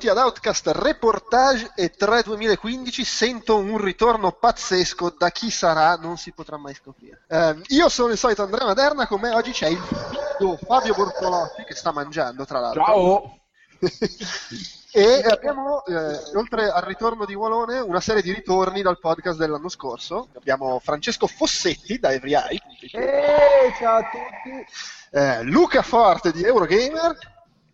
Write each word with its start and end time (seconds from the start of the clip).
benvenuti 0.00 0.08
ad 0.08 0.16
Outcast 0.16 0.66
Reportage 0.68 1.72
e 1.74 1.90
3 1.90 2.22
2015. 2.22 3.04
Sento 3.04 3.58
un 3.58 3.76
ritorno 3.76 4.32
pazzesco, 4.32 5.14
da 5.16 5.30
chi 5.30 5.50
sarà 5.50 5.96
non 5.96 6.16
si 6.16 6.32
potrà 6.32 6.56
mai 6.56 6.74
scoprire. 6.74 7.24
Eh, 7.28 7.56
io 7.68 7.88
sono 7.90 8.12
il 8.12 8.18
solito 8.18 8.42
Andrea 8.42 8.64
Maderna, 8.64 9.06
con 9.06 9.20
me 9.20 9.30
oggi 9.34 9.50
c'è 9.50 9.68
il 9.68 9.78
figlio 9.78 10.56
Fabio 10.56 10.94
Bortolotti 10.94 11.64
che 11.64 11.74
sta 11.74 11.92
mangiando 11.92 12.46
tra 12.46 12.60
l'altro. 12.60 12.84
Ciao! 12.84 13.38
e 14.92 15.22
abbiamo, 15.28 15.84
eh, 15.84 16.18
oltre 16.34 16.70
al 16.70 16.82
ritorno 16.82 17.26
di 17.26 17.34
Walone, 17.34 17.80
una 17.80 18.00
serie 18.00 18.22
di 18.22 18.32
ritorni 18.32 18.80
dal 18.80 18.98
podcast 18.98 19.38
dell'anno 19.38 19.68
scorso. 19.68 20.28
Abbiamo 20.34 20.78
Francesco 20.78 21.26
Fossetti 21.26 21.98
da 21.98 22.12
Every 22.12 22.34
Eye. 22.34 22.60
Ehi, 22.92 23.74
ciao 23.78 23.98
a 23.98 24.02
tutti! 24.02 24.66
Eh, 25.10 25.42
Luca 25.42 25.82
Forte 25.82 26.32
di 26.32 26.42
Eurogamer. 26.42 27.18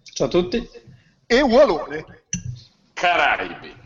Ciao 0.02 0.26
a 0.26 0.30
tutti! 0.30 0.85
E 1.26 1.42
Walone. 1.42 2.04
Caraibi. 2.92 3.84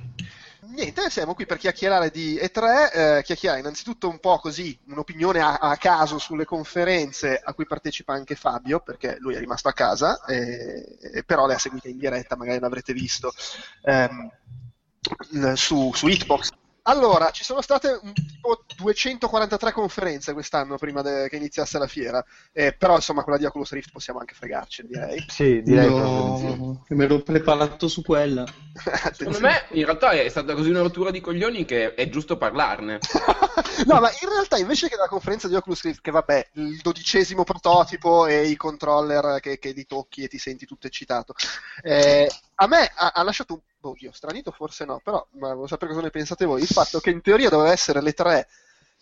Niente, 0.73 1.11
siamo 1.11 1.35
qui 1.35 1.47
per 1.47 1.59
chiacchierare 1.59 2.11
di 2.11 2.37
E3, 2.37 2.93
eh, 2.93 3.23
chiacchierare 3.25 3.59
innanzitutto 3.59 4.09
un 4.09 4.21
po' 4.21 4.39
così, 4.39 4.79
un'opinione 4.87 5.41
a, 5.41 5.55
a, 5.55 5.77
caso 5.77 6.19
sulle 6.19 6.45
conferenze 6.45 7.41
a 7.43 7.53
cui 7.55 7.67
partecipa 7.67 8.13
anche 8.13 8.37
Fabio, 8.37 8.79
perché 8.79 9.17
lui 9.19 9.35
è 9.35 9.39
rimasto 9.41 9.67
a 9.67 9.73
casa, 9.73 10.25
e, 10.27 10.97
e 11.01 11.25
però 11.25 11.47
le 11.47 11.55
ha 11.55 11.59
seguite 11.59 11.89
in 11.89 11.99
diretta, 11.99 12.37
magari 12.37 12.61
l'avrete 12.61 12.93
visto, 12.93 13.33
ehm, 13.83 14.31
su, 15.55 15.91
su 15.93 16.07
Hitbox 16.07 16.51
allora, 16.83 17.31
ci 17.31 17.45
sono 17.45 17.61
state 17.61 17.99
un, 18.03 18.13
tipo 18.13 18.65
243 18.77 19.73
conferenze 19.73 20.33
quest'anno 20.33 20.77
prima 20.77 21.03
de- 21.03 21.29
che 21.29 21.37
iniziasse 21.37 21.79
la 21.79 21.87
fiera, 21.87 22.25
eh, 22.53 22.73
però 22.73 22.97
insomma 22.97 23.23
quella 23.23 23.39
di 23.39 23.45
Oculus 23.45 23.73
Rift 23.73 23.91
possiamo 23.93 24.19
anche 24.19 24.35
fregarci, 24.35 24.87
direi. 24.87 25.25
Sì, 25.29 25.63
direi 25.63 25.89
no, 25.89 26.83
che 26.87 26.95
mi 26.95 27.05
ero 27.05 27.21
preparato 27.21 27.89
su 27.89 28.03
quella. 28.03 28.45
Secondo 29.13 29.41
me 29.41 29.67
in 29.73 29.85
realtà 29.85 30.11
è 30.11 30.29
stata 30.29 30.55
così 30.55 30.71
una 30.71 30.81
rottura 30.83 31.11
di 31.11 31.21
coglioni 31.21 31.65
che 31.65 31.95
è 31.95 32.09
giusto 32.09 32.37
parlarne. 32.37 32.99
no, 33.87 34.01
ma 34.01 34.11
in 34.21 34.29
realtà 34.29 34.57
invece 34.57 34.89
che 34.89 34.97
la 34.97 35.09
conferenza 35.09 35.49
di 35.49 35.55
Oculus 35.55 35.83
Rift, 35.83 36.01
che 36.01 36.11
vabbè, 36.11 36.51
il 36.55 36.81
dodicesimo 36.81 37.45
prototipo 37.45 38.27
e 38.27 38.47
i 38.47 38.57
controller 38.57 39.41
che, 39.41 39.59
che 39.59 39.73
li 39.73 39.87
tocchi 39.87 40.23
e 40.23 40.29
ti 40.29 40.39
senti 40.39 40.67
tutto 40.67 40.87
eccitato, 40.87 41.35
eh, 41.83 42.31
a 42.63 42.67
me 42.67 42.91
ha, 42.95 43.13
ha 43.15 43.23
lasciato 43.23 43.55
un 43.55 43.61
oddio, 43.81 44.13
stranito 44.13 44.51
forse 44.51 44.85
no, 44.85 45.01
però 45.03 45.27
volevo 45.33 45.67
sapere 45.67 45.93
cosa 45.93 46.05
ne 46.05 46.11
pensate 46.11 46.45
voi. 46.45 46.61
Il 46.61 46.67
fatto 46.67 47.01
che 47.01 47.11
in 47.11 47.23
teoria 47.23 47.49
doveva 47.49 47.73
essere 47.73 48.03
le 48.03 48.13
tre 48.13 48.49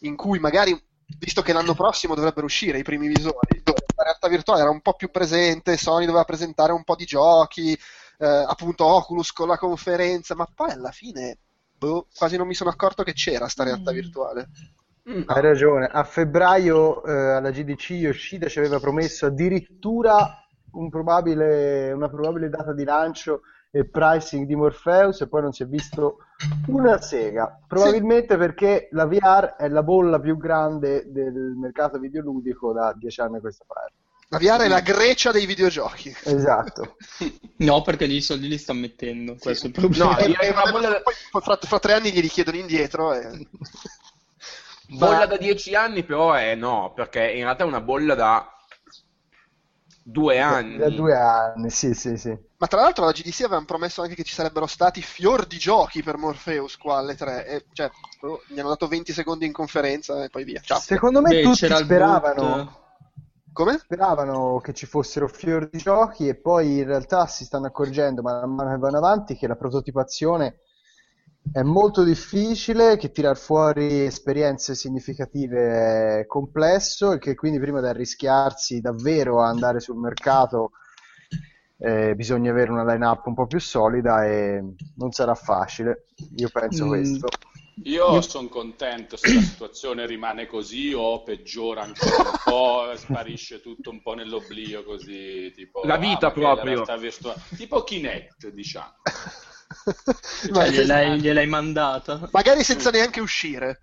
in 0.01 0.15
cui 0.15 0.39
magari, 0.39 0.81
visto 1.19 1.43
che 1.43 1.53
l'anno 1.53 1.75
prossimo 1.75 2.15
dovrebbero 2.15 2.47
uscire 2.47 2.79
i 2.79 2.85
primi 2.85 3.09
visori, 3.09 3.61
dove 3.65 3.85
la 3.97 4.05
realtà 4.05 4.29
virtuale 4.29 4.61
era 4.61 4.71
un 4.71 4.81
po' 4.81 4.95
più 4.95 5.11
presente, 5.11 5.77
Sony 5.77 6.07
doveva 6.07 6.25
presentare 6.25 6.71
un 6.71 6.85
po' 6.85 6.95
di 6.95 7.05
giochi, 7.05 7.73
eh, 8.19 8.27
appunto 8.27 8.85
Oculus 8.85 9.33
con 9.33 9.49
la 9.49 9.59
conferenza, 9.59 10.37
ma 10.37 10.47
poi 10.55 10.71
alla 10.71 10.93
fine 10.93 11.39
boh, 11.77 12.07
quasi 12.17 12.37
non 12.37 12.47
mi 12.47 12.55
sono 12.55 12.71
accorto 12.71 13.03
che 13.03 13.13
c'era 13.13 13.49
sta 13.49 13.65
realtà 13.65 13.91
mm. 13.91 13.95
virtuale. 13.95 14.49
Mm, 15.11 15.23
Hai 15.27 15.43
ragione, 15.43 15.87
a 15.87 16.05
febbraio 16.05 17.05
eh, 17.05 17.13
alla 17.13 17.51
GDC 17.51 17.91
Yoshida 17.91 18.49
ci 18.49 18.61
aveva 18.61 18.79
promesso 18.79 19.27
addirittura 19.27 20.48
un 20.73 20.91
probabile, 20.91 21.93
una 21.93 22.09
probabile 22.09 22.49
data 22.49 22.73
di 22.73 22.85
lancio 22.85 23.43
e 23.71 23.85
pricing 23.85 24.47
di 24.47 24.55
Morpheus 24.55 25.21
e 25.21 25.29
poi 25.29 25.43
non 25.43 25.53
si 25.53 25.63
è 25.63 25.67
visto 25.67 26.19
una 26.69 27.01
sega. 27.01 27.61
Probabilmente 27.67 28.35
sì. 28.35 28.39
perché 28.39 28.89
la 28.93 29.07
VR 29.07 29.57
è 29.57 29.69
la 29.69 29.83
bolla 29.83 30.19
più 30.21 30.37
grande 30.37 31.05
del 31.11 31.55
mercato 31.57 31.99
videoludico 31.99 32.73
da 32.73 32.95
dieci 32.97 33.21
anni 33.21 33.37
a 33.37 33.41
questa 33.41 33.65
parte. 33.67 33.93
La 34.31 34.39
VR 34.39 34.65
è 34.65 34.69
la 34.69 34.81
Grecia 34.81 35.33
dei 35.33 35.47
videogiochi. 35.47 36.15
Esatto. 36.25 36.97
no, 37.59 37.83
perché 37.83 38.07
gli 38.07 38.21
soldi 38.21 38.49
li 38.49 38.59
sta 38.59 38.75
mettendo, 38.75 39.35
sì. 39.35 39.41
questo 39.41 39.67
è 39.67 39.69
il 39.69 39.75
problema. 39.75 40.11
No, 40.11 40.19
e, 40.19 40.37
e, 40.39 40.71
bolla... 40.71 41.01
poi 41.01 41.43
fra, 41.43 41.59
fra, 41.61 41.79
tre 41.79 41.95
anni 41.95 42.13
glieli 42.13 42.29
chiedono 42.29 42.59
indietro 42.59 43.15
e... 43.15 43.49
Bolla 44.91 45.27
da 45.27 45.37
dieci 45.37 45.75
anni 45.75 46.03
però 46.03 46.33
è 46.33 46.55
no, 46.55 46.95
perché 46.95 47.31
in 47.31 47.43
realtà 47.43 47.65
è 47.65 47.67
una 47.67 47.83
bolla 47.83 48.15
da 48.15 48.58
due 50.11 50.41
anni. 50.41 50.77
Da 50.79 50.89
due 50.89 51.15
anni, 51.15 51.71
sì, 51.71 51.93
sì, 51.95 52.17
sì. 52.17 52.37
Ma 52.57 52.67
tra 52.67 52.81
l'altro 52.81 53.05
la 53.05 53.13
GDC 53.13 53.41
avevano 53.41 53.67
promesso 53.67 54.03
anche 54.03 54.15
che 54.15 54.25
ci 54.25 54.33
sarebbero 54.33 54.67
stati 54.67 55.03
fior 55.03 55.47
di 55.47 55.59
giochi 55.59 56.03
per 56.03 56.17
Morpheus 56.17 56.77
qua 56.77 56.99
alle 56.99 57.15
tre. 57.15 57.47
E, 57.47 57.65
cioè, 57.73 57.91
oh, 58.23 58.43
gli 58.49 58.59
hanno 58.59 58.71
dato 58.71 58.89
20 58.89 59.13
secondi 59.13 59.47
in 59.47 59.53
conferenza 59.53 60.25
e 60.25 60.31
poi 60.31 60.45
via. 60.45 60.61
Ciao. 60.61 60.79
Secondo 60.79 61.21
me 61.21 61.29
Beh, 61.31 61.43
tutti 61.43 61.69
speravano. 61.69 62.87
Come? 63.53 63.79
Speravano 63.79 64.61
che 64.61 64.73
ci 64.73 64.87
fossero 64.87 65.29
fior 65.29 65.69
di 65.69 65.79
giochi 65.79 66.29
e 66.29 66.37
poi 66.37 66.79
in 66.79 66.85
realtà 66.85 67.27
si 67.27 67.45
stanno 67.45 67.67
accorgendo 67.67 68.23
man 68.23 68.55
mano 68.55 68.71
che 68.71 68.79
vanno 68.79 68.99
avanti 68.99 69.35
che 69.35 69.49
la 69.49 69.57
prototipazione 69.57 70.61
è 71.53 71.63
molto 71.63 72.05
difficile, 72.05 72.97
che 72.97 73.11
tirar 73.11 73.37
fuori 73.37 74.05
esperienze 74.05 74.75
significative 74.75 76.21
è 76.21 76.27
complesso 76.27 77.13
e 77.13 77.19
che 77.19 77.35
quindi 77.35 77.59
prima 77.59 77.81
di 77.81 77.87
arrischiarsi 77.87 78.81
davvero 78.81 79.41
a 79.41 79.49
andare 79.49 79.81
sul 79.81 79.97
mercato 79.97 80.73
eh, 81.79 82.15
bisogna 82.15 82.51
avere 82.51 82.71
una 82.71 82.85
line-up 82.85 83.27
un 83.27 83.35
po' 83.35 83.47
più 83.47 83.61
solida 83.61 84.25
e 84.25 84.63
non 84.97 85.13
sarà 85.13 85.35
facile, 85.35 86.07
io 86.37 86.49
penso 86.49 86.85
mm. 86.85 86.89
questo. 86.89 87.29
Io, 87.85 88.13
io... 88.13 88.21
sono 88.21 88.49
contento 88.49 89.17
se 89.17 89.33
la 89.35 89.41
situazione 89.41 90.05
rimane 90.05 90.47
così 90.47 90.93
o 90.93 91.23
peggiora 91.23 91.83
ancora 91.83 92.31
un 92.31 92.39
po', 92.45 92.93
sparisce 92.97 93.61
tutto 93.61 93.91
un 93.91 94.03
po' 94.03 94.15
nell'oblio 94.15 94.83
così, 94.83 95.53
tipo... 95.55 95.83
La 95.85 95.97
vita 95.97 96.27
ah, 96.27 96.33
proprio. 96.33 96.85
Tipo 97.57 97.85
Kinect, 97.85 98.49
diciamo. 98.49 98.95
cioè, 100.53 100.71
gliel'hai, 100.71 101.21
gliel'hai 101.21 101.47
mandata. 101.47 102.29
Magari 102.33 102.63
senza 102.65 102.91
neanche 102.91 103.21
uscire. 103.21 103.81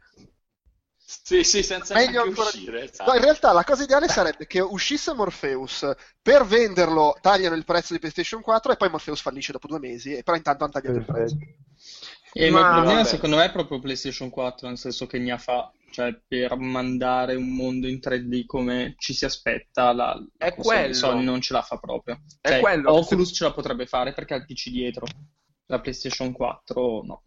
Sì, 1.08 1.44
sì, 1.44 1.62
senza 1.62 1.94
Meglio 1.94 2.24
neanche 2.24 2.30
ancora... 2.30 2.48
uscire. 2.48 2.84
Esatto. 2.84 3.12
No, 3.12 3.18
in 3.18 3.24
realtà 3.24 3.52
la 3.52 3.64
cosa 3.64 3.84
ideale 3.84 4.08
sarebbe 4.08 4.48
che 4.48 4.60
uscisse 4.60 5.14
Morpheus, 5.14 5.88
per 6.22 6.46
venderlo 6.46 7.16
tagliano 7.22 7.56
il 7.56 7.64
prezzo 7.64 7.94
di 7.94 8.00
PlayStation 8.00 8.42
4 8.42 8.72
e 8.72 8.76
poi 8.76 8.90
Morpheus 8.90 9.22
fallisce 9.22 9.52
dopo 9.52 9.68
due 9.68 9.80
mesi, 9.80 10.16
e 10.16 10.24
però 10.24 10.36
intanto 10.36 10.64
hanno 10.64 10.74
tagliato 10.74 10.98
il 10.98 11.06
prezzo. 11.06 11.38
E 12.34 12.50
ma 12.50 12.60
il 12.60 12.66
problema 12.66 12.94
vabbè. 12.98 13.08
secondo 13.08 13.36
me 13.38 13.46
è 13.46 13.52
proprio 13.52 13.80
PlayStation 13.80 14.30
4, 14.30 14.68
nel 14.68 14.78
senso 14.78 15.06
che 15.06 15.20
ne 15.20 15.32
ha 15.32 15.38
fa, 15.38 15.72
cioè 15.92 16.20
per 16.28 16.58
mandare 16.58 17.36
un 17.36 17.56
mondo 17.56 17.88
in 17.88 18.00
3D 18.04 18.46
come 18.46 18.96
ci 18.98 19.14
si 19.14 19.26
aspetta, 19.26 19.94
la, 19.94 20.20
è 20.38 20.54
quello. 20.56 20.94
Sony 20.94 21.24
non 21.24 21.40
ce 21.40 21.54
la 21.54 21.62
fa 21.62 21.78
proprio. 21.78 22.20
È 22.42 22.50
cioè, 22.50 22.60
quello. 22.60 22.94
Oculus 22.94 23.32
ce 23.32 23.44
la 23.44 23.54
potrebbe 23.54 23.86
fare 23.86 24.14
perché 24.14 24.34
ha 24.34 24.38
il 24.38 24.46
PC 24.46 24.70
dietro 24.70 25.06
la 25.68 25.80
PlayStation 25.80 26.32
4 26.32 27.02
no. 27.04 27.22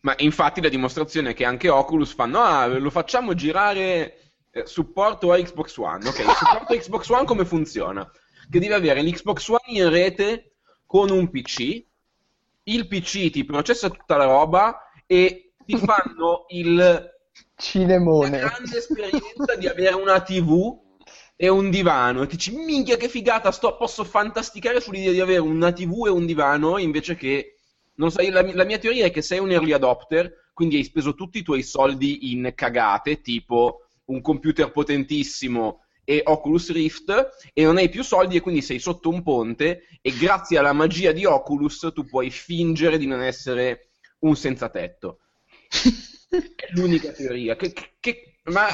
Ma 0.00 0.14
infatti 0.18 0.60
la 0.60 0.68
dimostrazione 0.68 1.30
è 1.30 1.34
che 1.34 1.44
anche 1.44 1.68
Oculus 1.68 2.12
fanno, 2.12 2.40
ah, 2.40 2.66
lo 2.66 2.90
facciamo 2.90 3.34
girare 3.34 4.32
eh, 4.50 4.66
supporto 4.66 5.32
a 5.32 5.40
Xbox 5.40 5.76
One. 5.76 6.08
Ok, 6.08 6.22
supporto 6.34 6.72
a 6.72 6.76
Xbox 6.76 7.08
One 7.08 7.24
come 7.24 7.44
funziona? 7.44 8.08
Che 8.50 8.58
devi 8.58 8.72
avere 8.72 9.02
l'Xbox 9.02 9.48
One 9.48 9.60
in 9.66 9.88
rete 9.88 10.56
con 10.86 11.10
un 11.10 11.30
PC, 11.30 11.84
il 12.64 12.88
PC 12.88 13.30
ti 13.30 13.44
processa 13.44 13.88
tutta 13.90 14.16
la 14.16 14.24
roba 14.24 14.90
e 15.06 15.52
ti 15.64 15.76
fanno 15.78 16.46
il 16.48 17.14
cinemone. 17.54 18.40
La 18.40 18.48
grande 18.48 18.76
esperienza 18.76 19.54
di 19.56 19.66
avere 19.68 19.94
una 19.94 20.20
TV 20.20 20.84
e 21.36 21.48
un 21.48 21.70
divano 21.70 22.22
e 22.22 22.26
dici 22.26 22.56
minchia 22.56 22.96
che 22.96 23.08
figata 23.08 23.52
sto, 23.52 23.76
posso 23.76 24.04
fantasticare 24.04 24.80
sull'idea 24.80 25.12
di 25.12 25.20
avere 25.20 25.40
una 25.40 25.70
tv 25.70 26.06
e 26.06 26.10
un 26.10 26.24
divano 26.24 26.78
invece 26.78 27.14
che 27.14 27.58
non 27.96 28.10
so, 28.10 28.22
la, 28.30 28.42
la, 28.54 28.64
mia 28.64 28.78
teoria 28.78 29.04
è 29.04 29.10
che 29.10 29.20
sei 29.20 29.38
un 29.38 29.50
early 29.50 29.72
adopter 29.72 30.50
quindi 30.54 30.76
hai 30.76 30.84
speso 30.84 31.14
tutti 31.14 31.38
i 31.38 31.42
tuoi 31.42 31.62
soldi 31.62 32.32
in 32.32 32.52
cagate 32.54 33.20
tipo 33.20 33.88
un 34.06 34.22
computer 34.22 34.70
potentissimo 34.70 35.82
e 36.08 36.22
Oculus 36.24 36.72
Rift 36.72 37.50
e 37.52 37.64
non 37.64 37.76
hai 37.76 37.88
più 37.88 38.02
soldi 38.02 38.36
e 38.36 38.40
quindi 38.40 38.62
sei 38.62 38.78
sotto 38.78 39.10
un 39.10 39.22
ponte 39.22 39.88
e 40.00 40.12
grazie 40.12 40.56
alla 40.56 40.72
magia 40.72 41.12
di 41.12 41.24
Oculus 41.24 41.90
tu 41.92 42.06
puoi 42.06 42.30
fingere 42.30 42.96
di 42.96 43.06
non 43.06 43.20
essere 43.20 43.88
un 44.20 44.36
senza 44.36 44.68
tetto. 44.68 45.18
È 46.28 46.68
l'unica 46.70 47.10
teoria. 47.10 47.56
Che, 47.56 47.74
che 47.98 48.35
ma 48.46 48.68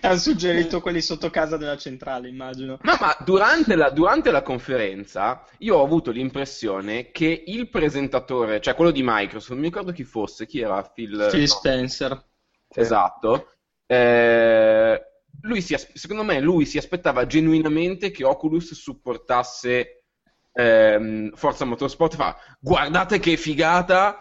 ha 0.00 0.16
suggerito 0.16 0.80
quelli 0.80 1.00
sotto 1.00 1.30
casa 1.30 1.56
della 1.56 1.76
centrale, 1.76 2.28
immagino. 2.28 2.78
No, 2.82 2.96
ma 3.00 3.16
durante 3.24 3.74
la, 3.74 3.90
durante 3.90 4.30
la, 4.30 4.42
conferenza 4.42 5.44
io 5.58 5.76
ho 5.76 5.84
avuto 5.84 6.10
l'impressione 6.10 7.10
che 7.10 7.44
il 7.46 7.68
presentatore, 7.68 8.60
cioè 8.60 8.74
quello 8.74 8.90
di 8.90 9.02
Microsoft, 9.02 9.50
non 9.50 9.60
mi 9.60 9.66
ricordo 9.66 9.92
chi 9.92 10.04
fosse, 10.04 10.46
chi 10.46 10.60
era 10.60 10.82
Phil, 10.82 11.28
Phil 11.30 11.40
no. 11.40 11.46
Spencer. 11.46 12.24
Esatto. 12.68 13.52
Eh, 13.86 15.00
lui 15.42 15.60
si, 15.60 15.76
secondo 15.94 16.24
me 16.24 16.40
lui 16.40 16.64
si 16.64 16.78
aspettava 16.78 17.26
genuinamente 17.26 18.10
che 18.10 18.24
Oculus 18.24 18.74
supportasse 18.74 20.04
ehm, 20.52 21.34
Forza 21.34 21.64
Motorsport. 21.64 22.14
Fa, 22.14 22.36
guardate 22.60 23.18
che 23.18 23.36
figata 23.36 24.18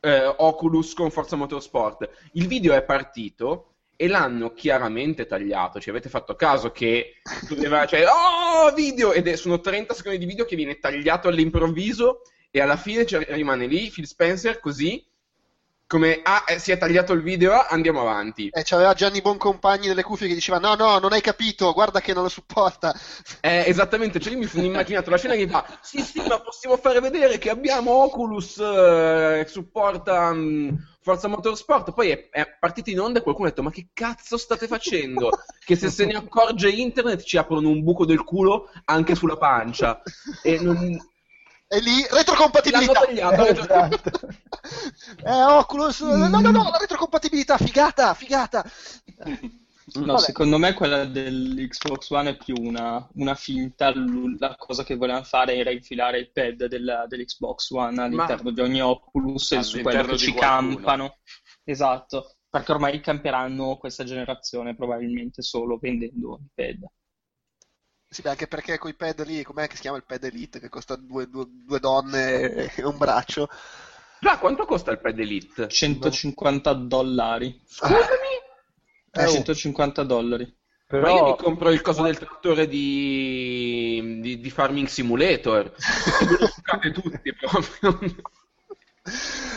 eh, 0.00 0.34
Oculus 0.38 0.94
con 0.94 1.10
Forza 1.10 1.36
Motorsport. 1.36 2.08
Il 2.32 2.46
video 2.46 2.74
è 2.74 2.82
partito 2.82 3.74
e 4.00 4.06
l'hanno 4.06 4.52
chiaramente 4.52 5.26
tagliato. 5.26 5.80
Ci 5.80 5.90
avete 5.90 6.08
fatto 6.08 6.36
caso 6.36 6.70
che 6.70 7.14
doveva, 7.48 7.84
cioè, 7.84 8.04
oh, 8.06 8.72
video! 8.72 9.12
Ed 9.12 9.26
è, 9.26 9.34
sono 9.34 9.58
30 9.58 9.92
secondi 9.92 10.18
di 10.18 10.24
video 10.24 10.44
che 10.44 10.54
viene 10.54 10.78
tagliato 10.78 11.26
all'improvviso 11.26 12.20
e 12.48 12.60
alla 12.60 12.76
fine 12.76 13.04
rimane 13.30 13.66
lì 13.66 13.90
Phil 13.90 14.06
Spencer 14.06 14.60
così 14.60 15.04
come 15.88 16.20
ah, 16.22 16.44
eh, 16.46 16.58
si 16.58 16.70
è 16.70 16.76
tagliato 16.76 17.14
il 17.14 17.22
video, 17.22 17.64
andiamo 17.66 18.02
avanti. 18.02 18.50
E 18.52 18.62
c'aveva 18.62 18.92
Gianni 18.92 19.22
Boncompagni 19.22 19.88
nelle 19.88 20.02
cuffie 20.02 20.28
che 20.28 20.34
diceva 20.34 20.58
no, 20.58 20.74
no, 20.74 20.98
non 20.98 21.14
hai 21.14 21.22
capito, 21.22 21.72
guarda 21.72 22.02
che 22.02 22.12
non 22.12 22.24
lo 22.24 22.28
supporta. 22.28 22.94
Eh, 23.40 23.64
esattamente, 23.66 24.20
cioè 24.20 24.34
io 24.34 24.38
mi 24.38 24.46
sono 24.46 24.64
immaginato 24.64 25.08
la 25.08 25.16
scena 25.16 25.34
che 25.34 25.48
fa 25.48 25.64
sì, 25.80 26.02
sì, 26.02 26.22
ma 26.28 26.40
possiamo 26.40 26.76
fare 26.76 27.00
vedere 27.00 27.38
che 27.38 27.48
abbiamo 27.48 27.90
Oculus 28.02 28.58
eh, 28.58 29.44
che 29.44 29.50
supporta 29.50 30.28
um, 30.28 30.76
Forza 31.00 31.26
Motorsport. 31.26 31.94
Poi 31.94 32.10
è, 32.10 32.28
è 32.28 32.56
partito 32.60 32.90
in 32.90 33.00
onda 33.00 33.20
e 33.20 33.22
qualcuno 33.22 33.46
ha 33.46 33.50
detto 33.50 33.62
ma 33.62 33.70
che 33.70 33.88
cazzo 33.94 34.36
state 34.36 34.66
facendo? 34.66 35.30
che 35.64 35.74
se 35.74 35.88
se 35.88 36.04
ne 36.04 36.14
accorge 36.14 36.68
internet 36.68 37.22
ci 37.22 37.38
aprono 37.38 37.70
un 37.70 37.82
buco 37.82 38.04
del 38.04 38.24
culo 38.24 38.70
anche 38.84 39.14
sulla 39.14 39.38
pancia. 39.38 40.02
E 40.42 40.58
non 40.60 40.98
e 41.68 41.80
lì 41.80 42.04
retrocompatibilità. 42.10 43.06
Esatto. 43.06 44.28
eh, 45.24 45.42
Oculus, 45.42 46.00
no, 46.00 46.28
no, 46.28 46.50
no, 46.50 46.62
la 46.70 46.78
retrocompatibilità, 46.80 47.58
figata, 47.58 48.14
figata. 48.14 48.64
No, 49.94 50.04
Vabbè. 50.04 50.18
secondo 50.18 50.58
me 50.58 50.74
quella 50.74 51.04
dell'Xbox 51.04 52.10
One 52.10 52.30
è 52.30 52.36
più 52.36 52.54
una, 52.58 53.06
una 53.14 53.34
finta. 53.34 53.92
La 54.38 54.54
cosa 54.56 54.82
che 54.82 54.96
volevano 54.96 55.24
fare 55.24 55.56
era 55.56 55.70
infilare 55.70 56.18
il 56.18 56.30
pad 56.30 56.66
della, 56.66 57.06
dell'Xbox 57.06 57.70
One 57.70 58.02
all'interno 58.02 58.50
Ma... 58.50 58.52
di 58.52 58.60
ogni 58.60 58.82
Oculus 58.82 59.52
e 59.52 59.62
su 59.62 59.80
quello 59.80 60.04
che 60.04 60.16
ci 60.16 60.32
qualcuno. 60.32 60.74
campano. 60.74 61.16
Esatto, 61.64 62.36
perché 62.48 62.72
ormai 62.72 63.00
camperanno 63.00 63.76
questa 63.76 64.04
generazione 64.04 64.74
probabilmente 64.74 65.42
solo 65.42 65.78
vendendo 65.78 66.40
i 66.42 66.48
pad. 66.54 66.84
Sì, 68.10 68.22
anche 68.26 68.46
perché 68.46 68.78
con 68.78 68.90
i 68.90 68.94
pad 68.94 69.24
lì, 69.26 69.42
com'è 69.42 69.66
che 69.66 69.74
si 69.74 69.82
chiama 69.82 69.98
il 69.98 70.04
pad 70.04 70.24
Elite, 70.24 70.60
che 70.60 70.70
costa 70.70 70.96
due, 70.96 71.28
due, 71.28 71.44
due 71.48 71.78
donne 71.78 72.74
e 72.74 72.84
un 72.84 72.96
braccio? 72.96 73.48
Già, 74.18 74.38
quanto 74.38 74.64
costa 74.64 74.90
il 74.90 74.98
pad 74.98 75.18
Elite? 75.18 75.68
150 75.68 76.72
dollari. 76.72 77.60
Scusami? 77.66 77.98
Eh, 79.12 79.28
150 79.28 80.04
dollari. 80.04 80.56
Però... 80.86 81.02
Ma 81.02 81.12
io 81.12 81.24
mi 81.26 81.36
compro 81.36 81.70
il 81.70 81.82
coso 81.82 82.02
del 82.02 82.16
trattore 82.16 82.66
di, 82.66 84.20
di, 84.22 84.40
di 84.40 84.50
Farming 84.50 84.86
Simulator. 84.86 85.64
lo 86.40 86.46
giocate 86.46 86.92
tutti 86.92 87.34
proprio. 87.34 87.98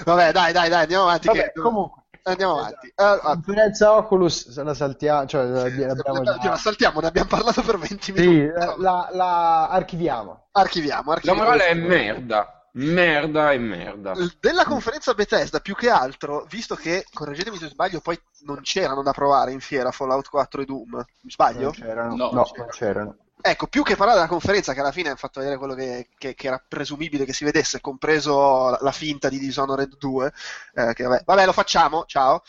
Vabbè, 0.03 0.33
dai, 0.33 0.51
dai, 0.51 0.67
dai, 0.67 0.81
andiamo 0.81 1.03
avanti. 1.03 1.27
Vabbè, 1.27 1.51
che... 1.53 1.59
Comunque, 1.61 2.00
Andiamo 2.23 2.59
avanti. 2.59 2.93
La 2.95 3.19
conferenza 3.21 3.95
Oculus 3.95 4.55
la 4.61 4.73
saltiamo, 4.73 5.25
cioè 5.25 5.43
l'abbiamo 5.43 6.23
già... 6.23 6.37
la 6.49 6.55
saltiamo, 6.55 6.99
ne 6.99 7.07
abbiamo 7.07 7.27
parlato 7.27 7.61
per 7.63 7.77
20 7.77 8.11
minuti. 8.11 8.37
Sì, 8.37 8.81
la, 8.81 9.09
la, 9.11 9.67
archiviamo. 9.69 10.47
Archiviamo, 10.51 11.11
archiviamo. 11.11 11.39
La 11.39 11.45
morale 11.45 11.67
è 11.67 11.73
merda. 11.73 12.55
Merda 12.73 13.51
e 13.51 13.57
merda. 13.57 14.13
Della 14.39 14.63
conferenza 14.63 15.13
Bethesda, 15.13 15.59
più 15.59 15.75
che 15.75 15.89
altro, 15.89 16.45
visto 16.49 16.75
che, 16.75 17.05
correggetemi 17.11 17.57
se 17.57 17.67
sbaglio, 17.67 17.99
poi 17.99 18.17
non 18.45 18.61
c'erano 18.61 19.01
da 19.01 19.11
provare 19.11 19.51
in 19.51 19.59
fiera 19.59 19.91
Fallout 19.91 20.29
4 20.29 20.61
e 20.61 20.65
Doom. 20.65 21.03
Mi 21.21 21.31
sbaglio? 21.31 21.63
Non 21.63 21.71
c'erano. 21.71 22.15
No, 22.15 22.29
no 22.31 22.49
non 22.55 22.67
c'erano. 22.69 23.17
Ecco, 23.41 23.67
più 23.67 23.83
che 23.83 23.95
parlare 23.95 24.19
della 24.19 24.29
conferenza, 24.29 24.73
che 24.73 24.79
alla 24.79 24.91
fine 24.91 25.09
hanno 25.09 25.17
fatto 25.17 25.39
vedere 25.39 25.57
quello 25.57 25.73
che, 25.73 26.09
che, 26.17 26.35
che, 26.35 26.47
era 26.47 26.63
presumibile 26.65 27.25
che 27.25 27.33
si 27.33 27.43
vedesse, 27.43 27.81
compreso 27.81 28.69
la, 28.69 28.77
la 28.81 28.91
finta 28.91 29.29
di 29.29 29.39
Dishonored 29.39 29.97
2, 29.97 30.33
eh, 30.75 30.93
che 30.93 31.03
vabbè, 31.03 31.23
vabbè, 31.25 31.45
lo 31.45 31.53
facciamo, 31.53 32.05
ciao. 32.05 32.43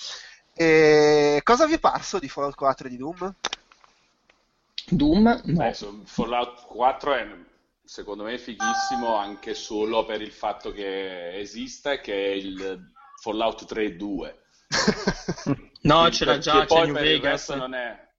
E 0.55 1.41
cosa 1.45 1.67
vi 1.67 1.75
è 1.75 1.79
parso 1.79 2.19
di 2.19 2.29
Fallout 2.29 2.55
4 2.55 2.87
e 2.87 2.91
di 2.91 2.97
Doom? 2.97 3.35
Doom? 4.89 5.41
No. 5.45 5.65
Eh, 5.65 5.75
Fallout 6.05 6.67
4 6.67 7.15
è 7.15 7.27
secondo 7.85 8.25
me 8.25 8.39
fighissimo 8.39 9.17
anche 9.17 9.55
solo 9.55 10.05
per 10.05 10.23
il 10.23 10.33
fatto 10.33 10.73
che 10.73 11.37
esista 11.39 11.93
e 11.93 12.01
che 12.01 12.15
è 12.15 12.35
il 12.35 12.93
Fallout 13.21 13.65
3 13.65 13.97
2. 13.97 14.41
no, 15.83 16.09
c'era 16.11 16.39
già, 16.39 16.65
c'è 16.65 16.85
New 16.85 16.95
Vegas. 16.95 17.49
Non 17.51 17.75
è, 17.75 18.12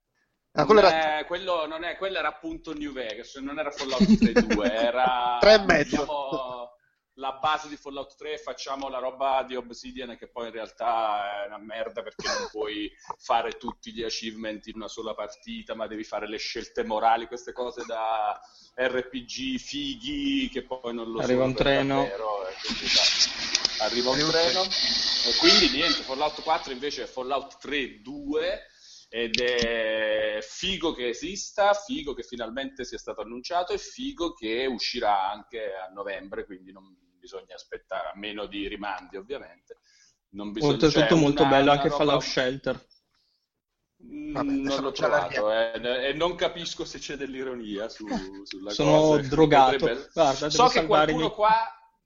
Ah, 0.55 0.65
quello, 0.65 0.81
era... 0.81 1.19
È, 1.19 1.25
quello, 1.25 1.65
non 1.65 1.83
è, 1.83 1.97
quello 1.97 2.19
era 2.19 2.27
appunto 2.27 2.73
New 2.73 2.91
Vegas, 2.91 3.35
non 3.35 3.57
era 3.57 3.71
Fallout 3.71 4.17
3 4.17 4.33
2, 4.33 4.69
era 4.73 5.37
3 5.39 5.53
e 5.53 5.59
mezzo. 5.65 5.97
Diciamo, 5.97 6.71
la 7.17 7.33
base 7.33 7.69
di 7.69 7.75
Fallout 7.75 8.15
3 8.15 8.37
facciamo 8.37 8.87
la 8.87 8.99
roba 8.99 9.43
di 9.47 9.55
Obsidian 9.55 10.15
che 10.17 10.27
poi 10.27 10.47
in 10.47 10.53
realtà 10.53 11.43
è 11.43 11.47
una 11.47 11.59
merda 11.59 12.01
perché 12.01 12.27
non 12.27 12.47
puoi 12.49 12.91
fare 13.17 13.51
tutti 13.51 13.91
gli 13.91 14.03
achievement 14.03 14.65
in 14.67 14.75
una 14.75 14.87
sola 14.87 15.13
partita 15.13 15.75
ma 15.75 15.85
devi 15.85 16.03
fare 16.03 16.27
le 16.27 16.37
scelte 16.37 16.83
morali 16.83 17.27
queste 17.27 17.51
cose 17.51 17.83
da 17.85 18.39
RPG 18.75 19.59
fighi 19.59 20.49
che 20.49 20.63
poi 20.63 20.93
non 20.93 21.11
lo 21.11 21.19
arriva 21.19 21.43
un 21.43 21.53
treno. 21.53 21.97
davvero, 21.97 22.47
arriva 23.79 24.09
un 24.09 24.29
treno. 24.29 24.63
e 24.63 25.35
quindi 25.39 25.69
niente 25.69 26.01
Fallout 26.01 26.41
4 26.41 26.71
invece 26.73 27.03
è 27.03 27.07
Fallout 27.07 27.57
3 27.59 28.01
2 28.01 28.67
ed 29.15 29.39
è 29.39 30.39
figo 30.41 30.91
che 30.91 31.09
esista, 31.09 31.71
figo 31.75 32.15
che 32.15 32.23
finalmente 32.23 32.83
sia 32.83 32.97
stato 32.97 33.21
annunciato 33.21 33.71
e 33.71 33.77
figo 33.77 34.33
che 34.33 34.65
uscirà 34.65 35.29
anche 35.29 35.75
a 35.75 35.91
novembre, 35.93 36.47
quindi 36.47 36.71
non 36.71 36.97
bisogna 37.19 37.53
aspettare, 37.53 38.09
a 38.09 38.17
meno 38.17 38.47
di 38.47 38.67
rimandi 38.67 39.17
ovviamente. 39.17 39.77
Non 40.29 40.51
bisogna, 40.51 40.73
Oltretutto 40.73 41.07
cioè, 41.09 41.19
molto 41.19 41.45
bello 41.45 41.69
anche 41.69 41.89
roba... 41.89 41.95
Fallout 41.97 42.23
Shelter. 42.23 42.87
Mm, 44.03 44.33
Vabbè, 44.33 44.51
non 44.51 44.81
l'ho 44.81 44.91
trovato 44.91 45.51
eh, 45.51 46.07
e 46.07 46.13
non 46.13 46.33
capisco 46.33 46.83
se 46.83 46.97
c'è 46.97 47.15
dell'ironia 47.15 47.89
su, 47.89 48.07
sulla 48.45 48.71
Sono 48.71 48.91
cosa. 48.93 49.13
Sono 49.13 49.27
drogato. 49.27 49.77
Potrebbe... 49.77 50.09
Guarda, 50.11 50.49
so 50.49 50.67
che 50.69 50.85
qualcuno 50.87 51.31
qua, 51.33 51.53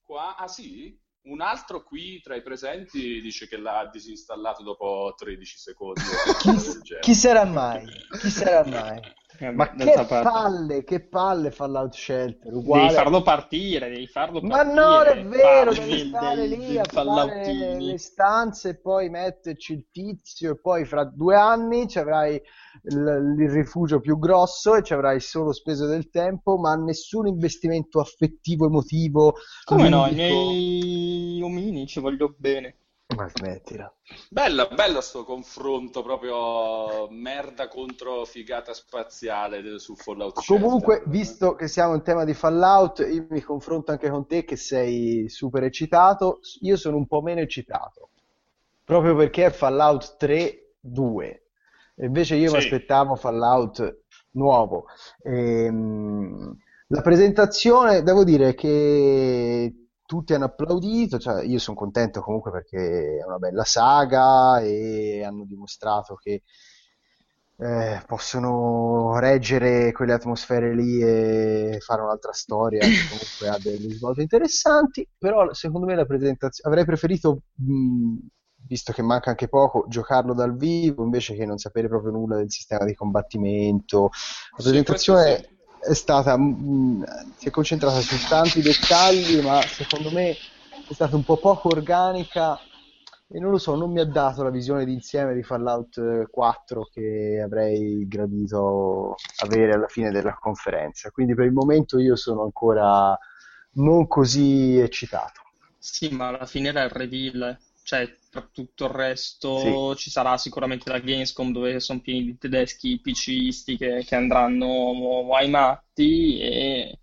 qua... 0.03 0.35
Ah 0.35 0.49
sì? 0.49 0.99
Un 1.27 1.41
altro 1.41 1.83
qui 1.83 2.21
tra 2.21 2.35
i 2.35 2.41
presenti 2.41 3.19
dice 3.19 3.47
che 3.47 3.57
l'ha 3.57 3.89
disinstallato 3.91 4.63
dopo 4.63 5.13
13 5.17 5.57
secondi. 5.57 6.01
chi, 6.39 6.99
chi 7.01 7.13
sarà 7.13 7.43
mai? 7.43 7.85
Chi 8.19 8.29
sarà 8.29 8.65
mai? 8.65 9.01
Eh, 9.39 9.51
ma 9.51 9.71
che 9.71 10.05
palle, 10.07 10.83
che 10.83 11.07
palle 11.07 11.51
Fallout 11.51 11.93
Shelter. 11.93 12.53
Uguale. 12.53 12.83
Devi 12.83 12.95
farlo 12.95 13.21
partire, 13.21 13.89
devi 13.89 14.07
farlo 14.07 14.39
partire. 14.41 14.63
Ma 14.63 14.73
non 14.73 15.05
è 15.05 15.23
vero, 15.25 15.73
devi 15.73 16.07
stare 16.07 16.47
dei, 16.47 16.57
lì 16.57 16.79
a 16.79 16.83
fare 16.83 17.79
le 17.79 17.97
stanze 17.97 18.69
e 18.69 18.79
poi 18.79 19.09
metterci 19.09 19.73
il 19.73 19.87
tizio 19.91 20.53
e 20.53 20.59
poi 20.59 20.85
fra 20.85 21.03
due 21.03 21.35
anni 21.35 21.87
ci 21.87 21.99
avrai 21.99 22.41
il, 22.83 23.35
il 23.39 23.49
rifugio 23.49 23.99
più 23.99 24.17
grosso 24.17 24.75
e 24.75 24.83
ci 24.83 24.93
avrai 24.93 25.19
solo 25.19 25.53
speso 25.53 25.85
del 25.85 26.09
tempo, 26.09 26.57
ma 26.57 26.75
nessun 26.75 27.27
investimento 27.27 27.99
affettivo, 27.99 28.65
emotivo. 28.65 29.35
Come 29.65 29.89
no, 29.89 30.07
i 30.07 30.15
miei 30.15 31.41
omini 31.43 31.85
ci 31.85 31.99
voglio 31.99 32.33
bene. 32.37 32.77
Ma 33.15 33.29
smettila. 33.33 33.91
Bella, 34.29 34.67
bello 34.67 34.99
sto 34.99 35.23
confronto 35.23 36.03
proprio 36.03 37.07
merda 37.09 37.69
contro 37.69 38.25
figata 38.25 38.73
spaziale 38.73 39.79
su 39.79 39.95
Fallout. 39.95 40.45
Comunque, 40.45 40.95
Shelter. 40.95 41.11
visto 41.11 41.55
che 41.55 41.69
siamo 41.69 41.95
in 41.95 42.01
tema 42.01 42.25
di 42.25 42.33
Fallout, 42.33 42.99
io 43.09 43.25
mi 43.29 43.41
confronto 43.41 43.91
anche 43.91 44.09
con 44.09 44.27
te 44.27 44.43
che 44.43 44.57
sei 44.57 45.29
super 45.29 45.63
eccitato. 45.63 46.41
Io 46.61 46.75
sono 46.75 46.97
un 46.97 47.07
po' 47.07 47.21
meno 47.21 47.39
eccitato. 47.39 48.09
Proprio 48.83 49.15
perché 49.15 49.45
è 49.45 49.51
Fallout 49.51 50.17
3 50.17 50.73
2. 50.81 51.43
Invece 51.99 52.35
io 52.35 52.49
sì. 52.49 52.55
mi 52.55 52.61
aspettavo 52.61 53.15
Fallout 53.15 54.01
nuovo. 54.31 54.85
Ehm, 55.23 56.57
la 56.87 57.01
presentazione, 57.01 58.03
devo 58.03 58.23
dire 58.23 58.53
che 58.53 59.86
tutti 60.07 60.33
hanno 60.33 60.45
applaudito, 60.45 61.19
cioè 61.19 61.43
io 61.43 61.59
sono 61.59 61.75
contento 61.75 62.21
comunque 62.21 62.49
perché 62.49 63.17
è 63.19 63.25
una 63.25 63.37
bella 63.37 63.65
saga 63.65 64.61
e 64.61 65.21
hanno 65.23 65.43
dimostrato 65.45 66.15
che 66.15 66.43
eh, 67.59 68.01
possono 68.05 69.19
reggere 69.19 69.91
quelle 69.91 70.13
atmosfere 70.13 70.73
lì 70.73 71.01
e 71.01 71.77
fare 71.81 72.03
un'altra 72.03 72.31
storia 72.31 72.79
che 72.79 72.93
comunque 73.09 73.49
ha 73.49 73.59
degli 73.61 73.91
svolti 73.93 74.21
interessanti, 74.21 75.07
però 75.17 75.53
secondo 75.53 75.85
me 75.85 75.95
la 75.95 76.05
presentazione 76.05 76.69
avrei 76.69 76.85
preferito, 76.85 77.41
mh, 77.55 78.15
visto 78.65 78.93
che 78.93 79.01
manca 79.01 79.31
anche 79.31 79.49
poco, 79.49 79.85
giocarlo 79.89 80.33
dal 80.33 80.55
vivo 80.55 81.03
invece 81.03 81.35
che 81.35 81.45
non 81.45 81.57
sapere 81.57 81.89
proprio 81.89 82.11
nulla 82.11 82.37
del 82.37 82.49
sistema 82.49 82.85
di 82.85 82.93
combattimento. 82.95 84.09
La 84.55 84.63
presentazione... 84.63 85.35
Sì, 85.35 85.55
è 85.79 85.93
stata 85.93 86.37
mh, 86.37 86.43
mm, 86.43 87.03
si 87.37 87.47
è 87.47 87.51
concentrata 87.51 87.99
su 87.99 88.15
tanti 88.27 88.61
dettagli 88.61 89.41
ma 89.41 89.61
secondo 89.61 90.11
me 90.11 90.31
è 90.31 90.93
stata 90.93 91.15
un 91.15 91.23
po' 91.23 91.37
poco 91.37 91.69
organica 91.69 92.59
e 93.29 93.39
non 93.39 93.51
lo 93.51 93.57
so, 93.57 93.75
non 93.75 93.91
mi 93.91 93.99
ha 93.99 94.05
dato 94.05 94.41
la 94.41 94.49
visione 94.49 94.85
d'insieme 94.85 95.33
di 95.33 95.43
Fallout 95.43 96.29
4 96.29 96.87
che 96.89 97.41
avrei 97.43 98.07
gradito 98.07 99.15
avere 99.43 99.73
alla 99.73 99.89
fine 99.89 100.11
della 100.11 100.37
conferenza. 100.39 101.11
Quindi 101.11 101.35
per 101.35 101.43
il 101.45 101.51
momento 101.51 101.99
io 101.99 102.15
sono 102.15 102.43
ancora 102.43 103.17
non 103.73 104.07
così 104.07 104.77
eccitato. 104.77 105.41
Sì 105.77 106.09
ma 106.09 106.27
alla 106.29 106.45
fine 106.45 106.69
era 106.69 106.83
il 106.83 106.89
reveal 106.89 107.57
cioè 107.87 108.13
per 108.29 108.49
tutto 108.51 108.83
il 108.83 108.91
resto 108.91 109.95
sì. 109.95 110.01
ci 110.01 110.09
sarà 110.09 110.37
sicuramente 110.37 110.89
la 110.89 110.99
Gamescom 110.99 111.53
dove 111.53 111.79
sono 111.79 112.01
pieni 112.01 112.25
di 112.25 112.37
tedeschi 112.37 112.99
PCisti 112.99 113.77
che, 113.77 114.03
che 114.05 114.13
andranno 114.13 115.33
ai 115.33 115.49
matti 115.49 116.37
e 116.37 116.99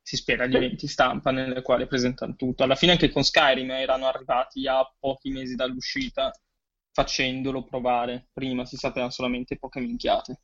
si 0.00 0.14
spera 0.14 0.46
di 0.46 0.54
eventi 0.54 0.86
stampa 0.86 1.32
nelle 1.32 1.60
quali 1.60 1.88
presentano 1.88 2.36
tutto. 2.36 2.62
Alla 2.62 2.76
fine 2.76 2.92
anche 2.92 3.10
con 3.10 3.24
Skyrim 3.24 3.68
erano 3.72 4.06
arrivati 4.06 4.68
a 4.68 4.88
pochi 4.96 5.30
mesi 5.30 5.56
dall'uscita 5.56 6.30
facendolo 6.92 7.64
provare, 7.64 8.28
prima 8.32 8.64
si 8.64 8.76
sapevano 8.76 9.10
solamente 9.10 9.58
poche 9.58 9.80
minchiate. 9.80 10.42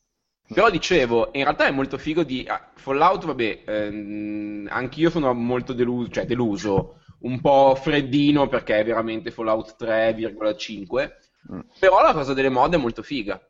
Però 0.49 0.71
dicevo, 0.71 1.31
in 1.35 1.45
realtà 1.45 1.69
è 1.69 1.71
molto 1.71 1.99
figo 1.99 2.25
di 2.25 2.45
ah, 2.49 2.73
Fallout, 2.75 3.27
vabbè, 3.27 3.63
ehm, 3.65 4.67
anch'io 4.71 5.09
sono 5.09 5.33
molto 5.35 5.73
deluso, 5.73 6.11
cioè 6.11 6.27
deluso, 6.27 7.04
un 7.25 7.41
po' 7.41 7.75
freddino 7.75 8.49
perché 8.49 8.79
è 8.79 8.85
veramente 8.85 9.31
Fallout 9.31 9.77
3,5, 9.83 11.13
mm. 11.53 11.61
però 11.79 12.03
la 12.03 12.13
cosa 12.13 12.35
delle 12.35 12.49
mod 12.49 12.75
è 12.75 12.77
molto 12.77 13.03
figa. 13.03 13.41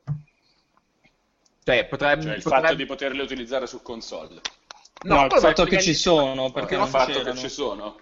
Cioè, 1.63 1.87
potrebbe, 1.87 2.23
cioè 2.23 2.37
il 2.37 2.43
potrebbe... 2.43 2.63
fatto 2.67 2.77
di 2.77 2.87
poterle 2.87 3.23
utilizzare 3.23 3.67
su 3.67 3.83
console. 3.83 4.41
No, 5.05 5.17
no 5.17 5.25
il 5.25 5.33
fatto 5.33 5.65
che 5.65 5.81
ci 5.81 5.95
sono, 5.95 6.51
perché 6.51 6.77
il 6.77 6.87
fatto 6.87 7.23
che 7.23 7.35
ci 7.37 7.49
sono. 7.49 7.99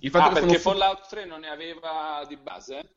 Il 0.00 0.10
fatto 0.10 0.30
ah, 0.30 0.34
che 0.34 0.40
perché 0.40 0.58
sono... 0.58 0.78
Fallout 0.78 1.08
3 1.08 1.24
non 1.24 1.40
ne 1.40 1.48
aveva 1.48 2.24
di 2.26 2.36
base? 2.36 2.90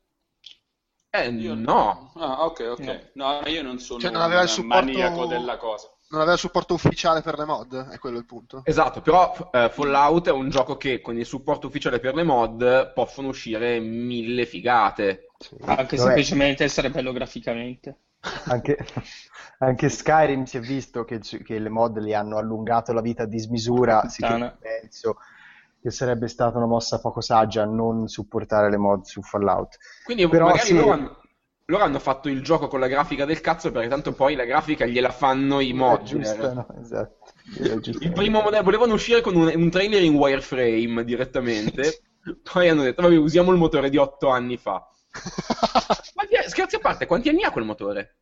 Eh, 1.10 1.28
io 1.28 1.54
no. 1.54 2.12
Ah, 2.16 2.44
ok, 2.44 2.74
ok. 2.78 3.10
No, 3.14 3.42
io 3.46 3.62
non 3.62 3.78
sono 3.78 4.00
cioè, 4.00 4.10
non 4.10 4.22
aveva 4.22 4.42
il 4.42 4.48
supporto... 4.48 4.84
maniaco 4.84 5.26
della 5.26 5.56
cosa. 5.56 5.90
Non 6.10 6.22
aveva 6.22 6.36
supporto 6.36 6.74
ufficiale 6.74 7.22
per 7.22 7.38
le 7.38 7.44
mod, 7.44 7.88
è 7.90 7.98
quello 7.98 8.18
il 8.18 8.24
punto. 8.24 8.62
Esatto, 8.64 9.00
però 9.00 9.32
eh, 9.52 9.70
Fallout 9.70 10.26
è 10.26 10.32
un 10.32 10.50
gioco 10.50 10.76
che 10.76 11.00
con 11.00 11.16
il 11.16 11.24
supporto 11.24 11.68
ufficiale 11.68 12.00
per 12.00 12.14
le 12.14 12.24
mod 12.24 12.92
possono 12.92 13.28
uscire 13.28 13.78
mille 13.78 14.44
figate. 14.44 15.28
Sì. 15.38 15.56
Anche 15.60 15.96
Vabbè. 15.96 16.08
semplicemente 16.08 16.64
essere 16.64 16.90
bello 16.90 17.12
graficamente. 17.12 17.98
Anche, 18.46 18.76
anche, 19.60 19.88
Skyrim 19.88 20.44
si 20.44 20.56
è 20.56 20.60
visto 20.60 21.04
che, 21.04 21.20
che, 21.20 21.58
le 21.58 21.68
mod 21.68 21.98
li 22.00 22.12
hanno 22.12 22.38
allungato 22.38 22.92
la 22.92 23.00
vita 23.00 23.22
a 23.22 23.26
dismisura, 23.26 24.08
sì 24.08 24.22
che 24.22 24.54
penso 24.58 25.16
che 25.80 25.90
sarebbe 25.90 26.28
stata 26.28 26.58
una 26.58 26.66
mossa 26.66 27.00
poco 27.00 27.22
saggia 27.22 27.64
non 27.64 28.06
supportare 28.06 28.68
le 28.68 28.76
mod 28.76 29.04
su 29.04 29.22
Fallout. 29.22 29.78
Quindi 30.04 30.28
Però, 30.28 30.46
magari 30.46 30.66
sì, 30.66 30.74
loro, 30.74 30.92
hanno, 30.92 31.19
loro, 31.70 31.84
hanno, 31.84 31.98
fatto 31.98 32.28
il 32.28 32.42
gioco 32.42 32.68
con 32.68 32.80
la 32.80 32.88
grafica 32.88 33.24
del 33.24 33.40
cazzo 33.40 33.70
perché 33.70 33.88
tanto 33.88 34.12
poi 34.12 34.34
la 34.34 34.44
grafica 34.44 34.86
gliela 34.86 35.10
fanno 35.10 35.60
i 35.60 35.72
mod. 35.72 36.02
Giusto, 36.02 36.52
no, 36.52 36.66
esatto. 36.80 37.32
Il 37.58 38.12
primo 38.12 38.42
modello 38.42 38.62
volevano 38.62 38.94
uscire 38.94 39.20
con 39.20 39.34
un, 39.34 39.50
un 39.54 39.70
trailer 39.70 40.02
in 40.02 40.14
wireframe 40.14 41.04
direttamente, 41.04 42.02
poi 42.52 42.68
hanno 42.68 42.82
detto 42.82 43.02
vabbè 43.02 43.16
usiamo 43.16 43.50
il 43.52 43.58
motore 43.58 43.88
di 43.88 43.96
otto 43.96 44.28
anni 44.28 44.56
fa. 44.56 44.86
scherzi 46.50 46.76
a 46.76 46.80
parte, 46.80 47.06
quanti 47.06 47.28
anni 47.28 47.44
ha 47.44 47.50
quel 47.50 47.64
motore? 47.64 48.16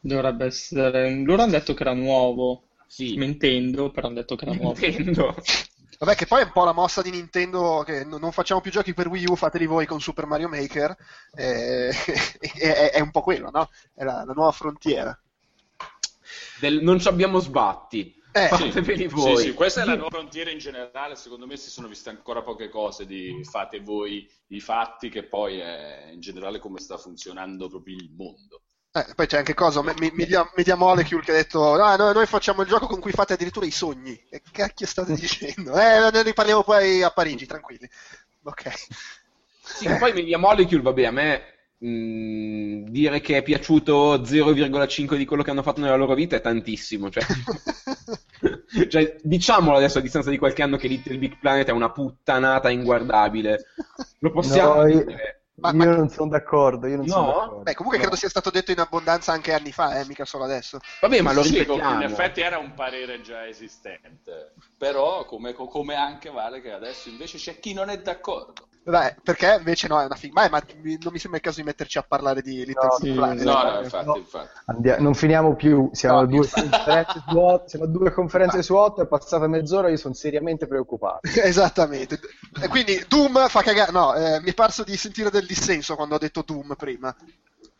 Dovrebbe 0.00 0.46
essere... 0.46 1.22
Loro 1.24 1.42
hanno 1.42 1.52
detto 1.52 1.74
che 1.74 1.82
era 1.82 1.94
nuovo. 1.94 2.64
Sì. 2.86 3.16
Mentendo, 3.16 3.90
però 3.90 4.06
hanno 4.06 4.16
detto 4.16 4.36
che 4.36 4.44
era 4.44 4.54
nuovo. 4.54 4.78
Mentendo. 4.78 5.34
Vabbè, 5.98 6.14
che 6.14 6.26
poi 6.26 6.42
è 6.42 6.44
un 6.44 6.52
po' 6.52 6.64
la 6.64 6.72
mossa 6.72 7.02
di 7.02 7.10
Nintendo 7.10 7.82
che 7.84 8.04
non 8.04 8.30
facciamo 8.30 8.60
più 8.60 8.70
giochi 8.70 8.94
per 8.94 9.08
Wii 9.08 9.26
U, 9.30 9.34
fateli 9.34 9.66
voi 9.66 9.84
con 9.84 10.00
Super 10.00 10.26
Mario 10.26 10.48
Maker. 10.48 10.96
Eh, 11.34 11.90
è, 12.56 12.90
è, 12.92 13.00
un 13.00 13.10
po' 13.10 13.20
quello, 13.20 13.50
no? 13.50 13.68
È 13.92 14.04
la, 14.04 14.22
la 14.24 14.32
nuova 14.32 14.52
frontiera. 14.52 15.18
Del, 16.60 16.82
non 16.82 17.00
ci 17.00 17.08
abbiamo 17.08 17.40
sbatti. 17.40 18.14
Eh, 18.30 18.46
Fateveli 18.46 19.08
voi. 19.08 19.38
Sì, 19.38 19.42
sì, 19.46 19.54
questa 19.54 19.82
è 19.82 19.84
la 19.84 19.96
nuova 19.96 20.10
frontiera 20.10 20.50
in 20.50 20.58
generale. 20.58 21.16
Secondo 21.16 21.46
me 21.46 21.56
si 21.56 21.68
sono 21.68 21.88
viste 21.88 22.10
ancora 22.10 22.42
poche 22.42 22.68
cose 22.68 23.04
di 23.04 23.42
fate 23.42 23.80
voi 23.80 24.30
i 24.48 24.60
fatti, 24.60 25.08
che 25.08 25.24
poi 25.24 25.58
è 25.58 26.10
in 26.12 26.20
generale 26.20 26.60
come 26.60 26.78
sta 26.78 26.96
funzionando 26.96 27.68
proprio 27.68 27.96
il 27.96 28.12
mondo. 28.14 28.62
Eh, 28.90 29.06
poi 29.14 29.26
c'è 29.26 29.38
anche 29.38 29.54
cosa, 29.54 29.82
Media, 29.82 30.50
Media 30.56 30.74
Molecule 30.74 31.22
che 31.22 31.30
ha 31.30 31.34
detto 31.34 31.76
no, 31.76 32.12
noi, 32.12 32.26
facciamo 32.26 32.62
il 32.62 32.68
gioco 32.68 32.86
con 32.86 33.00
cui 33.00 33.12
fate 33.12 33.34
addirittura 33.34 33.66
i 33.66 33.70
sogni. 33.70 34.18
Che 34.28 34.42
cacchio 34.50 34.86
state 34.86 35.14
dicendo? 35.16 35.78
Eh, 35.78 36.10
ne 36.10 36.22
riparliamo 36.22 36.62
poi 36.62 37.02
a 37.02 37.10
Parigi, 37.10 37.46
tranquilli. 37.46 37.88
Ok. 38.44 38.72
Sì, 39.60 39.88
poi 39.98 40.14
Media 40.14 40.38
Molecule, 40.38 40.80
vabbè, 40.80 41.04
a 41.04 41.10
me 41.10 41.42
mh, 41.78 42.90
dire 42.90 43.20
che 43.20 43.36
è 43.36 43.42
piaciuto 43.42 44.22
0,5 44.22 45.16
di 45.16 45.26
quello 45.26 45.42
che 45.42 45.50
hanno 45.50 45.62
fatto 45.62 45.80
nella 45.80 45.96
loro 45.96 46.14
vita 46.14 46.36
è 46.36 46.40
tantissimo. 46.40 47.10
Cioè, 47.10 47.24
cioè, 48.88 49.16
diciamolo 49.22 49.76
adesso 49.76 49.98
a 49.98 50.02
distanza 50.02 50.30
di 50.30 50.38
qualche 50.38 50.62
anno 50.62 50.78
che 50.78 50.88
Little 50.88 51.18
Big 51.18 51.38
Planet 51.38 51.68
è 51.68 51.72
una 51.72 51.92
puttanata 51.92 52.70
inguardabile. 52.70 53.66
Lo 54.20 54.30
possiamo 54.30 54.74
no, 54.76 54.84
dire. 54.84 55.37
Ma, 55.60 55.70
io 55.70 55.76
ma... 55.76 55.96
non 55.96 56.08
sono 56.08 56.30
d'accordo. 56.30 56.86
Io 56.86 56.96
non 56.96 57.06
no? 57.06 57.12
sono 57.12 57.26
d'accordo. 57.26 57.62
Beh, 57.62 57.74
comunque 57.74 57.98
no. 57.98 58.04
credo 58.04 58.18
sia 58.18 58.28
stato 58.28 58.50
detto 58.50 58.70
in 58.70 58.78
abbondanza 58.78 59.32
anche 59.32 59.52
anni 59.52 59.72
fa, 59.72 59.98
eh, 59.98 60.06
mica 60.06 60.24
solo 60.24 60.44
adesso. 60.44 60.78
Vabbè, 61.00 61.20
ma 61.20 61.32
lo 61.32 61.42
sì, 61.42 61.58
ripetiamo. 61.58 62.02
In 62.02 62.02
effetti 62.02 62.40
era 62.40 62.58
un 62.58 62.74
parere 62.74 63.20
già 63.20 63.46
esistente. 63.46 64.52
Però, 64.78 65.24
come, 65.24 65.52
come 65.54 65.96
anche 65.96 66.30
vale 66.30 66.60
che 66.60 66.70
adesso 66.70 67.08
invece 67.08 67.36
c'è 67.36 67.58
chi 67.58 67.72
non 67.72 67.88
è 67.88 67.98
d'accordo. 67.98 68.68
Beh, 68.84 69.16
perché 69.22 69.56
invece 69.58 69.86
no, 69.86 70.00
è 70.00 70.06
una 70.06 70.14
figma, 70.14 70.48
ma 70.48 70.62
non 70.72 71.12
mi 71.12 71.18
sembra 71.18 71.38
il 71.38 71.44
caso 71.44 71.60
di 71.60 71.66
metterci 71.66 71.98
a 71.98 72.04
parlare 72.08 72.40
di 72.40 72.64
Little 72.64 72.86
no, 72.86 72.96
sì, 72.98 73.12
Planet. 73.12 73.44
No, 73.44 73.62
no, 73.62 73.80
infatti, 73.82 74.06
no. 74.06 74.16
infatti. 74.16 74.48
Andiamo, 74.64 75.02
non 75.02 75.14
finiamo 75.14 75.56
più, 75.56 75.90
siamo, 75.92 76.20
no, 76.20 76.22
a, 76.22 76.26
due 76.26 76.48
conferenze 76.48 77.22
su 77.28 77.38
8, 77.38 77.68
siamo 77.68 77.84
a 77.84 77.88
due 77.88 78.12
conferenze 78.12 78.62
su 78.62 78.74
8, 78.74 79.02
è 79.02 79.06
passata 79.06 79.46
mezz'ora, 79.46 79.90
io 79.90 79.98
sono 79.98 80.14
seriamente 80.14 80.66
preoccupato. 80.66 81.20
Esattamente. 81.42 82.18
E 82.62 82.68
quindi 82.68 83.04
Doom 83.06 83.48
fa 83.48 83.60
cagare, 83.60 83.92
no, 83.92 84.14
eh, 84.14 84.40
mi 84.40 84.50
è 84.50 84.54
parso 84.54 84.84
di 84.84 84.96
sentire 84.96 85.28
del 85.28 85.44
dissenso 85.44 85.94
quando 85.94 86.14
ho 86.14 86.18
detto 86.18 86.42
Doom 86.46 86.74
prima. 86.74 87.14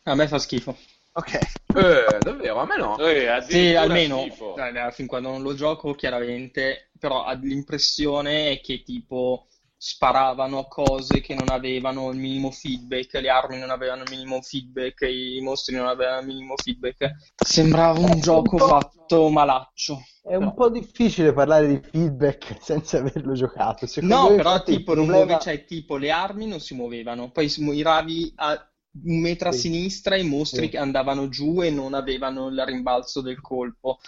A 0.03 0.15
me 0.15 0.29
fa 0.29 0.39
schifo. 0.39 0.77
Ok. 1.13 1.35
Eh, 1.35 2.23
davvero, 2.23 2.61
a 2.61 2.67
me 2.67 2.77
no. 2.77 2.99
Eh, 2.99 3.43
sì, 3.43 3.75
almeno, 3.75 4.25
eh, 4.25 4.93
fin 4.93 5.07
quando 5.07 5.31
non 5.31 5.43
lo 5.43 5.55
gioco, 5.55 5.95
chiaramente, 5.95 6.91
però 6.99 7.27
l'impressione 7.41 8.53
è 8.53 8.61
che 8.61 8.83
tipo 8.83 9.49
sparavano 9.81 10.65
cose 10.65 11.21
che 11.21 11.37
non 11.37 11.49
avevano 11.49 12.11
il 12.11 12.19
minimo 12.19 12.51
feedback, 12.51 13.15
le 13.15 13.29
armi 13.29 13.59
non 13.59 13.71
avevano 13.71 14.03
il 14.03 14.11
minimo 14.11 14.43
feedback, 14.43 15.03
i 15.03 15.39
mostri 15.41 15.77
non 15.77 15.87
avevano 15.87 16.21
il 16.21 16.27
minimo 16.27 16.57
feedback. 16.57 17.11
Sembrava 17.37 17.99
un 17.99 18.19
gioco 18.21 18.57
un 18.57 18.69
fatto 18.69 19.29
malaccio. 19.29 20.03
È 20.23 20.35
un 20.35 20.53
po' 20.53 20.69
difficile 20.69 21.33
parlare 21.33 21.69
di 21.69 21.81
feedback 21.81 22.57
senza 22.61 22.99
averlo 22.99 23.35
giocato. 23.35 23.87
Secondo 23.87 24.31
no, 24.31 24.35
però 24.35 24.63
tipo, 24.63 24.93
problema... 24.93 25.25
muove, 25.25 25.39
cioè, 25.41 25.65
tipo 25.65 25.97
le 25.97 26.11
armi 26.11 26.47
non 26.47 26.61
si 26.61 26.75
muovevano, 26.75 27.31
poi 27.31 27.51
i 27.57 27.83
ravi 27.83 28.33
a 28.37 28.69
un 29.05 29.21
metro 29.21 29.49
a 29.49 29.53
sì. 29.53 29.61
sinistra 29.61 30.17
i 30.17 30.25
mostri 30.25 30.71
sì. 30.71 30.77
andavano 30.77 31.29
giù 31.29 31.63
e 31.63 31.71
non 31.71 31.95
avevano 31.95 32.49
il 32.49 32.65
rimbalzo 32.65 33.21
del 33.21 33.41
colpo. 33.41 33.99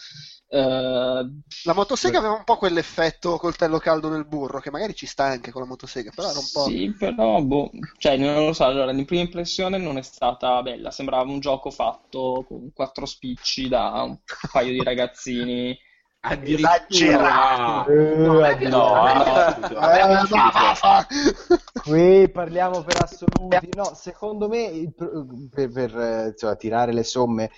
Uh, 0.53 1.31
la 1.65 1.75
motosega 1.75 2.19
aveva 2.19 2.35
un 2.35 2.43
po' 2.43 2.57
quell'effetto 2.57 3.37
coltello 3.37 3.79
caldo 3.79 4.09
nel 4.09 4.27
burro, 4.27 4.59
che 4.59 4.73
magari 4.73 4.95
ci 4.97 5.07
sta 5.07 5.25
anche 5.25 5.53
con 5.53 5.63
la 5.63 5.69
motosega, 5.69 6.11
però 6.15 6.29
era 6.29 6.39
un 6.39 6.49
po'. 6.53 6.65
Sì, 6.65 6.93
però, 6.99 7.41
boh, 7.41 7.71
cioè, 7.99 8.17
non 8.17 8.47
lo 8.47 8.53
so. 8.53 8.65
Allora, 8.65 8.91
in 8.91 9.05
prima 9.05 9.23
impressione 9.23 9.79
non 9.79 9.97
è 9.97 10.03
stata 10.03 10.61
bella. 10.63 10.91
Sembrava 10.91 11.31
un 11.31 11.39
gioco 11.39 11.71
fatto 11.71 12.45
con 12.49 12.73
quattro 12.73 13.07
spicci 13.07 13.69
da 13.69 14.03
un 14.03 14.19
paio 14.51 14.73
di 14.73 14.83
ragazzini. 14.83 15.79
Addirittura. 16.23 17.85
Qui 21.83 22.29
parliamo 22.31 22.83
per 22.83 23.03
assoluti. 23.03 23.71
No 23.75 23.93
secondo 23.95 24.49
me 24.49 24.93
per, 24.95 25.71
per 25.73 25.99
eh, 25.99 26.35
cioè, 26.37 26.57
tirare 26.57 26.93
le 26.93 27.05
somme 27.05 27.51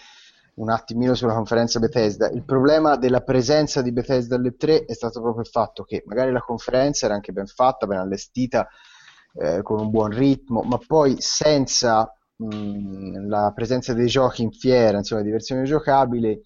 un 0.55 0.71
attimino 0.71 1.15
sulla 1.15 1.35
conferenza 1.35 1.81
Bethesda. 1.81 2.31
Il 2.31 2.45
problema 2.45 2.97
della 2.97 3.23
presenza 3.23 3.83
di 3.83 3.91
Bethesda 3.91 4.37
alle 4.37 4.55
3 4.57 4.85
è 4.85 4.93
stato 4.93 5.21
proprio 5.21 5.43
il 5.43 5.49
fatto 5.49 5.83
che 5.83 6.03
magari 6.07 6.31
la 6.31 6.43
conferenza 6.43 7.07
era 7.07 7.15
anche 7.15 7.33
ben 7.33 7.47
fatta, 7.47 7.87
ben 7.87 7.99
allestita, 7.99 8.69
eh, 9.35 9.63
con 9.63 9.81
un 9.81 9.91
buon 9.91 10.11
ritmo, 10.11 10.61
ma 10.63 10.79
poi 10.87 11.17
senza 11.19 12.15
mh, 12.37 13.27
la 13.29 13.51
presenza 13.55 13.95
dei 13.95 14.07
giochi 14.07 14.43
in 14.43 14.53
fiera, 14.53 14.99
insomma, 14.99 15.23
di 15.23 15.31
versioni 15.31 15.65
giocabili, 15.65 16.39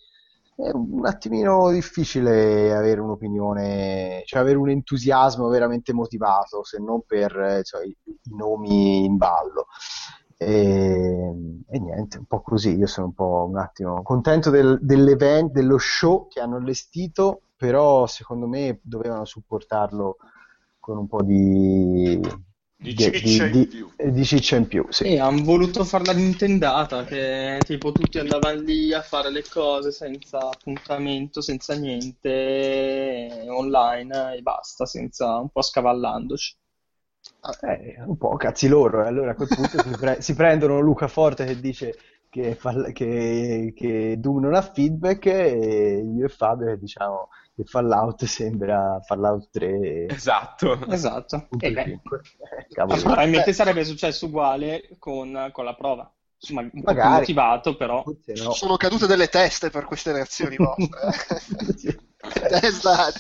è 0.57 0.71
un 0.73 1.05
attimino 1.05 1.71
difficile 1.71 2.75
avere 2.75 3.01
un'opinione, 3.01 4.23
cioè 4.25 4.41
avere 4.41 4.57
un 4.57 4.71
entusiasmo 4.71 5.49
veramente 5.49 5.93
motivato, 5.93 6.65
se 6.65 6.79
non 6.79 7.03
per 7.07 7.39
eh, 7.39 7.63
cioè, 7.63 7.85
i, 7.85 7.95
nomi 8.35 9.05
in 9.05 9.17
ballo. 9.17 9.67
E, 10.39 11.63
e, 11.69 11.79
niente, 11.79 12.19
un 12.19 12.25
po' 12.25 12.41
così. 12.41 12.75
Io 12.77 12.87
sono 12.87 13.09
un 13.09 13.15
po' 13.15 13.47
un 13.49 13.59
attimo 13.59 14.03
contento 14.03 14.49
del, 14.49 14.79
dell'event, 14.81 15.53
dello 15.53 15.77
show 15.79 16.27
che 16.29 16.41
hanno 16.41 16.57
allestito, 16.57 17.43
però 17.55 18.07
secondo 18.07 18.47
me 18.47 18.81
dovevano 18.83 19.27
supportarlo 19.27 20.17
con 20.81 20.97
un 20.97 21.07
po' 21.07 21.23
di. 21.23 22.19
Di 22.87 22.97
ciccia 22.97 23.47
di, 23.47 23.59
in 23.59 23.69
più. 23.69 23.91
Di, 23.97 24.13
di 24.13 24.25
ciccia 24.25 24.57
in 24.57 24.69
più, 24.69 24.87
sì. 24.91 25.05
E 25.05 25.19
hanno 25.19 25.43
voluto 25.43 25.83
fare 25.85 26.05
la 26.05 26.13
Nintendata, 26.13 27.05
che 27.05 27.63
tipo 27.65 27.91
tutti 27.91 28.19
andavano 28.19 28.61
lì 28.61 28.93
a 28.93 29.03
fare 29.03 29.31
le 29.31 29.43
cose 29.49 29.91
senza 29.91 30.39
appuntamento, 30.39 31.41
senza 31.41 31.75
niente, 31.75 33.45
online 33.49 34.37
e 34.37 34.43
basta, 34.43 34.87
senza 34.87 35.39
un 35.39 35.49
po' 35.49 35.63
scavallandoci. 35.63 36.57
Eh, 37.63 37.97
un 38.07 38.17
po' 38.17 38.37
cazzi 38.37 38.69
loro, 38.69 39.03
e 39.03 39.09
allora 39.09 39.33
a 39.33 39.35
quel 39.35 39.49
punto 39.49 39.83
si, 39.83 39.91
pre- 39.99 40.23
si 40.23 40.35
prendono 40.35 40.79
Luca 40.79 41.09
Forte 41.09 41.45
che 41.45 41.59
dice 41.59 41.95
che, 42.29 42.55
fall- 42.55 42.93
che, 42.93 43.73
che 43.75 44.15
Doom 44.19 44.43
non 44.43 44.55
ha 44.55 44.63
feedback 44.63 45.27
e 45.27 46.05
io 46.05 46.25
e 46.25 46.29
Fabio 46.29 46.67
che 46.67 46.79
diciamo 46.79 47.31
che 47.57 47.65
Fallout 47.65 48.23
sembra 48.27 49.01
Fallout 49.01 49.49
3. 49.51 50.07
Esatto. 50.09 50.87
Esatto. 50.91 51.49
E 51.59 51.73
beh, 51.73 51.85
cinque. 51.85 52.21
Eh, 52.69 53.01
probabilmente 53.01 53.55
sarebbe 53.55 53.83
successo 53.85 54.27
uguale 54.27 54.97
con, 54.99 55.49
con 55.53 55.65
la 55.65 55.75
prova. 55.75 56.11
Insomma, 56.39 56.61
un 56.61 56.71
po' 56.71 56.93
Magari. 56.93 57.19
motivato, 57.21 57.77
però. 57.77 58.05
No. 58.05 58.53
Sono 58.53 58.77
cadute 58.77 59.07
delle 59.07 59.29
teste 59.29 59.71
per 59.71 59.87
queste 59.87 60.13
reazioni 60.13 60.57
vostre. 60.57 61.75
Sì. 61.77 62.05
Testa. 62.49 63.13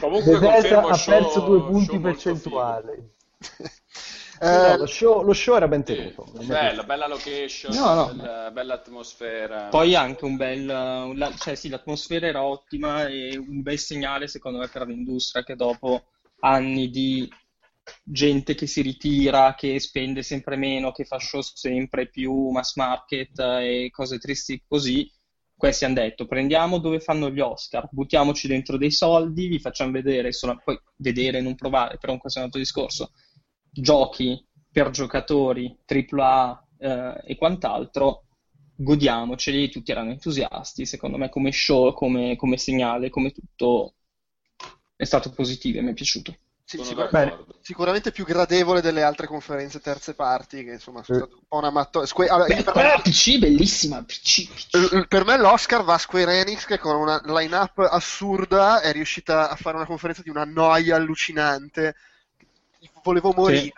Comunque 0.00 0.38
Bethesda 0.38 0.80
confermo 0.80 0.88
ha 0.88 0.94
show- 0.94 1.14
perso 1.14 1.40
due 1.40 1.62
punti 1.62 1.98
percentuali. 2.00 3.16
Eh, 4.40 4.76
lo, 4.78 4.86
show, 4.86 5.22
lo 5.22 5.32
show 5.32 5.56
era 5.56 5.68
ben 5.68 5.82
tenuto. 5.84 6.24
Sì, 6.38 6.46
bella, 6.46 6.82
bella 6.84 7.06
location, 7.06 7.72
No, 7.74 7.94
no. 7.94 8.06
bella, 8.06 8.50
bella 8.50 8.74
atmosfera. 8.74 9.68
Poi 9.70 9.94
anche 9.94 10.24
un 10.24 10.36
bel, 10.36 10.68
un 10.68 11.16
la- 11.18 11.34
cioè 11.36 11.54
sì, 11.54 11.68
l'atmosfera 11.68 12.26
era 12.26 12.42
ottima 12.44 13.06
e 13.06 13.36
un 13.36 13.62
bel 13.62 13.78
segnale 13.78 14.28
secondo 14.28 14.58
me 14.58 14.68
per 14.68 14.86
l'industria 14.86 15.42
che 15.44 15.56
dopo 15.56 16.04
anni 16.40 16.88
di 16.90 17.28
gente 18.02 18.54
che 18.54 18.66
si 18.66 18.82
ritira, 18.82 19.54
che 19.56 19.78
spende 19.80 20.22
sempre 20.22 20.56
meno, 20.56 20.92
che 20.92 21.04
fa 21.04 21.18
show 21.18 21.40
sempre 21.42 22.08
più 22.08 22.48
mass 22.50 22.76
market 22.76 23.38
eh, 23.38 23.84
e 23.86 23.90
cose 23.90 24.18
tristi 24.18 24.62
così, 24.66 25.10
questi 25.56 25.84
hanno 25.84 25.94
detto 25.94 26.26
prendiamo 26.26 26.78
dove 26.78 27.00
fanno 27.00 27.30
gli 27.30 27.40
Oscar, 27.40 27.88
buttiamoci 27.90 28.46
dentro 28.46 28.76
dei 28.76 28.90
soldi, 28.92 29.48
vi 29.48 29.58
facciamo 29.58 29.90
vedere, 29.90 30.32
sono- 30.32 30.60
poi 30.62 30.78
vedere, 30.96 31.40
non 31.40 31.54
provare, 31.54 31.98
però 31.98 32.16
questo 32.18 32.38
è 32.38 32.42
un 32.42 32.46
altro 32.48 32.60
discorso, 32.62 33.12
giochi 33.80 34.44
per 34.70 34.90
giocatori 34.90 35.76
AAA 35.84 36.66
eh, 36.78 37.22
e 37.26 37.36
quant'altro, 37.36 38.24
godiamoceli, 38.76 39.70
tutti 39.70 39.90
erano 39.90 40.10
entusiasti, 40.10 40.86
secondo 40.86 41.16
me 41.16 41.28
come 41.28 41.52
show, 41.52 41.92
come, 41.92 42.36
come 42.36 42.56
segnale, 42.56 43.10
come 43.10 43.30
tutto 43.32 43.94
è 44.96 45.04
stato 45.04 45.30
positivo 45.30 45.78
e 45.78 45.82
mi 45.82 45.90
è 45.90 45.94
piaciuto. 45.94 46.36
sì, 46.64 46.76
Sono 46.76 46.88
sicur- 46.88 47.10
d'accordo. 47.10 47.54
sicuramente 47.60 48.10
più 48.12 48.24
gradevole 48.24 48.80
delle 48.80 49.02
altre 49.02 49.26
conferenze 49.26 49.80
terze 49.80 50.14
parti, 50.14 50.64
che 50.64 50.72
insomma 50.72 51.02
sono 51.02 51.18
Sì. 51.18 51.24
state 51.24 51.34
un 51.40 51.46
po' 51.48 51.56
una 51.58 51.70
matto- 51.70 52.04
Sque- 52.06 52.28
allora, 52.28 52.46
Beh, 52.46 52.62
per, 52.62 52.72
quella 52.72 52.96
me, 52.96 53.02
PC 53.02 53.38
bellissima, 53.38 54.02
PC, 54.02 54.48
PC. 54.48 54.74
eh, 54.74 55.06
per 55.06 55.24
me 55.24 55.36
l'Oscar 55.38 55.82
va 55.84 55.94
a 55.94 55.98
Square 55.98 56.40
Enix 56.40 56.64
che 56.66 56.78
con 56.78 56.96
una 56.96 57.20
line-up 57.24 57.78
assurda 57.78 58.80
è 58.80 58.92
riuscita 58.92 59.48
a 59.50 59.56
fare 59.56 59.76
una 59.76 59.86
conferenza 59.86 60.22
di 60.22 60.30
una 60.30 60.44
noia 60.44 60.96
allucinante. 60.96 61.94
Volevo 63.02 63.32
morire. 63.32 63.72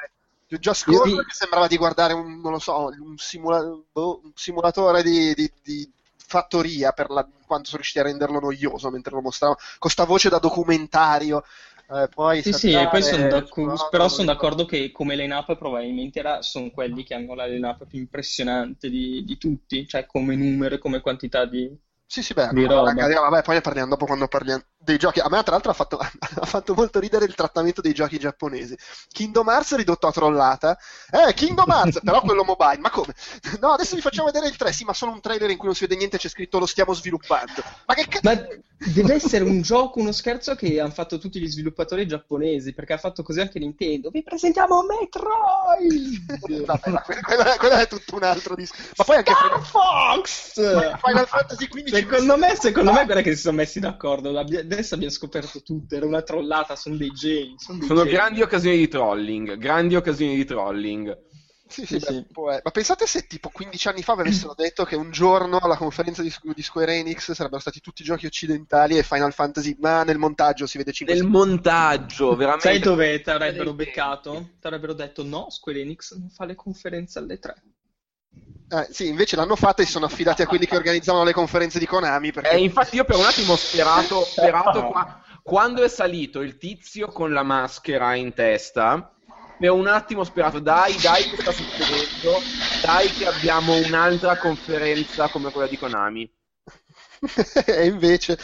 Just 0.49 0.89
Io- 0.91 0.99
Cause 1.01 1.25
che 1.25 1.33
sembrava 1.33 1.69
di 1.69 1.77
guardare 1.77 2.13
un, 2.13 2.41
non 2.41 2.53
lo 2.53 2.59
so, 2.59 2.87
un, 2.87 3.17
simula- 3.17 3.63
boh, 3.93 4.21
un 4.25 4.33
simulatore 4.35 5.03
di, 5.03 5.33
di- 5.35 5.53
di 5.63 5.91
fattoria 6.17 6.91
per 6.93 7.09
la- 7.11 7.27
quanto 7.47 7.67
sono 7.67 7.77
riusciti 7.79 8.01
a 8.01 8.03
renderlo 8.03 8.41
noioso 8.41 8.91
mentre 8.91 9.15
lo 9.15 9.21
mostravano, 9.21 9.59
con 9.79 9.91
sta 9.91 10.05
voce 10.05 10.29
da 10.29 10.39
documentario. 10.39 11.45
Eh, 11.93 12.09
poi 12.13 12.43
Sì, 12.43 12.53
sì, 12.53 12.71
saltare, 12.71 12.89
poi 12.91 13.03
sono 13.03 13.27
d'accordo, 13.27 13.45
esplodere, 13.45 13.91
però 13.91 14.09
sono 14.09 14.27
d'accordo 14.33 14.65
che 14.65 14.91
come 14.93 15.17
line-up 15.17 15.57
probabilmente 15.57 16.19
era, 16.21 16.43
sono 16.43 16.71
quelli 16.71 17.05
che 17.05 17.15
hanno 17.15 17.35
la 17.35 17.47
line-up 17.47 17.87
più 17.87 17.99
impressionante 17.99 18.89
di, 18.91 19.25
di 19.25 19.37
tutti, 19.39 19.87
cioè 19.87 20.07
come 20.07 20.35
numero 20.37 20.75
e 20.77 20.79
come 20.79 21.01
quantità 21.01 21.45
di... 21.47 21.69
Sì, 22.13 22.25
sì, 22.25 22.35
beh, 22.35 22.51
magari- 22.51 23.15
vabbè, 23.15 23.43
poi 23.43 23.55
ne 23.55 23.61
parliamo 23.61 23.91
dopo 23.91 24.05
quando 24.05 24.27
parliamo 24.27 24.65
dei 24.77 24.99
giochi. 24.99 25.21
A 25.21 25.29
me, 25.29 25.41
tra 25.45 25.53
l'altro, 25.53 25.71
ha 25.71 25.75
fatto, 25.75 25.97
ha 26.41 26.45
fatto 26.45 26.75
molto 26.75 26.99
ridere 26.99 27.25
il 27.25 27.37
trattamento 27.37 27.81
dei 27.81 27.93
giochi 27.95 28.19
giapponesi. 28.19 28.77
Kingdom 29.13 29.49
Hearts 29.49 29.77
ridotto 29.77 30.09
a 30.09 30.11
trollata. 30.11 30.77
Eh, 31.09 31.33
Kingdom 31.35 31.71
Hearts, 31.71 32.01
però 32.03 32.21
quello 32.23 32.43
mobile. 32.43 32.79
Ma 32.79 32.91
come? 32.91 33.15
No, 33.61 33.69
adesso 33.75 33.95
vi 33.95 34.01
facciamo 34.01 34.27
vedere 34.27 34.49
il 34.49 34.57
3. 34.57 34.73
Sì, 34.73 34.83
ma 34.83 34.93
solo 34.93 35.13
un 35.13 35.21
trailer 35.21 35.51
in 35.51 35.57
cui 35.57 35.67
non 35.67 35.77
si 35.77 35.87
vede 35.87 35.95
niente 35.95 36.19
c'è 36.19 36.29
scritto 36.29 36.59
lo 36.59 36.67
stiamo 36.67 36.95
sviluppando. 36.95 37.63
Ma 37.87 37.95
che 37.95 38.09
cazzo? 38.09 38.21
Ma 38.23 38.45
deve 38.93 39.15
essere 39.15 39.45
un 39.45 39.61
gioco, 39.63 40.01
uno 40.01 40.11
scherzo 40.11 40.57
che 40.57 40.81
hanno 40.81 40.91
fatto 40.91 41.19
tutti 41.19 41.39
gli 41.39 41.47
sviluppatori 41.49 42.09
giapponesi, 42.09 42.73
perché 42.73 42.95
ha 42.95 42.99
fatto 42.99 43.23
così 43.23 43.41
anche 43.41 43.61
Nintendo. 43.61 44.11
Vi 44.11 44.25
presentiamo 44.25 44.83
Metroid! 44.83 46.65
Vabbè, 46.67 46.91
ma 46.91 47.03
quello, 47.03 47.21
quello 47.57 47.75
è, 47.75 47.87
tutto 47.87 48.17
un 48.17 48.25
altro 48.25 48.57
discorso. 48.57 48.95
Ma 48.97 49.05
poi 49.05 49.17
anche 49.17 49.33
Star 49.33 49.63
Fox! 49.65 50.53
Final 50.99 51.27
Fantasy 51.29 51.69
XV. 51.69 52.00
Secondo 52.01 52.37
me, 52.37 52.55
secondo 52.57 52.93
me, 52.93 53.05
guarda 53.05 53.23
che 53.23 53.35
si 53.35 53.43
sono 53.43 53.57
messi 53.57 53.81
d'accordo. 53.81 54.37
Adesso 54.39 54.95
abbiamo 54.95 55.13
scoperto 55.13 55.63
tutto. 55.63 55.95
Era 55.95 56.07
una 56.07 56.23
trollata, 56.23 56.77
sono 56.77 56.97
dei 56.97 57.11
geni. 57.11 57.55
Sono, 57.59 57.79
dei 57.79 57.87
Sono 57.89 58.03
geni. 58.05 58.15
grandi 58.15 58.43
occasioni 58.43 58.77
di 58.77 58.89
trolling, 58.89 59.57
grandi 59.57 59.97
occasioni 59.97 60.35
di 60.37 60.45
trolling. 60.45 61.19
Sì, 61.71 61.87
sì, 61.87 62.01
Sì, 62.01 62.27
beh, 62.29 62.61
Ma 62.65 62.71
pensate 62.73 63.07
se 63.07 63.27
tipo 63.29 63.49
15 63.51 63.89
anni 63.89 64.03
fa 64.03 64.13
avessero 64.15 64.55
detto 64.57 64.85
che 64.85 64.97
un 64.97 65.13
giorno 65.13 65.59
alla 65.59 65.77
conferenza 65.77 66.21
di, 66.21 66.35
di 66.53 66.63
Square 66.63 66.97
Enix 66.97 67.31
sarebbero 67.31 67.61
stati 67.61 67.81
tutti 67.81 68.03
giochi 68.03 68.27
occidentali 68.27 68.99
e 68.99 69.05
Final 69.05 69.33
Fantasy, 69.33 69.77
ma 69.79 70.03
nel 70.03 70.19
montaggio 70.19 70.67
si 70.67 70.79
vede 70.79 70.91
5 70.93 71.15
Nel 71.15 71.25
montaggio, 71.25 72.35
veramente. 72.35 72.69
Sai 72.69 72.81
dove 72.81 73.21
ti 73.21 73.31
avrebbero 73.31 73.73
beccato? 73.73 74.49
Ti 74.61 74.67
avrebbero 74.67 74.95
detto 74.95 75.23
no, 75.23 75.49
Square 75.49 75.81
Enix 75.81 76.17
non 76.17 76.29
fa 76.31 76.45
le 76.45 76.57
conferenze 76.57 77.21
alle 77.21 77.39
3. 77.39 77.63
Eh, 78.73 78.87
sì, 78.91 79.09
invece 79.09 79.35
l'hanno 79.35 79.57
fatta 79.57 79.83
e 79.83 79.85
si 79.85 79.91
sono 79.91 80.07
affidati 80.07 80.43
a 80.43 80.47
quelli 80.47 80.65
che 80.65 80.77
organizzavano 80.77 81.25
le 81.25 81.33
conferenze 81.33 81.81
di 81.81 81.87
Konami. 81.87 82.31
Perché... 82.31 82.51
Eh, 82.51 82.63
infatti 82.63 82.97
io 82.97 83.05
per 83.05 83.17
un 83.17 83.25
attimo 83.25 83.55
ho 83.55 83.57
sperato, 83.57 84.23
sperato 84.23 84.87
qua- 84.87 85.21
quando 85.43 85.83
è 85.83 85.89
salito 85.89 86.41
il 86.41 86.57
tizio 86.57 87.09
con 87.09 87.33
la 87.33 87.43
maschera 87.43 88.15
in 88.15 88.33
testa, 88.33 89.13
per 89.59 89.71
un 89.71 89.89
attimo 89.89 90.21
ho 90.21 90.25
sperato, 90.25 90.61
dai, 90.61 90.97
dai 91.01 91.25
che 91.29 91.37
sta 91.41 91.51
succedendo, 91.51 92.41
dai 92.81 93.09
che 93.09 93.27
abbiamo 93.27 93.75
un'altra 93.75 94.39
conferenza 94.39 95.29
come 95.29 95.51
quella 95.51 95.67
di 95.67 95.77
Konami. 95.77 96.33
e 97.67 97.87
invece, 97.87 98.39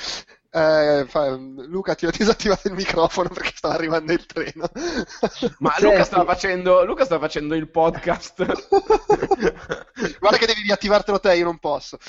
eh, 0.57 1.05
fa- 1.07 1.37
Luca 1.37 1.95
ti 1.95 2.07
ho 2.07 2.11
disattivato 2.11 2.69
il 2.69 2.75
microfono 2.75 3.29
perché 3.29 3.53
stava 3.55 3.75
arrivando 3.75 4.13
il 4.13 4.25
treno. 4.27 4.69
Ma 5.59 5.71
Senti. 5.73 5.83
Luca 5.85 6.05
stava 6.05 6.25
facendo, 6.25 6.85
Luca 6.85 7.05
stava 7.05 7.21
facendo 7.21 7.55
il 7.55 7.69
podcast. 7.71 8.45
Guarda 10.19 10.39
che 10.39 10.47
devi 10.47 10.63
riattivartelo 10.63 11.21
te, 11.21 11.35
io 11.37 11.45
non 11.45 11.59
posso. 11.59 11.99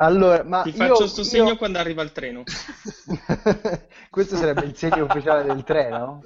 Allora, 0.00 0.44
ma 0.44 0.62
Ti 0.62 0.68
io- 0.68 0.74
faccio 0.76 1.08
sto 1.08 1.22
io- 1.22 1.26
segno 1.26 1.56
quando 1.56 1.78
arriva 1.78 2.02
il 2.02 2.12
treno. 2.12 2.44
Questo 4.10 4.36
sarebbe 4.36 4.64
il 4.64 4.76
segno 4.76 5.04
ufficiale 5.06 5.42
del 5.42 5.64
treno? 5.64 6.22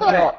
No, 0.00 0.34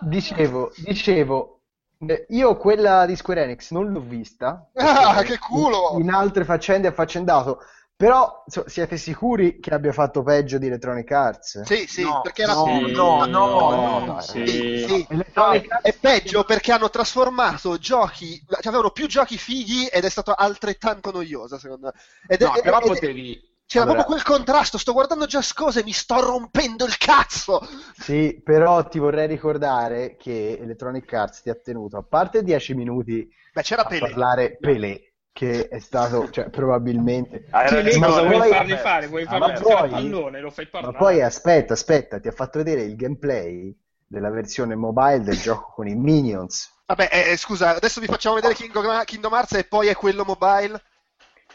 dicevo, 0.00 0.72
dicevo, 0.84 1.60
eh, 2.04 2.26
io 2.30 2.56
quella 2.56 3.06
di 3.06 3.14
Square 3.14 3.44
Enix 3.44 3.70
non 3.70 3.92
l'ho 3.92 4.00
vista. 4.00 4.70
Ah, 4.74 5.22
che 5.22 5.38
culo! 5.38 5.96
In 6.00 6.10
altre 6.10 6.44
faccende 6.44 6.88
affaccendato. 6.88 7.60
Però 8.02 8.42
so- 8.48 8.64
siete 8.68 8.96
sicuri 8.96 9.60
che 9.60 9.72
abbia 9.72 9.92
fatto 9.92 10.24
peggio 10.24 10.58
di 10.58 10.66
Electronic 10.66 11.08
Arts? 11.12 11.62
Sì, 11.62 11.86
sì, 11.86 12.02
No, 12.02 12.20
perché 12.20 12.42
era... 12.42 12.52
no, 12.54 12.64
Sì, 12.84 12.90
no, 12.90 13.24
no, 13.26 14.04
no, 14.04 14.20
sì. 14.20 14.44
Sì, 14.44 14.84
sì. 14.88 15.06
Electronic 15.08 15.70
No, 15.70 15.78
è 15.82 15.92
peggio 15.94 16.42
perché 16.42 16.72
hanno 16.72 16.90
trasformato 16.90 17.78
giochi, 17.78 18.42
cioè 18.44 18.66
avevano 18.66 18.90
più 18.90 19.06
giochi 19.06 19.38
fighi 19.38 19.86
ed 19.86 20.04
è 20.04 20.08
stato 20.10 20.32
altrettanto 20.34 21.12
noiosa 21.12 21.60
secondo 21.60 21.92
me. 21.94 22.00
Ed 22.26 22.42
è- 22.42 22.44
No, 22.44 22.52
però 22.60 22.78
ed- 22.78 22.82
ed- 22.86 22.88
potevi... 22.88 23.50
C'era 23.64 23.84
Allora- 23.84 24.02
proprio 24.02 24.20
quel 24.24 24.36
contrasto, 24.36 24.78
sto 24.78 24.92
guardando 24.92 25.26
Just 25.26 25.54
Cause 25.54 25.80
e 25.80 25.84
mi 25.84 25.92
sto 25.92 26.20
rompendo 26.20 26.84
il 26.84 26.98
cazzo! 26.98 27.64
Sì, 27.96 28.40
però 28.44 28.84
ti 28.88 28.98
vorrei 28.98 29.28
ricordare 29.28 30.16
che 30.16 30.58
Electronic 30.60 31.10
Arts 31.12 31.40
ti 31.42 31.50
ha 31.50 31.54
tenuto, 31.54 31.96
a 31.98 32.02
parte 32.02 32.42
10 32.42 32.74
minuti 32.74 33.26
Beh, 33.52 33.62
c'era 33.62 33.82
a 33.82 33.86
Pelé. 33.86 34.00
parlare 34.00 34.56
Pelé, 34.58 35.11
che 35.32 35.68
è 35.68 35.78
stato, 35.78 36.30
cioè, 36.30 36.50
probabilmente... 36.50 37.46
Hai 37.50 37.68
Che 37.68 37.80
lì 37.82 37.98
Ma 37.98 38.06
cosa 38.06 38.22
vuoi 38.22 38.38
poi- 38.38 38.48
fargli 38.50 38.74
fare? 38.76 39.06
Vuoi 39.06 39.22
Ah, 39.22 39.26
fargli 39.26 39.40
ma 39.40 39.52
giocare 39.54 39.88
pallone? 39.88 40.40
Lo 40.40 40.50
fai 40.50 40.64
Ma 40.64 40.70
parlare. 40.70 40.98
poi 40.98 41.22
aspetta, 41.22 41.72
aspetta, 41.72 42.20
ti 42.20 42.28
ha 42.28 42.32
fatto 42.32 42.58
vedere 42.58 42.82
il 42.82 42.96
gameplay 42.96 43.74
della 44.06 44.30
versione 44.30 44.74
mobile 44.74 45.20
del 45.22 45.40
gioco 45.40 45.72
con 45.74 45.88
i 45.88 45.94
Minions. 45.94 46.70
Vabbè, 46.86 47.08
eh, 47.30 47.36
scusa, 47.38 47.74
adesso 47.74 48.00
vi 48.00 48.06
facciamo 48.06 48.34
vedere 48.34 48.52
Kingdom, 48.54 49.02
Kingdom 49.04 49.32
Hearts 49.32 49.52
e 49.54 49.64
poi 49.64 49.88
è 49.88 49.94
quello 49.94 50.24
mobile. 50.24 50.80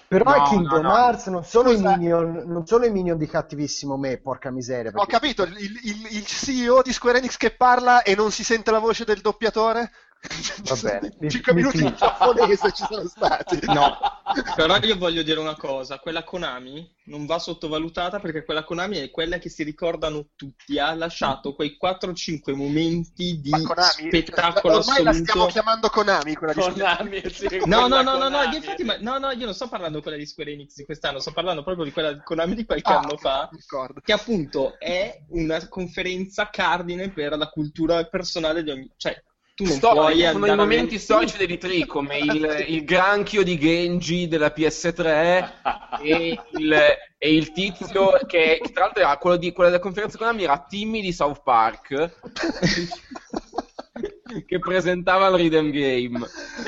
Però 0.08 0.24
No, 0.24 0.36
è 0.44 0.48
Kingdom 0.48 0.82
no, 0.82 0.90
no. 0.90 0.96
Hearts 0.98 1.28
non 1.28 1.44
sono, 1.44 1.70
Scusa. 1.70 1.92
i 1.94 1.98
minion, 1.98 2.44
non 2.48 2.66
sono 2.66 2.86
i 2.86 2.92
minion 2.92 3.18
di 3.18 3.28
cattivissimo 3.28 3.98
me, 3.98 4.18
porca 4.18 4.50
miseria. 4.50 4.90
Ho 4.90 4.94
perché- 4.94 5.12
capito, 5.12 5.44
il, 5.44 5.56
il- 5.84 6.08
il 6.12 6.26
CEO 6.26 6.82
di 6.82 6.94
Square 6.94 7.18
Enix 7.20 7.36
che 7.38 7.52
parla 7.52 8.02
e 8.04 8.16
non 8.16 8.32
si 8.32 8.44
sente 8.44 8.72
la 8.72 8.80
voce 8.80 9.04
del 9.04 9.20
doppiatore? 9.20 9.92
Va 10.64 10.76
bene, 10.82 11.16
mi- 11.20 11.30
5 11.30 11.54
mi 11.54 11.60
minuti 11.62 11.78
in 11.78 11.94
fido. 11.94 11.98
giapponese 11.98 12.72
ci 12.72 12.86
sono 12.90 13.08
stati. 13.08 13.60
No, 13.68 13.98
Però 14.56 14.78
io 14.78 14.98
voglio 14.98 15.24
dire 15.24 15.40
una 15.40 15.56
cosa, 15.56 16.00
quella 16.00 16.24
Konami 16.24 16.96
non 17.06 17.26
va 17.26 17.40
sottovalutata 17.40 18.20
perché 18.20 18.44
quella 18.44 18.64
Konami 18.64 18.98
è 18.98 19.12
quella 19.12 19.38
che 19.38 19.50
si 19.50 19.64
ricordano 19.64 20.30
tutti, 20.36 20.78
ha 20.80 20.94
lasciato 20.94 21.54
quei 21.54 21.78
4-5 21.82 22.54
momenti 22.54 23.40
di 23.40 23.52
Konami, 23.52 24.08
spettacolo 24.08 24.78
ormai 24.78 24.98
assoluto. 24.98 25.04
la 25.04 25.14
stiamo 25.14 25.46
chiamando 25.48 25.90
Konami 25.90 26.36
quella 26.36 26.54
di 26.54 26.60
Konami, 26.60 27.30
sì, 27.30 27.62
no, 27.66 27.88
no, 27.88 28.02
no, 28.02 28.18
no, 28.18 28.30
no, 28.30 28.44
infatti, 28.44 28.84
ma, 28.84 28.98
no, 29.00 29.18
no, 29.18 29.32
io 29.32 29.46
non 29.46 29.54
sto 29.54 29.70
parlando 29.70 29.98
di 29.98 30.04
quella 30.04 30.18
di 30.18 30.26
Square 30.26 30.52
Enix 30.52 30.76
di 30.76 30.86
quest'anno, 30.86 31.20
sto 31.20 31.32
parlando 31.32 31.64
proprio 31.64 31.86
di 31.86 31.92
quella 31.92 32.12
di 32.12 32.22
Konami 32.24 32.56
di 32.56 32.66
qualche 32.66 32.92
ah, 32.92 33.00
anno 33.00 33.18
fa, 33.18 33.50
ricordo. 33.52 34.02
che 34.04 34.14
appunto 34.14 34.78
è 34.80 35.24
una 35.30 35.66
conferenza 35.68 36.50
cardine 36.50 37.10
per 37.12 37.38
la 37.38 37.48
cultura 37.50 38.04
personale 38.06 38.64
di 38.64 38.72
ogni... 38.72 38.92
Cioè, 38.98 39.24
tu 39.58 39.64
non 39.64 39.74
Sto, 39.74 39.90
puoi 39.90 40.22
sono 40.22 40.46
i 40.46 40.56
momenti 40.56 40.96
a... 40.96 41.00
storici 41.00 41.36
dell'E3 41.36 41.88
come 41.88 42.20
il, 42.22 42.66
il, 42.68 42.84
granchio 42.84 43.42
di 43.42 43.58
Genji 43.58 44.28
della 44.28 44.54
PS3 44.56 45.52
e, 46.04 46.40
il, 46.58 46.76
e 47.18 47.36
il 47.36 47.52
tizio 47.54 48.20
che, 48.28 48.60
che, 48.62 48.72
tra 48.72 48.84
l'altro 48.84 49.02
era 49.02 49.18
quello, 49.18 49.36
di, 49.36 49.52
quello 49.54 49.72
della 49.72 49.82
conferenza 49.82 50.20
con 50.20 50.40
era 50.40 50.64
Timmy 50.70 51.02
di 51.02 51.12
South 51.12 51.42
Park 51.44 51.90
che 54.46 54.60
presentava 54.60 55.30
il 55.30 55.36
Rhythm 55.38 55.72
Game. 55.72 56.20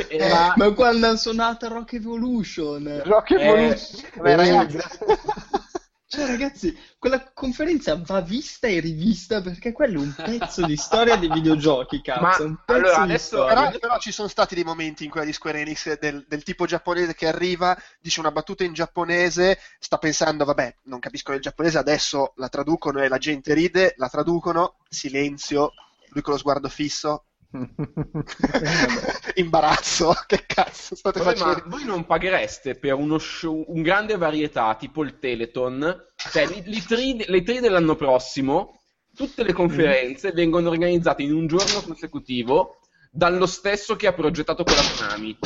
Era... 0.08 0.54
ma 0.56 0.71
quando 0.71 1.06
hanno 1.06 1.17
suonato 1.17 1.67
Rock 1.67 1.93
Evolution. 1.93 3.04
Rock 3.06 3.34
Evolution. 3.34 4.02
Eh, 4.15 4.19
Beh, 4.19 4.36
ragazzi 4.36 4.80
cioè, 6.12 6.26
ragazzi, 6.26 6.76
quella 6.98 7.32
conferenza 7.34 7.95
va 8.04 8.22
vista 8.22 8.65
e 8.65 8.80
rivista 8.80 9.43
perché 9.43 9.72
quello 9.72 10.00
è 10.00 10.04
un 10.06 10.15
pezzo 10.15 10.65
di 10.65 10.76
storia 10.76 11.15
dei 11.17 11.30
videogiochi, 11.30 12.02
cazzo. 12.02 12.48
Ma, 12.48 12.63
allora, 12.65 12.98
adesso, 13.02 13.45
però, 13.45 13.69
però, 13.78 14.00
ci 14.00 14.12
sono 14.12 14.28
stati 14.28 14.56
dei 14.56 14.63
momenti 14.63 15.04
in 15.04 15.12
quella 15.12 15.28
di 15.28 15.34
Square 15.34 15.60
Enix 15.60 16.00
del, 16.00 16.26
del, 16.28 16.41
tipo 16.41 16.65
giapponese 16.65 17.13
che 17.13 17.28
arriva, 17.28 17.80
dice 18.02 18.22
una 18.22 18.32
battuta 18.32 18.63
in 18.63 18.74
giapponese, 18.74 19.60
sta 19.78 20.00
pensando, 20.00 20.45
vabbè, 20.45 20.78
non 20.86 20.98
capisco 20.98 21.32
il 21.34 21.41
giapponese, 21.41 21.78
adesso 21.78 22.34
la 22.38 22.50
traducono 22.50 23.04
e 23.04 23.08
la 23.08 23.19
gente 23.19 23.54
ride, 23.54 23.93
la 23.98 24.10
traducono, 24.10 24.78
silenzio, 24.89 25.74
lui 26.08 26.24
con 26.24 26.34
lo 26.34 26.39
sguardo 26.39 26.69
fisso, 26.69 27.26
imbarazzo 29.36 30.14
che 30.28 30.44
cazzo 30.46 30.96
state 30.96 31.20
Poi, 31.20 31.36
facendo 31.36 31.64
ma 31.66 31.76
voi 31.76 31.84
non 31.84 32.06
paghereste 32.06 32.76
per 32.76 32.94
uno 32.94 33.18
show 33.18 33.66
un 33.70 33.82
grande 33.82 34.18
varietà 34.18 34.76
tipo 34.76 35.04
il 35.04 35.18
Teleton 35.18 36.06
cioè 36.16 36.48
le 36.48 37.42
tre 37.44 37.60
dell'anno 37.60 37.96
prossimo 37.96 38.82
tutte 39.16 39.44
le 39.44 39.54
conferenze 39.54 40.32
mm. 40.32 40.36
vengono 40.36 40.70
organizzate 40.70 41.24
in 41.24 41.34
un 41.34 41.48
giorno 41.48 41.82
consecutivo 41.82 42.78
dallo 43.12 43.48
stesso 43.48 43.96
che 43.96 44.08
ha 44.08 44.14
progettato 44.14 44.64
quella 44.64 44.82
Konami 44.98 45.38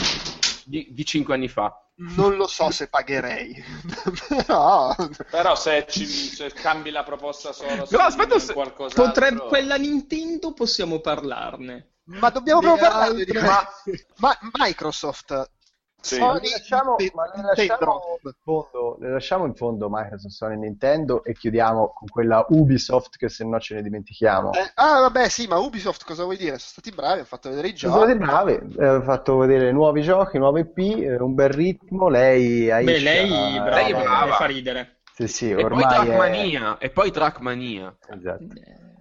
di, 0.65 0.87
di 0.91 1.05
5 1.05 1.33
anni 1.33 1.47
fa. 1.47 1.77
Non 1.95 2.35
lo 2.35 2.47
so 2.47 2.71
se 2.71 2.89
pagherei. 2.89 3.63
no. 4.47 4.95
Però 5.29 5.55
se, 5.55 5.85
ci, 5.87 6.05
se, 6.05 6.51
cambi 6.51 6.89
la 6.89 7.03
proposta 7.03 7.53
solo 7.53 7.85
Però 7.87 8.03
aspetta, 8.03 8.39
se... 8.39 8.53
Potrebbe, 8.53 9.45
quella 9.47 9.75
Nintendo 9.75 10.53
possiamo 10.53 10.99
parlarne. 10.99 11.92
Ma 12.05 12.29
dobbiamo 12.29 12.59
proprio 12.59 12.89
parlare 12.89 13.23
di 13.23 13.31
ma, 13.33 13.65
ma 14.17 14.37
Microsoft 14.53 15.51
sì. 16.03 16.15
Sony, 16.15 16.41
le 16.41 16.49
lasciamo, 16.49 16.95
ma 17.13 17.31
le 17.33 17.41
lasciamo, 17.43 18.19
in 18.21 18.33
fondo, 18.43 18.97
le 18.99 19.09
lasciamo 19.09 19.45
in 19.45 19.55
fondo 19.55 19.87
Microsoft, 19.89 20.33
Sony 20.33 20.57
Nintendo 20.57 21.23
e 21.23 21.33
chiudiamo 21.33 21.93
con 21.93 22.09
quella 22.09 22.45
Ubisoft 22.49 23.15
che 23.15 23.29
se 23.29 23.45
no 23.45 23.57
ce 23.61 23.75
ne 23.75 23.83
dimentichiamo. 23.83 24.51
Eh, 24.51 24.71
ah 24.75 24.99
vabbè 24.99 25.29
sì, 25.29 25.47
ma 25.47 25.59
Ubisoft 25.59 26.03
cosa 26.03 26.23
vuoi 26.23 26.35
dire? 26.35 26.57
Sono 26.57 26.81
stati 26.81 26.91
bravi, 26.91 27.19
hanno 27.19 27.23
fatto 27.23 27.47
vedere 27.47 27.69
i 27.69 27.73
giochi. 27.73 27.93
Sono 27.93 28.05
stati 28.05 28.19
bravi, 28.19 28.75
eh, 28.77 28.85
hanno 28.85 29.03
fatto 29.03 29.37
vedere 29.37 29.71
nuovi 29.71 30.01
giochi, 30.01 30.37
nuove 30.37 30.59
IP, 30.59 30.77
eh, 30.77 31.15
un 31.21 31.33
bel 31.35 31.49
ritmo, 31.49 32.09
lei... 32.09 32.69
Aisha, 32.69 32.91
Beh, 32.91 32.99
lei, 32.99 33.53
brava, 33.53 33.75
lei 33.75 33.93
brava. 33.93 34.33
fa 34.33 34.45
ridere. 34.45 34.97
Sì, 35.13 35.27
sì, 35.29 35.51
e 35.51 35.63
ormai 35.63 35.83
poi 35.83 35.93
Trackmania, 35.93 36.77
è... 36.79 36.85
e 36.85 36.89
poi 36.89 37.11
Trackmania. 37.11 37.95
Esatto. 38.09 38.45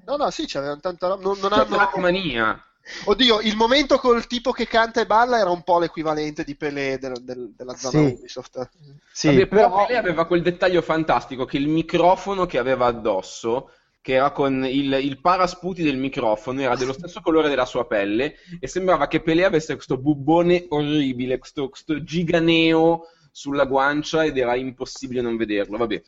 No, 0.05 0.17
no, 0.17 0.31
sì, 0.31 0.45
c'avevano 0.47 0.79
tanta 0.79 1.09
roba. 1.09 1.23
Non, 1.23 1.38
non 1.41 1.53
hanno... 1.53 1.65
Trackmania. 1.65 2.65
Oddio, 3.05 3.40
il 3.40 3.57
momento 3.57 3.99
col 3.99 4.27
tipo 4.27 4.51
che 4.53 4.66
canta 4.66 5.01
e 5.01 5.07
balla 5.07 5.38
era 5.38 5.51
un 5.51 5.62
po' 5.62 5.79
l'equivalente 5.79 6.45
di 6.45 6.57
Pelé 6.57 6.99
del, 6.99 7.23
del, 7.23 7.53
della 7.57 7.77
zona 7.77 8.07
sì. 8.09 8.14
Ubisoft. 8.14 8.71
Sì, 9.12 9.27
Vabbè, 9.29 9.47
però, 9.47 9.71
però 9.71 9.87
Pelé 9.87 9.99
aveva 9.99 10.27
quel 10.27 10.42
dettaglio 10.42 10.83
fantastico 10.83 11.45
che 11.45 11.59
il 11.59 11.68
microfono 11.68 12.47
che 12.47 12.59
aveva 12.59 12.87
addosso 12.87 13.71
che 14.03 14.14
era 14.14 14.33
con 14.33 14.64
il, 14.64 14.92
il, 14.95 15.21
parasputi 15.21 15.85
del 15.85 15.97
microfono, 15.97 16.61
era 16.61 16.75
dello 16.75 16.92
stesso 16.92 17.21
colore 17.21 17.49
della 17.49 17.64
sua 17.64 17.87
pelle 17.87 18.35
e 18.59 18.66
sembrava 18.66 19.07
che 19.07 19.23
Pelé 19.23 19.45
avesse 19.45 19.75
questo 19.75 19.97
bubbone 19.97 20.66
orribile, 20.71 21.38
questo, 21.38 21.68
questo 21.68 22.03
giganeo 22.03 23.07
sulla 23.31 23.64
guancia 23.64 24.25
ed 24.25 24.37
era 24.37 24.57
impossibile 24.57 25.21
non 25.21 25.37
vederlo. 25.37 25.79
Vabbè. 25.79 26.03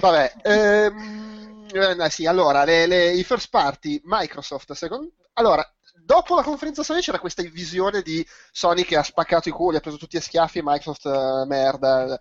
Vabbè, 0.00 0.32
ehm, 0.42 1.66
eh, 1.72 2.10
sì, 2.10 2.26
allora, 2.26 2.64
le, 2.64 2.86
le, 2.86 3.12
i 3.12 3.22
first 3.22 3.48
party 3.48 4.00
Microsoft, 4.04 4.72
secondo... 4.72 5.12
Allora, 5.34 5.64
dopo 6.06 6.36
la 6.36 6.42
conferenza 6.42 6.84
Sony 6.84 7.00
c'era 7.00 7.18
questa 7.18 7.42
visione 7.42 8.00
di 8.00 8.24
Sony 8.52 8.84
che 8.84 8.96
ha 8.96 9.02
spaccato 9.02 9.48
i 9.48 9.52
culi, 9.52 9.76
ha 9.76 9.80
preso 9.80 9.96
tutti 9.98 10.16
a 10.16 10.20
schiaffi 10.20 10.60
Microsoft 10.62 11.04
uh, 11.04 11.44
merda. 11.46 12.18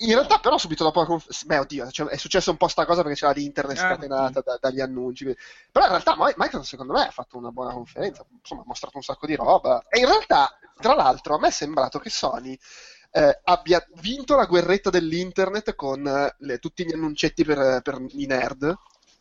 In 0.00 0.12
realtà, 0.12 0.38
però, 0.38 0.58
subito 0.58 0.84
dopo 0.84 1.00
la 1.00 1.06
conferenza, 1.06 1.46
beh, 1.46 1.58
oddio, 1.58 1.90
cioè, 1.90 2.08
è 2.08 2.16
successa 2.16 2.50
un 2.50 2.56
po' 2.56 2.68
sta 2.68 2.84
cosa 2.84 3.02
perché 3.02 3.18
c'era 3.18 3.32
l'internet 3.32 3.78
ah, 3.78 3.80
scatenata 3.80 4.40
da, 4.40 4.58
dagli 4.60 4.80
annunci. 4.80 5.24
Però, 5.24 5.84
in 5.84 5.90
realtà, 5.90 6.16
Microsoft, 6.16 6.64
secondo 6.64 6.92
me, 6.92 7.06
ha 7.06 7.10
fatto 7.10 7.38
una 7.38 7.50
buona 7.50 7.72
conferenza. 7.72 8.24
Insomma, 8.30 8.62
ha 8.62 8.66
mostrato 8.66 8.96
un 8.96 9.02
sacco 9.02 9.26
di 9.26 9.36
roba. 9.36 9.84
E 9.88 10.00
in 10.00 10.06
realtà, 10.06 10.58
tra 10.78 10.94
l'altro, 10.94 11.36
a 11.36 11.38
me 11.38 11.48
è 11.48 11.52
sembrato 11.52 11.98
che 11.98 12.10
Sony 12.10 12.58
eh, 13.12 13.40
abbia 13.44 13.86
vinto 14.00 14.36
la 14.36 14.44
guerretta 14.44 14.90
dell'internet 14.90 15.74
con 15.74 16.06
eh, 16.06 16.34
le, 16.40 16.58
tutti 16.58 16.84
gli 16.84 16.92
annuncetti 16.92 17.44
per, 17.44 17.80
per 17.80 18.04
i 18.10 18.26
nerd 18.26 18.76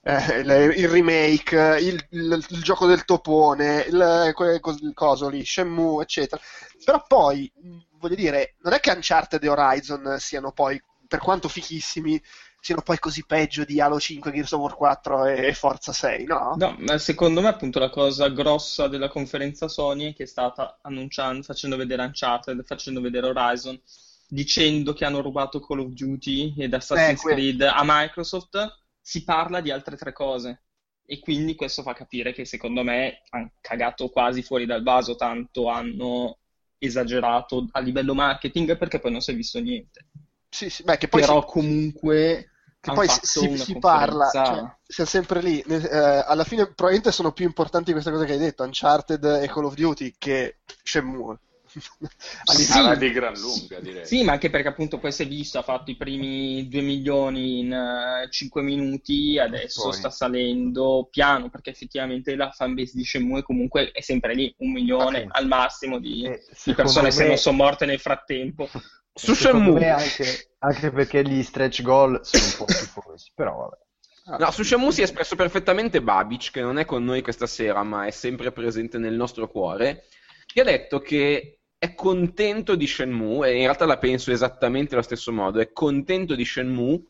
eh, 0.07 0.39
il, 0.39 0.87
remake, 0.87 1.79
il, 1.81 2.07
il, 2.11 2.45
il, 2.49 2.61
gioco 2.61 2.85
del 2.85 3.05
topone, 3.05 3.85
il, 3.89 4.33
il 4.81 4.93
coso 4.93 5.29
lì, 5.29 5.43
Shenmue, 5.43 6.03
eccetera. 6.03 6.39
Però 6.83 7.03
poi, 7.07 7.51
voglio 7.97 8.13
dire, 8.13 8.53
non 8.61 8.73
è 8.73 8.79
che 8.79 8.91
Uncharted 8.91 9.43
e 9.43 9.49
Horizon 9.49 10.17
siano 10.19 10.51
poi, 10.51 10.79
per 11.07 11.17
quanto 11.17 11.47
fichissimi, 11.47 12.21
siano 12.59 12.83
poi 12.83 12.99
così 12.99 13.25
peggio 13.25 13.65
di 13.65 13.81
Halo 13.81 13.99
5, 13.99 14.31
Gears 14.31 14.51
of 14.51 14.61
War 14.61 14.75
4 14.75 15.25
e 15.25 15.53
Forza 15.55 15.91
6, 15.91 16.25
no? 16.25 16.53
No, 16.55 16.75
ma 16.77 16.99
secondo 16.99 17.41
me 17.41 17.47
appunto 17.47 17.79
la 17.79 17.89
cosa 17.89 18.27
grossa 18.27 18.87
della 18.87 19.09
conferenza 19.09 19.67
Sony 19.67 20.11
è 20.11 20.13
che 20.13 20.23
è 20.23 20.27
stata 20.27 20.77
annunciando, 20.83 21.41
facendo 21.41 21.77
vedere 21.77 22.03
Uncharted, 22.03 22.63
facendo 22.63 23.01
vedere 23.01 23.27
Horizon, 23.27 23.79
dicendo 24.27 24.93
che 24.93 25.03
hanno 25.03 25.21
rubato 25.21 25.59
Call 25.59 25.79
of 25.79 25.87
Duty 25.89 26.53
ed 26.57 26.75
Assassin's 26.75 27.25
eh, 27.25 27.33
Creed 27.33 27.61
a 27.61 27.81
Microsoft 27.83 28.83
si 29.05 29.23
parla 29.23 29.61
di 29.61 29.69
altre 29.69 29.97
tre 29.97 30.11
cose. 30.11 30.63
E 31.05 31.19
quindi 31.19 31.53
questo 31.53 31.83
fa 31.83 31.93
capire 31.93 32.33
che 32.33 32.43
secondo 32.45 32.81
me 32.81 33.21
hanno 33.29 33.51
cagato 33.61 34.09
quasi 34.09 34.41
fuori 34.41 34.65
dal 34.65 34.81
vaso, 34.81 35.15
tanto 35.15 35.69
hanno 35.69 36.39
esagerato 36.79 37.67
a 37.73 37.79
livello 37.79 38.15
marketing 38.15 38.75
perché 38.75 38.99
poi 38.99 39.11
non 39.11 39.21
si 39.21 39.29
è 39.29 39.35
visto 39.35 39.59
niente. 39.59 40.07
Sì, 40.49 40.71
sì, 40.71 40.81
beh, 40.81 40.97
che 40.97 41.07
poi 41.07 41.21
Però 41.21 41.41
si... 41.41 41.47
comunque 41.47 42.49
che 42.79 42.91
poi 42.93 43.07
si, 43.07 43.55
si 43.57 43.77
parla, 43.77 44.29
cioè, 44.31 44.75
siamo 44.83 45.09
sempre 45.09 45.41
lì. 45.43 45.59
Eh, 45.59 46.23
alla 46.25 46.43
fine, 46.43 46.65
probabilmente 46.65 47.11
sono 47.11 47.31
più 47.31 47.45
importanti 47.45 47.91
queste 47.91 48.09
cose 48.09 48.25
che 48.25 48.33
hai 48.33 48.39
detto: 48.39 48.63
Uncharted 48.63 49.23
e 49.23 49.47
Call 49.47 49.65
of 49.65 49.75
Duty 49.75 50.15
che 50.17 50.61
Shenmue 50.81 51.37
sì, 52.45 52.97
di 52.97 53.11
gran 53.11 53.33
lunga 53.33 53.79
direi. 53.79 54.05
Sì, 54.05 54.23
ma 54.23 54.33
anche 54.33 54.49
perché 54.49 54.69
appunto 54.69 54.97
poi 54.97 55.11
si 55.11 55.23
è 55.23 55.27
visto, 55.27 55.59
ha 55.59 55.63
fatto 55.63 55.91
i 55.91 55.97
primi 55.97 56.67
2 56.67 56.81
milioni 56.81 57.59
in 57.59 57.71
uh, 57.71 58.23
eh, 58.23 58.29
5 58.29 58.61
minuti, 58.61 59.37
adesso 59.37 59.83
poi. 59.83 59.93
sta 59.93 60.09
salendo 60.09 61.07
piano 61.11 61.49
perché 61.49 61.71
effettivamente 61.71 62.35
la 62.35 62.51
fanbase 62.51 62.93
di 62.95 63.03
Shenmue 63.03 63.43
comunque 63.43 63.91
è 63.91 64.01
sempre 64.01 64.33
lì, 64.33 64.53
un 64.59 64.71
milione 64.71 65.23
okay. 65.23 65.27
al 65.31 65.47
massimo 65.47 65.99
di, 65.99 66.25
eh, 66.25 66.43
di 66.63 66.73
persone 66.73 67.07
me... 67.07 67.11
se 67.11 67.27
non 67.27 67.37
sono 67.37 67.57
morte 67.57 67.85
nel 67.85 67.99
frattempo. 67.99 68.69
Su 69.17 69.33
Shenmue 69.33 69.89
anche, 69.89 70.49
anche, 70.59 70.91
perché 70.91 71.23
gli 71.23 71.41
stretch 71.41 71.81
goal 71.81 72.19
sono 72.21 72.43
un 72.43 72.53
po' 72.57 72.65
tifosi, 72.65 73.31
però 73.33 73.55
vabbè. 73.55 73.83
Ah, 74.27 74.37
no, 74.37 74.51
su 74.51 74.63
Shenmue 74.63 74.91
si 74.91 75.01
è 75.01 75.03
espresso 75.03 75.35
perfettamente 75.35 76.01
Babic, 76.01 76.51
che 76.51 76.59
non 76.59 76.79
è 76.79 76.85
con 76.85 77.03
noi 77.03 77.21
questa 77.21 77.45
sera, 77.45 77.83
ma 77.83 78.07
è 78.07 78.11
sempre 78.11 78.51
presente 78.51 78.97
nel 78.97 79.13
nostro 79.13 79.47
cuore, 79.47 80.05
che 80.45 80.61
ha 80.61 80.63
detto 80.63 80.99
che 80.99 81.59
è 81.85 81.95
contento 81.95 82.75
di 82.75 82.87
Shenmue, 82.87 83.49
e 83.49 83.55
in 83.55 83.63
realtà 83.63 83.85
la 83.85 83.97
penso 83.97 84.31
esattamente 84.31 84.93
allo 84.93 85.03
stesso 85.03 85.31
modo, 85.31 85.59
è 85.59 85.71
contento 85.71 86.35
di 86.35 86.43
Shenmue 86.43 87.01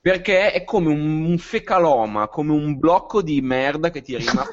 perché 0.00 0.52
è 0.52 0.64
come 0.64 0.88
un, 0.88 1.24
un 1.24 1.38
fecaloma, 1.38 2.28
come 2.28 2.52
un 2.52 2.78
blocco 2.78 3.22
di 3.22 3.40
merda 3.40 3.90
che 3.90 4.02
ti 4.02 4.14
è 4.14 4.18
rimasto 4.18 4.52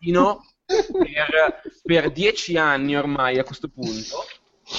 per, 0.66 1.62
per 1.82 2.12
dieci 2.12 2.56
anni 2.56 2.96
ormai 2.96 3.38
a 3.38 3.44
questo 3.44 3.68
punto 3.68 4.24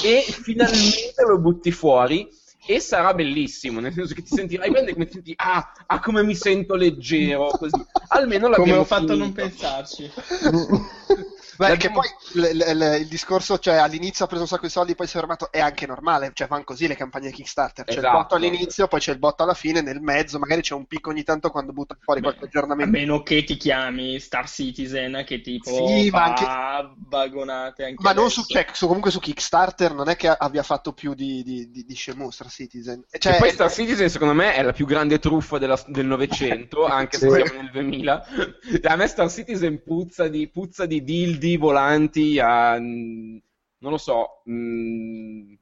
e 0.03 0.21
finalmente 0.21 1.23
lo 1.27 1.39
butti 1.39 1.71
fuori 1.71 2.27
e 2.67 2.79
sarà 2.79 3.13
bellissimo, 3.13 3.79
nel 3.79 3.93
senso 3.93 4.15
che 4.15 4.23
ti 4.23 4.35
sentirai 4.35 4.71
bene 4.71 4.93
come 4.93 5.05
ti 5.05 5.13
senti, 5.13 5.33
ah, 5.35 5.71
ah, 5.85 5.99
come 5.99 6.23
mi 6.23 6.33
sento 6.33 6.73
leggero, 6.75 7.49
così. 7.49 7.79
Almeno 8.07 8.47
l'abbiamo 8.47 8.71
Come 8.71 8.81
ho 8.81 8.85
fatto 8.85 9.13
finito. 9.13 9.23
a 9.23 9.25
non 9.25 9.33
pensarci. 9.33 10.11
Beh, 11.57 11.77
che 11.77 11.91
poi 11.91 12.07
l- 12.33 12.41
l- 12.41 12.97
il 12.99 13.07
discorso, 13.07 13.57
cioè 13.59 13.75
all'inizio 13.75 14.25
ha 14.25 14.27
preso 14.27 14.43
un 14.43 14.47
sacco 14.47 14.65
di 14.65 14.71
soldi, 14.71 14.95
poi 14.95 15.07
si 15.07 15.15
è 15.15 15.19
fermato, 15.19 15.51
è 15.51 15.59
anche 15.59 15.85
normale, 15.85 16.31
cioè 16.33 16.47
vanno 16.47 16.63
così 16.63 16.87
le 16.87 16.95
campagne 16.95 17.31
Kickstarter, 17.31 17.85
c'è 17.85 17.97
esatto. 17.97 18.07
il 18.07 18.21
botto 18.21 18.35
all'inizio, 18.35 18.87
poi 18.87 18.99
c'è 18.99 19.11
il 19.11 19.19
botto 19.19 19.43
alla 19.43 19.53
fine, 19.53 19.81
nel 19.81 20.01
mezzo, 20.01 20.39
magari 20.39 20.61
c'è 20.61 20.73
un 20.73 20.85
picco 20.85 21.09
ogni 21.09 21.23
tanto 21.23 21.49
quando 21.49 21.71
buttano 21.71 21.99
fuori 22.03 22.19
Beh, 22.19 22.27
qualche 22.27 22.45
aggiornamento. 22.45 22.95
A 22.95 22.99
meno 22.99 23.23
che 23.23 23.43
ti 23.43 23.57
chiami 23.57 24.19
Star 24.19 24.49
Citizen, 24.49 25.23
che 25.25 25.41
tipo 25.41 25.69
sì, 25.87 26.09
fa 26.09 26.23
anche... 26.23 26.93
vagonate 27.07 27.83
anche 27.85 28.03
Ma 28.03 28.13
non 28.13 28.29
su, 28.29 28.43
cioè, 28.45 28.65
su, 28.71 28.87
comunque 28.87 29.11
su 29.11 29.19
Kickstarter 29.19 29.93
non 29.93 30.09
è 30.09 30.15
che 30.15 30.27
abbia 30.27 30.63
fatto 30.63 30.93
più 30.93 31.13
di, 31.13 31.43
di, 31.43 31.69
di, 31.69 31.85
di 31.85 31.95
Shenmue 31.95 32.31
Star 32.31 32.49
Citizen. 32.49 33.03
Cioè, 33.17 33.35
e 33.35 33.37
poi 33.37 33.51
Star 33.51 33.71
Citizen 33.71 34.09
secondo 34.09 34.33
me 34.33 34.53
è 34.53 34.61
la 34.61 34.73
più 34.73 34.85
grande 34.85 35.19
truffa 35.19 35.57
della, 35.57 35.81
del 35.87 36.05
Novecento, 36.05 36.85
anche 36.85 37.17
se 37.17 37.29
siamo 37.29 37.61
nel 37.61 37.71
2000. 37.71 38.25
A 38.83 38.95
me 38.95 39.07
Star 39.07 39.29
Citizen 39.29 39.83
puzza 39.83 40.27
di, 40.27 40.49
puzza 40.49 40.85
di 40.85 41.03
dildi 41.45 41.57
volanti 41.57 42.39
a... 42.39 42.77
non 42.79 43.41
lo 43.79 43.97
so... 43.97 44.41
Mh, 44.45 44.53
mm, 44.53 45.53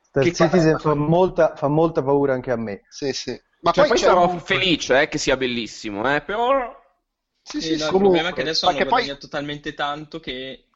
Star 0.00 0.24
Citizen 0.32 0.78
fa 0.78 0.94
molta, 0.94 1.54
fa 1.56 1.68
molta 1.68 2.02
paura 2.02 2.32
anche 2.32 2.50
a 2.50 2.56
me. 2.56 2.84
Sì, 2.88 3.12
sì. 3.12 3.38
Ma 3.60 3.72
cioè, 3.72 3.86
poi, 3.86 3.98
poi 3.98 4.02
sarò 4.02 4.30
un... 4.30 4.40
felice 4.40 5.02
eh, 5.02 5.08
che 5.08 5.18
sia 5.18 5.36
bellissimo, 5.36 6.14
eh, 6.14 6.22
però... 6.22 6.74
Sì, 7.42 7.60
sì, 7.60 7.76
sì, 7.76 7.78
no, 7.78 7.84
il 7.84 7.98
problema 7.98 8.28
è 8.30 8.32
che 8.32 8.40
adesso 8.40 8.66
hanno 8.66 8.84
guadagnato 8.84 9.18
poi... 9.20 9.28
talmente 9.28 9.74
tanto 9.74 10.18
che 10.18 10.66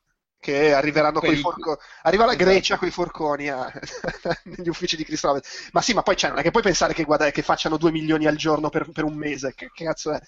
che 0.40 0.72
arriveranno 0.72 1.20
quei 1.20 1.36
forconi. 1.36 1.76
Arriva 2.02 2.24
la 2.24 2.32
esatto. 2.32 2.48
Grecia 2.48 2.78
con 2.78 2.88
i 2.88 2.90
forconi 2.90 3.48
a... 3.50 3.70
negli 4.44 4.68
uffici 4.70 4.96
di 4.96 5.04
Cristo 5.04 5.38
Ma 5.72 5.82
sì, 5.82 5.92
ma 5.92 6.02
poi 6.02 6.14
c'è, 6.14 6.28
non 6.28 6.38
è 6.38 6.42
che 6.42 6.50
puoi 6.50 6.62
pensare 6.62 6.94
che, 6.94 7.04
guarda, 7.04 7.30
che 7.30 7.42
facciano 7.42 7.76
2 7.76 7.90
milioni 7.90 8.26
al 8.26 8.36
giorno 8.36 8.70
per, 8.70 8.88
per 8.90 9.04
un 9.04 9.14
mese. 9.14 9.52
Che, 9.54 9.70
che 9.72 9.84
cazzo 9.84 10.12
è? 10.12 10.20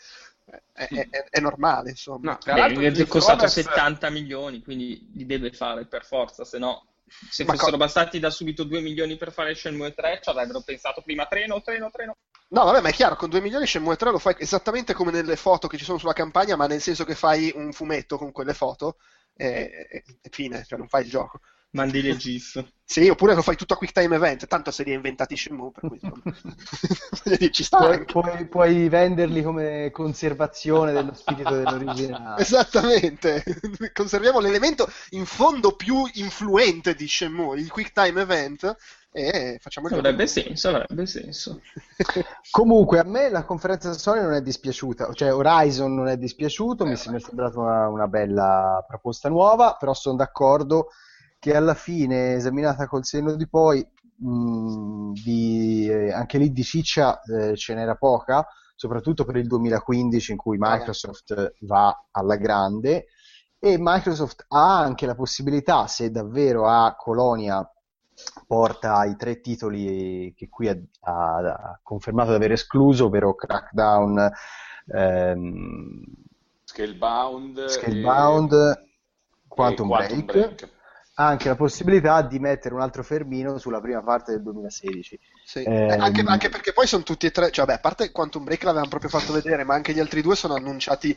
È, 0.45 0.61
è, 0.73 1.09
è, 1.09 1.25
è, 1.31 1.41
normale, 1.41 1.91
insomma. 1.91 2.39
No, 2.45 2.55
Beh, 2.55 2.91
è 2.91 3.07
costato 3.07 3.47
70 3.47 4.11
milioni, 4.11 4.63
quindi 4.63 5.11
li 5.15 5.27
deve 5.27 5.53
fare 5.53 5.87
per 5.87 6.05
forza, 6.05 6.45
se 6.45 6.59
no 6.59 6.93
se 7.31 7.45
Ma 7.45 7.53
fossero 7.53 7.73
co- 7.73 7.77
bastati 7.77 8.19
da 8.19 8.31
subito 8.31 8.65
2 8.65 8.81
milioni 8.81 9.17
per 9.17 9.33
fare 9.33 9.55
Shenmue 9.55 9.93
3 9.93 10.21
ci 10.23 10.31
avrebbero 10.31 10.63
pensato 10.63 11.03
prima 11.03 11.27
treno, 11.27 11.61
treno, 11.61 11.91
treno. 11.91 12.17
No, 12.49 12.65
vabbè, 12.65 12.81
ma 12.81 12.89
è 12.89 12.93
chiaro, 12.93 13.17
con 13.17 13.31
2 13.31 13.41
milioni 13.41 13.67
Shenmue 13.67 13.97
3 13.97 14.11
lo 14.11 14.19
fai 14.19 14.35
esattamente 14.39 14.95
come 14.95 15.11
nelle 15.11 15.37
foto 15.37 15.69
che 15.69 15.77
ci 15.77 15.85
sono 15.85 15.99
sulla 15.99 16.13
campagna, 16.13 16.57
ma 16.57 16.67
nel 16.67 16.81
senso 16.81 17.05
che 17.05 17.15
fai 17.15 17.53
un 17.55 17.73
fumetto 17.73 18.19
con 18.19 18.33
quelle 18.33 18.55
foto 18.55 18.97
e, 19.35 19.89
e, 19.91 20.05
e 20.21 20.29
fine, 20.31 20.65
cioè 20.65 20.79
non 20.79 20.89
fai 20.89 21.05
il 21.05 21.11
gioco. 21.11 21.41
Mandi 21.73 22.03
le 22.03 22.17
GIF. 22.17 22.63
Sì, 22.85 23.09
oppure 23.09 23.35
lo 23.35 23.41
fai 23.41 23.57
tutto 23.57 23.73
a 23.73 23.77
quick 23.79 23.95
time 23.95 24.15
event, 24.15 24.47
tanto 24.47 24.71
se 24.71 24.83
li 24.83 24.91
hai 24.91 24.97
inventati 24.97 25.35
Shenmue, 25.35 25.71
per 25.71 25.89
cui 25.89 25.99
ci 27.51 27.65
sta 27.65 27.79
puoi, 27.79 28.05
puoi, 28.05 28.47
puoi, 28.47 28.89
venderli 28.91 29.43
come 29.43 29.91
conservazione 29.91 30.93
dello 30.93 31.15
spirito 31.15 31.55
dell'originale. 31.55 32.41
Esattamente, 32.43 33.43
conserviamo 33.95 34.41
l'elemento 34.41 34.87
in 35.11 35.25
fondo 35.25 35.75
più 35.75 36.05
influente 36.15 36.95
di 36.95 37.09
Shenmue, 37.09 37.59
il 37.59 37.71
quick 37.71 37.93
time 37.93 38.21
event, 38.21 38.77
e 39.11 39.57
facciamo 39.59 39.89
il 39.89 39.95
avrebbe 39.95 40.27
senso, 40.27 40.69
avrebbe 40.69 41.07
senso. 41.07 41.63
Comunque, 42.51 42.99
a 42.99 43.05
me 43.05 43.31
la 43.31 43.45
conferenza 43.45 43.95
Sony 43.95 44.21
non 44.21 44.35
è 44.35 44.43
dispiaciuta, 44.43 45.11
cioè 45.15 45.33
Horizon 45.33 45.95
non 45.95 46.09
è 46.09 46.19
dispiaciuto, 46.19 46.85
mi 46.85 46.93
è 46.93 46.97
sembrata 46.97 47.59
una, 47.59 47.89
una 47.89 48.09
bella 48.09 48.85
proposta 48.87 49.31
nuova, 49.31 49.77
però 49.79 49.95
sono 49.95 50.17
d'accordo 50.17 50.89
che 51.43 51.57
alla 51.57 51.75
fine, 51.75 52.35
esaminata 52.35 52.87
col 52.87 53.05
senno 53.05 53.35
di 53.35 53.49
poi, 53.49 53.85
mh, 54.15 55.11
di, 55.25 55.89
eh, 55.91 56.13
anche 56.13 56.39
lì 56.39 56.53
di 56.53 56.63
ciccia 56.63 57.21
eh, 57.23 57.57
ce 57.57 57.75
n'era 57.75 57.97
poca, 57.97 58.47
soprattutto 58.77 59.25
per 59.25 59.35
il 59.35 59.49
2015 59.49 60.31
in 60.31 60.37
cui 60.39 60.57
Microsoft 60.57 61.55
va 61.63 62.07
alla 62.13 62.37
grande. 62.37 63.07
E 63.59 63.75
Microsoft 63.77 64.45
ha 64.51 64.79
anche 64.79 65.05
la 65.05 65.17
possibilità, 65.17 65.89
se 65.89 66.13
davvero 66.13 66.69
a 66.69 66.95
Colonia 66.95 67.69
porta 68.47 69.05
i 69.05 69.17
tre 69.17 69.41
titoli 69.41 70.33
che 70.37 70.49
qui 70.49 70.69
ha, 70.69 70.79
ha, 71.01 71.39
ha 71.39 71.81
confermato 71.83 72.31
di 72.31 72.37
aver 72.37 72.53
escluso, 72.53 73.07
ovvero 73.07 73.35
Crackdown, 73.35 74.31
ehm, 74.95 76.05
Scalebound, 76.63 77.67
Scalebound 77.67 78.53
e... 78.53 78.91
Quantum, 79.49 79.93
e 79.93 79.97
Break. 79.97 80.25
Break 80.25 80.81
ha 81.15 81.27
anche 81.27 81.49
la 81.49 81.57
possibilità 81.57 82.23
di 82.23 82.39
mettere 82.39 82.75
un 82.75 82.81
altro 82.81 83.03
fermino 83.03 83.59
sulla 83.59 83.81
prima 83.81 84.03
parte 84.03 84.33
del 84.33 84.43
2016. 84.43 85.21
Sì. 85.45 85.63
Eh, 85.63 85.93
anche, 85.93 86.23
anche, 86.25 86.49
perché 86.49 86.73
poi 86.73 86.87
sono 86.87 87.03
tutti 87.03 87.27
e 87.27 87.31
tre, 87.31 87.51
cioè, 87.51 87.67
beh, 87.67 87.75
a 87.75 87.79
parte 87.79 88.11
Quantum 88.11 88.45
Break 88.45 88.63
l'avevamo 88.63 88.89
proprio 88.89 89.11
fatto 89.11 89.33
vedere, 89.33 89.65
ma 89.65 89.75
anche 89.75 89.93
gli 89.93 90.01
altri 90.01 90.23
due 90.23 90.37
sono 90.37 90.55
annunciati 90.55 91.17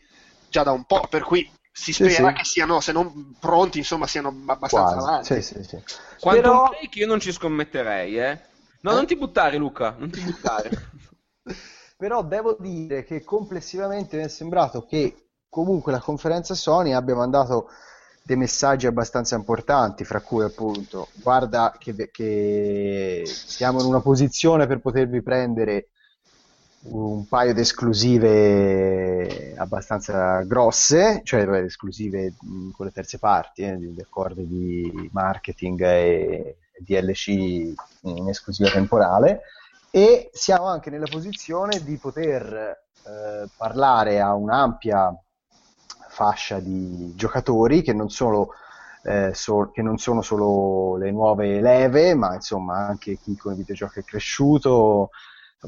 già 0.49 0.63
da 0.63 0.71
un 0.71 0.83
po', 0.83 1.07
per 1.09 1.23
cui 1.23 1.49
si 1.71 1.93
spera 1.93 2.09
sì, 2.09 2.23
sì. 2.23 2.33
che 2.33 2.43
siano, 2.43 2.79
se 2.81 2.91
non 2.91 3.35
pronti, 3.39 3.77
insomma, 3.77 4.07
siano 4.07 4.29
abbastanza 4.45 4.93
Quasi. 4.93 5.07
avanti. 5.07 5.33
Sì, 5.33 5.41
sì, 5.41 5.63
sì. 5.63 5.83
Quantum 6.19 6.41
Però... 6.41 6.69
Break 6.69 6.95
io 6.95 7.07
non 7.07 7.19
ci 7.19 7.31
scommetterei, 7.31 8.19
eh. 8.19 8.39
No, 8.81 8.91
eh? 8.91 8.95
non 8.95 9.05
ti 9.05 9.15
buttare, 9.15 9.57
Luca, 9.57 9.95
non 9.97 10.09
ti 10.09 10.19
buttare. 10.21 10.69
Però 11.97 12.21
devo 12.23 12.57
dire 12.59 13.05
che 13.05 13.23
complessivamente 13.23 14.17
mi 14.17 14.23
è 14.23 14.27
sembrato 14.27 14.85
che 14.85 15.29
comunque 15.49 15.93
la 15.93 15.99
conferenza 15.99 16.53
Sony 16.53 16.91
abbia 16.91 17.15
mandato 17.15 17.69
dei 18.25 18.37
messaggi 18.37 18.87
abbastanza 18.87 19.35
importanti, 19.35 20.03
fra 20.03 20.19
cui 20.19 20.43
appunto 20.43 21.09
guarda 21.21 21.75
che, 21.77 22.09
che 22.11 23.21
siamo 23.23 23.81
in 23.81 23.85
una 23.85 24.01
posizione 24.01 24.65
per 24.65 24.79
potervi 24.79 25.21
prendere 25.21 25.89
un 26.85 27.27
paio 27.27 27.53
di 27.53 27.61
esclusive 27.61 29.53
abbastanza 29.57 30.41
grosse, 30.41 31.21
cioè 31.23 31.47
esclusive 31.61 32.33
con 32.75 32.87
le 32.87 32.91
terze 32.91 33.19
parti, 33.19 33.61
eh, 33.61 33.77
di 33.77 34.01
accordi 34.01 34.47
di 34.47 35.09
marketing 35.13 35.81
e 35.81 36.57
DLC 36.79 37.27
in 37.27 38.27
esclusiva 38.27 38.71
temporale, 38.71 39.41
e 39.91 40.31
siamo 40.33 40.65
anche 40.65 40.89
nella 40.89 41.07
posizione 41.07 41.79
di 41.83 41.97
poter 41.97 42.53
eh, 42.53 43.47
parlare 43.55 44.19
a 44.19 44.33
un'ampia 44.33 45.15
fascia 46.15 46.59
di 46.59 47.13
giocatori 47.15 47.81
che 47.81 47.91
non 47.91 48.09
sono, 48.09 48.51
eh, 49.03 49.31
so, 49.33 49.69
che 49.73 49.81
non 49.81 49.97
sono 49.97 50.21
solo 50.21 50.95
le 50.95 51.11
nuove 51.11 51.59
leve, 51.59 52.15
ma 52.15 52.33
insomma 52.33 52.87
anche 52.87 53.17
chi 53.21 53.35
con 53.35 53.51
i 53.51 53.57
videogiochi 53.57 53.99
è 53.99 54.03
cresciuto. 54.03 55.09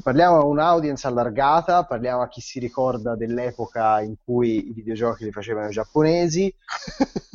Parliamo 0.02 0.36
a 0.38 0.44
un'audience 0.44 1.06
allargata, 1.06 1.84
parliamo 1.84 2.22
a 2.22 2.28
chi 2.28 2.40
si 2.40 2.58
ricorda 2.60 3.14
dell'epoca 3.14 4.00
in 4.00 4.14
cui 4.24 4.68
i 4.68 4.72
videogiochi 4.72 5.24
li 5.24 5.32
facevano 5.32 5.68
i 5.68 5.72
giapponesi. 5.72 6.52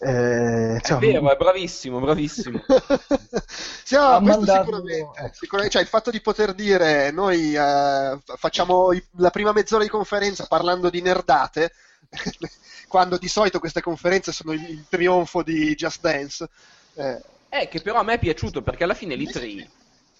Eh, 0.00 0.78
cioè, 0.84 0.96
è 0.96 1.00
vero, 1.00 1.28
è 1.28 1.36
bravissimo, 1.36 1.98
bravissimo. 1.98 2.62
sì, 3.82 3.96
no, 3.96 4.20
questo 4.20 4.20
mandato... 4.20 4.62
sicuramente, 4.62 5.20
eh, 5.24 5.30
sicuramente 5.32 5.72
cioè, 5.72 5.82
il 5.82 5.88
fatto 5.88 6.12
di 6.12 6.20
poter 6.20 6.54
dire 6.54 7.10
noi 7.10 7.56
eh, 7.56 8.16
facciamo 8.36 8.92
i, 8.92 9.04
la 9.16 9.30
prima 9.30 9.50
mezz'ora 9.50 9.82
di 9.82 9.88
conferenza 9.88 10.46
parlando 10.46 10.88
di 10.88 11.00
nerdate 11.00 11.72
quando 12.88 13.18
di 13.18 13.28
solito 13.28 13.58
queste 13.58 13.80
conferenze 13.80 14.32
sono 14.32 14.52
il, 14.52 14.64
il 14.68 14.86
trionfo 14.88 15.42
di 15.42 15.74
Just 15.74 16.00
Dance. 16.00 16.48
Eh. 16.94 17.20
eh, 17.48 17.68
che 17.68 17.80
però 17.80 18.00
a 18.00 18.02
me 18.02 18.14
è 18.14 18.18
piaciuto 18.18 18.62
perché 18.62 18.84
alla 18.84 18.94
fine 18.94 19.14
l'E3 19.14 19.68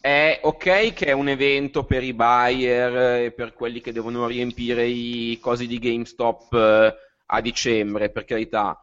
è 0.00 0.38
ok 0.42 0.92
che 0.92 1.06
è 1.06 1.12
un 1.12 1.28
evento 1.28 1.84
per 1.84 2.04
i 2.04 2.14
buyer 2.14 3.24
e 3.24 3.32
per 3.32 3.52
quelli 3.52 3.80
che 3.80 3.92
devono 3.92 4.26
riempire 4.26 4.86
i 4.86 5.38
cosi 5.40 5.66
di 5.66 5.78
GameStop 5.78 6.52
eh, 6.52 6.94
a 7.26 7.40
dicembre, 7.40 8.10
per 8.10 8.24
carità. 8.24 8.80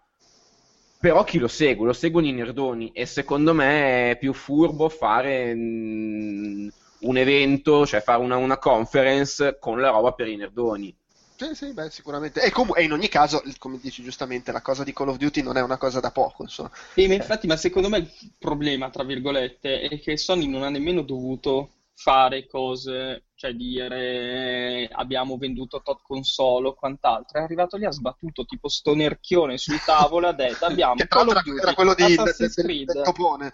Però 1.00 1.24
chi 1.24 1.38
lo 1.38 1.48
segue? 1.48 1.86
Lo 1.86 1.94
seguono 1.94 2.28
i 2.28 2.32
nerdoni 2.32 2.92
e 2.92 3.06
secondo 3.06 3.54
me 3.54 4.12
è 4.12 4.18
più 4.18 4.34
furbo 4.34 4.90
fare 4.90 5.54
mm, 5.54 6.68
un 7.02 7.18
evento, 7.18 7.86
cioè 7.86 8.02
fare 8.02 8.22
una, 8.22 8.38
una 8.38 8.58
conference 8.58 9.58
con 9.60 9.80
la 9.80 9.90
roba 9.90 10.14
per 10.14 10.28
i 10.28 10.36
nerdoni 10.36 10.96
sì, 11.36 11.54
sì, 11.54 11.74
beh, 11.74 11.90
sicuramente. 11.90 12.42
E, 12.42 12.52
com- 12.52 12.74
e, 12.76 12.84
in 12.84 12.92
ogni 12.92 13.10
caso, 13.10 13.44
come 13.58 13.80
dici 13.82 14.04
giustamente, 14.04 14.52
la 14.52 14.62
cosa 14.62 14.84
di 14.84 14.94
Call 14.94 15.10
of 15.10 15.18
Duty 15.18 15.42
non 15.42 15.58
è 15.58 15.62
una 15.62 15.78
cosa 15.78 16.00
da 16.00 16.12
poco. 16.12 16.44
Insomma. 16.44 16.72
Sì, 16.94 17.08
ma 17.08 17.14
infatti, 17.14 17.48
ma 17.48 17.58
secondo 17.58 17.90
me 17.90 17.98
il 17.98 18.34
problema, 18.38 18.90
tra 18.90 19.04
virgolette, 19.04 19.82
è 19.82 20.00
che 20.00 20.18
Sony 20.18 20.48
non 20.48 20.64
ha 20.64 20.70
nemmeno 20.70 21.02
dovuto 21.02 21.72
fare 21.96 22.46
cose, 22.46 23.28
cioè 23.36 23.54
dire 23.54 24.90
abbiamo 24.92 25.38
venduto 25.38 25.82
tot 25.82 26.02
console 26.04 26.68
o 26.70 26.74
quant'altro. 26.74 27.40
È 27.40 27.44
arrivato 27.44 27.78
lì, 27.78 27.86
ha 27.86 27.92
sbattuto 27.92 28.46
tipo 28.46 28.68
sto 28.68 28.94
nerchione 28.94 29.58
sul 29.58 29.82
tavolo, 29.84 30.28
ha 30.28 30.34
detto 30.34 30.66
abbiamo 30.66 30.96
Call 31.08 31.30
of 31.30 31.42
Duty, 31.42 31.60
era 31.62 31.74
quello 31.74 31.96
di 31.96 32.04
Assassin's 32.04 32.56
del, 32.56 32.66
del, 32.66 32.86
del 32.86 33.04
topone. 33.04 33.54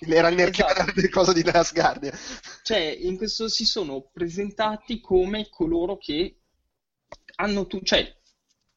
Era 0.00 0.28
il 0.28 0.36
nerchione 0.36 0.70
esatto. 0.70 0.92
delle 0.94 1.08
cose 1.08 1.32
di 1.32 1.42
Last 1.42 1.74
Guardian. 1.74 2.16
Cioè, 2.62 2.96
in 3.00 3.16
questo 3.16 3.48
si 3.48 3.64
sono 3.64 4.08
presentati 4.12 5.00
come 5.00 5.48
coloro 5.48 5.96
che 5.96 6.38
hanno 7.40 7.66
tu, 7.66 7.80
cioè, 7.82 8.14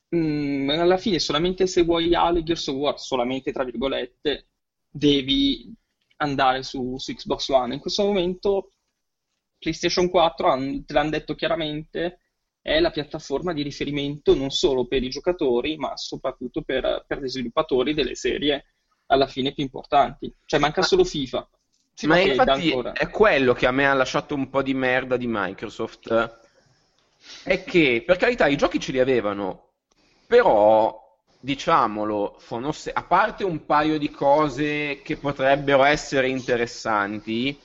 mh, 0.10 0.18
mm, 0.18 0.70
alla 0.70 0.98
fine 0.98 1.20
solamente 1.20 1.68
se 1.68 1.84
vuoi 1.84 2.14
Halo 2.14 2.44
Gears 2.44 2.68
of 2.68 2.76
War, 2.76 3.00
solamente 3.00 3.52
tra 3.52 3.64
virgolette, 3.64 4.48
devi 4.90 5.74
andare 6.18 6.64
su, 6.64 6.98
su 6.98 7.14
Xbox 7.14 7.50
One. 7.50 7.74
In 7.74 7.80
questo 7.80 8.04
momento 8.04 8.74
PlayStation 9.58 10.10
4 10.10 10.50
han, 10.50 10.86
te 10.86 10.94
l'hanno 10.94 11.10
detto 11.10 11.36
chiaramente, 11.36 12.20
è 12.62 12.80
la 12.80 12.92
piattaforma 12.92 13.54
di 13.54 13.64
riferimento 13.64 14.36
non 14.36 14.52
solo 14.52 14.86
per 14.86 15.04
i 15.04 15.10
giocatori, 15.10 15.78
ma 15.78 15.98
soprattutto 15.98 16.62
per, 16.62 17.06
per 17.08 17.22
gli 17.22 17.28
sviluppatori 17.28 17.94
delle 17.94 18.16
serie 18.16 18.74
alla 19.08 19.28
fine 19.28 19.54
più 19.54 19.64
importanti. 19.64 20.34
Cioè 20.46 20.60
manca 20.60 20.84
solo 20.84 21.04
FIFA. 21.04 21.50
Sì, 21.94 22.08
ma 22.08 22.20
infatti 22.20 22.72
è 22.94 23.10
quello 23.10 23.54
che 23.54 23.66
a 23.66 23.72
me 23.72 23.88
ha 23.88 23.94
lasciato 23.94 24.36
un 24.36 24.50
po' 24.50 24.62
di 24.62 24.74
merda 24.74 25.18
di 25.18 25.26
Microsoft. 25.28 26.40
È 27.44 27.64
che, 27.64 28.04
per 28.06 28.18
carità, 28.18 28.48
i 28.48 28.58
giochi 28.58 28.80
ce 28.80 28.92
li 28.92 29.00
avevano, 29.00 29.70
però 30.28 31.00
diciamolo, 31.40 32.40
se- 32.72 32.92
a 32.92 33.04
parte 33.04 33.44
un 33.44 33.66
paio 33.66 33.98
di 33.98 34.12
cose 34.12 35.02
che 35.04 35.18
potrebbero 35.18 35.84
essere 35.84 36.28
interessanti, 36.30 37.60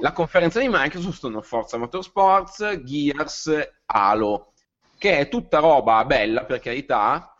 la 0.00 0.12
conferenza 0.12 0.58
di 0.58 0.68
Microsoft 0.68 1.18
sono 1.18 1.40
Forza 1.42 1.78
Motorsports, 1.78 2.82
Gears, 2.82 3.50
Halo, 3.86 4.52
che 4.98 5.18
è 5.18 5.28
tutta 5.28 5.58
roba 5.60 6.04
bella 6.04 6.44
per 6.44 6.58
carità, 6.58 7.34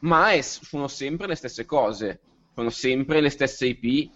ma 0.00 0.30
è, 0.30 0.40
sono 0.40 0.88
sempre 0.88 1.26
le 1.26 1.34
stesse 1.34 1.66
cose, 1.66 2.20
sono 2.54 2.70
sempre 2.70 3.20
le 3.20 3.30
stesse 3.30 3.66
IP, 3.66 4.10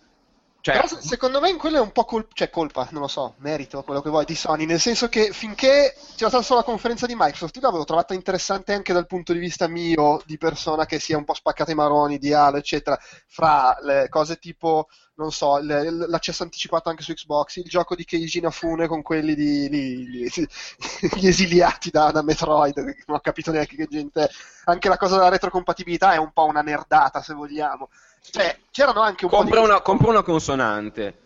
cioè, 0.62 0.76
Però 0.76 1.00
secondo 1.00 1.40
me 1.40 1.50
in 1.50 1.58
quello 1.58 1.78
è 1.78 1.80
un 1.80 1.90
po' 1.90 2.04
col- 2.04 2.28
cioè, 2.32 2.48
colpa, 2.48 2.86
non 2.92 3.02
lo 3.02 3.08
so, 3.08 3.34
merito, 3.38 3.82
quello 3.82 4.00
che 4.00 4.10
vuoi, 4.10 4.24
di 4.24 4.36
Sony, 4.36 4.64
nel 4.64 4.78
senso 4.78 5.08
che 5.08 5.32
finché 5.32 5.92
c'era 6.14 6.28
stata 6.28 6.42
solo 6.44 6.60
la 6.60 6.64
conferenza 6.64 7.04
di 7.04 7.16
Microsoft, 7.16 7.56
io 7.56 7.62
l'avevo 7.62 7.82
trovata 7.82 8.14
interessante 8.14 8.72
anche 8.72 8.92
dal 8.92 9.08
punto 9.08 9.32
di 9.32 9.40
vista 9.40 9.66
mio, 9.66 10.22
di 10.24 10.38
persona 10.38 10.86
che 10.86 11.00
si 11.00 11.12
è 11.12 11.16
un 11.16 11.24
po' 11.24 11.34
spaccata 11.34 11.72
i 11.72 11.74
maroni 11.74 12.16
di 12.18 12.32
Halo, 12.32 12.58
eccetera, 12.58 12.96
fra 13.26 13.76
le 13.82 14.06
cose 14.08 14.38
tipo, 14.38 14.86
non 15.16 15.32
so, 15.32 15.58
le, 15.58 15.90
l'accesso 15.90 16.44
anticipato 16.44 16.88
anche 16.88 17.02
su 17.02 17.12
Xbox, 17.12 17.56
il 17.56 17.68
gioco 17.68 17.96
di 17.96 18.04
Keiji 18.04 18.38
Inafune 18.38 18.86
con 18.86 19.02
quelli 19.02 19.34
di, 19.34 19.68
li, 19.68 20.08
li, 20.08 20.30
gli 21.18 21.26
esiliati 21.26 21.90
da, 21.90 22.12
da 22.12 22.22
Metroid, 22.22 22.76
non 22.78 23.16
ho 23.16 23.20
capito 23.20 23.50
neanche 23.50 23.74
che 23.74 23.88
gente 23.90 24.22
è. 24.22 24.30
Anche 24.66 24.88
la 24.88 24.96
cosa 24.96 25.16
della 25.16 25.28
retrocompatibilità 25.28 26.12
è 26.12 26.18
un 26.18 26.30
po' 26.32 26.44
una 26.44 26.62
nerdata, 26.62 27.20
se 27.20 27.34
vogliamo. 27.34 27.88
Cioè, 28.30 28.58
c'erano 28.70 29.00
anche 29.00 29.24
un 29.24 29.30
compra 29.30 29.60
po' 29.60 29.66
di... 29.66 29.70
Una, 29.70 29.80
compra 29.82 30.08
una 30.10 30.22
consonante. 30.22 31.18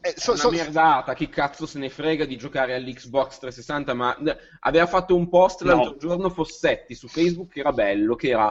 Eh, 0.00 0.14
so, 0.16 0.32
una 0.32 0.40
so... 0.40 0.50
merdata, 0.50 1.14
chi 1.14 1.28
cazzo 1.28 1.66
se 1.66 1.78
ne 1.78 1.90
frega 1.90 2.24
di 2.24 2.36
giocare 2.36 2.74
all'Xbox 2.74 3.38
360, 3.38 3.94
ma 3.94 4.16
aveva 4.60 4.86
fatto 4.86 5.14
un 5.14 5.28
post 5.28 5.62
no. 5.62 5.74
l'altro 5.74 5.96
giorno 5.96 6.30
Fossetti 6.30 6.94
su 6.94 7.06
Facebook 7.08 7.52
che 7.52 7.60
era 7.60 7.72
bello, 7.72 8.14
che 8.14 8.28
era 8.28 8.50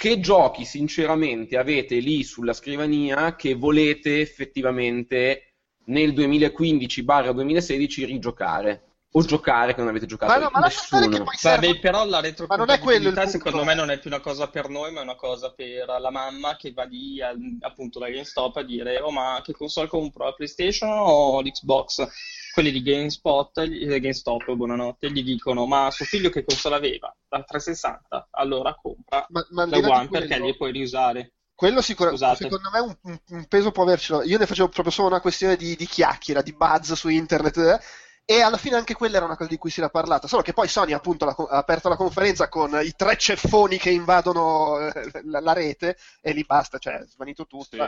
che 0.00 0.18
giochi 0.18 0.64
sinceramente 0.64 1.58
avete 1.58 1.96
lì 1.96 2.24
sulla 2.24 2.54
scrivania 2.54 3.36
che 3.36 3.52
volete 3.52 4.20
effettivamente 4.20 5.56
nel 5.86 6.14
2015-2016 6.14 8.06
rigiocare? 8.06 8.89
O 9.12 9.24
giocare 9.24 9.74
che 9.74 9.80
non 9.80 9.88
avete 9.88 10.06
giocato 10.06 10.32
ma 10.32 10.38
no, 10.38 10.50
ma 10.52 10.60
nessuno. 10.60 11.08
Che 11.08 11.22
poi 11.22 11.36
serve... 11.36 11.66
Vabbè, 11.66 11.80
però 11.80 12.04
la 12.04 12.20
retrocompatibilità 12.20 13.26
secondo 13.26 13.64
me 13.64 13.74
non 13.74 13.90
è 13.90 13.98
più 13.98 14.08
una 14.08 14.20
cosa 14.20 14.48
per 14.48 14.68
noi, 14.68 14.92
ma 14.92 15.00
è 15.00 15.02
una 15.02 15.16
cosa 15.16 15.52
per 15.52 15.86
la 15.86 16.10
mamma 16.10 16.56
che 16.56 16.72
va 16.72 16.84
lì 16.84 17.20
appunto 17.60 17.98
da 17.98 18.08
GameStop 18.08 18.56
a 18.56 18.62
dire 18.62 19.00
"Oh, 19.00 19.10
ma 19.10 19.40
che 19.42 19.52
console 19.52 19.88
compro? 19.88 20.24
La 20.24 20.32
PlayStation 20.32 20.90
o 20.90 21.40
l'Xbox?" 21.40 22.06
Quelli 22.52 22.72
di 22.72 22.82
GameSpot, 22.82 23.58
eh, 23.58 24.00
GameStop, 24.00 24.52
buonanotte, 24.52 25.10
gli 25.10 25.24
dicono 25.24 25.66
"Ma 25.66 25.90
suo 25.90 26.04
figlio 26.04 26.30
che 26.30 26.44
console 26.44 26.76
aveva?" 26.76 27.14
La 27.28 27.42
360. 27.42 28.28
Allora 28.32 28.74
compra 28.74 29.26
ma, 29.30 29.44
ma 29.50 29.66
la 29.66 29.78
One 29.78 30.08
perché 30.08 30.38
li 30.38 30.56
puoi 30.56 30.70
riusare. 30.70 31.32
Quello 31.54 31.82
sicuramente, 31.82 32.36
secondo 32.36 32.70
me 32.72 32.78
un, 32.80 32.96
un, 33.02 33.20
un, 33.28 33.46
peso 33.46 33.70
può 33.70 33.82
avercelo. 33.82 34.22
Io 34.22 34.38
ne 34.38 34.46
facevo 34.46 34.68
proprio 34.68 34.92
solo 34.92 35.08
una 35.08 35.20
questione 35.20 35.56
di, 35.56 35.76
di 35.76 35.84
chiacchiera, 35.84 36.40
di 36.40 36.54
buzz 36.54 36.92
su 36.92 37.08
internet. 37.08 38.08
E 38.30 38.42
alla 38.42 38.58
fine 38.58 38.76
anche 38.76 38.94
quella 38.94 39.16
era 39.16 39.24
una 39.24 39.36
cosa 39.36 39.50
di 39.50 39.58
cui 39.58 39.70
si 39.70 39.80
era 39.80 39.88
parlato, 39.88 40.28
solo 40.28 40.42
che 40.42 40.52
poi 40.52 40.68
Sony 40.68 40.92
appunto 40.92 41.26
ha 41.26 41.34
aperto 41.56 41.88
la 41.88 41.96
conferenza 41.96 42.48
con 42.48 42.78
i 42.80 42.92
tre 42.94 43.16
ceffoni 43.16 43.76
che 43.76 43.90
invadono 43.90 44.78
eh, 44.78 45.20
la, 45.24 45.40
la 45.40 45.52
rete 45.52 45.96
e 46.20 46.30
lì 46.30 46.44
basta, 46.44 46.78
cioè 46.78 47.00
è 47.00 47.06
svanito 47.08 47.48
tutto. 47.48 47.66
Sì. 47.70 47.78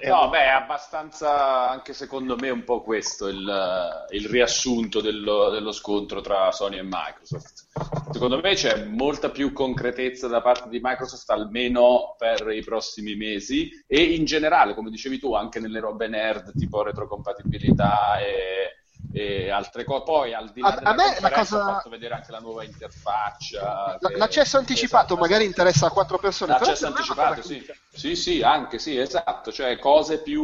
Eh, 0.00 0.08
no, 0.08 0.30
beh, 0.30 0.46
è 0.46 0.48
abbastanza 0.48 1.70
anche 1.70 1.92
secondo 1.92 2.34
me 2.34 2.50
un 2.50 2.64
po' 2.64 2.82
questo 2.82 3.28
il, 3.28 4.06
il 4.10 4.28
riassunto 4.28 5.00
dello, 5.00 5.50
dello, 5.50 5.70
scontro 5.70 6.20
tra 6.20 6.50
Sony 6.50 6.78
e 6.78 6.82
Microsoft. 6.82 7.68
Secondo 8.10 8.40
me 8.40 8.54
c'è 8.54 8.86
molta 8.86 9.30
più 9.30 9.52
concretezza 9.52 10.26
da 10.26 10.42
parte 10.42 10.70
di 10.70 10.80
Microsoft, 10.82 11.30
almeno 11.30 12.16
per 12.18 12.50
i 12.50 12.64
prossimi 12.64 13.14
mesi, 13.14 13.70
e 13.86 14.02
in 14.02 14.24
generale, 14.24 14.74
come 14.74 14.90
dicevi 14.90 15.20
tu, 15.20 15.34
anche 15.34 15.60
nelle 15.60 15.78
robe 15.78 16.08
nerd 16.08 16.50
tipo 16.58 16.82
retrocompatibilità 16.82 18.18
e 18.18 18.82
e 19.14 19.48
altre 19.48 19.84
cose. 19.84 20.02
Poi 20.02 20.34
al 20.34 20.50
di 20.50 20.60
là 20.60 20.74
a, 20.82 20.92
me 20.92 21.16
la 21.20 21.30
cosa... 21.30 21.56
ho 21.56 21.72
fatto 21.74 21.88
vedere 21.88 22.14
anche 22.14 22.32
la 22.32 22.40
nuova 22.40 22.64
interfaccia. 22.64 23.96
Che... 24.00 24.16
L'accesso 24.16 24.58
anticipato 24.58 25.14
esatto, 25.14 25.20
magari 25.20 25.44
interessa 25.44 25.86
a 25.86 25.90
quattro 25.90 26.18
persone. 26.18 26.52
L'accesso 26.52 26.86
anticipato, 26.86 27.42
sì. 27.42 27.64
sì. 27.92 28.16
Sì, 28.16 28.42
anche 28.42 28.78
sì, 28.78 28.98
esatto. 28.98 29.52
Cioè 29.52 29.78
cose 29.78 30.20
più... 30.20 30.42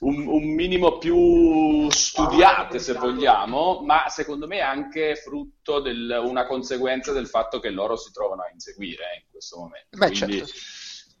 Un, 0.00 0.26
un 0.26 0.54
minimo 0.54 0.98
più 0.98 1.88
studiate 1.90 2.78
se 2.78 2.92
vogliamo, 2.92 3.80
ma 3.80 4.04
secondo 4.08 4.46
me 4.46 4.60
anche 4.60 5.16
frutto 5.16 5.80
di 5.80 5.90
una 6.10 6.44
conseguenza 6.44 7.12
del 7.12 7.26
fatto 7.26 7.58
che 7.58 7.70
loro 7.70 7.96
si 7.96 8.12
trovano 8.12 8.42
a 8.42 8.50
inseguire 8.52 9.22
in 9.22 9.30
questo 9.30 9.56
momento. 9.60 9.96
Beh, 9.96 10.10
Quindi, 10.10 10.38
certo 10.38 10.52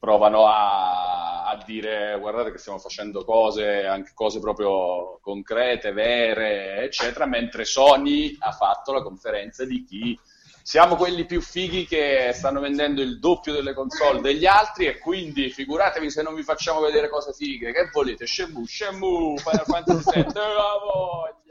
provano 0.04 0.46
a, 0.46 1.46
a, 1.46 1.62
dire 1.64 2.18
guardate 2.20 2.52
che 2.52 2.58
stiamo 2.58 2.78
facendo 2.78 3.24
cose, 3.24 3.86
anche 3.86 4.12
cose 4.14 4.38
proprio 4.38 5.18
concrete, 5.22 5.92
vere, 5.92 6.82
eccetera, 6.82 7.24
mentre 7.24 7.64
Sony 7.64 8.36
ha 8.40 8.52
fatto 8.52 8.92
la 8.92 9.02
conferenza 9.02 9.64
di 9.64 9.82
chi 9.82 10.18
siamo 10.62 10.96
quelli 10.96 11.24
più 11.24 11.40
fighi 11.40 11.86
che 11.86 12.32
stanno 12.34 12.60
vendendo 12.60 13.00
il 13.00 13.18
doppio 13.18 13.54
delle 13.54 13.72
console 13.72 14.20
degli 14.20 14.44
altri 14.44 14.86
e 14.86 14.98
quindi 14.98 15.48
figuratevi 15.48 16.10
se 16.10 16.22
non 16.22 16.34
vi 16.34 16.42
facciamo 16.42 16.80
vedere 16.80 17.08
cose 17.08 17.32
fighe, 17.32 17.72
che 17.72 17.88
volete? 17.90 18.26
Shenmue, 18.26 18.66
Shenmue, 18.66 19.38
Final 19.38 19.64
Fantasy 19.64 20.22
la 20.22 20.78
voglia! 20.82 21.43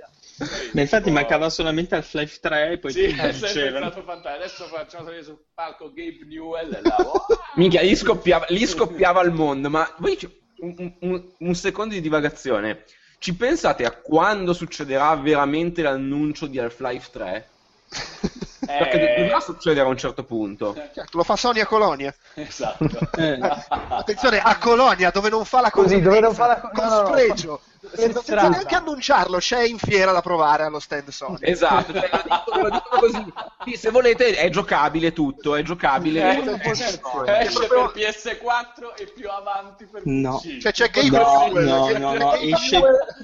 Ma 0.72 0.82
infatti 0.82 1.12
mancava 1.12 1.50
solamente 1.50 1.96
Half-Life 1.96 2.40
3 2.42 2.72
e 2.72 2.78
poi 2.80 2.92
sì, 2.92 3.04
è 3.04 3.32
stato 3.32 4.02
fantastico. 4.02 4.28
Adesso 4.28 4.66
facciamo 4.66 5.06
salire 5.06 5.24
sul 5.24 5.40
palco 5.54 5.90
Gabe 5.90 6.26
Newell 6.28 6.74
e 6.74 6.82
là, 6.82 6.96
oh! 6.98 7.26
Minchia, 7.56 7.82
lì 7.82 7.96
scoppiava, 7.96 8.46
lì 8.50 8.66
scoppiava 8.66 9.22
il 9.22 9.32
mondo, 9.32 9.70
ma 9.70 9.88
voi 9.98 10.18
un, 10.58 10.94
un, 11.00 11.24
un 11.38 11.56
secondo 11.56 11.94
di 11.94 12.02
divagazione. 12.02 12.84
Ci 13.20 13.36
pensate 13.36 13.86
a 13.86 13.92
quando 13.92 14.54
succederà 14.54 15.16
veramente 15.16 15.82
l'annuncio 15.82 16.48
di 16.48 16.60
Half-Life 16.60 17.10
3? 17.12 17.48
Perché 18.66 19.16
eh... 19.16 19.22
dovrà 19.22 19.40
succedere 19.40 19.86
a 19.86 19.90
un 19.90 19.98
certo 19.98 20.24
punto. 20.24 20.74
Certo, 20.74 21.18
lo 21.18 21.24
fa 21.24 21.36
Sony 21.36 21.60
a 21.60 21.66
Colonia. 21.66 22.14
Esatto. 22.34 22.86
Eh. 23.18 23.40
Attenzione, 23.68 24.40
a 24.40 24.58
Colonia, 24.58 25.12
dove 25.12 25.30
non 25.30 25.46
fa 25.46 25.62
la 25.62 25.70
Così, 25.70 26.02
dove 26.02 26.20
non 26.20 26.34
fa 26.34 26.48
la 26.48 26.60
con 26.60 26.86
no, 26.86 27.06
spregio. 27.06 27.50
No, 27.50 27.73
senza 27.96 28.50
neanche 28.50 28.76
annunciarlo, 28.76 29.38
c'è 29.38 29.64
in 29.64 29.78
fiera 29.78 30.12
da 30.12 30.22
provare 30.22 30.64
allo 30.64 30.80
stand 30.80 31.10
Sony. 31.10 31.38
Esatto, 31.42 31.94
cioè, 31.94 32.10
lo, 32.12 32.70
dicono, 32.70 32.84
così. 32.90 33.34
Sì, 33.66 33.76
se 33.78 33.90
volete 33.92 34.36
è 34.36 34.50
giocabile 34.50 35.14
tutto, 35.14 35.56
è 35.56 35.62
giocabile. 35.62 36.38
Eh, 36.38 36.76
certo. 36.76 37.26
esce 37.26 37.68
proprio... 37.68 37.92
per 37.92 38.02
PS4 38.02 38.96
e 38.98 39.06
più 39.14 39.30
avanti 39.30 39.86
per 39.86 40.02
no. 40.06 40.40
PC. 40.40 40.58
Cioè 40.58 40.72
c'è 40.72 40.90
Game 40.90 41.10
no, 41.10 41.48
no, 41.54 41.98
no, 41.98 42.14
no, 42.14 42.34
esce... 42.36 42.82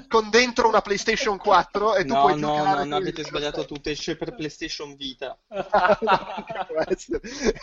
con 0.08 0.30
dentro 0.30 0.68
una 0.68 0.82
PlayStation 0.82 1.38
4 1.38 1.96
e 1.96 2.06
tu 2.06 2.14
no, 2.14 2.22
puoi 2.22 2.40
no, 2.40 2.56
giocare. 2.56 2.78
No, 2.80 2.86
no, 2.86 2.96
avete 2.96 3.24
sbagliato 3.24 3.66
tutto, 3.66 3.90
esce 3.90 4.16
per 4.16 4.36
PlayStation 4.36 4.96
Vita. 4.96 5.38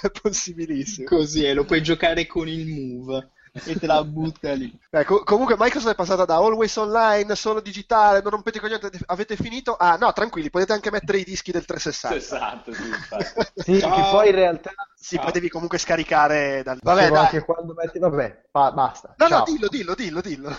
è 0.01 0.11
possibilissimo. 0.21 1.07
Così 1.09 1.45
è, 1.45 1.55
lo 1.55 1.65
puoi 1.65 1.83
giocare 1.83 2.27
con 2.27 2.49
il 2.49 2.67
Move 2.67 3.31
e 3.65 3.79
te 3.79 3.87
la 3.87 4.05
butta 4.05 4.53
lì. 4.53 4.77
Eh, 4.91 5.05
co- 5.05 5.23
comunque 5.25 5.57
Microsoft 5.59 5.93
è 5.93 5.97
passata 5.97 6.25
da 6.25 6.37
always 6.37 6.75
online, 6.77 7.35
solo 7.35 7.61
digitale, 7.61 8.21
non 8.23 8.33
rompete 8.33 8.61
coglioni, 8.61 8.81
avete 9.07 9.37
finito? 9.37 9.77
Ah 9.77 9.97
no, 9.97 10.13
tranquilli, 10.13 10.51
potete 10.51 10.73
anche 10.73 10.91
mettere 10.91 11.19
i 11.19 11.25
dischi 11.25 11.53
del 11.53 11.65
360. 11.65 12.21
60, 12.21 12.73
sì, 13.55 13.63
sì 13.63 13.79
che 13.79 14.09
poi 14.11 14.29
in 14.29 14.35
realtà... 14.35 14.73
Sì, 14.95 15.19
poi 15.19 15.31
devi 15.33 15.49
comunque 15.49 15.79
scaricare 15.79 16.63
dal... 16.65 16.79
Vabbè, 16.83 17.09
dai. 17.09 17.19
anche 17.19 17.45
quando 17.45 17.75
metti... 17.75 17.99
Vabbè, 17.99 18.49
pa- 18.51 18.73
basta. 18.73 19.15
No, 19.17 19.29
Ciao. 19.29 19.39
no, 19.39 19.45
dillo, 19.45 19.69
dillo, 19.69 19.95
dillo, 19.95 20.21
dillo. 20.21 20.57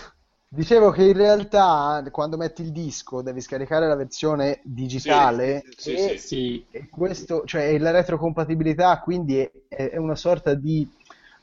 Dicevo 0.50 0.90
che 0.90 1.02
in 1.02 1.12
realtà 1.12 2.02
quando 2.10 2.38
metti 2.38 2.62
il 2.62 2.72
disco 2.72 3.20
devi 3.20 3.42
scaricare 3.42 3.86
la 3.86 3.96
versione 3.96 4.60
digitale 4.64 5.62
sì, 5.76 5.92
e, 5.92 5.98
sì, 5.98 6.18
sì. 6.18 6.66
e 6.70 6.88
questo, 6.88 7.42
cioè 7.44 7.76
la 7.76 7.90
retrocompatibilità 7.90 8.98
quindi 9.00 9.40
è, 9.40 9.50
è, 9.90 9.96
una 9.98 10.14
sorta 10.14 10.54
di 10.54 10.90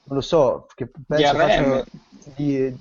non 0.05 0.17
lo 0.17 0.21
so, 0.21 0.65
che 0.73 0.89
penso 1.07 1.33
DRM. 1.33 1.83
Di, 2.35 2.75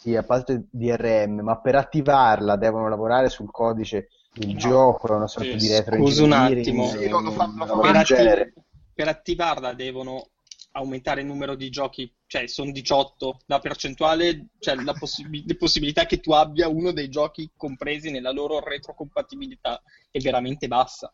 sì, 0.00 0.16
a 0.16 0.22
parte 0.22 0.66
DRM, 0.70 1.40
ma 1.40 1.60
per 1.60 1.74
attivarla 1.74 2.56
devono 2.56 2.88
lavorare 2.88 3.28
sul 3.28 3.50
codice 3.50 4.08
del 4.32 4.50
no. 4.50 4.58
gioco, 4.58 5.12
una 5.14 5.26
sorta 5.26 5.58
sì, 5.58 5.66
di 5.66 5.68
retro 5.68 5.96
Scusa 5.96 6.24
un 6.24 6.32
attimo, 6.32 6.86
sì, 6.86 7.08
lo, 7.08 7.20
lo 7.20 7.32
fa, 7.32 7.52
lo 7.54 7.66
fa 7.66 7.80
per, 7.80 7.96
attiv- 7.96 8.52
per 8.94 9.08
attivarla 9.08 9.74
devono 9.74 10.28
aumentare 10.72 11.20
il 11.20 11.26
numero 11.26 11.54
di 11.54 11.68
giochi, 11.68 12.10
cioè 12.26 12.46
sono 12.46 12.70
18, 12.70 13.40
la 13.46 13.58
percentuale, 13.58 14.46
cioè 14.58 14.76
la 14.76 14.92
possib- 14.92 15.56
possibilità 15.56 16.06
che 16.06 16.20
tu 16.20 16.32
abbia 16.32 16.68
uno 16.68 16.92
dei 16.92 17.08
giochi 17.08 17.50
compresi 17.56 18.10
nella 18.10 18.30
loro 18.30 18.60
retrocompatibilità 18.60 19.82
è 20.10 20.18
veramente 20.20 20.68
bassa. 20.68 21.12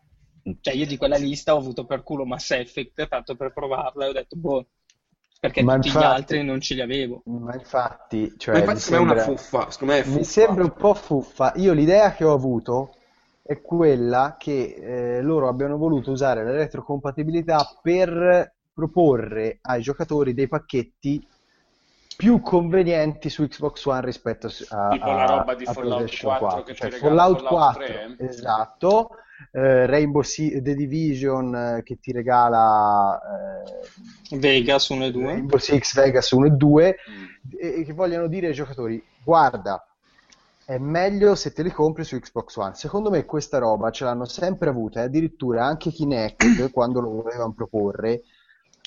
Cioè, 0.61 0.75
io 0.75 0.87
di 0.87 0.97
quella 0.97 1.17
lista 1.17 1.55
ho 1.55 1.59
avuto 1.59 1.87
per 1.87 2.03
culo 2.03 2.25
Mass 2.25 2.51
Effect, 2.53 3.09
tanto 3.09 3.35
per 3.35 3.53
provarla, 3.53 4.05
e 4.05 4.09
ho 4.09 4.13
detto, 4.13 4.37
boh, 4.37 4.67
perché 5.47 5.63
ma 5.63 5.75
tutti 5.75 5.89
infatti, 5.89 6.05
gli 6.05 6.09
altri 6.09 6.45
non 6.45 6.61
ce 6.61 6.75
li 6.75 6.81
avevo. 6.81 7.23
Ma 7.25 7.55
infatti, 7.55 8.35
cioè, 8.37 8.55
ma 8.55 8.61
infatti 8.61 8.81
sembra, 8.81 9.23
è 9.23 9.27
una 9.27 9.37
fuffa. 9.37 9.67
È 9.67 10.03
fuffa. 10.03 10.17
Mi 10.17 10.25
sembra 10.25 10.65
un 10.65 10.73
po' 10.73 10.95
fuffa. 10.95 11.53
Io 11.57 11.73
l'idea 11.73 12.13
che 12.13 12.25
ho 12.25 12.33
avuto 12.33 12.95
è 13.43 13.61
quella 13.61 14.37
che 14.39 14.75
eh, 15.17 15.23
loro 15.23 15.49
abbiano 15.49 15.77
voluto 15.77 16.11
usare 16.11 16.45
la 16.45 16.51
retrocompatibilità 16.51 17.79
per 17.81 18.55
proporre 18.75 19.59
ai 19.63 19.81
giocatori 19.81 20.35
dei 20.35 20.49
pacchetti 20.49 21.27
più 22.17 22.41
convenienti 22.41 23.29
su 23.29 23.47
Xbox 23.47 23.85
One 23.85 24.01
rispetto 24.01 24.49
a, 24.71 24.89
tipo 24.89 25.05
a, 25.05 25.15
la 25.15 25.27
roba 25.27 25.55
di 25.55 25.65
Fallout 25.65 26.19
4, 26.19 26.47
4 26.47 26.63
che 26.63 26.75
cioè, 26.75 26.91
Fallout, 26.91 27.43
Fallout 27.43 28.17
4 28.17 28.25
esatto 28.27 29.11
eh, 29.53 29.87
Rainbow 29.87 30.23
C- 30.23 30.61
The 30.61 30.75
Division 30.75 31.55
eh, 31.55 31.83
che 31.83 31.99
ti 32.01 32.13
regala 32.13 33.21
eh, 34.31 34.37
Vegas 34.39 34.89
1 34.89 35.05
e 35.07 35.11
2 35.11 35.25
Rainbow 35.25 35.59
Six 35.59 35.95
Vegas 35.95 36.31
1 36.31 36.47
e 36.47 36.51
2 36.51 36.97
mm. 37.11 37.25
e, 37.59 37.81
e 37.81 37.85
che 37.85 37.93
vogliono 37.93 38.27
dire 38.29 38.49
ai 38.49 38.55
giocatori 38.55 39.03
guarda 39.23 39.87
è 40.67 40.79
meglio 40.79 41.37
se 41.37 41.53
te 41.53 41.63
li 41.63 41.71
compri 41.71 42.03
su 42.03 42.19
Xbox 42.19 42.57
One. 42.57 42.75
Secondo 42.75 43.09
me 43.09 43.25
questa 43.25 43.59
roba 43.59 43.91
ce 43.91 44.03
l'hanno 44.03 44.25
sempre 44.25 44.69
avuta 44.69 45.01
e 45.01 45.05
addirittura 45.05 45.65
anche 45.65 45.93
Kinect, 45.93 46.71
quando 46.75 47.01
lo 47.01 47.23
volevano 47.23 47.53
proporre, 47.53 48.23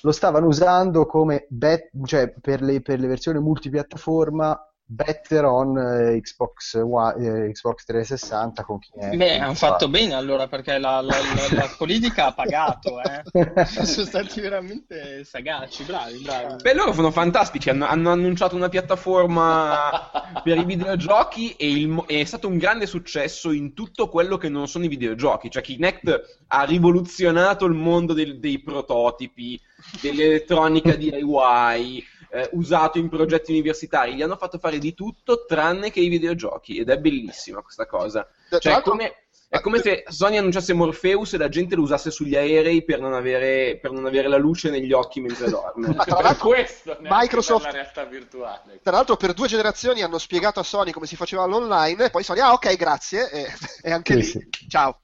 lo 0.01 0.11
stavano 0.11 0.47
usando 0.47 1.05
come 1.05 1.45
bet- 1.47 1.91
cioè 2.03 2.33
per 2.41 2.61
le, 2.61 2.81
per 2.81 2.99
le 2.99 3.07
versioni 3.07 3.39
multipiattaforma 3.39 4.68
better 4.91 5.45
on 5.45 5.77
eh, 5.77 6.19
Xbox, 6.19 6.73
One, 6.73 7.45
eh, 7.47 7.51
Xbox 7.51 7.85
360 7.85 8.63
con 8.63 8.79
Kinect. 8.79 9.15
Beh, 9.15 9.37
hanno 9.37 9.53
fatto 9.53 9.87
bene 9.87 10.15
allora 10.15 10.47
perché 10.47 10.79
la, 10.79 10.99
la, 11.01 11.15
la, 11.15 11.55
la 11.55 11.69
politica 11.77 12.27
ha 12.27 12.33
pagato, 12.33 12.99
eh. 12.99 13.65
sono 13.65 14.07
stati 14.07 14.41
veramente 14.41 15.23
sagaci, 15.23 15.83
bravi, 15.83 16.17
bravi. 16.17 16.63
Beh, 16.63 16.73
loro 16.73 16.93
sono 16.93 17.11
fantastici, 17.11 17.69
hanno, 17.69 17.85
hanno 17.85 18.09
annunciato 18.09 18.55
una 18.55 18.69
piattaforma 18.69 20.09
per 20.43 20.57
i 20.57 20.65
videogiochi 20.65 21.51
e 21.51 21.69
il, 21.69 22.03
è 22.07 22.23
stato 22.23 22.47
un 22.47 22.57
grande 22.57 22.87
successo 22.87 23.51
in 23.51 23.75
tutto 23.75 24.09
quello 24.09 24.37
che 24.37 24.49
non 24.49 24.67
sono 24.67 24.85
i 24.85 24.89
videogiochi, 24.89 25.51
cioè 25.51 25.61
Kinect 25.61 26.39
ha 26.47 26.63
rivoluzionato 26.63 27.65
il 27.65 27.75
mondo 27.75 28.13
del, 28.13 28.39
dei 28.39 28.59
prototipi, 28.59 29.59
dell'elettronica 30.01 30.95
DIY 30.95 32.03
eh, 32.31 32.49
usato 32.53 32.97
in 32.97 33.09
progetti 33.09 33.51
universitari, 33.51 34.15
gli 34.15 34.21
hanno 34.21 34.37
fatto 34.37 34.57
fare 34.59 34.77
di 34.77 34.93
tutto 34.93 35.45
tranne 35.45 35.91
che 35.91 35.99
i 35.99 36.07
videogiochi 36.07 36.77
ed 36.77 36.89
è 36.89 36.97
bellissima 36.97 37.61
questa 37.61 37.85
cosa. 37.85 38.27
Cioè, 38.49 38.77
è 38.77 38.81
come, 38.81 39.15
è 39.47 39.61
come 39.61 39.79
se 39.79 40.03
Sony 40.07 40.37
annunciasse 40.37 40.73
Morpheus 40.73 41.33
e 41.33 41.37
la 41.37 41.49
gente 41.49 41.75
lo 41.75 41.81
usasse 41.81 42.11
sugli 42.11 42.35
aerei 42.35 42.83
per 42.83 42.99
non 42.99 43.13
avere, 43.13 43.79
per 43.81 43.91
non 43.91 44.05
avere 44.05 44.27
la 44.27 44.37
luce 44.37 44.69
negli 44.69 44.93
occhi 44.93 45.21
mentre 45.21 45.49
dorme. 45.49 45.93
Ma 45.95 46.03
tra 46.03 46.21
l'altro, 46.21 46.49
questo 46.49 46.97
Microsoft, 47.01 47.65
la 47.65 47.71
realtà 47.71 48.05
virtuale. 48.05 48.79
Tra 48.83 48.91
l'altro, 48.91 49.17
per 49.17 49.33
due 49.33 49.47
generazioni 49.47 50.03
hanno 50.03 50.19
spiegato 50.19 50.59
a 50.59 50.63
Sony 50.63 50.91
come 50.91 51.07
si 51.07 51.15
faceva 51.15 51.45
l'online, 51.45 52.05
e 52.05 52.09
poi 52.11 52.23
Sony, 52.23 52.41
ah, 52.41 52.53
ok, 52.53 52.75
grazie, 52.75 53.29
e, 53.31 53.47
e 53.81 53.91
anche 53.91 54.21
sì, 54.21 54.37
lì, 54.37 54.47
sì. 54.51 54.69
ciao. 54.69 54.99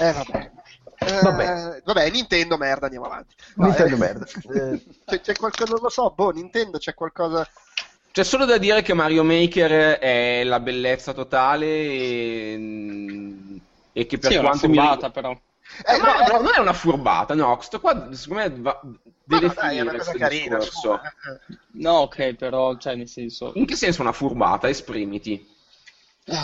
Eh, 0.00 0.12
vabbè. 0.12 0.50
Vabbè. 0.98 1.76
Eh, 1.76 1.82
vabbè. 1.84 2.10
Nintendo 2.10 2.56
merda, 2.56 2.86
andiamo 2.86 3.06
avanti. 3.06 3.34
Nintendo 3.54 3.94
eh, 3.94 3.98
merda. 3.98 4.24
c'è, 5.06 5.20
c'è 5.20 5.34
qualcosa, 5.36 5.72
non 5.72 5.82
lo 5.82 5.88
so, 5.88 6.12
boh, 6.14 6.30
Nintendo 6.30 6.78
c'è 6.78 6.94
qualcosa... 6.94 7.48
C'è 8.10 8.24
solo 8.24 8.44
da 8.44 8.58
dire 8.58 8.82
che 8.82 8.94
Mario 8.94 9.22
Maker 9.22 9.98
è 9.98 10.42
la 10.42 10.58
bellezza 10.58 11.12
totale 11.12 11.66
e, 11.66 13.60
e 13.92 14.06
che 14.06 14.18
per 14.18 14.32
sì, 14.32 14.38
quanto 14.38 14.66
è 14.66 14.68
una 14.68 14.82
furbata, 14.82 15.06
mi... 15.06 15.12
però. 15.12 15.30
Eh, 15.30 15.98
no, 15.98 16.32
no, 16.32 16.40
non 16.42 16.52
è 16.54 16.58
una 16.58 16.72
furbata, 16.72 17.34
no, 17.34 17.54
questo 17.56 17.78
qua 17.78 18.08
secondo 18.14 18.42
me 18.42 18.50
va, 18.60 18.80
deve 19.22 19.46
no, 19.46 19.52
finire 19.52 19.84
dai, 19.84 19.94
questo 19.94 20.18
carina, 20.18 20.56
discorso. 20.56 21.00
No, 21.72 21.92
ok, 21.92 22.34
però, 22.34 22.76
cioè, 22.78 22.96
nel 22.96 23.08
senso... 23.08 23.52
In 23.54 23.66
che 23.66 23.76
senso 23.76 24.00
una 24.00 24.12
furbata? 24.12 24.68
Esprimiti. 24.68 25.46
Uh, 26.24 26.34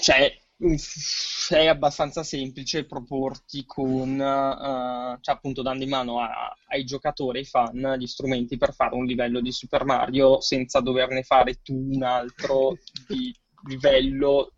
cioè, 0.00 0.38
è 0.56 1.66
abbastanza 1.66 2.22
semplice 2.22 2.86
proporti 2.86 3.64
con, 3.66 4.12
uh, 4.12 5.18
cioè 5.20 5.34
appunto 5.34 5.62
dando 5.62 5.82
in 5.82 5.90
mano 5.90 6.20
a, 6.20 6.54
ai 6.68 6.84
giocatori, 6.84 7.38
ai 7.38 7.44
fan, 7.44 7.96
gli 7.98 8.06
strumenti 8.06 8.56
per 8.56 8.72
fare 8.72 8.94
un 8.94 9.04
livello 9.04 9.40
di 9.40 9.52
Super 9.52 9.84
Mario 9.84 10.40
senza 10.40 10.80
doverne 10.80 11.22
fare 11.22 11.60
tu 11.62 11.74
un 11.74 12.02
altro 12.02 12.76
di 13.08 13.34
livello 13.66 14.52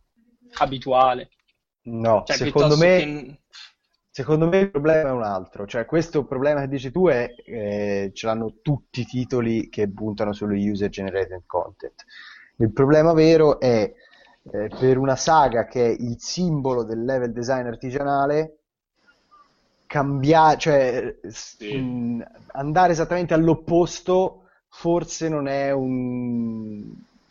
abituale. 0.58 1.30
No, 1.84 2.24
cioè, 2.26 2.36
secondo 2.36 2.76
me... 2.76 2.98
Che... 2.98 3.40
Secondo 4.16 4.48
me 4.48 4.60
il 4.60 4.70
problema 4.70 5.10
è 5.10 5.12
un 5.12 5.24
altro, 5.24 5.66
cioè 5.66 5.84
questo 5.84 6.24
problema 6.24 6.62
che 6.62 6.68
dici 6.68 6.90
tu 6.90 7.06
è 7.06 7.34
eh, 7.44 8.10
ce 8.14 8.26
l'hanno 8.26 8.60
tutti 8.62 9.02
i 9.02 9.04
titoli 9.04 9.68
che 9.68 9.92
puntano 9.92 10.32
sullo 10.32 10.54
user 10.54 10.88
generated 10.88 11.42
content. 11.44 12.02
Il 12.56 12.72
problema 12.72 13.12
vero 13.12 13.60
è 13.60 13.92
eh, 14.52 14.68
per 14.78 14.98
una 14.98 15.16
saga 15.16 15.66
che 15.66 15.86
è 15.86 15.96
il 15.98 16.16
simbolo 16.18 16.84
del 16.84 17.04
level 17.04 17.32
design 17.32 17.66
artigianale, 17.66 18.58
cambiare, 19.86 20.58
cioè 20.58 21.16
sì. 21.28 21.76
mh, 21.76 22.26
andare 22.52 22.92
esattamente 22.92 23.34
all'opposto 23.34 24.42
forse 24.68 25.28
non 25.28 25.48
è 25.48 25.70
un, 25.70 26.84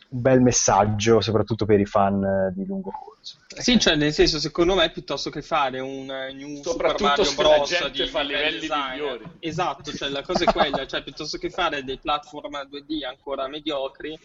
un, 0.08 0.20
bel 0.20 0.40
messaggio, 0.40 1.20
soprattutto 1.20 1.64
per 1.64 1.78
i 1.80 1.86
fan 1.86 2.52
di 2.54 2.66
lungo 2.66 2.90
corso. 2.90 3.38
Sì, 3.46 3.78
cioè 3.78 3.94
nel 3.94 4.12
senso, 4.12 4.38
secondo 4.38 4.74
me, 4.74 4.90
piuttosto 4.90 5.30
che 5.30 5.42
fare 5.42 5.80
un 5.80 6.06
new 6.06 6.60
Super 6.62 7.00
Mario 7.00 7.32
Bros. 7.34 7.90
di 7.90 8.06
fa 8.08 8.22
livelli 8.22 8.60
design, 8.60 8.92
migliori. 8.92 9.24
Esatto, 9.38 9.92
cioè 9.92 10.08
la 10.08 10.22
cosa 10.22 10.44
è 10.44 10.52
quella, 10.52 10.86
cioè 10.86 11.02
piuttosto 11.02 11.38
che 11.38 11.50
fare 11.50 11.84
dei 11.84 11.98
platform 11.98 12.68
2D 12.68 13.06
ancora 13.06 13.46
mediocri, 13.48 14.18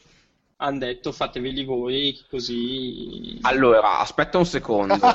hanno 0.62 0.78
detto 0.78 1.12
fateveli 1.12 1.64
voi 1.64 2.18
così 2.30 3.40
allora 3.42 4.00
aspetta 4.00 4.38
un 4.38 4.46
secondo. 4.46 4.96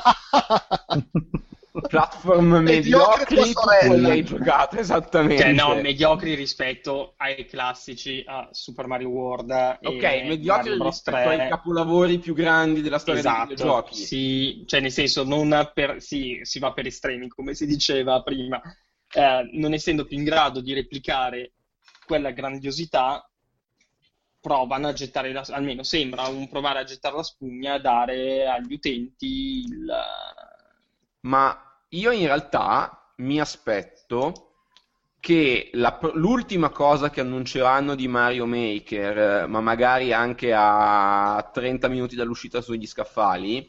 Platform 1.77 2.57
mediocri 2.63 3.53
quelli 3.53 4.11
hai 4.11 4.25
giocato 4.25 4.79
esattamente 4.79 5.43
cioè, 5.43 5.53
no 5.53 5.75
mediocri 5.75 6.35
rispetto 6.35 7.13
ai 7.19 7.45
classici 7.45 8.25
a 8.27 8.49
Super 8.51 8.87
Mario 8.87 9.11
World 9.11 9.79
ok 9.83 10.03
mediocri 10.25 10.79
rispetto 10.81 11.29
ai 11.29 11.49
capolavori 11.51 12.19
più 12.19 12.33
grandi 12.33 12.81
della 12.81 12.99
storia 12.99 13.21
esatto, 13.21 13.47
dei 13.49 13.57
videogiochi. 13.57 13.95
sì 13.95 14.65
cioè 14.67 14.81
nel 14.81 14.91
senso 14.91 15.23
non 15.25 15.71
per 15.75 16.01
sì 16.01 16.41
si 16.43 16.59
va 16.59 16.73
per 16.73 16.87
estremi 16.87 17.29
come 17.29 17.55
si 17.55 17.67
diceva 17.67 18.23
prima. 18.23 18.61
Eh, 19.13 19.49
non 19.53 19.73
essendo 19.73 20.05
più 20.05 20.17
in 20.17 20.25
grado 20.25 20.61
di 20.61 20.73
replicare 20.73 21.53
quella 22.07 22.31
grandiosità 22.31 23.25
provano 24.47 24.87
a 24.87 24.93
gettare 24.93 25.33
la, 25.33 25.45
almeno 25.51 25.83
sembra 25.83 26.29
un 26.29 26.49
provare 26.49 26.79
a 26.79 26.85
gettare 26.85 27.17
la 27.17 27.25
spugna 27.25 27.75
e 27.75 27.81
dare 27.81 28.47
agli 28.47 28.75
utenti 28.75 29.65
il... 29.67 29.93
Ma 31.23 31.81
io 31.89 32.13
in 32.13 32.27
realtà 32.27 33.11
mi 33.17 33.41
aspetto 33.41 34.53
che 35.19 35.71
la, 35.73 35.99
l'ultima 36.15 36.69
cosa 36.69 37.11
che 37.11 37.23
annunceranno 37.23 37.97
di 37.97 38.07
Mario 38.07 38.47
Maker, 38.47 39.49
ma 39.49 39.61
magari 39.61 40.13
anche 40.13 40.53
a 40.55 41.51
30 41.53 41.89
minuti 41.89 42.15
dall'uscita 42.15 42.61
sugli 42.61 42.87
scaffali, 42.87 43.69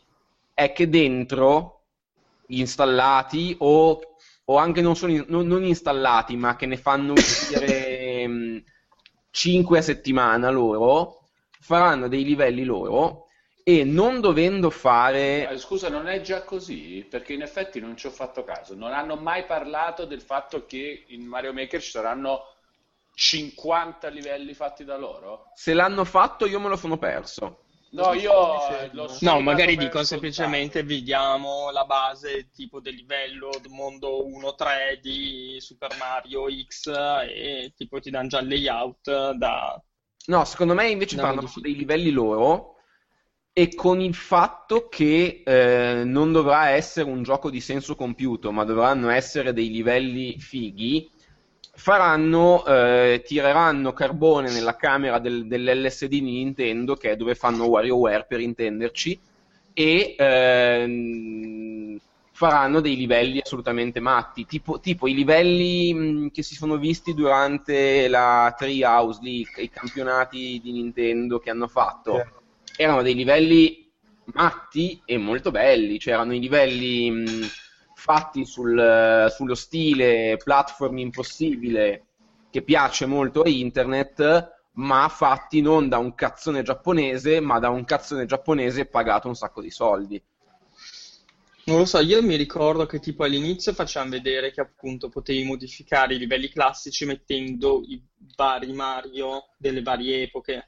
è 0.54 0.74
che 0.74 0.88
dentro 0.90 1.86
installati 2.50 3.56
o, 3.62 4.00
o 4.46 4.58
anche 4.58 4.82
non, 4.82 4.96
sono, 4.96 5.26
non, 5.28 5.48
non 5.48 5.64
installati, 5.64 6.36
ma 6.36 6.56
che 6.56 6.68
ne 6.68 6.78
fanno 6.78 7.14
uscire 7.14 8.64
5 9.38 9.78
a 9.78 9.82
settimana 9.84 10.50
loro, 10.50 11.28
faranno 11.60 12.08
dei 12.08 12.24
livelli 12.24 12.64
loro 12.64 13.28
e 13.64 13.84
non 13.84 14.20
dovendo 14.20 14.72
fare... 14.72 15.56
Scusa, 15.60 15.90
non 15.90 16.08
è 16.08 16.22
già 16.22 16.42
così? 16.42 17.06
Perché 17.08 17.34
in 17.34 17.44
effetti 17.44 17.80
non 17.80 17.96
ci 17.96 18.08
ho 18.08 18.10
fatto 18.10 18.44
caso. 18.44 18.74
Non 18.74 18.94
hanno 18.94 19.16
mai 19.16 19.46
parlato 19.46 20.06
del 20.06 20.22
fatto 20.22 20.66
che 20.66 21.04
in 21.10 21.24
Mario 21.24 21.54
Maker 21.54 21.80
ci 21.80 21.92
saranno 21.92 22.46
50 23.14 24.08
livelli 24.08 24.56
fatti 24.56 24.84
da 24.84 24.98
loro? 24.98 25.52
Se 25.54 25.76
l'hanno 25.76 26.04
fatto 26.04 26.48
io 26.48 26.60
me 26.60 26.70
lo 26.70 26.76
sono 26.76 26.98
perso. 26.98 27.66
No, 27.98 28.14
io 28.14 28.90
lo 28.92 29.08
so. 29.08 29.26
No, 29.26 29.40
magari 29.42 29.76
dico 29.76 30.04
semplicemente 30.04 30.84
vediamo 30.84 31.72
la 31.72 31.84
base 31.84 32.50
tipo 32.54 32.80
del 32.80 32.94
livello 32.94 33.50
mondo 33.70 34.24
1-3 34.28 35.00
di 35.02 35.58
Super 35.60 35.96
Mario 35.98 36.46
X 36.48 36.92
e 37.28 37.74
tipo 37.76 38.00
ti 38.00 38.12
danno 38.12 38.28
già 38.28 38.40
il 38.40 38.48
layout 38.50 39.32
da... 39.32 39.82
No, 40.28 40.46
secondo 40.46 40.76
me 40.76 40.90
invece 40.90 41.18
fanno 41.18 41.52
dei 41.60 41.76
livelli 41.76 42.12
loro 42.12 42.76
e 43.52 43.74
con 43.74 44.00
il 44.00 44.14
fatto 44.14 44.88
che 44.88 45.42
eh, 45.44 46.04
non 46.06 46.32
dovrà 46.32 46.70
essere 46.70 47.10
un 47.10 47.24
gioco 47.24 47.50
di 47.50 47.62
senso 47.62 47.96
compiuto, 47.96 48.52
ma 48.52 48.64
dovranno 48.64 49.10
essere 49.10 49.54
dei 49.54 49.72
livelli 49.72 50.38
fighi, 50.38 51.10
faranno, 51.78 52.66
eh, 52.66 53.22
tireranno 53.24 53.94
carbone 53.94 54.52
nella 54.52 54.76
camera 54.76 55.20
del, 55.20 55.46
dell'LSD 55.46 56.08
di 56.08 56.22
Nintendo, 56.22 56.96
che 56.96 57.12
è 57.12 57.16
dove 57.16 57.36
fanno 57.36 57.66
WarioWare 57.66 58.26
per 58.28 58.40
intenderci, 58.40 59.20
e 59.74 60.16
ehm, 60.18 62.00
faranno 62.32 62.82
dei 62.82 62.96
livelli 62.96 63.40
assolutamente 63.40 64.00
matti, 64.00 64.48
tipo, 64.48 64.80
tipo 64.80 65.08
i 65.08 65.14
livelli 65.14 65.94
mh, 65.94 66.32
che 66.32 66.42
si 66.42 66.56
sono 66.56 66.78
visti 66.78 67.14
durante 67.14 68.08
la 68.08 68.54
Treehouse 68.58 69.20
League, 69.22 69.62
i 69.62 69.70
campionati 69.70 70.60
di 70.62 70.72
Nintendo 70.72 71.38
che 71.38 71.52
hanno 71.52 71.68
fatto, 71.68 72.14
yeah. 72.14 72.32
erano 72.76 73.04
dei 73.04 73.14
livelli 73.14 73.88
matti 74.34 75.00
e 75.06 75.18
molto 75.18 75.52
belli, 75.52 76.00
cioè 76.00 76.16
erano 76.16 76.34
i 76.34 76.40
livelli 76.40 77.12
mh, 77.12 77.48
fatti 78.08 78.46
sul, 78.46 79.28
sullo 79.30 79.54
stile 79.54 80.38
platform 80.42 81.00
impossibile 81.00 82.06
che 82.50 82.62
piace 82.62 83.06
molto 83.06 83.42
a 83.42 83.50
internet, 83.50 84.70
ma 84.76 85.10
fatti 85.10 85.60
non 85.60 85.90
da 85.90 85.98
un 85.98 86.16
cazzone 86.16 86.64
giapponese, 86.64 87.42
ma 87.42 87.60
da 87.60 87.68
un 87.68 87.84
cazzone 87.84 88.26
giapponese 88.26 88.86
pagato 88.86 89.28
un 89.28 89.36
sacco 89.36 89.60
di 89.60 89.70
soldi. 89.70 90.24
Non 91.66 91.80
lo 91.80 91.86
so, 91.86 92.00
io 92.00 92.24
mi 92.24 92.38
ricordo 92.38 92.86
che 92.86 93.00
tipo 93.00 93.26
all'inizio 93.26 93.74
facevano 93.74 94.12
vedere 94.12 94.54
che 94.54 94.62
appunto 94.62 95.10
potevi 95.10 95.44
modificare 95.44 96.16
i 96.16 96.18
livelli 96.18 96.48
classici 96.48 97.04
mettendo 97.04 97.82
i 97.86 98.02
vari 98.38 98.72
Mario 98.72 99.48
delle 99.58 99.82
varie 99.82 100.22
epoche. 100.22 100.66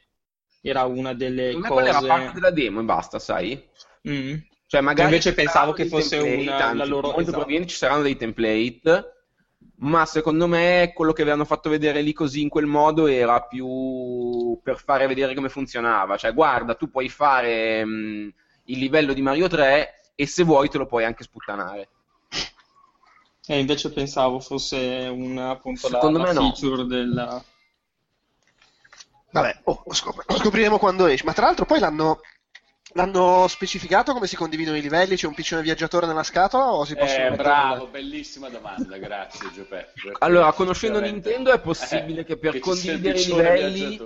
Era 0.62 0.84
una 0.84 1.14
delle 1.14 1.54
non 1.54 1.62
cose... 1.62 1.88
era 1.88 2.02
parte 2.02 2.34
della 2.34 2.52
demo 2.52 2.82
e 2.82 2.84
basta, 2.84 3.18
sai? 3.18 3.66
Mm. 4.10 4.40
Cioè, 4.70 4.82
magari 4.82 5.10
invece 5.10 5.34
pensavo 5.34 5.74
che 5.74 5.88
fosse 5.88 6.20
una 6.20 6.76
la 6.76 6.86
loro... 6.86 7.08
Molto 7.08 7.22
esatto. 7.22 7.32
probabilmente 7.32 7.72
ci 7.72 7.76
saranno 7.76 8.04
dei 8.04 8.16
template, 8.16 9.14
ma 9.78 10.06
secondo 10.06 10.46
me 10.46 10.92
quello 10.94 11.12
che 11.12 11.24
avevano 11.24 11.44
fatto 11.44 11.72
vedere 11.72 12.04
lì 12.04 12.14
così 12.14 12.42
in 12.42 12.50
quel 12.50 12.68
modo 12.68 13.08
era 13.08 13.42
più 13.42 14.60
per 14.62 14.78
fare 14.78 15.08
vedere 15.08 15.34
come 15.34 15.50
funzionava. 15.50 16.18
Cioè, 16.18 16.36
guarda, 16.36 16.76
tu 16.76 16.92
puoi 16.92 17.10
fare 17.10 17.84
mh, 17.84 18.34
il 18.66 18.78
livello 18.78 19.14
di 19.14 19.24
Mario 19.24 19.48
3 19.48 20.12
e 20.14 20.28
se 20.28 20.44
vuoi 20.44 20.70
te 20.70 20.78
lo 20.78 20.86
puoi 20.86 21.04
anche 21.04 21.24
sputtanare. 21.24 21.90
E 23.48 23.58
invece 23.58 23.92
pensavo 23.92 24.40
fosse 24.40 25.10
una 25.12 25.50
appunto 25.50 25.88
Secondo 25.88 26.20
la, 26.20 26.32
la 26.32 26.42
me 26.42 26.52
feature 26.52 26.84
no. 26.84 26.88
del... 26.88 27.44
Vabbè, 29.32 29.62
oh, 29.64 29.84
scop- 29.90 30.32
scopriremo 30.32 30.78
quando 30.78 31.08
esce. 31.08 31.26
Ma 31.26 31.34
tra 31.34 31.48
l'altro 31.48 31.66
poi 31.66 31.80
l'hanno 31.80 32.20
L'hanno 32.94 33.48
specificato 33.48 34.14
come 34.14 34.26
si 34.26 34.36
condividono 34.36 34.76
i 34.76 34.82
livelli? 34.82 35.16
C'è 35.16 35.28
un 35.28 35.36
piccino 35.36 35.62
viaggiatore 35.62 36.08
nella 36.08 36.24
scatola 36.24 36.74
o 36.74 36.86
si 36.86 36.96
possono 36.96 37.28
eh, 37.28 37.36
bravo, 37.36 37.86
bellissima 37.86 38.50
domanda, 38.50 38.98
grazie 38.98 39.52
Giuseppe. 39.54 39.94
Allora, 40.20 40.52
conoscendo 40.54 41.00
Nintendo 41.00 41.52
è 41.52 41.60
possibile 41.60 42.22
eh, 42.22 42.26
che 42.26 42.38
per 42.38 42.54
che 42.54 42.60
condividere 42.60 43.20
i 43.20 43.26
livelli 43.26 44.02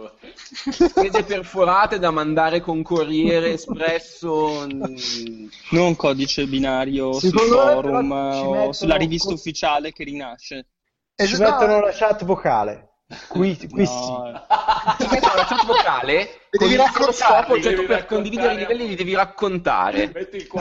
schede 0.69 1.23
perforate 1.23 1.97
da 1.97 2.11
mandare 2.11 2.59
con 2.59 2.81
corriere 2.83 3.53
espresso 3.53 4.67
non 4.67 5.95
codice 5.95 6.45
binario 6.45 7.13
sul 7.13 7.31
forum 7.39 8.11
o 8.11 8.71
sulla 8.73 8.95
rivista 8.95 9.27
con... 9.27 9.35
ufficiale 9.35 9.93
che 9.93 10.03
rinasce. 10.03 10.67
E 11.15 11.25
ci 11.25 11.37
mettono 11.37 11.79
la 11.79 11.91
chat 11.91 12.25
vocale. 12.25 12.92
Qui, 13.27 13.57
qui 13.69 13.83
no. 13.83 14.43
sì. 14.97 15.03
Ti 15.03 15.07
mettono 15.11 15.35
la 15.35 15.45
chat 15.45 15.65
vocale 15.65 16.41
devi 16.57 16.75
raccontare, 16.75 17.61
cioè 17.61 17.73
tu 17.73 17.85
per 17.85 18.05
condividere 18.05 18.53
i 18.53 18.57
livelli 18.57 18.87
li 18.87 18.95
devi 18.95 19.15
raccontare. 19.15 20.11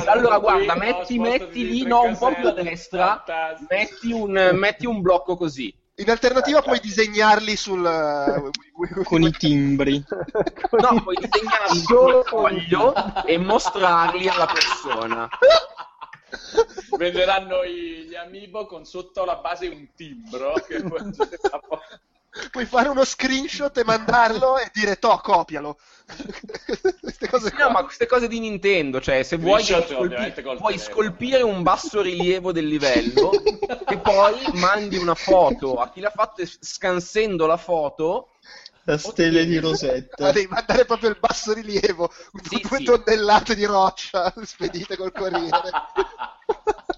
Allora 0.07 0.39
guarda, 0.39 0.75
metti, 0.75 1.19
metti 1.19 1.67
lì, 1.67 1.83
no, 1.85 2.03
un 2.03 2.17
po' 2.17 2.33
più 2.35 2.49
a 2.49 2.53
destra, 2.53 3.23
metti 3.69 4.13
un, 4.13 4.51
metti 4.55 4.87
un 4.87 5.01
blocco 5.01 5.37
così. 5.37 5.75
In 5.97 6.09
alternativa 6.09 6.63
puoi 6.63 6.81
disegnarli 6.81 7.55
sul... 7.55 7.83
Con 9.05 9.23
i 9.23 9.31
timbri. 9.31 10.03
No, 10.71 11.03
puoi 11.03 11.17
disegnarli 11.17 11.79
sul 11.85 12.23
foglio 12.25 12.95
e 13.27 13.37
mostrarli 13.37 14.27
alla 14.27 14.47
persona. 14.47 15.29
Venderanno 16.97 17.65
gli 17.65 18.15
amiibo 18.15 18.67
con 18.67 18.85
sotto 18.87 19.25
la 19.25 19.37
base 19.37 19.69
un 19.69 19.89
timbro 19.95 20.55
che 20.67 20.83
poi 20.83 21.13
puoi 22.51 22.65
fare 22.65 22.89
uno 22.89 23.05
screenshot 23.05 23.77
e 23.77 23.85
mandarlo 23.85 24.59
e 24.59 24.71
dire 24.73 24.99
to, 24.99 25.21
copialo. 25.23 25.79
queste 27.01 27.29
cose 27.29 27.51
sì, 27.51 27.57
no, 27.57 27.71
ma 27.71 27.85
queste 27.85 28.07
cose 28.07 28.29
di 28.29 28.41
Nintendo, 28.41 29.01
cioè 29.01 29.23
se 29.23 29.37
vuoi 29.37 29.63
scolpi- 29.63 30.43
puoi 30.57 30.79
scolpire 30.79 31.43
un 31.43 31.63
basso 31.63 32.01
rilievo 32.01 32.53
del 32.53 32.67
livello 32.67 33.31
e 33.87 33.99
poi 33.99 34.37
mandi 34.55 34.97
una 34.97 35.15
foto 35.15 35.77
a 35.77 35.91
chi 35.91 36.01
l'ha 36.01 36.11
fatto 36.11 36.43
scansendo 36.45 37.47
la 37.47 37.57
foto 37.57 38.33
la 38.85 38.99
stelle 38.99 39.45
di 39.45 39.59
Rosetta. 39.59 40.25
Ma 40.25 40.33
devi 40.33 40.49
mandare 40.49 40.85
proprio 40.85 41.11
il 41.11 41.17
basso 41.19 41.53
rilievo, 41.53 42.11
sì, 42.43 42.61
due 42.69 42.79
sì. 42.79 42.85
tonnellate 42.85 43.55
di 43.55 43.65
roccia 43.65 44.33
spedite 44.43 44.97
col 44.97 45.13
corriere. 45.13 45.71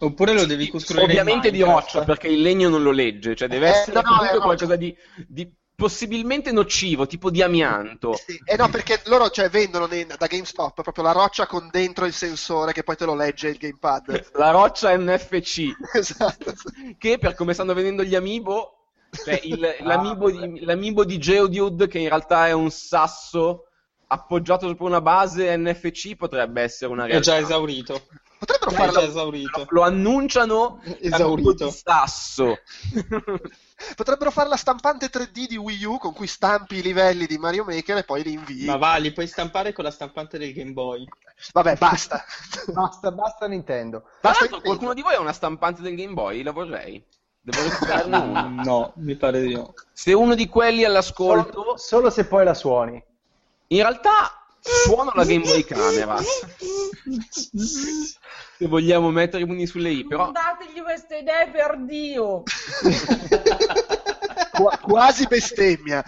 Oppure 0.01 0.33
lo 0.33 0.45
devi 0.45 0.69
costruire 0.69 1.07
Ovviamente 1.07 1.51
di 1.51 1.63
roccia, 1.63 2.05
perché 2.05 2.29
il 2.29 2.43
legno 2.43 2.69
non 2.69 2.83
lo 2.83 2.91
legge, 2.91 3.35
cioè 3.35 3.49
deve 3.49 3.69
eh, 3.69 3.71
essere 3.71 3.93
no, 3.95 4.03
comunque 4.03 4.37
no, 4.37 4.43
qualcosa 4.43 4.77
di, 4.77 4.95
di, 5.27 5.51
possibilmente 5.75 6.53
nocivo, 6.53 7.07
tipo 7.07 7.31
di 7.31 7.43
amianto. 7.43 8.15
Sì. 8.15 8.39
Eh 8.45 8.57
no, 8.57 8.69
perché 8.69 9.01
loro 9.07 9.31
cioè, 9.31 9.49
vendono 9.49 9.87
nei, 9.87 10.07
da 10.07 10.27
GameStop 10.27 10.83
proprio 10.83 11.05
la 11.05 11.13
roccia 11.13 11.47
con 11.47 11.69
dentro 11.71 12.05
il 12.05 12.13
sensore 12.13 12.73
che 12.73 12.83
poi 12.83 12.97
te 12.97 13.05
lo 13.05 13.15
legge 13.15 13.49
il 13.49 13.57
gamepad. 13.57 14.31
La 14.35 14.51
roccia 14.51 14.97
NFC. 14.97 15.71
esatto. 15.95 16.55
Che 16.99 17.19
per 17.19 17.35
come 17.35 17.55
stanno 17.55 17.75
vendendo 17.75 18.05
gli 18.05 18.15
amiibo 18.15 18.85
cioè, 19.23 19.41
il, 19.45 19.65
ah, 19.65 19.85
l'amiibo, 19.85 20.31
di, 20.31 20.65
l'amiibo 20.65 21.05
di 21.05 21.19
Geodude, 21.19 21.87
che 21.87 21.99
in 21.99 22.09
realtà 22.09 22.49
è 22.49 22.53
un 22.53 22.71
sasso 22.71 23.67
appoggiato 24.07 24.69
sopra 24.69 24.85
una 24.85 25.01
base 25.01 25.57
NFC, 25.57 26.17
potrebbe 26.17 26.63
essere 26.63 26.93
una 26.93 27.07
realtà. 27.07 27.37
È 27.37 27.39
già 27.39 27.45
esaurito. 27.45 28.03
Potrebbero 28.45 28.71
farlo. 28.71 29.01
esaurito. 29.01 29.67
Lo 29.71 29.83
annunciano 29.83 30.81
esaurito. 31.01 31.71
sasso. 31.71 32.59
Potrebbero 33.97 34.31
fare 34.31 34.49
la 34.49 34.57
stampante 34.57 35.11
3D 35.11 35.47
di 35.47 35.57
Wii 35.57 35.85
U 35.85 35.99
con 35.99 36.13
cui 36.13 36.27
stampi 36.27 36.77
i 36.77 36.83
livelli 36.83 37.27
di 37.27 37.39
Mario 37.39 37.65
Maker 37.65 37.99
e 37.99 38.05
poi 38.05 38.23
li 38.23 38.33
invii. 38.33 38.67
Ma 38.67 38.77
va, 38.77 38.97
li 38.97 39.13
puoi 39.13 39.27
stampare 39.27 39.73
con 39.73 39.85
la 39.85 39.91
stampante 39.91 40.39
del 40.39 40.53
Game 40.53 40.73
Boy. 40.73 41.07
Vabbè, 41.53 41.77
basta. 41.77 42.23
basta, 42.73 43.11
basta 43.11 43.47
Nintendo. 43.47 44.05
Basta 44.21 44.43
Nintendo. 44.43 44.67
qualcuno 44.67 44.95
di 44.95 45.03
voi 45.03 45.15
ha 45.15 45.21
una 45.21 45.33
stampante 45.33 45.81
del 45.81 45.97
Game 45.97 46.13
Boy? 46.13 46.43
La 46.43 46.53
vorrei. 46.53 47.03
Devo 47.41 47.63
recuperarne 47.63 48.17
uno. 48.19 48.63
No, 48.63 48.93
mi 48.97 49.17
pare 49.17 49.41
di 49.41 49.55
no. 49.55 49.73
Se 49.93 50.13
uno 50.13 50.35
di 50.35 50.49
quelli 50.49 50.85
all'ascolto... 50.85 51.53
Solo, 51.53 51.77
solo 51.77 52.11
se 52.11 52.27
poi 52.27 52.45
la 52.45 52.55
suoni. 52.55 53.03
In 53.69 53.81
realtà 53.81 54.44
suono 54.65 55.13
la 55.15 55.25
Game 55.25 55.45
Boy 55.45 55.65
Camera. 55.65 56.19
se 58.57 58.67
vogliamo 58.67 59.11
mettere 59.11 59.43
i 59.43 59.47
punti 59.47 59.67
sulle 59.67 59.91
i, 59.91 60.07
però... 60.07 60.25
Non 60.25 60.33
dategli 60.33 60.81
queste 60.83 61.19
idee 61.19 61.51
per 61.51 61.79
Dio! 61.85 62.43
Qu- 64.53 64.81
quasi 64.81 65.27
bestemmia. 65.27 66.05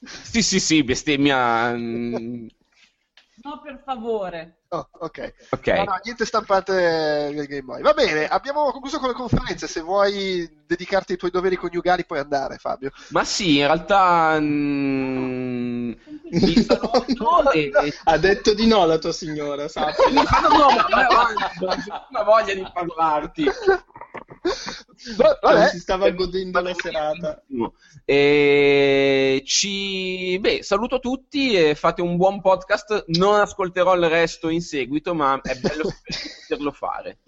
Sì, 0.00 0.42
sì, 0.42 0.60
sì, 0.60 0.84
bestemmia... 0.84 1.72
Mm, 1.74 2.46
No, 3.42 3.60
per 3.62 3.80
favore. 3.84 4.57
Oh, 4.70 4.86
ok. 5.00 5.32
okay. 5.48 5.78
No, 5.78 5.84
no, 5.84 6.00
niente 6.04 6.26
stampante 6.26 6.72
del 6.74 7.46
Game 7.46 7.62
Boy. 7.62 7.80
Va 7.80 7.94
bene, 7.94 8.28
abbiamo 8.28 8.70
concluso 8.70 8.98
con 8.98 9.08
le 9.08 9.14
conferenze. 9.14 9.66
Se 9.66 9.80
vuoi 9.80 10.46
dedicarti 10.66 11.12
ai 11.12 11.18
tuoi 11.18 11.30
doveri 11.30 11.56
coniugali, 11.56 12.04
puoi 12.04 12.18
andare, 12.18 12.58
Fabio. 12.58 12.90
Ma 13.08 13.24
sì, 13.24 13.56
in 13.56 13.64
realtà. 13.64 14.38
Mm, 14.38 15.92
no, 17.16 17.50
e... 17.52 17.70
Ha 18.04 18.18
detto 18.18 18.52
di 18.52 18.66
no 18.66 18.84
la 18.84 18.98
tua 18.98 19.12
signora, 19.12 19.68
sappi. 19.68 20.12
no, 20.12 20.22
no, 20.22 20.68
ma 20.90 22.04
una 22.10 22.22
voglia 22.22 22.52
di 22.52 22.66
parlarti. 22.70 23.50
Vabbè, 25.16 25.68
si 25.68 25.78
stava 25.78 26.10
godendo 26.10 26.60
la 26.60 26.74
serata. 26.74 27.42
E 28.04 29.42
ci... 29.44 30.38
Beh, 30.40 30.62
saluto 30.62 30.98
tutti 30.98 31.54
e 31.54 31.74
fate 31.74 32.02
un 32.02 32.16
buon 32.16 32.40
podcast. 32.40 33.04
Non 33.08 33.40
ascolterò 33.40 33.94
il 33.94 34.08
resto 34.08 34.48
in 34.48 34.57
seguito, 34.60 35.14
ma 35.14 35.40
è 35.42 35.54
bello 35.56 35.84
poterlo 36.48 36.72
fare. 36.72 37.18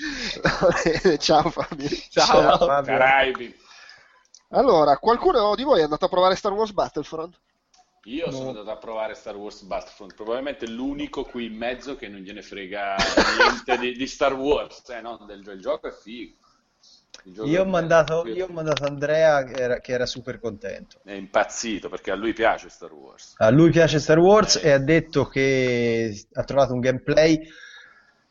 Ciao 1.19 1.51
Fabio. 1.51 1.89
Ciao, 2.09 2.27
Ciao 2.27 2.59
Fabio. 2.59 2.93
Caraibi. 2.93 3.55
Allora, 4.51 4.97
qualcuno 4.99 5.55
di 5.55 5.63
voi 5.63 5.81
è 5.81 5.85
andato 5.85 6.07
a 6.07 6.09
provare 6.09 6.35
Star 6.35 6.53
Wars 6.53 6.73
Battlefront? 6.73 7.39
Io 8.05 8.27
no. 8.27 8.33
sono 8.33 8.49
andato 8.49 8.71
a 8.71 8.79
provare 8.79 9.15
Star 9.15 9.37
Wars 9.37 9.63
Battlefront, 9.63 10.15
probabilmente 10.15 10.67
l'unico 10.67 11.25
qui 11.25 11.47
in 11.47 11.57
mezzo 11.57 11.97
che 11.97 12.09
non 12.09 12.21
gliene 12.21 12.41
frega 12.41 12.97
niente 13.39 13.79
di, 13.79 13.93
di 13.93 14.07
Star 14.07 14.33
Wars, 14.33 14.89
eh, 14.89 15.01
no? 15.03 15.19
del, 15.27 15.47
il 15.47 15.61
gioco 15.61 15.87
è 15.87 15.93
figo. 15.93 16.37
Io 17.45 17.63
ho, 17.63 17.67
mandato, 17.67 18.27
io 18.27 18.47
ho, 18.47 18.53
mandato, 18.53 18.85
Andrea 18.85 19.45
che 19.45 19.61
era, 19.61 19.81
che 19.81 19.93
era, 19.93 20.07
super 20.07 20.39
contento. 20.39 21.01
È 21.05 21.13
impazzito 21.13 21.89
perché 21.89 22.11
a 22.11 22.15
lui 22.15 22.33
piace 22.33 22.69
Star 22.69 22.93
Wars. 22.93 23.35
A 23.37 23.51
lui 23.51 23.71
piace 23.71 23.99
Star 23.99 24.19
Wars 24.19 24.57
eh. 24.57 24.69
e 24.69 24.71
ha 24.73 24.79
detto 24.79 25.27
che 25.27 26.27
ha 26.33 26.45
trovato 26.45 26.73
un 26.73 26.81
gameplay 26.81 27.41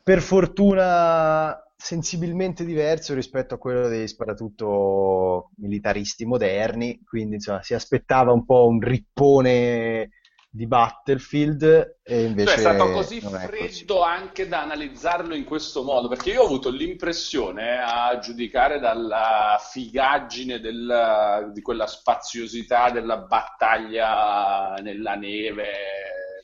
per 0.02 0.20
fortuna 0.20 1.62
sensibilmente 1.76 2.64
diverso 2.64 3.14
rispetto 3.14 3.54
a 3.54 3.58
quello 3.58 3.88
dei 3.88 4.06
sparatutto 4.06 5.50
militaristi 5.56 6.26
moderni, 6.26 7.00
quindi 7.04 7.36
insomma 7.36 7.62
si 7.62 7.74
aspettava 7.74 8.32
un 8.32 8.44
po' 8.44 8.66
un 8.66 8.80
rippone 8.80 10.10
di 10.52 10.66
Battlefield 10.66 11.98
e 12.02 12.24
invece 12.24 12.48
cioè 12.48 12.56
è 12.56 12.60
stato 12.60 12.90
così 12.90 13.20
non 13.22 13.38
freddo 13.38 14.02
anche 14.02 14.48
da 14.48 14.62
analizzarlo 14.62 15.36
in 15.36 15.44
questo 15.44 15.84
modo, 15.84 16.08
perché 16.08 16.30
io 16.30 16.42
ho 16.42 16.46
avuto 16.46 16.70
l'impressione, 16.70 17.78
a 17.78 18.18
giudicare 18.18 18.80
dalla 18.80 19.60
figaggine 19.60 20.58
del- 20.58 21.50
di 21.52 21.62
quella 21.62 21.86
spaziosità 21.86 22.90
della 22.90 23.18
battaglia 23.18 24.74
nella 24.82 25.14
neve 25.14 25.68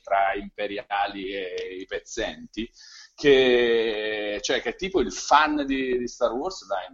tra 0.01 0.33
imperiali 0.35 1.33
e 1.33 1.77
i 1.81 1.85
pezzenti, 1.85 2.69
che, 3.13 4.39
cioè, 4.41 4.61
che 4.61 4.75
tipo 4.75 5.01
il 5.01 5.11
fan 5.11 5.65
di, 5.65 5.97
di 5.97 6.07
Star 6.07 6.31
Wars 6.31 6.65
dai, 6.65 6.85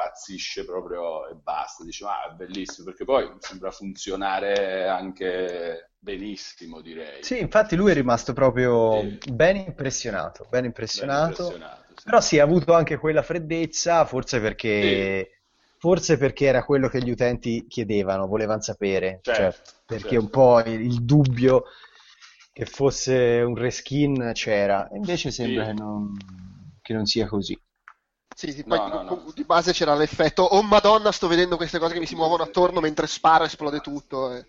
impazzisce 0.00 0.64
proprio 0.64 1.28
e 1.28 1.34
basta, 1.34 1.84
dice 1.84 2.04
ma 2.04 2.26
è 2.30 2.34
bellissimo, 2.34 2.86
perché 2.86 3.04
poi 3.04 3.30
sembra 3.38 3.70
funzionare 3.70 4.88
anche 4.88 5.90
benissimo, 5.98 6.80
direi. 6.80 7.22
Sì, 7.22 7.38
infatti 7.38 7.76
lui 7.76 7.90
è 7.90 7.94
rimasto 7.94 8.32
proprio 8.32 9.02
Sì. 9.02 9.18
ben 9.32 9.56
impressionato, 9.56 10.46
ben 10.48 10.64
Ben 10.92 11.10
impressionato. 11.10 11.14
impressionato, 11.14 11.96
sì. 11.96 12.10
Però 12.10 12.20
sì, 12.20 12.38
ha 12.38 12.44
avuto 12.44 12.72
anche 12.72 12.96
quella 12.96 13.22
freddezza, 13.22 14.04
forse 14.06 14.40
perché, 14.40 15.42
forse 15.76 16.16
perché 16.16 16.46
era 16.46 16.64
quello 16.64 16.88
che 16.88 17.00
gli 17.02 17.10
utenti 17.10 17.66
chiedevano, 17.68 18.26
volevano 18.26 18.60
sapere, 18.62 19.22
Certo, 19.22 19.30
cioè, 19.30 19.54
perché 19.84 20.16
certo. 20.16 20.16
un 20.16 20.30
po' 20.30 20.60
il, 20.60 20.80
il 20.80 21.04
dubbio 21.04 21.64
che 22.52 22.64
fosse 22.66 23.42
un 23.44 23.54
reskin 23.54 24.30
c'era, 24.34 24.88
e 24.88 24.96
invece 24.96 25.30
sembra 25.30 25.64
Sì. 25.64 25.66
che 25.66 25.72
non, 25.74 26.16
che 26.80 26.92
non 26.94 27.04
sia 27.06 27.26
così. 27.26 27.60
Sì, 28.40 28.52
sì, 28.52 28.64
No, 28.64 28.78
poi 28.78 28.90
no, 28.90 29.02
no. 29.02 29.32
di 29.34 29.44
base 29.44 29.72
c'era 29.72 29.94
l'effetto 29.94 30.42
Oh 30.42 30.62
madonna, 30.62 31.12
sto 31.12 31.28
vedendo 31.28 31.56
queste 31.58 31.78
cose 31.78 31.92
che 31.92 32.00
mi 32.00 32.06
si 32.06 32.14
muovono 32.14 32.42
attorno 32.42 32.80
mentre 32.80 33.06
sparo 33.06 33.44
esplode 33.44 33.80
tutto. 33.80 34.32
E... 34.34 34.46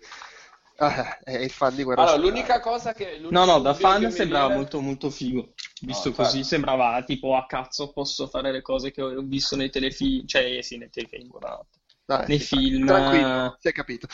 Ah, 0.78 1.18
è 1.18 1.36
il 1.36 1.50
fan 1.50 1.74
di 1.74 1.82
Guerra 1.82 2.00
Allora, 2.04 2.16
l'unica 2.16 2.58
cosa 2.60 2.94
che... 2.94 3.18
l'unico 3.18 3.34
No, 3.34 3.44
no, 3.44 3.60
da 3.60 3.74
fan 3.74 4.10
sembrava 4.10 4.46
viene- 4.46 4.62
molto 4.62 4.80
molto 4.80 5.10
figo. 5.10 5.52
Visto 5.82 6.08
No, 6.08 6.14
così 6.14 6.42
sembrava 6.42 7.02
tipo 7.04 7.36
a 7.36 7.44
cazzo 7.44 7.92
posso 7.92 8.26
fare 8.28 8.50
le 8.50 8.62
cose 8.62 8.90
che 8.92 9.02
ho 9.02 9.20
visto 9.20 9.56
nei 9.56 9.68
telefilm, 9.68 10.24
cioè 10.26 10.62
sì, 10.62 10.78
nei 10.78 10.88
telefilm, 10.88 11.28
buonanotte. 11.28 11.80
Dai, 12.04 12.28
nei 12.28 12.38
sì, 12.38 12.56
film, 12.56 12.84
Tranquillo, 12.84 13.56
si 13.58 13.68
è 13.68 13.72
capito. 13.72 14.06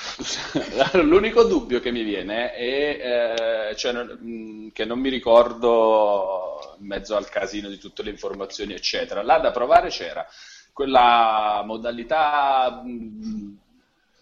L'unico 0.95 1.45
dubbio 1.45 1.81
che 1.81 1.91
mi 1.91 2.03
viene 2.03 2.53
è 2.53 3.69
eh, 3.71 3.77
cioè, 3.77 3.93
non- 3.93 4.19
mh, 4.21 4.73
che 4.73 4.85
non 4.85 4.99
mi 4.99 5.09
ricordo 5.11 6.77
in 6.79 6.87
mezzo 6.87 7.17
al 7.17 7.29
casino 7.29 7.69
di 7.69 7.79
tutte 7.79 8.03
le 8.03 8.11
informazioni, 8.11 8.75
eccetera. 8.75 9.23
Là 9.23 9.39
da 9.39 9.51
provare 9.51 9.89
c'era 9.89 10.27
quella 10.73 11.63
modalità 11.65 12.83
mh, 12.85 13.57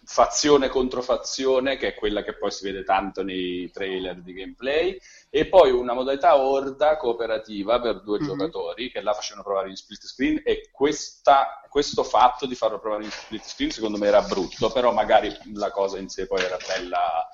fazione 0.03 0.69
contro 0.69 1.01
fazione, 1.01 1.75
che 1.77 1.89
è 1.89 1.93
quella 1.93 2.23
che 2.23 2.35
poi 2.37 2.51
si 2.51 2.63
vede 2.65 2.83
tanto 2.83 3.23
nei 3.23 3.69
trailer 3.71 4.21
di 4.21 4.33
gameplay, 4.33 4.97
e 5.29 5.47
poi 5.47 5.71
una 5.71 5.93
modalità 5.93 6.37
orda 6.37 6.95
cooperativa 6.97 7.79
per 7.81 8.01
due 8.03 8.19
Mhm. 8.19 8.27
giocatori 8.27 8.89
che 8.89 9.01
là 9.01 9.13
facevano 9.13 9.43
provare 9.43 9.69
in 9.69 9.75
split 9.75 10.05
screen 10.05 10.41
e 10.45 10.69
questa- 10.71 11.61
questo 11.67 12.03
fatto 12.03 12.45
di 12.45 12.55
farlo 12.55 12.79
provare 12.79 13.03
in 13.03 13.11
split 13.11 13.43
screen 13.45 13.71
secondo 13.71 13.97
me 13.97 14.07
era 14.07 14.21
brutto, 14.21 14.71
però 14.71 14.91
magari 14.91 15.35
la 15.53 15.71
cosa 15.71 15.97
in 15.97 16.09
sé 16.09 16.27
poi 16.27 16.41
era 16.43 16.57
bella 16.67 17.27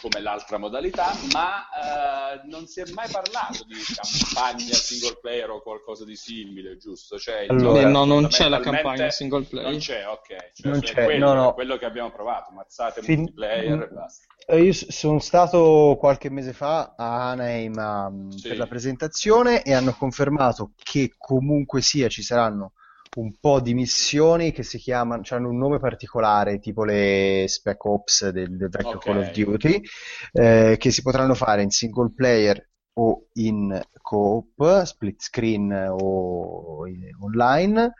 come 0.00 0.20
l'altra 0.20 0.58
modalità, 0.58 1.12
ma 1.32 1.62
eh, 1.68 2.40
non 2.48 2.66
si 2.66 2.80
è 2.80 2.84
mai 2.92 3.08
parlato 3.08 3.62
di 3.64 3.74
campagna 3.94 4.74
single 4.74 5.18
player 5.20 5.48
o 5.50 5.62
qualcosa 5.62 6.04
di 6.04 6.16
simile, 6.16 6.76
giusto? 6.76 7.18
Cioè, 7.20 7.46
Allora, 7.48 7.88
no, 7.88 8.04
non 8.04 8.26
c'è 8.26 8.48
la 8.48 8.58
campagna 8.58 9.08
single 9.10 9.44
player. 9.44 9.70
Non 9.70 9.78
c'è, 9.78 10.04
ok. 10.08 10.26
Cioè, 10.26 10.70
Non 10.70 10.82
cioè, 10.82 10.94
c'è, 10.94 11.04
quello, 11.04 11.32
no, 11.32 11.40
no. 11.40 11.54
quello 11.54 11.76
che 11.78 11.84
abbiamo 11.84 12.10
provato, 12.10 12.50
mazzate 12.50 13.00
Fin- 13.00 13.18
multiplayer 13.20 13.82
e 13.82 13.88
basta. 13.94 14.24
Eh, 14.44 14.60
Io 14.60 14.72
sono 14.72 15.20
stato 15.20 15.96
qualche 16.00 16.28
mese 16.30 16.52
fa 16.52 16.94
a 16.96 17.30
Anaheim 17.30 17.78
a- 17.78 18.10
Sì. 18.36 18.48
per 18.48 18.56
la 18.58 18.66
presentazione 18.66 19.62
e 19.62 19.72
hanno 19.72 19.94
confermato 19.94 20.72
che 20.82 21.14
comunque 21.16 21.80
sia 21.80 22.08
ci 22.08 22.22
saranno 22.22 22.72
un 23.16 23.34
po' 23.38 23.60
di 23.60 23.74
missioni 23.74 24.52
che 24.52 24.62
si 24.62 24.78
chiamano, 24.78 25.22
hanno 25.30 25.48
un 25.50 25.58
nome 25.58 25.78
particolare, 25.78 26.58
tipo 26.58 26.84
le 26.84 27.44
Spec 27.46 27.84
Ops 27.84 28.28
del, 28.30 28.56
del 28.56 28.68
vecchio 28.70 28.98
Ok. 28.98 29.04
Call 29.04 29.18
of 29.18 29.28
Duty, 29.28 29.80
eh, 30.32 30.76
che 30.78 30.90
si 30.90 31.02
potranno 31.02 31.34
fare 31.34 31.62
in 31.62 31.70
single 31.70 32.12
player 32.14 32.70
o 32.94 33.26
in 33.34 33.80
co-op, 34.00 34.82
split 34.82 35.20
screen 35.22 35.72
o 35.90 36.86
in- 36.86 37.10
online, 37.20 37.92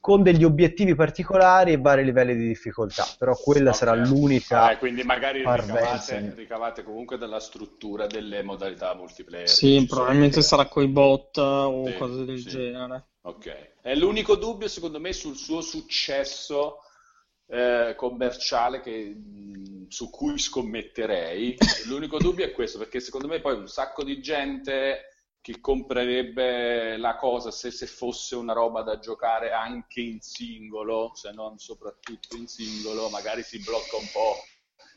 con 0.00 0.22
degli 0.22 0.44
obiettivi 0.44 0.94
particolari 0.94 1.72
e 1.72 1.76
vari 1.78 2.04
livelli 2.04 2.34
di 2.36 2.46
difficoltà. 2.46 3.14
Però 3.16 3.38
quella 3.38 3.72
sarà 3.72 3.92
Ok. 3.92 3.94
l'unica 3.94 4.66
Ah, 4.66 4.72
e 4.72 4.78
quindi 4.78 5.02
magari 5.04 5.46
ricavate, 5.46 6.34
ricavate 6.34 6.82
comunque 6.82 7.18
dalla 7.18 7.40
struttura 7.40 8.06
delle 8.06 8.42
modalità 8.42 8.94
multiplayer. 8.94 9.56
Sì, 9.56 9.84
probabilmente 9.88 10.42
sarà 10.42 10.68
coi 10.68 10.86
bot 10.86 11.38
o 11.38 11.92
Sì, 11.92 11.92
cose 11.92 12.24
del 12.24 12.44
sì. 12.44 12.46
genere. 12.46 13.08
Ok. 13.28 13.72
È 13.82 13.94
l'unico 13.94 14.36
dubbio, 14.36 14.68
secondo 14.68 14.98
me, 14.98 15.12
sul 15.12 15.36
suo 15.36 15.60
successo 15.60 16.80
eh, 17.50 17.94
commerciale 17.94 18.80
che- 18.80 19.14
su 19.88 20.08
cui 20.08 20.38
scommetterei. 20.38 21.56
L'unico 21.86 22.16
dubbio 22.18 22.46
è 22.46 22.52
questo, 22.52 22.78
perché 22.78 23.00
secondo 23.00 23.26
me 23.28 23.40
poi 23.40 23.54
un 23.54 23.68
sacco 23.68 24.02
di 24.02 24.20
gente 24.22 25.04
che 25.42 25.60
comprerebbe 25.60 26.96
la 26.96 27.16
cosa 27.16 27.50
se, 27.50 27.70
se 27.70 27.86
fosse 27.86 28.34
una 28.34 28.54
roba 28.54 28.80
da 28.82 28.98
giocare 28.98 29.52
anche 29.52 30.00
in 30.00 30.20
singolo, 30.20 31.12
se 31.14 31.30
non 31.32 31.58
soprattutto 31.58 32.34
in 32.36 32.46
singolo, 32.46 33.10
magari 33.10 33.42
si 33.42 33.62
blocca 33.62 33.96
un 33.96 34.08
po' 34.10 34.36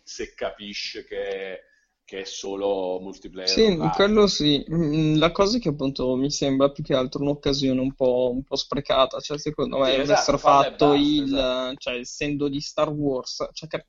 se 0.03 0.33
capisce 0.33 1.03
che, 1.05 1.63
che 2.11 2.21
è 2.21 2.25
solo 2.25 2.99
multiplayer. 2.99 3.47
Sì, 3.49 3.61
online. 3.61 3.89
quello 3.91 4.27
sì. 4.27 4.65
Mm, 4.69 5.15
La 5.17 5.31
cosa 5.31 5.55
è 5.55 5.59
che 5.61 5.69
appunto 5.69 6.13
mi 6.17 6.29
sembra 6.29 6.69
più 6.69 6.83
che 6.83 6.93
altro 6.93 7.21
un'occasione 7.21 7.79
un 7.79 7.93
po', 7.93 8.31
un 8.33 8.43
po' 8.43 8.57
sprecata. 8.57 9.17
Cioè, 9.21 9.39
secondo 9.39 9.77
me 9.77 9.93
Sì, 9.93 9.99
esatto, 10.01 10.11
avessero 10.11 10.37
falla 10.37 10.67
e 10.67 10.69
fatto 10.71 10.87
basta, 10.89 11.01
il, 11.01 11.23
esatto. 11.23 11.75
cioè, 11.77 11.93
essendo 11.95 12.49
di 12.49 12.59
Star 12.59 12.89
Wars, 12.89 13.47
cioè, 13.53 13.69
cap- 13.69 13.87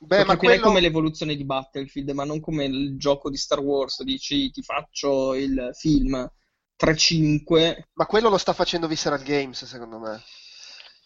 Beh, 0.00 0.18
lo 0.18 0.24
ma 0.24 0.36
quello... 0.36 0.62
come 0.62 0.80
l'evoluzione 0.80 1.36
di 1.36 1.44
Battlefield, 1.44 2.10
ma 2.10 2.24
non 2.24 2.40
come 2.40 2.64
il 2.64 2.96
gioco 2.98 3.30
di 3.30 3.36
Star 3.36 3.60
Wars. 3.60 4.02
Dici, 4.02 4.50
ti 4.50 4.62
faccio 4.62 5.34
il 5.34 5.70
film 5.74 6.28
3-5. 6.76 7.84
ma 7.92 8.06
quello 8.06 8.30
lo 8.30 8.38
sta 8.38 8.52
facendo 8.52 8.88
Visceral 8.88 9.22
Games, 9.22 9.64
secondo 9.64 9.98
me. 10.00 10.20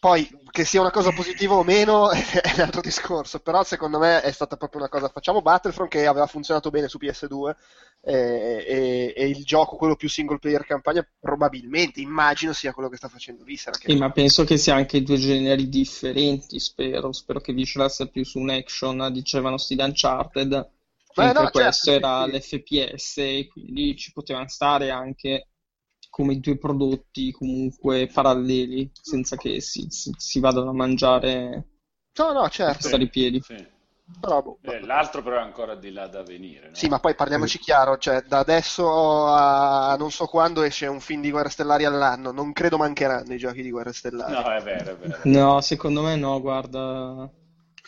Poi, 0.04 0.28
che 0.50 0.66
sia 0.66 0.82
una 0.82 0.90
cosa 0.90 1.12
positiva 1.16 1.54
o 1.54 1.62
meno 1.62 2.10
è 2.12 2.52
un 2.56 2.60
altro 2.60 2.82
discorso, 2.82 3.38
però 3.38 3.64
secondo 3.64 3.98
me 3.98 4.20
è 4.20 4.32
stata 4.32 4.58
proprio 4.58 4.80
una 4.80 4.90
cosa. 4.90 5.08
Facciamo 5.08 5.40
Battlefront 5.40 5.90
che 5.90 6.04
aveva 6.04 6.26
funzionato 6.26 6.68
bene 6.68 6.88
su 6.88 6.98
PS2 7.00 7.54
eh, 8.02 8.64
e, 8.68 9.14
e 9.16 9.28
il 9.30 9.42
gioco, 9.44 9.76
quello 9.76 9.96
più 9.96 10.10
single 10.10 10.38
player 10.38 10.66
campagna, 10.66 11.08
probabilmente, 11.18 12.02
immagino 12.02 12.52
sia 12.52 12.74
quello 12.74 12.90
che 12.90 12.98
sta 12.98 13.08
facendo 13.08 13.44
Visceral. 13.44 13.78
Che... 13.78 13.90
Sì, 13.90 13.96
ma 13.96 14.10
penso 14.10 14.44
che 14.44 14.58
sia 14.58 14.74
anche 14.74 15.02
due 15.02 15.16
generi 15.16 15.70
differenti, 15.70 16.60
spero. 16.60 17.10
Spero 17.12 17.40
che 17.40 17.54
Visceral 17.54 17.90
sia 17.90 18.04
più 18.04 18.26
su 18.26 18.38
un 18.38 18.50
action, 18.50 19.10
dicevano 19.10 19.56
sti 19.56 19.76
Uncharted, 19.78 20.70
mentre 21.14 21.42
no, 21.44 21.48
questo 21.48 21.92
certo, 21.92 22.06
era 22.06 22.24
sì, 22.42 22.58
l'FPS, 22.58 23.16
e 23.16 23.48
quindi 23.50 23.96
ci 23.96 24.12
potevano 24.12 24.48
stare 24.48 24.90
anche 24.90 25.46
come 26.14 26.38
due 26.38 26.56
prodotti 26.58 27.32
comunque 27.32 28.06
paralleli, 28.06 28.88
senza 28.92 29.36
che 29.36 29.60
si, 29.60 29.86
si- 29.88 30.12
si 30.16 30.38
vadano 30.40 30.70
a 30.70 30.72
mangiare 30.74 31.66
No, 32.18 32.32
no, 32.32 32.48
a 32.48 32.48
certo. 32.48 32.80
stare 32.80 33.02
i 33.04 33.10
piedi. 33.10 33.40
Sì. 33.40 33.54
Però, 34.20 34.42
boh, 34.42 34.58
Eh, 34.62 34.80
l'altro 34.80 35.22
però 35.22 35.36
è 35.36 35.42
ancora 35.42 35.74
di 35.74 35.90
là 35.92 36.06
da 36.06 36.22
venire. 36.22 36.68
no? 36.70 36.76
Sì, 36.76 36.88
ma 36.88 36.98
poi 36.98 37.14
parliamoci 37.14 37.58
chiaro, 37.58 37.96
cioè 37.98 38.20
da 38.22 38.38
adesso 38.40 39.26
a 39.26 39.94
non 39.96 40.10
so 40.10 40.26
quando 40.26 40.62
esce 40.62 40.86
un 40.86 41.00
film 41.00 41.20
di 41.22 41.30
Guerre 41.30 41.48
Stellari 41.48 41.84
all'anno, 41.84 42.32
non 42.32 42.52
credo 42.52 42.76
mancheranno 42.78 43.32
i 43.32 43.38
giochi 43.38 43.62
di 43.62 43.70
Guerre 43.70 43.92
Stellari. 43.92 44.42
No, 44.42 44.50
è 44.52 44.60
vero, 44.62 44.90
è 44.92 44.96
vero. 44.96 45.24
No, 45.24 45.60
secondo 45.60 46.02
me 46.02 46.16
no, 46.16 46.40
guarda, 46.40 47.30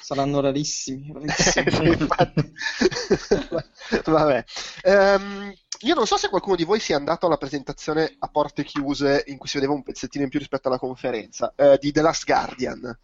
saranno 0.00 0.40
rarissimi, 0.40 1.12
rarissimi. 1.12 1.66
Infatti. 1.84 2.52
Vabbè. 4.06 4.44
Ehm, 4.82 5.52
io 5.80 5.94
non 5.94 6.06
so 6.06 6.16
se 6.16 6.28
qualcuno 6.28 6.56
di 6.56 6.64
voi 6.64 6.80
sia 6.80 6.96
andato 6.96 7.26
alla 7.26 7.36
presentazione 7.36 8.14
a 8.18 8.28
porte 8.28 8.64
chiuse 8.64 9.24
in 9.26 9.36
cui 9.36 9.48
si 9.48 9.56
vedeva 9.56 9.74
un 9.74 9.82
pezzettino 9.82 10.24
in 10.24 10.30
più 10.30 10.38
rispetto 10.38 10.68
alla 10.68 10.78
conferenza 10.78 11.52
eh, 11.56 11.78
di 11.80 11.92
The 11.92 12.00
Last 12.00 12.24
Guardian. 12.24 12.98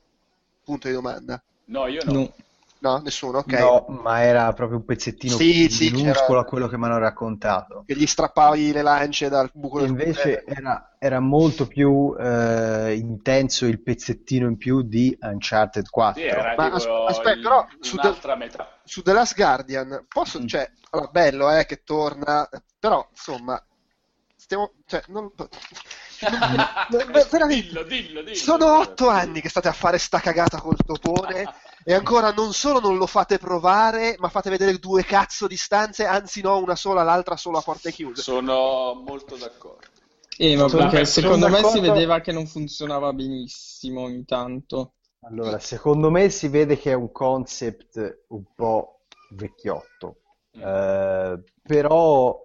Punto 0.64 0.88
di 0.88 0.94
domanda. 0.94 1.42
No, 1.66 1.86
io 1.86 2.02
no. 2.04 2.12
No. 2.12 2.34
No, 2.82 2.98
nessuno, 2.98 3.38
ok. 3.38 3.52
No, 3.52 3.86
ma 4.02 4.22
era 4.24 4.52
proprio 4.52 4.78
un 4.78 4.84
pezzettino 4.84 5.36
Sì, 5.36 5.68
sì, 5.68 5.88
minuscolo 5.90 6.40
a 6.40 6.44
quello 6.44 6.66
che 6.66 6.76
mi 6.76 6.84
hanno 6.86 6.98
raccontato. 6.98 7.84
Che 7.86 7.94
gli 7.94 8.06
strappavi 8.06 8.72
le 8.72 8.82
lance 8.82 9.28
dal 9.28 9.50
buco 9.54 9.80
del 9.80 9.90
Invece 9.90 10.44
era, 10.44 10.96
era 10.98 11.20
molto 11.20 11.68
più 11.68 12.12
eh, 12.18 12.94
intenso 12.96 13.66
il 13.66 13.80
pezzettino 13.80 14.48
in 14.48 14.56
più 14.56 14.82
di 14.82 15.16
Uncharted 15.20 15.88
4. 15.88 16.20
Sì, 16.20 16.26
era 16.26 16.54
Ma 16.56 16.72
as- 16.72 16.88
aspetta, 17.06 17.30
il- 17.30 17.40
però, 17.40 17.64
su 17.80 17.94
de- 17.94 18.00
un'altra 18.08 18.34
metà. 18.34 18.68
su 18.84 19.02
The 19.02 19.12
Last 19.12 19.36
Guardian 19.36 20.04
posso, 20.08 20.40
Mm. 20.40 20.46
cioè, 20.46 20.68
allora, 20.90 21.08
bello 21.12 21.50
eh, 21.56 21.64
che 21.66 21.82
torna, 21.84 22.48
però 22.80 23.06
insomma, 23.10 23.64
stiamo, 24.34 24.72
cioè, 24.86 25.02
non, 25.06 25.30
dillo, 27.48 27.82
dillo, 27.84 28.22
dillo. 28.22 28.34
sono 28.34 28.78
otto 28.78 29.08
anni 29.08 29.40
che 29.40 29.48
state 29.48 29.68
a 29.68 29.72
fare 29.72 29.98
sta 29.98 30.18
cagata 30.20 30.58
col 30.60 30.76
topone 30.84 31.46
E 31.84 31.94
ancora 31.94 32.32
non 32.32 32.52
solo 32.52 32.80
non 32.80 32.96
lo 32.96 33.06
fate 33.06 33.38
provare, 33.38 34.14
ma 34.18 34.28
fate 34.28 34.50
vedere 34.50 34.78
due 34.78 35.04
cazzo 35.04 35.46
di 35.46 35.56
stanze, 35.56 36.04
anzi 36.04 36.40
no, 36.40 36.58
una 36.58 36.76
sola, 36.76 37.02
l'altra 37.02 37.36
solo 37.36 37.58
a 37.58 37.62
porte 37.62 37.90
chiuse. 37.90 38.22
Sono 38.22 38.94
molto 39.04 39.36
d'accordo. 39.36 39.86
Eh, 40.38 40.56
ma 40.56 40.68
perché 40.68 41.04
secondo 41.04 41.48
me 41.48 41.62
si 41.64 41.80
vedeva 41.80 42.20
che 42.20 42.32
non 42.32 42.46
funzionava 42.46 43.12
benissimo 43.12 44.02
ogni 44.02 44.24
tanto. 44.24 44.94
Allora, 45.20 45.58
secondo 45.58 46.10
me 46.10 46.30
si 46.30 46.48
vede 46.48 46.76
che 46.78 46.90
è 46.90 46.94
un 46.94 47.12
concept 47.12 48.24
un 48.28 48.42
po' 48.54 49.02
vecchiotto, 49.30 50.16
Eh, 50.52 51.42
però 51.62 52.38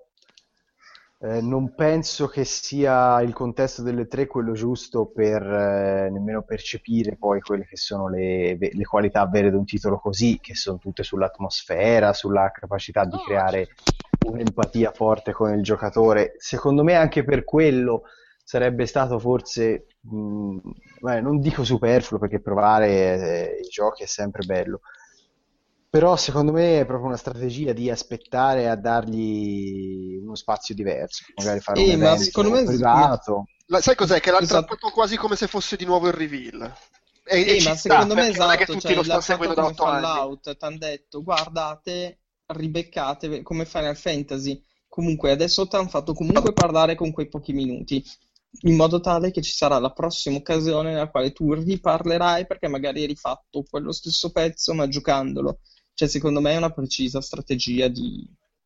eh, 1.20 1.41
non 1.41 1.74
penso 1.74 2.28
che 2.28 2.43
sia 2.45 3.22
il 3.22 3.34
contesto 3.34 3.82
delle 3.82 4.07
tre 4.07 4.28
quello 4.28 4.53
giusto 4.53 5.07
per 5.07 5.41
eh, 5.41 6.09
nemmeno 6.11 6.43
percepire 6.43 7.15
poi 7.18 7.41
quelle 7.41 7.65
che 7.65 7.76
sono 7.78 8.07
le, 8.07 8.57
le 8.57 8.84
qualità 8.84 9.26
vere 9.26 9.49
di 9.49 9.55
un 9.55 9.65
titolo 9.65 9.97
così, 9.97 10.38
che 10.39 10.53
sono 10.53 10.78
tutte 10.78 11.03
sull'atmosfera, 11.03 12.13
sulla 12.13 12.51
capacità 12.51 13.03
di 13.05 13.18
creare 13.26 13.70
un'empatia 14.28 14.91
forte 14.91 15.32
con 15.32 15.53
il 15.53 15.63
giocatore. 15.63 16.36
Secondo 16.38 16.84
me 16.84 16.93
anche 16.93 17.24
per 17.24 17.43
quello 17.43 18.03
sarebbe 18.43 18.86
stato 18.86 19.18
forse, 19.18 19.88
mh, 20.01 20.57
beh, 21.01 21.22
non 21.22 21.39
dico 21.39 21.63
superfluo 21.63 22.20
perché 22.20 22.39
provare 22.39 22.89
eh, 22.89 23.59
i 23.63 23.68
giochi 23.68 24.03
è 24.03 24.07
sempre 24.07 24.45
bello, 24.45 24.82
però 25.89 26.15
secondo 26.15 26.51
me 26.51 26.79
è 26.81 26.85
proprio 26.85 27.07
una 27.07 27.17
strategia 27.17 27.73
di 27.73 27.89
aspettare 27.89 28.69
a 28.69 28.75
dargli 28.75 30.17
uno 30.21 30.35
spazio 30.35 30.75
diverso, 30.75 31.23
magari 31.35 31.59
fare 31.59 31.79
un 31.79 31.89
ma 31.97 32.15
evento 32.15 32.23
secondo 32.23 32.49
me- 32.51 32.63
privato. 32.63 33.45
La- 33.67 33.81
sai 33.81 33.95
cos'è? 33.95 34.19
Che 34.19 34.31
l'ha 34.31 34.39
Esatto. 34.39 34.75
trattato 34.75 34.89
quasi 34.93 35.17
come 35.17 35.35
se 35.35 35.47
fosse 35.47 35.75
di 35.75 35.85
nuovo 35.85 36.07
il 36.07 36.13
reveal. 36.13 36.73
E, 37.29 37.41
Eh, 37.41 37.55
e 37.55 37.59
ci 37.59 37.67
ma 37.67 37.75
sta, 37.75 38.05
secondo 38.05 38.15
me 38.15 38.21
perché 38.21 38.38
non 38.39 38.51
è 38.51 38.57
che 38.57 38.63
esatto, 38.63 38.73
tutti 38.73 38.93
cioè, 38.93 38.95
lo 38.95 39.03
l'ha 39.03 39.19
stanno 39.19 39.21
seguendo 39.21 39.55
da 39.55 39.61
come 39.61 39.73
8 39.73 39.83
anni. 39.85 40.01
Fallout, 40.05 40.57
t'han 40.57 40.77
detto 40.77 41.23
guardate, 41.23 42.19
ribeccate 42.45 43.41
come 43.41 43.65
Final 43.65 43.95
Fantasy. 43.97 44.61
Comunque 44.88 45.31
adesso 45.31 45.67
ti 45.67 45.75
hanno 45.75 45.89
fatto 45.89 46.13
comunque 46.13 46.53
parlare 46.53 46.95
con 46.95 47.11
quei 47.11 47.27
pochi 47.27 47.51
minuti, 47.53 48.03
in 48.61 48.75
modo 48.75 48.99
tale 48.99 49.31
che 49.31 49.41
ci 49.41 49.51
sarà 49.51 49.77
la 49.79 49.91
prossima 49.91 50.38
occasione 50.38 50.91
nella 50.91 51.09
quale 51.09 51.31
tu 51.33 51.53
riparlerai 51.53 52.47
perché 52.47 52.67
magari 52.67 53.01
hai 53.01 53.07
rifatto 53.07 53.63
quello 53.69 53.91
stesso 53.91 54.31
pezzo 54.31 54.73
ma 54.73 54.88
giocandolo. 54.88 55.59
Cioè, 55.97 56.07
secondo 56.07 56.41
me 56.41 56.51
è 56.53 56.57
una 56.57 56.71
precisa 56.71 57.21
strategia 57.21 57.87
di, 57.87 58.23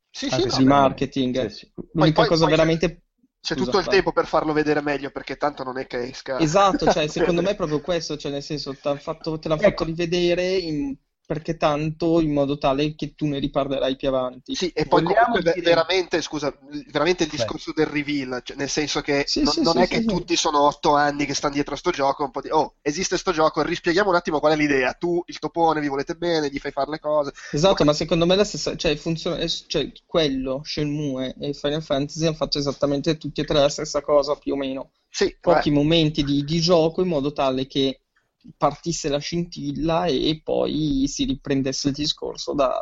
Sì, 0.09 0.27
sì, 0.29 0.35
Anche 0.35 0.49
no, 0.63 0.65
marketing. 0.65 1.45
Sì, 1.47 1.55
sì. 1.55 1.71
L'unica 1.93 2.19
poi- 2.19 2.27
cosa 2.27 2.43
poi 2.45 2.49
c'è- 2.51 2.57
veramente... 2.57 3.03
C'è 3.41 3.53
Scusa, 3.55 3.63
tutto 3.65 3.77
il 3.79 3.85
vai. 3.85 3.95
tempo 3.95 4.11
per 4.11 4.27
farlo 4.27 4.51
vedere 4.53 4.81
meglio, 4.81 5.09
perché 5.11 5.37
tanto 5.37 5.63
non 5.63 5.77
è 5.79 5.87
che 5.87 5.99
esca. 6.09 6.37
Esatto, 6.39 6.91
cioè, 6.91 7.07
secondo 7.07 7.41
me 7.41 7.51
è 7.51 7.55
proprio 7.55 7.79
questo, 7.79 8.17
cioè, 8.17 8.31
nel 8.31 8.43
senso, 8.43 8.75
t'han 8.75 8.99
fatto- 8.99 9.39
te 9.39 9.47
fatto 9.49 9.65
Ecco. 9.65 9.83
rivedere 9.85 10.57
in- 10.57 10.95
perché 11.31 11.55
tanto 11.55 12.19
in 12.19 12.33
modo 12.33 12.57
tale 12.57 12.93
che 12.93 13.15
tu 13.15 13.25
ne 13.25 13.39
riparlerai 13.39 13.95
più 13.95 14.09
avanti. 14.09 14.53
Sì, 14.53 14.67
e 14.71 14.85
poi 14.85 15.01
Vogliamo 15.01 15.27
comunque 15.27 15.53
dire- 15.53 15.69
veramente, 15.69 16.21
scusa, 16.21 16.53
veramente 16.91 17.23
il 17.23 17.29
Beh. 17.29 17.37
discorso 17.37 17.71
del 17.73 17.85
reveal, 17.85 18.41
cioè, 18.43 18.57
nel 18.57 18.67
senso 18.67 18.99
che 18.99 19.23
Sì, 19.25 19.41
non, 19.41 19.53
sì, 19.53 19.61
non 19.61 19.73
sì, 19.75 19.79
è 19.79 19.83
sì, 19.83 19.93
che 19.93 19.99
sì. 20.01 20.05
tutti 20.07 20.35
sono 20.35 20.61
otto 20.65 20.93
anni 20.93 21.25
che 21.25 21.33
stanno 21.33 21.53
dietro 21.53 21.73
a 21.75 21.77
sto 21.77 21.91
gioco, 21.91 22.25
un 22.25 22.31
po' 22.31 22.41
di, 22.41 22.49
oh, 22.49 22.75
esiste 22.81 23.17
sto 23.17 23.31
gioco, 23.31 23.61
rispieghiamo 23.61 24.09
un 24.09 24.15
attimo 24.15 24.41
qual 24.41 24.51
è 24.51 24.55
l'idea, 24.57 24.91
tu, 24.91 25.23
il 25.27 25.39
topone, 25.39 25.79
vi 25.79 25.87
volete 25.87 26.15
bene, 26.15 26.49
gli 26.49 26.59
fai 26.59 26.71
fare 26.71 26.91
le 26.91 26.99
cose. 26.99 27.31
Esatto, 27.51 27.85
ma 27.85 27.93
secondo 27.93 28.25
me 28.25 28.35
la 28.35 28.43
stessa, 28.43 28.75
cioè, 28.75 28.93
funziona, 28.97 29.47
cioè, 29.47 29.89
quello, 30.05 30.61
Shenmue 30.65 31.33
e 31.39 31.53
Final 31.53 31.81
Fantasy 31.81 32.25
hanno 32.25 32.35
fatto 32.35 32.57
esattamente 32.57 33.15
tutti 33.17 33.39
e 33.39 33.45
tre 33.45 33.57
la 33.57 33.69
stessa 33.69 34.01
cosa, 34.01 34.35
più 34.35 34.51
o 34.51 34.57
meno. 34.57 34.91
Sì, 35.09 35.33
Pochi 35.39 35.69
eh, 35.69 35.71
momenti 35.71 36.23
di, 36.23 36.43
di 36.43 36.59
gioco 36.59 37.01
in 37.01 37.07
modo 37.07 37.31
tale 37.33 37.67
che 37.67 38.00
partisse 38.57 39.09
la 39.09 39.19
scintilla 39.19 40.05
e 40.05 40.41
poi 40.43 41.05
si 41.07 41.25
riprendesse 41.25 41.89
il 41.89 41.93
discorso 41.93 42.53
da, 42.53 42.73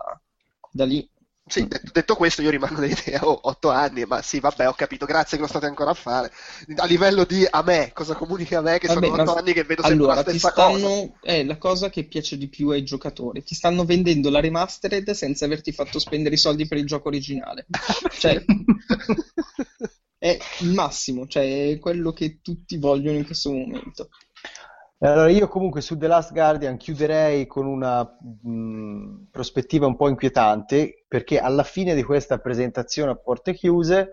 da 0.72 0.86
lì. 0.86 1.08
sì, 1.46 1.66
detto, 1.68 1.90
detto 1.92 2.16
questo 2.16 2.42
io 2.44 2.52
rimango 2.52 2.80
dell'idea, 2.80 3.28
oh, 3.28 3.40
otto 3.44 3.70
anni, 3.72 4.06
ma 4.06 4.22
sì, 4.22 4.40
vabbè, 4.40 4.68
ho 4.68 4.74
capito, 4.74 5.06
grazie 5.06 5.38
che 5.38 5.44
lo 5.44 5.50
state 5.50 5.66
ancora 5.66 5.92
a 5.92 5.94
fare. 5.96 6.32
A 6.76 6.86
livello 6.86 7.26
di 7.26 7.46
a 7.50 7.64
me, 7.64 7.92
cosa 7.94 8.14
comunica 8.16 8.60
a 8.60 8.62
me, 8.62 8.78
che 8.78 8.88
Vabbè, 8.88 9.08
sono 9.08 9.12
otto 9.14 9.34
ma- 9.34 9.34
anni 9.34 9.54
che 9.54 9.64
vedo 9.64 9.84
sempre 9.84 10.12
Allora, 10.12 10.14
la 10.14 10.22
stessa 10.22 10.52
cosa. 10.54 10.90
stanno, 10.90 11.18
è 11.22 11.44
la 11.44 11.58
cosa 11.58 11.90
che 11.90 12.06
piace 12.06 12.38
di 12.38 12.50
più 12.50 12.70
ai 12.70 12.84
giocatori. 12.84 13.44
Ti 13.44 13.56
stanno 13.56 13.86
vendendo 13.86 14.30
la 14.30 14.42
remastered 14.42 15.12
senza 15.12 15.46
averti 15.46 15.72
fatto 15.72 16.00
spendere 16.00 16.36
i 16.36 16.38
soldi 16.38 16.68
per 16.68 16.78
il 16.78 16.86
gioco 16.86 17.08
originale. 17.08 17.66
Cioè, 18.18 18.44
è 20.18 20.38
il 20.60 20.74
massimo, 20.74 21.28
cioè 21.28 21.72
è 21.72 21.80
quello 21.80 22.12
che 22.12 22.40
tutti 22.42 22.78
vogliono 22.78 23.18
in 23.18 23.26
questo 23.26 23.52
momento. 23.52 24.10
Allora, 25.02 25.30
io 25.30 25.48
comunque 25.48 25.80
su 25.80 25.98
The 25.98 26.08
Last 26.08 26.34
Guardian 26.34 26.76
chiuderei 26.76 27.48
con 27.48 27.66
una 27.66 28.04
mh, 28.04 29.28
prospettiva 29.32 29.86
un 29.88 29.96
po' 29.96 30.10
inquietante, 30.10 31.06
perché 31.08 31.40
alla 31.40 31.64
fine 31.64 31.96
di 31.96 32.04
questa 32.04 32.40
presentazione 32.40 33.12
a 33.12 33.16
porte 33.16 33.54
chiuse, 33.54 34.12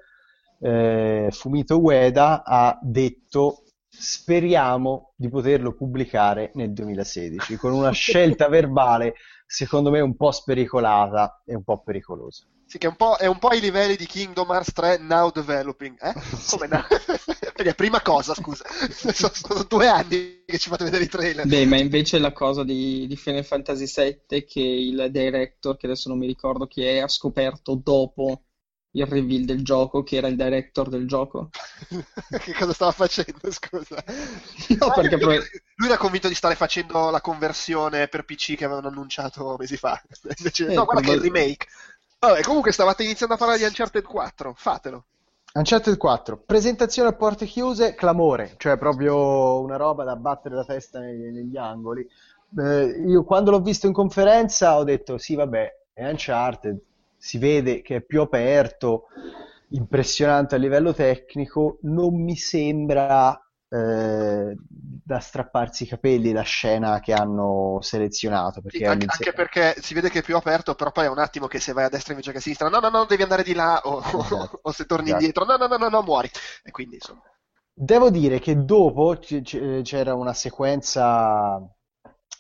eh, 0.61 1.29
Fumito 1.33 1.81
Ueda 1.81 2.45
ha 2.45 2.79
detto 2.81 3.65
speriamo 3.89 5.13
di 5.17 5.29
poterlo 5.29 5.75
pubblicare 5.75 6.53
nel 6.55 6.73
2016, 6.73 7.57
con 7.57 7.73
una 7.73 7.91
scelta 7.91 8.49
verbale 8.49 9.15
secondo 9.45 9.91
me 9.91 10.01
un 10.01 10.15
po' 10.15 10.31
spericolata 10.31 11.43
e 11.45 11.57
un 11.57 11.65
po' 11.65 11.83
pericolosa. 11.83 12.47
Sì, 12.69 12.79
che 12.79 12.87
è 12.87 12.91
un 12.91 12.97
po', 12.97 13.17
è 13.17 13.27
un 13.27 13.39
po' 13.39 13.49
ai 13.49 13.61
livelli 13.61 13.95
di 13.97 14.07
Kingdom 14.07 14.51
Hearts 14.51 14.73
3 14.73 14.99
now 14.99 15.31
developing, 15.31 15.97
eh? 16.03 16.13
Come 16.51 16.67
now? 16.67 16.83
È 17.57 17.75
prima 17.75 18.03
cosa, 18.03 18.35
scusa. 18.35 18.65
Sono, 18.91 19.33
sono 19.33 19.63
due 19.65 19.89
anni 19.89 20.43
che 20.45 20.59
ci 20.59 20.69
fate 20.69 20.85
vedere 20.85 21.05
i 21.05 21.09
trailer. 21.09 21.47
Beh, 21.47 21.65
ma 21.67 21.77
invece 21.79 22.19
la 22.19 22.33
cosa 22.33 22.65
di, 22.65 23.07
di 23.07 23.17
Final 23.17 23.45
Fantasy 23.45 23.87
VII 23.87 24.45
che 24.45 24.61
il 24.61 25.09
director, 25.13 25.77
che 25.77 25.87
adesso 25.87 26.09
non 26.09 26.19
mi 26.19 26.27
ricordo 26.27 26.67
chi 26.67 26.83
è, 26.83 26.99
ha 26.99 27.09
scoperto 27.09 27.75
dopo 27.77 28.43
il 28.91 29.07
reveal 29.07 29.45
del 29.45 29.63
gioco, 29.63 30.03
che 30.03 30.17
era 30.17 30.27
il 30.29 30.37
director 30.37 30.89
del 30.89 31.07
gioco. 31.07 31.51
che 32.41 32.53
cosa 32.55 32.73
stava 32.73 32.93
facendo, 32.93 33.51
scusa? 33.51 34.03
No, 34.79 34.91
Ah, 34.91 34.95
perché 34.95 35.19
poi- 35.19 35.39
Lui 35.77 35.89
era 35.89 35.97
convinto 35.99 36.29
di 36.29 36.35
stare 36.35 36.55
facendo 36.55 37.11
la 37.11 37.21
conversione 37.21 38.09
per 38.09 38.25
PC 38.25 38.57
che 38.57 38.65
avevano 38.65 38.89
annunciato 38.89 39.57
mesi 39.59 39.77
fa. 39.77 40.01
Invece, 40.39 40.67
Eh, 40.67 40.75
no, 40.75 40.85
guarda 40.85 41.03
che 41.03 41.11
è 41.13 41.15
il 41.15 41.21
remake. 41.21 41.67
Vabbè, 42.19 42.41
comunque 42.43 42.73
stavate 42.73 43.05
iniziando 43.05 43.35
a 43.35 43.39
parlare 43.39 43.59
di 43.59 43.65
Uncharted 43.65 44.03
4, 44.03 44.55
fatelo. 44.57 45.05
Uncharted 45.53 45.97
4, 45.97 46.43
presentazione 46.45 47.09
a 47.09 47.15
porte 47.15 47.47
chiuse, 47.47 47.95
clamore, 47.95 48.55
cioè 48.59 48.77
proprio 48.77 49.61
una 49.61 49.77
roba 49.77 50.05
da 50.05 50.17
battere 50.17 50.55
la 50.55 50.65
testa 50.65 50.99
negli, 50.99 51.31
negli 51.31 51.57
angoli. 51.57 52.07
Eh, 52.59 53.05
io 53.07 53.25
quando 53.25 53.51
l'ho 53.51 53.61
visto 53.61 53.87
in 53.87 53.93
conferenza 53.93 54.77
ho 54.77 54.85
detto 54.85 55.19
sì, 55.19 55.35
vabbè, 55.35 55.75
è 55.93 56.09
Uncharted, 56.09 56.79
si 57.17 57.39
vede 57.39 57.83
che 57.83 57.97
è 57.97 58.01
più 58.01 58.21
aperto, 58.21 59.09
impressionante 59.71 60.55
a 60.55 60.59
livello 60.59 60.93
tecnico, 60.93 61.79
non 61.83 62.23
mi 62.23 62.37
sembra 62.37 63.46
eh, 63.69 64.57
da 64.69 65.19
strapparsi 65.21 65.85
i 65.85 65.87
capelli 65.87 66.33
la 66.33 66.43
scena 66.43 67.01
che 67.01 67.13
hanno 67.13 67.79
selezionato, 67.81 68.61
Sì, 68.69 68.79
perché 68.79 68.87
anche, 68.87 68.91
all'inizio- 68.91 69.09
anche 69.09 69.33
perché 69.33 69.77
si 69.81 69.95
vede 69.95 70.11
che 70.11 70.19
è 70.21 70.23
più 70.23 70.37
aperto, 70.37 70.75
però 70.75 70.91
poi 70.91 71.05
è 71.07 71.09
un 71.09 71.19
attimo 71.21 71.47
che 71.47 71.61
se 71.61 71.73
vai 71.73 71.85
a 71.85 71.89
destra 71.89 72.13
invece 72.13 72.33
che 72.33 72.39
a 72.39 72.41
sinistra, 72.41 72.69
no, 72.69 72.81
no, 72.81 72.89
no, 72.89 73.05
devi 73.05 73.23
andare 73.23 73.43
di 73.45 73.55
là, 73.55 73.81
o, 73.85 74.03
Esatto, 74.13 74.59
o 74.63 74.73
se 74.73 74.87
torni 74.87 75.11
esatto. 75.11 75.11
indietro, 75.11 75.45
no, 75.45 75.57
no, 75.57 75.67
no, 75.69 75.77
no, 75.77 75.89
no, 75.89 76.03
muori. 76.03 76.29
E 76.63 76.71
quindi, 76.73 76.97
insomma. 76.97 77.23
Devo 77.79 78.11
dire 78.11 78.39
che 78.39 78.65
dopo 78.65 79.17
c- 79.19 79.43
c- 79.43 79.81
c'era 79.83 80.15
una 80.15 80.33
sequenza 80.33 81.61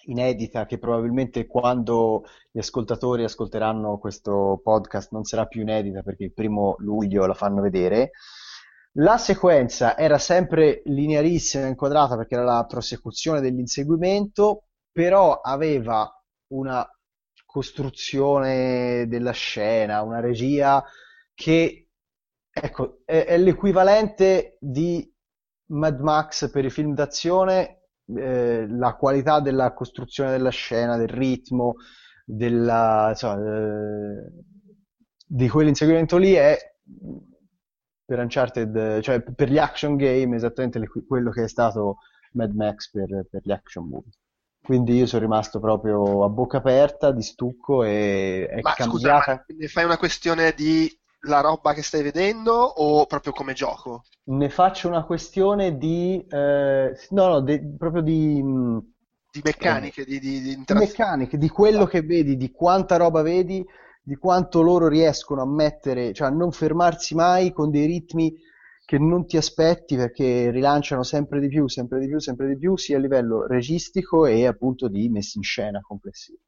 inedita 0.07 0.65
che 0.67 0.79
probabilmente 0.79 1.47
quando 1.47 2.25
gli 2.51 2.59
ascoltatori 2.59 3.23
ascolteranno 3.25 3.99
questo 3.99 4.61
podcast 4.63 5.11
non 5.13 5.25
sarà 5.25 5.47
più 5.47 5.61
inedita 5.63 6.03
perché 6.03 6.25
il 6.25 6.33
primo 6.33 6.77
luglio 6.79 7.27
la 7.27 7.35
fanno 7.35 7.61
vedere. 7.61 8.13
La 8.99 9.19
sequenza 9.19 9.97
era 9.97 10.17
sempre 10.17 10.81
linearissima, 10.87 11.67
inquadrata 11.67 12.17
perché 12.17 12.35
era 12.35 12.45
la 12.45 12.65
prosecuzione 12.67 13.41
dell'inseguimento, 13.41 14.69
però 14.91 15.41
aveva 15.41 16.11
una 16.53 16.87
costruzione 17.45 19.07
della 19.07 19.33
scena, 19.33 20.01
una 20.01 20.21
regia 20.21 20.83
che, 21.35 21.89
ecco, 22.51 23.01
è, 23.05 23.27
è 23.27 23.37
l'equivalente 23.37 24.57
di 24.61 25.13
Mad 25.73 26.01
Max 26.01 26.51
per 26.51 26.65
i 26.65 26.71
film 26.71 26.95
d'azione, 26.95 27.83
eh, 28.17 28.67
la 28.67 28.95
qualità 28.95 29.41
della 29.41 29.75
costruzione 29.75 30.31
della 30.31 30.49
scena, 30.49 30.97
del 30.97 31.09
ritmo, 31.09 31.75
della, 32.25 33.09
insomma, 33.11 33.45
eh, 33.45 34.33
di 35.27 35.49
quell'inseguimento 35.51 36.17
lì 36.17 36.33
è 36.33 36.57
per 38.07 38.19
Uncharted, 38.21 39.01
cioè 39.03 39.21
per 39.23 39.51
gli 39.51 39.59
action 39.59 39.97
game 39.97 40.37
esattamente 40.37 40.79
le- 40.79 40.89
quello 41.07 41.31
che 41.31 41.45
è 41.45 41.49
stato 41.49 41.99
Mad 42.33 42.53
Max 42.55 42.91
per, 42.91 43.27
per 43.31 43.43
gli 43.45 43.53
action 43.53 43.87
movie. 43.89 44.13
Quindi 44.63 44.97
io 44.97 45.07
sono 45.07 45.23
rimasto 45.23 45.61
proprio 45.61 46.25
a 46.25 46.29
bocca 46.29 46.59
aperta, 46.59 47.13
di 47.13 47.23
stucco 47.23 47.85
e 47.85 48.47
è 48.49 48.61
Ma 48.61 48.75
scusa, 48.79 49.13
cambiata. 49.13 49.45
ma 49.47 49.55
ne 49.57 49.67
fai 49.69 49.85
una 49.85 49.97
questione 49.97 50.53
di 50.53 50.95
la 51.21 51.41
roba 51.41 51.73
che 51.73 51.83
stai 51.83 52.03
vedendo 52.03 52.53
o 52.53 53.07
proprio 53.07 53.33
come 53.33 53.55
gioco? 53.55 54.05
Ne 54.29 54.51
faccio 54.51 54.89
una 54.89 55.05
questione 55.05 55.79
di, 55.79 56.25
eh, 56.29 56.93
no, 57.11 57.29
no, 57.29 57.41
de- 57.41 57.75
proprio 57.79 58.03
di, 58.03 58.43
mh, 58.43 58.93
di 59.31 59.41
meccaniche, 59.43 60.05
di, 60.05 60.19
di, 60.19 60.41
di 60.41 60.53
di 60.69 60.75
interazione. 60.75 60.77
meccaniche, 60.77 61.39
di 61.39 61.49
quello 61.49 61.87
che 61.87 62.03
vedi, 62.03 62.37
di 62.37 62.51
quanta 62.51 62.97
roba 62.97 63.23
vedi, 63.23 63.65
di 64.07 64.15
quanto 64.15 64.63
loro 64.63 64.87
riescono 64.87 65.43
a 65.43 65.47
mettere, 65.49 66.13
cioè 66.13 66.29
a 66.29 66.31
non 66.31 66.53
fermarsi 66.53 67.17
mai 67.17 67.53
con 67.53 67.73
dei 67.73 67.87
ritmi 67.87 68.33
che 68.85 69.01
non 69.01 69.27
ti 69.27 69.37
aspetti 69.37 69.97
perché 69.97 70.53
rilanciano 70.53 71.03
sempre 71.03 71.41
di 71.41 71.49
più, 71.49 71.67
sempre 71.67 71.99
di 71.99 72.07
più, 72.07 72.21
sempre 72.21 72.47
di 72.47 72.57
più, 72.57 72.77
sia 72.77 72.99
a 72.99 73.01
livello 73.01 73.49
registico 73.49 74.25
e 74.25 74.47
appunto 74.47 74.87
di 74.87 75.09
messa 75.09 75.39
in 75.39 75.43
scena 75.43 75.81
complessiva. 75.81 76.39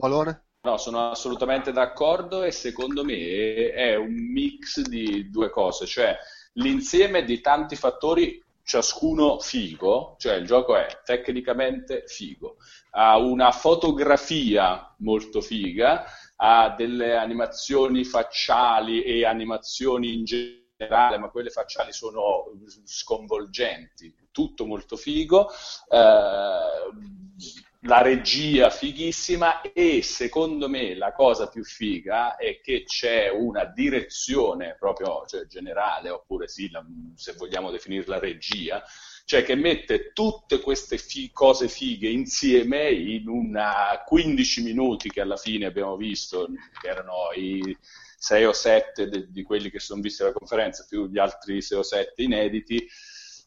Malone? 0.00 0.46
No, 0.62 0.76
sono 0.76 1.10
assolutamente 1.10 1.70
d'accordo 1.70 2.42
e 2.42 2.50
secondo 2.50 3.04
me 3.04 3.70
è 3.70 3.94
un 3.94 4.32
mix 4.32 4.80
di 4.80 5.30
due 5.30 5.50
cose, 5.50 5.86
cioè 5.86 6.16
l'insieme 6.54 7.22
di 7.22 7.40
tanti 7.40 7.76
fattori, 7.76 8.42
ciascuno 8.64 9.38
figo, 9.38 10.16
cioè 10.18 10.34
il 10.34 10.46
gioco 10.46 10.74
è 10.74 10.86
tecnicamente 11.04 12.04
figo, 12.06 12.56
ha 12.92 13.18
una 13.18 13.52
fotografia 13.52 14.92
molto 14.98 15.40
figa, 15.40 16.06
ha 16.36 16.74
delle 16.76 17.16
animazioni 17.16 18.04
facciali 18.04 19.02
e 19.02 19.24
animazioni 19.24 20.14
in 20.14 20.24
generale, 20.24 21.18
ma 21.18 21.30
quelle 21.30 21.50
facciali 21.50 21.92
sono 21.92 22.50
sconvolgenti, 22.84 24.14
tutto 24.30 24.66
molto 24.66 24.96
figo. 24.96 25.48
Eh, 25.88 27.62
la 27.86 28.00
regia 28.00 28.70
fighissima 28.70 29.60
e 29.60 30.00
secondo 30.02 30.70
me 30.70 30.94
la 30.94 31.12
cosa 31.12 31.48
più 31.48 31.62
figa 31.64 32.36
è 32.36 32.60
che 32.62 32.84
c'è 32.84 33.28
una 33.28 33.64
direzione 33.66 34.74
proprio 34.78 35.24
cioè, 35.26 35.46
generale, 35.46 36.08
oppure 36.08 36.48
sì, 36.48 36.70
la, 36.70 36.82
se 37.14 37.34
vogliamo 37.34 37.70
definirla 37.70 38.18
regia, 38.18 38.82
cioè 39.24 39.42
che 39.42 39.54
mette 39.54 40.12
tutte 40.12 40.60
queste 40.60 40.98
fi- 40.98 41.30
cose 41.32 41.68
fighe 41.68 42.08
insieme 42.08 42.90
in 42.90 43.28
una 43.28 44.02
15 44.04 44.62
minuti 44.62 45.08
che 45.08 45.22
alla 45.22 45.36
fine 45.36 45.66
abbiamo 45.66 45.96
visto, 45.96 46.48
che 46.80 46.88
erano 46.88 47.30
i 47.34 47.76
6 48.18 48.44
o 48.44 48.52
7 48.52 49.08
de- 49.08 49.30
di 49.30 49.42
quelli 49.42 49.70
che 49.70 49.78
sono 49.78 50.02
visti 50.02 50.22
alla 50.22 50.32
conferenza, 50.32 50.84
più 50.88 51.08
gli 51.08 51.18
altri 51.18 51.62
6 51.62 51.78
o 51.78 51.82
7 51.82 52.22
inediti, 52.22 52.86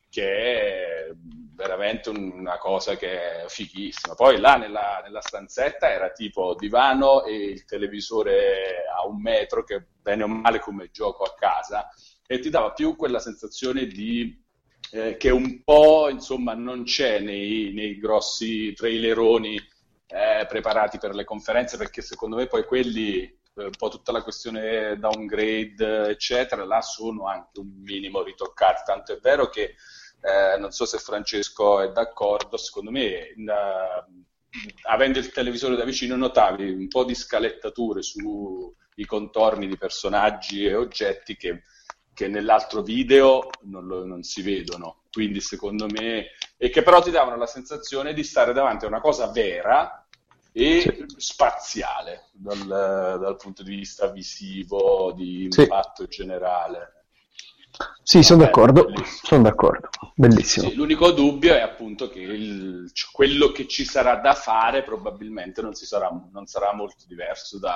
che 0.09 1.09
è 1.09 1.11
veramente 1.53 2.09
una 2.09 2.57
cosa 2.57 2.95
che 2.95 3.43
è 3.43 3.45
fighissima. 3.47 4.15
Poi 4.15 4.39
là 4.39 4.55
nella, 4.55 5.01
nella, 5.03 5.21
stanzetta 5.21 5.91
era 5.91 6.11
tipo 6.11 6.55
divano 6.55 7.23
e 7.23 7.35
il 7.35 7.65
televisore 7.65 8.85
a 8.95 9.05
un 9.05 9.21
metro, 9.21 9.63
che 9.63 9.85
bene 10.01 10.23
o 10.23 10.27
male 10.27 10.59
come 10.59 10.89
gioco 10.91 11.23
a 11.23 11.35
casa, 11.35 11.87
e 12.25 12.39
ti 12.39 12.49
dava 12.49 12.71
più 12.71 12.95
quella 12.95 13.19
sensazione 13.19 13.85
di 13.85 14.45
eh, 14.91 15.17
che 15.17 15.29
un 15.29 15.63
po' 15.63 16.09
insomma 16.09 16.53
non 16.53 16.83
c'è 16.83 17.19
nei, 17.19 17.73
nei 17.73 17.99
grossi 17.99 18.73
traileroni 18.73 19.55
eh, 20.07 20.45
preparati 20.47 20.97
per 20.97 21.13
le 21.13 21.23
conferenze, 21.23 21.77
perché 21.77 22.01
secondo 22.01 22.35
me 22.35 22.47
poi 22.47 22.63
quelli 22.65 23.23
eh, 23.23 23.63
un 23.63 23.75
po' 23.77 23.89
tutta 23.89 24.11
la 24.11 24.23
questione 24.23 24.97
downgrade, 24.97 26.09
eccetera, 26.09 26.63
là 26.63 26.81
sono 26.81 27.27
anche 27.27 27.59
un 27.59 27.81
minimo 27.81 28.21
ritoccati. 28.23 28.83
Tanto 28.85 29.13
è 29.13 29.19
vero 29.19 29.49
che 29.49 29.75
eh, 30.21 30.57
non 30.57 30.71
so 30.71 30.85
se 30.85 30.97
Francesco 30.97 31.81
è 31.81 31.91
d'accordo, 31.91 32.57
secondo 32.57 32.91
me 32.91 33.33
uh, 33.35 34.25
avendo 34.83 35.19
il 35.19 35.31
televisore 35.31 35.75
da 35.75 35.83
vicino 35.83 36.15
notavi 36.15 36.69
un 36.69 36.87
po' 36.87 37.03
di 37.03 37.13
scalettature 37.13 38.01
sui 38.01 39.05
contorni 39.05 39.67
di 39.67 39.77
personaggi 39.77 40.65
e 40.65 40.75
oggetti 40.75 41.35
che, 41.35 41.63
che 42.17 42.27
nell'altro 42.27 42.81
video 42.81 43.51
non, 43.65 43.85
lo, 43.85 44.03
non, 44.03 44.23
si 44.23 44.41
vedono. 44.41 45.03
Quindi 45.11 45.39
secondo 45.39 45.85
me, 45.85 46.29
e 46.57 46.69
che 46.71 46.81
però 46.81 46.99
ti 46.99 47.11
davano 47.11 47.37
la 47.37 47.45
sensazione 47.45 48.15
di 48.15 48.23
stare 48.23 48.53
davanti 48.53 48.85
a 48.85 48.87
una 48.87 49.01
cosa 49.01 49.27
vera 49.27 50.03
e 50.51 50.81
sì. 50.81 51.05
spaziale 51.15 52.29
dal, 52.31 52.57
dal, 52.65 53.35
punto 53.35 53.61
di 53.61 53.75
vista 53.75 54.07
visivo, 54.07 55.13
di 55.15 55.43
impatto 55.43 56.05
sì. 56.09 56.17
generale. 56.17 56.96
Sì, 58.01 58.23
sono 58.23 58.43
d'accordo, 58.43 58.87
sono 59.21 59.43
d'accordo, 59.43 59.89
bellissimo. 60.15 60.69
Sì, 60.69 60.75
l'unico 60.75 61.11
dubbio 61.11 61.53
è 61.53 61.59
appunto 61.59 62.07
che 62.07 62.21
il, 62.21 62.89
quello 63.11 63.51
che 63.51 63.67
ci 63.67 63.83
sarà 63.83 64.15
da 64.15 64.33
fare 64.33 64.81
probabilmente 64.81 65.61
non, 65.61 65.73
sarà, 65.73 66.09
non 66.31 66.45
sarà, 66.45 66.73
molto 66.73 67.03
diverso 67.05 67.59
da 67.59 67.75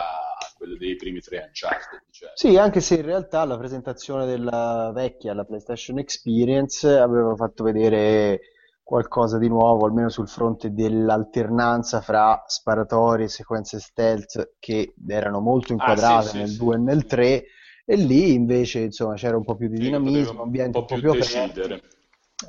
quello 0.58 0.78
dei 0.78 0.96
primi 0.96 1.20
tre 1.20 1.44
Uncharted. 1.48 2.04
Cioè. 2.10 2.32
Sì, 2.36 2.56
anche 2.58 2.80
se 2.80 2.96
in 2.96 3.02
realtà 3.02 3.44
la 3.44 3.58
presentazione 3.58 4.26
della 4.26 4.92
vecchia, 4.94 5.34
la 5.34 5.44
PlayStation 5.44 6.00
Experience, 6.00 6.88
aveva 6.88 7.36
fatto 7.36 7.66
vedere 7.66 8.40
qualcosa 8.84 9.38
di 9.38 9.48
nuovo, 9.48 9.86
almeno 9.86 10.10
sul 10.10 10.28
fronte 10.28 10.74
dell'alternanza 10.74 12.02
fra 12.02 12.44
sparatori 12.48 13.24
e 13.24 13.30
sequenze 13.30 13.80
stealth 13.80 14.56
che 14.60 14.94
erano 15.08 15.40
molto 15.40 15.74
inquadrate 15.74 16.28
ah, 16.28 16.32
sì, 16.32 16.38
nel 16.38 16.48
sì, 16.48 16.58
2 16.58 16.76
e 16.76 16.78
nel 16.80 17.06
3 17.06 17.44
e 17.92 17.98
lì 17.98 18.32
invece 18.32 18.80
insomma 18.80 19.16
c'era 19.16 19.36
un 19.36 19.44
po' 19.44 19.58
più 19.58 19.68
di 19.68 19.78
dinamismo, 19.78 20.44
ambiente 20.44 20.78
un 20.78 20.86
po' 20.86 20.96
più, 20.96 21.12
più 21.12 21.22
aperto. 21.22 21.62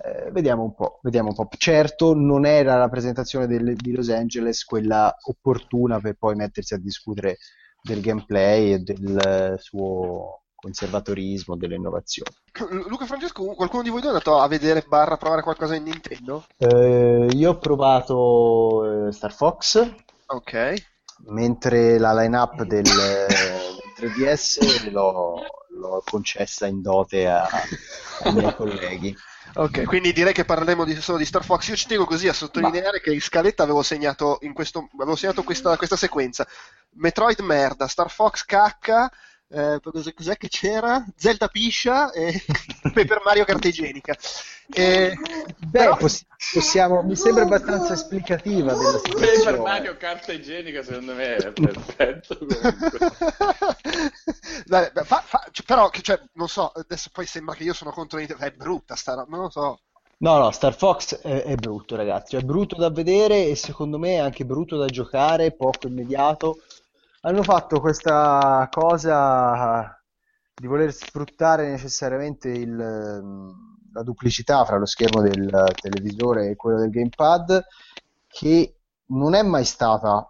Eh, 0.05 0.31
vediamo 0.31 0.63
un 0.63 0.73
po', 0.73 1.01
vediamo 1.03 1.31
un 1.31 1.35
po'. 1.35 1.49
Certo, 1.59 2.15
non 2.15 2.47
era 2.47 2.79
la 2.79 2.89
presentazione 2.89 3.49
del, 3.49 3.75
di 3.75 3.91
Los 3.91 4.09
Angeles 4.09 4.63
quella 4.63 5.13
opportuna 5.21 5.99
per 5.99 6.15
poi 6.17 6.37
mettersi 6.37 6.75
a 6.75 6.79
discutere 6.79 7.39
del 7.83 8.01
gameplay 8.01 8.75
e 8.75 8.79
del 8.79 9.57
suo 9.59 10.45
conservatorismo, 10.55 11.57
delle 11.57 11.75
innovazioni. 11.75 12.31
Luca 12.89 13.07
Francesco, 13.07 13.43
qualcuno 13.57 13.83
di 13.83 13.91
voi 13.91 13.99
due 13.99 14.11
è 14.11 14.13
andato 14.13 14.39
a 14.39 14.47
vedere 14.47 14.85
barra 14.87 15.17
provare 15.17 15.43
qualcosa 15.43 15.75
in 15.75 15.83
Nintendo? 15.83 16.45
Eh, 16.57 17.31
io 17.33 17.51
ho 17.51 17.59
provato 17.59 19.09
eh, 19.09 19.13
Star 19.13 19.33
Fox. 19.33 19.93
Ok. 20.27 20.85
Mentre 21.27 21.99
la 21.99 22.15
line-up 22.15 22.63
del 22.63 22.85
3DS 24.03 24.91
l'ho, 24.91 25.45
l'ho 25.69 26.03
concessa 26.05 26.67
in 26.67 26.83
dote 26.83 27.29
a, 27.29 27.49
ai 28.23 28.33
miei 28.33 28.55
colleghi. 28.57 29.17
Ok, 29.55 29.85
quindi 29.85 30.13
direi 30.13 30.33
che 30.33 30.45
parleremo 30.45 30.85
di, 30.85 31.01
solo 31.01 31.19
di 31.19 31.25
Star 31.25 31.45
Fox. 31.45 31.69
Io 31.69 31.77
ci 31.77 31.87
tengo 31.87 32.07
così 32.07 32.27
a 32.27 32.33
sottolineare 32.33 32.97
Ma... 32.97 32.99
che 32.99 33.13
in 33.13 33.21
scaletta 33.21 33.63
avevo 33.63 33.83
segnato, 33.83 34.39
in 34.43 34.55
questo, 34.55 34.89
avevo 34.95 35.17
segnato 35.17 35.43
questa, 35.43 35.77
questa 35.77 35.97
sequenza. 35.97 36.47
Metroid 36.95 37.39
merda, 37.41 37.87
Star 37.87 38.11
Fox 38.11 38.45
cacca, 38.45 39.11
eh, 39.53 39.81
cos'è, 39.83 40.15
cos'è, 40.15 40.37
che 40.39 40.49
c'era? 40.49 41.05
Zelda 41.15 41.49
piscia 41.49 42.11
e 42.11 42.43
Paper 42.95 43.21
Mario 43.23 43.45
carta 43.45 43.69
igienica. 43.69 44.17
E, 44.73 45.15
Beh, 45.59 45.79
però... 45.79 45.97
poss- 45.97 46.25
possiamo, 46.55 47.03
mi 47.03 47.15
sembra 47.15 47.43
abbastanza 47.43 47.93
esplicativa 47.93 48.73
della 48.73 48.99
situazione. 48.99 49.43
Paper 49.43 49.61
Mario 49.61 49.97
carta 49.99 50.33
igienica 50.33 50.83
secondo 50.83 51.13
me 51.13 51.37
è 51.37 51.53
perfetto. 51.53 52.39
Dai, 54.65 54.91
fa, 55.05 55.21
fa, 55.21 55.47
cioè, 55.51 55.67
però, 55.67 55.91
cioè, 55.91 56.19
non 56.33 56.49
so, 56.49 56.73
adesso 56.75 57.11
poi 57.13 57.27
sembra 57.27 57.55
che 57.55 57.65
io 57.65 57.75
sono 57.75 57.91
contro 57.91 58.17
Nintendo, 58.19 58.45
è 58.45 58.53
brutta 58.53 58.97
sta 58.97 59.13
roba, 59.13 59.37
non 59.37 59.45
lo 59.45 59.51
so. 59.51 59.81
No, 60.19 60.39
no, 60.39 60.51
Star 60.53 60.75
Fox 60.75 61.21
è, 61.21 61.43
è 61.43 61.55
brutto, 61.57 61.95
ragazzi. 61.97 62.37
È 62.37 62.41
brutto 62.41 62.77
da 62.77 62.91
vedere 62.91 63.47
e 63.47 63.57
secondo 63.57 63.99
me 63.99 64.15
è 64.15 64.19
anche 64.19 64.47
brutto 64.47 64.79
da 64.79 64.87
giocare, 64.87 65.51
poco 65.51 65.89
immediato 65.89 66.61
hanno 67.25 67.43
fatto 67.43 67.81
questa 67.81 68.69
cosa 68.71 69.97
di 70.55 70.67
voler 70.67 70.93
sfruttare 70.93 71.71
necessariamente 71.71 72.49
il, 72.49 72.77
la 72.77 74.03
duplicità 74.03 74.65
fra 74.65 74.77
lo 74.77 74.87
schermo 74.87 75.21
del 75.23 75.73
televisore 75.81 76.49
e 76.49 76.57
quello 76.57 76.79
del 76.79 76.91
gamepad 76.91 77.65
che 78.27 78.77
non 79.07 79.35
è 79.35 79.43
mai 79.43 79.65
stata 79.65 80.27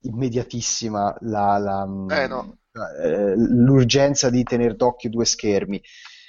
immediatissima 0.00 1.16
la, 1.20 1.58
la, 1.58 1.86
eh 2.22 2.26
no. 2.26 2.58
eh, 3.02 3.34
l'urgenza 3.36 4.28
di 4.28 4.42
tenere 4.42 4.74
d'occhio 4.74 5.10
due 5.10 5.24
schermi. 5.24 5.80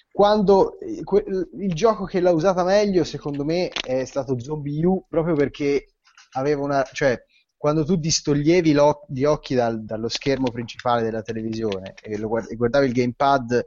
Quando 0.09 0.77
il 0.79 1.73
gioco 1.73 2.05
che 2.05 2.21
l'ha 2.21 2.31
usata 2.31 2.63
meglio, 2.63 3.03
secondo 3.03 3.43
me, 3.43 3.67
è 3.67 4.05
stato 4.05 4.39
Zombie 4.39 4.85
U 4.85 5.05
proprio 5.09 5.35
perché 5.35 5.95
aveva 6.33 6.61
una, 6.61 6.83
cioè, 6.93 7.21
quando 7.57 7.85
tu 7.85 7.95
distoglievi 7.95 8.75
gli 9.07 9.23
occhi 9.23 9.55
dal, 9.55 9.83
dallo 9.83 10.07
schermo 10.07 10.51
principale 10.51 11.01
della 11.01 11.21
televisione 11.21 11.93
e, 12.01 12.17
guard- 12.19 12.51
e, 12.51 12.55
guardavi 12.55 12.87
il 12.87 12.93
gamepad, 12.93 13.65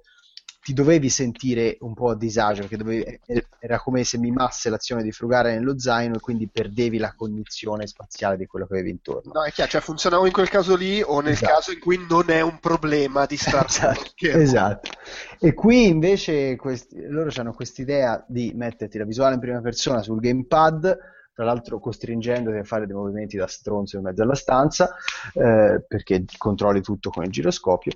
ti 0.69 0.75
dovevi 0.75 1.09
sentire 1.09 1.79
un 1.81 1.95
po' 1.95 2.11
a 2.11 2.17
disagio 2.17 2.61
perché 2.61 2.77
dovevi, 2.77 3.21
era 3.59 3.81
come 3.81 4.05
se 4.05 4.19
mimasse 4.19 4.69
l'azione 4.69 5.03
di 5.03 5.13
frugare 5.13 5.55
nello 5.55 5.79
zaino 5.79 6.17
e 6.17 6.21
quindi 6.21 6.47
perdevi 6.47 6.99
la 6.99 7.15
cognizione 7.17 7.87
spaziale 7.87 8.37
di 8.37 8.45
quello 8.45 8.67
che 8.67 8.75
avevi 8.75 8.91
intorno. 8.91 9.33
No, 9.33 9.45
è 9.45 9.51
chiaro, 9.51 9.71
cioè 9.71 9.81
funziona 9.81 10.19
o 10.19 10.27
in 10.27 10.33
quel 10.33 10.51
caso 10.51 10.77
lì 10.77 11.01
o 11.01 11.21
nel 11.21 11.33
esatto. 11.33 11.53
caso 11.55 11.73
in 11.73 11.79
cui 11.79 12.05
non 12.07 12.29
è 12.29 12.43
un 12.43 12.59
problema 12.61 13.25
di 13.25 13.39
stare 13.39 13.65
esatto, 13.69 14.05
esatto. 14.21 14.91
E 15.39 15.55
qui 15.55 15.87
invece 15.87 16.55
questi, 16.57 17.01
loro 17.07 17.31
hanno 17.37 17.55
quest'idea 17.55 18.23
di 18.29 18.53
metterti 18.55 18.99
la 18.99 19.05
visuale 19.05 19.35
in 19.35 19.41
prima 19.41 19.63
persona 19.63 20.03
sul 20.03 20.21
gamepad 20.21 21.17
tra 21.39 21.47
l'altro 21.47 21.79
costringendoti 21.79 22.57
a 22.57 22.65
fare 22.65 22.85
dei 22.85 22.97
movimenti 22.97 23.37
da 23.37 23.47
stronzo 23.47 23.97
in 23.97 24.03
mezzo 24.03 24.25
alla 24.25 24.35
stanza, 24.35 24.97
eh, 25.35 25.85
perché 25.87 26.25
controlli 26.37 26.81
tutto 26.81 27.11
con 27.11 27.23
il 27.23 27.31
giroscopio. 27.31 27.93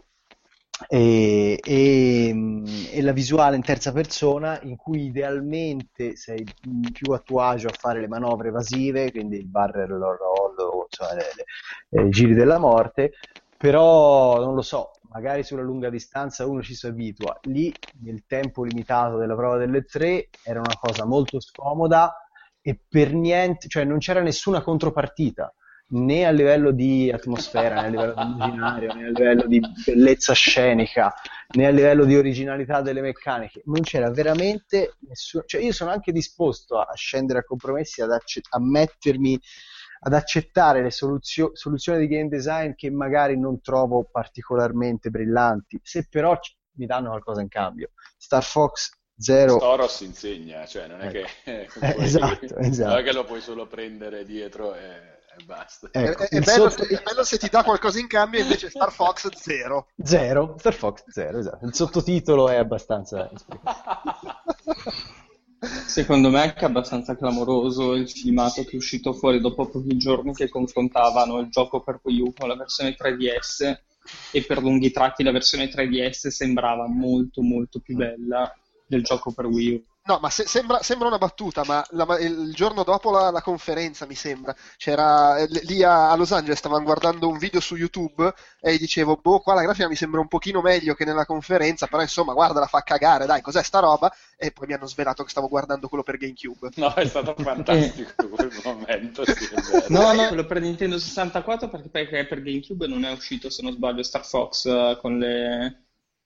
e, 0.89 1.59
e, 1.61 2.63
e, 2.93 3.03
la 3.03 3.11
visuale 3.11 3.57
in 3.57 3.63
terza 3.63 3.91
persona 3.93 4.61
in 4.63 4.77
cui 4.77 5.07
idealmente 5.07 6.15
sei 6.15 6.45
più 6.93 7.13
a 7.13 7.19
tuo 7.19 7.41
agio 7.41 7.67
a 7.67 7.75
fare 7.77 8.01
le 8.01 8.07
manovre 8.07 8.49
evasive, 8.49 9.11
quindi 9.11 9.39
il 9.39 9.49
barrel 9.49 9.89
roll, 9.89 10.87
cioè 10.89 11.17
le, 11.91 12.09
giri 12.11 12.35
della 12.35 12.59
morte, 12.59 13.13
però 13.57 14.39
non 14.39 14.55
lo 14.55 14.63
so, 14.63 14.93
magari 15.11 15.43
sulla 15.43 15.63
lunga 15.63 15.91
distanza 15.91 16.47
uno 16.47 16.63
ci 16.63 16.75
si 16.75 16.87
abitua. 16.87 17.37
Lì, 17.43 17.75
nel 18.03 18.23
tempo 18.25 18.63
limitato 18.63 19.17
della 19.17 19.35
prova 19.35 19.57
delle 19.57 19.83
tre, 19.83 20.29
era 20.45 20.61
una 20.61 20.79
cosa 20.81 21.05
molto 21.05 21.41
scomoda 21.41 22.17
e 22.63 22.79
per 22.89 23.13
niente, 23.13 23.69
cioè 23.69 23.85
non 23.85 23.99
c'era 23.99 24.23
nessuna 24.23 24.63
contropartita 24.63 25.53
né 25.93 26.25
a 26.25 26.31
livello 26.31 26.71
di 26.71 27.11
atmosfera, 27.13 27.81
né 27.83 27.87
a 27.87 27.91
livello 27.91 28.15
di 28.15 28.23
immaginario, 28.23 28.95
né 28.95 29.05
a 29.05 29.11
livello 29.11 29.47
di 29.47 29.61
bellezza 29.85 30.33
scenica, 30.33 31.13
né 31.55 31.67
a 31.67 31.71
livello 31.71 32.05
di 32.05 32.17
originalità 32.17 32.81
delle 32.81 33.03
meccaniche. 33.03 33.63
Non 33.67 33.83
c'era 33.83 34.11
veramente 34.11 34.97
nessuno. 35.01 35.45
Cioè, 35.45 35.61
io 35.61 35.73
sono 35.73 35.91
anche 35.91 36.13
disposto 36.13 36.81
a 36.81 36.95
scendere 36.95 37.41
a 37.41 37.45
compromessi, 37.45 38.01
ad 38.01 38.11
accett- 38.11 38.47
a 38.51 38.59
mettermi 38.61 39.39
ad 40.05 40.15
accettare 40.15 40.83
le 40.83 40.91
soluzio- 40.91 41.55
soluzioni 41.55 42.01
di 42.01 42.09
game 42.09 42.29
design 42.29 42.73
che 42.75 42.91
magari 42.91 43.39
non 43.39 43.61
trovo 43.61 44.09
particolarmente 44.11 45.11
brillanti, 45.11 45.79
se 45.83 46.07
però 46.11 46.39
c- 46.39 46.55
mi 46.77 46.87
danno 46.87 47.11
qualcosa 47.11 47.41
in 47.41 47.49
cambio. 47.49 47.91
Star 48.17 48.43
Fox 48.43 48.91
0 49.19 49.57
Storos 49.57 50.01
insegna, 50.01 50.67
cioè 50.67 50.87
non 50.87 51.01
è 51.01 51.07
ecco. 51.07 51.29
che, 51.45 51.69
eh, 51.81 51.95
esatto, 51.99 52.57
esatto. 52.59 52.89
Non 52.89 52.99
è 52.99 53.03
che 53.03 53.13
lo 53.13 53.25
puoi 53.25 53.41
solo 53.41 53.67
prendere 53.67 54.25
dietro 54.25 54.75
e, 54.75 54.81
e 54.81 55.45
basta. 55.45 55.89
Ecco, 55.91 56.23
è, 56.23 56.29
è, 56.29 56.41
bello 56.41 56.69
sotto... 56.69 56.85
se, 56.85 56.99
è, 56.99 57.03
bello 57.03 57.25
se, 57.25 57.39
ti 57.39 57.49
dà 57.49 57.63
qualcosa 57.63 57.99
in 57.99 58.07
cambio 58.07 58.41
invece 58.41 58.71
Star 58.71 58.93
Fox 58.93 59.29
0 59.31 59.89
0 60.03 60.57
Star 60.59 60.75
Fox 60.75 61.05
0 61.09 61.39
esatto 61.39 61.67
il 61.67 61.75
sottotitolo 61.75 62.49
è 62.49 62.57
abbastanza 62.57 63.31
Secondo 65.87 66.29
me 66.29 66.43
è 66.43 66.47
anche 66.49 66.65
abbastanza 66.65 67.17
clamoroso 67.17 67.95
il 67.95 68.11
filmato 68.11 68.65
che 68.65 68.73
è 68.73 68.77
uscito 68.77 69.13
fuori 69.13 69.41
dopo 69.41 69.69
pochi 69.69 69.97
giorni 69.97 70.35
che 70.35 70.49
confrontavano 70.49 71.39
il 71.39 71.51
gioco 71.51 71.81
per 71.81 72.01
Wii 72.03 72.21
U 72.21 72.33
con 72.37 72.49
la 72.49 72.57
versione 72.57 72.97
3DS 72.99 73.79
e 74.33 74.43
per 74.43 74.61
lunghi 74.61 74.91
tratti 74.91 75.23
la 75.23 75.31
versione 75.31 75.71
3DS 75.71 76.29
sembrava 76.29 76.89
molto 76.89 77.43
molto 77.43 77.79
più 77.79 77.95
bella 77.95 78.53
del 78.93 79.03
gioco 79.03 79.33
per 79.33 79.47
Wii 79.47 79.75
U. 79.75 79.85
No, 80.05 80.19
ma 80.21 80.31
se, 80.31 80.47
sembra, 80.49 80.83
sembra, 80.83 81.07
una 81.07 81.17
battuta, 81.17 81.63
ma 81.65 81.85
la, 81.91 82.19
il 82.19 82.53
giorno 82.53 82.83
dopo 82.83 83.13
la, 83.13 83.31
la, 83.31 83.41
conferenza, 83.41 84.05
mi 84.05 84.17
sembra, 84.17 84.53
c'era 84.77 85.39
eh, 85.39 85.47
lì 85.63 85.85
a, 85.85 86.11
a, 86.11 86.17
Los 86.17 86.33
Angeles, 86.33 86.59
stavano 86.59 86.83
guardando 86.83 87.29
un 87.29 87.39
video 87.39 87.61
su 87.61 87.77
YouTube 87.77 88.35
e 88.61 88.79
dicevo, 88.79 89.21
boh, 89.23 89.39
qua 89.39 89.55
la 89.55 89.63
grafica 89.63 89.87
mi 89.89 89.95
sembra 89.95 90.21
un 90.21 90.27
pochino 90.27 90.61
meglio 90.61 90.95
che 90.95 91.05
nella 91.05 91.25
conferenza, 91.25 91.87
però 91.87 92.03
insomma, 92.03 92.33
guarda, 92.33 92.59
la 92.59 92.67
fa 92.67 92.81
cagare, 92.81 93.27
dai, 93.27 93.41
cos'è 93.41 93.63
sta 93.63 93.79
roba? 93.79 94.13
E 94.37 94.51
poi 94.51 94.67
mi 94.67 94.73
hanno 94.75 94.87
svelato 94.87 95.23
che 95.23 95.31
stavo 95.31 95.49
guardando 95.49 95.87
quello 95.87 96.03
per 96.03 96.17
GameCube. 96.17 96.71
No, 96.75 96.93
è 96.95 97.07
stato 97.07 97.37
fantastico 97.39 98.11
quel 98.35 98.61
momento. 98.65 99.25
Sì, 99.25 99.49
no, 99.87 100.13
no, 100.13 100.27
quello 100.27 100.47
per 100.47 100.61
Nintendo 100.61 100.99
64 100.99 101.69
perché, 101.69 101.89
perché 101.89 102.27
per 102.27 102.43
GameCube 102.43 102.89
non 102.89 103.05
è 103.05 103.13
uscito, 103.13 103.51
se 103.51 103.63
non 103.63 103.73
sbaglio, 103.73 104.03
Star 104.03 104.27
Fox 104.27 104.65
uh, 104.65 104.99
con 105.01 105.19
le 105.19 105.82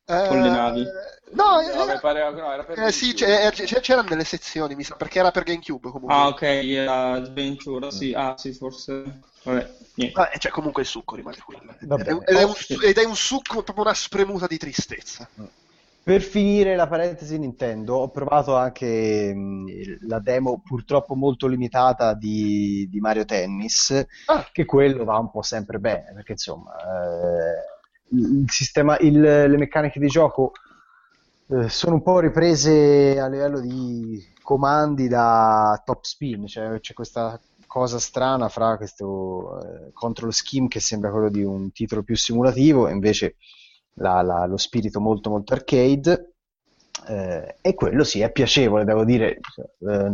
con 0.07 0.41
le 0.41 0.49
navi. 0.49 0.85
No, 1.33 1.61
no, 1.61 1.85
era, 1.85 1.99
pare, 1.99 2.31
no 2.31 2.53
era 2.53 2.63
per 2.63 2.79
eh, 2.79 2.93
sì, 2.93 3.13
c'era, 3.13 3.51
c'erano 3.51 4.09
delle 4.09 4.25
sezioni, 4.25 4.77
mi 4.77 4.85
sa, 4.85 4.95
perché 4.95 5.19
era 5.19 5.33
per 5.33 5.43
GameCube 5.43 5.91
comunque. 5.91 6.15
Ah, 6.15 6.29
ok, 6.29 6.43
era 6.43 7.13
Adventure, 7.13 7.91
sì, 7.91 8.13
ah, 8.15 8.37
sì, 8.39 8.53
forse. 8.53 9.21
Vabbè. 9.43 9.75
Ah, 10.13 10.31
cioè, 10.39 10.53
comunque 10.53 10.83
il 10.83 10.89
succo 10.89 11.17
rimane 11.17 11.39
quello. 11.45 11.75
Ed 11.81 12.07
è, 12.07 12.13
ed, 12.31 12.37
è 12.37 12.43
un, 12.45 12.55
ed 12.83 12.99
è 12.99 13.05
un 13.05 13.17
succo, 13.17 13.63
proprio 13.63 13.85
una 13.85 13.95
spremuta 13.95 14.47
di 14.47 14.57
tristezza. 14.57 15.29
Per 16.03 16.23
finire 16.23 16.77
la 16.77 16.87
parentesi 16.87 17.37
Nintendo, 17.37 17.97
ho 17.97 18.09
provato 18.11 18.55
anche 18.55 19.35
mh, 19.35 20.07
la 20.07 20.21
demo 20.21 20.63
purtroppo 20.65 21.17
molto 21.17 21.49
limitata 21.49 22.15
di, 22.15 22.87
di 22.89 23.01
Mario 23.01 23.25
Tennis, 23.25 24.07
ah. 24.27 24.49
che 24.53 24.65
quello 24.65 25.03
va 25.03 25.19
un 25.19 25.33
po' 25.33 25.43
sempre 25.43 25.81
bene, 25.81 26.13
perché 26.15 26.33
insomma... 26.33 26.73
Eh 26.77 27.75
il 28.11 28.45
sistema, 28.49 28.99
il, 28.99 29.21
le 29.21 29.57
meccaniche 29.57 29.99
di 29.99 30.07
gioco 30.07 30.53
eh, 31.49 31.69
sono 31.69 31.95
un 31.95 32.03
po' 32.03 32.21
riprese 32.21 33.19
a 33.19 33.29
livello 33.29 33.61
di 33.61 34.35
comandi 34.43 35.09
da 35.09 35.81
top 35.85 36.05
spin, 36.05 36.47
cioè 36.47 36.79
c'è 36.81 36.95
questa 36.95 37.41
cosa 37.67 37.99
strana 37.99 38.49
fra 38.49 38.77
questo 38.77 39.61
eh, 39.61 39.91
control 39.93 40.33
scheme 40.33 40.69
che 40.69 40.81
sembra 40.81 41.11
quello 41.11 41.29
di 41.29 41.43
un 41.43 41.73
titolo 41.73 42.03
più 42.03 42.17
simulativo 42.17 42.89
e 42.89 42.93
invece 42.93 43.37
la, 43.95 44.23
la, 44.23 44.47
lo 44.47 44.57
spirito 44.57 45.01
molto 45.01 45.31
molto 45.31 45.53
arcade 45.53 46.33
eh, 47.09 47.57
e 47.61 47.75
quello 47.75 48.05
sì 48.05 48.21
è 48.21 48.33
piacevole 48.33 48.85
devo 48.85 49.05
dire 49.05 49.39
eh, 49.39 50.13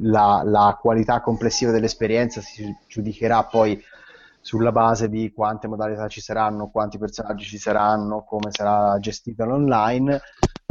la, 0.00 0.42
la, 0.44 0.78
qualità 0.80 1.20
complessiva 1.20 1.70
dell'esperienza 1.70 2.40
si 2.40 2.74
giudicherà 2.88 3.44
poi 3.44 3.80
sulla 4.42 4.72
base 4.72 5.08
di 5.08 5.32
quante 5.32 5.68
modalità 5.68 6.08
ci 6.08 6.20
saranno, 6.20 6.68
quanti 6.68 6.98
personaggi 6.98 7.44
ci 7.44 7.58
saranno, 7.58 8.24
come 8.24 8.50
sarà 8.50 8.98
gestita 8.98 9.44
l'online, 9.44 10.20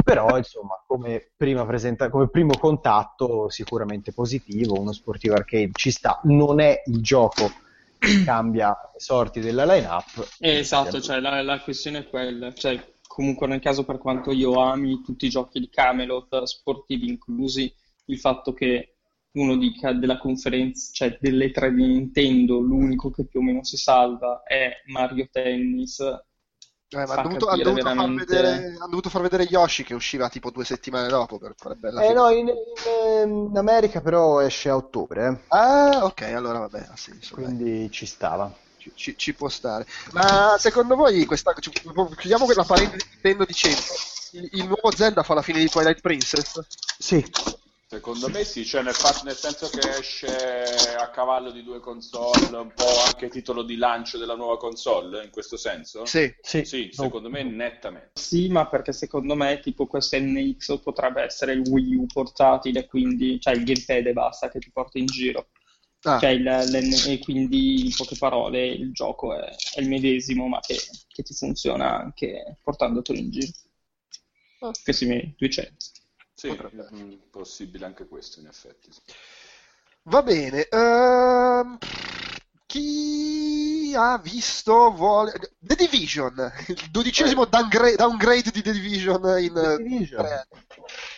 però 0.04 0.36
insomma 0.36 0.74
come, 0.86 1.32
presenta- 1.36 2.10
come 2.10 2.28
primo 2.28 2.56
contatto 2.58 3.48
sicuramente 3.48 4.12
positivo, 4.12 4.78
uno 4.78 4.92
sportivo 4.92 5.34
arcade 5.34 5.70
ci 5.72 5.90
sta, 5.90 6.20
non 6.24 6.60
è 6.60 6.82
il 6.84 7.00
gioco 7.00 7.50
che 7.98 8.22
cambia 8.24 8.76
le 8.92 9.00
sorti 9.00 9.40
della 9.40 9.64
line-up. 9.64 10.36
Eh, 10.38 10.58
esatto, 10.58 11.00
cioè, 11.00 11.20
la, 11.20 11.40
la, 11.42 11.60
questione 11.60 12.00
è 12.00 12.08
quella, 12.08 12.52
cioè, 12.52 12.78
comunque 13.06 13.46
nel 13.46 13.60
caso 13.60 13.84
per 13.84 13.98
quanto 13.98 14.32
io 14.32 14.60
ami 14.60 15.00
tutti 15.02 15.26
i 15.26 15.30
giochi 15.30 15.60
di 15.60 15.70
Camelot, 15.70 16.42
sportivi 16.42 17.08
inclusi, 17.08 17.72
il 18.06 18.18
fatto 18.18 18.52
che 18.52 18.91
uno 19.32 19.56
dica 19.56 19.92
della 19.92 20.18
conferenza, 20.18 20.90
cioè 20.92 21.16
delle 21.20 21.50
tre 21.50 21.72
di 21.72 21.86
Nintendo, 21.86 22.58
l'unico 22.58 23.10
che 23.10 23.24
più 23.24 23.40
o 23.40 23.42
meno 23.42 23.64
si 23.64 23.76
salva 23.76 24.42
è 24.44 24.82
Mario 24.86 25.28
Tennis. 25.30 26.00
Eh, 26.00 27.06
ma 27.06 27.14
hanno 27.14 27.38
dovuto, 27.38 27.46
dovuto, 27.46 27.72
veramente... 27.72 28.26
far 28.26 28.26
vedere, 28.26 28.76
han 28.78 28.90
dovuto, 28.90 29.08
far 29.08 29.22
vedere, 29.22 29.44
Yoshi 29.44 29.82
che 29.82 29.94
usciva 29.94 30.28
tipo 30.28 30.50
due 30.50 30.66
settimane 30.66 31.08
dopo 31.08 31.38
per 31.38 31.54
fare 31.56 31.74
bella 31.76 32.02
eh 32.02 32.12
no, 32.12 32.28
in, 32.28 32.48
in, 32.48 33.48
in, 33.48 33.56
America 33.56 34.02
però 34.02 34.40
esce 34.40 34.68
a 34.68 34.76
ottobre. 34.76 35.26
Eh. 35.26 35.38
Ah, 35.48 36.04
ok, 36.04 36.20
allora 36.22 36.58
vabbè, 36.58 36.88
ha 36.90 36.96
senso. 36.96 37.34
Quindi 37.34 37.78
dai. 37.78 37.90
ci 37.90 38.04
stava. 38.04 38.52
Ci, 38.76 38.92
ci, 38.94 39.16
ci, 39.16 39.32
può 39.32 39.48
stare. 39.48 39.86
Ma 40.10 40.56
secondo 40.58 40.94
voi 40.94 41.24
questa 41.24 41.54
chiudiamo 41.54 42.44
quella 42.44 42.64
parentesi 42.64 43.06
Nintendo 43.10 43.44
dicendo 43.46 43.80
il, 44.32 44.48
il 44.52 44.66
nuovo 44.66 44.90
Zelda 44.94 45.22
fa 45.22 45.32
la 45.32 45.42
fine 45.42 45.60
di 45.60 45.68
Twilight 45.68 46.00
Princess? 46.00 46.60
Sì. 46.98 47.24
Secondo 47.92 48.30
me 48.30 48.42
sì, 48.42 48.64
cioè 48.64 48.82
nel, 48.82 48.94
fatto, 48.94 49.22
nel, 49.24 49.36
senso 49.36 49.68
che 49.68 49.98
esce 49.98 50.26
a 50.96 51.10
cavallo 51.10 51.50
di 51.50 51.62
due 51.62 51.78
console, 51.78 52.56
un 52.56 52.72
po' 52.74 52.88
anche 53.04 53.28
titolo 53.28 53.62
di 53.62 53.76
lancio 53.76 54.16
della 54.16 54.34
nuova 54.34 54.56
console, 54.56 55.22
in 55.22 55.30
questo 55.30 55.58
senso? 55.58 56.06
Sì, 56.06 56.34
sì. 56.40 56.64
sì 56.64 56.88
secondo 56.90 57.28
me 57.28 57.42
nettamente. 57.42 58.12
Sì, 58.14 58.48
ma 58.48 58.66
perché 58.66 58.94
secondo 58.94 59.34
me 59.34 59.60
tipo 59.60 59.86
questo 59.86 60.16
NX 60.18 60.80
potrebbe 60.80 61.20
essere 61.20 61.52
il 61.52 61.68
Wii 61.68 61.96
U 61.96 62.06
portatile, 62.06 62.86
quindi, 62.86 63.38
cioè 63.38 63.52
il 63.52 63.64
gamepad 63.64 64.06
e 64.06 64.12
basta 64.14 64.48
che 64.48 64.58
ti 64.58 64.70
porti 64.72 64.98
in 64.98 65.06
giro. 65.06 65.48
Ah. 66.04 66.18
Cioè 66.18 66.30
il, 66.30 66.46
e 66.48 67.18
quindi 67.18 67.84
in 67.84 67.94
poche 67.94 68.16
parole 68.16 68.68
il 68.68 68.90
gioco 68.92 69.36
è, 69.36 69.54
è 69.74 69.80
il 69.80 69.88
medesimo, 69.88 70.48
ma 70.48 70.60
che, 70.60 70.78
che, 71.08 71.22
ti 71.22 71.34
funziona 71.34 71.98
anche 71.98 72.56
portandotelo 72.62 73.18
in 73.18 73.30
giro. 73.30 73.52
Oh. 74.60 74.70
Che 74.82 74.94
si 74.94 75.04
mette 75.04 75.34
200. 75.36 76.00
Sì, 76.42 76.48
Potrebbe. 76.48 76.88
Mm, 76.92 77.12
possibile 77.30 77.86
anche 77.86 78.08
questo 78.08 78.40
in 78.40 78.48
effetti. 78.48 78.90
Va 80.02 80.22
bene. 80.22 80.66
Uh, 80.72 81.78
chi 82.66 83.94
ha 83.94 84.18
visto 84.18 84.90
vuole... 84.90 85.34
The 85.60 85.76
Division, 85.76 86.34
il 86.66 86.88
dodicesimo 86.90 87.44
downgrade, 87.44 87.94
downgrade 87.94 88.50
di 88.50 88.60
The 88.60 88.72
Division 88.72 89.40
in 89.40 89.52
The 89.52 89.76
Division. 89.76 90.26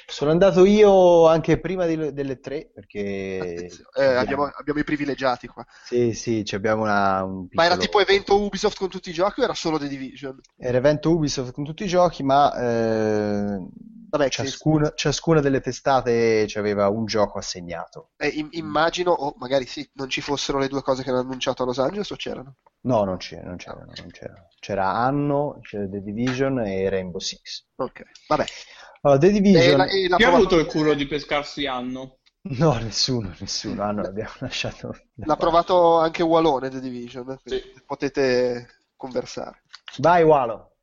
Sono 0.07 0.31
andato 0.31 0.66
io 0.66 1.27
anche 1.27 1.59
prima 1.59 1.87
di, 1.87 2.12
delle 2.12 2.39
tre 2.41 2.70
perché 2.75 3.70
eh, 3.97 4.05
abbiamo, 4.05 4.45
abbiamo, 4.45 4.81
i 4.81 4.85
privilegiati 4.85 5.47
qua. 5.47 5.64
Sì, 5.87 6.12
sì, 6.12 6.45
abbiamo 6.53 6.83
una, 6.83 7.25
un 7.25 7.49
piccolo... 7.49 7.66
Ma 7.66 7.72
era 7.72 7.81
tipo 7.81 7.99
evento 7.99 8.39
Ubisoft 8.39 8.77
con 8.77 8.91
tutti 8.91 9.09
i 9.09 9.14
giochi 9.14 9.41
o 9.41 9.45
era 9.45 9.55
solo 9.55 9.79
The 9.79 9.89
Division? 9.89 10.39
Era 10.59 10.77
evento 10.77 11.11
Ubisoft 11.11 11.53
con 11.53 11.64
tutti 11.64 11.85
i 11.85 11.89
giochi, 11.89 12.22
ma 12.22 12.55
eh, 12.55 13.66
Vabbè, 14.15 14.29
ciascuna, 14.29 14.93
ciascuna, 14.95 15.41
delle 15.41 15.61
testate 15.61 16.47
aveva 16.55 16.89
un 16.89 17.05
gioco 17.05 17.39
assegnato. 17.39 18.11
Eh, 18.17 18.47
immagino, 18.53 19.11
o 19.11 19.35
magari 19.39 19.67
sì, 19.67 19.91
non 19.95 20.09
ci 20.09 20.21
fossero 20.21 20.59
le 20.59 20.69
due 20.69 20.83
cose 20.83 21.03
che 21.03 21.11
hanno 21.11 21.19
annunciato 21.19 21.65
a 21.65 21.67
Los 21.67 21.81
Angeles 21.81 22.11
o 22.12 22.15
c'erano? 22.15 22.55
No, 22.83 23.03
non 23.03 23.17
c'erano, 23.17 23.49
non 23.49 23.57
c'erano, 23.57 23.93
non 23.97 24.11
c'erano. 24.12 24.47
C'era 24.61 24.89
Anno, 24.89 25.59
c'era 25.62 25.89
The 25.89 26.01
Division 26.01 26.61
e 26.61 26.89
Rainbow 26.89 27.19
Six. 27.19 27.65
Ok, 27.75 28.03
vabbè. 28.29 28.45
Allora, 29.01 29.19
The 29.19 29.31
Division... 29.33 29.81
E 29.81 30.05
e 30.05 30.09
Chi 30.09 30.23
ha 30.23 30.29
avuto 30.29 30.61
il 30.61 30.67
culo 30.67 30.95
di 30.95 31.07
pescarsi 31.09 31.67
Anno? 31.67 32.19
No, 32.43 32.75
nessuno, 32.75 33.35
nessuno. 33.41 33.83
Anno 33.83 34.03
l'abbiamo 34.03 34.35
lasciato... 34.39 34.97
L'ha 35.15 35.37
provato 35.37 35.99
anche 35.99 36.23
Walone 36.23 36.71
The 36.71 36.79
Division, 36.79 37.37
sì. 37.45 37.61
potete 37.85 38.69
conversare. 38.95 39.65
Vai 39.99 40.23
Walo. 40.23 40.75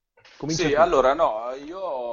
Comincia 0.42 0.64
sì, 0.64 0.74
tu. 0.74 0.80
allora 0.80 1.14
no, 1.14 1.52
io 1.64 2.11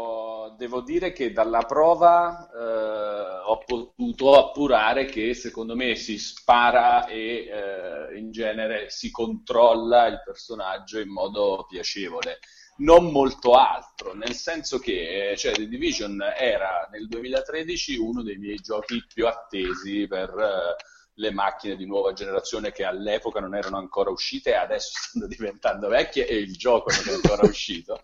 devo 0.59 0.80
dire 0.80 1.12
che 1.12 1.30
dalla 1.30 1.61
prova 1.61 2.50
eh, 2.50 3.46
ho 3.46 3.59
potuto 3.64 4.36
appurare 4.36 5.04
che 5.04 5.32
secondo 5.32 5.76
me 5.76 5.94
si 5.94 6.18
spara 6.18 7.06
e 7.06 7.46
eh, 7.46 8.18
in 8.18 8.32
genere 8.32 8.90
si 8.90 9.12
controlla 9.12 10.06
il 10.06 10.20
personaggio 10.24 10.98
in 10.98 11.11
modo 11.11 11.64
piacevole. 11.68 12.40
Non 12.78 13.12
molto 13.12 13.52
altro, 13.52 14.14
nel 14.14 14.34
senso 14.34 14.80
che 14.80 15.34
cioè, 15.36 15.52
The 15.52 15.68
Division 15.68 16.20
era 16.36 16.88
nel 16.90 17.06
2013 17.06 17.96
uno 17.96 18.22
dei 18.24 18.36
miei 18.36 18.56
giochi 18.56 19.04
più 19.12 19.28
attesi 19.28 20.09
per 20.09 20.34
uh, 20.34 20.74
le 21.14 21.30
macchine 21.30 21.76
di 21.76 21.86
nuova 21.86 22.12
generazione 22.12 22.72
che 22.72 22.84
all'epoca 22.84 23.38
non 23.38 23.54
erano 23.54 23.78
ancora 23.78 24.11
uscite 24.11 24.50
e 24.50 24.54
adesso 24.54 24.90
stanno 24.98 25.28
diventando 25.28 25.86
vecchie 25.86 26.26
e 26.26 26.36
il 26.36 26.56
gioco 26.56 26.90
non 26.90 27.14
è 27.14 27.14
ancora 27.14 27.46
uscito 27.46 28.00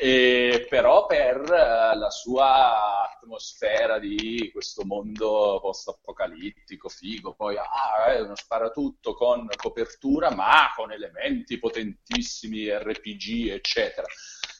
e 0.00 0.66
però 0.68 1.06
per 1.06 1.40
eh, 1.40 1.96
la 1.96 2.10
sua 2.10 3.10
atmosfera 3.10 3.98
di 3.98 4.50
questo 4.52 4.84
mondo 4.84 5.58
post-apocalittico, 5.60 6.88
figo, 6.88 7.34
poi 7.34 7.56
ah, 7.56 8.06
è 8.06 8.20
uno 8.20 8.36
sparatutto 8.36 9.14
con 9.14 9.48
copertura, 9.56 10.34
ma 10.34 10.72
con 10.76 10.92
elementi 10.92 11.58
potentissimi, 11.58 12.68
RPG, 12.70 13.48
eccetera. 13.50 14.06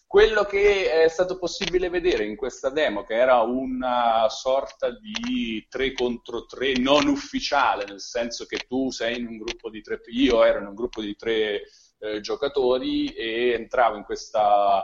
Quello 0.06 0.44
che 0.44 1.04
è 1.04 1.08
stato 1.08 1.38
possibile 1.38 1.90
vedere 1.90 2.24
in 2.24 2.34
questa 2.34 2.70
demo, 2.70 3.04
che 3.04 3.14
era 3.14 3.42
una 3.42 4.26
sorta 4.30 4.88
di 4.90 5.66
3 5.68 5.92
contro 5.92 6.46
3 6.46 6.78
non 6.78 7.08
ufficiale, 7.08 7.84
nel 7.84 8.00
senso 8.00 8.46
che 8.46 8.64
tu 8.66 8.90
sei 8.90 9.18
in 9.18 9.26
un 9.26 9.36
gruppo 9.36 9.68
di 9.68 9.82
tre, 9.82 10.00
io 10.06 10.42
ero 10.44 10.60
in 10.60 10.66
un 10.66 10.74
gruppo 10.74 11.02
di 11.02 11.14
tre 11.14 11.62
eh, 11.98 12.20
giocatori 12.20 13.08
e 13.08 13.52
entravo 13.52 13.96
in 13.96 14.04
questa 14.04 14.82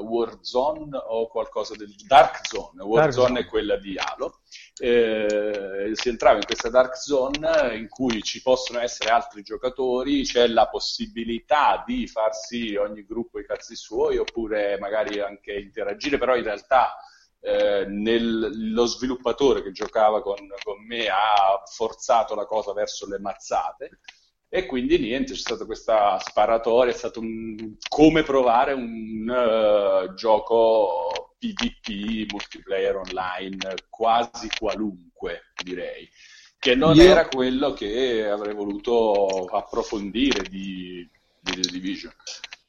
Warzone 0.00 0.96
o 0.96 1.28
qualcosa 1.28 1.74
del 1.76 1.94
Dark 2.06 2.46
Zone. 2.46 2.82
Warzone 2.82 3.34
Dark 3.34 3.46
è 3.46 3.50
quella 3.50 3.76
di 3.76 3.96
Halo. 3.96 4.40
Eh, 4.78 5.90
si 5.92 6.08
entrava 6.08 6.38
in 6.38 6.44
questa 6.44 6.70
Dark 6.70 6.96
Zone 6.96 7.76
in 7.76 7.88
cui 7.88 8.22
ci 8.22 8.42
possono 8.42 8.80
essere 8.80 9.10
altri 9.10 9.42
giocatori, 9.42 10.22
c'è 10.22 10.46
la 10.46 10.68
possibilità 10.68 11.82
di 11.86 12.06
farsi 12.06 12.74
ogni 12.76 13.04
gruppo 13.04 13.38
i 13.38 13.46
cazzi 13.46 13.76
suoi 13.76 14.18
oppure 14.18 14.78
magari 14.78 15.20
anche 15.20 15.52
interagire, 15.52 16.18
però 16.18 16.36
in 16.36 16.44
realtà 16.44 16.96
eh, 17.40 17.84
nel, 17.86 18.72
lo 18.72 18.86
sviluppatore 18.86 19.62
che 19.62 19.72
giocava 19.72 20.22
con, 20.22 20.36
con, 20.62 20.84
me 20.86 21.08
ha 21.08 21.62
forzato 21.66 22.34
la 22.34 22.46
cosa 22.46 22.72
verso 22.72 23.08
le 23.08 23.18
mazzate 23.18 23.98
e 24.54 24.66
quindi 24.66 24.98
niente, 24.98 25.32
c'è 25.32 25.38
stata 25.38 25.64
questa 25.64 26.18
sparatoria, 26.18 26.92
è 26.92 26.94
stato 26.94 27.20
un, 27.20 27.74
come 27.88 28.22
provare 28.22 28.74
un 28.74 29.26
uh, 29.26 30.12
gioco 30.12 31.36
PvP 31.38 32.30
multiplayer 32.30 32.96
online 32.96 33.56
quasi 33.88 34.50
qualunque, 34.54 35.52
direi, 35.64 36.06
che 36.58 36.74
non 36.74 36.94
Io... 36.96 37.02
era 37.02 37.28
quello 37.28 37.72
che 37.72 38.28
avrei 38.28 38.52
voluto 38.52 39.46
approfondire 39.46 40.42
di, 40.42 41.08
di 41.40 41.52
The 41.58 41.70
Division. 41.70 42.12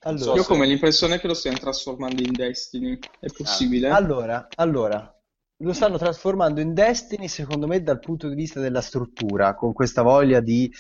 Allora, 0.04 0.24
so 0.24 0.36
Io 0.36 0.42
ho 0.44 0.46
come 0.46 0.66
l'impressione 0.66 1.20
che 1.20 1.28
lo 1.28 1.34
stiano 1.34 1.58
trasformando 1.58 2.22
in 2.22 2.32
Destiny, 2.32 2.98
è 3.20 3.28
possibile? 3.28 3.90
Allora, 3.90 4.48
allora, 4.56 5.22
lo 5.64 5.74
stanno 5.74 5.98
trasformando 5.98 6.60
in 6.62 6.74
Destiny 6.74 7.28
secondo 7.28 7.68
me 7.68 7.82
dal 7.82 8.00
punto 8.00 8.28
di 8.28 8.36
vista 8.36 8.60
della 8.60 8.82
struttura, 8.82 9.56
con 9.56 9.74
questa 9.74 10.02
voglia 10.02 10.40
di 10.42 10.72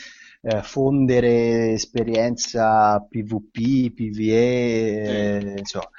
eh, 0.41 0.61
fondere 0.61 1.71
esperienza 1.71 2.99
PvP, 2.99 3.93
PvE, 3.93 5.01
eh, 5.01 5.55
insomma. 5.57 5.89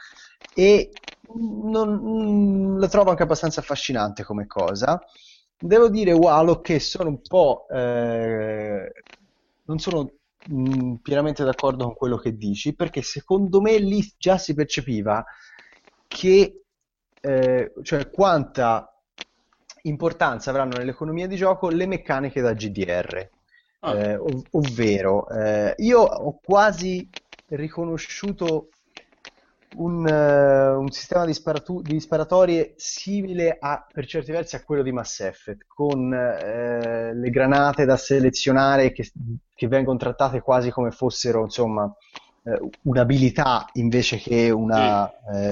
E 0.55 0.91
non, 1.35 2.75
mm, 2.75 2.79
la 2.79 2.89
trovo 2.89 3.11
anche 3.11 3.23
abbastanza 3.23 3.61
affascinante 3.61 4.23
come 4.23 4.47
cosa. 4.47 5.01
Devo 5.59 5.89
dire, 5.89 6.13
Walo, 6.13 6.61
che 6.61 6.79
sono 6.79 7.09
un 7.09 7.21
po'... 7.23 7.67
Eh, 7.71 8.93
non 9.67 9.79
sono 9.79 10.13
mh, 10.47 10.55
mm, 10.55 10.95
pienamente 10.97 11.43
d'accordo 11.43 11.85
con 11.85 11.95
quello 11.95 12.17
che 12.19 12.37
dici, 12.37 12.75
perché 12.75 13.01
secondo 13.03 13.61
me 13.61 13.79
lì 13.79 14.07
già 14.19 14.37
si 14.37 14.55
percepiva 14.55 15.25
che, 16.07 16.64
eh, 17.25 17.73
cioè 17.83 18.11
quanta 18.11 18.93
importanza 19.83 20.51
avranno 20.51 20.77
nell'economia 20.77 21.27
di 21.27 21.37
gioco 21.37 21.69
le 21.69 21.87
meccaniche 21.87 22.43
da 22.43 22.53
GDR. 22.53 23.31
Ah. 23.81 23.95
Eh, 23.99 24.17
ov- 24.17 24.47
ovvero, 24.53 25.29
eh, 25.29 25.75
io 25.79 26.01
ho 26.01 26.39
quasi 26.43 27.09
riconosciuto 27.49 28.69
un, 29.77 30.07
uh, 30.07 30.81
un 30.81 30.91
sistema 30.91 31.25
di, 31.25 31.35
sparatu- 31.35 31.83
di, 31.83 31.99
sparatorie 31.99 32.75
simile 32.77 33.57
a, 33.59 33.85
per 33.91 34.07
certi 34.07 34.31
versi 34.31 34.55
a 34.57 34.63
quello 34.63 34.83
di 34.83 34.93
Mass 34.93 35.21
Effect, 35.21 35.65
con 35.67 36.07
uh, 36.07 37.19
le 37.19 37.31
granate 37.31 37.85
da 37.85 37.97
selezionare 37.97 38.93
che, 38.93 39.11
che, 39.55 39.67
vengono 39.67 39.99
trattate 39.99 40.41
quasi 40.41 40.71
come 40.71 40.93
fossero, 40.93 41.43
insomma, 41.43 41.85
uh, 41.85 42.71
un'abilità 42.83 43.69
invece 43.75 44.19
che 44.19 44.51
una, 44.51 45.13
sì. 45.33 45.43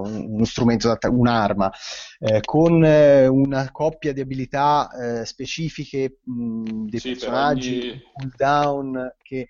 Un, 0.00 0.26
uno 0.28 0.44
strumento, 0.44 0.96
un'arma, 1.10 1.72
eh, 2.18 2.40
con 2.42 2.84
eh, 2.84 3.26
una 3.26 3.70
coppia 3.70 4.12
di 4.12 4.20
abilità 4.20 4.90
eh, 4.90 5.24
specifiche 5.24 6.18
mh, 6.22 6.86
dei 6.86 7.00
sì, 7.00 7.10
personaggi, 7.10 7.78
ogni... 7.78 8.02
cooldown 8.12 9.14
che, 9.22 9.48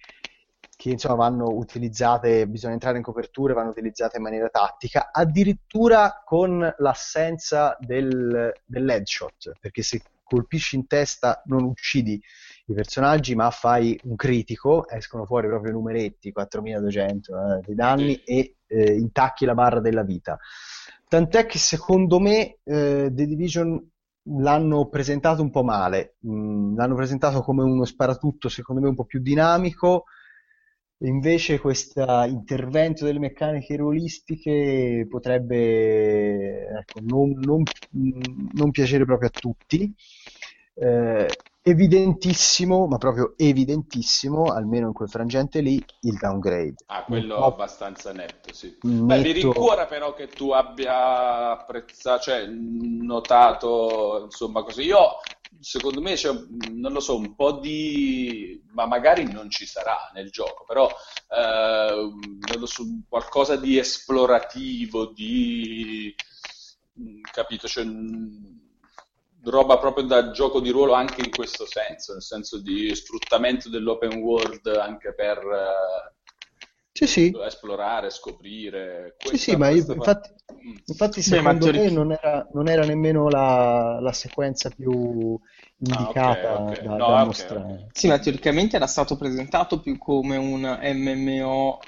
che 0.77 0.91
insomma 0.91 1.15
vanno 1.15 1.49
utilizzate, 1.49 2.47
bisogna 2.47 2.75
entrare 2.75 2.99
in 2.99 3.03
copertura, 3.03 3.55
vanno 3.55 3.71
utilizzate 3.71 4.17
in 4.19 4.23
maniera 4.23 4.49
tattica, 4.49 5.11
addirittura 5.13 6.23
con 6.25 6.75
l'assenza 6.79 7.77
del, 7.81 8.53
dell'headshot, 8.65 9.53
perché 9.61 9.83
se 9.83 10.03
colpisci 10.23 10.77
in 10.77 10.87
testa 10.87 11.43
non 11.47 11.63
uccidi 11.63 12.21
i 12.67 12.75
personaggi, 12.75 13.35
ma 13.35 13.51
fai 13.51 13.99
un 14.05 14.17
critico, 14.17 14.89
escono 14.89 15.25
fuori 15.25 15.47
proprio 15.47 15.73
numeretti, 15.73 16.33
4200 16.33 17.33
eh, 17.33 17.61
di 17.65 17.75
danni 17.75 18.15
e 18.25 18.57
eh, 18.67 18.93
intacchi 18.95 19.45
la 19.45 19.55
barra 19.55 19.81
della 19.81 20.03
vita. 20.03 20.39
Tant'è 21.09 21.47
che 21.47 21.59
secondo 21.59 22.19
me 22.19 22.59
eh, 22.65 23.11
The 23.13 23.27
Division 23.27 23.91
l'hanno 24.39 24.89
presentato 24.89 25.43
un 25.43 25.51
po' 25.51 25.63
male, 25.63 26.17
mm, 26.27 26.77
l'hanno 26.77 26.97
presentato 26.97 27.43
come 27.43 27.63
uno 27.63 27.85
sparatutto 27.85 28.49
secondo 28.49 28.81
me 28.83 28.89
un 28.89 28.97
po' 28.97 29.05
più 29.05 29.21
dinamico, 29.21 30.07
invece 31.01 31.61
questo 31.61 32.05
intervento 32.25 33.05
delle 33.05 33.19
meccaniche 33.21 33.77
ruolistiche 33.77 35.07
potrebbe 35.09 36.67
ecco, 36.79 37.01
non, 37.03 37.39
non, 37.39 37.63
non, 38.55 38.71
piacere 38.71 39.05
proprio 39.05 39.29
a 39.29 39.39
tutti. 39.39 39.95
Eh, 40.75 41.29
evidentissimo, 41.69 42.87
ma 42.87 42.97
proprio 42.97 43.35
evidentissimo, 43.37 44.53
almeno 44.53 44.87
in 44.87 44.93
quel 44.93 45.09
frangente 45.09 45.61
lì, 45.61 45.85
il 46.03 46.17
downgrade. 46.17 46.77
Ah, 46.87 47.03
quello 47.03 47.45
abbastanza 47.45 48.13
netto, 48.13 48.55
sì. 48.55 48.77
Netto... 48.83 49.05
Beh, 49.05 49.21
mi 49.21 49.33
rincuora 49.33 49.87
però 49.87 50.15
che 50.15 50.29
tu 50.29 50.53
abbia 50.53 51.51
apprezzato, 51.51 52.23
cioè 52.23 52.47
notato, 52.47 54.23
insomma, 54.27 54.63
così. 54.63 54.83
Io, 54.83 55.19
secondo 55.59 56.01
me, 56.01 56.15
c'è, 56.15 56.31
non 56.71 56.93
lo 56.93 57.01
so, 57.01 57.17
un 57.17 57.35
po' 57.35 57.59
di... 57.59 58.63
ma 58.71 58.87
magari 58.87 59.25
non 59.25 59.51
ci 59.51 59.67
sarà 59.67 60.13
nel 60.15 60.31
gioco, 60.31 60.63
però, 60.69 60.89
eh, 60.89 62.67
so, 62.67 62.85
qualcosa 63.09 63.57
di 63.57 63.77
esplorativo, 63.77 65.07
di... 65.07 66.15
capito, 67.33 67.67
cioè 67.67 67.85
roba 69.51 69.79
proprio 69.79 70.05
da 70.05 70.31
gioco 70.31 70.61
di 70.61 70.71
ruolo 70.71 70.93
anche 70.93 71.23
in 71.23 71.31
questo 71.31 71.67
senso, 71.67 72.13
nel 72.13 72.23
senso 72.23 72.59
di 72.61 72.95
sfruttamento 72.95 73.69
dell'open 73.69 74.19
world 74.19 74.67
anche 74.67 75.15
per 75.15 75.39
eh, 75.39 76.15
sì, 76.93 77.07
sì. 77.07 77.37
esplorare, 77.45 78.11
scoprire. 78.11 79.17
Questa, 79.19 79.37
sì, 79.37 79.51
sì, 79.51 79.57
ma 79.57 79.69
io, 79.69 79.85
infatti, 79.93 80.31
mm. 80.31 80.75
infatti 80.87 81.23
secondo 81.23 81.71
Beh, 81.71 81.79
me 81.79 81.91
non 81.91 82.13
era, 82.13 82.49
non 82.53 82.69
era, 82.69 82.85
nemmeno 82.85 83.29
la, 83.29 83.99
la 84.01 84.13
sequenza 84.13 84.71
più 84.71 85.39
indicata 85.79 86.51
ah, 86.51 86.63
okay, 86.63 86.73
okay. 86.73 86.85
da, 86.85 86.91
no, 86.91 86.97
da 86.97 87.13
okay, 87.13 87.25
mostrare. 87.27 87.89
Sì, 87.93 88.09
ma 88.09 88.19
teoricamente 88.19 88.77
era 88.77 88.87
stato 88.87 89.17
presentato 89.17 89.81
più 89.81 89.99
come 89.99 90.37
un 90.37 90.79
MMO 90.81 91.79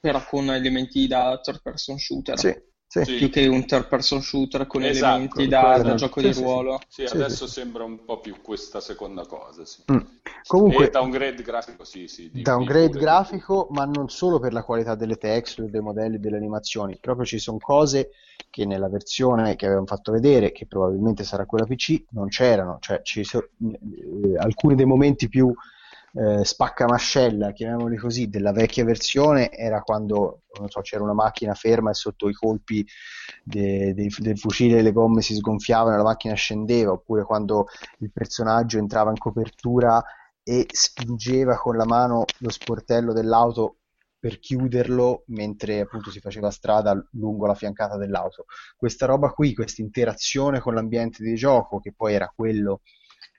però 0.00 0.24
con 0.24 0.50
elementi 0.50 1.06
da 1.06 1.40
third 1.42 1.62
person 1.62 1.98
shooter. 1.98 2.38
Sì. 2.38 2.54
Sì. 2.88 3.16
più 3.16 3.30
che 3.30 3.46
un 3.48 3.66
third 3.66 3.88
person 3.88 4.22
shooter 4.22 4.66
con 4.66 4.82
esatto, 4.84 5.14
elementi 5.16 5.48
da, 5.48 5.78
da 5.82 5.94
gioco 5.94 6.20
sì, 6.20 6.28
di 6.28 6.40
ruolo. 6.40 6.80
Sì, 6.88 7.02
adesso 7.02 7.46
sembra 7.46 7.84
un 7.84 8.04
po' 8.04 8.20
più 8.20 8.40
questa 8.40 8.80
seconda 8.80 9.26
cosa. 9.26 9.62
Mm. 9.92 9.98
Comunque, 10.46 10.86
e 10.86 10.90
downgrade 10.90 11.42
grafico, 11.42 11.84
sì, 11.84 12.06
sì. 12.06 12.30
Downgrade 12.32 12.96
grafico, 12.96 13.66
ma 13.70 13.84
non 13.84 14.08
solo 14.08 14.38
per 14.38 14.52
la 14.52 14.62
qualità 14.62 14.94
delle 14.94 15.16
texture, 15.16 15.68
dei 15.68 15.80
modelli, 15.80 16.20
delle 16.20 16.36
animazioni. 16.36 16.96
Proprio 17.00 17.26
ci 17.26 17.38
sono 17.38 17.58
cose 17.58 18.10
che 18.48 18.64
nella 18.64 18.88
versione 18.88 19.56
che 19.56 19.66
avevamo 19.66 19.86
fatto 19.86 20.12
vedere, 20.12 20.52
che 20.52 20.66
probabilmente 20.66 21.24
sarà 21.24 21.44
quella 21.44 21.66
PC, 21.66 22.04
non 22.10 22.28
c'erano. 22.28 22.78
Cioè, 22.80 23.02
ci 23.02 23.24
sono, 23.24 23.48
eh, 23.72 24.38
alcuni 24.38 24.76
dei 24.76 24.86
momenti 24.86 25.28
più 25.28 25.52
eh, 26.16 26.44
spaccamascella, 26.44 27.52
chiamiamoli 27.52 27.96
così, 27.96 28.28
della 28.28 28.52
vecchia 28.52 28.84
versione 28.84 29.50
era 29.50 29.82
quando 29.82 30.44
so, 30.68 30.80
c'era 30.80 31.02
una 31.02 31.12
macchina 31.12 31.52
ferma 31.52 31.90
e 31.90 31.94
sotto 31.94 32.28
i 32.28 32.32
colpi 32.32 32.86
de, 33.44 33.92
de, 33.92 34.10
del 34.18 34.38
fucile 34.38 34.80
le 34.80 34.92
gomme 34.92 35.20
si 35.20 35.34
sgonfiavano 35.34 35.94
e 35.94 35.98
la 35.98 36.02
macchina 36.02 36.34
scendeva, 36.34 36.92
oppure 36.92 37.24
quando 37.24 37.66
il 37.98 38.10
personaggio 38.10 38.78
entrava 38.78 39.10
in 39.10 39.18
copertura 39.18 40.02
e 40.42 40.66
spingeva 40.70 41.56
con 41.56 41.76
la 41.76 41.84
mano 41.84 42.24
lo 42.38 42.50
sportello 42.50 43.12
dell'auto 43.12 43.78
per 44.18 44.38
chiuderlo 44.38 45.24
mentre 45.26 45.80
appunto 45.80 46.10
si 46.10 46.20
faceva 46.20 46.50
strada 46.50 46.94
lungo 47.12 47.46
la 47.46 47.54
fiancata 47.54 47.98
dell'auto. 47.98 48.46
Questa 48.74 49.04
roba 49.04 49.30
qui, 49.32 49.54
questa 49.54 49.82
interazione 49.82 50.60
con 50.60 50.74
l'ambiente 50.74 51.22
di 51.22 51.34
gioco, 51.34 51.78
che 51.78 51.92
poi 51.94 52.14
era 52.14 52.32
quello 52.34 52.80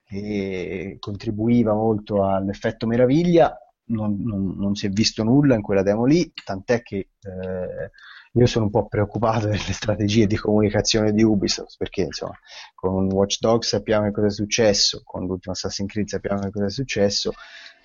che 0.08 0.98
contribuiva 1.00 1.74
molto 1.74 2.24
all'effetto 2.24 2.88
meraviglia, 2.88 3.56
non, 3.88 4.22
non, 4.24 4.56
non, 4.58 4.76
si 4.76 4.86
è 4.86 4.90
visto 4.90 5.24
nulla 5.24 5.56
in 5.56 5.62
quella 5.62 5.84
demo 5.84 6.06
lì, 6.06 6.32
tant'è 6.44 6.82
che 6.82 6.98
eh, 6.98 7.92
io 8.34 8.46
sono 8.46 8.66
un 8.66 8.72
po' 8.72 8.88
preoccupato 8.88 9.48
delle 9.48 9.74
strategie 9.74 10.28
di 10.28 10.38
comunicazione 10.38 11.12
di 11.12 11.24
Ubisoft, 11.24 11.76
perché 11.78 12.02
insomma, 12.02 12.38
con 12.74 13.12
Watch 13.12 13.40
Dogs 13.40 13.68
sappiamo 13.68 14.06
che 14.06 14.12
cosa 14.12 14.28
è 14.28 14.32
successo, 14.32 15.02
con 15.04 15.26
l'ultimo 15.26 15.54
Assassin's 15.54 15.92
Creed 15.92 16.08
sappiamo 16.08 16.40
che 16.40 16.52
cosa 16.52 16.66
è 16.66 16.72
successo, 16.72 17.34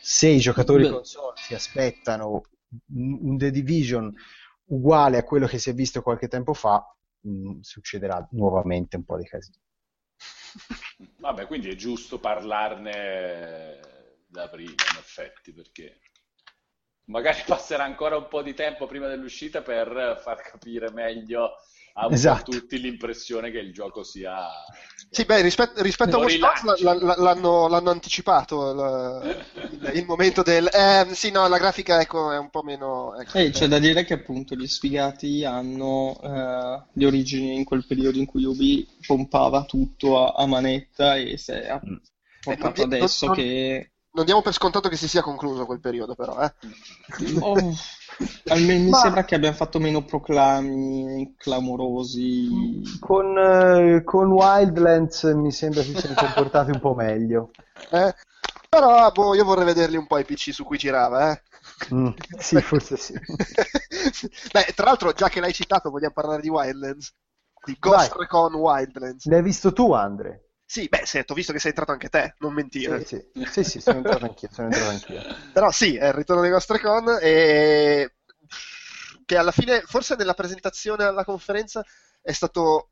se 0.01 0.29
i 0.29 0.39
giocatori 0.39 0.89
console 0.89 1.35
si 1.37 1.55
aspettano 1.55 2.43
un 2.95 3.37
The 3.37 3.51
Division 3.51 4.13
uguale 4.67 5.19
a 5.19 5.25
quello 5.25 5.47
che 5.47 5.59
si 5.59 5.71
è 5.71 5.75
visto 5.75 6.03
qualche 6.03 6.29
tempo 6.29 6.55
fa, 6.55 6.85
mh, 7.21 7.61
succederà 7.61 8.27
nuovamente 8.33 8.97
un 8.97 9.05
po' 9.05 9.17
di 9.17 9.25
casino. 9.25 9.59
Vabbè, 11.19 11.47
quindi 11.47 11.71
è 11.71 11.75
giusto 11.75 12.19
parlarne 12.19 13.81
da 14.27 14.49
prima, 14.49 14.71
in 14.73 14.99
effetti, 14.99 15.53
perché 15.53 16.01
magari 17.07 17.43
passerà 17.47 17.85
ancora 17.85 18.17
un 18.17 18.29
po' 18.29 18.43
di 18.43 18.55
tempo 18.55 18.87
prima 18.87 19.09
dell'uscita 19.09 19.63
per 19.63 20.19
far 20.23 20.41
capire 20.43 20.91
meglio 20.91 21.57
a 21.95 22.09
esatto. 22.11 22.51
tutti 22.51 22.81
l'impressione 22.81 23.51
che 23.51 23.59
il 23.59 23.73
gioco 23.73 24.03
sia... 24.03 24.49
Sì, 25.11 25.25
beh, 25.25 25.43
rispetto, 25.43 25.83
rispetto 25.83 26.17
a 26.17 26.21
Watch 26.21 26.39
Dogs 26.39 26.81
l'hanno, 26.83 27.69
l'hanno, 27.69 27.91
anticipato 27.91 28.73
l, 28.73 29.93
il 29.95 30.05
momento 30.07 30.43
del... 30.43 30.69
Eh, 30.73 31.15
sì, 31.15 31.31
no, 31.31 31.47
la 31.49 31.59
grafica 31.59 32.01
ecco, 32.01 32.33
è 32.33 32.39
un 32.39 32.49
po' 32.51 32.63
meno... 32.63 33.15
Ecco, 33.17 33.39
eh, 33.39 33.51
c'è 33.51 33.67
da 33.67 33.79
dire 33.79 34.05
che 34.05 34.15
appunto 34.15 34.55
gli 34.55 34.67
sfigati 34.67 35.45
hanno 35.45 36.19
eh, 36.23 36.83
le 36.93 37.07
origini 37.07 37.55
in 37.55 37.65
quel 37.65 37.85
periodo 37.87 38.19
in 38.19 38.27
cui 38.27 38.45
Ubi 38.45 38.89
pompava 39.07 39.65
tutto 39.65 40.27
a, 40.27 40.43
a 40.43 40.47
manetta 40.47 41.17
e 41.17 41.37
si 41.37 41.53
è 41.53 41.75
mm. 41.75 41.97
portato 42.41 42.87
non, 42.87 42.93
adesso 42.95 43.27
non, 43.27 43.35
che 43.35 43.92
non 44.13 44.25
diamo 44.25 44.43
per 44.43 44.53
scontato 44.53 44.89
che 44.89 44.97
si 44.97 45.09
sia 45.09 45.23
concluso 45.23 45.67
quel 45.67 45.81
periodo, 45.81 46.15
però. 46.15 46.41
Eh. 46.43 46.53
Oh, 47.41 47.55
almeno 48.49 48.85
mi 48.85 48.91
Ma... 48.91 48.99
sembra 48.99 49.25
che 49.25 49.35
abbiamo 49.35 49.57
fatto 49.57 49.79
meno 49.79 50.05
proclami 50.05 51.35
clamorosi. 51.37 52.99
Con, 53.01 53.39
eh, 53.39 54.03
con 54.05 54.31
Wildlands 54.31 55.25
mi 55.35 55.51
sembra 55.51 55.83
si 55.83 55.97
siano 55.97 56.15
comportati 56.15 56.71
un 56.71 56.81
po' 56.81 56.95
meglio. 56.95 57.51
Eh? 57.91 58.15
Però 58.69 59.11
boh, 59.11 59.35
io 59.35 59.45
vorrei 59.45 59.65
vederli 59.65 59.97
un 59.97 60.07
po' 60.07 60.19
i 60.19 60.25
PC 60.25 60.53
su 60.53 60.65
cui 60.65 60.79
girava, 60.79 61.33
eh. 61.33 61.43
Mm, 61.95 62.09
sì, 62.39 62.61
forse 62.61 62.97
sì. 62.97 63.15
Beh, 64.53 64.73
tra 64.75 64.87
l'altro, 64.87 65.13
già 65.13 65.29
che 65.29 65.41
l'hai 65.41 65.53
citato, 65.53 65.91
vogliamo 65.91 66.13
parlare 66.13 66.43
di 66.43 66.49
Wildlands. 66.49 67.15
Di 67.65 67.77
Ghost 67.79 68.11
Vai. 68.11 68.19
Recon 68.21 68.55
Wildlands. 68.55 69.27
L'hai 69.27 69.43
visto 69.43 69.73
tu, 69.73 69.93
Andre? 69.93 70.52
Sì, 70.73 70.89
beh, 70.89 71.05
sento, 71.05 71.35
visto 71.35 71.53
che 71.53 71.59
sei 71.59 71.73
entrato 71.73 71.93
anche 71.93 72.09
te, 72.09 72.35
non 72.39 72.55
mentire. 72.55 73.05
Sì, 73.05 73.23
sì, 73.35 73.45
sì, 73.45 73.63
sì 73.63 73.81
sono 73.81 73.99
entrato 73.99 74.25
anch'io, 74.25 74.49
sono 74.51 74.69
entrato 74.69 74.89
anch'io. 74.89 75.21
Però 75.53 75.71
sì, 75.71 75.97
è 75.97 76.07
il 76.07 76.13
ritorno 76.15 76.41
dei 76.41 76.51
Ghost 76.51 76.71
Recon 76.71 77.19
e 77.21 78.15
che 79.27 79.37
alla 79.37 79.51
fine, 79.51 79.83
forse 79.83 80.17
nella 80.17 80.33
presentazione 80.33 81.05
alla 81.05 81.27
conferenza 81.27 81.85
è 82.23 82.33
stato 82.33 82.89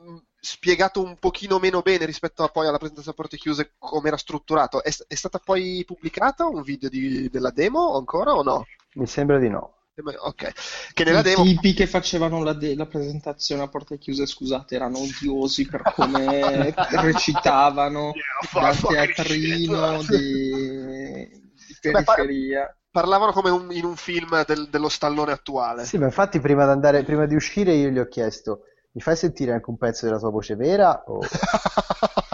mm, 0.00 0.16
spiegato 0.40 1.02
un 1.02 1.18
pochino 1.18 1.58
meno 1.58 1.82
bene 1.82 2.06
rispetto 2.06 2.44
a 2.44 2.48
poi 2.48 2.66
alla 2.66 2.78
presentazione 2.78 3.18
a 3.18 3.20
porte 3.20 3.36
chiuse 3.36 3.74
come 3.76 4.08
era 4.08 4.16
strutturato. 4.16 4.82
È, 4.82 4.90
è 5.06 5.14
stata 5.14 5.38
poi 5.38 5.84
pubblicata 5.86 6.46
un 6.46 6.62
video 6.62 6.88
di, 6.88 7.28
della 7.28 7.50
demo 7.50 7.94
ancora 7.94 8.32
o 8.32 8.42
no? 8.42 8.64
Mi 8.94 9.06
sembra 9.06 9.36
di 9.38 9.50
no. 9.50 9.77
Ok, 10.20 10.92
che 10.94 11.04
nella 11.04 11.20
I 11.20 11.22
demo... 11.22 11.42
tipi 11.42 11.74
che 11.74 11.86
facevano 11.86 12.42
la, 12.42 12.52
de- 12.52 12.76
la, 12.76 12.86
presentazione 12.86 13.62
a 13.62 13.68
porte 13.68 13.98
chiuse, 13.98 14.26
scusate, 14.26 14.76
erano 14.76 14.98
odiosi 14.98 15.66
per 15.66 15.82
come 15.94 16.72
recitavano 17.02 18.12
yeah, 18.14 18.60
dal 18.60 18.76
teatrino 18.76 20.02
di, 20.04 21.28
di 21.28 21.76
periferia. 21.80 22.64
Beh, 22.66 22.76
parlavano 22.90 23.32
come 23.32 23.50
un, 23.50 23.72
in 23.72 23.84
un 23.84 23.96
film 23.96 24.44
del, 24.44 24.68
dello 24.70 24.88
stallone 24.88 25.32
attuale. 25.32 25.84
Sì, 25.84 25.98
ma 25.98 26.06
infatti 26.06 26.40
prima, 26.40 26.70
andare, 26.70 27.02
prima 27.02 27.26
di 27.26 27.34
uscire 27.34 27.74
io 27.74 27.90
gli 27.90 27.98
ho 27.98 28.06
chiesto, 28.06 28.62
mi 28.92 29.00
fai 29.00 29.16
sentire 29.16 29.52
anche 29.52 29.70
un 29.70 29.76
pezzo 29.76 30.06
della 30.06 30.18
tua 30.18 30.30
voce 30.30 30.54
vera? 30.54 31.02
O... 31.06 31.20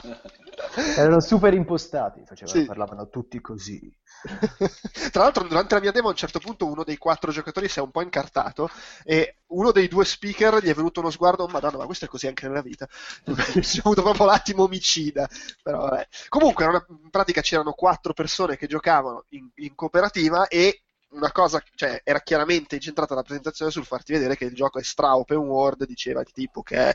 Erano 0.98 1.20
super 1.20 1.52
impostati, 1.54 2.22
facevano, 2.24 2.58
sì. 2.58 2.64
parlavano 2.66 3.08
tutti 3.08 3.40
così. 3.40 3.92
Tra 5.10 5.22
l'altro, 5.22 5.46
durante 5.46 5.74
la 5.74 5.80
mia 5.80 5.90
demo, 5.90 6.08
a 6.08 6.10
un 6.10 6.16
certo 6.16 6.38
punto, 6.38 6.66
uno 6.66 6.84
dei 6.84 6.96
quattro 6.96 7.30
giocatori 7.30 7.68
si 7.68 7.78
è 7.78 7.82
un 7.82 7.90
po' 7.90 8.02
incartato 8.02 8.70
e 9.02 9.38
uno 9.48 9.70
dei 9.70 9.88
due 9.88 10.04
speaker 10.04 10.62
gli 10.62 10.68
è 10.68 10.74
venuto 10.74 11.00
uno 11.00 11.10
sguardo: 11.10 11.46
Madonna, 11.46 11.78
ma 11.78 11.86
questo 11.86 12.06
è 12.06 12.08
così 12.08 12.26
anche 12.26 12.46
nella 12.46 12.62
vita. 12.62 12.88
si 13.60 13.78
è 13.78 13.80
avuto 13.84 14.02
proprio 14.02 14.26
l'attimo 14.26 14.64
omicida. 14.64 15.28
Però, 15.62 15.88
vabbè. 15.88 16.08
Comunque, 16.28 16.64
una, 16.64 16.84
in 16.88 17.10
pratica 17.10 17.40
c'erano 17.40 17.72
quattro 17.72 18.12
persone 18.12 18.56
che 18.56 18.66
giocavano 18.66 19.24
in, 19.30 19.48
in 19.56 19.74
cooperativa 19.74 20.46
e 20.48 20.84
una 21.14 21.30
cosa, 21.30 21.62
cioè, 21.74 22.00
era 22.04 22.20
chiaramente 22.20 22.74
incentrata 22.74 23.14
la 23.14 23.22
presentazione 23.22 23.70
sul 23.70 23.84
farti 23.84 24.12
vedere 24.12 24.36
che 24.36 24.46
il 24.46 24.54
gioco 24.54 24.78
è 24.78 24.82
stra 24.82 25.16
open 25.16 25.38
world, 25.38 25.86
diceva 25.86 26.22
tipo 26.24 26.62
che 26.62 26.76
è 26.76 26.94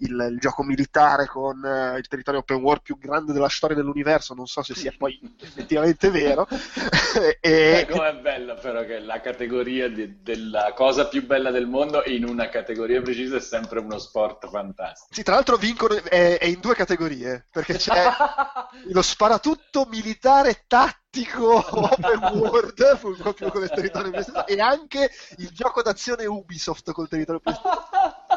il, 0.00 0.28
il 0.32 0.38
gioco 0.38 0.62
militare 0.62 1.26
con 1.26 1.62
uh, 1.62 1.96
il 1.96 2.06
territorio 2.08 2.40
open 2.40 2.58
world 2.58 2.82
più 2.82 2.98
grande 2.98 3.32
della 3.32 3.48
storia 3.48 3.76
dell'universo, 3.76 4.34
non 4.34 4.46
so 4.46 4.62
se 4.62 4.74
sia 4.74 4.92
poi 4.96 5.18
effettivamente 5.40 6.10
vero. 6.10 6.46
e... 7.40 7.86
Ecco, 7.88 8.04
è 8.04 8.14
bella 8.14 8.54
però 8.54 8.84
che 8.84 8.98
la 9.00 9.20
categoria 9.20 9.88
di, 9.88 10.22
della 10.22 10.72
cosa 10.74 11.08
più 11.08 11.26
bella 11.26 11.50
del 11.50 11.66
mondo 11.66 12.02
in 12.06 12.24
una 12.24 12.48
categoria 12.48 13.00
precisa 13.02 13.36
è 13.36 13.40
sempre 13.40 13.80
uno 13.80 13.98
sport 13.98 14.48
fantastico. 14.48 15.14
Sì, 15.14 15.22
tra 15.22 15.34
l'altro 15.34 15.56
vincono, 15.56 15.94
è, 16.02 16.38
è 16.38 16.46
in 16.46 16.60
due 16.60 16.74
categorie, 16.74 17.46
perché 17.50 17.74
c'è 17.74 18.10
lo 18.92 19.02
sparatutto 19.02 19.86
militare 19.90 20.64
tattico 20.66 21.64
open 21.70 22.38
world 22.38 22.98
proprio 23.18 23.50
con 23.50 23.62
il 23.62 23.70
territorio 23.70 24.12
e 24.46 24.60
anche 24.60 25.10
il 25.38 25.50
gioco 25.50 25.82
d'azione 25.82 26.26
Ubisoft 26.26 26.92
col 26.92 27.08
territorio 27.08 27.40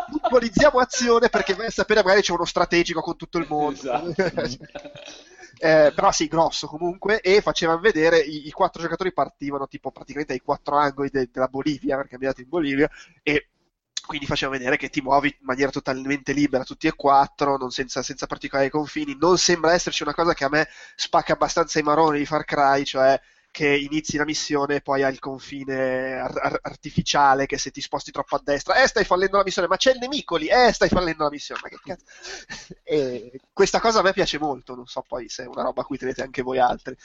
puntualizziamo 0.09 0.80
azione 0.80 1.30
perché 1.30 1.53
vai 1.53 1.67
a 1.67 1.71
sapere 1.71 2.03
magari 2.03 2.21
c'è 2.21 2.34
uno 2.34 2.45
strategico 2.45 3.01
con 3.01 3.15
tutto 3.15 3.38
il 3.38 3.45
mondo. 3.47 3.80
Esatto. 3.80 4.13
eh, 5.59 5.91
però 5.95 6.11
sì, 6.11 6.27
grosso 6.27 6.67
comunque, 6.67 7.21
e 7.21 7.41
facevano 7.41 7.80
vedere 7.80 8.19
i, 8.19 8.47
i, 8.47 8.51
quattro 8.51 8.81
giocatori 8.81 9.13
partivano 9.13 9.67
tipo 9.67 9.91
praticamente 9.91 10.34
ai 10.34 10.41
quattro 10.41 10.77
angoli 10.77 11.09
de, 11.09 11.30
della 11.31 11.47
Bolivia, 11.47 11.95
perché 11.97 12.15
abbiamo 12.15 12.34
in 12.38 12.49
Bolivia, 12.49 12.89
e 13.21 13.49
quindi 14.05 14.25
facevano 14.25 14.57
vedere 14.57 14.77
che 14.77 14.89
ti 14.89 15.01
muovi 15.01 15.30
in 15.30 15.45
maniera 15.45 15.71
totalmente 15.71 16.34
libera 16.34 16.65
tutti 16.65 16.88
e 16.88 16.95
quattro, 16.95 17.57
non 17.57 17.71
senza, 17.71 18.03
senza 18.03 18.27
particolari 18.27 18.69
confini. 18.69 19.15
Non 19.17 19.38
sembra 19.38 19.73
esserci 19.73 20.03
una 20.03 20.13
cosa 20.13 20.34
che 20.34 20.43
a 20.43 20.49
me 20.49 20.67
spacca 20.95 21.34
abbastanza 21.34 21.80
i 21.80 21.84
maroni 21.84 22.19
di 22.19 22.25
Far 22.25 22.43
Cry, 22.43 22.84
cioè 22.84 23.19
che 23.53 23.77
inizi 23.77 24.17
la 24.17 24.25
missione 24.25 24.77
e 24.77 24.81
poi 24.81 25.03
hai 25.03 25.13
il 25.13 25.19
confine 25.19 26.13
ar- 26.15 26.59
artificiale 26.63 27.45
che 27.45 27.59
se 27.59 27.69
ti 27.69 27.81
sposti 27.81 28.09
troppo 28.09 28.35
a 28.35 28.41
destra, 28.43 28.81
eh 28.81 28.88
stai 28.88 29.05
fallendo 29.05 29.38
la 29.38 29.43
missione, 29.43 29.67
ma 29.67 29.77
c'è 29.77 29.91
il 29.91 29.99
nemico 29.99 30.38
lì, 30.38 30.47
eh 30.47 30.73
stai 30.73 30.89
fallendo 30.89 31.23
la 31.23 31.30
missione, 31.30 31.61
ma 31.61 31.69
che 31.69 31.77
cazzo. 31.84 32.05
e 32.84 33.39
questa 33.53 33.80
cosa 33.80 33.99
a 33.99 34.01
me 34.01 34.11
piace 34.11 34.39
molto, 34.39 34.73
non 34.73 34.88
so 34.88 35.03
poi 35.07 35.30
se 35.30 35.43
è 35.43 35.47
una 35.47 35.61
roba 35.61 35.84
a 35.84 35.85
cui 35.85 35.99
tenete 35.99 36.23
anche 36.23 36.41
voi 36.41 36.57
altri. 36.57 36.95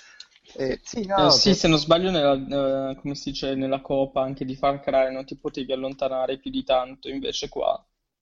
Eh, 0.56 0.80
sì, 0.82 1.04
no, 1.04 1.26
eh, 1.26 1.30
sì, 1.32 1.54
se 1.54 1.68
non 1.68 1.76
sbaglio, 1.78 2.10
nella, 2.10 2.92
eh, 2.92 2.96
come 2.96 3.14
si 3.14 3.32
dice, 3.32 3.54
nella 3.54 3.82
copa 3.82 4.22
anche 4.22 4.46
di 4.46 4.56
Far 4.56 4.80
Cry 4.80 5.12
non 5.12 5.26
ti 5.26 5.36
potevi 5.36 5.70
allontanare 5.72 6.38
più 6.38 6.50
di 6.50 6.64
tanto, 6.64 7.10
invece 7.10 7.50
qua 7.50 7.78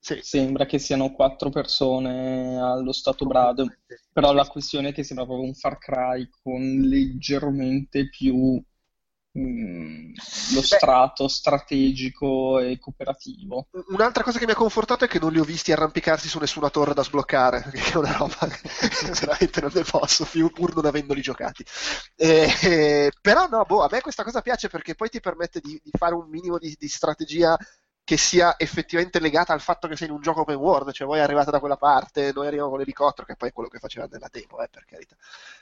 sì. 0.06 0.20
Sembra 0.22 0.66
che 0.66 0.78
siano 0.78 1.10
quattro 1.10 1.50
persone 1.50 2.60
allo 2.60 2.92
stato 2.92 3.26
brado, 3.26 3.66
però 4.12 4.32
la 4.32 4.46
questione 4.46 4.90
è 4.90 4.92
che 4.92 5.02
sembra 5.02 5.26
proprio 5.26 5.48
un 5.48 5.54
Far 5.54 5.78
Cry 5.78 6.28
con 6.44 6.62
leggermente 6.62 8.08
più 8.08 8.62
mm, 9.36 10.12
lo 10.54 10.62
strato 10.62 11.26
strategico 11.26 12.60
e 12.60 12.78
cooperativo. 12.78 13.66
Un'altra 13.88 14.22
cosa 14.22 14.38
che 14.38 14.46
mi 14.46 14.52
ha 14.52 14.56
confortato 14.56 15.04
è 15.04 15.08
che 15.08 15.18
non 15.18 15.32
li 15.32 15.40
ho 15.40 15.44
visti 15.44 15.72
arrampicarsi 15.72 16.28
su 16.28 16.38
nessuna 16.38 16.70
torre 16.70 16.94
da 16.94 17.02
sbloccare, 17.02 17.68
che 17.74 17.90
è 17.90 17.96
una 17.96 18.16
roba 18.16 18.46
che 18.46 19.10
veramente 19.20 19.60
non 19.60 19.72
ne 19.74 19.82
posso, 19.82 20.24
pur 20.24 20.72
non 20.72 20.86
avendoli 20.86 21.20
giocati. 21.20 21.64
Eh, 22.14 23.10
però 23.20 23.48
no, 23.48 23.64
boh, 23.66 23.82
a 23.82 23.88
me 23.90 24.00
questa 24.02 24.22
cosa 24.22 24.40
piace 24.40 24.68
perché 24.68 24.94
poi 24.94 25.08
ti 25.08 25.18
permette 25.18 25.58
di, 25.58 25.80
di 25.82 25.90
fare 25.98 26.14
un 26.14 26.28
minimo 26.28 26.58
di, 26.58 26.76
di 26.78 26.86
strategia 26.86 27.58
che 28.06 28.16
sia 28.16 28.54
effettivamente 28.56 29.18
legata 29.18 29.52
al 29.52 29.60
fatto 29.60 29.88
che 29.88 29.96
sei 29.96 30.06
in 30.06 30.14
un 30.14 30.20
gioco 30.20 30.42
open 30.42 30.54
world, 30.54 30.92
cioè 30.92 31.08
voi 31.08 31.18
arrivate 31.18 31.50
da 31.50 31.58
quella 31.58 31.76
parte, 31.76 32.30
noi 32.32 32.46
arriviamo 32.46 32.70
con 32.70 32.78
l'elicottero, 32.78 33.26
che 33.26 33.34
poi 33.34 33.48
è 33.48 33.52
quello 33.52 33.68
che 33.68 33.80
faceva 33.80 34.06
nella 34.08 34.28
demo, 34.30 34.60
eh, 34.60 34.68
per 34.70 34.84
carità. 34.84 35.16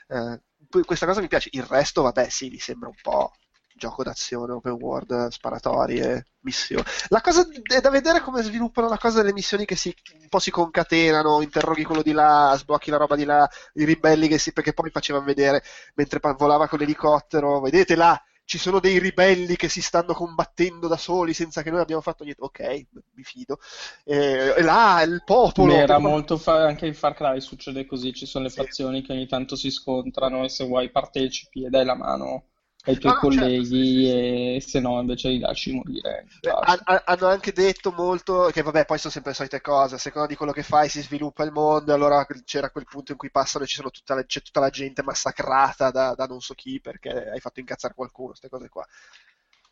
Eh, 0.09 0.83
questa 0.85 1.07
cosa 1.07 1.21
mi 1.21 1.27
piace, 1.27 1.49
il 1.53 1.63
resto, 1.63 2.03
vabbè, 2.03 2.29
sì, 2.29 2.49
mi 2.49 2.59
sembra 2.59 2.87
un 2.87 2.97
po' 3.01 3.31
gioco 3.73 4.03
d'azione, 4.03 4.53
open 4.53 4.73
world, 4.73 5.29
sparatorie, 5.29 6.27
missioni. 6.41 6.83
La 7.07 7.21
cosa 7.21 7.47
è 7.63 7.81
da 7.81 7.89
vedere 7.89 8.21
come 8.21 8.43
sviluppano 8.43 8.89
la 8.89 8.99
cosa 8.99 9.21
delle 9.21 9.33
missioni 9.33 9.65
che 9.65 9.75
si, 9.75 9.91
un 10.21 10.29
po' 10.29 10.37
si 10.37 10.51
concatenano, 10.51 11.41
interroghi 11.41 11.83
quello 11.83 12.03
di 12.03 12.11
là, 12.11 12.53
sblocchi 12.55 12.91
la 12.91 12.97
roba 12.97 13.15
di 13.15 13.23
là, 13.23 13.49
i 13.73 13.85
ribelli 13.85 14.27
che 14.27 14.37
si, 14.37 14.53
perché 14.53 14.73
poi 14.73 14.91
facevano 14.91 15.25
vedere 15.25 15.63
mentre 15.95 16.19
volava 16.37 16.67
con 16.67 16.77
l'elicottero, 16.77 17.59
vedete 17.59 17.95
là, 17.95 18.21
ci 18.45 18.57
sono 18.59 18.79
dei 18.79 18.99
ribelli 18.99 19.55
che 19.55 19.69
si 19.69 19.81
stanno 19.81 20.13
combattendo 20.13 20.87
da 20.87 20.97
soli 20.97 21.33
senza 21.33 21.63
che 21.63 21.71
noi 21.71 21.81
abbiamo 21.81 22.01
fatto 22.01 22.23
niente. 22.23 22.43
Ok, 22.43 22.85
mi 23.13 23.23
fido. 23.23 23.59
Eh, 24.03 24.61
là 24.61 25.01
il 25.01 25.23
popolo. 25.25 25.73
Beh, 25.73 25.81
era 25.81 25.99
molto 25.99 26.37
fa- 26.37 26.63
anche 26.65 26.85
in 26.85 26.93
Far 26.93 27.15
Cry 27.15 27.41
succede 27.41 27.85
così: 27.85 28.13
ci 28.13 28.25
sono 28.25 28.45
le 28.45 28.51
sì. 28.51 28.57
fazioni 28.57 29.01
che 29.01 29.11
ogni 29.13 29.27
tanto 29.27 29.55
si 29.55 29.71
scontrano 29.71 30.43
e 30.43 30.49
se 30.49 30.65
vuoi 30.65 30.89
partecipi 30.91 31.65
e 31.65 31.69
dai 31.69 31.85
la 31.85 31.95
mano 31.95 32.45
ai 32.85 32.97
tuoi 32.97 33.13
no, 33.13 33.19
colleghi 33.19 34.05
certo, 34.05 34.19
sì, 34.19 34.55
e 34.55 34.63
se 34.65 34.79
no 34.79 34.99
invece 34.99 35.29
li 35.29 35.39
lasci 35.39 35.73
morire. 35.73 36.27
Han, 36.65 37.01
hanno 37.05 37.27
anche 37.27 37.51
detto 37.51 37.91
molto 37.91 38.49
che 38.51 38.61
vabbè 38.61 38.85
poi 38.85 38.97
sono 38.97 39.11
sempre 39.11 39.31
le 39.31 39.37
solite 39.37 39.61
cose, 39.61 39.95
a 39.95 39.97
seconda 39.99 40.27
di 40.27 40.35
quello 40.35 40.51
che 40.51 40.63
fai 40.63 40.87
si 40.87 41.01
sviluppa 41.01 41.43
il 41.43 41.51
mondo, 41.51 41.93
allora 41.93 42.25
c'era 42.43 42.69
quel 42.69 42.85
punto 42.85 43.11
in 43.11 43.17
cui 43.17 43.31
passano 43.31 43.65
e 43.65 43.67
tutta 43.67 44.13
la, 44.15 44.23
c'è 44.23 44.41
tutta 44.41 44.59
la 44.59 44.69
gente 44.69 45.03
massacrata 45.03 45.89
da, 45.89 46.13
da, 46.13 46.25
non 46.25 46.41
so 46.41 46.53
chi 46.53 46.79
perché 46.79 47.09
hai 47.09 47.39
fatto 47.39 47.59
incazzare 47.59 47.95
qualcuno, 47.95 48.29
queste 48.29 48.49
cose 48.49 48.69
qua. 48.69 48.85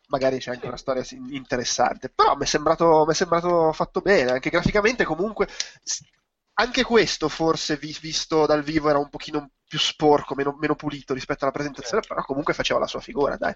Magari 0.08 0.38
c'è 0.38 0.50
anche 0.50 0.66
una 0.66 0.76
storia 0.76 1.02
interessante, 1.30 2.10
però 2.10 2.36
mi 2.36 2.42
è 2.44 2.46
sembrato, 2.46 3.04
mi 3.06 3.12
è 3.12 3.14
sembrato 3.14 3.72
fatto 3.72 4.00
bene, 4.00 4.32
anche 4.32 4.50
graficamente 4.50 5.04
comunque 5.04 5.48
anche 6.54 6.84
questo 6.84 7.28
forse 7.28 7.76
visto 7.76 8.46
dal 8.46 8.62
vivo 8.62 8.88
era 8.88 8.98
un 8.98 9.08
pochino 9.08 9.50
più 9.74 9.82
sporco, 9.82 10.36
meno, 10.36 10.56
meno 10.60 10.76
pulito 10.76 11.14
rispetto 11.14 11.42
alla 11.42 11.52
presentazione, 11.52 12.00
sì. 12.00 12.08
però 12.08 12.22
comunque 12.22 12.54
faceva 12.54 12.78
la 12.78 12.86
sua 12.86 13.00
figura, 13.00 13.36
dai. 13.36 13.52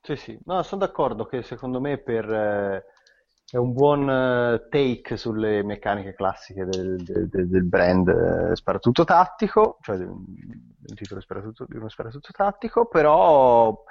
Sì, 0.00 0.14
sì, 0.14 0.38
no, 0.44 0.62
sono 0.62 0.86
d'accordo 0.86 1.26
che 1.26 1.42
secondo 1.42 1.80
me 1.80 1.98
per, 1.98 2.32
eh, 2.32 2.84
è 3.50 3.56
un 3.56 3.72
buon 3.72 4.08
eh, 4.08 4.68
take 4.70 5.16
sulle 5.16 5.64
meccaniche 5.64 6.14
classiche 6.14 6.66
del, 6.66 7.02
del, 7.02 7.48
del 7.48 7.64
brand 7.64 8.06
eh, 8.06 8.54
sparatutto 8.54 9.02
tattico, 9.02 9.78
cioè 9.80 9.96
un 9.96 10.94
titolo 10.94 11.20
sparatutto, 11.20 11.66
di 11.68 11.76
uno 11.76 11.88
sparatutto 11.88 12.28
tattico, 12.30 12.86
però 12.86 13.82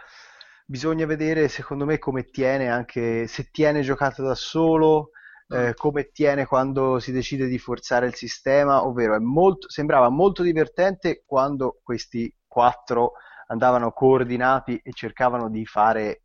bisogna 0.66 1.06
vedere 1.06 1.50
secondo 1.50 1.84
me 1.84 2.00
come 2.00 2.24
tiene 2.24 2.70
anche, 2.70 3.28
se 3.28 3.50
tiene 3.52 3.82
giocato 3.82 4.24
da 4.24 4.36
solo 4.36 5.10
eh, 5.50 5.74
come 5.76 6.10
tiene 6.12 6.46
quando 6.46 7.00
si 7.00 7.12
decide 7.12 7.48
di 7.48 7.60
forzare 7.60 8.08
il 8.08 8.16
sistema, 8.16 8.86
ovvero 8.86 9.20
molto, 9.22 9.70
sembrava 9.70 10.10
molto 10.10 10.42
divertente 10.44 11.24
quando 11.26 11.80
questi 11.84 12.34
quattro 12.48 13.14
andavano 13.48 13.92
coordinati 13.92 14.80
e 14.84 14.92
cercavano 14.94 15.50
di 15.50 15.66
fare, 15.66 16.24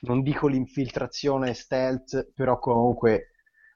non 0.00 0.22
dico 0.22 0.48
l'infiltrazione 0.48 1.54
stealth, 1.54 2.32
però 2.34 2.58
comunque 2.58 3.30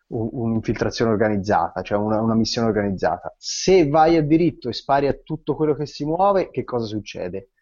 un'infiltrazione 0.09 1.10
organizzata, 1.10 1.81
cioè 1.81 1.97
una, 1.97 2.20
una, 2.20 2.35
missione 2.35 2.69
organizzata. 2.69 3.35
Se 3.39 3.89
vai 3.89 4.16
a 4.16 4.23
diritto 4.23 4.69
e 4.69 4.74
spari 4.74 5.06
a 5.06 5.14
tutto 5.14 5.55
quello 5.55 5.74
che 5.74 5.86
si 5.86 6.05
muove, 6.05 6.51
che 6.51 6.64
cosa 6.64 6.85
succede? 6.85 7.52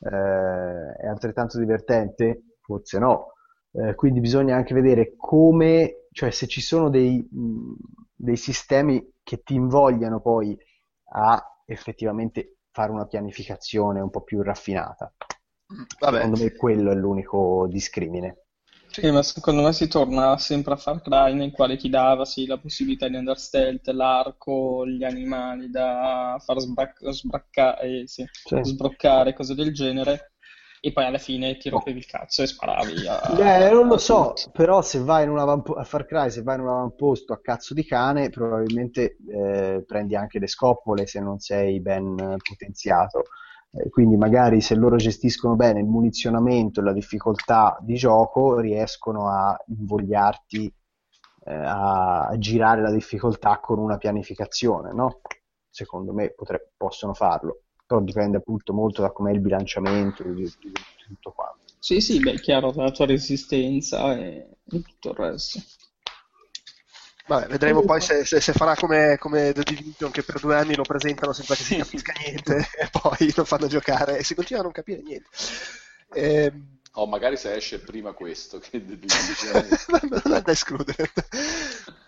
Eh, 0.00 0.96
è 1.00 1.06
altrettanto 1.06 1.58
divertente? 1.58 2.56
Forse 2.60 2.98
no. 2.98 3.34
Eh, 3.70 3.94
quindi 3.94 4.18
bisogna 4.18 4.56
anche 4.56 4.74
vedere 4.74 5.14
come 5.16 6.01
cioè 6.12 6.30
se 6.30 6.46
ci 6.46 6.60
sono 6.60 6.90
dei, 6.90 7.26
dei 8.14 8.36
sistemi 8.36 9.04
che 9.22 9.42
ti 9.42 9.54
invogliano 9.54 10.20
poi 10.20 10.56
a 11.14 11.42
effettivamente 11.66 12.58
fare 12.70 12.92
una 12.92 13.06
pianificazione 13.06 14.00
un 14.00 14.10
po' 14.10 14.22
più 14.22 14.42
raffinata. 14.42 15.12
Vabbè. 16.00 16.16
Secondo 16.16 16.42
me 16.42 16.52
quello 16.52 16.90
è 16.90 16.94
l'unico 16.94 17.66
discrimine. 17.68 18.44
Sì, 18.92 19.10
ma 19.10 19.22
secondo 19.22 19.62
me 19.62 19.72
si 19.72 19.88
torna 19.88 20.36
sempre 20.36 20.74
a 20.74 20.76
Far 20.76 21.00
Cry 21.00 21.32
nel 21.32 21.50
quale 21.50 21.78
ti 21.78 21.88
dava 21.88 22.26
sì, 22.26 22.44
la 22.44 22.58
possibilità 22.58 23.08
di 23.08 23.16
andare 23.16 23.38
stealth, 23.38 23.88
l'arco, 23.88 24.86
gli 24.86 25.02
animali 25.02 25.70
da 25.70 26.36
far 26.44 26.58
sbrac- 26.60 27.08
sbraccare, 27.08 28.00
eh, 28.02 28.06
sì, 28.06 28.22
sì. 28.44 28.60
sbroccare, 28.60 29.32
cose 29.32 29.54
del 29.54 29.72
genere 29.72 30.31
e 30.84 30.92
poi 30.92 31.04
alla 31.04 31.18
fine 31.18 31.56
ti 31.58 31.68
rompevi 31.68 31.98
il 31.98 32.06
cazzo 32.06 32.42
e 32.42 32.48
sparavi 32.48 33.06
a... 33.06 33.38
Eh, 33.38 33.70
non 33.70 33.86
lo 33.86 33.98
so, 33.98 34.34
però 34.50 34.82
se 34.82 34.98
vai 34.98 35.22
in 35.22 35.30
un 35.30 35.38
avampo- 35.38 35.74
a 35.74 35.84
Far 35.84 36.04
Cry, 36.06 36.28
se 36.28 36.42
vai 36.42 36.56
in 36.56 36.62
un 36.62 36.70
avamposto 36.70 37.32
a 37.32 37.40
cazzo 37.40 37.72
di 37.72 37.84
cane, 37.84 38.30
probabilmente 38.30 39.16
eh, 39.30 39.84
prendi 39.86 40.16
anche 40.16 40.40
le 40.40 40.48
scoppole 40.48 41.06
se 41.06 41.20
non 41.20 41.38
sei 41.38 41.80
ben 41.80 42.16
potenziato. 42.16 43.22
Eh, 43.70 43.90
quindi 43.90 44.16
magari 44.16 44.60
se 44.60 44.74
loro 44.74 44.96
gestiscono 44.96 45.54
bene 45.54 45.78
il 45.78 45.86
munizionamento 45.86 46.80
e 46.80 46.82
la 46.82 46.92
difficoltà 46.92 47.78
di 47.80 47.94
gioco, 47.94 48.58
riescono 48.58 49.28
a 49.28 49.56
invogliarti 49.68 50.74
eh, 51.44 51.54
a 51.54 52.34
girare 52.38 52.82
la 52.82 52.90
difficoltà 52.90 53.60
con 53.60 53.78
una 53.78 53.98
pianificazione, 53.98 54.92
no? 54.92 55.20
Secondo 55.70 56.12
me 56.12 56.30
potre- 56.30 56.72
possono 56.76 57.14
farlo 57.14 57.60
però 57.92 58.00
dipende 58.00 58.38
appunto 58.38 58.72
molto 58.72 59.02
da 59.02 59.10
com'è 59.10 59.32
il 59.32 59.40
bilanciamento 59.40 60.22
di, 60.22 60.32
di, 60.32 60.70
di 60.70 60.72
tutto 61.08 61.32
quanto. 61.32 61.74
Sì, 61.78 62.00
sì, 62.00 62.20
beh, 62.20 62.40
chiaro, 62.40 62.72
la 62.74 62.90
tua 62.90 63.04
resistenza 63.04 64.16
e, 64.16 64.48
tutto 64.66 65.10
il 65.10 65.14
resto. 65.14 65.60
Vabbè, 67.26 67.46
vedremo 67.48 67.82
poi 67.82 68.00
se, 68.00 68.24
se, 68.24 68.40
se 68.40 68.52
farà 68.52 68.74
come, 68.74 69.16
come, 69.18 69.52
The 69.52 69.62
Division 69.62 70.10
che 70.10 70.22
per 70.22 70.40
due 70.40 70.56
anni 70.56 70.74
lo 70.74 70.82
presentano 70.82 71.32
senza 71.32 71.54
che 71.54 71.62
si 71.62 71.76
capisca 71.76 72.12
niente 72.18 72.66
e 72.78 72.88
poi 72.90 73.32
lo 73.36 73.44
fanno 73.44 73.68
giocare 73.68 74.18
e 74.18 74.24
si 74.24 74.34
continua 74.34 74.62
a 74.62 74.64
non 74.64 74.72
capire 74.72 75.02
niente. 75.02 75.28
Eh, 76.14 76.52
o 76.94 77.06
magari 77.06 77.36
se 77.36 77.54
esce 77.54 77.80
prima 77.80 78.12
questo 78.12 78.58
che 78.58 78.84
The 78.84 78.98
Division. 78.98 79.68
non 80.24 80.34
è 80.34 80.42
da 80.42 80.50
escludere. 80.50 81.10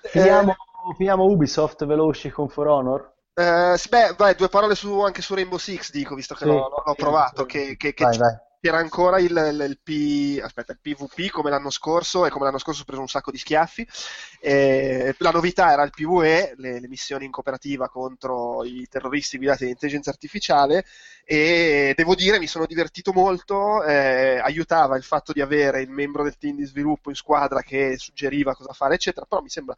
Finiamo, 0.02 0.50
eh, 0.52 0.94
finiamo 0.96 1.24
Ubisoft 1.24 1.84
veloci 1.84 2.30
con 2.30 2.48
For 2.48 2.66
Honor? 2.68 3.13
Uh, 3.36 3.74
sì, 3.76 3.88
beh, 3.88 4.14
vai, 4.16 4.36
due 4.36 4.48
parole 4.48 4.76
su, 4.76 5.00
anche 5.00 5.20
su 5.20 5.34
Rainbow 5.34 5.58
Six, 5.58 5.90
dico, 5.90 6.14
visto 6.14 6.34
che 6.34 6.44
sì, 6.44 6.50
l'ho, 6.50 6.82
l'ho, 6.86 6.94
provato, 6.94 7.44
che, 7.44 7.76
che, 7.76 7.92
che 7.92 8.04
vai, 8.04 8.16
vai. 8.16 8.38
c'era 8.60 8.76
ancora 8.76 9.18
il, 9.18 9.30
il, 9.30 9.66
il, 9.70 9.80
P, 9.82 10.40
aspetta, 10.40 10.70
il, 10.70 10.78
PvP 10.80 11.30
come 11.30 11.50
l'anno 11.50 11.70
scorso, 11.70 12.26
e 12.26 12.30
come 12.30 12.44
l'anno 12.44 12.58
scorso 12.58 12.82
ho 12.82 12.84
preso 12.84 13.00
un 13.00 13.08
sacco 13.08 13.32
di 13.32 13.38
schiaffi. 13.38 13.84
E 14.38 15.16
la 15.18 15.30
novità 15.32 15.72
era 15.72 15.82
il 15.82 15.90
PvE, 15.90 16.54
le, 16.58 16.78
le, 16.78 16.86
missioni 16.86 17.24
in 17.24 17.32
cooperativa 17.32 17.88
contro 17.88 18.62
i 18.62 18.86
terroristi 18.88 19.36
guidati 19.36 19.64
da 19.64 19.70
intelligenza 19.70 20.10
artificiale, 20.10 20.84
e 21.24 21.92
devo 21.96 22.14
dire 22.14 22.38
mi 22.38 22.46
sono 22.46 22.66
divertito 22.66 23.12
molto, 23.12 23.82
eh, 23.82 24.38
aiutava 24.38 24.96
il 24.96 25.02
fatto 25.02 25.32
di 25.32 25.40
avere 25.40 25.80
il 25.80 25.90
membro 25.90 26.22
del 26.22 26.38
team 26.38 26.54
di 26.54 26.66
sviluppo 26.66 27.08
in 27.10 27.16
squadra 27.16 27.62
che 27.62 27.98
suggeriva 27.98 28.54
cosa 28.54 28.72
fare, 28.72 28.94
eccetera, 28.94 29.26
però 29.26 29.42
mi 29.42 29.48
sembra 29.48 29.74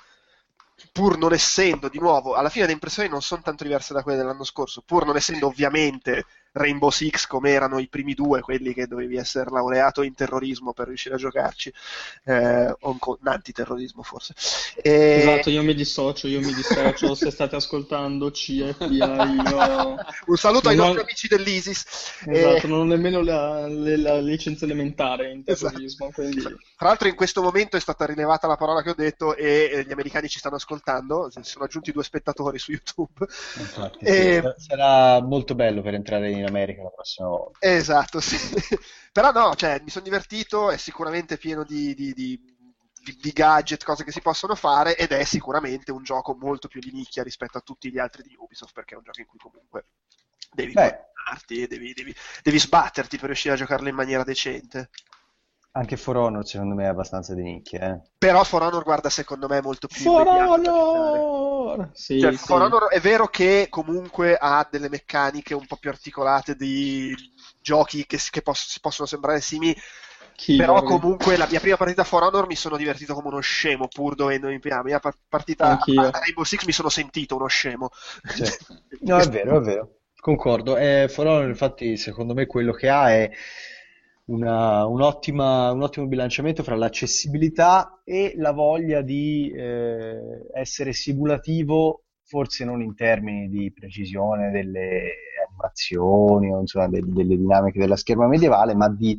pur 0.93 1.19
non 1.19 1.32
essendo, 1.32 1.89
di 1.89 1.98
nuovo, 1.98 2.35
alla 2.35 2.48
fine 2.48 2.66
le 2.66 2.73
impressioni 2.73 3.09
non 3.09 3.23
sono 3.23 3.43
tanto 3.43 3.65
diverse 3.65 3.94
da 3.94 4.03
quelle 4.03 4.19
dell'anno 4.19 4.44
scorso, 4.44 4.82
pur 4.82 5.05
non 5.07 5.16
essendo 5.16 5.47
ovviamente 5.47 6.24
Rainbow 6.57 6.89
Six 6.91 7.27
come 7.27 7.51
erano 7.51 7.78
i 7.78 7.89
primi 7.89 8.15
due, 8.15 8.41
quelli 8.41 8.73
che 8.73 8.87
dovevi 8.87 9.16
essere 9.16 9.51
laureato 9.51 10.03
in 10.03 10.15
terrorismo 10.15 10.73
per 10.73 10.89
riuscire 10.89 11.15
a 11.15 11.19
giocarci, 11.19 11.73
eh, 12.24 12.74
o 12.81 12.99
in 13.20 13.28
antiterrorismo 13.28 14.03
forse. 14.03 14.35
E... 14.83 15.19
Esatto, 15.20 15.51
io 15.51 15.62
mi 15.62 15.74
dissocio, 15.74 16.28
io 16.28 16.41
mi 16.41 16.55
dissocio, 16.55 17.15
se 17.15 17.31
state 17.31 17.57
ascoltando 17.57 18.31
CFI, 18.31 18.73
io... 18.91 19.05
Un 20.27 20.37
saluto 20.37 20.70
non 20.70 20.73
ai 20.73 20.77
nostri 20.77 21.03
amici 21.03 21.28
dell'ISIS. 21.28 22.23
Esatto, 22.27 22.66
e... 22.66 22.69
non 22.69 22.81
ho 22.81 22.85
nemmeno 22.85 23.23
la, 23.23 23.69
la, 23.69 23.97
la, 23.97 24.20
licenza 24.20 24.65
elementare 24.65 25.33
in 25.33 25.45
terrorismo. 25.45 26.07
Esatto. 26.07 26.23
Quindi... 26.23 26.43
Tra 26.77 26.89
l'altro 26.89 27.09
in 27.09 27.15
questo 27.15 27.43
momento 27.43 27.77
è 27.77 27.81
stata 27.81 28.07
rilevata 28.07 28.47
la 28.47 28.57
parola 28.57 28.83
che 28.83 28.91
ho 28.91 28.95
detto 28.95 29.37
e 29.37 29.85
gli 29.87 29.93
americani 29.93 30.28
ci 30.28 30.39
stanno 30.39 30.57
ascoltando, 30.57 31.31
si 31.31 31.41
sono 31.43 31.66
aggiunti 31.66 31.93
due 31.93 32.03
spettatori 32.03 32.59
su 32.59 32.73
YouTube. 32.73 33.27
Infatti, 33.59 34.05
e... 34.05 34.55
sì, 34.57 34.66
sarà 34.69 35.20
molto 35.20 35.55
bello 35.55 35.83
per 35.83 35.95
entrare 35.95 36.31
in 36.31 36.45
America 36.47 36.82
la 36.82 36.90
prossima 36.90 37.28
volta. 37.28 37.59
Esatto, 37.60 38.20
sì. 38.20 38.36
Però 39.12 39.31
no, 39.32 39.55
cioè, 39.55 39.81
mi 39.82 39.90
sono 39.90 40.05
divertito, 40.05 40.70
è 40.70 40.77
sicuramente 40.77 41.39
pieno 41.39 41.64
di, 41.64 41.94
di, 41.94 42.12
di, 42.12 42.39
di, 43.20 43.31
gadget, 43.32 43.85
cose 43.85 44.05
che 44.05 44.12
si 44.12 44.20
possono 44.20 44.55
fare 44.55 44.97
ed 44.97 45.12
è 45.12 45.24
sicuramente 45.24 45.93
un 45.93 46.02
gioco 46.02 46.35
molto 46.35 46.68
più 46.68 46.81
di 46.81 46.93
nicchia 46.93 47.23
rispetto 47.23 47.59
a 47.59 47.62
tutti 47.62 47.90
gli 47.90 47.98
altri 47.98 48.23
di 48.23 48.36
Ubisoft 48.39 48.73
perché 48.73 48.94
è 48.94 48.97
un 48.98 49.05
gioco 49.05 49.20
in 49.20 49.27
cui 49.27 49.39
comunque 49.39 49.86
devi 50.52 50.74
e 51.48 51.66
devi, 51.66 51.93
devi, 51.93 52.14
devi 52.43 52.59
sbatterti 52.59 53.16
per 53.16 53.27
riuscire 53.27 53.55
a 53.55 53.56
giocarlo 53.56 53.89
in 53.89 53.94
maniera 53.94 54.23
decente. 54.23 54.90
Anche 55.73 55.97
For 55.97 56.16
Honor 56.16 56.47
secondo 56.47 56.74
me 56.74 56.85
è 56.85 56.89
abbastanza 56.89 57.35
di 57.35 57.43
nicchia. 57.43 57.94
Eh. 57.94 58.01
Però 58.16 58.43
For 58.44 58.62
Honor 58.62 58.82
guarda 58.82 59.10
secondo 59.10 59.47
me 59.48 59.60
molto 59.60 59.89
più... 59.89 60.02
For 60.02 60.27
Honor! 60.27 61.45
Sì, 61.93 62.21
cioè, 62.21 62.33
sì. 62.33 62.39
For 62.39 62.63
Honor 62.63 62.89
è 62.89 63.01
vero 63.01 63.27
che 63.27 63.67
comunque 63.71 64.37
ha 64.37 64.67
delle 64.71 64.89
meccaniche 64.89 65.55
un 65.55 65.67
po' 65.67 65.77
più 65.77 65.91
articolate 65.91 66.55
di 66.55 67.15
giochi 67.61 68.07
che, 68.07 68.19
che 68.31 68.43
poss- 68.43 68.79
possono 68.81 69.07
sembrare 69.07 69.41
simili, 69.41 69.77
Killer. 70.37 70.67
Però 70.67 70.83
comunque 70.83 71.37
la 71.37 71.49
mia 71.51 71.61
prima 71.61 71.77
partita 71.77 72.05
For 72.05 72.23
Honor 72.23 72.47
mi 72.47 72.55
sono 72.57 72.77
divertito 72.77 73.15
come 73.15 73.29
uno 73.29 73.41
scemo, 73.41 73.89
pur 73.89 74.15
dovendo 74.15 74.49
impiegare. 74.49 74.83
La 74.83 74.89
mia 74.89 75.01
par- 75.01 75.17
partita 75.27 75.67
Anch'io. 75.67 76.03
a 76.03 76.11
Rainbow 76.11 76.45
Six 76.45 76.65
mi 76.65 76.73
sono 76.73 76.91
sentito 76.91 77.37
uno 77.37 77.47
scemo. 77.47 77.91
Cioè, 78.37 78.57
no, 79.01 79.19
è 79.19 79.29
vero, 79.29 79.57
è 79.57 79.61
vero. 79.61 79.91
Concordo. 80.15 80.77
Eh, 80.77 81.07
For 81.09 81.27
Honor, 81.27 81.49
infatti, 81.49 81.97
secondo 81.97 82.35
me 82.35 82.47
quello 82.47 82.73
che 82.73 82.89
ha 82.89 83.11
è 83.11 83.31
una- 84.27 84.86
un'ottima- 84.86 85.70
un 85.73 85.82
ottimo 85.82 86.07
bilanciamento 86.07 86.62
fra 86.62 86.74
l'accessibilità 86.77 88.01
e 88.05 88.35
la 88.36 88.53
voglia 88.53 89.03
di 89.03 89.51
eh, 89.55 90.48
essere 90.55 90.93
simulativo, 90.93 92.05
forse 92.24 92.65
non 92.65 92.82
in 92.82 92.94
termini 92.94 93.48
di 93.48 93.73
precisione 93.73 94.51
delle 94.51 95.11
animazioni 95.48 96.53
o 96.53 96.61
insomma 96.61 96.89
de- 96.89 97.03
delle 97.05 97.36
dinamiche 97.36 97.78
della 97.78 97.97
scherma 97.97 98.27
medievale, 98.27 98.74
ma 98.74 98.89
di 98.89 99.19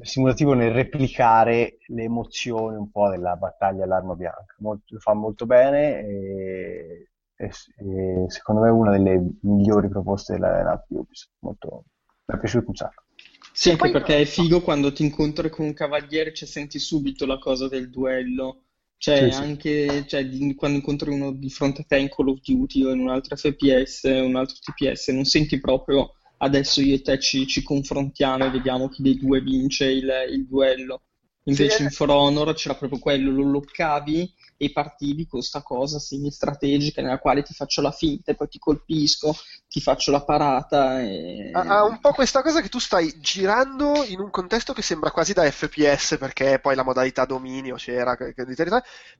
simulativo 0.00 0.52
nel 0.54 0.72
replicare 0.72 1.78
le 1.88 2.02
emozioni 2.04 2.76
un 2.76 2.90
po' 2.90 3.08
della 3.08 3.36
battaglia 3.36 3.84
all'arma 3.84 4.14
bianca. 4.14 4.54
Molto- 4.58 4.84
lo 4.94 4.98
fa 4.98 5.14
molto 5.14 5.46
bene 5.46 6.00
e, 6.00 7.08
e- 7.36 7.50
e 7.78 8.24
secondo 8.28 8.60
me 8.62 8.68
è 8.68 8.70
una 8.72 8.90
delle 8.92 9.22
migliori 9.42 9.88
proposte 9.88 10.34
della 10.34 10.56
lineup 10.58 10.84
Ubisoft. 10.88 11.32
Molto, 11.40 11.84
mi 12.26 12.34
è 12.36 12.38
piaciuto 12.38 12.70
un 12.70 12.76
sacco. 12.76 13.04
Sì, 13.52 13.70
anche 13.70 13.82
Poi- 13.82 13.92
perché 13.92 14.20
è 14.20 14.24
figo 14.24 14.60
quando 14.60 14.92
ti 14.92 15.02
incontri 15.02 15.48
con 15.48 15.64
un 15.66 15.72
cavaliere, 15.74 16.34
cioè 16.34 16.46
senti 16.48 16.78
subito 16.78 17.24
la 17.26 17.38
cosa 17.38 17.68
del 17.68 17.88
duello. 17.90 18.62
Cioè, 18.98 19.16
Sì, 19.24 19.30
sì. 19.30 19.42
anche 19.42 20.06
cioè, 20.06 20.26
di- 20.28 20.54
quando 20.54 20.78
incontri 20.78 21.10
uno 21.10 21.32
di 21.32 21.50
fronte 21.50 21.82
a 21.82 21.84
te 21.86 21.98
in 21.98 22.08
Call 22.08 22.28
of 22.28 22.40
Duty 22.40 22.84
o 22.84 22.92
in 22.92 23.00
un 23.00 23.08
altro 23.10 23.36
FPS, 23.36 24.04
un 24.04 24.36
altro 24.36 24.56
TPS, 24.60 25.08
non 25.08 25.24
senti 25.24 25.58
proprio 25.60 26.12
adesso 26.38 26.80
io 26.82 26.94
e 26.96 27.02
te 27.02 27.18
ci, 27.18 27.46
ci 27.46 27.62
confrontiamo 27.62 28.44
e 28.46 28.50
vediamo 28.50 28.88
chi 28.88 29.02
dei 29.02 29.16
due 29.18 29.40
vince 29.40 29.86
il, 29.90 30.10
il 30.30 30.46
duello. 30.46 31.02
Invece 31.48 31.76
Sì, 31.76 31.82
in 31.84 31.90
For 31.90 32.10
Honor 32.10 32.54
c'era 32.54 32.74
proprio 32.74 32.98
quello, 32.98 33.30
lo 33.30 33.48
loccavi 33.50 34.34
e 34.58 34.72
partivi 34.72 35.26
con 35.26 35.42
sta 35.42 35.62
cosa 35.62 35.98
semi-strategica 35.98 37.02
nella 37.02 37.18
quale 37.18 37.42
ti 37.42 37.52
faccio 37.52 37.82
la 37.82 37.92
finta 37.92 38.32
e 38.32 38.34
poi 38.34 38.48
ti 38.48 38.58
colpisco, 38.58 39.34
ti 39.68 39.80
faccio 39.80 40.10
la 40.10 40.24
parata 40.24 41.00
e... 41.02 41.50
Ha, 41.52 41.84
un 41.84 42.00
po' 42.00 42.12
questa 42.12 42.42
cosa 42.42 42.60
che 42.60 42.68
tu 42.68 42.78
stai 42.78 43.18
girando 43.20 44.04
in 44.04 44.18
un 44.18 44.30
contesto 44.30 44.72
che 44.72 44.82
sembra 44.82 45.10
quasi 45.10 45.34
da 45.34 45.48
FPS, 45.48 46.16
perché 46.18 46.58
poi 46.58 46.74
la 46.74 46.82
modalità 46.82 47.24
dominio 47.26 47.76
c'era, 47.76 48.16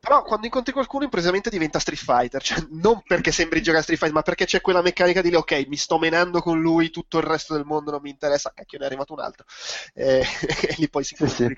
però 0.00 0.22
quando 0.22 0.46
incontri 0.46 0.72
qualcuno 0.72 1.04
improvvisamente 1.04 1.50
diventa 1.50 1.78
Street 1.78 2.00
Fighter, 2.00 2.42
cioè 2.42 2.64
non 2.70 3.02
perché 3.06 3.30
sembri 3.30 3.60
giocare 3.60 3.78
a 3.78 3.82
Street 3.82 3.98
Fighter, 4.00 4.16
ma 4.16 4.24
perché 4.24 4.46
c'è 4.46 4.60
quella 4.60 4.82
meccanica 4.82 5.20
di 5.20 5.28
dire 5.28 5.40
ok, 5.40 5.66
mi 5.68 5.76
sto 5.76 5.98
menando 5.98 6.40
con 6.40 6.60
lui, 6.60 6.90
tutto 6.90 7.18
il 7.18 7.24
resto 7.24 7.54
del 7.54 7.64
mondo 7.64 7.90
non 7.90 8.00
mi 8.02 8.10
interessa, 8.10 8.52
cacchio 8.54 8.78
ne 8.78 8.84
è 8.84 8.86
arrivato 8.86 9.12
un 9.12 9.20
altro, 9.20 9.44
Eh, 9.94 10.20
e 10.68 10.74
lì 10.78 10.88
poi 10.88 11.04
si 11.04 11.14
Sì, 11.16 11.28
sì. 11.28 11.54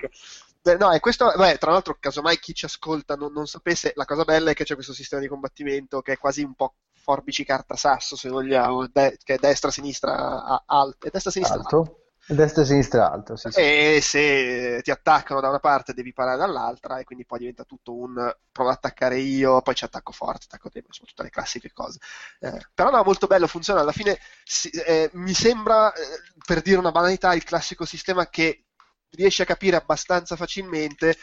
No, 0.77 0.91
e 0.91 0.99
questo, 0.99 1.31
beh, 1.35 1.57
tra 1.57 1.71
l'altro, 1.71 1.97
casomai 1.99 2.37
chi 2.39 2.53
ci 2.53 2.65
ascolta 2.65 3.15
non, 3.15 3.31
non 3.31 3.47
sapesse, 3.47 3.93
la 3.95 4.05
cosa 4.05 4.23
bella 4.23 4.51
è 4.51 4.53
che 4.53 4.63
c'è 4.63 4.75
questo 4.75 4.93
sistema 4.93 5.21
di 5.21 5.27
combattimento 5.27 6.01
che 6.01 6.13
è 6.13 6.17
quasi 6.17 6.43
un 6.43 6.53
po' 6.53 6.75
forbici 6.93 7.43
carta 7.43 7.75
sasso, 7.75 8.15
se 8.15 8.29
vogliamo, 8.29 8.87
de- 8.87 9.17
che 9.23 9.35
è 9.35 9.37
destra-sinistra 9.37 10.63
alto, 10.65 11.07
e 11.07 11.09
destra-sinistra 11.11 11.57
alto. 11.57 11.77
Alto. 11.77 12.03
Destra 12.31 12.61
e 12.61 12.65
sinistra 12.65 13.09
alto, 13.09 13.35
sì, 13.35 13.49
sì. 13.49 13.59
E 13.59 13.99
se 14.03 14.81
ti 14.83 14.91
attaccano 14.91 15.41
da 15.41 15.49
una 15.49 15.57
parte 15.57 15.95
devi 15.95 16.13
parare 16.13 16.37
dall'altra 16.37 16.99
e 16.99 17.03
quindi 17.03 17.25
poi 17.25 17.39
diventa 17.39 17.63
tutto 17.63 17.95
un 17.95 18.13
provo 18.51 18.69
ad 18.69 18.75
attaccare 18.75 19.17
io, 19.17 19.63
poi 19.63 19.73
ci 19.73 19.83
attacco 19.83 20.11
forte, 20.11 20.45
attacco 20.45 20.69
debole, 20.71 20.89
insomma 20.89 21.09
tutte 21.09 21.23
le 21.23 21.31
classiche 21.31 21.71
cose. 21.73 21.97
Eh, 22.39 22.67
però 22.71 22.91
no, 22.91 23.03
molto 23.03 23.25
bello, 23.25 23.47
funziona. 23.47 23.79
Alla 23.81 23.91
fine 23.91 24.19
si- 24.43 24.69
eh, 24.69 25.09
mi 25.13 25.33
sembra, 25.33 25.91
eh, 25.91 26.03
per 26.45 26.61
dire 26.61 26.77
una 26.77 26.91
banalità, 26.91 27.33
il 27.33 27.43
classico 27.43 27.83
sistema 27.83 28.29
che 28.29 28.65
riesci 29.11 29.41
a 29.41 29.45
capire 29.45 29.75
abbastanza 29.75 30.35
facilmente. 30.35 31.15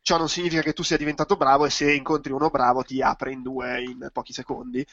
Ciò 0.00 0.16
non 0.16 0.28
significa 0.28 0.62
che 0.62 0.72
tu 0.72 0.82
sia 0.82 0.96
diventato 0.96 1.36
bravo 1.36 1.66
e 1.66 1.70
se 1.70 1.92
incontri 1.92 2.32
uno 2.32 2.48
bravo 2.50 2.82
ti 2.82 3.02
apre 3.02 3.32
in 3.32 3.42
due 3.42 3.82
in 3.82 4.08
pochi 4.12 4.32
secondi. 4.32 4.84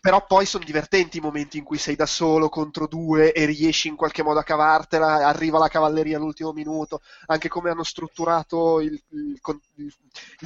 Però 0.00 0.24
poi 0.26 0.46
sono 0.46 0.64
divertenti 0.64 1.18
i 1.18 1.20
momenti 1.20 1.58
in 1.58 1.64
cui 1.64 1.78
sei 1.78 1.96
da 1.96 2.06
solo 2.06 2.48
contro 2.48 2.86
due 2.86 3.32
e 3.32 3.44
riesci 3.44 3.88
in 3.88 3.96
qualche 3.96 4.22
modo 4.22 4.38
a 4.38 4.44
cavartela, 4.44 5.26
arriva 5.26 5.58
la 5.58 5.68
cavalleria 5.68 6.16
all'ultimo 6.16 6.52
minuto, 6.52 7.02
anche 7.26 7.48
come 7.48 7.70
hanno 7.70 7.82
strutturato 7.82 8.80
il, 8.80 9.00
il 9.10 9.40
il 9.76 9.92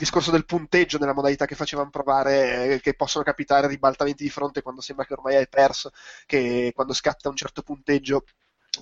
discorso 0.01 0.31
del 0.31 0.45
punteggio 0.47 0.99
nella 0.99 1.13
modalità 1.15 1.47
che 1.47 1.55
facevano 1.55 1.91
provare, 1.91 2.75
eh, 2.75 2.81
che 2.81 2.95
possono 2.95 3.25
capitare 3.25 3.67
ribaltamenti 3.69 4.25
di 4.25 4.31
fronte 4.31 4.63
quando 4.63 4.81
sembra 4.81 5.05
che 5.05 5.13
ormai 5.15 5.37
hai 5.37 5.49
perso, 5.49 5.91
che 6.27 6.73
quando 6.75 6.93
scatta 6.93 7.29
un 7.29 7.37
certo 7.37 7.63
punteggio 7.63 8.25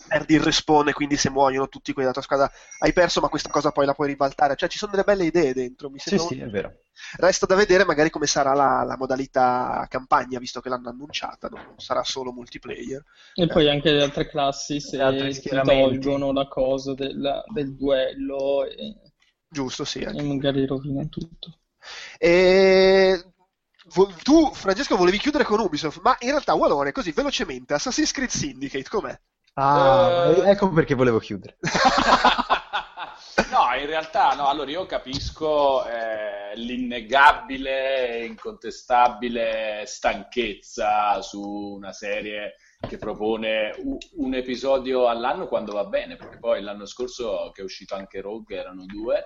perdi 0.06 0.35
il 0.35 0.43
respawn 0.43 0.89
e 0.89 0.93
quindi 0.93 1.16
se 1.16 1.31
muoiono 1.31 1.69
tutti 1.69 1.93
quelli 1.93 2.09
della 2.09 2.12
tua 2.12 2.23
squadra 2.23 2.51
hai 2.78 2.93
perso, 2.93 3.20
ma 3.20 3.28
questa 3.28 3.48
cosa 3.48 3.70
poi 3.70 3.86
la 3.86 3.94
puoi 3.94 4.09
ribaltare. 4.09 4.56
Cioè 4.56 4.69
ci 4.69 4.78
sono 4.78 4.90
delle 4.90 5.05
belle 5.05 5.24
idee 5.24 5.55
dentro, 5.55 5.90
mi 5.90 5.98
Sì, 5.98 6.10
sembra 6.10 6.27
sì, 6.27 6.40
è 6.40 6.48
vero. 6.48 6.81
Resta 7.19 7.47
da 7.47 7.55
vedere 7.55 7.85
magari 7.85 8.10
come 8.10 8.27
sarà 8.27 8.52
la, 8.55 8.82
la 8.85 8.97
modalità 8.97 9.86
campagna, 9.89 10.39
visto 10.39 10.60
che 10.60 10.69
l'hanno 10.69 10.90
annunciata, 10.90 11.48
non 11.48 11.74
sarà 11.78 12.02
solo 12.05 12.32
multiplayer. 12.32 13.02
E 13.35 13.47
poi 13.47 13.69
anche 13.69 13.93
le 13.93 14.02
altre 14.02 14.28
classi 14.28 14.81
se 14.81 14.98
tolgono 14.98 16.32
la 16.32 16.47
cosa 16.48 16.94
del, 16.94 17.44
del 17.52 17.74
duello 17.77 18.65
e, 18.65 18.97
Giusto, 19.48 19.85
sì. 19.85 20.01
e 20.01 20.06
anche. 20.06 20.23
magari 20.23 20.66
rovinano 20.66 21.09
tutto. 21.09 21.60
E... 22.19 23.24
Tu, 24.23 24.52
Francesco, 24.52 24.97
volevi 24.97 25.16
chiudere 25.19 25.44
con 25.44 25.60
Ubisoft, 25.60 26.01
ma 26.02 26.15
in 26.20 26.28
realtà, 26.31 26.52
Walone, 26.55 26.93
così 26.93 27.10
velocemente, 27.12 27.73
Assassin's 27.73 28.12
Creed 28.12 28.28
Syndicate, 28.28 28.89
com'è? 28.90 29.19
Ah, 29.60 30.32
Eh. 30.36 30.51
ecco 30.51 30.70
perché 30.70 30.94
volevo 30.94 31.18
chiudere. 31.18 31.56
No, 33.51 33.74
in 33.80 33.86
realtà 33.86 34.35
no, 34.35 34.47
allora 34.48 34.70
io 34.70 34.85
capisco 34.86 35.85
eh, 35.86 36.55
l'innegabile, 36.55 38.24
incontestabile 38.26 39.85
stanchezza 39.86 41.20
su 41.22 41.40
una 41.40 41.93
serie 41.93 42.56
che 42.86 42.98
propone 42.98 43.74
un 44.16 44.35
episodio 44.35 45.09
all'anno 45.09 45.48
quando 45.48 45.72
va 45.72 45.85
bene, 45.86 46.16
perché 46.16 46.39
poi 46.39 46.62
l'anno 46.62 46.85
scorso 46.86 47.51
che 47.52 47.62
è 47.62 47.64
uscito 47.64 47.94
anche 47.94 48.20
Rogue 48.20 48.56
erano 48.56 48.85
due, 48.85 49.24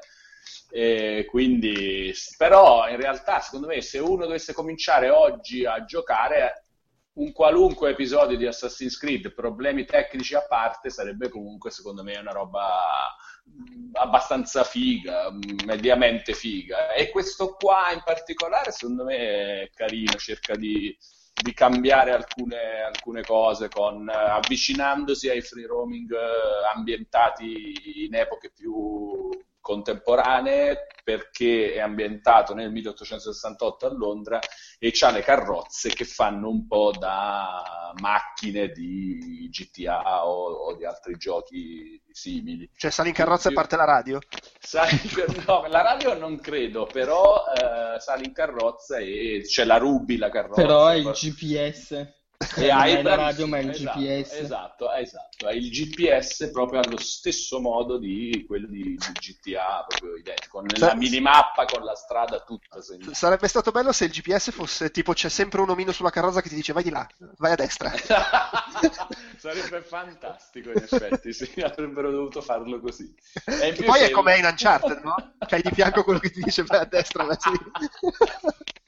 e 0.71 1.27
quindi 1.29 2.13
però 2.37 2.89
in 2.89 2.97
realtà 2.97 3.41
secondo 3.41 3.67
me 3.67 3.81
se 3.83 3.99
uno 3.99 4.25
dovesse 4.25 4.53
cominciare 4.55 5.11
oggi 5.11 5.65
a 5.67 5.85
giocare 5.85 6.62
un 7.15 7.33
qualunque 7.33 7.91
episodio 7.91 8.37
di 8.37 8.47
Assassin's 8.47 8.97
Creed, 8.97 9.35
problemi 9.35 9.85
tecnici 9.85 10.35
a 10.35 10.47
parte, 10.47 10.89
sarebbe 10.89 11.29
comunque 11.29 11.71
secondo 11.71 12.03
me 12.03 12.17
una 12.17 12.33
roba 12.33 12.69
mh, 13.45 13.91
abbastanza 13.93 14.65
figa, 14.65 15.31
mh, 15.31 15.65
mediamente 15.67 16.33
figa. 16.33 16.93
E 16.93 17.11
questo 17.11 17.55
qua 17.55 17.93
in 17.93 18.03
particolare 18.05 18.71
secondo 18.73 19.05
me 19.05 19.63
è 19.63 19.71
carino, 19.75 20.15
cerca 20.17 20.57
di, 20.57 20.97
di 21.35 21.53
cambiare 21.53 22.13
alcune, 22.13 22.83
alcune 22.83 23.23
cose 23.23 23.69
con, 23.69 24.09
eh, 24.09 24.15
avvicinandosi 24.15 25.29
ai 25.29 25.43
free 25.43 25.67
roaming 25.67 26.11
eh, 26.13 26.75
ambientati 26.75 28.07
in 28.07 28.15
epoche 28.15 28.53
più 28.55 29.29
contemporanee 29.63 30.89
perché 31.03 31.73
è 31.73 31.81
ambientato 31.81 32.53
nel 32.53 32.71
1868 32.71 33.87
a 33.87 33.95
Londra 33.95 34.39
e 34.79 34.91
c'ha 34.93 35.11
le 35.11 35.23
carrozze 35.23 35.89
che 35.91 36.05
fanno 36.05 36.49
un 36.49 36.67
po' 36.67 36.93
da 36.97 37.93
macchine 38.01 38.69
di 38.69 39.49
GTA 39.51 40.27
o, 40.27 40.53
o 40.53 40.77
di 40.77 40.85
altri 40.85 41.17
giochi 41.17 42.01
simili. 42.11 42.69
Cioè, 42.77 42.91
sali 42.91 43.09
in 43.09 43.15
carrozza 43.15 43.49
e 43.49 43.53
parte 43.53 43.77
la 43.77 43.85
radio? 43.85 44.19
Sali 44.59 44.99
no, 45.47 45.67
la 45.69 45.83
radio 45.83 46.15
non 46.19 46.39
credo, 46.39 46.87
però 46.87 47.45
eh, 47.55 48.01
sali 48.01 48.27
in 48.27 48.33
carrozza 48.33 48.99
e 48.99 49.43
c'è 49.45 49.65
la 49.65 49.79
Ruby 49.79 50.17
la 50.17 50.31
carrozza. 50.31 50.61
Però 50.61 50.89
è 50.89 50.97
il 50.97 51.11
GPS. 51.11 52.21
E 52.57 53.03
la 53.03 53.17
radio, 53.17 53.47
ma 53.47 53.59
il 53.59 53.71
esatto, 53.71 53.99
GPS. 53.99 54.33
Esatto, 54.33 54.93
esatto. 54.93 55.49
È 55.49 55.53
il 55.55 55.71
GPS 55.71 56.51
proprio 56.53 56.81
allo 56.81 56.99
stesso 56.99 57.61
modo 57.61 57.99
di 57.99 58.45
quello 58.47 58.67
di, 58.67 58.83
di 58.83 59.13
GTA, 59.13 59.85
proprio 59.89 60.17
identico, 60.17 60.59
con 60.59 60.69
Sa- 60.75 60.89
la 60.89 60.95
minimappa, 60.95 61.65
con 61.65 61.85
la 61.85 61.95
strada 61.95 62.41
tutta 62.41 62.81
segnata. 62.81 63.15
Sarebbe 63.15 63.49
stato 63.49 63.71
bello 63.71 63.93
se 63.93 64.07
il 64.07 64.11
GPS 64.11 64.51
fosse 64.51 64.91
tipo 64.91 65.13
c'è 65.13 65.29
sempre 65.29 65.61
un 65.61 65.71
omino 65.71 65.93
sulla 65.93 66.11
carrozza 66.11 66.41
che 66.41 66.49
ti 66.49 66.55
dice 66.55 66.73
vai 66.73 66.83
di 66.83 66.91
là, 66.91 67.07
vai 67.39 67.53
a 67.53 67.57
destra. 67.57 67.93
Sarebbe 69.37 69.83
fantastico, 69.83 70.71
in 70.71 70.77
effetti, 70.77 71.33
sì, 71.33 71.51
avrebbero 71.63 72.11
dovuto 72.11 72.41
farlo 72.41 72.79
così. 72.81 73.13
E 73.45 73.73
poi 73.85 74.01
è 74.01 74.07
se- 74.07 74.11
come 74.13 74.39
in 74.39 74.45
Uncharted, 74.45 75.01
no? 75.03 75.15
C'hai 75.47 75.63
di 75.63 75.71
fianco 75.73 76.05
quello 76.05 76.19
che 76.19 76.31
ti 76.31 76.41
dice 76.43 76.63
vai 76.63 76.81
a 76.81 76.85
destra, 76.85 77.25
vai 77.25 77.37
a 77.37 77.41
sinistra. 77.41 77.71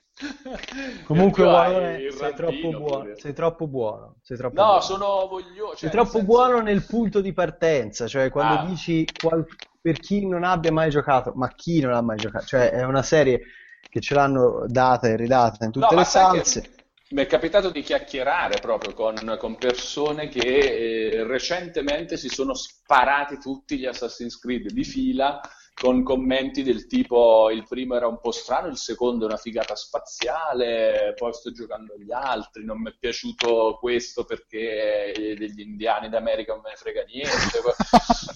Comunque, 1.04 1.42
E 1.42 1.46
Walone, 1.46 1.96
il 2.02 2.12
sei 2.12 2.34
troppo 2.34 2.70
buono, 2.78 3.16
sei 3.16 3.32
troppo 3.32 3.66
buono, 3.66 4.16
sei 4.22 4.36
troppo 4.36 4.60
No, 4.60 4.66
buono. 4.66 4.80
sono 4.80 5.26
voglioso. 5.28 5.76
Sei 5.76 5.76
cioè, 5.76 5.90
troppo 5.90 6.18
nel 6.18 6.26
senso- 6.26 6.26
buono 6.26 6.60
nel 6.60 6.86
punto 6.86 7.20
di 7.20 7.32
partenza, 7.32 8.06
cioè 8.06 8.30
quando 8.30 8.60
Ah. 8.60 8.64
dici 8.66 9.04
qual- 9.20 9.44
per 9.80 9.98
chi 9.98 10.26
non 10.26 10.44
abbia 10.44 10.72
mai 10.72 10.90
giocato, 10.90 11.32
ma 11.34 11.52
chi 11.54 11.80
non 11.80 11.92
ha 11.92 12.00
mai 12.00 12.16
giocato, 12.16 12.46
cioè 12.46 12.70
è 12.70 12.84
una 12.84 13.02
serie 13.02 13.40
che 13.88 14.00
ce 14.00 14.14
l'hanno 14.14 14.64
data 14.66 15.08
e 15.08 15.16
ridata 15.16 15.64
in 15.64 15.72
tutte 15.72 15.94
No, 15.94 15.98
le 15.98 16.04
salse. 16.06 16.70
mi 17.10 17.22
è 17.22 17.26
capitato 17.26 17.70
di 17.70 17.82
chiacchierare 17.82 18.58
proprio 18.60 18.92
con, 18.94 19.36
con 19.38 19.56
persone 19.56 20.28
che 20.28 20.40
eh, 20.40 21.24
recentemente 21.24 22.16
si 22.16 22.28
sono 22.28 22.54
sparati 22.54 23.38
tutti 23.38 23.78
gli 23.78 23.84
Assassin's 23.86 24.38
Creed 24.38 24.70
di 24.72 24.84
fila 24.84 25.40
con 25.74 26.04
commenti 26.04 26.62
del 26.62 26.86
tipo 26.86 27.50
il 27.50 27.66
primo 27.66 27.96
era 27.96 28.06
un 28.06 28.20
po' 28.20 28.30
strano, 28.30 28.68
il 28.68 28.76
secondo 28.76 29.24
è 29.24 29.28
una 29.28 29.36
figata 29.36 29.74
spaziale, 29.74 31.14
poi 31.16 31.32
sto 31.32 31.50
giocando 31.50 31.96
gli 31.98 32.12
altri, 32.12 32.64
non 32.64 32.80
mi 32.80 32.90
è 32.90 32.96
piaciuto 32.96 33.76
questo 33.80 34.24
perché 34.24 35.12
degli 35.14 35.60
indiani 35.60 36.08
d'America 36.08 36.52
non 36.52 36.62
me 36.62 36.70
ne 36.70 36.76
frega 36.76 37.02
niente. 37.04 37.60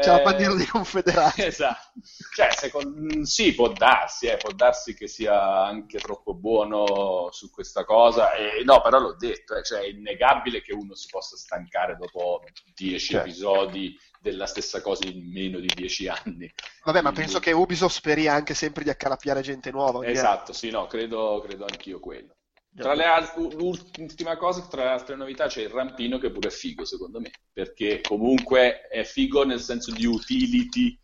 C'è 0.00 0.10
la 0.10 0.22
bandiera 0.22 0.54
dei 0.54 0.66
confederati. 0.66 1.42
Esatto. 1.42 2.00
Cioè, 2.34 2.48
secondo, 2.52 3.24
sì, 3.24 3.54
può 3.54 3.68
darsi, 3.68 4.26
eh, 4.26 4.36
può 4.36 4.52
darsi 4.52 4.94
che 4.94 5.06
sia 5.06 5.64
anche 5.64 5.98
troppo 5.98 6.34
buono 6.34 7.28
su 7.30 7.50
questa 7.50 7.84
cosa. 7.84 8.32
E, 8.32 8.62
no, 8.64 8.80
però 8.80 8.98
l'ho 8.98 9.16
detto, 9.16 9.54
eh, 9.56 9.62
cioè, 9.62 9.80
è 9.80 9.88
innegabile 9.88 10.62
che 10.62 10.72
uno 10.72 10.94
si 10.94 11.08
possa 11.10 11.36
stancare 11.36 11.96
dopo 11.96 12.42
dieci 12.74 13.12
certo. 13.12 13.28
episodi 13.28 13.96
della 14.20 14.46
stessa 14.46 14.82
cosa 14.82 15.06
in 15.06 15.30
meno 15.32 15.58
di 15.58 15.70
dieci 15.74 16.06
anni. 16.06 16.52
Vabbè, 16.84 17.00
ma 17.00 17.12
penso 17.12 17.38
che 17.38 17.52
Ubisoft 17.52 17.96
speri 17.96 18.28
anche 18.28 18.54
sempre 18.54 18.84
di 18.84 18.90
accalappiare 18.90 19.40
gente 19.40 19.70
nuova. 19.70 20.06
Esatto, 20.06 20.52
sì, 20.52 20.70
no, 20.70 20.86
credo, 20.86 21.42
credo 21.44 21.64
anch'io 21.64 21.98
quello. 22.00 22.34
Tra 22.72 22.94
le 22.94 23.04
altre, 23.04 23.42
l'ultima 23.42 24.36
cosa, 24.36 24.60
tra 24.68 24.84
le 24.84 24.90
altre 24.90 25.16
novità, 25.16 25.48
c'è 25.48 25.62
il 25.62 25.70
rampino 25.70 26.18
che 26.18 26.30
pure 26.30 26.48
è 26.48 26.52
figo, 26.52 26.84
secondo 26.84 27.18
me, 27.18 27.30
perché 27.52 28.00
comunque 28.00 28.82
è 28.88 29.02
figo 29.02 29.44
nel 29.44 29.60
senso 29.60 29.90
di 29.90 30.06
utility 30.06 30.96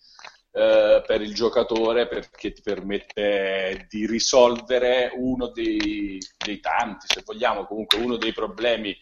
eh, 0.52 1.02
per 1.05 1.22
il 1.22 1.34
giocatore, 1.34 2.06
perché 2.06 2.52
ti 2.52 2.62
permette 2.62 3.86
di 3.88 4.06
risolvere 4.06 5.10
uno 5.16 5.48
dei, 5.48 6.18
dei 6.36 6.60
tanti, 6.60 7.06
se 7.09 7.22
vogliamo, 7.24 7.66
comunque 7.66 7.98
uno 7.98 8.16
dei 8.16 8.32
problemi 8.32 8.97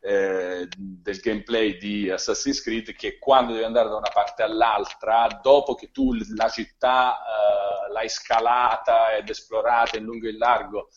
eh, 0.00 0.66
del 0.76 1.20
gameplay 1.20 1.76
di 1.76 2.10
Assassin's 2.10 2.62
Creed 2.62 2.94
che 2.94 3.18
quando 3.18 3.52
devi 3.52 3.64
andare 3.64 3.88
da 3.88 3.96
una 3.96 4.10
parte 4.12 4.42
all'altra, 4.42 5.40
dopo 5.42 5.74
che 5.74 5.90
tu 5.90 6.12
la 6.34 6.48
città 6.48 7.18
eh, 7.18 7.92
l'hai 7.92 8.08
scalata 8.08 9.14
ed 9.16 9.28
esplorata 9.28 9.98
in 9.98 10.04
lungo 10.04 10.26
e 10.26 10.30
in 10.30 10.38
largo 10.38 10.88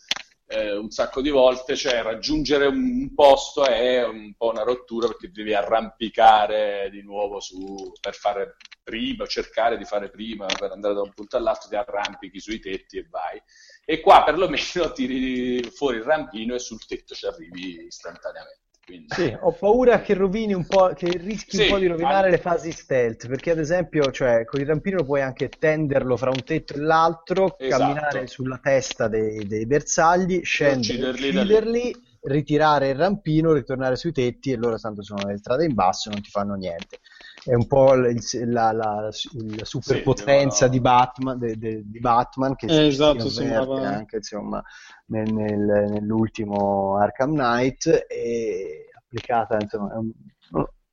eh, 0.54 0.76
un 0.76 0.90
sacco 0.92 1.22
di 1.22 1.30
volte, 1.30 1.76
cioè 1.76 2.02
raggiungere 2.02 2.68
un 2.68 3.14
posto 3.14 3.66
è 3.66 4.06
un 4.06 4.36
po' 4.36 4.50
una 4.50 4.64
rottura 4.64 5.08
perché 5.08 5.32
devi 5.32 5.54
arrampicare 5.54 6.90
di 6.92 7.02
nuovo 7.02 7.40
su, 7.40 7.92
per 8.00 8.14
fare 8.14 8.58
prima, 8.84 9.26
cercare 9.26 9.78
di 9.78 9.86
fare 9.86 10.10
prima, 10.10 10.46
per 10.46 10.72
andare 10.72 10.94
da 10.94 11.02
un 11.02 11.14
punto 11.14 11.38
all'altro, 11.38 11.70
ti 11.70 11.76
arrampichi 11.76 12.40
sui 12.40 12.60
tetti 12.60 12.98
e 12.98 13.08
vai. 13.10 13.42
E 13.86 14.00
qua 14.02 14.24
perlomeno 14.24 14.92
tiri 14.94 15.64
fuori 15.72 15.98
il 15.98 16.04
rampino 16.04 16.54
e 16.54 16.60
sul 16.60 16.86
tetto 16.86 17.16
ci 17.16 17.26
arrivi 17.26 17.86
istantaneamente. 17.86 18.63
Quindi... 18.86 19.08
Sì, 19.10 19.38
ho 19.40 19.54
paura 19.54 20.02
che 20.02 20.14
rovini 20.14 20.54
un 20.54 20.66
po', 20.66 20.92
che 20.94 21.08
rischi 21.18 21.56
sì, 21.56 21.64
un 21.64 21.70
po' 21.70 21.78
di 21.78 21.88
rovinare 21.88 22.28
anche... 22.28 22.30
le 22.32 22.38
fasi 22.38 22.72
stealth, 22.72 23.28
perché 23.28 23.52
ad 23.52 23.60
esempio, 23.60 24.12
cioè, 24.12 24.44
con 24.44 24.60
il 24.60 24.68
rampino 24.68 25.04
puoi 25.04 25.22
anche 25.22 25.48
tenderlo 25.48 26.18
fra 26.18 26.30
un 26.30 26.44
tetto 26.44 26.74
e 26.74 26.80
l'altro, 26.80 27.58
esatto. 27.58 27.82
camminare 27.82 28.28
sulla 28.28 28.60
testa 28.62 29.08
dei, 29.08 29.48
dei 29.48 29.66
bersagli, 29.66 30.44
scendere, 30.44 31.10
ucciderli, 31.10 31.96
ritirare 32.24 32.90
il 32.90 32.96
rampino, 32.96 33.54
ritornare 33.54 33.96
sui 33.96 34.12
tetti 34.12 34.52
e 34.52 34.58
loro 34.58 34.78
tanto 34.78 35.02
sono 35.02 35.22
nelle 35.24 35.38
strade 35.38 35.66
in 35.66 35.74
basso 35.74 36.10
non 36.10 36.22
ti 36.22 36.30
fanno 36.30 36.56
niente. 36.56 37.00
È 37.46 37.54
un 37.54 37.68
po' 37.68 37.94
il, 37.94 38.22
la, 38.46 38.72
la, 38.72 39.10
la 39.10 39.66
superpotenza 39.66 40.66
sì, 40.66 40.72
di, 40.72 40.80
Batman, 40.80 41.38
de, 41.38 41.58
de, 41.58 41.82
di 41.86 42.00
Batman 42.00 42.56
che 42.56 42.68
eh, 42.68 42.88
esatto, 42.88 43.28
si 43.28 43.36
sembrava... 43.36 43.82
anche 43.88 44.18
insomma 44.18 44.64
nel, 45.08 45.34
nel, 45.34 45.90
nell'ultimo 45.90 46.98
Arkham 46.98 47.34
Knight 47.34 48.06
e 48.08 48.90
applicata 48.98 49.58
insomma 49.60 49.98
un, 49.98 50.12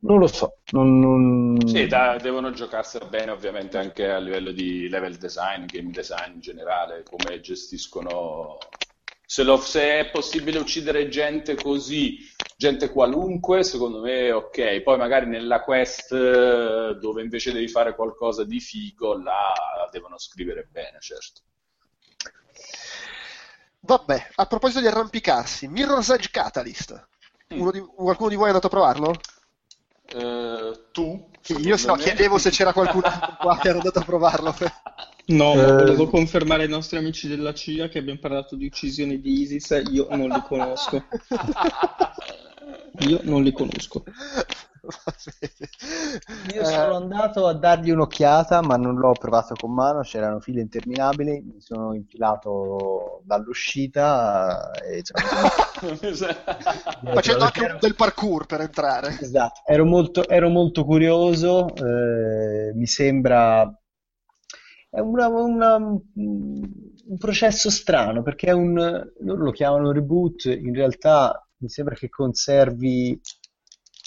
non 0.02 0.18
lo 0.18 0.26
so. 0.26 0.58
Non, 0.70 0.98
non... 0.98 1.58
Sì, 1.66 1.86
da, 1.86 2.16
devono 2.16 2.52
giocarsela 2.52 3.06
bene 3.06 3.32
ovviamente 3.32 3.76
anche 3.76 4.10
a 4.10 4.18
livello 4.18 4.50
di 4.50 4.88
level 4.88 5.16
design, 5.16 5.66
game 5.66 5.90
design 5.90 6.34
in 6.34 6.40
generale, 6.40 7.02
come 7.02 7.40
gestiscono... 7.40 8.56
Se, 9.30 9.44
lo, 9.44 9.58
se 9.58 10.00
è 10.00 10.10
possibile 10.10 10.58
uccidere 10.58 11.08
gente 11.08 11.54
così, 11.54 12.18
gente 12.56 12.90
qualunque, 12.90 13.62
secondo 13.62 14.00
me 14.00 14.32
ok. 14.32 14.80
Poi 14.80 14.98
magari 14.98 15.26
nella 15.26 15.60
quest 15.60 16.12
dove 16.98 17.22
invece 17.22 17.52
devi 17.52 17.68
fare 17.68 17.94
qualcosa 17.94 18.42
di 18.42 18.58
figo, 18.58 19.22
là 19.22 19.54
devono 19.92 20.18
scrivere 20.18 20.66
bene, 20.68 20.98
certo. 20.98 21.42
Vabbè, 23.78 24.30
a 24.34 24.46
proposito 24.46 24.80
di 24.80 24.88
arrampicarsi, 24.88 25.68
Mirror's 25.68 26.08
Edge 26.08 26.30
Catalyst. 26.32 27.08
Mm. 27.54 27.68
Di, 27.68 27.78
qualcuno 27.78 28.30
di 28.30 28.34
voi 28.34 28.46
è 28.46 28.48
andato 28.48 28.66
a 28.66 28.70
provarlo? 28.70 29.14
Uh, 30.12 30.90
tu? 30.90 31.30
Io 31.58 31.76
no, 31.86 31.94
chiedevo 31.94 32.36
se 32.36 32.50
c'era 32.50 32.72
qualcuno 32.72 33.08
qua 33.38 33.56
che 33.58 33.68
era 33.68 33.78
andato 33.78 34.00
a 34.00 34.04
provarlo. 34.04 34.52
No, 35.30 35.54
ma 35.54 35.66
eh... 35.66 35.72
volevo 35.72 36.08
confermare 36.08 36.64
ai 36.64 36.68
nostri 36.68 36.98
amici 36.98 37.28
della 37.28 37.54
CIA 37.54 37.88
che 37.88 37.98
abbiamo 37.98 38.18
parlato 38.18 38.56
di 38.56 38.66
uccisioni 38.66 39.20
di 39.20 39.40
ISIS, 39.42 39.82
io 39.90 40.06
non 40.10 40.28
li 40.28 40.42
conosco. 40.42 41.04
Io 43.00 43.20
non 43.22 43.42
li 43.42 43.52
conosco. 43.52 44.04
Io 46.54 46.64
sono 46.64 46.96
andato 46.96 47.46
a 47.46 47.54
dargli 47.54 47.90
un'occhiata, 47.90 48.60
ma 48.62 48.76
non 48.76 48.96
l'ho 48.96 49.12
provato 49.12 49.54
con 49.54 49.72
mano. 49.72 50.00
C'erano 50.00 50.40
file 50.40 50.60
interminabili. 50.60 51.40
Mi 51.40 51.60
sono 51.60 51.94
infilato 51.94 53.22
dall'uscita. 53.24 54.70
E, 54.82 55.02
cioè, 55.02 55.22
Facendo 57.14 57.44
anche 57.44 57.64
ero... 57.64 57.78
del 57.80 57.94
parkour 57.94 58.46
per 58.46 58.60
entrare. 58.60 59.16
Esatto, 59.20 59.62
ero 59.64 59.84
molto, 59.84 60.28
ero 60.28 60.48
molto 60.48 60.84
curioso. 60.84 61.74
Eh, 61.74 62.72
mi 62.74 62.86
sembra. 62.86 63.72
È 64.90 64.98
una, 64.98 65.28
una, 65.28 65.76
un 65.76 67.18
processo 67.18 67.70
strano 67.70 68.22
perché 68.22 68.48
è 68.48 68.52
un. 68.52 68.74
loro 69.20 69.44
lo 69.44 69.50
chiamano 69.52 69.92
reboot. 69.92 70.46
In 70.46 70.74
realtà 70.74 71.46
mi 71.58 71.68
sembra 71.68 71.94
che 71.94 72.08
conservi 72.08 73.20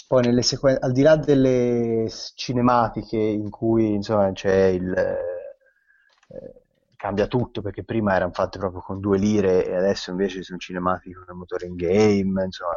poi 0.06 0.22
nelle 0.22 0.42
sequenze, 0.42 0.80
al 0.84 0.92
di 0.92 1.02
là 1.02 1.16
delle 1.16 2.06
cinematiche 2.34 3.16
in 3.18 3.48
cui 3.50 3.94
insomma 3.94 4.30
c'è 4.32 4.66
il 4.66 4.92
eh, 4.92 6.62
cambia 6.96 7.26
tutto 7.26 7.62
perché 7.62 7.84
prima 7.84 8.14
erano 8.14 8.32
fatte 8.32 8.58
proprio 8.58 8.80
con 8.80 9.00
due 9.00 9.18
lire 9.18 9.66
e 9.66 9.74
adesso 9.74 10.10
invece 10.10 10.42
sono 10.42 10.58
cinematiche 10.58 11.14
con 11.14 11.24
il 11.28 11.34
motore 11.34 11.66
in 11.66 11.74
game, 11.76 12.44
insomma. 12.44 12.74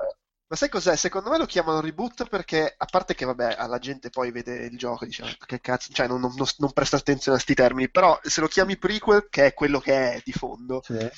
Ma 0.50 0.56
sai 0.56 0.70
cos'è? 0.70 0.96
Secondo 0.96 1.30
me 1.30 1.38
lo 1.38 1.46
chiamano 1.46 1.82
reboot 1.82 2.30
perché, 2.30 2.74
a 2.78 2.86
parte 2.86 3.16
che, 3.16 3.26
vabbè, 3.26 3.56
alla 3.58 3.80
gente 3.80 4.10
poi 4.10 4.32
vede 4.32 4.66
il 4.66 4.78
gioco 4.78 5.04
e 5.04 5.08
dice, 5.08 5.24
ah, 5.24 5.46
che 5.46 5.60
cazzo, 5.60 5.92
cioè 5.92 6.08
non, 6.08 6.22
non, 6.22 6.34
non 6.58 6.72
presta 6.72 6.96
attenzione 6.96 7.38
a 7.38 7.42
questi 7.42 7.62
termini, 7.62 7.90
però 7.90 8.18
se 8.24 8.40
lo 8.40 8.48
chiami 8.48 8.78
prequel, 8.78 9.28
che 9.30 9.48
è 9.48 9.54
quello 9.54 9.80
che 9.80 10.14
è 10.14 10.22
di 10.24 10.32
fondo, 10.32 10.82
sì 10.84 11.10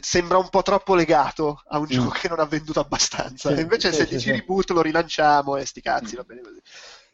sembra 0.00 0.38
un 0.38 0.48
po' 0.48 0.62
troppo 0.62 0.94
legato 0.94 1.62
a 1.68 1.78
un 1.78 1.84
mm. 1.84 1.88
gioco 1.88 2.10
che 2.10 2.28
non 2.28 2.40
ha 2.40 2.46
venduto 2.46 2.80
abbastanza. 2.80 3.54
Sì, 3.54 3.60
Invece, 3.60 3.92
sì, 3.92 3.98
se 3.98 4.06
sì, 4.06 4.14
dici 4.14 4.30
reboot, 4.32 4.70
lo 4.70 4.82
rilanciamo 4.82 5.56
e 5.56 5.64
sti 5.64 5.80
cazzi, 5.80 6.14
mm. 6.14 6.16
va 6.16 6.24
bene 6.24 6.40
così. 6.40 6.60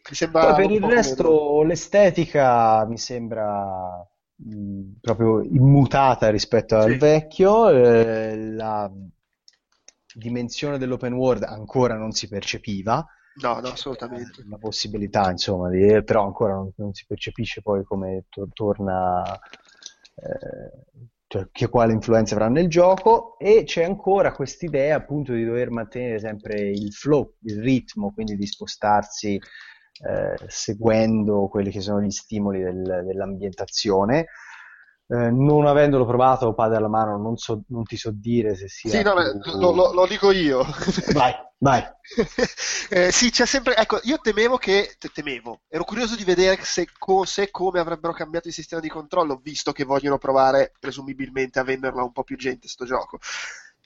Mi 0.08 0.14
sembra 0.14 0.54
per 0.54 0.70
il 0.70 0.82
resto, 0.82 1.22
meno... 1.22 1.62
l'estetica 1.64 2.86
mi 2.86 2.96
sembra 2.96 4.06
mh, 4.36 4.56
mm, 4.56 4.82
proprio 5.02 5.42
immutata 5.42 6.30
rispetto 6.30 6.76
al 6.76 6.96
vecchio. 6.96 7.68
Eh, 7.68 8.52
la 8.52 8.90
dimensione 10.18 10.78
dell'open 10.78 11.14
world 11.14 11.44
ancora 11.44 11.94
non 11.94 12.12
si 12.12 12.28
percepiva. 12.28 13.06
No, 13.40 13.60
no, 13.60 13.68
assolutamente. 13.68 14.44
La 14.48 14.58
possibilità, 14.58 15.30
insomma, 15.30 15.70
di, 15.70 16.02
però 16.04 16.24
ancora 16.24 16.54
non, 16.54 16.72
non, 16.76 16.92
si 16.92 17.04
percepisce 17.06 17.62
poi 17.62 17.84
come 17.84 18.24
to- 18.28 18.48
torna. 18.52 19.22
Eh, 20.14 21.06
cioè, 21.28 21.46
che 21.52 21.68
quale 21.68 21.92
influenza 21.92 22.34
avrà 22.34 22.48
nel 22.48 22.68
gioco 22.68 23.38
e 23.38 23.64
c'è 23.64 23.84
ancora 23.84 24.32
quest'idea 24.32 24.96
appunto 24.96 25.34
di 25.34 25.44
dover 25.44 25.70
mantenere 25.70 26.18
sempre 26.18 26.70
il 26.70 26.90
flow, 26.90 27.34
il 27.42 27.60
ritmo, 27.60 28.12
quindi 28.14 28.34
di 28.34 28.46
spostarsi 28.46 29.34
eh, 29.34 30.36
seguendo 30.46 31.48
quelli 31.48 31.70
che 31.70 31.82
sono 31.82 32.00
gli 32.00 32.10
stimoli 32.10 32.62
del, 32.62 33.02
dell'ambientazione 33.04 34.28
eh, 35.10 35.30
non 35.30 35.66
avendolo 35.66 36.04
provato, 36.04 36.52
padre 36.52 36.76
alla 36.76 36.88
mano, 36.88 37.16
non, 37.16 37.38
so, 37.38 37.62
non, 37.68 37.84
ti 37.84 37.96
so 37.96 38.10
dire 38.12 38.54
se 38.54 38.68
sia. 38.68 38.90
Sì, 38.90 39.02
no, 39.02 39.14
più... 39.40 39.58
lo, 39.58 39.72
lo, 39.72 39.92
lo, 39.92 40.06
dico 40.06 40.30
io. 40.30 40.66
Vai, 41.14 41.34
vai. 41.58 41.82
eh, 42.90 43.10
sì, 43.10 43.30
c'è 43.30 43.46
sempre. 43.46 43.74
Ecco, 43.74 44.00
io 44.02 44.18
temevo 44.18 44.58
che. 44.58 44.96
Temevo. 45.12 45.60
Ero 45.68 45.84
curioso 45.84 46.14
di 46.14 46.24
vedere 46.24 46.58
se, 46.62 46.86
co, 46.98 47.24
se 47.24 47.50
come 47.50 47.80
avrebbero 47.80 48.12
cambiato 48.12 48.48
il 48.48 48.54
sistema 48.54 48.82
di 48.82 48.90
controllo, 48.90 49.40
visto 49.42 49.72
che 49.72 49.84
vogliono 49.84 50.18
provare, 50.18 50.72
presumibilmente, 50.78 51.58
a 51.58 51.64
venderla 51.64 52.02
a 52.02 52.04
un 52.04 52.12
po' 52.12 52.22
più 52.22 52.36
gente, 52.36 52.68
sto 52.68 52.84
gioco. 52.84 53.18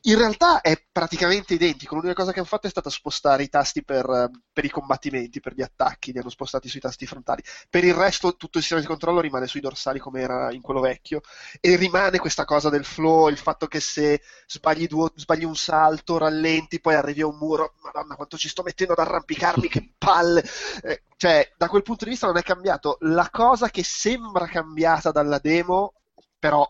In 0.03 0.17
realtà 0.17 0.61
è 0.63 0.83
praticamente 0.91 1.55
identico. 1.55 1.95
L'unica 1.95 2.15
cosa 2.15 2.33
che 2.33 2.39
hanno 2.39 2.49
fatto 2.49 2.67
è 2.67 2.71
stata 2.71 2.91
spostare 2.91 3.45
i 3.45 3.49
tasti 3.49 3.85
per, 3.85 4.31
per, 4.53 4.65
i 4.65 4.71
combattimenti, 4.71 5.41
per 5.41 5.55
gli 5.55 5.63
attacchi, 5.63 6.13
li 6.13 6.19
hanno 6.19 6.31
spostati 6.31 6.69
sui 6.69 6.81
tasti 6.81 7.07
frontali. 7.07 7.43
Per 7.69 7.85
il 7.85 7.95
resto, 7.95 8.37
tutto 8.37 8.59
il 8.59 8.65
sistema 8.65 8.81
di 8.81 8.87
controllo 8.89 9.21
rimane 9.21 9.47
sui 9.47 9.61
dorsali 9.61 10.01
come 10.01 10.21
era 10.21 10.53
in 10.53 10.61
quello 10.61 10.81
vecchio. 10.81 11.21
E 11.61 11.77
rimane 11.77 12.19
questa 12.19 12.45
cosa 12.45 12.69
del 12.69 12.85
flow, 12.85 13.29
il 13.29 13.39
fatto 13.39 13.67
che 13.67 13.79
se 13.79 14.23
sbagli, 14.47 14.87
due, 14.89 15.13
sbagli 15.15 15.45
un 15.45 15.57
salto, 15.57 16.19
rallenti, 16.19 16.81
poi 16.81 16.95
arrivi 16.95 17.21
a 17.21 17.27
un 17.29 17.37
muro. 17.37 17.75
Madonna, 17.83 18.17
quanto 18.17 18.37
ci 18.37 18.49
sto 18.49 18.63
mettendo 18.63 18.95
ad 18.95 18.99
arrampicarmi, 18.99 19.69
che 19.69 19.95
palle! 19.97 20.43
Eh, 20.83 21.03
cioè, 21.17 21.53
da 21.57 21.69
quel 21.69 21.83
punto 21.83 22.05
di 22.05 22.11
vista 22.11 22.27
non 22.27 22.39
è 22.39 22.43
cambiato. 22.43 22.97
La 23.03 23.29
cosa 23.31 23.69
che 23.71 23.85
sembra 23.85 24.47
cambiata 24.47 25.13
dalla 25.13 25.39
demo, 25.39 25.95
però 26.41 26.69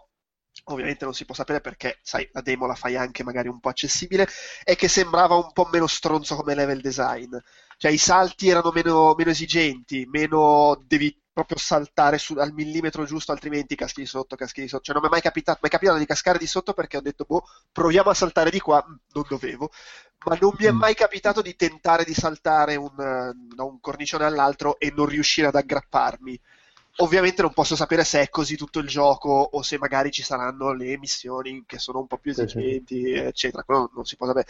ovviamente 0.64 1.04
non 1.04 1.14
si 1.14 1.24
può 1.24 1.34
sapere 1.34 1.60
perché, 1.60 1.98
sai, 2.02 2.28
la 2.32 2.40
demo 2.40 2.66
la 2.66 2.74
fai 2.74 2.96
anche 2.96 3.24
magari 3.24 3.48
un 3.48 3.60
po' 3.60 3.68
accessibile, 3.68 4.28
è 4.62 4.76
che 4.76 4.88
sembrava 4.88 5.34
un 5.34 5.52
po' 5.52 5.68
meno 5.72 5.86
stronzo 5.86 6.36
come 6.36 6.54
level 6.54 6.80
design. 6.80 7.34
Cioè 7.76 7.90
i 7.90 7.98
salti 7.98 8.48
erano 8.48 8.70
meno, 8.70 9.14
meno 9.16 9.30
esigenti, 9.30 10.06
meno 10.10 10.80
devi 10.86 11.16
proprio 11.32 11.56
saltare 11.56 12.18
su, 12.18 12.34
al 12.34 12.52
millimetro 12.52 13.04
giusto, 13.04 13.32
altrimenti 13.32 13.74
caschi 13.74 14.02
di 14.02 14.06
sotto, 14.06 14.36
caschi 14.36 14.60
di 14.60 14.68
sotto. 14.68 14.84
Cioè 14.84 14.94
non 14.94 15.02
mi 15.02 15.08
è 15.08 15.12
mai 15.12 15.22
capitato, 15.22 15.58
mi 15.62 15.68
è 15.68 15.72
capitato 15.72 15.98
di 15.98 16.06
cascare 16.06 16.38
di 16.38 16.46
sotto 16.46 16.74
perché 16.74 16.98
ho 16.98 17.00
detto, 17.00 17.24
boh, 17.26 17.44
proviamo 17.72 18.10
a 18.10 18.14
saltare 18.14 18.50
di 18.50 18.60
qua, 18.60 18.84
mm, 18.86 18.94
non 19.12 19.24
dovevo. 19.28 19.70
Ma 20.24 20.36
non 20.40 20.54
mi 20.56 20.66
è 20.66 20.72
mm. 20.72 20.76
mai 20.76 20.94
capitato 20.94 21.42
di 21.42 21.56
tentare 21.56 22.04
di 22.04 22.14
saltare 22.14 22.76
un, 22.76 22.94
da 22.94 23.64
un 23.64 23.80
cornicione 23.80 24.24
all'altro 24.24 24.78
e 24.78 24.92
non 24.94 25.06
riuscire 25.06 25.48
ad 25.48 25.56
aggrapparmi. 25.56 26.40
Ovviamente 26.96 27.40
non 27.40 27.54
posso 27.54 27.74
sapere 27.74 28.04
se 28.04 28.20
è 28.20 28.28
così 28.28 28.56
tutto 28.56 28.78
il 28.78 28.86
gioco 28.86 29.30
o 29.30 29.62
se 29.62 29.78
magari 29.78 30.10
ci 30.10 30.22
saranno 30.22 30.72
le 30.72 30.98
missioni 30.98 31.64
che 31.66 31.78
sono 31.78 32.00
un 32.00 32.06
po' 32.06 32.18
più 32.18 32.32
esigenti, 32.32 32.96
sì, 32.96 33.02
sì. 33.02 33.14
eccetera. 33.14 33.62
Quello 33.62 33.90
non 33.94 34.04
si 34.04 34.16
può 34.16 34.26
sapere. 34.26 34.46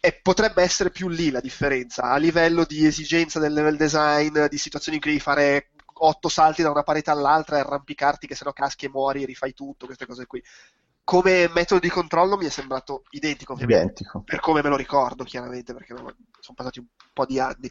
E 0.00 0.20
potrebbe 0.22 0.62
essere 0.62 0.90
più 0.90 1.08
lì 1.08 1.30
la 1.30 1.40
differenza, 1.40 2.04
a 2.04 2.16
livello 2.18 2.64
di 2.64 2.86
esigenza 2.86 3.40
del 3.40 3.52
level 3.52 3.76
design, 3.76 4.46
di 4.46 4.58
situazioni 4.58 4.96
in 4.96 5.02
cui 5.02 5.12
devi 5.12 5.22
fare 5.22 5.70
otto 5.98 6.28
salti 6.28 6.62
da 6.62 6.70
una 6.70 6.82
parete 6.82 7.10
all'altra 7.10 7.56
e 7.56 7.60
arrampicarti 7.60 8.26
che 8.26 8.34
sennò 8.34 8.52
caschi 8.52 8.86
e 8.86 8.90
muori 8.90 9.22
e 9.22 9.26
rifai 9.26 9.52
tutto, 9.52 9.86
queste 9.86 10.06
cose 10.06 10.26
qui. 10.26 10.42
Come 11.02 11.48
metodo 11.48 11.80
di 11.80 11.88
controllo 11.88 12.36
mi 12.36 12.46
è 12.46 12.50
sembrato 12.50 13.04
identico, 13.10 13.56
identico. 13.58 14.22
per 14.22 14.40
come 14.40 14.62
me 14.62 14.68
lo 14.68 14.76
ricordo 14.76 15.24
chiaramente, 15.24 15.72
perché 15.72 15.94
sono 15.96 16.54
passati 16.54 16.80
un 16.80 16.86
po' 17.12 17.24
di 17.24 17.38
anni 17.38 17.70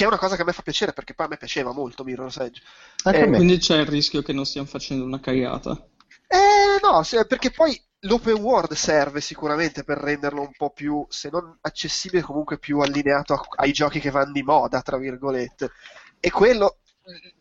che 0.00 0.06
è 0.06 0.08
una 0.08 0.16
cosa 0.16 0.34
che 0.34 0.40
a 0.40 0.44
me 0.46 0.54
fa 0.54 0.62
piacere 0.62 0.94
perché 0.94 1.12
poi 1.12 1.26
a 1.26 1.28
me 1.28 1.36
piaceva 1.36 1.74
molto 1.74 2.04
Mirror's 2.04 2.38
Edge. 2.38 2.62
Eh, 3.04 3.28
quindi 3.28 3.58
c'è 3.58 3.80
il 3.80 3.86
rischio 3.86 4.22
che 4.22 4.32
non 4.32 4.46
stiamo 4.46 4.66
facendo 4.66 5.04
una 5.04 5.20
cagata. 5.20 5.72
Eh 6.26 6.80
no, 6.80 7.02
perché 7.26 7.50
poi 7.50 7.78
l'open 8.00 8.40
world 8.40 8.72
serve 8.72 9.20
sicuramente 9.20 9.84
per 9.84 9.98
renderlo 9.98 10.40
un 10.40 10.52
po' 10.56 10.70
più, 10.70 11.04
se 11.10 11.28
non 11.30 11.54
accessibile, 11.60 12.22
comunque 12.22 12.58
più 12.58 12.78
allineato 12.78 13.34
a, 13.34 13.46
ai 13.56 13.72
giochi 13.72 14.00
che 14.00 14.08
vanno 14.08 14.32
di 14.32 14.42
moda, 14.42 14.80
tra 14.80 14.96
virgolette. 14.96 15.72
E 16.18 16.30
quello, 16.30 16.78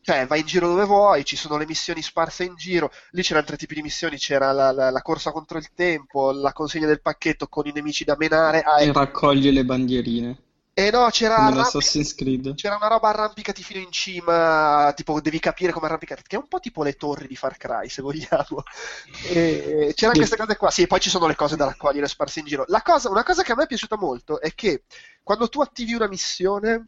cioè, 0.02 0.27
vai 0.27 0.41
in 0.41 0.45
giro 0.45 0.68
dove 0.68 0.84
vuoi, 0.84 1.23
ci 1.23 1.38
sono 1.38 1.56
le 1.56 1.65
missioni 1.65 2.02
sparse 2.02 2.44
in 2.44 2.56
giro, 2.56 2.91
lì 3.11 3.22
c'erano 3.22 3.40
altri 3.40 3.56
tipi 3.56 3.76
di 3.76 3.84
missioni, 3.84 4.18
c'era 4.18 4.52
la, 4.52 4.73
la, 4.73 4.90
la 4.90 5.02
corsa 5.02 5.31
contro 5.31 5.60
il 5.60 5.72
tempo, 5.73 6.31
la 6.31 6.52
consegna 6.52 6.88
del 6.88 7.02
pacchetto 7.02 7.48
con 7.48 7.68
i 7.68 7.72
nemici 7.73 8.03
da 8.03 8.18
menare. 8.19 8.64
Ah, 8.64 8.81
e 8.81 8.91
raccogli 8.91 9.49
le 9.49 9.64
bandierine. 9.64 10.44
Eh 10.80 10.91
no, 10.91 11.10
c'era, 11.10 11.35
arrampic- 11.35 12.56
c'era 12.56 12.77
una 12.77 12.88
roba 12.88 13.10
arrampicati 13.10 13.64
fino 13.64 13.81
in 13.81 13.91
cima, 13.91 14.93
tipo 14.95 15.19
devi 15.19 15.39
capire 15.39 15.73
come 15.73 15.88
arrampicare, 15.88 16.22
che 16.26 16.38
è 16.38 16.39
un 16.39 16.47
po' 16.47 16.60
tipo 16.60 16.84
le 16.84 16.93
torri 16.93 17.27
di 17.27 17.35
Far 17.35 17.57
Cry, 17.57 17.89
se 17.89 18.01
vogliamo. 18.01 18.64
E 19.31 19.93
c'erano 19.95 20.18
queste 20.18 20.38
cose 20.38 20.56
qua, 20.56 20.72
sì, 20.72 20.84
e 20.84 20.88
poi 20.88 20.99
ci 20.99 21.10
sono 21.10 21.27
le 21.27 21.35
cose 21.35 21.56
da 21.56 21.65
raccogliere 21.65 22.07
sparse 22.07 22.39
in 22.39 22.45
giro. 22.45 22.65
Cosa, 22.84 23.10
una 23.10 23.23
cosa 23.23 23.43
che 23.43 23.51
a 23.51 23.56
me 23.56 23.64
è 23.64 23.68
piaciuta 23.68 23.97
molto 23.97 24.39
è 24.39 24.53
che 24.53 24.84
quando 25.22 25.49
tu 25.49 25.61
attivi 25.61 25.93
una 25.93 26.07
missione 26.07 26.88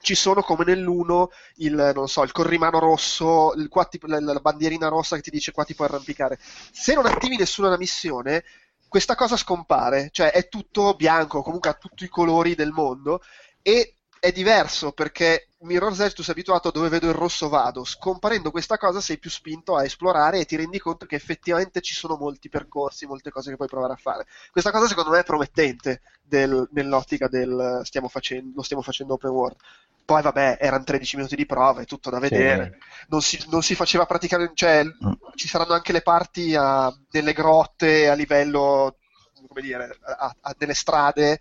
ci 0.00 0.14
sono 0.14 0.42
come 0.42 0.64
nell'1 0.64 1.26
il, 1.56 1.92
non 1.94 2.08
so, 2.08 2.22
il 2.22 2.32
corrimano 2.32 2.78
rosso, 2.78 3.54
il, 3.56 3.68
qua, 3.68 3.86
tipo, 3.86 4.06
la, 4.06 4.20
la, 4.20 4.40
bandierina 4.40 4.88
rossa 4.88 5.16
che 5.16 5.22
ti 5.22 5.30
dice 5.30 5.52
qua 5.52 5.64
ti 5.64 5.74
puoi 5.74 5.88
arrampicare. 5.88 6.38
Se 6.40 6.94
non 6.94 7.06
attivi 7.06 7.36
nessuna 7.36 7.76
missione, 7.76 8.44
questa 8.92 9.14
cosa 9.14 9.38
scompare, 9.38 10.10
cioè 10.12 10.32
è 10.32 10.50
tutto 10.50 10.92
bianco, 10.92 11.40
comunque 11.40 11.70
ha 11.70 11.72
tutti 11.72 12.04
i 12.04 12.08
colori 12.08 12.54
del 12.54 12.72
mondo 12.72 13.22
e 13.62 13.96
è 14.20 14.30
diverso 14.32 14.92
perché 14.92 15.48
Mirror's 15.60 15.98
Edge 16.00 16.12
tu 16.12 16.22
sei 16.22 16.34
abituato 16.34 16.68
a 16.68 16.72
dove 16.72 16.90
vedo 16.90 17.08
il 17.08 17.14
rosso 17.14 17.48
vado, 17.48 17.84
scomparendo 17.84 18.50
questa 18.50 18.76
cosa 18.76 19.00
sei 19.00 19.16
più 19.16 19.30
spinto 19.30 19.76
a 19.76 19.84
esplorare 19.84 20.40
e 20.40 20.44
ti 20.44 20.56
rendi 20.56 20.78
conto 20.78 21.06
che 21.06 21.16
effettivamente 21.16 21.80
ci 21.80 21.94
sono 21.94 22.18
molti 22.18 22.50
percorsi, 22.50 23.06
molte 23.06 23.30
cose 23.30 23.48
che 23.48 23.56
puoi 23.56 23.66
provare 23.66 23.94
a 23.94 23.96
fare. 23.96 24.26
Questa 24.50 24.70
cosa 24.70 24.86
secondo 24.86 25.08
me 25.08 25.20
è 25.20 25.24
promettente 25.24 26.02
del, 26.22 26.68
nell'ottica 26.72 27.28
del 27.28 27.80
stiamo 27.84 28.08
facendo, 28.08 28.52
lo 28.56 28.62
stiamo 28.62 28.82
facendo 28.82 29.14
open 29.14 29.30
world. 29.30 29.56
Poi 30.04 30.22
vabbè, 30.22 30.58
erano 30.60 30.84
13 30.84 31.16
minuti 31.16 31.36
di 31.36 31.46
prova, 31.46 31.80
è 31.80 31.84
tutto 31.84 32.10
da 32.10 32.18
vedere. 32.18 32.78
Sì. 32.80 33.06
Non, 33.08 33.22
si, 33.22 33.44
non, 33.50 33.62
si, 33.62 33.74
faceva 33.74 34.04
praticamente, 34.06 34.54
cioè 34.54 34.84
mm. 34.84 35.12
ci 35.34 35.48
saranno 35.48 35.74
anche 35.74 35.92
le 35.92 36.02
parti 36.02 36.54
a, 36.54 36.92
nelle 37.10 37.32
grotte 37.32 38.08
a 38.08 38.14
livello, 38.14 38.98
come 39.46 39.60
dire, 39.62 39.98
a, 40.04 40.34
a, 40.40 40.54
nelle 40.58 40.74
strade 40.74 41.40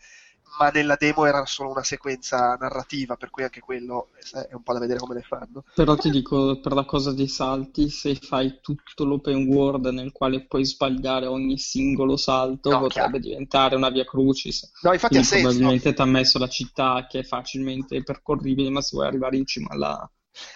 ma 0.60 0.70
nella 0.70 0.96
demo 0.98 1.26
era 1.26 1.46
solo 1.46 1.72
una 1.72 1.84
sequenza 1.84 2.56
narrativa, 2.60 3.16
per 3.16 3.30
cui 3.30 3.44
anche 3.44 3.60
quello 3.60 4.10
è 4.32 4.54
un 4.54 4.64
po' 4.64 4.74
da 4.74 4.80
vedere 4.80 5.00
come 5.00 5.16
le 5.16 5.22
fanno. 5.22 5.64
Però 5.74 5.96
ti 5.96 6.10
dico, 6.10 6.60
per 6.60 6.74
la 6.74 6.86
cosa 6.86 7.14
dei 7.14 7.28
salti, 7.28 7.90
se 7.90 8.16
fai 8.16 8.60
tutto 8.62 9.06
l'open 9.06 9.48
world 9.48 9.88
nel 9.88 10.12
quale 10.12 10.46
puoi 10.46 10.66
sbagliare 10.66 11.26
ogni 11.26 11.58
singolo 11.58 12.18
salto, 12.18 12.70
no, 12.70 12.80
potrebbe 12.80 13.20
chiaro. 13.20 13.28
diventare 13.28 13.76
una 13.76 13.90
via 13.90 14.06
crucis. 14.06 14.72
No, 14.82 14.94
infatti 14.94 15.14
Quindi, 15.14 15.28
senso. 15.28 15.48
Probabilmente 15.48 15.94
ti 15.94 16.02
ha 16.02 16.06
messo 16.06 16.38
la 16.38 16.50
città 16.50 17.06
che 17.10 17.20
è 17.20 17.24
facilmente 17.24 18.04
percorribile, 18.04 18.70
ma 18.70 18.82
se 18.82 18.96
vuoi 18.96 19.08
arrivare 19.08 19.38
in 19.38 19.46
cima 19.46 19.70
alla, 19.70 20.12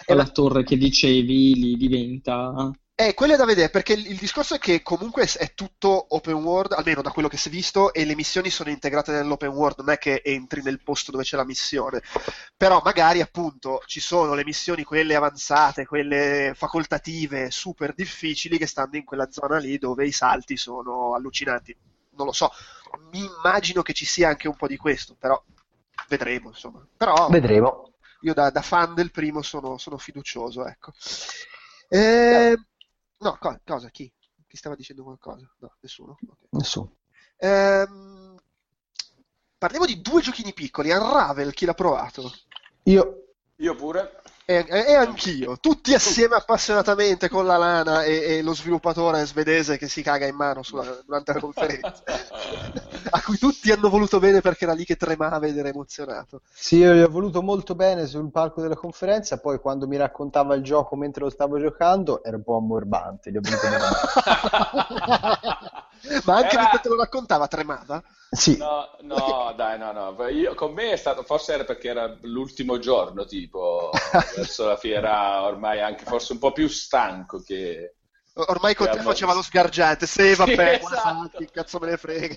alla 0.06 0.22
la... 0.22 0.28
torre 0.28 0.64
che 0.64 0.76
dicevi, 0.76 1.54
lì 1.54 1.76
diventa 1.76 2.70
eh, 2.98 3.12
quello 3.12 3.34
è 3.34 3.36
da 3.36 3.44
vedere, 3.44 3.68
perché 3.68 3.92
il, 3.92 4.06
il, 4.06 4.16
discorso 4.16 4.54
è 4.54 4.58
che 4.58 4.80
comunque 4.80 5.26
è 5.26 5.52
tutto 5.52 6.06
open 6.14 6.32
world, 6.32 6.72
almeno 6.72 7.02
da 7.02 7.10
quello 7.10 7.28
che 7.28 7.36
si 7.36 7.48
è 7.48 7.50
visto, 7.50 7.92
e 7.92 8.06
le 8.06 8.14
missioni 8.14 8.48
sono 8.48 8.70
integrate 8.70 9.12
nell'open 9.12 9.50
world, 9.50 9.80
non 9.80 9.90
è 9.90 9.98
che 9.98 10.22
entri 10.24 10.62
nel 10.62 10.80
posto 10.82 11.10
dove 11.10 11.22
c'è 11.22 11.36
la 11.36 11.44
missione. 11.44 12.00
Però 12.56 12.80
magari 12.82 13.20
appunto 13.20 13.82
ci 13.84 14.00
sono 14.00 14.32
le 14.32 14.44
missioni, 14.44 14.82
quelle 14.82 15.14
avanzate, 15.14 15.84
quelle 15.84 16.52
facoltative, 16.54 17.50
super 17.50 17.92
difficili, 17.92 18.56
che 18.56 18.66
stanno 18.66 18.96
in 18.96 19.04
quella 19.04 19.30
zona 19.30 19.58
lì 19.58 19.76
dove 19.76 20.06
i 20.06 20.12
salti 20.12 20.56
sono 20.56 21.14
allucinanti. 21.14 21.76
Non 22.12 22.24
lo 22.24 22.32
so, 22.32 22.50
mi 23.12 23.22
immagino 23.26 23.82
che 23.82 23.92
ci 23.92 24.06
sia 24.06 24.30
anche 24.30 24.48
un 24.48 24.56
po' 24.56 24.68
di 24.68 24.78
questo, 24.78 25.14
però 25.18 25.38
vedremo, 26.08 26.48
insomma. 26.48 26.82
Però, 26.96 27.28
vedremo. 27.28 27.92
Io 28.22 28.32
da, 28.32 28.48
da 28.48 28.62
fan 28.62 28.94
del 28.94 29.10
primo 29.10 29.42
sono, 29.42 29.76
sono 29.76 29.98
fiducioso, 29.98 30.66
ecco. 30.66 30.92
Eh, 31.88 32.56
No, 33.18 33.36
co- 33.38 33.60
cosa? 33.64 33.88
Chi? 33.90 34.12
Chi 34.46 34.56
stava 34.56 34.74
dicendo 34.76 35.02
qualcosa? 35.02 35.50
No, 35.58 35.76
nessuno. 35.80 36.18
Okay. 36.22 36.48
Nessuno. 36.50 36.96
Ehm, 37.38 38.36
parliamo 39.58 39.86
di 39.86 40.00
due 40.00 40.20
giochini 40.20 40.52
piccoli. 40.52 40.90
Unravel, 40.90 41.52
chi 41.52 41.64
l'ha 41.64 41.74
provato? 41.74 42.32
Io. 42.84 43.22
Io 43.56 43.74
pure. 43.74 44.22
E, 44.48 44.64
e, 44.68 44.94
anch'io, 44.94 45.58
tutti 45.58 45.92
assieme 45.92 46.36
appassionatamente 46.36 47.28
con 47.28 47.46
la 47.46 47.56
lana 47.56 48.04
e, 48.04 48.36
e, 48.36 48.42
lo 48.42 48.54
sviluppatore 48.54 49.26
svedese 49.26 49.76
che 49.76 49.88
si 49.88 50.02
caga 50.02 50.24
in 50.24 50.36
mano 50.36 50.62
sulla, 50.62 51.02
durante 51.04 51.32
la 51.32 51.40
conferenza, 51.40 52.04
a 53.10 53.22
cui 53.24 53.38
tutti 53.38 53.72
hanno 53.72 53.88
voluto 53.88 54.20
bene 54.20 54.40
perché 54.40 54.62
era 54.62 54.72
lì 54.72 54.84
che 54.84 54.94
tremava 54.94 55.44
ed 55.48 55.58
era 55.58 55.70
emozionato. 55.70 56.42
Sì, 56.52 56.76
io 56.76 56.94
gli 56.94 57.00
ho 57.00 57.08
voluto 57.08 57.42
molto 57.42 57.74
bene 57.74 58.06
sul 58.06 58.30
palco 58.30 58.60
della 58.60 58.76
conferenza, 58.76 59.38
poi 59.38 59.58
quando 59.58 59.88
mi 59.88 59.96
raccontava 59.96 60.54
il 60.54 60.62
gioco 60.62 60.94
mentre 60.94 61.24
lo 61.24 61.30
stavo 61.30 61.58
giocando 61.58 62.22
era 62.22 62.36
un 62.36 62.44
po' 62.44 62.54
ammorbante, 62.54 63.32
gli 63.32 63.38
ho 63.38 63.40
voluto 63.42 63.68
bene. 63.68 63.84
Ma 66.24 66.36
anche 66.36 66.54
era... 66.54 66.62
mentre 66.62 66.80
te 66.80 66.88
lo 66.88 66.96
raccontava 66.96 67.48
tremava? 67.48 68.02
Sì. 68.30 68.56
No, 68.56 68.96
no, 69.02 69.52
dai, 69.56 69.78
no, 69.78 69.92
no. 69.92 70.28
Io, 70.28 70.54
con 70.54 70.72
me 70.72 70.92
è 70.92 70.96
stato, 70.96 71.22
forse 71.22 71.54
era 71.54 71.64
perché 71.64 71.88
era 71.88 72.16
l'ultimo 72.22 72.78
giorno, 72.78 73.24
tipo, 73.24 73.90
verso 74.36 74.66
la 74.66 74.76
fiera, 74.76 75.42
ormai 75.42 75.80
anche 75.80 76.04
forse 76.04 76.32
un 76.32 76.38
po' 76.38 76.52
più 76.52 76.68
stanco 76.68 77.40
che... 77.40 77.94
Ormai 78.38 78.74
con 78.74 78.90
te 78.90 79.00
faceva 79.00 79.32
lo 79.32 79.40
sgargiante, 79.40 80.06
se 80.06 80.34
vabbè, 80.34 80.80
sì, 80.84 80.92
esatto. 80.92 81.44
cazzo 81.50 81.78
me 81.78 81.86
ne 81.88 81.96
frega. 81.96 82.36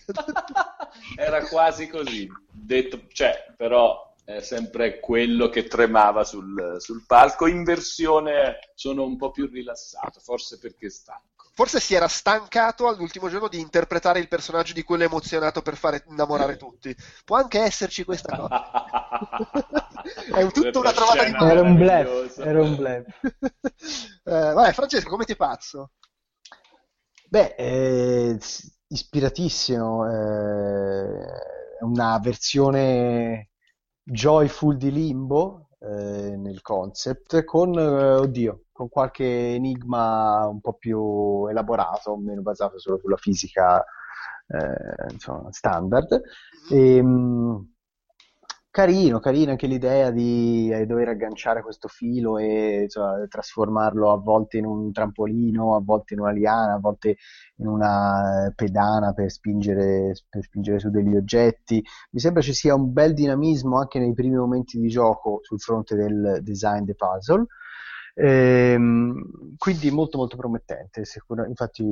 era 1.18 1.44
quasi 1.44 1.90
così, 1.90 2.26
detto, 2.50 3.02
cioè, 3.12 3.54
però 3.58 4.10
è 4.24 4.40
sempre 4.40 5.02
quello 5.02 5.50
che 5.50 5.66
tremava 5.66 6.24
sul, 6.24 6.78
sul 6.80 7.04
palco. 7.06 7.48
In 7.48 7.66
versione 7.66 8.60
sono 8.76 9.04
un 9.04 9.18
po' 9.18 9.32
più 9.32 9.48
rilassato, 9.48 10.22
forse 10.22 10.58
perché 10.58 10.90
stanco 10.90 11.39
forse 11.60 11.82
si 11.82 11.94
era 11.94 12.08
stancato 12.08 12.88
all'ultimo 12.88 13.28
giorno 13.28 13.50
di 13.50 13.60
interpretare 13.60 14.20
il 14.20 14.30
personaggio 14.30 14.72
di 14.72 14.84
quello 14.84 15.04
emozionato 15.04 15.62
per 15.62 15.76
fare 15.76 16.06
innamorare 16.08 16.56
tutti. 16.56 16.96
Può 17.26 17.36
anche 17.36 17.60
esserci 17.60 18.06
questa 18.06 18.38
cosa. 18.38 19.68
è 20.40 20.52
tutta 20.52 20.80
una 20.80 20.94
trovata 20.94 21.26
di 21.26 21.34
Era 21.34 21.60
un 21.60 21.76
blef, 21.76 22.38
era 22.38 22.62
un 22.62 22.76
blef. 22.78 23.20
eh, 24.24 24.54
vabbè, 24.54 24.72
Francesco, 24.72 25.10
come 25.10 25.26
ti 25.26 25.36
pazzo? 25.36 25.92
Beh, 27.28 27.56
eh, 27.58 28.40
ispiratissimo, 28.88 30.10
eh, 30.10 31.26
una 31.82 32.20
versione 32.20 33.50
joyful 34.02 34.78
di 34.78 34.94
Limbo 34.94 35.69
eh, 35.80 36.36
nel 36.36 36.62
concept 36.62 37.44
con, 37.44 37.78
eh, 37.78 38.14
oddio, 38.16 38.66
con 38.72 38.90
qualche 38.90 39.54
enigma 39.54 40.46
un 40.48 40.62
po' 40.62 40.74
più 40.74 41.48
elaborato, 41.48 42.16
meno 42.18 42.42
basato 42.42 42.80
solo 42.80 42.98
sulla 42.98 43.18
fisica 43.18 43.84
eh, 44.48 45.12
insomma, 45.12 45.52
standard. 45.52 46.22
E, 46.70 46.96
ehm, 46.98 47.08
mh, 47.08 47.74
carino, 48.72 49.20
carino 49.20 49.52
anche 49.52 49.68
l'idea 49.68 50.12
di 50.12 50.70
eh, 50.72 50.86
dover 50.86 51.10
agganciare 51.10 51.62
questo 51.62 51.88
filo 51.88 52.38
e 52.38 52.84
insomma, 52.84 53.26
trasformarlo 53.28 54.12
a 54.12 54.18
volte 54.18 54.58
in 54.58 54.66
un 54.66 54.92
trampolino, 54.92 55.76
a 55.76 55.82
volte 55.84 56.14
in 56.14 56.20
una 56.22 56.32
liana, 56.32 56.74
a 56.74 56.80
volte 56.80 57.18
in 57.58 57.68
una 57.68 58.52
pedana 58.56 59.14
per 59.14 59.32
spingere, 59.32 60.14
per 60.30 60.44
spingere 60.44 60.80
su 60.80 60.90
degli 60.90 61.16
oggetti. 61.16 61.84
Mi 62.12 62.20
sembra 62.20 62.42
ci 62.42 62.54
sia 62.54 62.76
un 62.76 62.92
bel 62.94 63.14
dinamismo 63.14 63.78
anche 63.80 64.00
nei 64.00 64.14
primi 64.14 64.36
momenti 64.36 64.80
di 64.80 64.88
gioco 64.88 65.40
sul 65.42 65.60
fronte 65.60 65.96
del 65.96 66.40
design 66.42 66.84
dei 66.84 66.96
puzzle. 66.96 67.46
Ehm, 68.16 69.56
quindi 69.58 69.92
molto 69.92 70.18
molto 70.18 70.36
promettente. 70.38 71.06
Sicur- 71.06 71.48
infatti 71.48 71.84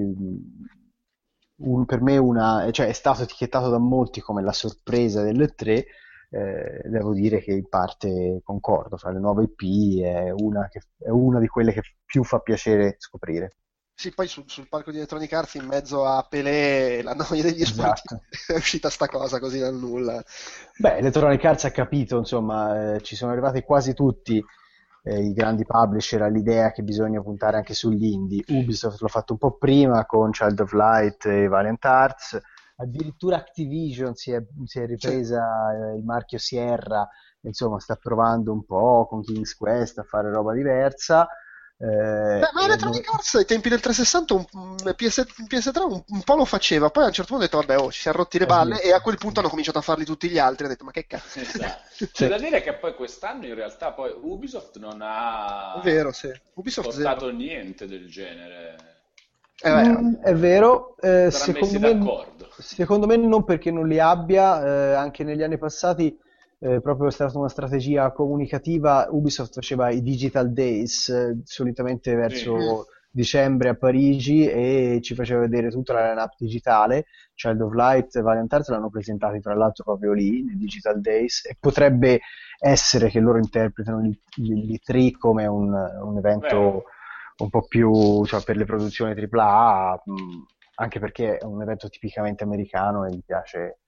un, 1.59 1.85
per 1.85 2.01
me 2.01 2.17
una, 2.17 2.69
cioè, 2.71 2.87
è 2.87 2.93
stato 2.93 3.23
etichettato 3.23 3.69
da 3.69 3.79
molti 3.79 4.21
come 4.21 4.41
la 4.43 4.53
sorpresa 4.53 5.23
delle 5.23 5.49
tre. 5.55 5.85
Eh, 6.29 6.81
devo 6.85 7.13
dire 7.13 7.39
che 7.39 7.51
in 7.51 7.69
parte 7.69 8.41
concordo, 8.43 8.97
fra 8.97 9.11
le 9.11 9.19
nuove 9.19 9.43
IP 9.43 10.03
è 10.03 10.29
una, 10.31 10.67
che, 10.67 10.81
è 10.97 11.09
una 11.09 11.39
di 11.39 11.47
quelle 11.47 11.71
che 11.71 11.81
più 12.03 12.23
fa 12.23 12.39
piacere 12.39 12.95
scoprire. 12.97 13.55
Sì, 13.99 14.13
poi 14.13 14.27
sul, 14.27 14.43
sul 14.45 14.67
palco 14.67 14.91
di 14.91 14.97
Electronic 14.97 15.33
Arts 15.33 15.55
in 15.55 15.65
mezzo 15.65 16.05
a 16.05 16.23
Pelé 16.29 17.01
la 17.01 17.13
noia 17.13 17.41
degli 17.41 17.63
esatto. 17.63 18.21
è 18.45 18.53
uscita 18.53 18.91
sta 18.91 19.07
cosa 19.07 19.39
così 19.39 19.57
dal 19.57 19.73
nulla. 19.73 20.23
Beh, 20.77 20.97
Electronic 20.97 21.43
Arts 21.43 21.63
ha 21.65 21.71
capito, 21.71 22.17
insomma, 22.17 22.93
eh, 22.93 23.01
ci 23.01 23.15
sono 23.15 23.31
arrivati 23.31 23.63
quasi 23.63 23.95
tutti 23.95 24.39
eh, 25.01 25.19
i 25.19 25.33
grandi 25.33 25.65
publisher 25.65 26.21
all'idea 26.21 26.71
che 26.71 26.83
bisogna 26.83 27.21
puntare 27.21 27.57
anche 27.57 27.73
sugli 27.73 28.05
indie. 28.05 28.43
Ubisoft 28.49 29.01
l'ha 29.01 29.07
fatto 29.07 29.33
un 29.33 29.39
po' 29.39 29.57
prima 29.57 30.05
con 30.05 30.29
Child 30.29 30.59
of 30.59 30.73
Light 30.73 31.25
e 31.25 31.47
Valiant 31.47 31.83
Arts, 31.85 32.39
addirittura 32.77 33.37
Activision 33.37 34.15
si 34.15 34.31
è, 34.31 34.41
si 34.65 34.79
è 34.79 34.85
ripresa 34.85 35.71
eh, 35.71 35.97
il 35.97 36.03
marchio 36.03 36.37
Sierra, 36.37 37.07
insomma 37.41 37.79
sta 37.79 37.95
provando 37.95 38.51
un 38.51 38.65
po' 38.65 39.07
con 39.07 39.21
King's 39.21 39.55
Quest 39.55 39.99
a 39.99 40.03
fare 40.03 40.31
roba 40.31 40.53
diversa. 40.53 41.27
Eh, 41.79 41.85
Beh, 41.85 42.49
ma 42.53 42.63
Electronic. 42.63 43.07
Arts 43.07 43.35
ai 43.35 43.45
tempi 43.45 43.69
del 43.69 43.79
360 43.79 44.33
un, 44.33 44.75
PS, 44.95 45.27
PS3 45.47 45.81
un, 45.83 46.03
un, 46.07 46.21
po' 46.23 46.35
lo 46.35 46.45
faceva, 46.45 46.89
poi 46.89 47.03
a 47.03 47.07
un 47.07 47.13
certo 47.13 47.35
punto 47.35 47.43
ho 47.43 47.47
detto 47.47 47.67
vabbè 47.67 47.85
oh, 47.85 47.91
ci 47.91 48.01
siamo 48.01 48.17
rotti 48.17 48.39
le 48.39 48.47
balle 48.47 48.81
e 48.81 48.93
a 48.93 48.99
quel 48.99 49.17
punto 49.17 49.41
hanno 49.41 49.49
cominciato 49.49 49.77
a 49.77 49.81
farli 49.81 50.03
tutti 50.03 50.27
gli 50.27 50.39
altri, 50.39 50.65
ho 50.65 50.69
detto 50.69 50.85
ma 50.85 50.91
che 50.91 51.05
cazzo. 51.05 51.39
Esatto. 51.39 52.05
C'è 52.11 52.27
da 52.27 52.39
dire 52.39 52.61
che 52.61 52.73
poi 52.73 52.95
quest'anno 52.95 53.45
in 53.45 53.53
realtà 53.53 53.91
poi 53.91 54.11
Ubisoft 54.19 54.79
non 54.79 54.99
ha 55.01 55.79
è 55.79 55.83
vero, 55.83 56.11
sì. 56.11 56.31
Ubisoft 56.55 56.89
portato 56.89 57.25
zero. 57.25 57.37
niente 57.37 57.85
del 57.85 58.09
genere. 58.09 58.75
Eh, 59.59 59.71
mm, 59.71 60.15
è 60.21 60.35
vero, 60.35 60.95
eh, 60.97 61.31
secondo, 61.31 61.79
me, 61.79 62.35
secondo, 62.59 63.05
me, 63.05 63.17
non 63.17 63.43
perché 63.43 63.71
non 63.71 63.87
li 63.87 63.99
abbia, 63.99 64.63
eh, 64.63 64.93
anche 64.93 65.23
negli 65.23 65.43
anni 65.43 65.57
passati 65.57 66.17
eh, 66.59 66.81
proprio 66.81 67.07
è 67.07 67.11
stata 67.11 67.37
una 67.37 67.49
strategia 67.49 68.11
comunicativa. 68.11 69.07
Ubisoft 69.09 69.53
faceva 69.53 69.89
i 69.89 70.01
Digital 70.01 70.51
Days 70.51 71.09
eh, 71.09 71.41
solitamente 71.43 72.15
verso 72.15 72.57
sì. 72.57 72.89
dicembre 73.11 73.69
a 73.69 73.75
Parigi 73.75 74.47
e 74.47 74.99
ci 75.03 75.13
faceva 75.13 75.41
vedere 75.41 75.69
tutta 75.69 75.93
la 75.93 76.09
line-up 76.09 76.33
digitale. 76.37 77.05
Child 77.35 77.61
of 77.61 77.73
Light 77.73 78.15
e 78.15 78.21
Valiant 78.21 78.51
Arts 78.51 78.69
l'hanno 78.69 78.89
presentati 78.89 79.39
tra 79.39 79.53
l'altro 79.53 79.83
proprio 79.83 80.13
lì, 80.13 80.43
nei 80.43 80.57
Digital 80.57 80.99
Days, 80.99 81.45
e 81.45 81.55
potrebbe 81.59 82.21
essere 82.59 83.09
che 83.09 83.19
loro 83.19 83.37
interpretano 83.37 84.01
gli 84.01 84.79
3 84.83 85.11
come 85.11 85.45
un, 85.45 85.71
un 85.71 86.17
evento 86.17 86.57
Beh. 86.57 87.43
un 87.43 87.49
po' 87.51 87.67
più 87.67 88.25
cioè, 88.25 88.41
per 88.43 88.57
le 88.57 88.65
produzioni 88.65 89.13
AAA, 89.13 90.01
mh, 90.03 90.13
anche 90.79 90.99
perché 90.99 91.37
è 91.37 91.43
un 91.43 91.61
evento 91.61 91.89
tipicamente 91.89 92.43
americano 92.43 93.05
e 93.05 93.11
gli 93.11 93.23
piace 93.23 93.79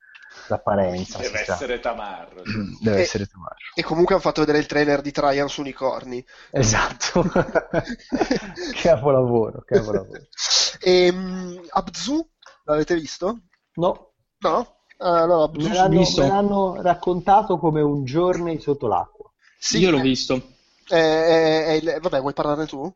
l'apparenza. 0.48 1.20
Deve 1.20 1.41
essere 1.41 1.76
sa. 1.76 1.82
Tamarro. 1.82 2.41
Deve 2.82 2.98
e, 2.98 3.02
essere 3.02 3.26
Tamarro. 3.28 3.56
E 3.76 3.84
comunque 3.84 4.14
hanno 4.14 4.24
fatto 4.24 4.41
vedere 4.41 4.60
il 4.60 4.66
trailer 4.66 5.02
di 5.02 5.11
Traian 5.11 5.49
su 5.49 5.61
Unicorni. 5.61 6.24
Esatto. 6.52 7.24
capolavoro, 8.82 9.64
capolavoro. 9.66 10.28
E, 10.80 11.10
um, 11.10 11.61
Abzu, 11.70 12.28
l'avete 12.64 12.95
visto? 12.95 13.40
No. 13.76 14.14
No? 14.40 14.78
Allora, 14.98 15.44
Abzu, 15.44 15.68
me, 15.68 15.74
l'hanno, 15.74 15.99
me 15.99 16.28
l'hanno 16.28 16.82
raccontato 16.82 17.57
come 17.57 17.82
un 17.82 18.03
giorno 18.03 18.57
sotto 18.60 18.88
l'acqua. 18.88 19.32
Sì, 19.57 19.78
Io 19.80 19.91
l'ho 19.91 19.99
visto. 19.99 20.41
Eh, 20.88 20.98
eh, 20.98 21.82
eh, 21.84 21.99
vabbè, 21.99 22.20
vuoi 22.20 22.34
parlarne 22.34 22.66
tu? 22.66 22.91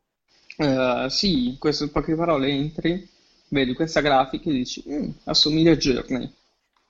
Uh, 0.56 1.08
sì, 1.08 1.48
in 1.50 1.58
queste 1.58 1.88
poche 1.88 2.14
parole 2.14 2.48
entri, 2.48 3.08
vedi 3.54 3.72
questa 3.72 4.00
grafica 4.00 4.50
e 4.50 4.52
dici, 4.52 4.84
mm, 4.86 5.10
assomiglia 5.24 5.72
a 5.72 5.76
Journey 5.76 6.30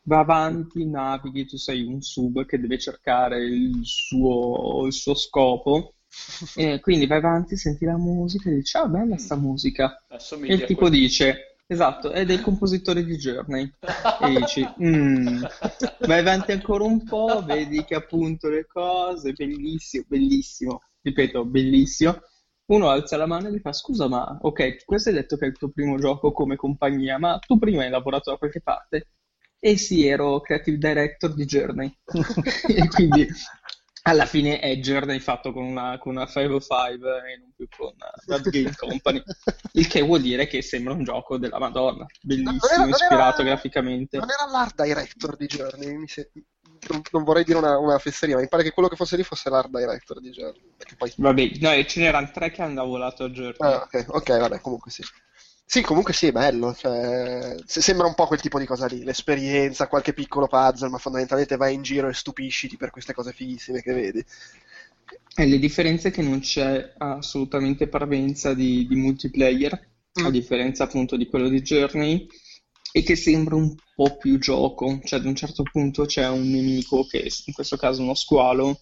va 0.05 0.19
avanti, 0.21 0.87
navighi, 0.87 1.47
tu 1.47 1.57
sei 1.57 1.83
un 1.83 2.01
sub 2.01 2.45
che 2.47 2.59
deve 2.59 2.79
cercare 2.79 3.45
il 3.45 3.81
suo, 3.83 4.87
il 4.87 4.93
suo 4.93 5.15
scopo. 5.15 5.95
E 6.55 6.79
quindi 6.79 7.09
vai 7.09 7.19
avanti, 7.19 7.57
senti 7.57 7.85
la 7.85 7.97
musica 7.97 8.49
e 8.49 8.55
dici, 8.55 8.77
ah, 8.77 8.87
bella 8.87 9.19
sta 9.19 9.35
musica. 9.35 10.01
Assomiglia 10.09 10.53
e 10.53 10.57
il 10.59 10.65
tipo 10.65 10.89
dice, 10.89 11.57
esatto, 11.67 12.13
è 12.13 12.25
del 12.25 12.41
compositore 12.41 13.05
di 13.05 13.17
Journey. 13.17 13.69
e 14.21 14.31
dici, 14.31 14.65
mm. 14.81 15.43
vai 16.07 16.21
avanti 16.21 16.53
ancora 16.53 16.85
un 16.85 17.03
po', 17.03 17.43
vedi 17.45 17.85
che 17.85 17.97
appunto 17.97 18.49
le 18.49 18.65
cose, 18.65 19.33
bellissimo, 19.33 20.05
bellissimo, 20.07 20.83
ripeto, 21.03 21.45
bellissimo. 21.45 22.21
Uno 22.67 22.89
alza 22.89 23.17
la 23.17 23.27
mano 23.27 23.49
e 23.49 23.53
gli 23.53 23.61
fa, 23.61 23.73
scusa, 23.73 24.09
ma 24.09 24.39
ok, 24.41 24.85
questo 24.85 25.11
hai 25.11 25.15
detto 25.15 25.37
che 25.37 25.45
è 25.45 25.49
il 25.49 25.59
tuo 25.59 25.71
primo 25.71 25.99
gioco 25.99 26.33
come 26.33 26.57
compagnia, 26.57 27.19
ma 27.19 27.39
tu 27.39 27.59
prima 27.59 27.83
hai 27.83 27.91
lavorato 27.91 28.31
da 28.31 28.39
qualche 28.39 28.63
parte? 28.63 29.09
E 29.59 29.77
sì, 29.77 30.07
ero 30.07 30.41
creative 30.41 30.79
director 30.79 31.35
di 31.35 31.45
Journey. 31.45 31.99
e 32.69 32.89
quindi 32.89 33.29
alla 34.07 34.27
fine 34.27 34.59
è 34.61 34.77
Journey 34.77 35.19
fatto 35.19 35.53
con 35.53 35.65
una, 35.65 35.99
con 35.99 36.15
una 36.17 36.27
505 36.27 37.33
e 37.33 37.39
non 37.39 37.53
più 37.57 37.67
con 37.75 37.93
una 38.27 38.39
Game 38.41 38.75
Company. 38.77 39.23
Il 39.73 39.87
che 39.87 40.03
vuol 40.03 40.21
dire 40.21 40.47
che 40.47 40.61
sembra 40.61 40.93
un 40.93 41.05
gioco 41.05 41.39
della 41.39 41.59
Madonna. 41.59 42.05
Bellissimo, 42.21 42.59
non 42.77 42.81
era, 42.81 42.89
ispirato 42.89 43.43
non 43.43 43.47
era, 43.47 43.55
graficamente. 43.55 44.19
Non 44.19 44.29
era 44.31 44.51
l'art 44.51 44.83
director 44.83 45.37
di 45.37 45.47
Journey, 45.47 46.07
se... 46.07 46.31
non, 46.89 47.03
non, 47.11 47.25
vorrei 47.25 47.45
dire 47.45 47.59
una, 47.59 47.79
una, 47.79 47.99
fesseria, 47.99 48.37
ma 48.37 48.43
mi 48.43 48.49
pare 48.49 48.63
che 48.63 48.73
quello 48.73 48.89
che 48.89 48.97
fosse 48.97 49.17
lì 49.17 49.23
fosse 49.23 49.51
l'art 49.51 49.69
director 49.71 50.21
di 50.21 50.31
Journey. 50.31 50.61
Poi... 50.97 51.13
Vabbè, 51.17 51.51
no, 51.61 51.85
ce 51.85 52.01
n'erano 52.01 52.31
tre 52.33 52.51
che 52.51 52.63
hanno 52.63 52.75
lavorato 52.75 53.25
a 53.25 53.31
Journey. 53.31 53.57
Ah, 53.59 53.83
ok, 53.83 54.05
ok, 54.09 54.39
vabbè, 54.39 54.61
comunque 54.61 54.91
sì. 54.91 55.03
Sì, 55.67 55.83
comunque 55.83 56.13
sì, 56.13 56.27
è 56.27 56.33
bello. 56.33 56.75
Cioè, 56.75 57.57
sembra 57.67 58.07
un 58.07 58.15
po' 58.15 58.27
quel 58.27 58.41
tipo 58.41 58.59
di 58.59 58.67
cosa 58.67 58.87
lì, 58.87 59.03
l'esperienza, 59.03 59.89
qualche 59.89 60.13
piccolo 60.13 60.47
puzzle, 60.47 60.89
ma 60.89 60.99
fondamentalmente 60.99 61.57
vai 61.57 61.75
in 61.75 61.83
giro 61.83 62.09
e 62.09 62.15
stupisciti 62.15 62.77
per 62.77 62.91
queste 62.91 63.15
cose 63.15 63.33
fighissime 63.33 63.83
che 63.83 63.93
vedi. 63.93 64.25
E 65.37 65.47
le 65.47 65.59
differenze 65.59 66.09
è 66.09 66.11
che 66.13 66.23
non 66.23 66.41
c'è 66.41 66.95
assolutamente 66.99 67.89
parvenza 67.89 68.55
di, 68.55 68.87
di 68.87 68.95
multiplayer, 68.95 69.89
mm. 70.21 70.27
a 70.27 70.31
differenza 70.31 70.85
appunto 70.85 71.17
di 71.17 71.27
quello 71.29 71.49
di 71.49 71.61
Journey, 71.63 72.29
e 72.97 73.03
che 73.03 73.17
sembra 73.17 73.57
un 73.57 73.75
po' 73.93 74.17
più 74.17 74.39
gioco, 74.39 75.01
cioè 75.03 75.19
ad 75.19 75.25
un 75.25 75.35
certo 75.35 75.65
punto 75.65 76.05
c'è 76.05 76.29
un 76.29 76.49
nemico 76.49 77.05
che 77.05 77.29
in 77.47 77.53
questo 77.53 77.77
caso 77.77 78.03
uno 78.03 78.15
squalo, 78.15 78.79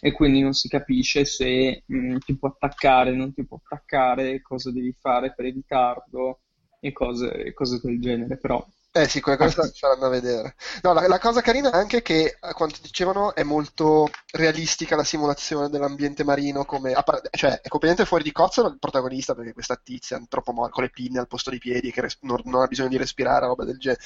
e 0.00 0.12
quindi 0.12 0.42
non 0.42 0.52
si 0.52 0.68
capisce 0.68 1.24
se 1.24 1.82
mh, 1.86 1.96
mm, 1.96 2.16
ti 2.18 2.36
può 2.36 2.50
attaccare, 2.50 3.16
non 3.16 3.32
ti 3.32 3.46
può 3.46 3.58
attaccare, 3.64 4.42
cosa 4.42 4.70
devi 4.70 4.94
fare 5.00 5.32
per 5.32 5.46
evitarlo 5.46 6.40
e 6.78 6.92
cose, 6.92 7.54
cose 7.54 7.80
del 7.82 7.98
genere, 7.98 8.36
però 8.36 8.62
eh 8.96 9.08
sì, 9.08 9.20
quelle 9.20 9.36
cose 9.36 9.72
saranno 9.74 10.06
a 10.06 10.08
vedere. 10.08 10.54
No, 10.82 10.92
la, 10.92 11.08
la, 11.08 11.18
cosa 11.18 11.40
carina 11.40 11.68
è 11.72 11.76
anche 11.76 12.00
che, 12.00 12.36
a 12.38 12.54
quanto 12.54 12.78
dicevano, 12.80 13.34
è 13.34 13.42
molto 13.42 14.08
realistica 14.30 14.94
la 14.94 15.02
simulazione 15.02 15.68
dell'ambiente 15.68 16.22
marino, 16.22 16.64
come, 16.64 16.94
cioè 17.32 17.60
è 17.60 17.68
completamente 17.68 18.04
fuori 18.04 18.22
di 18.22 18.30
cozza 18.30 18.64
il 18.64 18.78
protagonista, 18.78 19.34
perché 19.34 19.52
questa 19.52 19.74
tizia 19.82 20.16
antropomorfa 20.16 20.70
con 20.70 20.84
le 20.84 20.90
pinne 20.90 21.18
al 21.18 21.26
posto 21.26 21.50
dei 21.50 21.58
piedi, 21.58 21.90
che 21.90 22.02
res- 22.02 22.18
non, 22.20 22.40
non, 22.44 22.62
ha 22.62 22.66
bisogno 22.68 22.90
di 22.90 22.96
respirare, 22.96 23.46
roba 23.46 23.64
del 23.64 23.78
genere. 23.78 24.00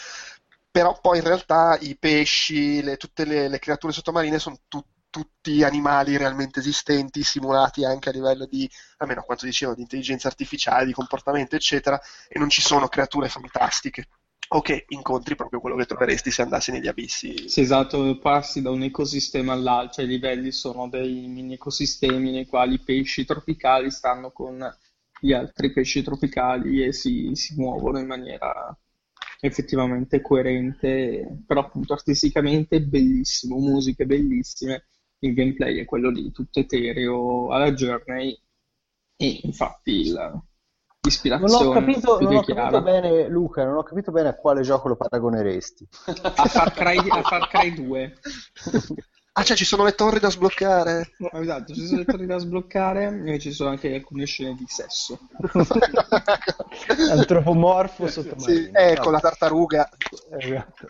Però 0.71 0.99
poi 1.01 1.19
in 1.19 1.25
realtà 1.25 1.77
i 1.81 1.95
pesci, 1.99 2.83
le, 2.83 2.97
tutte 2.97 3.27
le, 3.27 3.49
le 3.49 3.59
creature 3.59 3.93
sottomarine 3.93 4.39
sono 4.39 4.59
tutte 4.69 4.97
tutti 5.11 5.63
animali 5.65 6.17
realmente 6.19 6.61
esistenti, 6.61 7.23
simulati 7.23 7.85
anche 7.85 8.11
a 8.11 8.13
livello 8.13 8.45
di, 8.47 8.71
almeno 8.99 9.21
a 9.21 9.25
quanto 9.25 9.47
dicevano, 9.47 9.77
di 9.77 9.83
intelligenza 9.83 10.29
artificiale, 10.29 10.85
di 10.85 10.93
comportamento, 10.93 11.57
eccetera, 11.57 11.99
e 12.29 12.39
non 12.39 12.51
ci 12.51 12.61
sono 12.61 12.89
creature 12.89 13.29
fantastiche. 13.29 14.07
O 14.51 14.63
che 14.63 14.87
incontri 14.89 15.35
proprio 15.35 15.61
quello 15.61 15.77
che 15.77 15.85
troveresti 15.85 16.31
se 16.31 16.43
andassi 16.43 16.71
negli 16.73 16.89
abissi. 16.89 17.49
Sì, 17.49 17.61
esatto, 17.61 18.19
passi 18.19 18.63
da 18.63 18.71
un 18.71 18.83
ecosistema 18.83 19.53
all'altro, 19.53 19.95
cioè 19.95 20.05
i 20.07 20.09
livelli 20.09 20.53
sono 20.53 20.89
dei 20.89 21.27
mini 21.27 21.55
ecosistemi 21.55 22.31
nei 22.31 22.47
quali 22.47 22.75
i 22.75 22.81
pesci 22.81 23.27
tropicali 23.27 23.91
stanno 23.91 24.31
con 24.31 24.59
gli 25.21 25.33
altri 25.33 25.73
pesci 25.73 26.03
tropicali 26.03 26.83
e 26.83 26.93
si, 26.93 27.31
si 27.35 27.55
muovono 27.57 27.99
in 27.99 28.07
maniera 28.07 28.75
effettivamente 29.41 30.21
coerente, 30.21 31.43
però 31.47 31.61
appunto 31.61 31.93
artisticamente 31.93 32.81
bellissimo, 32.81 33.59
musiche 33.59 34.07
bellissime, 34.07 34.89
il 35.21 35.35
gameplay 35.35 35.79
è 35.79 35.85
quello 35.85 36.11
lì, 36.11 36.31
tutto 36.33 36.61
etereo 36.61 37.53
alla 37.53 37.73
Journey 37.73 38.39
e 39.17 39.41
infatti 39.43 39.91
il, 39.93 40.43
l'ispirazione 41.01 41.53
non 41.53 41.67
ho 41.67 41.73
capito, 41.73 42.21
non 42.21 42.37
ho 42.37 42.43
capito 42.43 42.83
bene, 42.83 43.29
Luca, 43.29 43.65
non 43.65 43.77
ho 43.77 43.83
capito 43.83 44.11
bene 44.11 44.29
a 44.29 44.35
quale 44.35 44.63
gioco 44.63 44.89
lo 44.89 44.97
paragoneresti. 44.97 45.89
a 46.23 46.45
Far 46.47 46.73
Cry, 46.73 47.09
a 47.09 47.23
Far 47.23 47.49
Cry 47.49 47.75
2. 47.75 48.15
Ah, 49.33 49.45
cioè 49.45 49.57
ci 49.57 49.65
sono 49.65 49.85
le 49.85 49.93
torri 49.93 50.19
da 50.19 50.31
sbloccare. 50.31 51.13
Esatto, 51.33 51.73
ci 51.73 51.87
sono 51.87 51.99
le 51.99 52.05
torri 52.05 52.27
da 52.27 52.39
sbloccare 52.39 53.23
e 53.25 53.39
ci 53.39 53.53
sono 53.53 53.71
anche 53.71 53.95
alcune 53.95 54.25
scene 54.25 54.57
di 54.57 54.65
sesso. 54.67 55.17
Antropomorfo 57.11 58.09
sottomarino. 58.09 58.65
Sì, 58.65 58.71
ecco 58.73 59.11
la 59.11 59.21
tartaruga. 59.21 59.89
Esatto. 60.37 60.87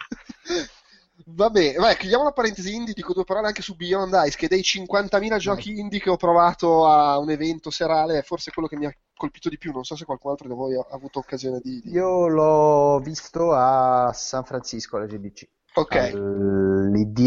Vabbè, 1.26 1.74
vai, 1.74 1.94
chiudiamo 1.98 2.24
la 2.24 2.32
parentesi 2.32 2.74
indie, 2.74 2.94
dico 2.94 3.12
due 3.12 3.24
parole 3.24 3.48
anche 3.48 3.60
su 3.60 3.76
Beyond 3.76 4.18
Ice, 4.24 4.38
che 4.38 4.48
dei 4.48 4.62
50.000 4.62 5.36
giochi 5.36 5.78
indie 5.78 6.00
che 6.00 6.08
ho 6.08 6.16
provato 6.16 6.86
a 6.86 7.18
un 7.18 7.28
evento 7.28 7.68
serale 7.70 8.18
è 8.18 8.22
forse 8.22 8.50
quello 8.50 8.66
che 8.66 8.76
mi 8.78 8.86
ha 8.86 8.94
colpito 9.18 9.50
di 9.50 9.58
più, 9.58 9.72
non 9.72 9.84
so 9.84 9.94
se 9.96 10.06
qualcun 10.06 10.30
altro 10.30 10.48
di 10.48 10.54
voi 10.54 10.74
ha 10.74 10.86
avuto 10.92 11.18
occasione 11.18 11.60
di... 11.62 11.80
di... 11.82 11.90
Io 11.90 12.26
l'ho 12.28 12.98
visto 13.00 13.52
a 13.52 14.10
San 14.14 14.44
Francisco 14.44 14.96
alla 14.96 15.04
GDC, 15.04 15.46
Ok, 15.74 15.94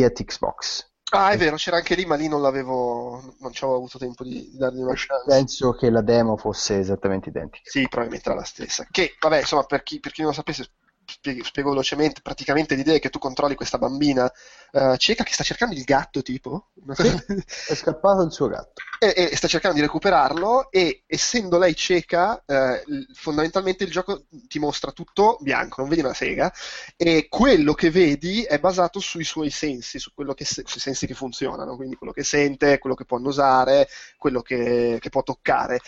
at 0.04 0.24
Xbox. 0.24 0.90
ah 1.12 1.32
è 1.32 1.38
vero, 1.38 1.56
c'era 1.58 1.78
anche 1.78 1.96
lì, 1.96 2.06
ma 2.06 2.16
lì 2.16 2.28
non 2.28 2.42
l'avevo, 2.42 3.36
non 3.40 3.52
ci 3.52 3.64
avevo 3.64 3.78
avuto 3.78 3.98
tempo 3.98 4.24
di, 4.24 4.50
di 4.50 4.58
dargli 4.58 4.80
una 4.82 4.94
chance. 4.96 5.26
Penso 5.28 5.72
che 5.74 5.90
la 5.90 6.02
demo 6.02 6.38
fosse 6.38 6.80
esattamente 6.80 7.30
identica. 7.30 7.70
Sì, 7.70 7.84
probabilmente 7.88 8.30
era 8.30 8.40
la 8.40 8.46
stessa. 8.46 8.88
Che, 8.90 9.16
vabbè, 9.20 9.40
insomma, 9.40 9.64
per 9.64 9.84
chi, 9.84 10.00
per 10.00 10.12
chi 10.12 10.22
non 10.22 10.32
lo 10.32 10.36
sapesse, 10.36 10.72
spiego, 11.12 11.44
spiego 11.44 11.70
velocemente. 11.70 12.22
Praticamente 12.22 12.76
l'idea 12.76 12.96
è 12.96 13.00
che 13.00 13.10
tu 13.10 13.20
controlli 13.20 13.56
questa 13.56 13.78
bambina 13.78 14.32
eh, 14.72 14.96
cieca 14.98 15.24
che 15.24 15.34
sta 15.34 15.44
cercando 15.44 15.76
il 15.76 15.84
gatto, 15.84 16.22
tipo. 16.22 16.72
Cosa- 16.96 17.24
È 17.66 17.76
scappato 17.76 18.22
il 18.24 18.32
suo 18.32 18.48
gatto. 18.48 18.82
e, 19.00 19.30
e 19.32 19.36
sta 19.36 19.48
cercando 19.48 19.78
di 19.78 19.82
recuperarlo 19.84 20.70
e 20.72 21.04
essendo 21.08 21.58
lei 21.58 21.76
cieca, 21.76 22.44
l- 22.48 23.06
fondamentalmente 23.14 23.84
il 23.84 23.92
gioco 23.92 24.26
ti 24.48 24.60
mostra 24.60 24.92
tutto 24.92 25.38
bianco, 25.42 25.82
non 25.82 25.90
vedi 25.90 26.02
una 26.02 26.14
sega 26.14 26.52
e 26.96 27.28
quello 27.30 27.74
che 27.74 27.90
vedi 27.90 28.44
è 28.44 28.60
basato 28.60 29.00
sui 29.00 29.24
suoi 29.24 29.50
sensi, 29.50 30.00
su 30.00 30.12
quello 30.14 30.34
che 30.34 30.46
se- 30.46 30.64
sui 30.66 30.80
sensi 30.80 31.08
che 31.08 31.14
funzionano, 31.14 31.76
quindi 31.76 31.96
quello 31.96 32.14
che 32.14 32.24
sente, 32.24 32.78
quello 32.80 32.96
che 32.96 33.06
può 33.06 33.18
annusare, 33.18 33.88
quello 34.18 34.42
che, 34.42 34.98
che 35.00 35.10
può 35.10 35.24
toccare. 35.24 35.80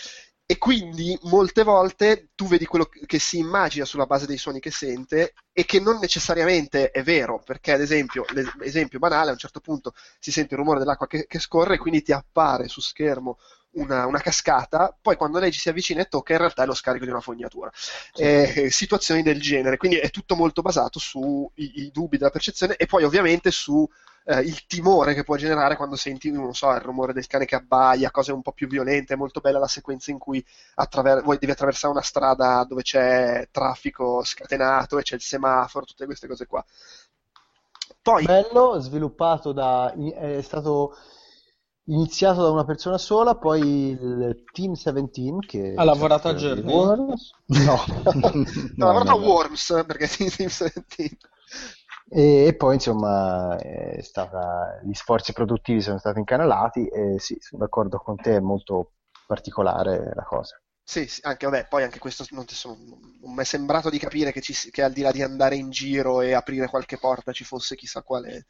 E 0.45 0.57
quindi 0.57 1.17
molte 1.23 1.63
volte 1.63 2.29
tu 2.35 2.47
vedi 2.47 2.65
quello 2.65 2.85
che 2.85 3.17
si 3.17 3.37
immagina 3.37 3.85
sulla 3.85 4.05
base 4.05 4.25
dei 4.25 4.37
suoni 4.37 4.59
che 4.59 4.71
sente 4.71 5.33
e 5.53 5.65
che 5.65 5.79
non 5.79 5.99
necessariamente 5.99 6.91
è 6.91 7.01
vero, 7.01 7.41
perché 7.43 7.71
ad 7.71 7.81
esempio, 7.81 8.25
l'esempio 8.57 8.99
banale, 8.99 9.29
a 9.29 9.33
un 9.33 9.37
certo 9.37 9.61
punto 9.61 9.93
si 10.19 10.31
sente 10.31 10.53
il 10.53 10.59
rumore 10.59 10.79
dell'acqua 10.79 11.07
che, 11.07 11.25
che 11.27 11.39
scorre 11.39 11.75
e 11.75 11.77
quindi 11.77 12.01
ti 12.01 12.11
appare 12.11 12.67
su 12.67 12.81
schermo 12.81 13.37
una, 13.73 14.05
una 14.05 14.19
cascata, 14.19 14.95
poi 14.99 15.15
quando 15.15 15.39
lei 15.39 15.51
ci 15.51 15.59
si 15.59 15.69
avvicina 15.69 16.01
e 16.01 16.05
tocca 16.05 16.33
in 16.33 16.39
realtà 16.39 16.63
è 16.63 16.65
lo 16.65 16.73
scarico 16.73 17.05
di 17.05 17.11
una 17.11 17.21
fognatura. 17.21 17.71
Eh, 18.15 18.69
situazioni 18.69 19.21
del 19.21 19.41
genere, 19.41 19.77
quindi 19.77 19.97
è 19.97 20.09
tutto 20.09 20.35
molto 20.35 20.61
basato 20.61 20.99
sui 20.99 21.47
i 21.55 21.91
dubbi 21.91 22.17
della 22.17 22.29
percezione 22.29 22.75
e 22.75 22.85
poi 22.85 23.03
ovviamente 23.03 23.51
su 23.51 23.87
eh, 24.25 24.39
il 24.39 24.65
timore 24.65 25.13
che 25.13 25.23
può 25.23 25.35
generare 25.35 25.75
quando 25.75 25.95
senti, 25.95 26.31
non 26.31 26.53
so, 26.53 26.71
il 26.71 26.81
rumore 26.81 27.13
del 27.13 27.27
cane 27.27 27.45
che 27.45 27.55
abbaia, 27.55 28.11
cose 28.11 28.31
un 28.31 28.41
po' 28.41 28.51
più 28.51 28.67
violente. 28.67 29.13
È 29.13 29.17
molto 29.17 29.39
bella 29.39 29.59
la 29.59 29.67
sequenza 29.67 30.11
in 30.11 30.17
cui 30.17 30.43
attraver- 30.75 31.23
voi 31.23 31.37
devi 31.37 31.51
attraversare 31.51 31.93
una 31.93 32.01
strada 32.01 32.63
dove 32.67 32.81
c'è 32.83 33.47
traffico 33.51 34.23
scatenato 34.23 34.97
e 34.97 35.03
c'è 35.03 35.15
il 35.15 35.21
semaforo, 35.21 35.85
tutte 35.85 36.05
queste 36.05 36.27
cose 36.27 36.45
qua. 36.45 36.63
Poi, 38.01 38.25
Bello, 38.25 38.79
sviluppato 38.79 39.51
da... 39.53 39.93
è 40.15 40.41
stato 40.41 40.95
iniziato 41.85 42.43
da 42.43 42.49
una 42.49 42.65
persona 42.65 42.97
sola, 42.97 43.35
poi 43.35 43.89
il 43.89 44.43
Team 44.51 44.73
17 44.73 45.45
che... 45.45 45.73
Ha 45.77 45.83
lavorato 45.83 46.29
a 46.29 46.33
Journey? 46.33 46.73
Worms. 46.73 47.31
No. 47.45 47.73
ho 47.73 48.85
lavorato 48.85 49.11
a 49.11 49.15
Worms 49.15 49.83
perché 49.85 50.07
Team 50.07 50.29
17. 50.35 51.17
E, 52.09 52.45
e 52.47 52.55
poi 52.55 52.75
insomma 52.75 53.57
è 53.57 54.01
stata, 54.01 54.79
gli 54.83 54.93
sforzi 54.93 55.33
produttivi 55.33 55.81
sono 55.81 55.97
stati 55.97 56.19
incanalati 56.19 56.87
e 56.87 57.19
sì, 57.19 57.37
sono 57.39 57.63
d'accordo 57.63 57.97
con 57.97 58.15
te, 58.17 58.35
è 58.35 58.39
molto 58.39 58.93
particolare 59.25 60.11
la 60.13 60.23
cosa. 60.23 60.59
Sì, 60.85 61.07
sì, 61.07 61.21
anche 61.23 61.45
vabbè, 61.47 61.67
poi 61.69 61.83
anche 61.83 61.97
questo 61.99 62.25
non, 62.31 62.45
ti 62.45 62.55
sono- 62.55 62.77
non 63.21 63.33
mi 63.33 63.41
è 63.41 63.45
sembrato 63.45 63.89
di 63.89 63.97
capire 63.97 64.31
che, 64.33 64.41
ci, 64.41 64.53
che 64.69 64.83
al 64.83 64.91
di 64.91 65.01
là 65.01 65.11
di 65.11 65.21
andare 65.23 65.55
in 65.55 65.69
giro 65.69 66.19
e 66.21 66.33
aprire 66.33 66.67
qualche 66.67 66.97
porta 66.97 67.31
ci 67.31 67.45
fosse 67.45 67.75
chissà 67.75 68.01
quale 68.03 68.45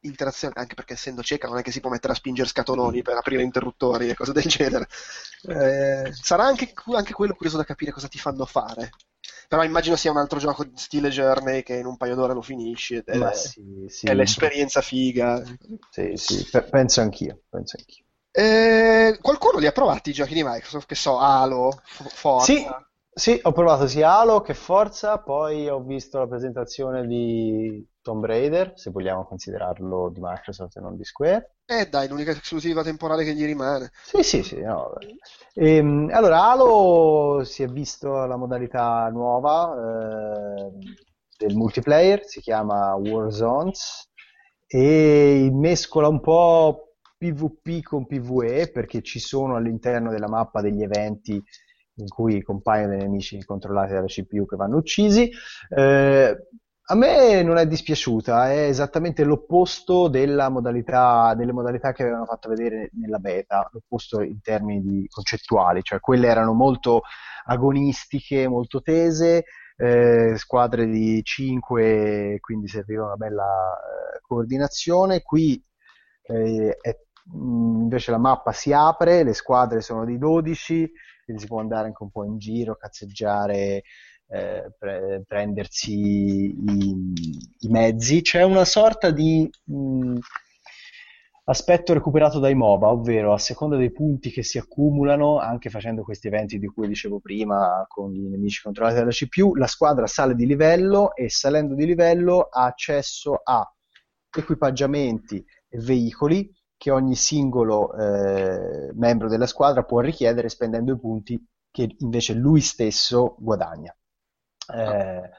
interazione, 0.00 0.54
anche 0.56 0.74
perché 0.74 0.94
essendo 0.94 1.22
cieca 1.22 1.48
non 1.48 1.58
è 1.58 1.62
che 1.62 1.72
si 1.72 1.80
può 1.80 1.90
mettere 1.90 2.12
a 2.12 2.16
spingere 2.16 2.48
scatoloni 2.48 3.02
per 3.02 3.16
aprire 3.16 3.42
interruttori 3.42 4.08
e 4.08 4.14
cose 4.14 4.32
del 4.32 4.44
genere. 4.44 4.86
Eh, 5.48 6.12
sarà 6.12 6.44
anche, 6.44 6.72
anche 6.94 7.12
quello 7.12 7.34
curioso 7.34 7.56
da 7.56 7.64
capire 7.64 7.92
cosa 7.92 8.08
ti 8.08 8.18
fanno 8.18 8.46
fare. 8.46 8.90
Però 9.48 9.62
immagino 9.64 9.96
sia 9.96 10.10
un 10.10 10.16
altro 10.18 10.38
gioco 10.38 10.64
di 10.64 10.76
stile 10.76 11.10
Journey 11.10 11.62
che 11.62 11.74
in 11.74 11.86
un 11.86 11.96
paio 11.96 12.14
d'ore 12.14 12.34
lo 12.34 12.42
finisci 12.42 12.94
ed 12.94 13.08
è, 13.08 13.32
sì, 13.34 13.86
sì, 13.88 14.06
è 14.06 14.14
l'esperienza 14.14 14.80
figa. 14.80 15.42
sì, 15.90 16.12
sì, 16.14 16.48
pe- 16.50 16.62
penso 16.64 17.00
anch'io, 17.00 17.42
penso 17.48 17.76
anch'io. 17.76 18.04
Eh, 18.32 19.18
qualcuno 19.20 19.58
li 19.58 19.66
ha 19.66 19.72
provati 19.72 20.10
i 20.10 20.12
giochi 20.12 20.34
di 20.34 20.44
Microsoft? 20.44 20.86
Che 20.86 20.94
so, 20.94 21.18
Halo, 21.18 21.82
Forza? 21.84 22.44
Sì, 22.44 22.64
sì, 23.12 23.40
ho 23.42 23.52
provato 23.52 23.86
sia 23.88 24.16
Halo 24.18 24.40
che 24.40 24.54
Forza, 24.54 25.18
poi 25.18 25.68
ho 25.68 25.82
visto 25.82 26.18
la 26.18 26.28
presentazione 26.28 27.06
di 27.06 27.84
Tomb 28.02 28.24
Raider, 28.24 28.72
se 28.76 28.90
vogliamo 28.90 29.24
considerarlo 29.26 30.10
di 30.10 30.20
Microsoft 30.20 30.76
e 30.76 30.80
non 30.80 30.96
di 30.96 31.04
Square. 31.04 31.56
Eh 31.66 31.88
dai, 31.88 32.08
l'unica 32.08 32.32
esclusiva 32.32 32.82
temporale 32.82 33.24
che 33.24 33.34
gli 33.34 33.44
rimane. 33.44 33.90
Sì, 34.02 34.22
sì, 34.22 34.42
sì. 34.42 34.60
no, 34.60 34.90
vabbè. 34.92 35.06
Ehm, 35.54 36.10
allora, 36.12 36.50
Halo 36.50 37.42
si 37.44 37.62
è 37.62 37.66
visto 37.66 38.24
la 38.24 38.36
modalità 38.36 39.08
nuova 39.10 39.74
eh, 39.74 40.70
del 41.38 41.54
multiplayer, 41.54 42.24
si 42.24 42.40
chiama 42.40 42.94
Warzones 42.94 44.08
e 44.66 45.50
mescola 45.52 46.08
un 46.08 46.20
po' 46.20 46.94
PvP 47.18 47.82
con 47.82 48.06
PvE 48.06 48.70
perché 48.70 49.02
ci 49.02 49.18
sono 49.18 49.56
all'interno 49.56 50.10
della 50.10 50.28
mappa 50.28 50.60
degli 50.62 50.82
eventi 50.82 51.42
in 51.94 52.08
cui 52.08 52.42
compaiono 52.42 52.96
dei 52.96 53.02
nemici 53.02 53.44
controllati 53.44 53.92
dalla 53.92 54.06
CPU 54.06 54.46
che 54.46 54.56
vanno 54.56 54.76
uccisi. 54.76 55.30
Eh, 55.68 56.36
a 56.90 56.94
me 56.96 57.42
non 57.44 57.56
è 57.56 57.66
dispiaciuta, 57.68 58.50
è 58.50 58.66
esattamente 58.66 59.22
l'opposto 59.22 60.08
modalità, 60.50 61.34
delle 61.34 61.52
modalità 61.52 61.92
che 61.92 62.02
avevano 62.02 62.24
fatto 62.24 62.48
vedere 62.48 62.90
nella 62.94 63.18
beta, 63.18 63.68
l'opposto 63.72 64.20
in 64.22 64.40
termini 64.40 65.06
concettuali, 65.06 65.82
cioè 65.82 66.00
quelle 66.00 66.26
erano 66.26 66.52
molto 66.52 67.02
agonistiche, 67.44 68.48
molto 68.48 68.82
tese, 68.82 69.44
eh, 69.76 70.34
squadre 70.36 70.86
di 70.86 71.22
5, 71.22 72.38
quindi 72.40 72.66
serviva 72.66 73.04
una 73.04 73.16
bella 73.16 73.44
eh, 73.44 74.20
coordinazione. 74.22 75.22
Qui 75.22 75.62
eh, 76.22 76.76
è- 76.80 76.98
invece 77.32 78.10
la 78.10 78.18
mappa 78.18 78.50
si 78.52 78.72
apre, 78.72 79.22
le 79.22 79.34
squadre 79.34 79.80
sono 79.80 80.04
di 80.04 80.18
12, 80.18 80.90
quindi 81.24 81.42
si 81.42 81.48
può 81.48 81.60
andare 81.60 81.86
anche 81.86 82.02
un 82.02 82.10
po' 82.10 82.24
in 82.24 82.38
giro, 82.38 82.74
cazzeggiare 82.76 83.82
eh, 84.30 84.72
pre- 84.78 85.24
prendersi 85.26 85.92
i, 85.92 87.12
i 87.60 87.68
mezzi. 87.68 88.22
C'è 88.22 88.42
una 88.42 88.64
sorta 88.64 89.10
di 89.10 89.48
mh, 89.64 90.18
aspetto 91.44 91.92
recuperato 91.92 92.38
dai 92.38 92.54
MOBA, 92.54 92.88
ovvero 92.88 93.32
a 93.32 93.38
seconda 93.38 93.76
dei 93.76 93.90
punti 93.90 94.30
che 94.30 94.42
si 94.42 94.58
accumulano, 94.58 95.38
anche 95.38 95.68
facendo 95.68 96.02
questi 96.02 96.28
eventi 96.28 96.58
di 96.58 96.68
cui 96.68 96.86
dicevo 96.86 97.18
prima 97.18 97.84
con 97.88 98.14
i 98.14 98.28
nemici 98.28 98.62
controllati 98.62 98.98
dalla 98.98 99.10
CPU, 99.10 99.54
la 99.56 99.66
squadra 99.66 100.06
sale 100.06 100.34
di 100.34 100.46
livello 100.46 101.14
e 101.14 101.28
salendo 101.28 101.74
di 101.74 101.86
livello 101.86 102.48
ha 102.50 102.64
accesso 102.64 103.40
a 103.42 103.68
equipaggiamenti 104.30 105.44
e 105.68 105.78
veicoli 105.78 106.48
che 106.76 106.90
ogni 106.90 107.16
singolo 107.16 107.92
eh, 107.94 108.90
membro 108.94 109.28
della 109.28 109.46
squadra 109.46 109.82
può 109.82 110.00
richiedere 110.00 110.48
spendendo 110.48 110.92
i 110.92 110.98
punti 110.98 111.44
che 111.70 111.94
invece 111.98 112.34
lui 112.34 112.60
stesso 112.60 113.36
guadagna. 113.38 113.94
Eh, 114.72 115.30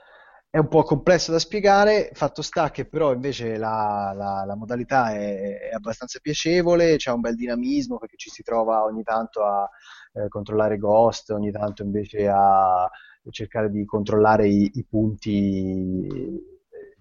è 0.50 0.58
un 0.58 0.68
po' 0.68 0.84
complesso 0.84 1.32
da 1.32 1.40
spiegare, 1.40 2.10
fatto 2.14 2.42
sta 2.42 2.72
che 2.72 2.86
però 2.86 3.14
invece 3.14 3.56
la, 3.58 4.12
la- 4.16 4.44
la 4.46 4.56
modalità 4.56 5.12
è, 5.14 5.70
è 5.70 5.74
abbastanza 5.74 6.20
piacevole, 6.20 6.98
c'è 6.98 7.12
un 7.12 7.22
bel 7.22 7.36
dinamismo 7.36 7.98
perché 7.98 8.18
ci 8.18 8.30
si 8.30 8.44
trova 8.44 8.84
ogni 8.84 9.04
tanto 9.04 9.44
a 9.46 9.70
eh, 10.14 10.28
controllare 10.28 10.78
Ghost, 10.78 11.30
ogni 11.32 11.52
tanto 11.52 11.84
invece 11.84 12.28
a 12.28 12.90
cercare 13.30 13.70
di 13.70 13.86
controllare 13.86 14.48
i, 14.48 14.72
i 14.76 14.86
punti, 14.86 15.30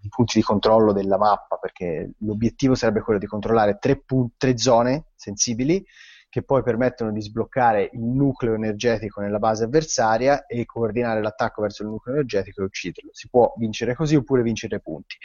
i 0.03 0.09
punti 0.09 0.39
di 0.39 0.43
controllo 0.45 0.93
della 0.93 1.19
mappa, 1.19 1.57
perché 1.57 2.13
l'obiettivo 2.19 2.75
sarebbe 2.75 3.01
quello 3.01 3.19
di 3.19 3.27
controllare 3.27 3.79
tre, 3.81 3.97
pu- 4.01 4.31
tre 4.37 4.57
zone 4.59 5.07
sensibili 5.15 5.85
che 6.31 6.43
poi 6.45 6.63
permettono 6.63 7.11
di 7.13 7.21
sbloccare 7.21 7.91
il 7.93 8.01
nucleo 8.01 8.55
energetico 8.55 9.21
nella 9.21 9.41
base 9.41 9.65
avversaria 9.65 10.47
e 10.47 10.65
coordinare 10.65 11.21
l'attacco 11.21 11.61
verso 11.61 11.83
il 11.83 11.89
nucleo 11.89 12.15
energetico 12.15 12.61
e 12.63 12.65
ucciderlo. 12.65 13.11
Si 13.13 13.29
può 13.29 13.53
vincere 13.57 13.95
così 13.95 14.15
oppure 14.15 14.43
vincere 14.43 14.81
punti. 14.81 15.17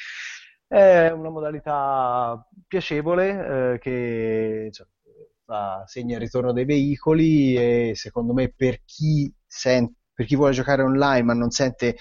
È 0.67 1.09
una 1.11 1.29
modalità 1.29 2.43
piacevole 2.67 3.73
eh, 3.73 3.79
che 3.79 4.63
insomma, 4.65 5.83
segna 5.85 6.15
il 6.15 6.21
ritorno 6.21 6.51
dei 6.51 6.65
veicoli 6.65 7.55
e 7.55 7.91
secondo 7.93 8.33
me 8.33 8.51
per 8.51 8.81
chi, 8.83 9.31
sent- 9.45 9.93
per 10.11 10.25
chi 10.25 10.35
vuole 10.35 10.53
giocare 10.53 10.81
online 10.81 11.21
ma 11.21 11.33
non 11.33 11.51
sente 11.51 11.97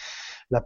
la, 0.48 0.64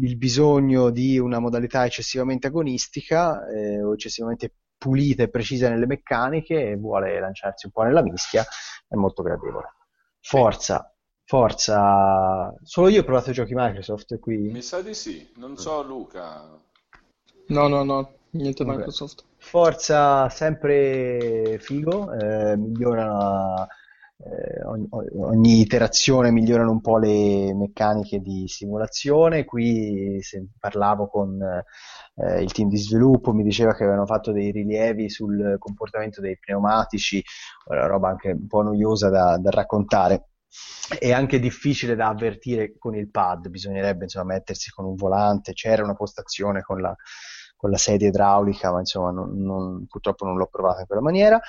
il 0.00 0.16
bisogno 0.16 0.90
di 0.90 1.18
una 1.18 1.38
modalità 1.38 1.84
eccessivamente 1.84 2.48
agonistica 2.48 3.48
eh, 3.48 3.80
o 3.80 3.92
eccessivamente 3.92 4.54
pulita 4.80 5.22
e 5.22 5.28
precisa 5.28 5.68
nelle 5.68 5.84
meccaniche 5.84 6.70
e 6.70 6.76
vuole 6.76 7.20
lanciarsi 7.20 7.66
un 7.66 7.72
po' 7.72 7.82
nella 7.82 8.02
mischia, 8.02 8.42
è 8.88 8.94
molto 8.94 9.22
gradevole. 9.22 9.74
Forza, 10.20 10.90
forza. 11.24 12.54
Solo 12.62 12.88
io 12.88 13.02
ho 13.02 13.04
provato 13.04 13.30
i 13.30 13.34
giochi 13.34 13.52
Microsoft 13.54 14.18
qui. 14.18 14.38
Mi 14.38 14.62
sa 14.62 14.80
di 14.80 14.94
sì, 14.94 15.30
non 15.36 15.58
so 15.58 15.82
Luca. 15.82 16.58
No, 17.48 17.68
no, 17.68 17.84
no, 17.84 18.12
niente 18.30 18.64
Microsoft. 18.64 19.24
Forza 19.36 20.30
sempre 20.30 21.58
figo, 21.60 22.12
eh, 22.12 22.56
migliorano 22.56 23.66
eh, 24.22 24.64
ogni, 24.64 24.86
ogni, 24.90 25.60
iterazione 25.60 26.30
migliorano 26.30 26.70
un 26.70 26.80
po' 26.80 26.98
le 26.98 27.54
meccaniche 27.54 28.20
di 28.20 28.46
simulazione. 28.48 29.44
Qui 29.44 30.18
se 30.20 30.46
parlavo 30.58 31.08
con 31.08 31.38
eh, 32.22 32.42
il 32.42 32.52
team 32.52 32.68
di 32.68 32.76
sviluppo, 32.76 33.32
mi 33.32 33.42
diceva 33.42 33.74
che 33.74 33.82
avevano 33.84 34.06
fatto 34.06 34.32
dei 34.32 34.50
rilievi 34.50 35.08
sul 35.08 35.56
comportamento 35.58 36.20
dei 36.20 36.38
pneumatici, 36.38 37.22
una 37.66 37.86
roba 37.86 38.08
anche 38.08 38.30
un 38.30 38.46
po' 38.46 38.62
noiosa 38.62 39.08
da, 39.08 39.38
da 39.38 39.50
raccontare. 39.50 40.26
È 40.98 41.12
anche 41.12 41.38
difficile 41.38 41.94
da 41.94 42.08
avvertire 42.08 42.76
con 42.76 42.96
il 42.96 43.08
pad, 43.10 43.48
bisognerebbe 43.48 44.04
insomma, 44.04 44.34
mettersi 44.34 44.70
con 44.70 44.84
un 44.84 44.96
volante. 44.96 45.52
C'era 45.52 45.84
una 45.84 45.94
postazione 45.94 46.62
con 46.62 46.80
la, 46.80 46.94
con 47.56 47.70
la 47.70 47.76
sedia 47.76 48.08
idraulica, 48.08 48.72
ma 48.72 48.80
insomma 48.80 49.10
non, 49.12 49.36
non, 49.36 49.86
purtroppo 49.86 50.24
non 50.24 50.36
l'ho 50.36 50.48
provata 50.48 50.80
in 50.80 50.86
quella 50.86 51.02
maniera. 51.02 51.40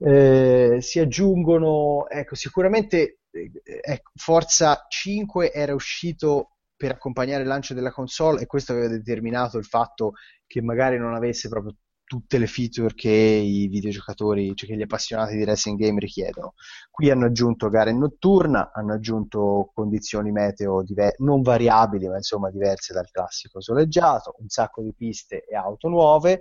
Eh, 0.00 0.78
si 0.80 1.00
aggiungono, 1.00 2.08
ecco, 2.08 2.36
sicuramente 2.36 3.18
eh, 3.30 3.50
ecco, 3.80 4.12
Forza 4.14 4.86
5 4.88 5.52
era 5.52 5.74
uscito 5.74 6.57
per 6.78 6.92
accompagnare 6.92 7.42
il 7.42 7.48
lancio 7.48 7.74
della 7.74 7.90
console 7.90 8.40
e 8.40 8.46
questo 8.46 8.72
aveva 8.72 8.86
determinato 8.86 9.58
il 9.58 9.64
fatto 9.64 10.12
che 10.46 10.62
magari 10.62 10.96
non 10.96 11.12
avesse 11.12 11.48
proprio 11.48 11.74
tutte 12.04 12.38
le 12.38 12.46
feature 12.46 12.94
che 12.94 13.10
i 13.10 13.66
videogiocatori, 13.66 14.54
cioè 14.54 14.70
che 14.70 14.76
gli 14.76 14.82
appassionati 14.82 15.36
di 15.36 15.42
wrestling 15.42 15.78
game 15.78 15.98
richiedono. 15.98 16.54
Qui 16.90 17.10
hanno 17.10 17.26
aggiunto 17.26 17.68
gare 17.68 17.92
notturna, 17.92 18.70
hanno 18.72 18.94
aggiunto 18.94 19.70
condizioni 19.74 20.30
meteo 20.30 20.82
diver- 20.82 21.18
non 21.18 21.42
variabili, 21.42 22.08
ma 22.08 22.16
insomma 22.16 22.50
diverse 22.50 22.94
dal 22.94 23.10
classico 23.10 23.60
soleggiato, 23.60 24.36
un 24.38 24.48
sacco 24.48 24.80
di 24.80 24.94
piste 24.94 25.44
e 25.44 25.54
auto 25.54 25.88
nuove 25.88 26.40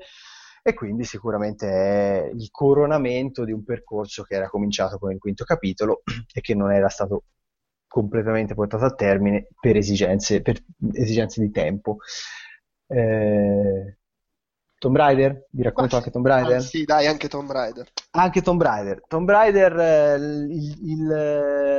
e 0.64 0.74
quindi 0.74 1.04
sicuramente 1.04 1.68
è 1.68 2.30
il 2.34 2.50
coronamento 2.52 3.44
di 3.44 3.52
un 3.52 3.64
percorso 3.64 4.24
che 4.24 4.36
era 4.36 4.48
cominciato 4.50 4.98
con 5.00 5.12
il 5.12 5.18
quinto 5.18 5.44
capitolo 5.44 6.02
e 6.34 6.42
che 6.42 6.56
non 6.56 6.72
era 6.72 6.90
stato 6.90 7.24
completamente 7.88 8.54
portato 8.54 8.86
a 8.86 8.94
termine 8.94 9.48
per 9.60 9.78
esigenze, 9.78 10.42
per 10.42 10.64
esigenze 10.94 11.42
di 11.42 11.52
tempo. 11.52 11.98
Eh, 12.88 13.98
Tomb 14.78 14.96
Raider? 14.96 15.48
Vi 15.50 15.64
racconto 15.64 15.96
ah, 15.96 15.98
anche 16.00 16.12
Tomb 16.12 16.28
Raider? 16.28 16.58
Ah, 16.58 16.62
sì, 16.62 16.84
dai, 16.84 17.08
anche 17.08 17.28
Tomb 17.28 17.52
Raider. 17.52 17.88
Anche 18.12 18.42
Tomb 18.42 18.62
Raider. 18.62 19.02
Tomb 19.08 19.30
Raider, 19.30 19.80
eh, 19.80 20.16
il, 20.16 20.78
il, 20.84 21.08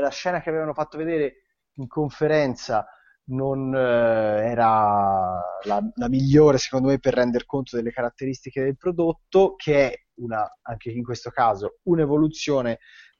la 0.00 0.10
scena 0.10 0.40
che 0.40 0.48
avevano 0.48 0.74
fatto 0.74 0.98
vedere 0.98 1.44
in 1.74 1.86
conferenza 1.86 2.86
non 3.28 3.74
eh, 3.74 4.50
era 4.50 5.40
la, 5.64 5.92
la, 5.94 6.08
migliore 6.08 6.58
secondo 6.58 6.88
me 6.88 6.98
per 6.98 7.14
rendere 7.14 7.44
conto 7.44 7.76
delle 7.76 7.90
caratteristiche 7.90 8.62
del 8.62 8.76
prodotto, 8.76 9.54
che 9.56 9.90
è 9.90 10.02
una, 10.16 10.50
anche 10.62 10.90
in 10.90 11.04
questo 11.04 11.30
caso 11.30 11.78
un'evoluzione 11.84 12.78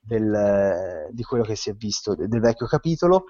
del, 0.08 1.08
di 1.12 1.22
quello 1.22 1.44
che 1.44 1.54
si 1.54 1.70
è 1.70 1.74
visto 1.74 2.14
del, 2.14 2.28
del 2.28 2.40
vecchio 2.40 2.66
capitolo. 2.66 3.24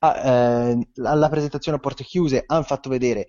Ah, 0.00 0.16
eh, 0.16 0.88
alla 1.04 1.28
presentazione 1.28 1.78
a 1.78 1.80
porte 1.80 2.02
chiuse 2.02 2.42
hanno 2.44 2.64
fatto 2.64 2.88
vedere 2.88 3.26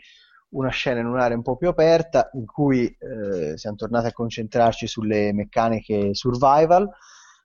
una 0.50 0.70
scena 0.70 1.00
in 1.00 1.06
un'area 1.06 1.38
un 1.38 1.44
po' 1.44 1.58
più 1.58 1.68
aperta 1.68 2.30
in 2.34 2.46
cui 2.46 2.86
eh, 2.86 3.58
siamo 3.58 3.76
tornati 3.76 4.08
a 4.08 4.12
concentrarci 4.12 4.88
sulle 4.88 5.34
meccaniche 5.34 6.16
survival 6.16 6.90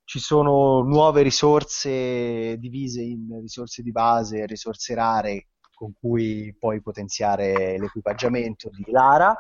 ci 0.09 0.21
sono 0.21 0.81
nuove 0.81 1.21
risorse 1.21 2.57
divise 2.57 3.03
in 3.03 3.41
risorse 3.43 3.83
di 3.83 3.93
base 3.93 4.39
e 4.39 4.47
risorse 4.47 4.95
rare 4.95 5.49
con 5.75 5.93
cui 6.01 6.57
puoi 6.59 6.81
potenziare 6.81 7.79
l'equipaggiamento 7.79 8.71
di 8.71 8.91
Lara. 8.91 9.37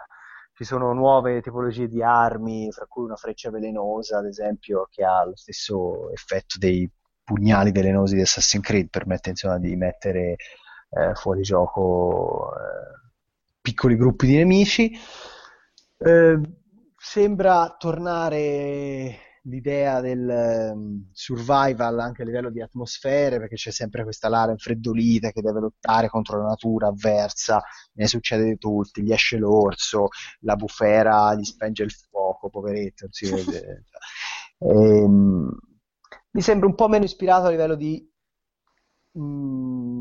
Ci 0.58 0.64
sono 0.64 0.92
nuove 0.92 1.40
tipologie 1.40 1.86
di 1.86 2.02
armi, 2.02 2.72
fra 2.72 2.84
cui 2.86 3.04
una 3.04 3.14
freccia 3.14 3.48
velenosa, 3.48 4.18
ad 4.18 4.26
esempio, 4.26 4.88
che 4.90 5.04
ha 5.04 5.24
lo 5.24 5.36
stesso 5.36 6.10
effetto 6.10 6.58
dei 6.58 6.90
pugnali 7.22 7.70
velenosi 7.70 8.16
di 8.16 8.22
Assassin's 8.22 8.64
Creed, 8.66 8.88
permette 8.88 9.30
insomma 9.30 9.56
di 9.58 9.76
mettere 9.76 10.34
eh, 10.90 11.14
fuori 11.14 11.42
gioco 11.42 12.50
eh, 12.56 13.12
piccoli 13.60 13.96
gruppi 13.96 14.26
di 14.26 14.34
nemici. 14.34 14.90
Eh, 15.96 16.40
sembra 16.96 17.76
tornare 17.78 19.16
l'idea 19.48 20.00
del 20.00 20.72
um, 20.74 21.08
survival 21.12 21.98
anche 21.98 22.22
a 22.22 22.24
livello 22.24 22.50
di 22.50 22.60
atmosfere, 22.60 23.38
perché 23.38 23.56
c'è 23.56 23.70
sempre 23.70 24.02
questa 24.02 24.28
Lara 24.28 24.52
infreddolita 24.52 25.30
che 25.32 25.40
deve 25.40 25.60
lottare 25.60 26.08
contro 26.08 26.38
la 26.38 26.48
natura 26.48 26.88
avversa, 26.88 27.60
ne 27.94 28.06
succede 28.06 28.44
di 28.44 28.58
tutti, 28.58 29.02
gli 29.02 29.12
esce 29.12 29.36
l'orso, 29.38 30.08
la 30.40 30.56
bufera 30.56 31.34
gli 31.34 31.44
spenge 31.44 31.82
il 31.82 31.90
fuoco, 31.90 32.50
poveretto, 32.50 33.04
non 33.04 33.12
si 33.12 33.30
vede. 33.30 33.84
e, 34.58 34.68
um, 34.68 35.50
mi 36.30 36.40
sembra 36.40 36.68
un 36.68 36.74
po' 36.74 36.88
meno 36.88 37.04
ispirato 37.04 37.46
a 37.46 37.50
livello 37.50 37.74
di 37.74 38.06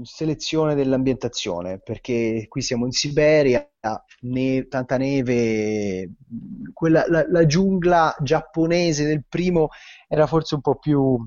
selezione 0.03 0.75
dell'ambientazione, 0.75 1.79
perché 1.79 2.45
qui 2.47 2.61
siamo 2.61 2.85
in 2.85 2.91
Siberia, 2.91 3.69
ne- 4.21 4.67
tanta 4.67 4.97
neve, 4.97 6.13
quella, 6.73 7.05
la, 7.07 7.25
la, 7.27 7.45
giungla 7.45 8.15
giapponese 8.19 9.05
del 9.05 9.23
primo 9.27 9.69
era 10.07 10.27
forse 10.27 10.55
un 10.55 10.61
po' 10.61 10.75
più 10.75 11.17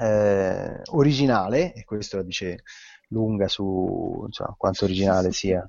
eh, 0.00 0.80
originale, 0.92 1.72
e 1.74 1.84
questo 1.84 2.16
la 2.18 2.22
dice 2.22 2.62
lunga 3.08 3.48
su 3.48 4.24
insomma, 4.26 4.54
quanto 4.56 4.84
originale 4.84 5.32
sia 5.32 5.64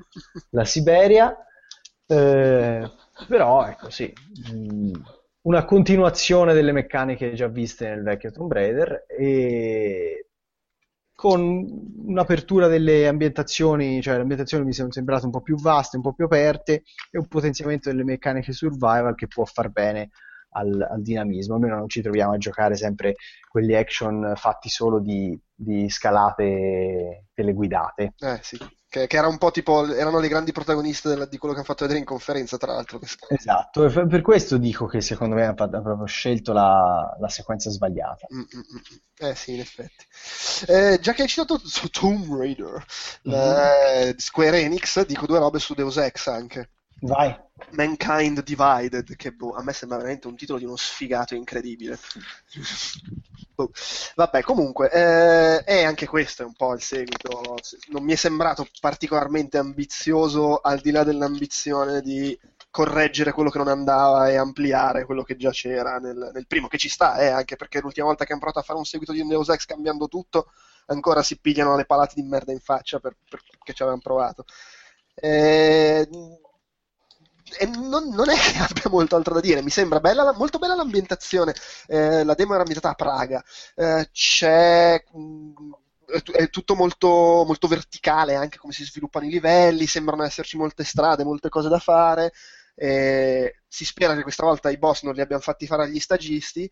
la 0.49 0.65
Siberia, 0.65 1.35
eh, 2.05 2.91
però 3.27 3.65
ecco 3.67 3.89
sì. 3.89 4.11
Una 5.41 5.63
continuazione 5.63 6.53
delle 6.53 6.73
meccaniche 6.73 7.33
già 7.33 7.47
viste 7.47 7.87
nel 7.87 8.03
vecchio 8.03 8.31
Tomb 8.31 8.51
Raider 8.51 9.05
e 9.07 10.28
con 11.19 11.67
un'apertura 12.05 12.67
delle 12.67 13.05
ambientazioni, 13.05 14.01
cioè 14.01 14.15
le 14.15 14.21
ambientazioni 14.21 14.63
mi 14.63 14.71
sono 14.71 14.89
sembrate 14.89 15.25
un 15.25 15.31
po' 15.31 15.41
più 15.41 15.57
vaste, 15.57 15.97
un 15.97 16.01
po' 16.01 16.13
più 16.13 16.23
aperte 16.23 16.83
e 17.11 17.17
un 17.17 17.27
potenziamento 17.27 17.89
delle 17.89 18.05
meccaniche 18.05 18.53
survival 18.53 19.15
che 19.15 19.27
può 19.27 19.43
far 19.43 19.67
bene 19.69 20.11
al, 20.51 20.87
al 20.89 21.01
dinamismo, 21.01 21.55
almeno 21.55 21.77
non 21.77 21.89
ci 21.89 22.01
troviamo 22.01 22.33
a 22.33 22.37
giocare 22.37 22.75
sempre 22.75 23.15
quegli 23.49 23.73
action 23.73 24.33
fatti 24.35 24.69
solo 24.69 24.99
di, 24.99 25.39
di 25.53 25.89
scalate 25.89 27.25
teleguidate. 27.33 28.13
Eh 28.19 28.39
sì 28.41 28.57
che, 28.89 29.05
che, 29.05 29.17
era 29.17 29.27
un 29.27 29.37
po' 29.37 29.51
tipo 29.51 29.85
erano 29.93 30.19
le 30.19 30.27
grandi 30.27 30.51
protagoniste 30.51 31.09
della, 31.09 31.25
di 31.25 31.37
quello 31.37 31.53
che 31.53 31.59
hanno 31.59 31.69
fatto 31.69 31.83
vedere 31.83 31.99
in 31.99 32.05
conferenza 32.05 32.57
tra 32.57 32.73
l'altro 32.73 32.99
esatto 33.29 33.85
e 33.85 34.07
per 34.07 34.21
questo 34.21 34.57
dico 34.57 34.87
che 34.87 34.99
secondo 34.99 35.35
me 35.35 35.45
ha 35.45 35.53
proprio 35.53 36.05
scelto 36.05 36.53
la, 36.53 37.15
la 37.19 37.29
sequenza 37.29 37.69
sbagliata 37.69 38.25
mm, 38.33 38.39
mm, 38.39 38.59
mm. 38.59 39.27
eh 39.27 39.35
sì 39.35 39.53
in 39.53 39.59
effetti 39.59 40.05
eh, 40.67 40.97
già 40.99 41.13
che 41.13 41.21
hai 41.21 41.27
citato 41.27 41.59
su 41.63 41.87
Tomb 41.89 42.35
Raider 42.35 42.83
mm-hmm. 43.29 44.17
Square 44.17 44.59
Enix 44.59 45.05
dico 45.05 45.27
due 45.27 45.37
robe 45.37 45.59
su 45.59 45.75
Deus 45.75 45.97
Ex 45.97 46.27
anche 46.27 46.71
vai 47.01 47.37
Mankind 47.71 48.43
Divided 48.43 49.15
che 49.15 49.31
boh, 49.31 49.53
a 49.53 49.63
me 49.63 49.73
sembra 49.73 49.97
veramente 49.97 50.27
un 50.27 50.35
titolo 50.35 50.59
di 50.59 50.65
uno 50.65 50.75
sfigato 50.75 51.35
incredibile 51.35 51.97
boh. 53.59 53.71
Vabbè, 54.15 54.41
comunque, 54.41 54.89
eh, 54.91 55.63
è 55.63 55.83
anche 55.83 56.07
questo 56.07 56.43
è 56.43 56.45
un 56.45 56.53
po' 56.53 56.73
il 56.73 56.81
seguito. 56.81 57.57
Non 57.89 58.03
mi 58.03 58.13
è 58.13 58.15
sembrato 58.15 58.67
particolarmente 58.79 59.57
ambizioso, 59.57 60.57
al 60.57 60.79
di 60.79 60.91
là 60.91 61.03
dell'ambizione 61.03 62.01
di 62.01 62.37
correggere 62.71 63.31
quello 63.31 63.49
che 63.49 63.57
non 63.57 63.67
andava 63.67 64.29
e 64.29 64.37
ampliare 64.37 65.03
quello 65.05 65.23
che 65.23 65.35
già 65.35 65.49
c'era 65.49 65.97
nel, 65.97 66.31
nel 66.33 66.47
primo, 66.47 66.67
che 66.67 66.77
ci 66.77 66.87
sta, 66.89 67.17
eh, 67.17 67.27
anche 67.27 67.55
perché 67.55 67.81
l'ultima 67.81 68.07
volta 68.07 68.25
che 68.25 68.31
hanno 68.31 68.41
provato 68.41 68.59
a 68.59 68.65
fare 68.65 68.79
un 68.79 68.85
seguito 68.85 69.11
di 69.11 69.25
Deus 69.25 69.49
Ex 69.49 69.65
cambiando 69.65 70.07
tutto, 70.07 70.51
ancora 70.85 71.23
si 71.23 71.39
pigliano 71.39 71.75
le 71.75 71.85
palate 71.85 72.13
di 72.15 72.23
merda 72.23 72.51
in 72.51 72.59
faccia 72.59 72.99
per, 72.99 73.15
perché 73.27 73.73
ci 73.73 73.81
avevano 73.81 74.01
provato. 74.01 74.45
Eh, 75.15 76.07
e 77.57 77.65
non, 77.65 78.09
non, 78.09 78.29
è 78.29 78.35
che 78.35 78.57
abbia 78.59 78.89
molto 78.89 79.15
altro 79.15 79.33
da 79.33 79.39
dire, 79.39 79.61
mi 79.61 79.69
sembra 79.69 79.99
bella, 79.99 80.33
molto 80.33 80.59
bella 80.59 80.75
l'ambientazione, 80.75 81.53
eh, 81.87 82.23
la 82.23 82.33
demo 82.33 82.53
era 82.53 82.61
ambientata 82.61 82.89
a 82.89 82.95
Praga, 82.95 83.43
eh, 83.75 84.09
c'è... 84.11 85.03
Mh, 85.11 85.19
mm, 85.19 85.71
è 86.31 86.49
tutto 86.49 86.73
molto, 86.73 87.07
molto, 87.45 87.67
verticale 87.67 88.33
anche 88.33 88.57
come 88.57 88.73
si 88.73 88.83
sviluppano 88.83 89.27
i 89.27 89.29
livelli, 89.29 89.85
sembrano 89.85 90.23
esserci 90.23 90.57
molte 90.57 90.83
strade, 90.83 91.23
molte 91.23 91.49
cose 91.49 91.69
da 91.69 91.77
fare. 91.77 92.33
Eh, 92.73 93.61
si 93.67 93.85
spera 93.85 94.15
che 94.15 94.23
questa 94.23 94.43
volta 94.43 94.71
i 94.71 94.77
boss 94.77 95.03
non 95.03 95.13
li 95.13 95.21
abbiano 95.21 95.41
fatti 95.41 95.67
fare 95.67 95.83
agli 95.83 95.99
stagisti. 95.99 96.67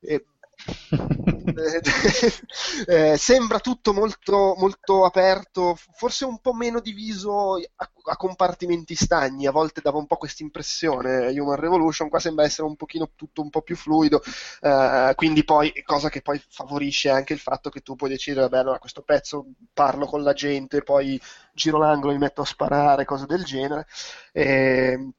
Eh, 0.00 0.26
eh, 2.86 3.16
sembra 3.16 3.60
tutto 3.60 3.92
molto, 3.92 4.54
molto, 4.56 5.04
aperto, 5.04 5.76
forse 5.92 6.24
un 6.24 6.40
po' 6.40 6.54
meno 6.54 6.80
diviso 6.80 7.56
a, 7.56 7.90
a, 8.04 8.16
compartimenti 8.16 8.94
stagni, 8.94 9.46
a 9.46 9.52
volte 9.52 9.80
dava 9.80 9.98
un 9.98 10.06
po' 10.06 10.16
questa 10.16 10.42
impressione 10.42 11.28
Human 11.38 11.56
Revolution, 11.56 12.08
qua 12.08 12.18
sembra 12.18 12.44
essere 12.44 12.66
un 12.66 12.76
pochino 12.76 13.10
tutto 13.14 13.42
un 13.42 13.50
po' 13.50 13.62
più 13.62 13.76
fluido, 13.76 14.22
eh, 14.60 15.12
quindi 15.14 15.44
poi, 15.44 15.72
cosa 15.84 16.08
che 16.08 16.22
poi 16.22 16.42
favorisce 16.48 17.10
anche 17.10 17.32
il 17.32 17.38
fatto 17.38 17.70
che 17.70 17.80
tu 17.80 17.94
puoi 17.94 18.10
decidere, 18.10 18.48
vabbè 18.48 18.58
allora 18.58 18.78
questo 18.78 19.02
pezzo 19.02 19.46
parlo 19.72 20.06
con 20.06 20.22
la 20.22 20.32
gente, 20.32 20.82
poi 20.82 21.20
giro 21.52 21.78
l'angolo, 21.78 22.12
mi 22.12 22.18
metto 22.18 22.42
a 22.42 22.46
sparare, 22.46 23.04
cose 23.04 23.26
del 23.26 23.44
genere. 23.44 23.86
Eh, 24.32 25.10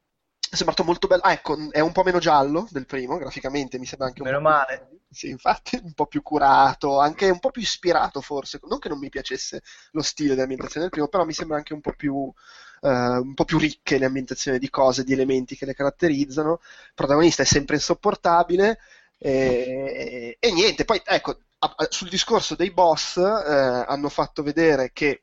è 0.50 0.56
sembrato 0.56 0.84
molto 0.84 1.06
bello. 1.06 1.22
Ah, 1.22 1.32
ecco, 1.32 1.56
è 1.70 1.80
un 1.80 1.92
po' 1.92 2.02
meno 2.02 2.18
giallo 2.18 2.66
del 2.70 2.86
primo, 2.86 3.16
graficamente 3.16 3.78
mi 3.78 3.86
sembra 3.86 4.08
anche 4.08 4.22
un 4.22 4.28
meno 4.28 4.40
po' 4.40 4.48
male. 4.48 4.86
Più, 4.88 4.98
sì, 5.10 5.28
infatti, 5.28 5.80
un 5.82 5.92
po' 5.92 6.06
più 6.06 6.22
curato, 6.22 6.98
anche 6.98 7.28
un 7.30 7.38
po' 7.38 7.50
più 7.50 7.62
ispirato 7.62 8.20
forse. 8.20 8.60
Non 8.68 8.78
che 8.78 8.88
non 8.88 8.98
mi 8.98 9.08
piacesse 9.08 9.62
lo 9.92 10.02
stile 10.02 10.34
dell'ambientazione 10.34 10.82
del 10.82 10.90
primo, 10.90 11.08
però 11.08 11.24
mi 11.24 11.32
sembra 11.32 11.56
anche 11.56 11.74
un 11.74 11.80
po' 11.80 11.92
più, 11.92 12.14
uh, 12.14 12.88
un 12.88 13.34
po 13.34 13.44
più 13.44 13.58
ricche 13.58 13.98
le 13.98 14.06
ambientazioni 14.06 14.58
di 14.58 14.70
cose, 14.70 15.04
di 15.04 15.12
elementi 15.12 15.56
che 15.56 15.66
le 15.66 15.74
caratterizzano. 15.74 16.60
Il 16.62 16.92
protagonista 16.94 17.42
è 17.42 17.46
sempre 17.46 17.76
insopportabile. 17.76 18.78
E, 19.20 20.36
e 20.38 20.52
niente, 20.52 20.84
poi 20.84 21.02
ecco, 21.04 21.38
sul 21.88 22.08
discorso 22.08 22.54
dei 22.54 22.70
boss 22.70 23.16
eh, 23.16 23.84
hanno 23.86 24.08
fatto 24.08 24.42
vedere 24.42 24.90
che 24.92 25.22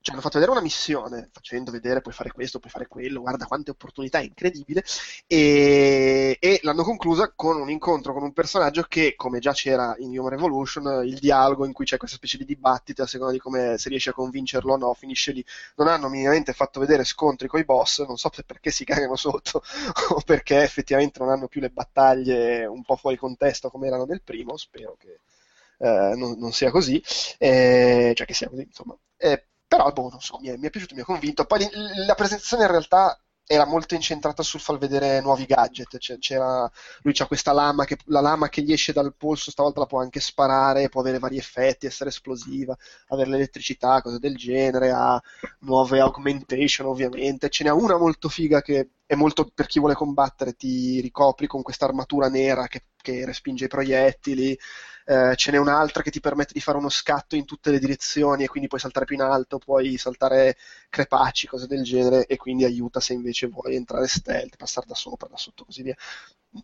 ci 0.00 0.10
hanno 0.10 0.20
fatto 0.20 0.38
vedere 0.38 0.52
una 0.52 0.62
missione 0.62 1.28
facendo 1.32 1.70
vedere 1.70 2.00
puoi 2.00 2.14
fare 2.14 2.30
questo, 2.30 2.58
puoi 2.58 2.70
fare 2.70 2.86
quello, 2.86 3.20
guarda 3.20 3.46
quante 3.46 3.70
opportunità, 3.70 4.18
è 4.18 4.22
incredibile, 4.24 4.84
e, 5.26 6.36
e 6.40 6.60
l'hanno 6.62 6.82
conclusa 6.82 7.32
con 7.34 7.60
un 7.60 7.70
incontro 7.70 8.12
con 8.12 8.22
un 8.22 8.32
personaggio 8.32 8.82
che, 8.88 9.14
come 9.16 9.38
già 9.38 9.52
c'era 9.52 9.94
in 9.98 10.16
Human 10.16 10.30
Revolution, 10.30 11.04
il 11.04 11.18
dialogo 11.18 11.64
in 11.66 11.72
cui 11.72 11.84
c'è 11.84 11.96
questa 11.96 12.16
specie 12.16 12.38
di 12.38 12.44
dibattito 12.44 13.02
a 13.02 13.06
seconda 13.06 13.32
di 13.32 13.38
come 13.38 13.76
se 13.78 13.88
riesci 13.88 14.08
a 14.08 14.12
convincerlo 14.12 14.72
o 14.74 14.76
no, 14.76 14.94
finisce 14.94 15.32
lì. 15.32 15.44
Non 15.76 15.88
hanno 15.88 16.08
minimamente 16.08 16.52
fatto 16.52 16.80
vedere 16.80 17.04
scontri 17.04 17.48
con 17.48 17.60
i 17.60 17.64
boss, 17.64 18.04
non 18.06 18.16
so 18.16 18.30
perché 18.46 18.70
si 18.70 18.84
cagano 18.84 19.16
sotto 19.16 19.62
o 20.14 20.20
perché 20.24 20.62
effettivamente 20.62 21.18
non 21.18 21.30
hanno 21.30 21.48
più 21.48 21.60
le 21.60 21.70
battaglie 21.70 22.64
un 22.66 22.82
po' 22.82 22.96
fuori 22.96 23.16
contesto 23.16 23.70
come 23.70 23.86
erano 23.88 24.04
nel 24.04 24.22
primo, 24.22 24.56
spero 24.56 24.96
che... 24.98 25.20
Eh, 25.80 26.14
non, 26.16 26.36
non, 26.38 26.50
sia 26.52 26.72
così, 26.72 27.00
eh, 27.38 28.12
cioè 28.16 28.26
che 28.26 28.34
sia 28.34 28.48
così, 28.48 28.62
insomma. 28.62 28.96
Eh, 29.16 29.46
però, 29.68 29.92
boh, 29.92 30.08
non 30.10 30.20
so, 30.20 30.38
mi 30.40 30.48
è, 30.48 30.56
mi 30.56 30.66
è 30.66 30.70
piaciuto, 30.70 30.94
mi 30.94 31.02
ha 31.02 31.04
convinto. 31.04 31.44
Poi 31.44 31.68
la 32.06 32.14
presentazione 32.14 32.64
in 32.64 32.70
realtà 32.70 33.20
era 33.50 33.64
molto 33.64 33.94
incentrata 33.94 34.42
sul 34.42 34.60
far 34.60 34.78
vedere 34.78 35.20
nuovi 35.20 35.44
gadget. 35.44 35.98
Cioè, 35.98 36.18
c'era, 36.18 36.70
lui 37.02 37.14
ha 37.16 37.26
questa 37.26 37.52
lama 37.52 37.84
che, 37.84 37.96
la 38.06 38.20
lama 38.20 38.48
che 38.48 38.62
gli 38.62 38.72
esce 38.72 38.92
dal 38.92 39.14
polso, 39.16 39.50
stavolta 39.50 39.80
la 39.80 39.86
può 39.86 40.00
anche 40.00 40.20
sparare, 40.20 40.88
può 40.88 41.00
avere 41.00 41.18
vari 41.18 41.38
effetti, 41.38 41.86
essere 41.86 42.10
esplosiva, 42.10 42.76
avere 43.08 43.30
l'elettricità, 43.30 44.02
cose 44.02 44.18
del 44.18 44.36
genere, 44.36 44.90
ha 44.90 45.20
nuove 45.60 46.00
augmentation 46.00 46.86
ovviamente. 46.86 47.48
Ce 47.50 47.64
n'è 47.64 47.70
una 47.70 47.96
molto 47.98 48.28
figa 48.28 48.60
che 48.62 48.90
è 49.06 49.14
molto 49.14 49.50
per 49.52 49.66
chi 49.66 49.78
vuole 49.78 49.94
combattere, 49.94 50.54
ti 50.54 51.00
ricopri 51.00 51.46
con 51.46 51.62
questa 51.62 51.86
armatura 51.86 52.28
nera 52.28 52.66
che, 52.68 52.84
che 52.96 53.24
respinge 53.24 53.64
i 53.66 53.68
proiettili 53.68 54.58
eh, 55.08 55.34
ce 55.36 55.50
n'è 55.50 55.56
un'altra 55.56 56.02
che 56.02 56.10
ti 56.10 56.20
permette 56.20 56.52
di 56.52 56.60
fare 56.60 56.76
uno 56.76 56.90
scatto 56.90 57.34
in 57.34 57.46
tutte 57.46 57.70
le 57.70 57.78
direzioni 57.78 58.44
e 58.44 58.48
quindi 58.48 58.68
puoi 58.68 58.78
saltare 58.78 59.06
più 59.06 59.14
in 59.14 59.22
alto, 59.22 59.56
puoi 59.56 59.96
saltare 59.96 60.58
crepacci, 60.90 61.46
cose 61.46 61.66
del 61.66 61.82
genere 61.82 62.26
e 62.26 62.36
quindi 62.36 62.64
aiuta 62.64 63.00
se 63.00 63.14
invece 63.14 63.46
vuoi 63.46 63.74
entrare 63.74 64.06
stealth, 64.06 64.56
passare 64.56 64.86
da 64.86 64.94
sopra, 64.94 65.26
da 65.26 65.38
sotto, 65.38 65.64
così 65.64 65.82
via. 65.82 65.96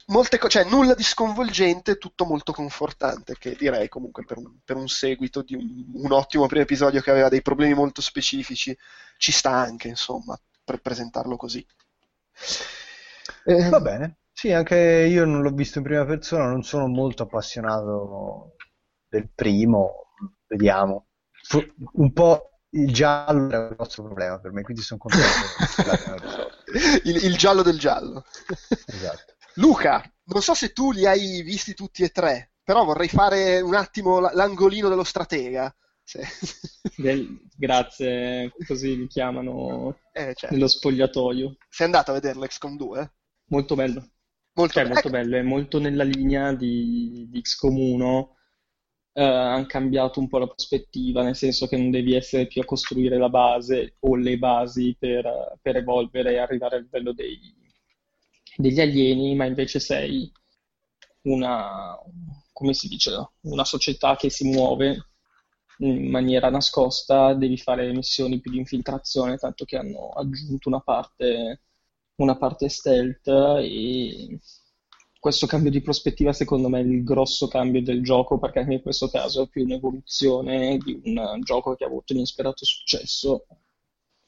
Molte 0.09 0.37
co- 0.37 0.49
cioè 0.49 0.65
nulla 0.65 0.93
di 0.93 1.03
sconvolgente, 1.03 1.97
tutto 1.97 2.27
molto 2.27 2.53
confortante, 2.53 3.37
che 3.39 3.57
direi 3.57 3.89
comunque 3.89 4.27
per 4.27 4.37
un, 4.37 4.59
per 4.63 4.77
un 4.77 4.89
seguito 4.89 5.41
di 5.41 5.55
un, 5.55 5.85
un, 5.95 6.13
ottimo 6.13 6.47
primo 6.47 6.65
episodio 6.65 7.01
che 7.01 7.11
aveva 7.11 7.31
dei 7.31 7.41
problemi 7.41 7.73
molto 7.73 8.03
specifici, 8.03 8.77
ci 9.17 9.33
sta 9.33 9.53
anche, 9.53 9.89
insomma, 9.89 10.39
per 10.63 10.83
presentarlo 10.83 11.37
così. 11.37 11.67
Eh, 13.47 13.69
Va 13.71 13.81
bene. 13.81 14.17
Sì, 14.45 14.53
anche 14.53 14.77
io 14.77 15.25
non 15.25 15.41
l'ho 15.41 15.53
visto 15.53 15.79
in 15.79 15.85
prima 15.85 16.05
persona, 16.05 16.45
non 16.45 16.63
sono 16.63 16.87
molto 16.87 17.23
appassionato 17.23 18.57
del 19.09 19.31
primo, 19.35 20.09
vediamo. 20.47 21.07
Fu- 21.45 21.67
un 21.93 22.13
po' 22.13 22.61
il 22.73 22.93
giallo 22.93 23.49
era 23.49 23.69
il 23.69 23.77
nostro 23.79 24.03
problema 24.03 24.39
per 24.39 24.53
me, 24.53 24.61
quindi 24.61 24.83
sono 24.83 25.01
contento 25.01 25.25
il, 27.05 27.25
il 27.25 27.37
giallo 27.39 27.63
del 27.63 27.79
giallo. 27.79 28.27
Esatto. 28.85 29.33
Luca, 29.57 30.05
non 30.25 30.43
so 30.43 30.53
se 30.53 30.75
tu 30.75 30.93
li 30.93 31.07
hai 31.07 31.41
visti 31.41 31.73
tutti 31.73 32.03
e 32.03 32.11
tre, 32.11 32.53
però 32.63 32.85
vorrei 32.85 33.09
fare 33.09 33.63
un 33.63 33.75
attimo 33.75 34.21
l'angolino 34.21 34.91
dello 34.91 35.05
stratega. 35.05 35.75
Sì. 36.03 36.21
Del, 37.01 37.41
grazie, 37.57 38.53
così 38.67 38.95
mi 38.95 39.07
chiamano 39.07 40.01
eh, 40.13 40.35
certo. 40.35 40.55
nello 40.55 40.69
spogliatoio. 40.69 41.57
Sei 41.71 41.87
andato 41.87 42.11
a 42.11 42.15
vederlo 42.15 42.47
XCOM 42.47 42.77
2? 42.77 43.13
Molto 43.47 43.75
bello. 43.75 44.07
Molto, 44.57 44.75
cioè, 44.75 44.87
molto 44.87 45.11
bello, 45.11 45.37
è 45.37 45.43
molto 45.43 45.81
nella 45.81 46.05
linea 46.05 46.53
di, 46.55 47.27
di 47.29 47.41
XCOM 47.41 47.77
1. 47.77 48.37
Uh, 49.17 49.21
hanno 49.21 49.67
cambiato 49.67 50.21
un 50.21 50.29
po' 50.29 50.39
la 50.39 50.47
prospettiva, 50.47 51.23
nel 51.23 51.37
senso 51.37 51.67
che 51.67 51.77
non 51.77 51.91
devi 51.91 52.15
essere 52.15 52.47
più 52.47 52.61
a 52.61 52.65
costruire 52.65 53.17
la 53.17 53.29
base 53.29 53.97
o 54.01 54.17
le 54.17 54.39
basi 54.39 54.97
per, 54.99 55.59
per 55.61 55.77
evolvere 55.77 56.33
e 56.33 56.39
arrivare 56.39 56.77
al 56.77 56.83
livello 56.83 57.13
dei, 57.13 57.39
degli 58.57 58.81
alieni, 58.81 59.35
ma 59.35 59.45
invece 59.45 59.81
sei 59.81 60.31
una, 61.23 61.97
come 62.53 62.75
si 62.75 62.89
dice, 62.89 63.13
una 63.43 63.65
società 63.65 64.17
che 64.17 64.31
si 64.31 64.49
muove 64.51 65.07
in 65.79 66.11
maniera 66.11 66.51
nascosta, 66.51 67.35
devi 67.35 67.57
fare 67.57 67.93
missioni 67.93 68.41
più 68.41 68.53
di 68.53 68.59
infiltrazione, 68.59 69.37
tanto 69.37 69.65
che 69.65 69.77
hanno 69.77 70.11
aggiunto 70.11 70.69
una 70.69 70.81
parte 70.81 71.63
una 72.17 72.37
parte 72.37 72.69
stealth 72.69 73.27
e 73.27 74.39
questo 75.19 75.47
cambio 75.47 75.71
di 75.71 75.81
prospettiva 75.81 76.33
secondo 76.33 76.69
me 76.69 76.81
è 76.81 76.85
il 76.85 77.03
grosso 77.03 77.49
cambio 77.49 77.83
del 77.83 78.03
gioco 78.03 78.39
perché 78.39 78.61
anche 78.61 78.75
in 78.75 78.83
questo 78.83 79.09
caso 79.09 79.43
è 79.43 79.49
più 79.49 79.65
un'evoluzione 79.65 80.77
di 80.79 81.01
un 81.05 81.41
gioco 81.43 81.75
che 81.75 81.85
ha 81.85 81.87
avuto 81.87 82.13
inesperato 82.13 82.65
successo 82.65 83.47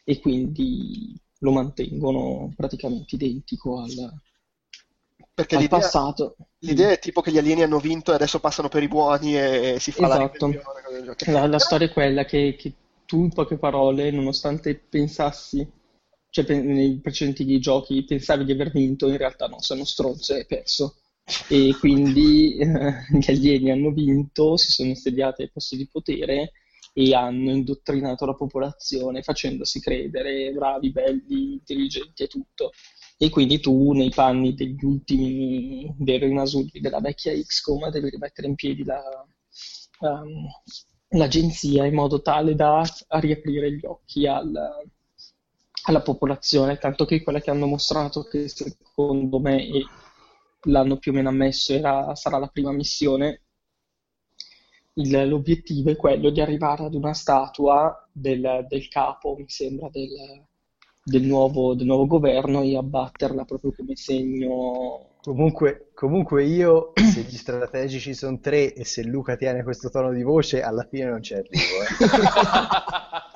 e 0.04 0.18
quindi 0.20 1.14
lo 1.40 1.52
mantengono 1.52 2.50
praticamente 2.56 3.16
identico 3.16 3.82
al, 3.82 3.90
perché 5.36 5.58
l'idea, 5.58 5.78
passato. 5.78 6.36
L'idea 6.60 6.92
è 6.92 6.98
tipo 6.98 7.20
che 7.20 7.30
gli 7.30 7.36
alieni 7.36 7.62
hanno 7.62 7.78
vinto 7.78 8.10
e 8.10 8.14
adesso 8.14 8.40
passano 8.40 8.68
per 8.68 8.82
i 8.82 8.88
buoni 8.88 9.36
e 9.36 9.76
si 9.78 9.92
fa 9.92 10.06
esatto. 10.06 10.46
la 10.46 10.54
La, 11.26 11.46
la 11.46 11.58
storia 11.58 11.88
è 11.88 11.92
quella 11.92 12.24
che, 12.24 12.56
che 12.58 12.72
tu 13.04 13.20
in 13.20 13.28
poche 13.28 13.58
parole, 13.58 14.10
nonostante 14.10 14.74
pensassi 14.74 15.70
cioè 16.44 16.60
nei 16.60 16.98
precedenti 17.00 17.58
giochi 17.58 18.04
pensavi 18.04 18.44
di 18.44 18.52
aver 18.52 18.70
vinto, 18.70 19.08
in 19.08 19.16
realtà 19.16 19.46
no, 19.46 19.60
sono 19.62 19.84
stronzo 19.84 20.34
e 20.34 20.38
hai 20.38 20.46
perso. 20.46 20.96
E 21.48 21.74
quindi 21.78 22.56
eh, 22.58 22.66
gli 23.18 23.30
alieni 23.30 23.70
hanno 23.70 23.90
vinto, 23.90 24.56
si 24.56 24.70
sono 24.70 24.90
insediati 24.90 25.42
ai 25.42 25.50
posti 25.50 25.76
di 25.76 25.88
potere 25.88 26.52
e 26.92 27.14
hanno 27.14 27.50
indottrinato 27.50 28.26
la 28.26 28.34
popolazione 28.34 29.22
facendosi 29.22 29.80
credere 29.80 30.52
bravi, 30.52 30.90
belli, 30.90 31.52
intelligenti 31.54 32.24
e 32.24 32.26
tutto. 32.28 32.72
E 33.18 33.30
quindi 33.30 33.58
tu, 33.58 33.92
nei 33.92 34.10
panni 34.10 34.54
degli 34.54 34.84
ultimi 34.84 35.94
veri 35.98 36.26
rimasugli 36.26 36.80
della 36.80 37.00
vecchia 37.00 37.32
XCOM, 37.32 37.90
devi 37.90 38.10
rimettere 38.10 38.46
in 38.46 38.54
piedi 38.54 38.84
la, 38.84 39.02
um, 40.00 40.46
l'agenzia 41.10 41.86
in 41.86 41.94
modo 41.94 42.20
tale 42.20 42.54
da 42.54 42.84
riaprire 43.08 43.72
gli 43.72 43.84
occhi 43.86 44.26
al, 44.26 44.52
alla 45.86 46.02
popolazione, 46.02 46.78
tanto 46.78 47.04
che 47.04 47.22
quella 47.22 47.40
che 47.40 47.50
hanno 47.50 47.66
mostrato 47.66 48.24
che 48.24 48.48
secondo 48.48 49.38
me 49.38 49.66
l'hanno 50.62 50.98
più 50.98 51.12
o 51.12 51.14
meno 51.14 51.28
ammesso 51.28 51.72
era, 51.72 52.14
sarà 52.14 52.38
la 52.38 52.48
prima 52.48 52.72
missione, 52.72 53.42
il, 54.94 55.28
l'obiettivo 55.28 55.90
è 55.90 55.96
quello 55.96 56.30
di 56.30 56.40
arrivare 56.40 56.84
ad 56.84 56.94
una 56.94 57.12
statua 57.12 58.08
del, 58.10 58.66
del 58.68 58.88
capo, 58.88 59.36
mi 59.36 59.44
sembra, 59.46 59.88
del, 59.90 60.08
del, 61.04 61.22
nuovo, 61.22 61.74
del, 61.74 61.86
nuovo, 61.86 62.06
governo 62.06 62.62
e 62.62 62.76
abbatterla 62.76 63.44
proprio 63.44 63.72
come 63.72 63.94
segno. 63.94 65.14
Comunque, 65.22 65.90
comunque 65.94 66.44
io, 66.44 66.92
se 66.98 67.20
gli 67.20 67.36
strategici 67.36 68.12
sono 68.12 68.40
tre 68.40 68.74
e 68.74 68.84
se 68.84 69.04
Luca 69.04 69.36
tiene 69.36 69.62
questo 69.62 69.88
tono 69.88 70.12
di 70.12 70.22
voce, 70.22 70.62
alla 70.62 70.86
fine 70.90 71.04
non 71.04 71.22
ci 71.22 71.34
arrivo. 71.34 71.54
Eh. 71.54 73.34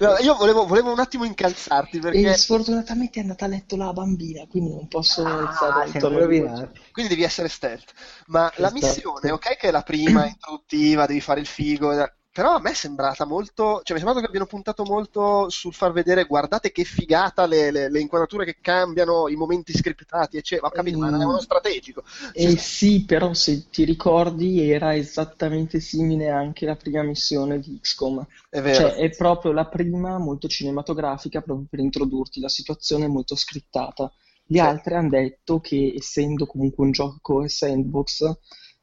No, 0.00 0.16
io 0.18 0.34
volevo, 0.34 0.66
volevo, 0.66 0.92
un 0.92 0.98
attimo 0.98 1.24
incalzarti 1.24 1.98
perché... 1.98 2.30
E 2.30 2.34
sfortunatamente 2.34 3.18
è 3.18 3.22
andata 3.22 3.44
a 3.44 3.48
letto 3.48 3.76
la 3.76 3.92
bambina, 3.92 4.46
quindi 4.48 4.74
non 4.74 4.88
posso 4.88 5.24
ah, 5.24 5.48
alzare 5.48 5.86
il 5.88 6.70
Quindi 6.92 7.14
devi 7.14 7.24
essere 7.24 7.48
stealth. 7.48 7.92
Ma 8.26 8.50
la 8.56 8.70
missione, 8.72 9.30
ok 9.30 9.56
che 9.56 9.68
è 9.68 9.70
la 9.70 9.82
prima, 9.82 10.26
introduttiva, 10.26 11.06
devi 11.06 11.20
fare 11.20 11.40
il 11.40 11.46
figo, 11.46 11.92
però 12.32 12.54
a 12.54 12.60
me 12.60 12.70
è 12.70 12.74
sembrata 12.74 13.24
molto, 13.24 13.80
cioè 13.82 13.96
mi 13.96 14.02
è 14.02 14.04
sembrato 14.04 14.20
che 14.20 14.26
abbiano 14.26 14.46
puntato 14.46 14.84
molto 14.84 15.48
sul 15.50 15.74
far 15.74 15.90
vedere, 15.90 16.26
guardate 16.26 16.70
che 16.70 16.84
figata 16.84 17.44
le, 17.44 17.72
le, 17.72 17.90
le 17.90 18.00
inquadrature 18.00 18.44
che 18.44 18.58
cambiano, 18.60 19.26
i 19.28 19.34
momenti 19.34 19.76
scriptati, 19.76 20.36
eccetera. 20.36 20.68
Ho 20.68 20.70
capito, 20.70 20.96
mm. 20.96 21.00
ma 21.00 21.10
non 21.10 21.22
è 21.22 21.24
uno 21.24 21.40
strategico. 21.40 22.04
Eh 22.32 22.56
sì, 22.56 23.04
però 23.04 23.34
se 23.34 23.68
ti 23.68 23.84
ricordi 23.84 24.70
era 24.70 24.94
esattamente 24.94 25.80
simile 25.80 26.30
anche 26.30 26.66
la 26.66 26.76
prima 26.76 27.02
missione 27.02 27.58
di 27.58 27.80
XCOM. 27.80 28.24
È 28.48 28.60
vero. 28.60 28.88
Cioè 28.88 28.94
è 28.94 29.10
proprio 29.10 29.50
la 29.50 29.66
prima 29.66 30.18
molto 30.18 30.46
cinematografica, 30.46 31.40
proprio 31.40 31.66
per 31.68 31.80
introdurti 31.80 32.38
la 32.38 32.48
situazione 32.48 33.08
molto 33.08 33.34
scrittata. 33.34 34.10
Le 34.46 34.58
sì. 34.58 34.64
altre 34.64 34.94
hanno 34.94 35.08
detto 35.08 35.58
che 35.58 35.94
essendo 35.96 36.46
comunque 36.46 36.84
un 36.84 36.92
gioco 36.92 37.48
sandbox 37.48 38.38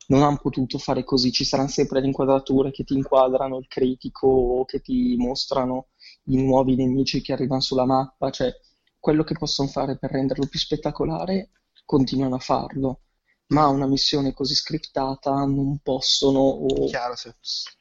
non 0.07 0.23
hanno 0.23 0.39
potuto 0.41 0.77
fare 0.77 1.03
così, 1.03 1.31
ci 1.31 1.43
saranno 1.43 1.69
sempre 1.69 1.99
le 1.99 2.07
inquadrature 2.07 2.71
che 2.71 2.83
ti 2.83 2.93
inquadrano 2.93 3.57
il 3.57 3.67
critico 3.67 4.27
o 4.27 4.65
che 4.65 4.81
ti 4.81 5.15
mostrano 5.17 5.87
i 6.25 6.41
nuovi 6.41 6.75
nemici 6.75 7.21
che 7.21 7.33
arrivano 7.33 7.61
sulla 7.61 7.85
mappa, 7.85 8.29
cioè 8.29 8.53
quello 8.99 9.23
che 9.23 9.35
possono 9.37 9.67
fare 9.67 9.97
per 9.97 10.11
renderlo 10.11 10.47
più 10.47 10.59
spettacolare 10.59 11.51
continuano 11.85 12.35
a 12.35 12.39
farlo, 12.39 13.01
ma 13.47 13.67
una 13.67 13.87
missione 13.87 14.33
così 14.33 14.55
scriptata 14.55 15.31
non 15.45 15.79
possono 15.81 16.39
o 16.39 16.85
Chiaro, 16.85 17.15
sì. 17.15 17.31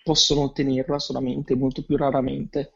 possono 0.03 0.43
ottenerla 0.43 0.99
solamente 0.99 1.57
molto 1.57 1.85
più 1.85 1.97
raramente. 1.97 2.73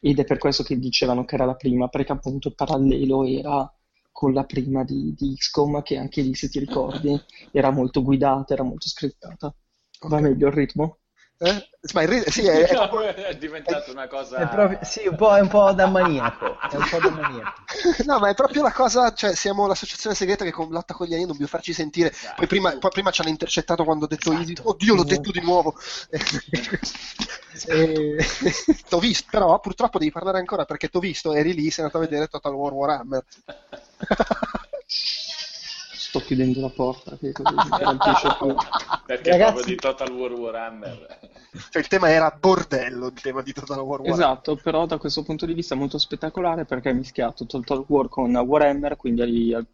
Ed 0.00 0.18
è 0.18 0.24
per 0.24 0.38
questo 0.38 0.62
che 0.62 0.78
dicevano 0.78 1.24
che 1.24 1.34
era 1.34 1.44
la 1.44 1.56
prima, 1.56 1.88
perché 1.88 2.12
appunto 2.12 2.48
il 2.48 2.54
parallelo 2.54 3.24
era 3.24 3.72
con 4.18 4.32
la 4.32 4.44
prima 4.44 4.82
di, 4.82 5.14
di 5.14 5.36
XCOM, 5.36 5.80
che 5.82 5.96
anche 5.96 6.22
lì, 6.22 6.34
se 6.34 6.48
ti 6.48 6.58
ricordi, 6.58 7.16
era 7.52 7.70
molto 7.70 8.02
guidata, 8.02 8.52
era 8.52 8.64
molto 8.64 8.88
scrittata. 8.88 9.54
Okay. 9.96 10.10
Va 10.10 10.18
meglio 10.18 10.48
il 10.48 10.54
ritmo? 10.54 10.97
Eh? 11.40 11.68
Ma 11.92 12.02
il 12.02 12.08
ritmo, 12.08 12.30
sì, 12.32 12.44
è, 12.46 12.64
è, 12.66 13.14
è 13.14 13.36
diventato 13.36 13.92
una 13.92 14.08
cosa... 14.08 14.38
È 14.38 14.48
proprio, 14.48 14.80
sì, 14.82 15.06
un 15.06 15.14
po', 15.14 15.36
è 15.36 15.40
un 15.40 15.46
po' 15.46 15.70
da 15.72 15.86
maniaco. 15.86 16.58
È 16.60 16.74
un 16.74 16.88
po' 16.90 16.98
da 16.98 17.10
maniaco. 17.10 17.62
no, 18.04 18.18
ma 18.18 18.28
è 18.28 18.34
proprio 18.34 18.62
la 18.62 18.72
cosa, 18.72 19.12
cioè 19.12 19.36
siamo 19.36 19.68
l'associazione 19.68 20.16
segreta 20.16 20.44
che 20.44 20.50
con 20.50 20.68
lotta 20.70 20.94
con 20.94 21.06
gli 21.06 21.12
alieni 21.12 21.28
dobbiamo 21.28 21.48
farci 21.48 21.72
sentire. 21.72 22.10
Esatto. 22.10 22.34
Poi, 22.38 22.46
prima, 22.48 22.76
poi 22.78 22.90
prima 22.90 23.12
ci 23.12 23.20
hanno 23.20 23.30
intercettato 23.30 23.84
quando 23.84 24.06
ho 24.06 24.08
detto 24.08 24.32
esatto. 24.32 24.70
oddio 24.70 24.94
l'ho 24.96 25.04
detto 25.04 25.30
di 25.30 25.40
nuovo. 25.40 25.76
e... 27.68 28.26
t'ho 28.88 28.98
visto, 28.98 29.28
però 29.30 29.60
purtroppo 29.60 29.98
devi 29.98 30.10
parlare 30.10 30.38
ancora 30.38 30.64
perché 30.64 30.88
t'ho 30.88 30.98
visto, 30.98 31.32
eri 31.32 31.54
lì, 31.54 31.70
sei 31.70 31.84
andato 31.84 32.02
a 32.02 32.06
vedere 32.06 32.26
Total 32.26 32.52
War 32.52 32.72
Warhammer. 32.72 33.24
Sto 36.08 36.20
chiudendo 36.20 36.62
la 36.62 36.70
porta 36.70 37.18
che 37.18 37.32
così 37.32 37.54
più. 38.38 38.54
Perché 39.04 39.30
Ragazzi... 39.30 39.52
proprio 39.52 39.64
di 39.64 39.76
Total 39.76 40.10
War 40.10 40.32
Warhammer. 40.32 41.18
Cioè 41.68 41.82
il 41.82 41.88
tema 41.88 42.08
era 42.08 42.30
bordello, 42.30 43.08
il 43.08 43.20
tema 43.20 43.42
di 43.42 43.52
Total 43.52 43.78
War 43.80 44.00
Warhammer. 44.00 44.14
Esatto, 44.14 44.56
però 44.56 44.86
da 44.86 44.96
questo 44.96 45.22
punto 45.22 45.44
di 45.44 45.52
vista 45.52 45.74
molto 45.74 45.98
spettacolare 45.98 46.64
perché 46.64 46.88
ha 46.88 46.94
mischiato 46.94 47.44
Total 47.44 47.84
War 47.86 48.08
con 48.08 48.34
Warhammer, 48.34 48.96
quindi 48.96 49.20
hai 49.20 49.66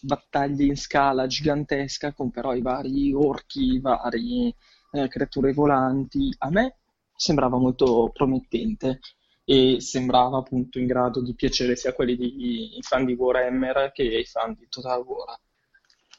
battaglie 0.00 0.64
in 0.64 0.76
scala 0.76 1.28
gigantesca 1.28 2.12
con 2.12 2.32
però 2.32 2.52
i 2.52 2.62
vari 2.62 3.12
orchi, 3.14 3.74
i 3.74 3.80
vari 3.80 4.52
eh, 4.90 5.06
creature 5.06 5.52
volanti. 5.52 6.34
A 6.38 6.50
me 6.50 6.78
sembrava 7.14 7.58
molto 7.58 8.10
promettente 8.12 8.98
e 9.44 9.80
sembrava 9.80 10.38
appunto 10.38 10.80
in 10.80 10.86
grado 10.86 11.22
di 11.22 11.32
piacere 11.36 11.76
sia 11.76 11.90
a 11.90 11.92
quelli 11.92 12.16
di, 12.16 12.76
i 12.76 12.82
fan 12.82 13.04
di 13.04 13.12
Warhammer 13.12 13.92
che 13.94 14.02
ai 14.02 14.24
fan 14.24 14.54
di 14.58 14.66
Total 14.68 15.00
War. 15.00 15.38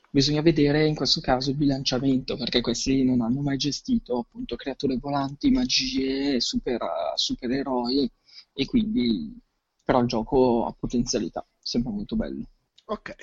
Bisogna 0.10 0.42
vedere 0.42 0.86
in 0.86 0.96
questo 0.96 1.20
caso 1.22 1.50
il 1.50 1.58
bilanciamento, 1.58 2.38
perché 2.38 2.62
questi 2.62 3.04
non 3.04 3.22
hanno 3.22 3.42
mai 3.42 3.58
gestito 3.58 4.20
appunto 4.20 4.56
creature 4.56 4.98
volanti, 4.98 5.52
magie, 5.52 6.40
super, 6.40 6.80
supereroi 7.16 8.10
e 8.54 8.66
quindi 8.66 9.38
però 9.84 10.02
il 10.02 10.08
gioco 10.08 10.66
ha 10.66 10.76
potenzialità, 10.78 11.46
sembra 11.60 11.92
molto 11.92 12.16
bello. 12.16 12.46
Ok, 12.86 13.16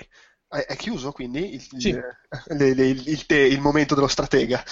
è 0.49 0.77
chiuso 0.77 1.11
quindi 1.13 1.55
il, 1.55 1.61
sì. 1.61 1.89
il, 2.51 2.79
il, 2.79 3.25
il, 3.29 3.61
momento 3.61 3.95
dello 3.95 4.07
stratega? 4.07 4.63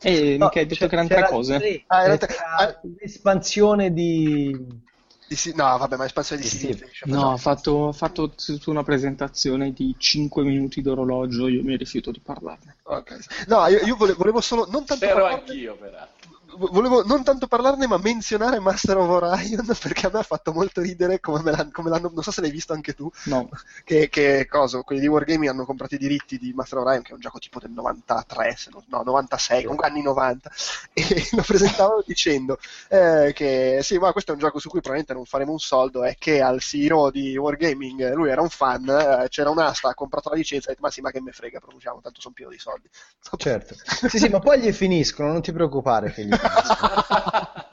Eh, 0.00 0.36
no, 0.38 0.46
mica 0.46 0.60
hai 0.60 0.66
detto 0.66 0.86
grandi 0.88 1.14
cose. 1.28 1.84
Ah, 1.86 2.02
era, 2.02 2.18
ah, 2.58 2.80
l'espansione 2.98 3.92
di... 3.92 4.84
di... 5.26 5.36
No, 5.54 5.76
vabbè, 5.78 5.96
ma 5.96 6.04
l'espansione 6.04 6.42
di 6.42 6.48
sì, 6.48 6.84
No, 7.04 7.32
ha 7.32 7.36
fatto, 7.36 7.92
fatto 7.92 8.32
una 8.66 8.82
presentazione 8.82 9.72
di 9.72 9.94
5 9.96 10.44
minuti 10.44 10.82
d'orologio, 10.82 11.48
io 11.48 11.62
mi 11.62 11.76
rifiuto 11.76 12.10
di 12.10 12.20
parlarne. 12.20 12.76
Okay. 12.82 13.18
No, 13.48 13.66
io, 13.66 13.80
io 13.84 13.96
volevo, 13.96 14.18
volevo, 14.18 14.40
solo... 14.40 14.66
Non 14.70 14.84
tanto 14.84 15.04
Però 15.06 15.22
parlarne... 15.22 15.50
anch'io, 15.50 15.76
peraltro 15.76 16.15
volevo 16.56 17.04
non 17.04 17.22
tanto 17.22 17.46
parlarne, 17.46 17.86
ma 17.86 17.98
menzionare 17.98 18.58
Master 18.58 18.96
of 18.96 19.08
Orion 19.08 19.66
perché 19.80 20.06
a 20.06 20.10
me 20.12 20.20
ha 20.20 20.22
fatto 20.22 20.52
molto 20.52 20.80
ridere 20.80 21.20
come, 21.20 21.50
l'hanno, 21.50 21.70
come 21.72 21.90
l'hanno 21.90 22.10
non 22.12 22.22
so 22.22 22.30
se 22.30 22.40
l'hai 22.40 22.50
visto 22.50 22.72
anche 22.72 22.94
tu. 22.94 23.10
No. 23.24 23.48
Che, 23.84 24.08
che 24.08 24.46
cosa? 24.48 24.82
Quelli 24.82 25.00
di 25.00 25.08
Wargaming 25.08 25.50
hanno 25.50 25.64
comprato 25.64 25.94
i 25.94 25.98
diritti 25.98 26.38
di 26.38 26.52
Master 26.52 26.78
of 26.78 26.86
Orion, 26.86 27.02
che 27.02 27.10
è 27.10 27.14
un 27.14 27.20
gioco 27.20 27.38
tipo 27.38 27.58
del 27.58 27.70
93, 27.70 28.56
non, 28.72 28.84
no, 28.88 29.02
96, 29.04 29.62
comunque 29.62 29.86
anni 29.88 30.02
90, 30.02 30.50
e 30.92 31.28
lo 31.32 31.42
presentavano 31.42 32.02
dicendo 32.04 32.58
eh, 32.88 33.32
che 33.34 33.80
sì, 33.82 33.98
ma 33.98 34.12
questo 34.12 34.32
è 34.32 34.34
un 34.34 34.40
gioco 34.40 34.58
su 34.58 34.68
cui 34.68 34.80
probabilmente 34.80 35.14
non 35.14 35.24
faremo 35.24 35.52
un 35.52 35.58
soldo, 35.58 36.04
è 36.04 36.16
che 36.18 36.40
al 36.40 36.60
CEO 36.60 37.10
di 37.10 37.36
Wargaming, 37.36 38.12
lui 38.14 38.30
era 38.30 38.40
un 38.40 38.48
fan, 38.48 38.88
eh, 38.88 39.26
c'era 39.28 39.50
un'asta, 39.50 39.90
ha 39.90 39.94
comprato 39.94 40.30
la 40.30 40.36
licenza 40.36 40.68
e 40.68 40.72
ha 40.72 40.74
detto 40.74 40.86
ma 40.86 40.92
sì, 40.92 41.00
ma 41.00 41.10
che 41.10 41.20
me 41.20 41.32
frega, 41.32 41.60
produciamo, 41.60 42.00
tanto 42.00 42.20
sono 42.20 42.34
pieno 42.34 42.50
di 42.50 42.58
soldi. 42.58 42.88
Certo. 43.36 43.74
sì, 44.08 44.18
sì, 44.18 44.28
ma 44.28 44.38
poi 44.38 44.60
gli 44.60 44.72
finiscono, 44.72 45.32
non 45.32 45.42
ti 45.42 45.52
preoccupare 45.52 46.14
gli 46.16 46.28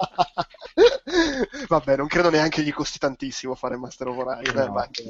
Vabbè, 1.67 1.97
non 1.97 2.07
credo 2.07 2.29
neanche 2.29 2.61
gli 2.61 2.73
costi 2.73 2.99
tantissimo 2.99 3.55
fare 3.55 3.77
Master 3.77 4.07
of 4.07 4.17
Orion. 4.17 4.55
No, 4.55 4.61
eh, 4.61 4.81
anche, 4.81 5.03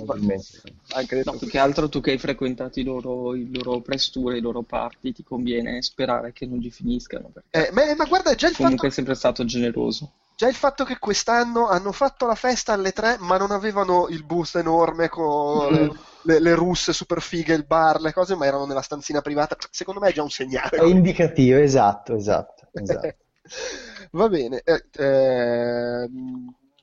anche 0.94 1.22
no, 1.26 1.38
più 1.38 1.48
che 1.48 1.60
altro 1.60 1.90
tu 1.90 2.02
che 2.02 2.12
hai 2.12 2.18
frequentato 2.18 2.80
i 2.80 2.84
loro, 2.84 3.36
i 3.36 3.50
loro 3.52 3.82
press 3.82 4.10
tour, 4.10 4.36
i 4.36 4.42
loro 4.42 4.62
party, 4.62 5.12
ti 5.12 5.24
conviene 5.24 5.82
sperare 5.82 6.32
che 6.32 6.46
non 6.46 6.60
gli 6.60 6.72
finiscano. 6.72 7.32
Eh, 7.50 7.70
ma, 7.74 7.82
ma, 7.96 8.06
guarda, 8.06 8.34
già 8.36 8.48
il 8.48 8.56
comunque 8.56 8.88
fatto... 8.88 8.92
è 8.92 8.96
sempre 8.96 9.16
stato 9.16 9.46
generoso. 9.46 10.12
Già 10.36 10.48
il 10.48 10.56
fatto 10.56 10.84
che 10.84 10.98
quest'anno 10.98 11.68
hanno 11.68 11.92
fatto 11.92 12.26
la 12.26 12.36
festa 12.36 12.74
alle 12.74 12.92
tre, 12.92 13.18
ma 13.20 13.38
non 13.38 13.52
avevano 13.52 14.08
il 14.10 14.24
boost 14.24 14.56
enorme 14.56 15.08
con 15.08 15.72
le, 15.72 15.92
le, 16.24 16.40
le, 16.40 16.56
russe 16.56 16.92
super 16.92 17.22
fighe, 17.22 17.54
il 17.54 17.66
bar, 17.66 18.02
le 18.02 18.14
cose, 18.14 18.36
ma 18.36 18.46
erano 18.46 18.66
nella 18.66 18.82
stanzina 18.82 19.22
privata, 19.22 19.56
secondo 19.70 20.00
me 20.00 20.10
è 20.10 20.14
già 20.14 20.24
un 20.24 20.32
segnale. 20.32 20.78
È 20.78 20.86
indicativo, 20.86 21.60
esatto, 21.60 22.16
esatto. 22.16 22.68
esatto. 22.72 23.16
Va 24.12 24.30
bene. 24.30 24.62
Eh, 24.64 24.86
eh, 24.96 26.10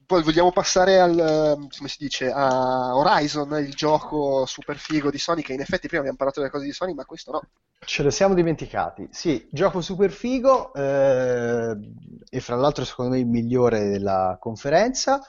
poi 0.06 0.22
vogliamo 0.22 0.50
passare 0.50 0.98
al, 0.98 1.68
come 1.76 1.88
si 1.88 1.98
dice, 1.98 2.30
a 2.30 2.96
Horizon, 2.96 3.62
il 3.62 3.74
gioco 3.74 4.44
super 4.44 4.76
figo 4.76 5.10
di 5.10 5.18
Sony, 5.18 5.42
che 5.42 5.52
in 5.52 5.60
effetti 5.60 5.86
prima 5.86 6.00
abbiamo 6.00 6.16
parlato 6.16 6.40
delle 6.40 6.50
cose 6.50 6.64
di 6.64 6.72
Sony, 6.72 6.94
ma 6.94 7.04
questo 7.04 7.30
no. 7.30 7.42
Ce 7.78 8.02
lo 8.02 8.10
siamo 8.10 8.34
dimenticati. 8.34 9.08
Sì, 9.12 9.48
gioco 9.52 9.80
super 9.80 10.10
figo, 10.10 10.74
eh, 10.74 11.76
e 12.28 12.40
fra 12.40 12.56
l'altro 12.56 12.84
secondo 12.84 13.12
me 13.12 13.20
il 13.20 13.26
migliore 13.26 13.88
della 13.88 14.36
conferenza. 14.40 15.20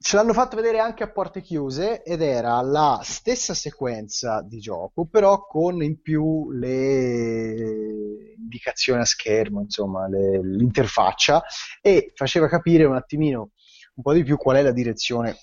Ce 0.00 0.14
l'hanno 0.14 0.32
fatto 0.32 0.54
vedere 0.54 0.78
anche 0.78 1.02
a 1.02 1.10
porte 1.10 1.42
chiuse 1.42 2.04
ed 2.04 2.22
era 2.22 2.60
la 2.60 3.00
stessa 3.02 3.52
sequenza 3.52 4.42
di 4.42 4.60
gioco, 4.60 5.06
però 5.06 5.44
con 5.44 5.82
in 5.82 6.00
più 6.00 6.52
le 6.52 8.34
indicazioni 8.36 9.00
a 9.00 9.04
schermo, 9.04 9.60
insomma, 9.60 10.06
le, 10.06 10.40
l'interfaccia 10.40 11.42
e 11.80 12.12
faceva 12.14 12.46
capire 12.46 12.84
un 12.84 12.94
attimino 12.94 13.50
un 13.94 14.02
po' 14.04 14.12
di 14.12 14.22
più 14.22 14.36
qual 14.36 14.58
è 14.58 14.62
la 14.62 14.70
direzione 14.70 15.36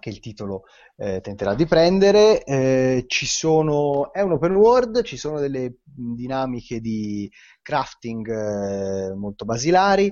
che 0.00 0.08
il 0.08 0.18
titolo 0.18 0.62
eh, 0.96 1.20
tenterà 1.20 1.54
di 1.54 1.66
prendere. 1.66 2.42
Eh, 2.42 3.04
ci 3.06 3.26
sono, 3.26 4.12
è 4.14 4.22
un 4.22 4.32
open 4.32 4.54
world, 4.54 5.02
ci 5.02 5.18
sono 5.18 5.38
delle 5.38 5.76
dinamiche 5.84 6.80
di 6.80 7.30
crafting 7.60 8.28
eh, 8.28 9.14
molto 9.14 9.44
basilari 9.44 10.10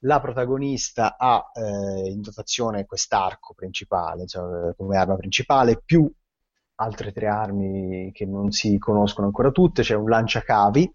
la 0.00 0.20
protagonista 0.20 1.16
ha 1.16 1.50
eh, 1.52 2.10
in 2.10 2.20
dotazione 2.20 2.84
quest'arco 2.86 3.54
principale, 3.54 4.26
cioè, 4.26 4.74
come 4.76 4.96
arma 4.96 5.16
principale, 5.16 5.80
più 5.84 6.10
altre 6.76 7.12
tre 7.12 7.26
armi 7.26 8.12
che 8.12 8.24
non 8.24 8.50
si 8.52 8.78
conoscono 8.78 9.26
ancora 9.26 9.50
tutte, 9.50 9.82
c'è 9.82 9.94
un 9.94 10.08
lanciacavi 10.08 10.94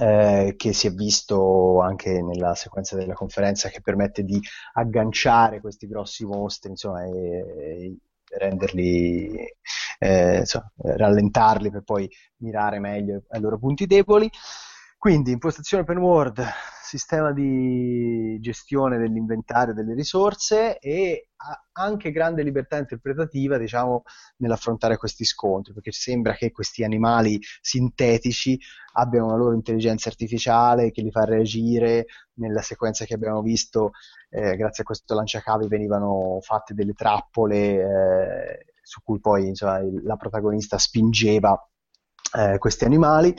eh, 0.00 0.54
che 0.56 0.72
si 0.72 0.86
è 0.86 0.90
visto 0.92 1.80
anche 1.80 2.22
nella 2.22 2.54
sequenza 2.54 2.96
della 2.96 3.14
conferenza 3.14 3.68
che 3.68 3.80
permette 3.80 4.22
di 4.22 4.40
agganciare 4.74 5.60
questi 5.60 5.86
grossi 5.86 6.24
mostri, 6.24 6.70
insomma, 6.70 7.04
e, 7.04 7.10
e 7.10 7.96
renderli, 8.38 9.34
eh, 9.98 10.38
insomma, 10.38 10.70
rallentarli 10.76 11.70
per 11.70 11.82
poi 11.82 12.08
mirare 12.38 12.78
meglio 12.78 13.22
ai 13.28 13.40
loro 13.40 13.58
punti 13.58 13.86
deboli 13.86 14.30
Quindi, 15.04 15.32
impostazione 15.32 15.82
open 15.82 15.98
world, 15.98 16.42
sistema 16.82 17.30
di 17.30 18.38
gestione 18.40 18.96
dell'inventario 18.96 19.74
delle 19.74 19.92
risorse 19.92 20.78
e 20.78 21.28
anche 21.72 22.10
grande 22.10 22.42
libertà 22.42 22.78
interpretativa, 22.78 23.58
diciamo, 23.58 24.04
nell'affrontare 24.38 24.96
questi 24.96 25.26
scontri, 25.26 25.74
perché 25.74 25.92
sembra 25.92 26.32
che 26.32 26.52
questi 26.52 26.84
animali 26.84 27.38
sintetici 27.60 28.58
abbiano 28.94 29.26
una 29.26 29.36
loro 29.36 29.52
intelligenza 29.52 30.08
artificiale 30.08 30.90
che 30.90 31.02
li 31.02 31.10
fa 31.10 31.26
reagire. 31.26 32.06
Nella 32.36 32.62
sequenza 32.62 33.04
che 33.04 33.12
abbiamo 33.12 33.42
visto, 33.42 33.90
eh, 34.30 34.56
grazie 34.56 34.84
a 34.84 34.86
questo 34.86 35.14
lanciacavi 35.14 35.68
venivano 35.68 36.38
fatte 36.40 36.72
delle 36.72 36.94
trappole 36.94 37.56
eh, 37.58 38.64
su 38.80 39.02
cui 39.02 39.20
poi 39.20 39.48
insomma, 39.48 39.80
la 40.02 40.16
protagonista 40.16 40.78
spingeva 40.78 41.62
eh, 42.38 42.56
questi 42.56 42.86
animali. 42.86 43.34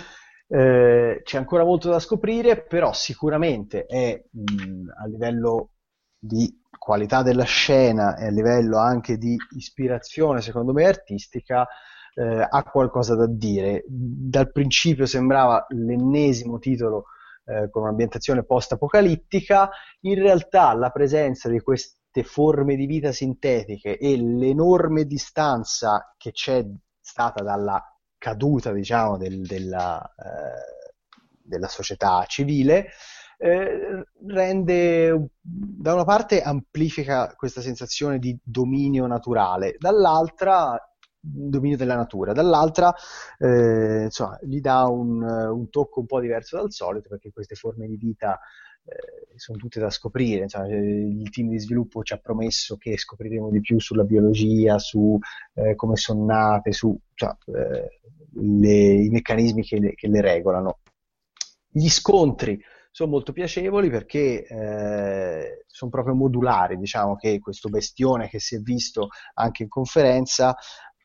Eh, 0.47 1.21
c'è 1.23 1.37
ancora 1.37 1.63
molto 1.63 1.89
da 1.89 1.99
scoprire, 1.99 2.63
però 2.63 2.93
sicuramente 2.93 3.85
è 3.85 4.23
mh, 4.29 4.89
a 5.01 5.05
livello 5.07 5.71
di 6.19 6.61
qualità 6.77 7.23
della 7.23 7.43
scena 7.43 8.15
e 8.15 8.27
a 8.27 8.31
livello 8.31 8.77
anche 8.77 9.17
di 9.17 9.35
ispirazione, 9.55 10.41
secondo 10.41 10.71
me, 10.73 10.85
artistica, 10.85 11.67
eh, 12.13 12.47
ha 12.49 12.63
qualcosa 12.63 13.15
da 13.15 13.27
dire. 13.27 13.83
Dal 13.87 14.51
principio 14.51 15.05
sembrava 15.05 15.65
l'ennesimo 15.69 16.59
titolo 16.59 17.05
eh, 17.45 17.69
con 17.69 17.83
un'ambientazione 17.83 18.43
post-apocalittica, 18.43 19.69
in 20.01 20.15
realtà 20.15 20.73
la 20.73 20.89
presenza 20.91 21.49
di 21.49 21.59
queste 21.59 22.23
forme 22.23 22.75
di 22.75 22.85
vita 22.85 23.11
sintetiche 23.11 23.97
e 23.97 24.17
l'enorme 24.17 25.05
distanza 25.05 26.13
che 26.17 26.31
c'è 26.31 26.65
stata 26.99 27.43
dalla 27.43 27.83
caduta 28.17 28.71
diciamo, 28.71 29.17
del, 29.17 29.45
della, 29.45 30.03
eh, 30.17 30.93
della, 31.41 31.67
società 31.67 32.25
civile, 32.27 32.89
eh, 33.37 34.05
rende, 34.27 35.29
da 35.41 35.93
una 35.93 36.05
parte 36.05 36.41
amplifica 36.41 37.33
questa 37.35 37.61
sensazione 37.61 38.19
di 38.19 38.37
dominio 38.43 39.07
naturale, 39.07 39.75
dall'altra 39.77 40.79
dominio 41.27 41.75
della 41.75 41.95
natura, 41.95 42.33
dall'altra 42.33 42.93
eh, 43.39 44.03
insomma, 44.03 44.37
gli 44.43 44.59
dà 44.59 44.83
un, 44.83 45.23
un, 45.23 45.69
tocco 45.69 46.01
un 46.01 46.05
po' 46.05 46.19
diverso 46.19 46.57
dal 46.57 46.71
solito 46.71 47.09
perché 47.09 47.31
queste 47.31 47.55
forme 47.55 47.87
di 47.87 47.97
vita 47.97 48.39
sono 49.35 49.57
tutte 49.57 49.79
da 49.79 49.89
scoprire. 49.89 50.43
Insomma, 50.43 50.67
il 50.67 51.29
team 51.29 51.49
di 51.49 51.59
sviluppo 51.59 52.03
ci 52.03 52.13
ha 52.13 52.17
promesso 52.17 52.77
che 52.77 52.97
scopriremo 52.97 53.49
di 53.49 53.61
più 53.61 53.79
sulla 53.79 54.03
biologia, 54.03 54.79
su 54.79 55.17
eh, 55.53 55.75
come 55.75 55.95
sono 55.95 56.25
nate, 56.25 56.71
su 56.71 56.97
cioè, 57.13 57.35
eh, 57.47 57.99
le, 58.33 58.93
i 58.93 59.09
meccanismi 59.09 59.63
che 59.63 59.79
le, 59.79 59.93
che 59.93 60.07
le, 60.07 60.21
regolano. 60.21 60.79
Gli 61.69 61.89
scontri 61.89 62.59
sono 62.91 63.09
molto 63.09 63.33
piacevoli 63.33 63.89
perché 63.89 64.45
eh, 64.45 65.65
sono 65.67 65.91
proprio 65.91 66.15
modulari, 66.15 66.77
diciamo 66.77 67.15
che 67.15 67.39
questo 67.39 67.67
bestione 67.67 68.29
che 68.29 68.39
si 68.39 68.55
è 68.55 68.59
visto 68.59 69.09
anche 69.33 69.63
in 69.63 69.69
conferenza 69.69 70.55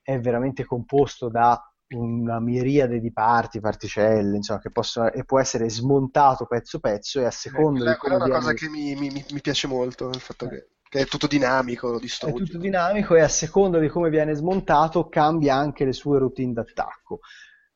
è 0.01 0.19
veramente 0.21 0.65
composto 0.65 1.29
da 1.29 1.61
una 1.91 2.39
miriade 2.41 3.01
di 3.01 3.13
parti, 3.13 3.61
particelle, 3.61 4.37
insomma, 4.37 4.61
che 4.61 4.71
possono, 4.71 5.11
e 5.11 5.25
può 5.25 5.41
essere 5.41 5.69
smontato 5.69 6.47
pezzo 6.47 6.79
pezzo 6.79 7.21
e 7.21 7.25
a 7.25 7.31
seconda 7.31 7.85
eh, 7.85 7.93
di 7.93 7.99
come 7.99 8.15
è 8.15 8.17
una 8.17 8.39
cosa 8.39 8.53
che 8.53 8.69
mi, 8.69 8.95
mi, 8.95 9.11
mi, 9.11 9.41
piace 9.41 9.67
molto, 9.67 10.09
il 10.09 10.21
fatto 10.21 10.47
che, 10.47 10.69
che, 10.89 11.01
è 11.01 11.07
tutto 11.07 11.27
dinamico, 11.27 11.99
distrugge. 11.99 12.43
È 12.43 12.47
tutto 12.47 12.59
dinamico 12.59 13.15
e 13.15 13.23
a 13.23 13.29
seconda 13.29 13.79
di 13.79 13.89
come 13.89 14.11
viene 14.11 14.35
smontato 14.35 15.09
cambia 15.09 15.57
anche 15.57 15.85
le 15.85 15.93
sue 15.93 16.19
routine 16.19 16.53
d'attacco. 16.53 17.21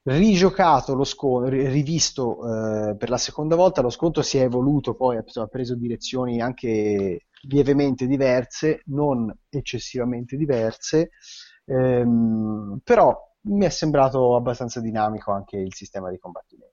Rigiocato 0.06 0.94
lo 0.94 1.04
scontro, 1.04 1.48
rivisto 1.48 2.90
eh, 2.90 2.96
per 2.96 3.08
la 3.08 3.16
seconda 3.16 3.56
volta, 3.56 3.80
lo 3.80 3.90
scontro 3.90 4.22
si 4.22 4.38
è 4.38 4.42
evoluto, 4.42 4.94
poi 4.94 5.16
ha 5.16 5.46
preso 5.46 5.74
direzioni 5.74 6.40
anche 6.42 7.26
lievemente 7.48 8.06
diverse, 8.06 8.82
non 8.86 9.34
eccessivamente 9.48 10.36
diverse, 10.36 11.10
ehm, 11.64 12.80
però 12.84 13.18
mi 13.44 13.64
è 13.64 13.68
sembrato 13.68 14.36
abbastanza 14.36 14.80
dinamico 14.80 15.32
anche 15.32 15.56
il 15.56 15.74
sistema 15.74 16.10
di 16.10 16.18
combattimento. 16.18 16.72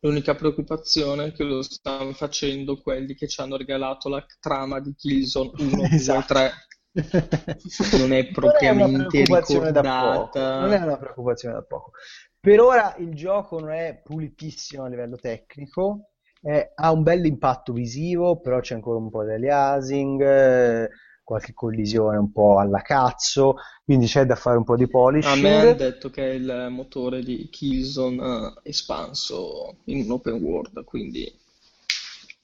L'unica 0.00 0.34
preoccupazione 0.34 1.26
è 1.26 1.32
che 1.32 1.44
lo 1.44 1.62
stanno 1.62 2.12
facendo 2.12 2.80
quelli 2.80 3.14
che 3.14 3.26
ci 3.26 3.40
hanno 3.40 3.56
regalato 3.56 4.10
la 4.10 4.24
trama 4.38 4.78
di 4.80 4.94
Killzone 4.94 5.52
1, 5.56 5.82
esatto. 5.84 6.34
2, 6.34 6.52
3. 6.92 7.98
Non 7.98 8.12
è 8.12 8.30
propriamente 8.30 9.24
non 9.26 9.38
è 9.38 9.42
ricordata. 9.44 10.60
Non 10.60 10.72
è 10.72 10.82
una 10.82 10.98
preoccupazione 10.98 11.54
da 11.54 11.62
poco. 11.62 11.92
Per 12.38 12.60
ora 12.60 12.94
il 12.98 13.14
gioco 13.14 13.58
non 13.58 13.72
è 13.72 14.00
pulitissimo 14.04 14.84
a 14.84 14.88
livello 14.88 15.16
tecnico, 15.16 16.10
è, 16.42 16.72
ha 16.74 16.92
un 16.92 17.02
bel 17.02 17.24
impatto 17.24 17.72
visivo, 17.72 18.38
però 18.40 18.60
c'è 18.60 18.74
ancora 18.74 18.98
un 18.98 19.08
po' 19.08 19.24
di 19.24 19.32
aliasing. 19.32 20.20
Eh, 20.20 20.90
qualche 21.24 21.54
collisione 21.54 22.18
un 22.18 22.30
po' 22.30 22.58
alla 22.58 22.82
cazzo, 22.82 23.56
quindi 23.82 24.06
c'è 24.06 24.26
da 24.26 24.36
fare 24.36 24.58
un 24.58 24.64
po' 24.64 24.76
di 24.76 24.86
polishing. 24.86 25.44
A 25.44 25.48
me 25.48 25.60
hanno 25.60 25.74
detto 25.74 26.10
che 26.10 26.30
è 26.30 26.34
il 26.34 26.68
motore 26.70 27.22
di 27.22 27.48
Killzone 27.50 28.52
espanso 28.62 29.78
in 29.86 30.04
un 30.04 30.12
open 30.12 30.34
world, 30.34 30.84
quindi 30.84 31.32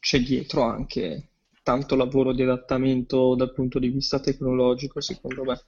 c'è 0.00 0.18
dietro 0.20 0.62
anche 0.62 1.28
tanto 1.62 1.94
lavoro 1.94 2.32
di 2.32 2.42
adattamento 2.42 3.34
dal 3.34 3.52
punto 3.52 3.78
di 3.78 3.88
vista 3.88 4.18
tecnologico, 4.18 5.00
secondo 5.00 5.44
me, 5.44 5.60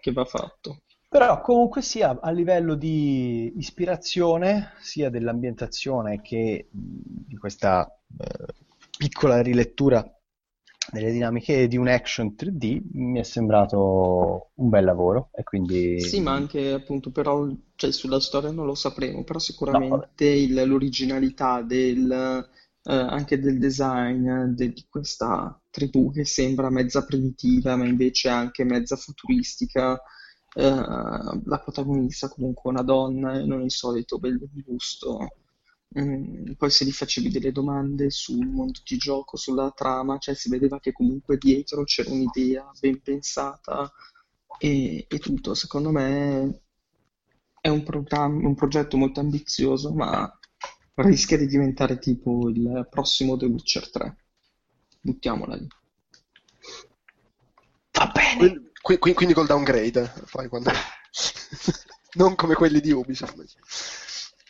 che 0.00 0.12
va 0.12 0.24
fatto. 0.24 0.82
Però 1.08 1.40
comunque 1.40 1.82
sia 1.82 2.18
a 2.20 2.30
livello 2.30 2.74
di 2.74 3.54
ispirazione, 3.56 4.74
sia 4.80 5.10
dell'ambientazione 5.10 6.20
che 6.20 6.68
di 6.70 7.36
questa 7.36 7.90
eh, 8.18 8.54
piccola 8.96 9.40
rilettura 9.40 10.06
delle 10.90 11.12
dinamiche 11.12 11.68
di 11.68 11.76
un 11.76 11.88
action 11.88 12.34
3D 12.36 12.80
mi 12.92 13.18
è 13.18 13.22
sembrato 13.22 14.50
un 14.54 14.68
bel 14.68 14.84
lavoro 14.84 15.30
e 15.34 15.42
quindi... 15.42 16.00
Sì, 16.00 16.20
ma 16.20 16.32
anche 16.32 16.72
appunto 16.72 17.10
però, 17.10 17.46
cioè 17.74 17.92
sulla 17.92 18.20
storia 18.20 18.50
non 18.50 18.66
lo 18.66 18.74
sapremo, 18.74 19.24
però 19.24 19.38
sicuramente 19.38 20.24
no, 20.24 20.36
il, 20.36 20.68
l'originalità 20.68 21.62
del, 21.62 22.10
eh, 22.10 22.94
anche 22.94 23.38
del 23.38 23.58
design 23.58 24.54
de, 24.54 24.72
di 24.72 24.86
questa 24.88 25.60
tribù 25.70 26.10
che 26.10 26.24
sembra 26.24 26.70
mezza 26.70 27.04
primitiva 27.04 27.76
ma 27.76 27.86
invece 27.86 28.28
anche 28.28 28.64
mezza 28.64 28.96
futuristica, 28.96 30.00
eh, 30.54 30.62
la 30.64 31.60
protagonista 31.62 32.28
comunque 32.28 32.70
una 32.70 32.82
donna 32.82 33.38
e 33.38 33.44
non 33.44 33.62
il 33.62 33.70
solito 33.70 34.18
bel 34.18 34.38
busto 34.64 35.18
Mm, 35.96 36.52
poi 36.58 36.70
se 36.70 36.84
gli 36.84 36.92
facevi 36.92 37.30
delle 37.30 37.50
domande 37.50 38.10
sul 38.10 38.46
mondo 38.46 38.80
di 38.84 38.96
gioco, 38.98 39.36
sulla 39.38 39.70
trama, 39.74 40.18
cioè 40.18 40.34
si 40.34 40.50
vedeva 40.50 40.78
che 40.80 40.92
comunque 40.92 41.38
dietro 41.38 41.84
c'era 41.84 42.10
un'idea 42.10 42.70
ben 42.78 43.00
pensata 43.00 43.90
e, 44.58 45.06
e 45.08 45.18
tutto. 45.18 45.54
Secondo 45.54 45.90
me 45.90 46.62
è 47.60 47.68
un, 47.68 47.84
un 47.86 48.54
progetto 48.54 48.96
molto 48.96 49.20
ambizioso, 49.20 49.92
ma 49.94 50.30
rischia 50.96 51.38
di 51.38 51.46
diventare 51.46 51.98
tipo 51.98 52.48
il 52.48 52.86
prossimo 52.90 53.36
The 53.36 53.46
Witcher 53.46 53.90
3. 53.90 54.16
Buttiamola 55.00 55.54
lì. 55.56 55.66
Va 57.92 58.06
bene. 58.12 58.70
Quindi, 58.80 59.14
quindi 59.14 59.34
col 59.34 59.46
downgrade, 59.46 60.12
poi 60.30 60.48
quando... 60.48 60.70
non 62.14 62.34
come 62.34 62.54
quelli 62.54 62.80
di 62.80 62.90
Ubisoft. 62.90 64.07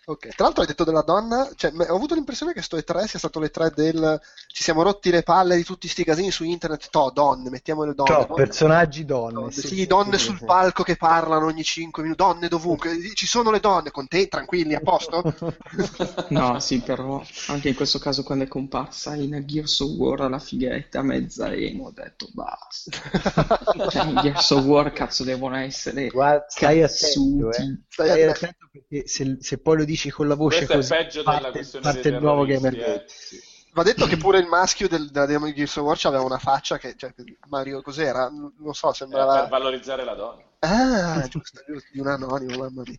Ok, 0.09 0.29
tra 0.29 0.45
l'altro 0.47 0.63
hai 0.63 0.67
detto 0.67 0.85
della 0.85 1.03
donna, 1.03 1.51
cioè, 1.55 1.71
ho 1.77 1.95
avuto 1.95 2.15
l'impressione 2.15 2.55
che 2.55 2.63
sto 2.63 2.79
E3 2.79 3.05
sia 3.05 3.19
stato 3.19 3.41
l'E3 3.41 3.75
del 3.75 4.19
ci 4.47 4.63
siamo 4.63 4.83
rotti 4.83 5.11
le 5.11 5.23
palle 5.23 5.55
di 5.55 5.65
tutti 5.65 5.87
sti 5.87 6.03
casini 6.03 6.31
su 6.31 6.45
internet, 6.45 6.89
to, 6.89 7.11
donne, 7.13 7.51
mettiamo 7.51 7.85
le 7.85 7.93
donne. 7.93 8.27
To, 8.27 8.33
personaggi 8.33 9.05
donne. 9.05 9.35
donne 9.35 9.53
sì, 9.53 9.67
sì, 9.67 9.87
donne 9.87 10.17
sì, 10.17 10.25
sul 10.25 10.39
sì. 10.39 10.47
palco 10.47 10.83
che 10.83 10.97
parlano 10.97 11.45
ogni 11.45 11.63
5 11.63 12.03
minuti, 12.03 12.23
donne 12.23 12.49
dovunque, 12.49 12.99
ci 13.13 13.27
sono 13.27 13.51
le 13.51 13.61
donne, 13.61 13.91
con 13.91 14.09
te, 14.09 14.29
tranquilli, 14.29 14.75
a 14.75 14.81
posto? 14.81 15.23
no, 16.31 16.59
sì, 16.59 16.81
però 16.81 17.23
anche 17.49 17.69
in 17.69 17.75
questo 17.75 17.99
caso 17.99 18.23
quando 18.23 18.45
è 18.45 18.49
comparsa 18.49 19.15
in 19.15 19.43
Gears 19.45 19.81
of 19.81 19.91
War 19.91 20.31
la 20.31 20.39
fighetta 20.39 21.03
mezza 21.03 21.53
emo, 21.53 21.89
ho 21.89 21.93
detto 21.93 22.29
basta. 22.33 22.91
cioè, 23.91 24.07
in 24.07 24.21
Gears 24.23 24.51
of 24.53 24.65
War 24.65 24.91
cazzo 24.91 25.23
devono 25.23 25.57
essere 25.57 26.09
Guarda, 26.09 26.47
stai 26.49 26.83
attento, 26.83 27.53
eh. 27.53 27.79
stai 27.87 28.23
attento 28.23 28.69
perché 28.73 29.07
se, 29.07 29.37
se 29.41 29.59
poi 29.59 29.77
lo 29.77 29.85
dici 29.85 29.98
dici 29.99 30.11
con 30.11 30.29
la 30.29 30.37
voce 30.37 30.59
Questo 30.59 30.75
così. 30.77 30.93
è 30.93 30.97
peggio 30.97 31.23
parte, 31.25 31.41
della 31.41 31.53
questione 31.53 31.85
parte 31.85 32.09
il 32.09 32.21
nuovo 32.21 32.45
Gamer 32.45 32.75
eh, 32.79 33.05
sì. 33.07 33.43
Va 33.73 33.83
detto 33.83 34.07
che 34.07 34.17
pure 34.17 34.39
il 34.39 34.47
maschio 34.47 34.89
del, 34.89 35.11
della 35.11 35.27
demo 35.27 35.45
di 35.47 35.55
Gears 35.55 35.77
of 35.77 35.85
War 35.85 35.99
aveva 36.03 36.23
una 36.23 36.39
faccia 36.39 36.79
che, 36.79 36.95
cioè, 36.97 37.13
Mario 37.49 37.81
cos'era? 37.81 38.29
Non 38.29 38.75
so, 38.75 38.93
sembrava... 38.93 39.37
Eh, 39.37 39.41
per 39.41 39.51
valorizzare 39.51 40.05
la 40.05 40.15
donna. 40.15 40.43
Ah, 40.61 41.23
giusto, 41.29 41.61
di 41.93 42.01
un 42.01 42.09
anonimo, 42.09 42.59
mamma 42.59 42.83
mia. 42.85 42.97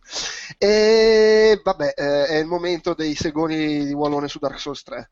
E 0.56 1.60
vabbè, 1.62 1.92
eh, 1.94 2.26
è 2.28 2.36
il 2.36 2.46
momento 2.46 2.94
dei 2.94 3.14
segoni 3.14 3.84
di 3.84 3.92
Wallone 3.92 4.28
su 4.28 4.38
Dark 4.38 4.58
Souls 4.58 4.82
3. 4.84 5.10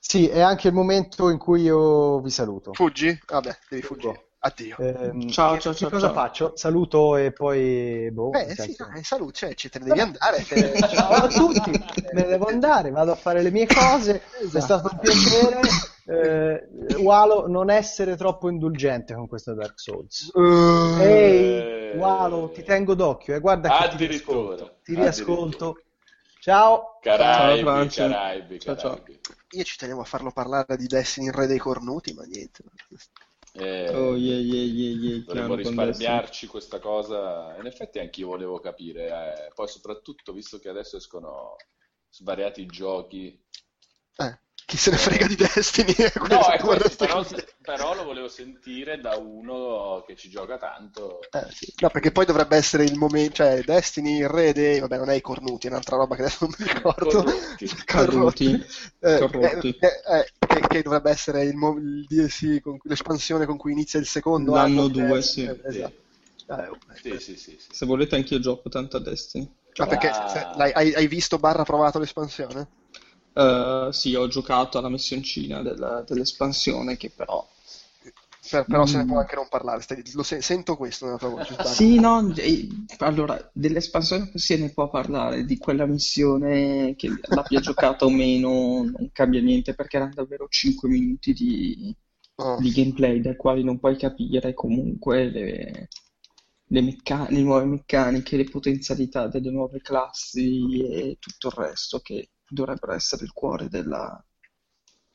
Sì, 0.00 0.26
è 0.26 0.40
anche 0.40 0.68
il 0.68 0.74
momento 0.74 1.28
in 1.28 1.38
cui 1.38 1.62
io 1.62 2.20
vi 2.20 2.30
saluto. 2.30 2.72
Fuggi? 2.72 3.16
Vabbè, 3.24 3.58
devi 3.68 3.82
fuggire. 3.82 4.25
Addio. 4.46 4.76
Ehm, 4.78 5.28
Ciao, 5.28 5.54
che- 5.54 5.60
ciao, 5.60 5.72
che 5.72 5.78
ciao, 5.78 5.90
cosa 5.90 6.06
ciao. 6.06 6.14
faccio? 6.14 6.52
Saluto 6.54 7.16
e 7.16 7.32
poi... 7.32 8.10
Boh, 8.12 8.30
Beh, 8.30 8.54
sì, 8.54 8.74
dai, 8.78 9.02
salute, 9.02 9.32
cioè, 9.32 9.54
ci 9.54 9.68
te 9.68 9.78
ne 9.80 9.86
devi 9.86 10.00
andare. 10.00 10.44
te- 10.44 10.72
Ciao 10.88 11.12
a 11.12 11.26
tutti, 11.28 11.70
me 11.70 12.12
ne 12.12 12.24
devo 12.26 12.46
andare, 12.46 12.90
vado 12.90 13.12
a 13.12 13.16
fare 13.16 13.42
le 13.42 13.50
mie 13.50 13.66
cose, 13.66 14.22
Esatto. 14.40 14.58
è 14.58 14.60
stato 14.60 14.88
un 14.92 14.98
piacere. 15.00 15.60
Eh, 16.08 16.68
Walo, 16.98 17.48
non 17.48 17.68
essere 17.68 18.16
troppo 18.16 18.48
indulgente 18.48 19.12
con 19.14 19.26
questo 19.26 19.54
Dark 19.54 19.80
Souls. 19.80 20.30
Uh, 20.34 20.96
Ehi, 21.00 21.96
Walo, 21.98 22.50
ti 22.50 22.62
tengo 22.62 22.94
d'occhio, 22.94 23.34
eh, 23.34 23.40
guarda 23.40 23.68
che 23.88 23.96
ti 23.96 24.06
riascolto. 24.06 24.78
Ti 24.84 24.94
riascolto. 24.94 25.82
Ciao. 26.38 26.98
Caraibi, 27.02 27.62
Ciao, 27.64 27.72
Franci. 27.72 28.00
Caraibi, 28.00 28.60
Ciao, 28.60 28.76
ciao. 28.76 28.90
Caraibi. 28.90 29.20
io 29.50 29.64
ci 29.64 29.76
tenevo 29.76 30.02
a 30.02 30.04
farlo 30.04 30.30
parlare 30.30 30.76
di 30.76 30.86
Destiny 30.86 31.26
in 31.26 31.32
Re 31.32 31.46
dei 31.48 31.58
Cornuti, 31.58 32.14
ma 32.14 32.22
niente. 32.22 32.62
Eh, 33.58 33.90
Oh, 33.94 34.16
yeah, 34.16 34.36
yeah, 34.36 34.64
yeah, 34.64 34.96
yeah, 34.96 35.24
Dovremmo 35.24 35.54
risparmiarci 35.54 36.46
questa 36.46 36.78
cosa. 36.78 37.56
In 37.58 37.66
effetti 37.66 37.98
anch'io 37.98 38.28
volevo 38.28 38.60
capire. 38.60 39.06
eh. 39.08 39.52
Poi 39.54 39.66
soprattutto, 39.68 40.32
visto 40.32 40.58
che 40.58 40.68
adesso 40.68 40.96
escono 40.98 41.56
svariati 42.10 42.66
giochi. 42.66 43.42
Eh, 44.18 44.38
chi 44.66 44.76
se 44.76 44.90
ne 44.90 44.96
frega 44.96 45.26
di 45.28 45.36
Destiny? 45.36 45.94
No, 46.28 46.48
è 46.48 46.58
questo, 46.58 47.06
però, 47.06 47.24
però 47.62 47.94
lo 47.94 48.02
volevo 48.04 48.28
sentire 48.28 49.00
da 49.00 49.16
uno 49.16 50.02
che 50.06 50.16
ci 50.16 50.28
gioca 50.28 50.58
tanto. 50.58 51.20
Eh, 51.30 51.46
sì. 51.52 51.72
No, 51.78 51.88
perché 51.90 52.10
poi 52.10 52.26
dovrebbe 52.26 52.56
essere 52.56 52.84
il 52.84 52.96
momento, 52.98 53.34
cioè 53.36 53.62
Destiny, 53.62 54.18
il 54.18 54.28
re 54.28 54.52
dei, 54.52 54.80
vabbè 54.80 54.96
non 54.98 55.10
è 55.10 55.14
i 55.14 55.20
cornuti, 55.20 55.68
è 55.68 55.70
un'altra 55.70 55.96
roba 55.96 56.16
che 56.16 56.22
adesso 56.22 56.46
non 56.46 56.54
mi 56.58 56.66
ricordo. 56.72 57.22
Corrotti. 57.22 57.70
Corrotti. 57.86 58.64
Eh, 59.00 59.18
Corrotti. 59.18 59.68
eh, 59.78 59.86
eh, 59.86 60.32
che, 60.46 60.60
che 60.66 60.82
dovrebbe 60.82 61.10
essere 61.10 61.44
il, 61.44 61.54
mo- 61.54 61.76
il 61.78 62.04
DLC, 62.08 62.60
con 62.60 62.76
cui- 62.78 62.90
l'espansione 62.90 63.46
con 63.46 63.56
cui 63.56 63.70
inizia 63.72 64.00
il 64.00 64.06
secondo 64.06 64.52
L'anno 64.52 64.80
anno. 64.82 64.88
due, 64.88 65.18
eh, 65.18 65.22
sì. 65.22 65.44
eh, 65.44 65.60
esatto. 65.64 66.04
Eh, 66.48 66.68
oh, 66.68 66.78
Sì, 67.00 67.08
eh. 67.08 67.20
sì, 67.20 67.36
sì, 67.36 67.56
sì. 67.58 67.66
Se 67.70 67.86
volete 67.86 68.16
anch'io 68.16 68.38
gioco 68.40 68.68
tanto 68.68 68.96
a 68.96 69.00
Destiny. 69.00 69.48
Ma 69.78 69.86
perché 69.86 70.08
Ah. 70.08 70.28
se- 70.28 70.48
l'hai- 70.56 70.72
hai, 70.72 70.94
hai 70.94 71.06
visto 71.06 71.38
barra 71.38 71.62
provato 71.64 71.98
l'espansione? 71.98 72.68
Eh, 73.36 73.88
sì, 73.92 74.14
ho 74.14 74.28
giocato 74.28 74.78
alla 74.78 74.88
missioncina 74.88 75.62
della- 75.62 76.02
dell'espansione 76.06 76.96
che 76.96 77.10
però... 77.10 77.46
Per- 78.48 78.64
però 78.68 78.86
se 78.86 78.98
ne 78.98 79.04
Mm. 79.04 79.08
può 79.08 79.18
anche 79.18 79.34
non 79.34 79.48
parlare, 79.48 79.82
stai- 79.82 80.02
lo 80.12 80.22
se- 80.22 80.40
sento 80.40 80.76
questo 80.76 81.04
nella 81.04 81.18
tua 81.18 81.28
voce. 81.30 81.56
Sì, 81.64 81.98
no, 81.98 82.32
allora, 82.98 83.50
dell'espansione 83.52 84.30
se 84.36 84.56
ne 84.56 84.70
può 84.72 84.88
parlare, 84.88 85.44
di 85.44 85.58
quella 85.58 85.84
missione 85.84 86.94
che 86.96 87.08
l'abbia 87.28 87.58
giocata 87.60 88.04
o 88.04 88.10
meno 88.10 88.84
non 88.84 89.10
cambia 89.12 89.40
niente 89.42 89.74
perché 89.74 89.96
erano 89.96 90.14
davvero 90.14 90.46
5 90.48 90.88
minuti 90.88 91.32
di, 91.32 91.94
Oh. 92.38 92.60
di 92.60 92.70
gameplay 92.70 93.20
dai 93.20 93.34
quali 93.36 93.64
non 93.64 93.78
puoi 93.80 93.96
capire 93.96 94.54
comunque 94.54 95.24
le, 95.28 95.88
le 96.68 96.80
mecca- 96.82 97.26
le 97.30 97.40
nuove 97.42 97.64
meccaniche, 97.64 98.36
le 98.36 98.44
potenzialità 98.44 99.26
delle 99.26 99.50
nuove 99.50 99.80
classi 99.80 100.82
e 100.82 101.16
tutto 101.18 101.48
il 101.48 101.54
resto 101.54 101.98
che 102.00 102.28
dovrebbero 102.48 102.92
essere 102.94 103.24
il 103.24 103.32
cuore 103.32 103.68
della, 103.68 104.22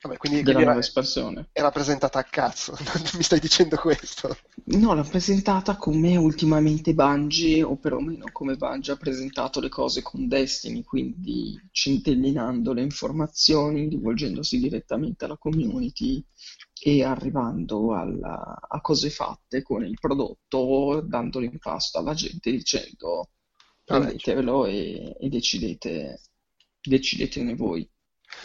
Vabbè, 0.02 0.18
quindi, 0.18 0.42
della 0.42 0.44
quindi 0.44 0.62
nuova 0.62 0.80
era, 0.80 0.80
espansione. 0.80 1.50
era 1.52 1.72
presentata 1.72 2.20
a 2.20 2.24
cazzo, 2.24 2.76
mi 3.18 3.24
stai 3.24 3.40
dicendo 3.40 3.78
questo? 3.78 4.36
No, 4.66 4.94
l'ha 4.94 5.04
presentata 5.04 5.76
come 5.76 6.16
ultimamente 6.18 6.94
Bungie, 6.94 7.62
o 7.64 7.78
perlomeno 7.78 8.32
come 8.32 8.56
Bungie 8.56 8.94
ha 8.94 8.98
presentato 8.98 9.60
le 9.60 9.70
cose 9.70 10.02
con 10.02 10.28
Destiny, 10.28 10.84
quindi 10.84 11.60
centellinando 11.72 12.74
le 12.74 12.82
informazioni, 12.82 13.88
rivolgendosi 13.90 14.60
direttamente 14.60 15.26
alla 15.26 15.38
community 15.38 16.24
e 16.82 17.04
arrivando 17.04 17.94
alla- 17.96 18.58
a 18.68 18.82
cose 18.82 19.10
fatte 19.10 19.62
con 19.62 19.84
il 19.86 19.98
prodotto, 20.00 21.02
dandolo 21.02 21.46
in 21.46 21.60
pasto 21.60 21.98
alla 22.00 22.14
gente 22.14 22.52
dicendo 22.52 23.30
prendetevelo 23.84 24.66
e, 24.66 25.16
e 25.20 25.30
decidete, 25.30 26.22
decidetene 26.82 27.56
voi. 27.56 27.88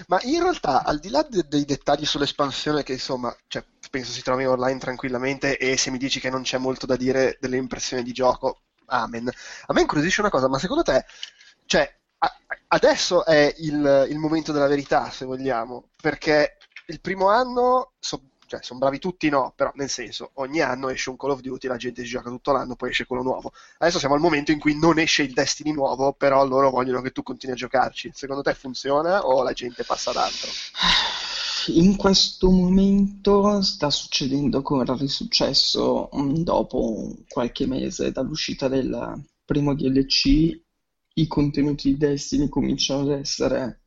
Ma 0.08 0.18
in 0.22 0.42
realtà, 0.42 0.82
al 0.84 0.98
di 0.98 1.08
là 1.10 1.22
de- 1.28 1.46
dei 1.48 1.64
dettagli 1.64 2.04
sull'espansione, 2.04 2.82
che 2.82 2.92
insomma, 2.92 3.34
cioè, 3.46 3.64
penso 3.90 4.10
si 4.12 4.22
trovi 4.22 4.44
online 4.44 4.78
tranquillamente, 4.78 5.56
e 5.58 5.76
se 5.76 5.90
mi 5.90 5.98
dici 5.98 6.20
che 6.20 6.30
non 6.30 6.42
c'è 6.42 6.58
molto 6.58 6.86
da 6.86 6.96
dire 6.96 7.38
delle 7.40 7.56
impressioni 7.56 8.02
di 8.02 8.12
gioco, 8.12 8.62
amen. 8.86 9.28
A 9.66 9.72
me 9.72 9.80
incuriosisce 9.82 10.20
una 10.20 10.30
cosa, 10.30 10.48
ma 10.48 10.58
secondo 10.58 10.82
te, 10.82 11.04
cioè, 11.66 11.98
a- 12.18 12.36
adesso 12.68 13.24
è 13.24 13.54
il, 13.58 14.06
il 14.10 14.18
momento 14.18 14.52
della 14.52 14.66
verità, 14.66 15.10
se 15.10 15.24
vogliamo, 15.24 15.90
perché 16.00 16.56
il 16.88 17.00
primo 17.00 17.28
anno, 17.28 17.92
so- 17.98 18.22
cioè, 18.46 18.60
sono 18.62 18.78
bravi 18.78 18.98
tutti, 18.98 19.28
no, 19.28 19.52
però 19.54 19.72
nel 19.74 19.88
senso, 19.88 20.30
ogni 20.34 20.60
anno 20.60 20.88
esce 20.88 21.10
un 21.10 21.16
Call 21.16 21.30
of 21.30 21.40
Duty, 21.40 21.66
la 21.66 21.76
gente 21.76 22.02
ci 22.02 22.10
gioca 22.10 22.30
tutto 22.30 22.52
l'anno, 22.52 22.76
poi 22.76 22.90
esce 22.90 23.06
quello 23.06 23.22
nuovo. 23.22 23.52
Adesso 23.78 23.98
siamo 23.98 24.14
al 24.14 24.20
momento 24.20 24.52
in 24.52 24.58
cui 24.58 24.78
non 24.78 24.98
esce 24.98 25.22
il 25.22 25.32
Destiny 25.32 25.72
nuovo, 25.72 26.12
però 26.12 26.46
loro 26.46 26.70
vogliono 26.70 27.00
che 27.02 27.10
tu 27.10 27.22
continui 27.22 27.54
a 27.54 27.58
giocarci. 27.58 28.10
Secondo 28.14 28.42
te 28.42 28.54
funziona 28.54 29.26
o 29.26 29.42
la 29.42 29.52
gente 29.52 29.84
passa 29.84 30.10
ad 30.10 30.16
altro? 30.16 30.50
In 31.68 31.96
questo 31.96 32.48
momento 32.48 33.60
sta 33.60 33.90
succedendo 33.90 34.62
come 34.62 34.82
era 34.82 34.94
risuccesso 34.94 36.08
mm, 36.14 36.34
dopo 36.44 37.12
qualche 37.28 37.66
mese 37.66 38.12
dall'uscita 38.12 38.68
del 38.68 39.24
primo 39.44 39.74
DLC, 39.74 40.60
i 41.14 41.26
contenuti 41.26 41.88
di 41.88 41.96
Destiny 41.96 42.48
cominciano 42.48 43.00
ad 43.00 43.18
essere 43.18 43.85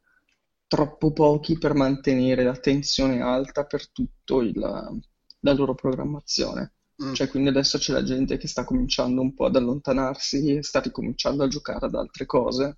troppo 0.69 1.11
pochi 1.11 1.57
per 1.57 1.73
mantenere 1.73 2.43
l'attenzione 2.43 3.21
alta 3.21 3.65
per 3.65 3.89
tutto 3.91 4.39
il- 4.41 4.57
la 5.41 5.53
loro 5.53 5.73
programmazione. 5.73 6.75
Mm. 7.03 7.13
Cioè, 7.13 7.27
quindi 7.27 7.49
adesso 7.49 7.77
c'è 7.79 7.91
la 7.91 8.03
gente 8.03 8.37
che 8.37 8.47
sta 8.47 8.63
cominciando 8.65 9.19
un 9.21 9.33
po' 9.33 9.45
ad 9.45 9.55
allontanarsi 9.55 10.57
e 10.57 10.63
sta 10.63 10.79
ricominciando 10.79 11.43
a 11.43 11.47
giocare 11.47 11.85
ad 11.87 11.95
altre 11.95 12.25
cose. 12.25 12.77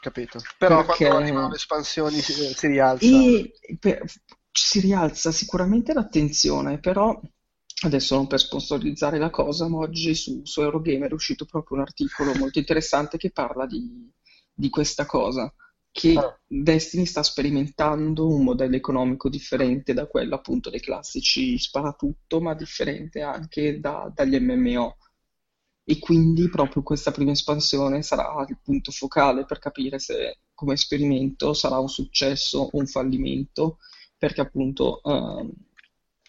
Capito. 0.00 0.38
Però 0.58 0.84
Perché- 0.84 1.06
quando 1.06 1.24
arrivano 1.24 1.48
le 1.48 1.54
espansioni 1.56 2.20
si, 2.20 2.32
si 2.32 2.66
rialza. 2.68 3.04
E 3.04 3.52
per- 3.80 4.04
si 4.52 4.78
rialza 4.80 5.32
sicuramente 5.32 5.92
l'attenzione, 5.92 6.78
però 6.78 7.18
adesso 7.84 8.14
non 8.14 8.28
per 8.28 8.38
sponsorizzare 8.38 9.18
la 9.18 9.30
cosa, 9.30 9.66
ma 9.68 9.78
oggi 9.78 10.14
su, 10.14 10.42
su 10.44 10.60
Eurogamer 10.60 11.10
è 11.10 11.14
uscito 11.14 11.44
proprio 11.46 11.78
un 11.78 11.82
articolo 11.82 12.32
molto 12.36 12.60
interessante 12.60 13.16
che 13.16 13.30
parla 13.32 13.66
di, 13.66 14.08
di 14.52 14.68
questa 14.68 15.06
cosa, 15.06 15.52
che. 15.94 16.14
Destiny 16.46 17.04
sta 17.06 17.22
sperimentando 17.22 18.28
un 18.28 18.44
modello 18.44 18.76
economico 18.76 19.28
differente 19.28 19.92
da 19.92 20.06
quello 20.06 20.36
appunto 20.36 20.70
dei 20.70 20.80
classici 20.80 21.58
sparatutto, 21.58 22.40
ma 22.40 22.54
differente 22.54 23.22
anche 23.22 23.80
da- 23.80 24.10
dagli 24.14 24.36
MMO. 24.38 24.96
E 25.84 25.98
quindi 25.98 26.48
proprio 26.48 26.82
questa 26.82 27.10
prima 27.10 27.32
espansione 27.32 28.02
sarà 28.02 28.44
il 28.48 28.58
punto 28.62 28.90
focale 28.92 29.44
per 29.44 29.58
capire 29.58 29.98
se 29.98 30.38
come 30.54 30.74
esperimento 30.74 31.52
sarà 31.54 31.78
un 31.78 31.88
successo 31.88 32.60
o 32.60 32.78
un 32.78 32.86
fallimento, 32.86 33.78
perché 34.16 34.40
appunto 34.40 35.02
ehm, 35.02 35.52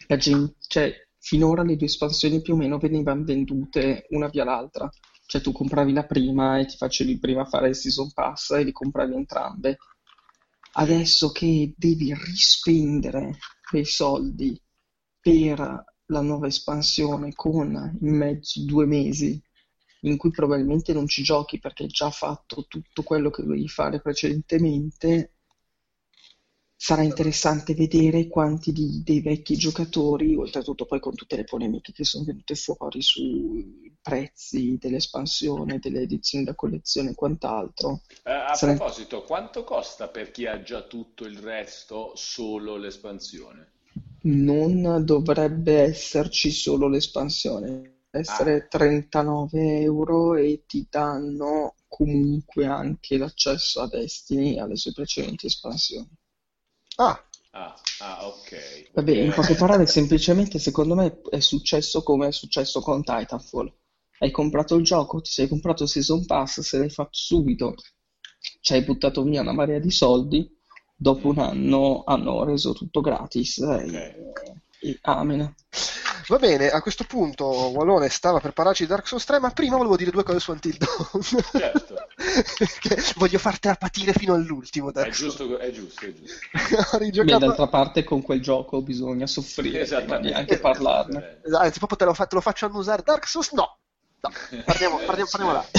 la 0.08 0.16
gen- 0.16 0.54
cioè, 0.66 0.92
finora 1.18 1.62
le 1.62 1.76
due 1.76 1.86
espansioni 1.86 2.40
più 2.40 2.54
o 2.54 2.56
meno 2.56 2.78
venivano 2.78 3.24
vendute 3.24 4.06
una 4.10 4.28
via 4.28 4.44
l'altra, 4.44 4.88
cioè 5.26 5.40
tu 5.40 5.52
compravi 5.52 5.92
la 5.92 6.06
prima 6.06 6.58
e 6.58 6.66
ti 6.66 6.76
facevi 6.76 7.18
prima 7.18 7.44
fare 7.44 7.68
il 7.68 7.76
Season 7.76 8.12
Pass 8.12 8.50
e 8.50 8.64
li 8.64 8.72
compravi 8.72 9.14
entrambe. 9.14 9.78
Adesso 10.72 11.30
che 11.32 11.74
devi 11.76 12.14
rispendere 12.14 13.38
quei 13.68 13.84
soldi 13.84 14.60
per 15.20 15.84
la 16.06 16.20
nuova 16.20 16.46
espansione 16.46 17.32
con 17.34 17.98
in 18.00 18.16
mezzo 18.16 18.64
due 18.64 18.86
mesi 18.86 19.42
in 20.00 20.16
cui 20.16 20.30
probabilmente 20.30 20.92
non 20.92 21.08
ci 21.08 21.22
giochi 21.22 21.58
perché 21.58 21.84
hai 21.84 21.88
già 21.88 22.10
fatto 22.10 22.66
tutto 22.68 23.02
quello 23.02 23.30
che 23.30 23.42
dovevi 23.42 23.68
fare 23.68 24.00
precedentemente, 24.00 25.35
sarà 26.76 27.02
interessante 27.02 27.74
vedere 27.74 28.28
quanti 28.28 28.72
di- 28.72 29.02
dei 29.02 29.20
vecchi 29.20 29.56
giocatori, 29.56 30.34
oltretutto 30.36 30.84
poi 30.84 31.00
con 31.00 31.14
tutte 31.14 31.36
le 31.36 31.44
polemiche 31.44 31.92
che 31.92 32.04
sono 32.04 32.24
venute 32.24 32.54
fuori 32.54 33.02
sui 33.02 33.96
prezzi 34.00 34.76
dell'espansione, 34.78 35.78
delle 35.78 36.02
edizioni 36.02 36.44
da 36.44 36.54
collezione 36.54 37.10
e 37.10 37.14
quant'altro, 37.14 38.02
Eh, 38.24 38.30
a 38.30 38.54
Sarà- 38.54 38.74
proposito, 38.74 39.22
quanto 39.22 39.64
costa 39.64 40.08
per 40.08 40.30
chi 40.30 40.46
ha 40.46 40.62
già 40.62 40.82
tutto 40.82 41.24
il 41.24 41.38
resto 41.38 42.12
solo 42.14 42.76
l'espansione? 42.76 43.72
non 44.22 45.02
dovrebbe 45.04 45.80
esserci 45.82 46.50
solo 46.50 46.88
l'espansione, 46.88 47.68
deve 47.70 47.94
essere 48.10 48.66
39 48.68 49.80
euro 49.80 50.34
e 50.34 50.64
ti 50.66 50.86
danno 50.90 51.74
comunque 51.88 52.66
anche 52.66 53.16
l'accesso 53.16 53.80
a 53.80 53.88
Destiny 53.88 54.56
e 54.56 54.60
alle 54.60 54.76
sue 54.76 54.92
precedenti 54.92 55.46
espansioni. 55.46 56.08
Ah, 56.96 57.20
Ah, 57.52 57.74
ah, 58.00 58.26
ok. 58.26 58.90
Vabbè, 58.92 59.12
in 59.12 59.26
Perché- 59.28 59.40
poche 59.40 59.54
parole, 59.54 59.86
semplicemente 59.86 60.58
secondo 60.58 60.94
me 60.94 61.20
è 61.30 61.40
successo 61.40 62.02
come 62.02 62.26
è 62.28 62.32
successo 62.32 62.80
con 62.80 63.02
Titanfall. 63.02 63.72
Hai 64.18 64.30
comprato 64.30 64.74
il 64.76 64.84
gioco, 64.84 65.22
ti 65.22 65.30
sei 65.30 65.48
comprato 65.48 65.84
il 65.84 65.88
Season 65.88 66.26
Pass, 66.26 66.60
se 66.60 66.76
l'hai 66.78 66.90
fatto 66.90 67.10
subito, 67.16 67.74
ci 68.60 68.74
hai 68.74 68.82
buttato 68.82 69.22
via 69.22 69.40
una 69.40 69.52
marea 69.54 69.78
di 69.78 69.90
soldi, 69.90 70.46
dopo 70.94 71.28
un 71.28 71.38
anno 71.38 72.02
hanno 72.04 72.44
reso 72.44 72.74
tutto 72.74 73.00
gratis 73.00 73.56
e, 73.58 74.32
e 74.80 74.98
amen. 75.02 75.54
Va 76.28 76.38
bene, 76.38 76.70
a 76.70 76.80
questo 76.82 77.04
punto 77.04 77.44
Wallone 77.46 78.08
stava 78.08 78.40
per 78.40 78.52
parlarci 78.52 78.82
di 78.82 78.88
Dark 78.88 79.06
Souls 79.06 79.24
3, 79.24 79.38
ma 79.38 79.50
prima 79.50 79.76
volevo 79.76 79.96
dire 79.96 80.10
due 80.10 80.24
cose 80.24 80.40
su 80.40 80.50
Until 80.50 80.76
Dawn. 80.76 81.22
Certo. 81.22 81.94
Voglio 83.14 83.38
fartela 83.38 83.76
patire 83.76 84.12
fino 84.12 84.34
all'ultimo. 84.34 84.88
È 84.88 84.92
Dark 84.92 85.14
Souls. 85.14 85.36
giusto, 85.36 85.58
è 85.58 85.70
giusto, 85.70 86.04
è 86.04 86.12
giusto. 86.12 86.38
Beh, 86.98 87.04
rigiocato- 87.04 87.38
d'altra 87.38 87.68
parte 87.68 88.02
con 88.02 88.22
quel 88.22 88.40
gioco 88.40 88.82
bisogna 88.82 89.26
soffrire 89.28 89.84
prima 89.84 90.18
di 90.18 90.32
anche 90.32 90.58
parlarne. 90.58 91.40
Esatto, 91.44 91.62
Anzi, 91.62 91.78
proprio 91.78 91.98
te 91.98 92.04
lo, 92.06 92.14
fa- 92.14 92.26
te 92.26 92.34
lo 92.34 92.40
faccio 92.40 92.66
annusare 92.66 93.02
Dark 93.04 93.26
Souls? 93.28 93.52
No. 93.52 93.78
No, 94.18 94.30
parliamo, 94.64 94.96
parliamo, 94.98 95.28
parliamo 95.30 95.52
là. 95.52 95.64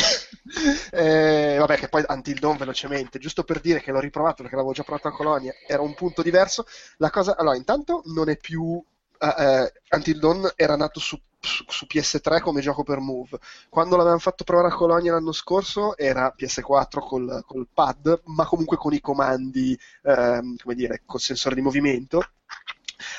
Eh, 0.92 1.58
vabbè, 1.60 1.76
che 1.78 1.90
poi 1.90 2.06
Until 2.08 2.40
Dawn 2.40 2.56
velocemente, 2.56 3.20
giusto 3.20 3.44
per 3.44 3.60
dire 3.60 3.82
che 3.82 3.92
l'ho 3.92 4.00
riprovato 4.00 4.44
perché 4.44 4.56
l'avevo 4.56 4.74
già 4.74 4.84
provato 4.84 5.10
a 5.10 5.12
Colonia, 5.12 5.54
era 5.68 5.82
un 5.82 5.94
punto 5.94 6.22
diverso. 6.22 6.66
La 6.98 7.10
cosa, 7.10 7.36
allora, 7.36 7.58
intanto 7.58 8.02
non 8.06 8.30
è 8.30 8.38
più. 8.38 8.82
Eh, 9.20 9.64
eh, 9.64 9.74
Until 9.92 10.20
Dawn 10.20 10.52
era 10.56 10.76
nato 10.76 11.00
su, 11.00 11.20
su- 11.40 11.64
su 11.68 11.86
PS3 11.88 12.40
come 12.40 12.62
gioco 12.62 12.84
per 12.84 13.00
Move. 13.00 13.38
Quando 13.70 13.96
l'avevamo 13.96 14.20
fatto 14.20 14.44
provare 14.44 14.70
a 14.70 14.76
Colonia 14.76 15.14
l'anno 15.14 15.32
scorso 15.32 15.98
era 15.98 16.34
PS4 16.36 17.00
col, 17.00 17.44
col 17.46 17.68
pad, 17.74 18.22
ma 18.26 18.46
comunque 18.46 18.78
con 18.78 18.94
i 18.94 19.00
comandi, 19.02 19.78
ehm, 20.04 20.56
come 20.62 20.76
dire, 20.76 21.02
col 21.06 21.20
sensore 21.20 21.56
di 21.56 21.62
movimento. 21.62 22.22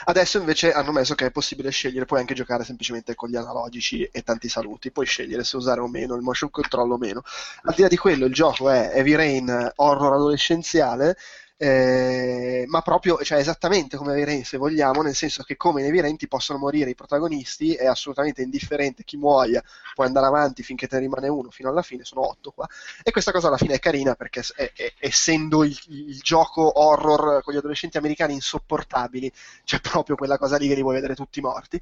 Adesso 0.07 0.39
invece 0.39 0.73
hanno 0.73 0.91
messo 0.93 1.15
che 1.15 1.27
è 1.27 1.31
possibile 1.31 1.71
scegliere, 1.71 2.05
puoi 2.05 2.21
anche 2.21 2.35
giocare 2.35 2.65
semplicemente 2.65 3.15
con 3.15 3.29
gli 3.29 3.37
analogici 3.37 4.03
e 4.05 4.23
tanti 4.23 4.49
saluti, 4.49 4.91
puoi 4.91 5.07
scegliere 5.07 5.45
se 5.45 5.57
usare 5.57 5.81
o 5.81 5.87
meno 5.89 6.15
il 6.17 6.23
motion 6.23 6.51
control 6.51 6.91
o 6.93 6.97
meno. 6.99 7.23
Al 7.63 7.75
di 7.75 7.83
là 7.83 7.89
di 7.89 7.97
quello, 7.97 8.27
il 8.27 8.33
gioco 8.33 8.69
è 8.71 8.91
Heavy 8.95 9.15
Rain 9.15 9.73
horror 9.77 10.15
adolescenziale, 10.15 11.17
eh, 11.61 12.65
ma 12.69 12.81
proprio, 12.83 13.19
cioè 13.23 13.39
esattamente 13.39 13.97
come 13.97 14.25
Rain 14.25 14.45
se 14.45 14.57
vogliamo, 14.59 15.03
nel 15.03 15.15
senso 15.15 15.43
che 15.43 15.57
come 15.57 15.81
in 15.81 15.87
Heavy 15.89 16.01
Rain 16.01 16.17
ti 16.17 16.29
possono 16.29 16.59
morire 16.59 16.91
i 16.91 16.95
protagonisti, 16.95 17.75
è 17.75 17.87
assolutamente 17.87 18.43
indifferente 18.43 19.03
chi 19.05 19.17
muoia, 19.17 19.63
puoi 19.95 20.07
andare 20.07 20.27
avanti 20.27 20.63
finché 20.63 20.87
te 20.87 20.97
ne 20.97 21.03
rimane 21.03 21.29
uno, 21.29 21.51
fino 21.51 21.69
alla 21.69 21.83
fine, 21.83 22.05
sono 22.05 22.27
otto 22.29 22.53
qua. 22.53 22.67
E 23.03 23.11
questa 23.11 23.33
cosa 23.33 23.49
alla 23.49 23.57
fine 23.57 23.75
è 23.75 23.79
carina 23.81 24.15
perché 24.15 24.43
è- 24.57 24.73
è- 24.75 24.93
essendo 25.01 25.65
il, 25.65 25.77
il 25.89 26.21
gioco 26.21 26.81
horror 26.81 27.43
con 27.43 27.53
gli 27.55 27.57
adolescenti 27.57 27.97
americani 27.99 28.35
insopportabili, 28.35 29.31
c'è 29.65 29.81
proprio 29.81 30.17
quella 30.17 30.39
cosa 30.39 30.57
lì 30.57 30.69
che 30.69 30.75
li 30.75 30.83
vuoi 30.83 30.95
vedere 30.95 31.15
tutti 31.15 31.41
morti. 31.41 31.81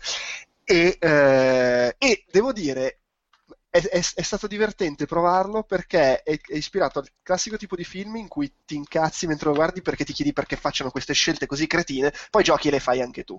E, 0.64 0.96
eh, 0.98 1.94
e 1.98 2.24
devo 2.30 2.52
dire, 2.52 3.00
è, 3.76 3.88
è- 3.88 4.02
è 4.14 4.22
stato 4.22 4.46
divertente 4.46 5.06
provarlo 5.06 5.62
perché 5.62 6.22
è, 6.22 6.38
è 6.40 6.54
ispirato 6.56 6.98
al 7.00 7.08
classico 7.22 7.56
tipo 7.56 7.76
di 7.76 7.84
film 7.84 8.16
in 8.16 8.28
cui 8.28 8.52
ti 8.64 8.74
incazzi 8.76 9.26
mentre 9.26 9.48
lo 9.48 9.54
guardi 9.54 9.82
perché 9.82 10.04
ti 10.04 10.12
chiedi 10.12 10.32
perché 10.32 10.56
facciano 10.56 10.90
queste 10.90 11.12
scelte 11.14 11.46
così 11.46 11.66
cretine, 11.66 12.12
poi 12.30 12.42
giochi 12.44 12.68
e 12.68 12.70
le 12.72 12.80
fai 12.80 13.00
anche 13.02 13.24
tu. 13.24 13.38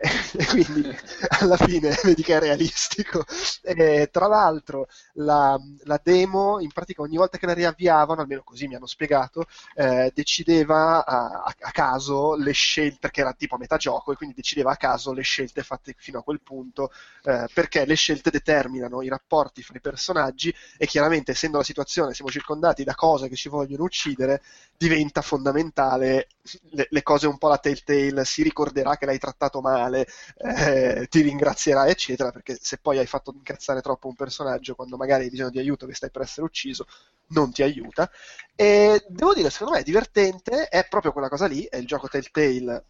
E 0.38 0.44
quindi 0.46 0.94
alla 1.40 1.56
fine 1.56 1.94
vedi 2.04 2.22
che 2.22 2.36
è 2.36 2.38
realistico. 2.40 3.24
E, 3.62 4.08
tra 4.12 4.26
l'altro, 4.26 4.86
la, 5.14 5.58
la 5.84 6.00
demo, 6.02 6.60
in 6.60 6.70
pratica, 6.72 7.02
ogni 7.02 7.16
volta 7.16 7.38
che 7.38 7.46
la 7.46 7.54
riavviavano, 7.54 8.20
almeno 8.20 8.42
così 8.44 8.66
mi 8.66 8.74
hanno 8.74 8.86
spiegato, 8.86 9.46
eh, 9.74 10.12
decideva 10.14 11.04
a, 11.04 11.42
a- 11.58 11.70
caso 11.72 12.34
le 12.36 12.52
scelte, 12.52 12.98
perché 13.00 13.20
era 13.20 13.32
tipo 13.34 13.54
a 13.56 13.58
metà 13.58 13.76
gioco, 13.76 14.12
e 14.12 14.16
quindi 14.16 14.34
decideva 14.34 14.72
a 14.72 14.76
caso 14.76 15.12
le 15.12 15.22
scelte 15.22 15.62
fatte 15.62 15.94
fino 15.96 16.18
a 16.18 16.22
quel 16.22 16.40
punto, 16.42 16.90
eh, 17.24 17.46
perché 17.52 17.84
le 17.84 17.94
scelte 17.94 18.30
determinano 18.30 19.02
i 19.02 19.08
rapporti 19.08 19.62
fra 19.62 19.74
i 19.76 19.80
personaggi 19.80 20.54
e 20.76 20.86
chiaramente, 20.86 21.32
essendo 21.32 21.58
la 21.58 21.64
situazione, 21.64 22.14
siamo 22.14 22.30
circondati 22.30 22.84
da 22.84 22.94
cose 22.94 23.28
che 23.28 23.36
ci 23.36 23.48
vogliono 23.48 23.84
uccidere, 23.84 24.42
diventa 24.76 25.22
fondamentale 25.22 26.28
le, 26.70 26.86
le 26.90 27.02
cose 27.02 27.26
un 27.26 27.38
po' 27.38 27.48
la 27.48 27.58
telltale, 27.58 28.24
si 28.24 28.42
ricorderà 28.42 28.96
che 28.96 29.06
l'hai 29.06 29.18
trattato 29.18 29.60
male, 29.60 30.06
eh, 30.38 31.06
ti 31.08 31.20
ringrazierà, 31.20 31.86
eccetera, 31.88 32.30
perché 32.30 32.56
se 32.60 32.78
poi 32.78 32.98
hai 32.98 33.06
fatto 33.06 33.32
incazzare 33.34 33.80
troppo 33.80 34.08
un 34.08 34.14
personaggio 34.14 34.74
quando 34.74 34.96
magari 34.96 35.24
hai 35.24 35.30
bisogno 35.30 35.50
di 35.50 35.58
aiuto 35.58 35.86
che 35.86 35.94
stai 35.94 36.10
per 36.10 36.22
essere 36.22 36.46
ucciso, 36.46 36.86
non 37.28 37.52
ti 37.52 37.62
aiuta. 37.62 38.10
E 38.54 39.04
devo 39.08 39.34
dire, 39.34 39.50
secondo 39.50 39.74
me 39.74 39.80
è 39.80 39.84
divertente, 39.84 40.68
è 40.68 40.86
proprio 40.88 41.12
quella 41.12 41.28
cosa 41.28 41.46
lì, 41.46 41.64
è 41.64 41.76
il 41.76 41.86
gioco 41.86 42.08
Telltale 42.08 42.84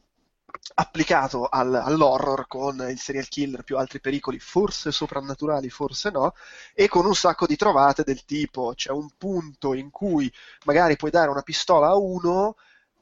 applicato 0.74 1.46
al- 1.46 1.74
all'horror 1.74 2.46
con 2.46 2.78
il 2.90 2.98
serial 2.98 3.28
killer 3.28 3.62
più 3.62 3.76
altri 3.78 4.00
pericoli, 4.00 4.38
forse 4.38 4.92
soprannaturali, 4.92 5.70
forse 5.70 6.10
no, 6.10 6.34
e 6.74 6.88
con 6.88 7.06
un 7.06 7.14
sacco 7.14 7.46
di 7.46 7.56
trovate 7.56 8.02
del 8.04 8.24
tipo 8.24 8.72
c'è 8.74 8.90
un 8.90 9.08
punto 9.16 9.74
in 9.74 9.90
cui 9.90 10.32
magari 10.64 10.96
puoi 10.96 11.10
dare 11.10 11.30
una 11.30 11.42
pistola 11.42 11.88
a 11.88 11.96
uno 11.96 12.56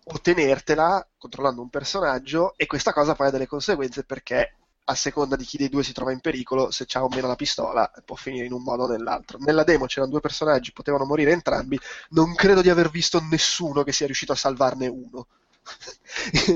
o 0.06 0.20
tenertela 0.20 1.06
controllando 1.16 1.62
un 1.62 1.70
personaggio 1.70 2.54
e 2.56 2.66
questa 2.66 2.92
cosa 2.92 3.14
poi 3.14 3.28
ha 3.28 3.30
delle 3.30 3.46
conseguenze 3.46 4.04
perché 4.04 4.56
a 4.86 4.94
seconda 4.94 5.34
di 5.36 5.44
chi 5.44 5.56
dei 5.56 5.70
due 5.70 5.82
si 5.82 5.94
trova 5.94 6.12
in 6.12 6.20
pericolo, 6.20 6.70
se 6.70 6.84
c'ha 6.86 7.02
o 7.02 7.08
meno 7.08 7.26
la 7.26 7.36
pistola 7.36 7.90
può 8.04 8.16
finire 8.16 8.44
in 8.44 8.52
un 8.52 8.62
modo 8.62 8.82
o 8.84 8.86
nell'altro. 8.86 9.38
Nella 9.40 9.64
demo 9.64 9.86
c'erano 9.86 10.10
due 10.12 10.20
personaggi, 10.20 10.72
potevano 10.72 11.06
morire 11.06 11.32
entrambi, 11.32 11.78
non 12.10 12.34
credo 12.34 12.60
di 12.60 12.68
aver 12.68 12.90
visto 12.90 13.18
nessuno 13.30 13.82
che 13.82 13.92
sia 13.92 14.04
riuscito 14.06 14.32
a 14.32 14.36
salvarne 14.36 14.86
uno. 14.88 15.26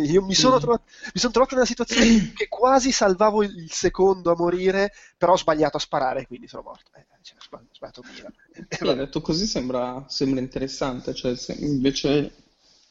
Io 0.04 0.22
mi 0.22 0.34
sono, 0.34 0.58
trovato, 0.58 0.84
mi 1.14 1.20
sono 1.20 1.32
trovato 1.32 1.54
nella 1.54 1.66
situazione 1.66 2.06
che 2.32 2.48
quasi 2.48 2.92
salvavo 2.92 3.42
il, 3.42 3.70
secondo 3.70 4.30
a 4.30 4.36
morire, 4.36 4.92
però 5.16 5.32
ho 5.32 5.36
sbagliato 5.36 5.76
a 5.76 5.80
sparare, 5.80 6.26
quindi 6.26 6.46
sono 6.48 6.62
morto. 6.62 6.90
Eh, 6.94 7.06
cioè, 7.22 7.36
ho 7.38 7.42
sbagli- 7.42 7.68
ho 7.70 7.74
sbagliato 7.74 8.04
mira. 8.06 8.30
E 8.52 8.66
Sì, 8.68 8.84
detto 8.94 9.20
così 9.20 9.46
sembra, 9.46 10.04
sembra 10.08 10.40
interessante, 10.40 11.14
cioè 11.14 11.34
invece 11.58 12.32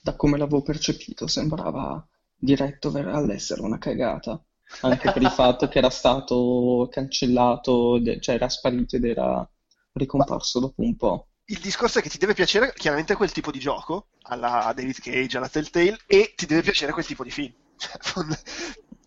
da 0.02 0.16
come 0.16 0.38
l'avevo 0.38 0.62
percepito 0.62 1.28
sembrava 1.28 2.06
diretto 2.36 2.92
ver- 2.92 3.08
all'essere 3.08 3.62
una 3.62 3.78
cagata, 3.78 4.42
anche 4.82 5.12
per 5.12 5.22
il 5.22 5.30
fatto 5.32 5.68
che 5.68 5.78
era 5.80 5.90
stato 5.90 6.88
cancellato, 6.92 8.02
cioè 8.20 8.36
era 8.36 8.50
sparito 8.50 8.96
ed 8.96 9.06
era 9.06 9.48
ricomparso 9.94 10.60
dopo 10.60 10.82
un 10.82 10.96
po'. 10.96 11.28
Il 11.50 11.60
discorso 11.60 12.00
è 12.00 12.02
che 12.02 12.10
ti 12.10 12.18
deve 12.18 12.34
piacere 12.34 12.74
chiaramente 12.76 13.16
quel 13.16 13.32
tipo 13.32 13.52
di 13.52 13.60
gioco, 13.60 14.08
alla 14.24 14.74
David 14.76 15.00
Cage, 15.00 15.38
alla 15.38 15.48
Telltale, 15.48 15.98
e 16.06 16.34
ti 16.36 16.46
deve 16.46 16.62
piacere 16.62 16.92
quel 16.92 17.06
tipo 17.06 17.24
di 17.24 17.32
film. 17.32 17.54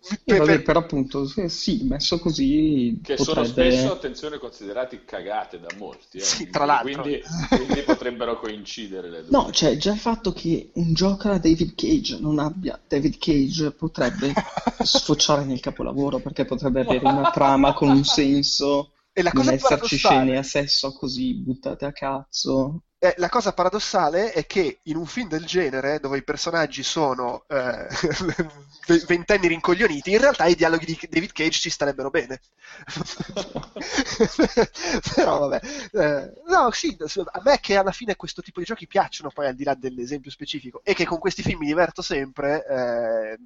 Cioè, 0.02 0.14
per- 0.24 0.38
vabbè, 0.38 0.52
per- 0.54 0.62
però 0.62 0.78
appunto 0.80 1.26
sì, 1.48 1.82
messo 1.84 2.18
così 2.18 2.98
Che 3.02 3.18
sono 3.18 3.42
potrebbe... 3.42 3.70
spesso, 3.70 3.92
attenzione, 3.92 4.38
considerati 4.38 5.02
cagate 5.04 5.60
da 5.60 5.68
molti. 5.76 6.16
eh. 6.16 6.22
Sì, 6.22 6.36
Quindi- 6.36 6.52
tra 6.52 6.64
l'altro. 6.64 7.02
Quindi, 7.02 7.22
quindi 7.48 7.82
potrebbero 7.82 8.38
coincidere 8.40 9.10
le 9.10 9.24
due. 9.24 9.30
No, 9.30 9.50
cioè 9.52 9.76
già 9.76 9.92
il 9.92 9.98
fatto 9.98 10.32
che 10.32 10.70
un 10.74 10.94
gioco 10.94 11.28
alla 11.28 11.36
David 11.38 11.74
Cage 11.74 12.18
non 12.18 12.38
abbia 12.38 12.80
David 12.88 13.18
Cage 13.18 13.72
potrebbe 13.72 14.32
sfociare 14.82 15.44
nel 15.44 15.60
capolavoro 15.60 16.18
perché 16.18 16.46
potrebbe 16.46 16.80
avere 16.80 17.06
una 17.06 17.30
trama 17.30 17.74
con 17.74 17.90
un 17.90 18.02
senso, 18.04 18.92
E 19.12 19.22
la 19.22 19.30
non 19.32 19.44
cosa 19.44 19.54
esserci 19.54 19.98
paradossale- 19.98 19.98
scene 19.98 20.38
a 20.38 20.42
sesso 20.42 20.92
così 20.92 21.34
buttate 21.34 21.84
a 21.84 21.92
cazzo. 21.92 22.82
Eh, 23.02 23.14
la 23.16 23.30
cosa 23.30 23.54
paradossale 23.54 24.30
è 24.32 24.44
che 24.44 24.80
in 24.84 24.96
un 24.96 25.06
film 25.06 25.26
del 25.28 25.46
genere, 25.46 26.00
dove 26.00 26.18
i 26.18 26.22
personaggi 26.22 26.82
sono 26.82 27.44
eh, 27.48 27.86
ventenni 29.06 29.48
rincoglioniti, 29.48 30.10
in 30.10 30.18
realtà 30.18 30.44
i 30.44 30.54
dialoghi 30.54 30.84
di 30.84 30.98
David 31.08 31.32
Cage 31.32 31.60
ci 31.60 31.70
starebbero 31.70 32.10
bene. 32.10 32.40
Però 35.14 35.48
vabbè, 35.48 35.60
Eh, 35.92 36.32
no, 36.46 36.70
sì, 36.72 36.94
a 36.98 37.40
me 37.42 37.58
che 37.60 37.76
alla 37.76 37.92
fine 37.92 38.16
questo 38.16 38.42
tipo 38.42 38.60
di 38.60 38.66
giochi 38.66 38.86
piacciono, 38.86 39.30
poi 39.30 39.46
al 39.46 39.54
di 39.54 39.64
là 39.64 39.74
dell'esempio 39.74 40.30
specifico, 40.30 40.82
e 40.84 40.92
che 40.92 41.06
con 41.06 41.18
questi 41.18 41.42
film 41.42 41.60
mi 41.60 41.66
diverto 41.66 42.02
sempre, 42.02 42.66
eh, 42.66 43.38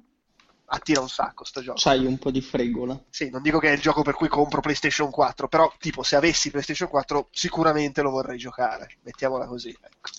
attira 0.67 1.01
un 1.01 1.09
sacco 1.09 1.43
sto 1.43 1.61
gioco. 1.61 1.79
C'hai 1.79 2.05
un 2.05 2.17
po' 2.17 2.31
di 2.31 2.41
fregola. 2.41 2.99
Sì, 3.09 3.29
non 3.29 3.41
dico 3.41 3.59
che 3.59 3.69
è 3.69 3.73
il 3.73 3.81
gioco 3.81 4.01
per 4.01 4.13
cui 4.13 4.27
compro 4.27 4.61
PlayStation 4.61 5.09
4, 5.09 5.47
però 5.47 5.71
tipo 5.79 6.03
se 6.03 6.15
avessi 6.15 6.49
PlayStation 6.49 6.89
4 6.89 7.27
sicuramente 7.31 8.01
lo 8.01 8.09
vorrei 8.09 8.37
giocare, 8.37 8.97
mettiamola 9.03 9.45
così. 9.45 9.69
Ecco. 9.69 10.09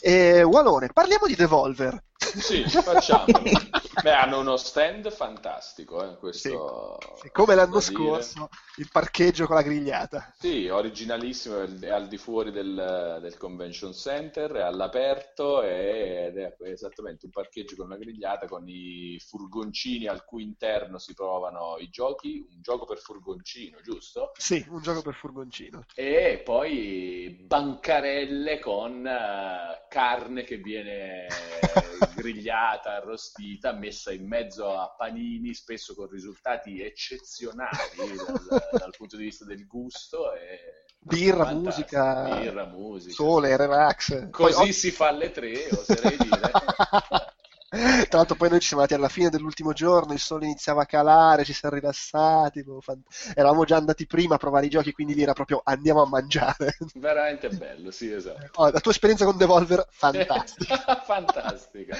E, 0.00 0.42
Walone, 0.42 0.88
parliamo 0.92 1.26
di 1.26 1.34
Devolver. 1.34 2.02
Sì, 2.20 2.62
facciamolo. 2.64 3.42
Beh, 4.02 4.12
hanno 4.12 4.40
uno 4.40 4.56
stand 4.56 5.10
fantastico, 5.10 6.04
eh, 6.04 6.16
questo... 6.16 6.98
Sì, 7.20 7.30
Come 7.30 7.54
l'anno 7.54 7.78
da 7.78 7.78
dire. 7.80 7.92
scorso, 7.92 8.48
il 8.76 8.88
parcheggio 8.90 9.46
con 9.46 9.56
la 9.56 9.62
grigliata. 9.62 10.32
Sì, 10.38 10.68
originalissimo, 10.68 11.62
è 11.80 11.88
al 11.88 12.08
di 12.08 12.16
fuori 12.16 12.50
del, 12.50 13.18
del 13.20 13.36
convention 13.36 13.92
center, 13.92 14.52
è 14.52 14.62
all'aperto 14.62 15.62
ed 15.62 16.36
è 16.36 16.56
esattamente 16.64 17.26
un 17.26 17.32
parcheggio 17.32 17.76
con 17.76 17.86
una 17.86 17.96
grigliata 17.96 18.46
con 18.46 18.68
i 18.68 19.18
furgoncini 19.18 20.06
al 20.06 20.24
cui 20.24 20.44
interno 20.44 20.98
si 20.98 21.14
trovano 21.14 21.76
i 21.78 21.90
giochi, 21.90 22.46
un 22.50 22.62
gioco 22.62 22.84
per 22.86 22.98
furgoncino, 22.98 23.80
giusto? 23.82 24.32
Sì, 24.38 24.64
un 24.68 24.80
gioco 24.80 25.02
per 25.02 25.14
furgoncino. 25.14 25.84
E 25.94 26.40
poi 26.44 27.44
bancarelle 27.46 28.58
con 28.60 29.06
eh, 29.06 29.86
carne 29.88 30.44
che 30.44 30.56
viene 30.56 31.26
grigliata, 32.14 32.96
arrostita, 32.96 33.72
messa 33.72 34.12
in 34.12 34.26
mezzo 34.26 34.76
a 34.76 34.94
panini, 34.96 35.54
spesso 35.54 35.94
con 35.94 36.08
risultati 36.08 36.82
eccezionali 36.82 37.70
dal, 38.26 38.68
dal 38.78 38.94
punto 38.96 39.16
di 39.16 39.24
vista 39.24 39.44
del 39.44 39.66
gusto. 39.66 40.32
E... 40.34 40.84
Birra, 41.02 41.52
musica, 41.54 42.24
Birra, 42.40 42.66
musica. 42.66 43.14
sole, 43.14 43.56
relax. 43.56 44.28
Poi 44.28 44.52
Così 44.52 44.68
o- 44.68 44.72
si 44.72 44.90
fa 44.90 45.08
alle 45.08 45.30
tre, 45.30 45.68
oserei 45.70 46.16
dire. 46.20 46.50
Tra 47.70 48.18
l'altro 48.18 48.34
poi 48.34 48.48
noi 48.48 48.58
ci 48.58 48.66
siamo 48.66 48.82
andati 48.82 49.00
alla 49.00 49.08
fine 49.08 49.30
dell'ultimo 49.30 49.72
giorno, 49.72 50.12
il 50.12 50.18
sole 50.18 50.44
iniziava 50.44 50.82
a 50.82 50.86
calare, 50.86 51.44
ci 51.44 51.52
siamo 51.52 51.76
rilassati, 51.76 52.64
boh, 52.64 52.80
fan... 52.80 53.00
eravamo 53.32 53.64
già 53.64 53.76
andati 53.76 54.06
prima 54.06 54.34
a 54.34 54.38
provare 54.38 54.66
i 54.66 54.68
giochi, 54.68 54.90
quindi 54.90 55.14
lì 55.14 55.22
era 55.22 55.34
proprio 55.34 55.60
andiamo 55.62 56.02
a 56.02 56.06
mangiare. 56.08 56.76
Veramente 56.94 57.48
bello, 57.50 57.92
sì, 57.92 58.10
esatto. 58.10 58.60
Oh, 58.60 58.70
la 58.70 58.80
tua 58.80 58.90
esperienza 58.90 59.24
con 59.24 59.36
Devolver, 59.36 59.86
fantastica. 59.88 60.78
fantastica. 61.06 61.96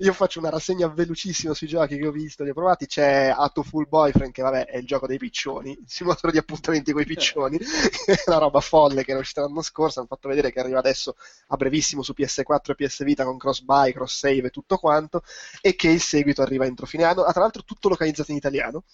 Io 0.00 0.12
faccio 0.12 0.40
una 0.40 0.50
rassegna 0.50 0.88
velocissima 0.88 1.54
sui 1.54 1.68
giochi 1.68 1.96
che 1.96 2.06
ho 2.08 2.10
visto, 2.10 2.42
li 2.42 2.50
ho 2.50 2.54
provati, 2.54 2.86
c'è 2.86 3.32
Atto 3.36 3.62
Full 3.62 3.86
Boyfriend, 3.88 4.32
che 4.32 4.42
vabbè 4.42 4.66
è 4.66 4.78
il 4.78 4.86
gioco 4.86 5.06
dei 5.06 5.18
piccioni, 5.18 5.70
il 5.70 5.84
simulatore 5.86 6.32
di 6.32 6.38
appuntamenti 6.38 6.90
con 6.90 7.02
i 7.02 7.06
piccioni, 7.06 7.56
una 8.26 8.38
roba 8.38 8.58
folle 8.58 9.04
che 9.04 9.12
era 9.12 9.20
uscita 9.20 9.42
l'anno 9.42 9.62
scorso, 9.62 10.00
hanno 10.00 10.08
fatto 10.08 10.28
vedere 10.28 10.50
che 10.50 10.58
arriva 10.58 10.80
adesso 10.80 11.14
a 11.48 11.56
brevissimo 11.56 12.02
su 12.02 12.12
PS4 12.18 12.72
e 12.72 12.74
PS 12.74 13.04
Vita 13.04 13.22
con 13.22 13.38
cross 13.38 13.60
buy, 13.60 13.92
cross 13.92 14.18
save 14.18 14.48
e 14.48 14.50
tutto 14.60 14.78
quanto, 14.78 15.22
e 15.60 15.74
che 15.74 15.88
il 15.88 16.00
seguito 16.00 16.42
arriva 16.42 16.64
entro 16.64 16.86
fine 16.86 17.04
anno, 17.04 17.22
ah, 17.22 17.32
tra 17.32 17.42
l'altro 17.42 17.62
tutto 17.62 17.88
localizzato 17.88 18.30
in 18.30 18.38
italiano, 18.38 18.84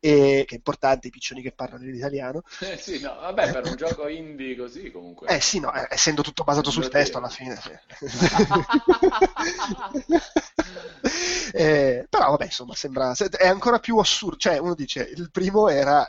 e, 0.00 0.44
che 0.46 0.54
è 0.54 0.58
importante 0.58 1.08
i 1.08 1.10
piccioni 1.10 1.42
che 1.42 1.52
parlano 1.52 1.84
in 1.84 1.94
italiano. 1.94 2.42
Eh 2.60 2.76
sì, 2.76 3.00
no, 3.00 3.14
vabbè, 3.14 3.52
per 3.52 3.66
un 3.66 3.76
gioco 3.76 4.08
indie 4.08 4.56
così 4.56 4.90
comunque. 4.90 5.28
Eh 5.28 5.40
sì, 5.40 5.60
no, 5.60 5.72
eh, 5.72 5.86
essendo 5.90 6.22
tutto 6.22 6.44
basato 6.44 6.70
sul 6.70 6.88
testo 6.88 7.18
alla 7.18 7.28
fine. 7.28 7.56
Sì. 7.56 7.70
eh, 11.54 12.06
però 12.08 12.30
vabbè, 12.30 12.44
insomma, 12.44 12.74
sembra 12.74 13.14
è 13.14 13.48
ancora 13.48 13.78
più 13.78 13.96
assurdo, 13.96 14.36
cioè 14.36 14.58
uno 14.58 14.74
dice, 14.74 15.02
il 15.02 15.30
primo 15.30 15.68
era 15.68 16.06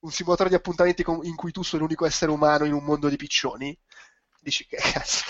un 0.00 0.10
simulatore 0.10 0.48
di 0.48 0.54
appuntamenti 0.54 1.04
in 1.22 1.34
cui 1.34 1.52
tu 1.52 1.62
sei 1.62 1.80
l'unico 1.80 2.06
essere 2.06 2.30
umano 2.30 2.64
in 2.64 2.72
un 2.72 2.84
mondo 2.84 3.08
di 3.08 3.16
piccioni 3.16 3.76
dici 4.46 4.64
che 4.66 4.76
cazzo? 4.76 5.24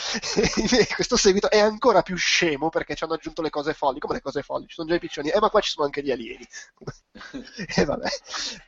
Questo 0.94 1.16
seguito 1.16 1.50
è 1.50 1.58
ancora 1.58 2.02
più 2.02 2.16
scemo 2.16 2.68
perché 2.68 2.94
ci 2.94 3.04
hanno 3.04 3.14
aggiunto 3.14 3.40
le 3.40 3.48
cose 3.48 3.72
folli 3.72 3.98
come 3.98 4.14
le 4.14 4.20
cose 4.20 4.42
folli 4.42 4.66
ci 4.66 4.74
sono 4.74 4.88
già 4.88 4.94
i 4.94 4.98
piccioni 4.98 5.30
eh 5.30 5.40
ma 5.40 5.48
qua 5.48 5.60
ci 5.60 5.70
sono 5.70 5.86
anche 5.86 6.02
gli 6.02 6.10
alieni. 6.10 6.46
E 7.74 7.84
vabbè. 7.84 8.08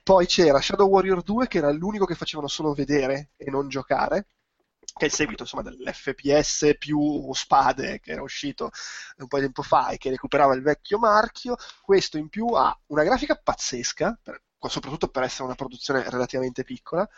Poi 0.03 0.27
c'era 0.27 0.61
Shadow 0.61 0.89
Warrior 0.89 1.23
2 1.23 1.47
che 1.49 1.59
era 1.59 1.71
l'unico 1.71 2.07
che 2.07 2.15
facevano 2.15 2.49
solo 2.49 2.73
vedere 2.73 3.31
e 3.37 3.51
non 3.51 3.69
giocare 3.69 4.27
che 4.99 5.05
è 5.05 5.09
il 5.09 5.13
seguito 5.13 5.43
insomma, 5.43 5.63
dell'FPS 5.63 6.77
più 6.79 7.33
spade 7.33 8.01
che 8.01 8.13
era 8.13 8.23
uscito 8.23 8.71
un 9.19 9.29
po' 9.29 9.37
di 9.37 9.45
tempo 9.45 9.63
fa 9.63 9.91
e 9.91 9.99
che 9.99 10.11
recuperava 10.11 10.55
il 10.55 10.63
vecchio 10.63 10.99
marchio. 10.99 11.57
Questo 11.83 12.17
in 12.19 12.29
più 12.29 12.47
ha 12.49 12.77
una 12.87 13.05
grafica 13.05 13.37
pazzesca, 13.37 14.19
per, 14.23 14.43
soprattutto 14.67 15.09
per 15.09 15.23
essere 15.23 15.45
una 15.45 15.55
produzione 15.55 16.09
relativamente 16.11 16.65
piccola, 16.65 17.09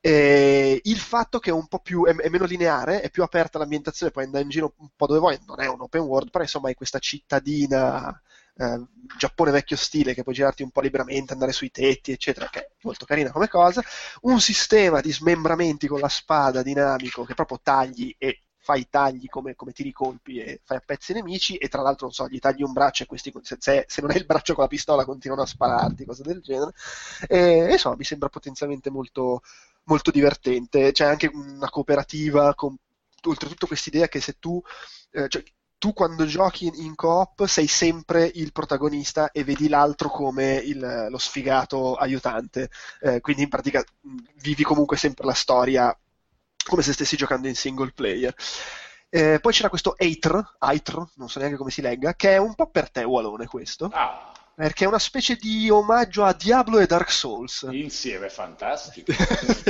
e 0.00 0.80
il 0.82 0.98
fatto 0.98 1.38
che 1.38 1.50
è 1.50 1.52
un 1.52 1.68
po' 1.68 1.78
più 1.78 2.04
è, 2.04 2.14
è, 2.14 2.28
meno 2.28 2.44
lineare, 2.44 3.00
è 3.00 3.10
più 3.10 3.22
aperta 3.22 3.58
l'ambientazione, 3.58 4.10
puoi 4.10 4.24
andare 4.24 4.42
in 4.42 4.50
giro 4.50 4.74
un 4.78 4.88
po' 4.96 5.06
dove 5.06 5.20
vuoi, 5.20 5.38
non 5.46 5.60
è 5.60 5.68
un 5.68 5.80
open 5.80 6.02
world, 6.02 6.30
però 6.30 6.42
insomma 6.42 6.68
hai 6.68 6.74
questa 6.74 6.98
cittadina 6.98 8.20
eh, 8.58 8.84
Giappone 9.16 9.52
vecchio 9.52 9.76
stile 9.76 10.14
che 10.14 10.22
puoi 10.22 10.34
girarti 10.34 10.62
un 10.62 10.70
po' 10.70 10.80
liberamente, 10.80 11.32
andare 11.32 11.52
sui 11.52 11.70
tetti, 11.70 12.12
eccetera, 12.12 12.48
che 12.50 12.60
è 12.60 12.70
molto 12.82 13.04
carina 13.06 13.30
come 13.30 13.48
cosa, 13.48 13.82
un 14.22 14.40
sistema 14.40 15.00
di 15.00 15.12
smembramenti 15.12 15.86
con 15.86 16.00
la 16.00 16.08
spada 16.08 16.62
dinamico 16.62 17.24
che 17.24 17.34
proprio 17.34 17.60
tagli 17.62 18.14
e 18.18 18.42
fai 18.68 18.80
i 18.80 18.88
tagli 18.90 19.28
come, 19.28 19.54
come, 19.54 19.72
tiri 19.72 19.92
colpi 19.92 20.40
e 20.40 20.60
fai 20.62 20.76
a 20.76 20.82
pezzi 20.84 21.12
i 21.12 21.14
nemici 21.14 21.56
e 21.56 21.68
tra 21.68 21.80
l'altro 21.80 22.04
non 22.04 22.14
so, 22.14 22.28
gli 22.28 22.38
tagli 22.38 22.62
un 22.62 22.74
braccio 22.74 23.02
e 23.02 23.06
questi 23.06 23.32
se, 23.40 23.86
se 23.88 24.00
non 24.02 24.10
è 24.10 24.16
il 24.16 24.26
braccio 24.26 24.52
con 24.52 24.64
la 24.64 24.68
pistola 24.68 25.06
continuano 25.06 25.40
a 25.40 25.46
spararti, 25.46 26.04
cose 26.04 26.22
del 26.22 26.42
genere. 26.42 26.72
E 27.26 27.68
insomma 27.70 27.96
mi 27.96 28.04
sembra 28.04 28.28
potenzialmente 28.28 28.90
molto, 28.90 29.40
molto 29.84 30.10
divertente. 30.10 30.92
C'è 30.92 31.06
anche 31.06 31.30
una 31.32 31.70
cooperativa 31.70 32.54
con 32.54 32.76
oltretutto 33.24 33.66
questa 33.66 33.88
idea 33.88 34.06
che 34.06 34.20
se 34.20 34.36
tu 34.38 34.60
eh, 35.12 35.28
cioè, 35.28 35.42
tu 35.78 35.94
quando 35.94 36.26
giochi 36.26 36.70
in 36.74 36.94
coop 36.94 37.46
sei 37.46 37.68
sempre 37.68 38.30
il 38.34 38.52
protagonista 38.52 39.30
e 39.30 39.44
vedi 39.44 39.68
l'altro 39.68 40.10
come 40.10 40.56
il, 40.56 41.06
lo 41.08 41.18
sfigato 41.18 41.94
aiutante, 41.94 42.68
eh, 43.00 43.20
quindi 43.22 43.44
in 43.44 43.48
pratica 43.48 43.82
vivi 44.42 44.62
comunque 44.62 44.98
sempre 44.98 45.24
la 45.24 45.32
storia 45.32 45.96
come 46.68 46.82
se 46.82 46.92
stessi 46.92 47.16
giocando 47.16 47.48
in 47.48 47.54
single 47.54 47.92
player. 47.92 48.34
Eh, 49.10 49.38
poi 49.40 49.52
c'era 49.52 49.70
questo 49.70 49.96
Eitr, 49.96 50.56
Eitr, 50.58 51.02
non 51.16 51.28
so 51.28 51.38
neanche 51.38 51.56
come 51.56 51.70
si 51.70 51.80
legga, 51.80 52.14
che 52.14 52.34
è 52.34 52.36
un 52.36 52.54
po' 52.54 52.70
per 52.70 52.90
te, 52.90 53.04
Walone, 53.04 53.46
questo. 53.46 53.90
Ah 53.92 54.32
perché 54.58 54.82
è 54.82 54.88
una 54.88 54.98
specie 54.98 55.36
di 55.36 55.70
omaggio 55.70 56.24
a 56.24 56.32
Diablo 56.32 56.80
e 56.80 56.86
Dark 56.86 57.12
Souls. 57.12 57.68
Insieme 57.70 58.28
fantastico. 58.28 59.12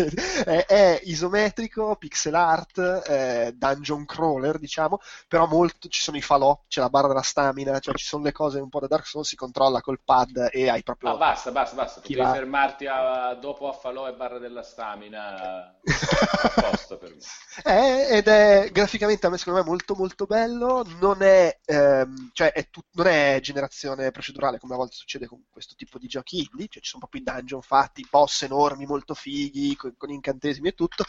è, 0.46 0.64
è, 0.64 1.00
isometrico, 1.04 1.94
pixel 1.96 2.34
art, 2.34 2.78
eh, 3.06 3.52
dungeon 3.54 4.06
crawler, 4.06 4.58
diciamo, 4.58 4.98
però 5.28 5.46
molto, 5.46 5.88
ci 5.88 6.00
sono 6.00 6.16
i 6.16 6.22
falò, 6.22 6.58
c'è 6.68 6.80
la 6.80 6.88
barra 6.88 7.08
della 7.08 7.20
stamina, 7.20 7.78
cioè 7.80 7.94
ci 7.96 8.06
sono 8.06 8.24
le 8.24 8.32
cose 8.32 8.60
un 8.60 8.70
po' 8.70 8.80
da 8.80 8.86
Dark 8.86 9.06
Souls, 9.06 9.28
si 9.28 9.36
controlla 9.36 9.82
col 9.82 10.00
pad 10.02 10.48
e 10.50 10.70
hai 10.70 10.82
proprio... 10.82 11.10
Ah, 11.10 11.16
basta, 11.18 11.50
basta, 11.50 11.76
basta, 11.76 12.00
potevi 12.00 12.20
va... 12.22 12.32
fermarti 12.32 12.86
a, 12.86 13.34
dopo 13.34 13.68
a 13.68 13.74
falò 13.74 14.08
e 14.08 14.14
barra 14.14 14.38
della 14.38 14.62
stamina 14.62 15.36
a 15.36 15.74
posto 16.70 16.96
per 16.96 17.10
me. 17.10 17.20
È, 17.62 18.08
ed 18.12 18.26
è 18.26 18.70
graficamente 18.72 19.26
a 19.26 19.28
me 19.28 19.36
secondo 19.36 19.60
me 19.60 19.66
molto 19.66 19.94
molto 19.94 20.24
bello, 20.24 20.82
non 20.98 21.20
è, 21.20 21.58
ehm, 21.62 22.30
cioè 22.32 22.52
è 22.52 22.70
tut- 22.70 22.86
non 22.92 23.08
è 23.08 23.38
generazione 23.42 24.10
procedurale 24.10 24.58
come 24.58 24.76
volte 24.78 24.96
succede 24.96 25.26
con 25.26 25.42
questo 25.50 25.74
tipo 25.76 25.98
di 25.98 26.06
giochi 26.06 26.48
indie, 26.50 26.68
cioè 26.68 26.82
ci 26.82 26.90
sono 26.90 27.06
proprio 27.06 27.20
i 27.20 27.24
dungeon 27.24 27.62
fatti, 27.62 28.06
boss 28.08 28.42
enormi, 28.42 28.86
molto 28.86 29.14
fighi, 29.14 29.76
con, 29.76 29.94
con 29.96 30.10
incantesimi 30.10 30.68
e 30.68 30.74
tutto, 30.74 31.04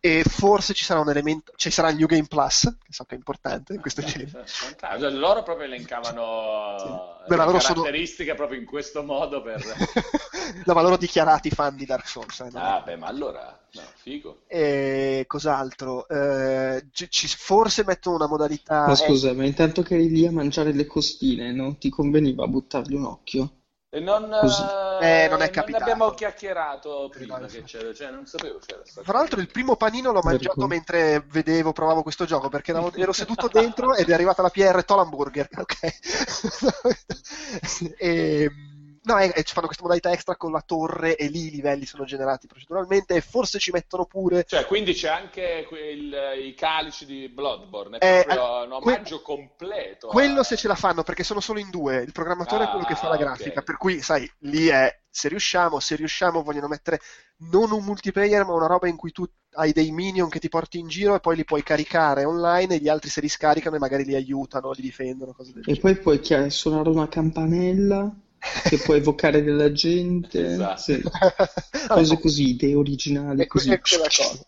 e 0.00 0.24
forse 0.24 0.74
ci 0.74 0.84
sarà 0.84 1.00
un 1.00 1.10
elemento, 1.10 1.52
ci 1.56 1.70
sarà 1.70 1.90
il 1.90 1.96
New 1.96 2.06
Game 2.06 2.26
Plus, 2.26 2.62
che 2.82 2.92
so 2.92 3.04
che 3.04 3.14
è 3.14 3.18
importante 3.18 3.74
in 3.74 3.80
questo 3.80 4.02
genere. 4.04 4.44
Cioè, 4.46 5.10
loro 5.10 5.42
proprio 5.42 5.66
elencavano 5.66 6.78
sì. 6.78 7.28
Beh, 7.28 7.36
le 7.36 7.58
caratteristiche 7.58 8.24
sono... 8.24 8.36
proprio 8.36 8.58
in 8.58 8.66
questo 8.66 9.02
modo 9.02 9.42
per... 9.42 9.62
no, 10.64 10.74
ma 10.74 10.82
loro 10.82 10.96
dichiarati 10.96 11.50
fan 11.50 11.76
di 11.76 11.84
Dark 11.84 12.08
Souls. 12.08 12.40
Eh, 12.40 12.50
ah, 12.54 12.80
beh, 12.80 12.96
ma 12.96 13.06
allora... 13.06 13.59
No, 13.72 13.82
figo. 13.96 14.40
E 14.46 15.24
cos'altro? 15.26 16.08
Eh, 16.08 16.86
ci, 16.90 17.28
forse 17.28 17.84
mettono 17.84 18.16
una 18.16 18.26
modalità. 18.26 18.86
Ma 18.86 18.94
scusa, 18.94 19.32
ma 19.32 19.44
intanto 19.44 19.82
che 19.82 19.94
eri 19.94 20.08
lì 20.08 20.26
a 20.26 20.32
mangiare 20.32 20.72
le 20.72 20.86
costine, 20.86 21.52
non 21.52 21.78
ti 21.78 21.88
conveniva 21.88 22.46
buttargli 22.46 22.94
un 22.94 23.04
occhio? 23.04 23.52
E 23.92 23.98
non, 23.98 24.32
eh, 25.02 25.26
non 25.28 25.42
è 25.42 25.50
capitato. 25.50 25.70
Non 25.70 25.82
abbiamo 25.82 26.10
chiacchierato 26.10 27.08
prima 27.10 27.40
che 27.46 27.64
c'era, 27.64 27.92
cioè 27.92 28.12
non 28.12 28.24
sapevo 28.24 28.60
c'era. 28.64 28.82
Tra 29.02 29.18
l'altro 29.18 29.40
il 29.40 29.50
primo 29.50 29.74
panino 29.74 30.12
l'ho 30.12 30.20
mangiato 30.22 30.68
mentre 30.68 31.24
vedevo, 31.28 31.72
provavo 31.72 32.02
questo 32.02 32.24
gioco, 32.24 32.48
perché 32.48 32.70
ero, 32.70 32.92
ero 32.94 33.12
seduto 33.12 33.48
dentro 33.52 33.96
ed 33.96 34.08
è 34.08 34.12
arrivata 34.12 34.42
la 34.42 34.50
PR 34.50 34.84
Tolamburger, 34.84 35.48
ok? 35.58 35.94
e 37.98 38.50
No, 39.02 39.18
e, 39.18 39.32
e 39.34 39.42
ci 39.44 39.54
fanno 39.54 39.66
questa 39.66 39.82
modalità 39.82 40.12
extra 40.12 40.36
con 40.36 40.52
la 40.52 40.62
torre 40.64 41.16
e 41.16 41.28
lì 41.28 41.46
i 41.46 41.50
livelli 41.50 41.86
sono 41.86 42.04
generati 42.04 42.46
proceduralmente 42.46 43.14
e 43.14 43.20
forse 43.22 43.58
ci 43.58 43.70
mettono 43.70 44.04
pure... 44.04 44.44
Cioè, 44.44 44.66
quindi 44.66 44.92
c'è 44.92 45.08
anche 45.08 45.64
quel, 45.66 46.38
i 46.38 46.54
calici 46.54 47.06
di 47.06 47.28
Bloodborne, 47.28 47.98
è 47.98 48.18
eh, 48.18 48.24
proprio 48.24 48.62
eh, 48.62 48.66
un 48.66 48.72
omaggio 48.72 49.22
que- 49.22 49.34
completo. 49.36 50.08
Quello 50.08 50.40
a... 50.40 50.44
se 50.44 50.56
ce 50.56 50.68
la 50.68 50.74
fanno, 50.74 51.02
perché 51.02 51.24
sono 51.24 51.40
solo 51.40 51.60
in 51.60 51.70
due, 51.70 52.02
il 52.02 52.12
programmatore 52.12 52.64
ah, 52.64 52.66
è 52.66 52.70
quello 52.70 52.84
che 52.84 52.94
fa 52.94 53.08
la 53.08 53.14
ah, 53.14 53.18
grafica, 53.18 53.50
okay. 53.50 53.64
per 53.64 53.76
cui, 53.78 54.02
sai, 54.02 54.30
lì 54.40 54.66
è 54.66 54.94
se 55.12 55.28
riusciamo, 55.28 55.80
se 55.80 55.96
riusciamo 55.96 56.42
vogliono 56.42 56.68
mettere 56.68 57.00
non 57.50 57.72
un 57.72 57.82
multiplayer 57.82 58.44
ma 58.44 58.52
una 58.52 58.68
roba 58.68 58.86
in 58.86 58.96
cui 58.96 59.10
tu 59.10 59.26
hai 59.54 59.72
dei 59.72 59.90
minion 59.90 60.28
che 60.28 60.38
ti 60.38 60.48
porti 60.48 60.78
in 60.78 60.86
giro 60.86 61.16
e 61.16 61.20
poi 61.20 61.34
li 61.34 61.44
puoi 61.44 61.64
caricare 61.64 62.24
online 62.24 62.76
e 62.76 62.78
gli 62.78 62.88
altri 62.88 63.08
se 63.08 63.20
li 63.20 63.28
scaricano 63.28 63.74
e 63.74 63.80
magari 63.80 64.04
li 64.04 64.14
aiutano, 64.14 64.70
li 64.70 64.82
difendono, 64.82 65.32
cose 65.32 65.52
del 65.52 65.62
E 65.66 65.74
genere. 65.74 65.80
poi 65.80 66.18
puoi 66.20 66.50
suonare 66.50 66.88
una 66.90 67.08
campanella 67.08 68.14
che 68.64 68.78
può 68.78 68.94
evocare 68.94 69.42
della 69.42 69.70
gente, 69.72 70.52
esatto. 70.52 70.80
sì. 70.80 71.02
cose 71.88 72.18
così, 72.18 72.48
idee 72.50 72.74
originali. 72.74 73.46
Così. 73.46 73.70
È 73.70 73.80
quella 73.80 74.04
cosa. 74.04 74.44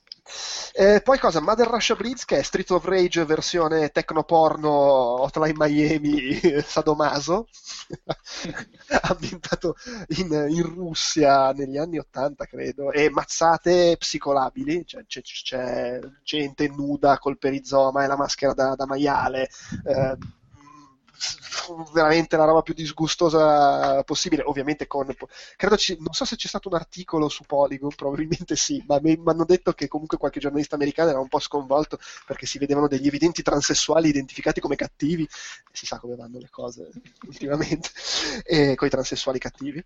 Eh, 0.74 1.02
poi 1.02 1.18
cosa? 1.18 1.40
Mother 1.40 1.66
Russia 1.66 1.94
Blitz 1.94 2.24
che 2.24 2.38
è 2.38 2.42
Street 2.42 2.70
of 2.70 2.84
Rage 2.86 3.26
versione 3.26 3.90
tecnoporno 3.90 4.70
Hotline 4.70 5.52
Miami 5.54 6.40
Sadomaso 6.64 7.46
ambientato 9.02 9.76
in, 10.16 10.46
in, 10.48 10.62
Russia 10.62 11.52
negli 11.52 11.76
anni 11.76 11.98
80 11.98 12.46
credo 12.46 12.90
e 12.90 13.10
mazzate 13.10 13.96
psicolabili 13.98 14.86
cioè, 14.86 15.04
c'è, 15.04 15.20
c'è, 15.20 16.00
gente 16.22 16.68
nuda 16.68 17.18
col 17.18 17.36
perizoma 17.36 18.04
e 18.04 18.06
la 18.06 18.16
maschera 18.16 18.54
da, 18.54 18.74
da 18.74 18.86
maiale 18.86 19.50
eh, 19.84 20.16
veramente 21.92 22.36
la 22.36 22.44
roba 22.44 22.62
più 22.62 22.74
disgustosa 22.74 24.02
possibile. 24.04 24.42
Ovviamente 24.42 24.86
con. 24.86 25.14
Credo 25.56 25.76
ci, 25.76 25.96
non 25.98 26.12
so 26.12 26.24
se 26.24 26.36
c'è 26.36 26.48
stato 26.48 26.68
un 26.68 26.74
articolo 26.74 27.28
su 27.28 27.44
Polygon, 27.44 27.94
probabilmente 27.94 28.56
sì, 28.56 28.82
ma 28.86 28.98
mi 29.00 29.20
hanno 29.24 29.44
detto 29.44 29.72
che 29.72 29.88
comunque 29.88 30.18
qualche 30.18 30.40
giornalista 30.40 30.74
americano 30.74 31.10
era 31.10 31.20
un 31.20 31.28
po' 31.28 31.38
sconvolto 31.38 31.98
perché 32.26 32.46
si 32.46 32.58
vedevano 32.58 32.88
degli 32.88 33.06
evidenti 33.06 33.42
transessuali 33.42 34.08
identificati 34.08 34.60
come 34.60 34.76
cattivi. 34.76 35.28
Si 35.72 35.86
sa 35.86 35.98
come 35.98 36.16
vanno 36.16 36.38
le 36.38 36.50
cose 36.50 36.90
ultimamente, 37.26 37.90
con 38.76 38.86
i 38.86 38.90
transessuali 38.90 39.38
cattivi. 39.38 39.84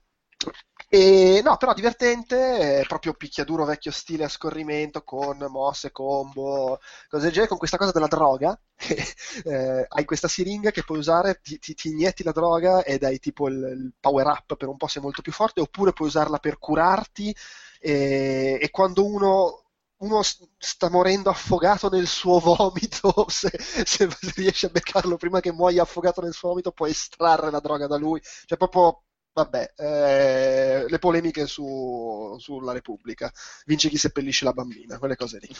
E 0.88 1.40
no, 1.42 1.56
però 1.56 1.74
divertente, 1.74 2.80
è 2.80 2.86
proprio 2.86 3.12
picchiaduro 3.14 3.64
vecchio 3.64 3.90
stile 3.90 4.24
a 4.24 4.28
scorrimento 4.28 5.02
con 5.02 5.36
mosse, 5.48 5.90
combo, 5.90 6.78
cose 7.08 7.24
del 7.24 7.32
genere, 7.32 7.48
con 7.48 7.58
questa 7.58 7.76
cosa 7.76 7.90
della 7.90 8.06
droga. 8.06 8.58
eh, 9.44 9.86
hai 9.88 10.04
questa 10.04 10.28
siringa 10.28 10.70
che 10.70 10.84
puoi 10.84 10.98
usare, 10.98 11.40
ti, 11.42 11.58
ti, 11.58 11.74
ti 11.74 11.88
inietti 11.88 12.22
la 12.22 12.30
droga 12.32 12.84
ed 12.84 13.02
hai 13.02 13.18
tipo 13.18 13.48
il, 13.48 13.54
il, 13.56 13.92
power 13.98 14.26
up 14.26 14.54
per 14.56 14.68
un 14.68 14.76
po' 14.76 14.86
sei 14.86 15.02
molto 15.02 15.22
più 15.22 15.32
forte, 15.32 15.60
oppure 15.60 15.92
puoi 15.92 16.08
usarla 16.08 16.38
per 16.38 16.58
curarti 16.58 17.34
e, 17.80 18.58
e 18.60 18.70
quando 18.70 19.04
uno 19.04 19.62
uno 19.98 20.20
sta 20.22 20.90
morendo 20.90 21.30
affogato 21.30 21.88
nel 21.88 22.06
suo 22.06 22.38
vomito, 22.40 23.26
se, 23.28 23.50
se, 23.58 24.08
riesce 24.34 24.66
a 24.66 24.70
beccarlo 24.70 25.16
prima 25.16 25.40
che 25.40 25.52
muoia 25.52 25.82
affogato 25.82 26.20
nel 26.20 26.34
suo 26.34 26.50
vomito, 26.50 26.72
puoi 26.72 26.90
estrarre 26.90 27.50
la 27.50 27.60
droga 27.60 27.86
da 27.86 27.96
lui. 27.96 28.20
Cioè, 28.44 28.58
proprio 28.58 29.04
Vabbè, 29.36 29.74
eh, 29.76 30.86
le 30.88 30.98
polemiche 30.98 31.46
su, 31.46 32.36
sulla 32.38 32.72
Repubblica. 32.72 33.30
Vince 33.66 33.90
chi 33.90 33.98
seppellisce 33.98 34.46
la 34.46 34.54
bambina, 34.54 34.98
quelle 34.98 35.14
cose 35.14 35.38
lì. 35.42 35.54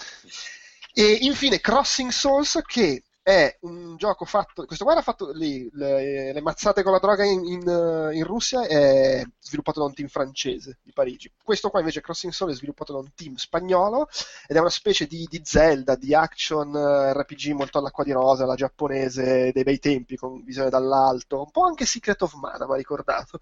E 0.95 1.19
infine 1.21 1.61
Crossing 1.61 2.11
Souls 2.11 2.63
che 2.65 3.03
è 3.27 3.59
un 3.63 3.97
gioco 3.97 4.25
fatto, 4.25 4.65
questo 4.67 4.85
qua 4.85 4.93
era 4.93 5.03
fatto 5.03 5.33
lì, 5.33 5.69
le, 5.73 6.33
le 6.33 6.41
mazzate 6.41 6.85
con 6.85 6.93
la 6.93 7.01
droga 7.01 7.25
in, 7.25 7.45
in, 7.45 8.11
in, 8.13 8.23
Russia, 8.23 8.65
è 8.65 9.21
sviluppato 9.41 9.81
da 9.81 9.87
un 9.87 9.95
team 9.95 10.07
francese 10.07 10.79
di 10.85 10.93
Parigi. 10.93 11.33
Questo 11.43 11.69
qua 11.69 11.81
invece 11.81 12.01
Crossing 12.01 12.33
Soul 12.33 12.53
è 12.53 12.55
sviluppato 12.55 12.93
da 12.93 13.01
un 13.01 13.13
team 13.17 13.35
spagnolo 13.35 14.09
ed 14.47 14.55
è 14.55 14.61
una 14.61 14.71
specie 14.71 15.09
di, 15.09 15.27
di 15.29 15.41
Zelda, 15.43 15.97
di 15.97 16.15
action 16.15 16.73
eh, 16.73 17.13
RPG 17.15 17.51
molto 17.51 17.79
all'acqua 17.79 18.05
di 18.05 18.13
rosa, 18.13 18.47
la 18.47 18.55
giapponese 18.55 19.51
dei 19.51 19.65
bei 19.65 19.81
tempi 19.81 20.17
con 20.17 20.45
visione 20.45 20.71
dall'alto, 20.71 21.41
un 21.41 21.51
po' 21.51 21.65
anche 21.65 21.85
Secret 21.85 22.23
of 22.23 22.35
Mana, 22.35 22.65
mi 22.69 22.77
ricordato. 22.77 23.41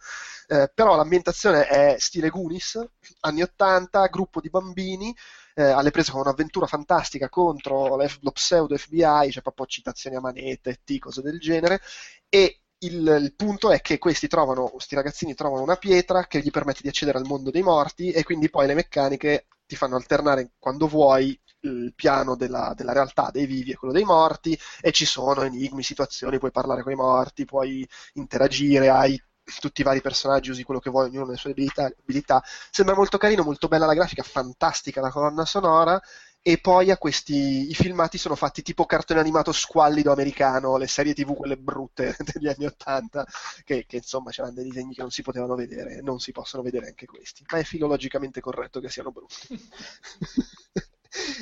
Eh, 0.49 0.71
però 0.73 0.97
l'ambientazione 0.97 1.67
è 1.67 1.97
stile 1.99 2.31
Goonies, 2.31 2.83
anni 3.21 3.43
80, 3.43 4.07
gruppo 4.07 4.41
di 4.41 4.49
bambini, 4.49 5.15
eh, 5.55 5.63
alle 5.63 5.91
prese 5.91 6.11
con 6.11 6.21
un'avventura 6.21 6.67
fantastica 6.67 7.29
contro 7.29 7.97
lo 7.97 8.31
pseudo 8.33 8.77
FBI, 8.77 9.31
cioè 9.31 9.43
proprio 9.43 9.67
citazioni 9.67 10.17
a 10.17 10.21
manette, 10.21 10.81
T, 10.85 10.99
cose 10.99 11.23
del 11.23 11.39
genere, 11.39 11.81
e 12.29 12.61
il, 12.79 13.19
il, 13.23 13.35
punto 13.35 13.71
è 13.71 13.81
che 13.81 13.99
questi 13.99 14.29
trovano, 14.29 14.67
questi 14.69 14.95
ragazzini 14.95 15.35
trovano 15.35 15.63
una 15.63 15.77
pietra 15.77 16.27
che 16.27 16.41
gli 16.41 16.51
permette 16.51 16.81
di 16.83 16.89
accedere 16.89 17.19
al 17.19 17.27
mondo 17.27 17.51
dei 17.51 17.63
morti 17.63 18.11
e 18.11 18.25
quindi 18.25 18.51
poi 18.51 18.67
le 18.67 18.75
meccaniche 18.75 19.47
ti 19.67 19.77
fanno 19.77 19.97
alternare 19.97 20.53
quando 20.59 20.87
vuoi 20.87 21.39
il 21.61 21.93
piano 21.95 22.37
della, 22.37 22.75
della, 22.77 22.93
realtà 22.93 23.31
dei 23.33 23.47
vivi 23.47 23.71
e 23.71 23.77
quello 23.77 23.95
dei 23.95 24.05
morti 24.05 24.59
e 24.81 24.93
ci 24.93 25.07
sono 25.07 25.43
enigmi, 25.43 25.83
situazioni, 25.83 26.39
puoi 26.39 26.51
parlare 26.51 26.83
con 26.83 26.93
i 26.93 26.97
morti, 26.97 27.47
puoi 27.47 27.89
interagire, 28.15 28.91
hai 28.91 29.19
tutti 29.61 29.81
i 29.81 29.85
vari 29.85 30.01
personaggi, 30.01 30.51
usi 30.51 30.63
quello 30.63 30.81
che 30.81 30.91
vuoi, 30.91 31.07
ognuno 31.09 31.27
ha 31.27 31.31
le 31.31 31.37
sue 31.37 31.51
abilità, 31.51 31.85
abilità. 32.01 32.43
Sembra 32.71 32.95
molto 32.95 33.19
carino, 33.19 33.43
molto 33.43 33.69
bella 33.69 33.87
la 33.87 33.95
grafica, 33.95 34.23
fantastica 34.23 35.01
la 35.01 35.11
colonna 35.11 35.45
sonora. 35.45 36.01
E 36.47 36.59
poi 36.59 36.91
a 36.91 36.99
questi 36.99 37.71
i 37.71 37.75
filmati 37.75 38.19
sono 38.19 38.35
fatti 38.35 38.61
tipo 38.61 38.85
cartone 38.85 39.19
animato 39.19 39.51
squallido 39.51 40.13
americano, 40.13 40.77
le 40.77 40.87
serie 40.87 41.15
tv 41.15 41.35
quelle 41.35 41.57
brutte 41.57 42.15
degli 42.35 42.49
anni 42.49 42.67
Ottanta, 42.67 43.27
che, 43.65 43.87
che, 43.87 43.97
insomma 43.97 44.31
c'erano 44.31 44.53
dei 44.53 44.65
disegni 44.65 44.95
che 44.95 45.01
non 45.01 45.11
si 45.11 45.23
potevano 45.23 45.55
vedere, 45.55 46.03
non 46.03 46.19
si 46.21 46.33
possono 46.33 46.63
vedere 46.63 46.89
anche 46.89 47.07
questi, 47.07 47.43
ma 47.51 47.59
è 47.59 47.65
filologicamente 47.65 48.41
corretto 48.43 48.81
che 48.81 48.91
siano 48.91 49.11
brutti. 49.11 49.49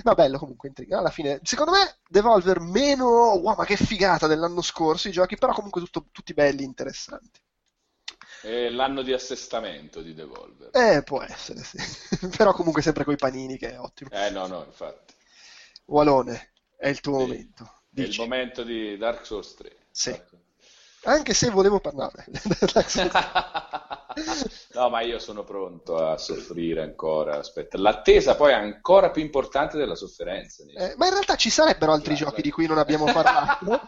No, 0.04 0.14
bello 0.14 0.38
comunque, 0.38 0.68
intriga. 0.68 0.98
Alla 0.98 1.10
fine, 1.10 1.40
secondo 1.42 1.72
me, 1.72 1.96
Devolver 2.06 2.60
meno, 2.60 3.06
wow, 3.06 3.56
ma 3.56 3.64
che 3.64 3.76
figata 3.76 4.26
dell'anno 4.26 4.60
scorso 4.60 5.08
i 5.08 5.12
giochi, 5.12 5.36
però 5.36 5.52
comunque 5.54 5.80
tutto, 5.80 6.08
tutti 6.12 6.34
belli, 6.34 6.62
interessanti. 6.62 7.40
È 8.42 8.68
l'anno 8.70 9.02
di 9.02 9.12
assestamento 9.12 10.00
di 10.02 10.14
Devolver. 10.14 10.70
Eh, 10.72 11.02
può 11.02 11.22
essere, 11.22 11.62
sì. 11.62 11.78
Però 12.36 12.52
comunque 12.52 12.82
sempre 12.82 13.04
coi 13.04 13.16
panini, 13.16 13.56
che 13.56 13.72
è 13.72 13.78
ottimo. 13.78 14.10
Eh, 14.10 14.30
no, 14.30 14.46
no, 14.46 14.64
infatti. 14.64 15.14
Walone, 15.86 16.52
è 16.76 16.88
il 16.88 17.00
tuo 17.00 17.20
Sì. 17.20 17.26
momento. 17.26 17.64
È 17.94 18.00
il 18.00 18.06
Dici. 18.06 18.20
momento 18.20 18.62
di 18.64 18.96
Dark 18.96 19.24
Souls 19.24 19.54
3. 19.54 19.76
Sì. 19.90 20.10
Ecco. 20.10 20.36
Anche 21.04 21.34
se 21.34 21.50
volevo 21.50 21.80
parlare. 21.80 22.24
no, 24.74 24.88
ma 24.88 25.00
io 25.00 25.18
sono 25.18 25.44
pronto 25.44 25.96
a 25.96 26.16
soffrire 26.16 26.82
ancora. 26.82 27.38
Aspetta, 27.38 27.78
l'attesa 27.78 28.36
poi 28.36 28.52
è 28.52 28.54
ancora 28.54 29.10
più 29.10 29.22
importante 29.22 29.76
della 29.76 29.94
sofferenza. 29.94 30.64
Eh, 30.64 30.94
ma 30.96 31.06
in 31.06 31.12
realtà 31.12 31.36
ci 31.36 31.50
sarebbero 31.50 31.92
altri 31.92 32.10
Vai, 32.10 32.16
giochi 32.16 32.32
vai. 32.34 32.42
di 32.42 32.50
cui 32.50 32.66
non 32.66 32.78
abbiamo 32.78 33.04
parlato. 33.12 33.80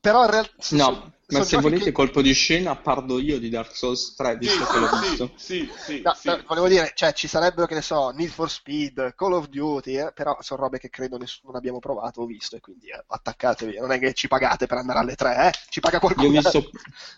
Però 0.00 0.24
in 0.24 0.30
realtà... 0.30 0.52
No, 0.70 1.12
ma 1.28 1.42
se 1.42 1.56
volete 1.58 1.84
che... 1.84 1.92
colpo 1.92 2.22
di 2.22 2.32
scena 2.32 2.76
parlo 2.76 3.18
io 3.18 3.38
di 3.38 3.48
Dark 3.50 3.76
Souls 3.76 4.14
3, 4.14 4.38
Sì, 4.38 4.38
visto 4.38 4.64
che 4.66 4.78
l'ho 4.78 4.88
visto. 4.88 5.32
sì, 5.36 5.68
sì, 5.76 5.76
sì, 5.76 6.00
No, 6.02 6.14
sì. 6.14 6.28
no, 6.28 6.42
volevo 6.46 6.68
dire, 6.68 6.92
cioè, 6.94 7.12
ci 7.12 7.28
sarebbero, 7.28 7.66
che 7.66 7.74
ne 7.74 7.82
so, 7.82 8.10
Need 8.10 8.30
for 8.30 8.50
Speed, 8.50 9.14
Call 9.14 9.32
of 9.34 9.48
Duty, 9.48 9.98
eh, 9.98 10.12
però 10.12 10.36
sono 10.40 10.62
robe 10.62 10.78
che 10.78 10.88
credo 10.88 11.18
nessuno 11.18 11.56
abbiamo 11.58 11.78
provato 11.80 12.22
o 12.22 12.26
visto, 12.26 12.56
e 12.56 12.60
quindi 12.60 12.88
eh, 12.88 13.04
attaccatevi. 13.06 13.78
Non 13.78 13.92
è 13.92 13.98
che 13.98 14.14
ci 14.14 14.28
pagate 14.28 14.66
per 14.66 14.78
andare 14.78 15.00
alle 15.00 15.14
tre, 15.16 15.48
eh? 15.48 15.52
Ci 15.68 15.80
paga 15.80 15.98
Io 15.98 16.00
qualcuno. 16.00 16.28
ho 16.28 16.30
visto, 16.30 16.58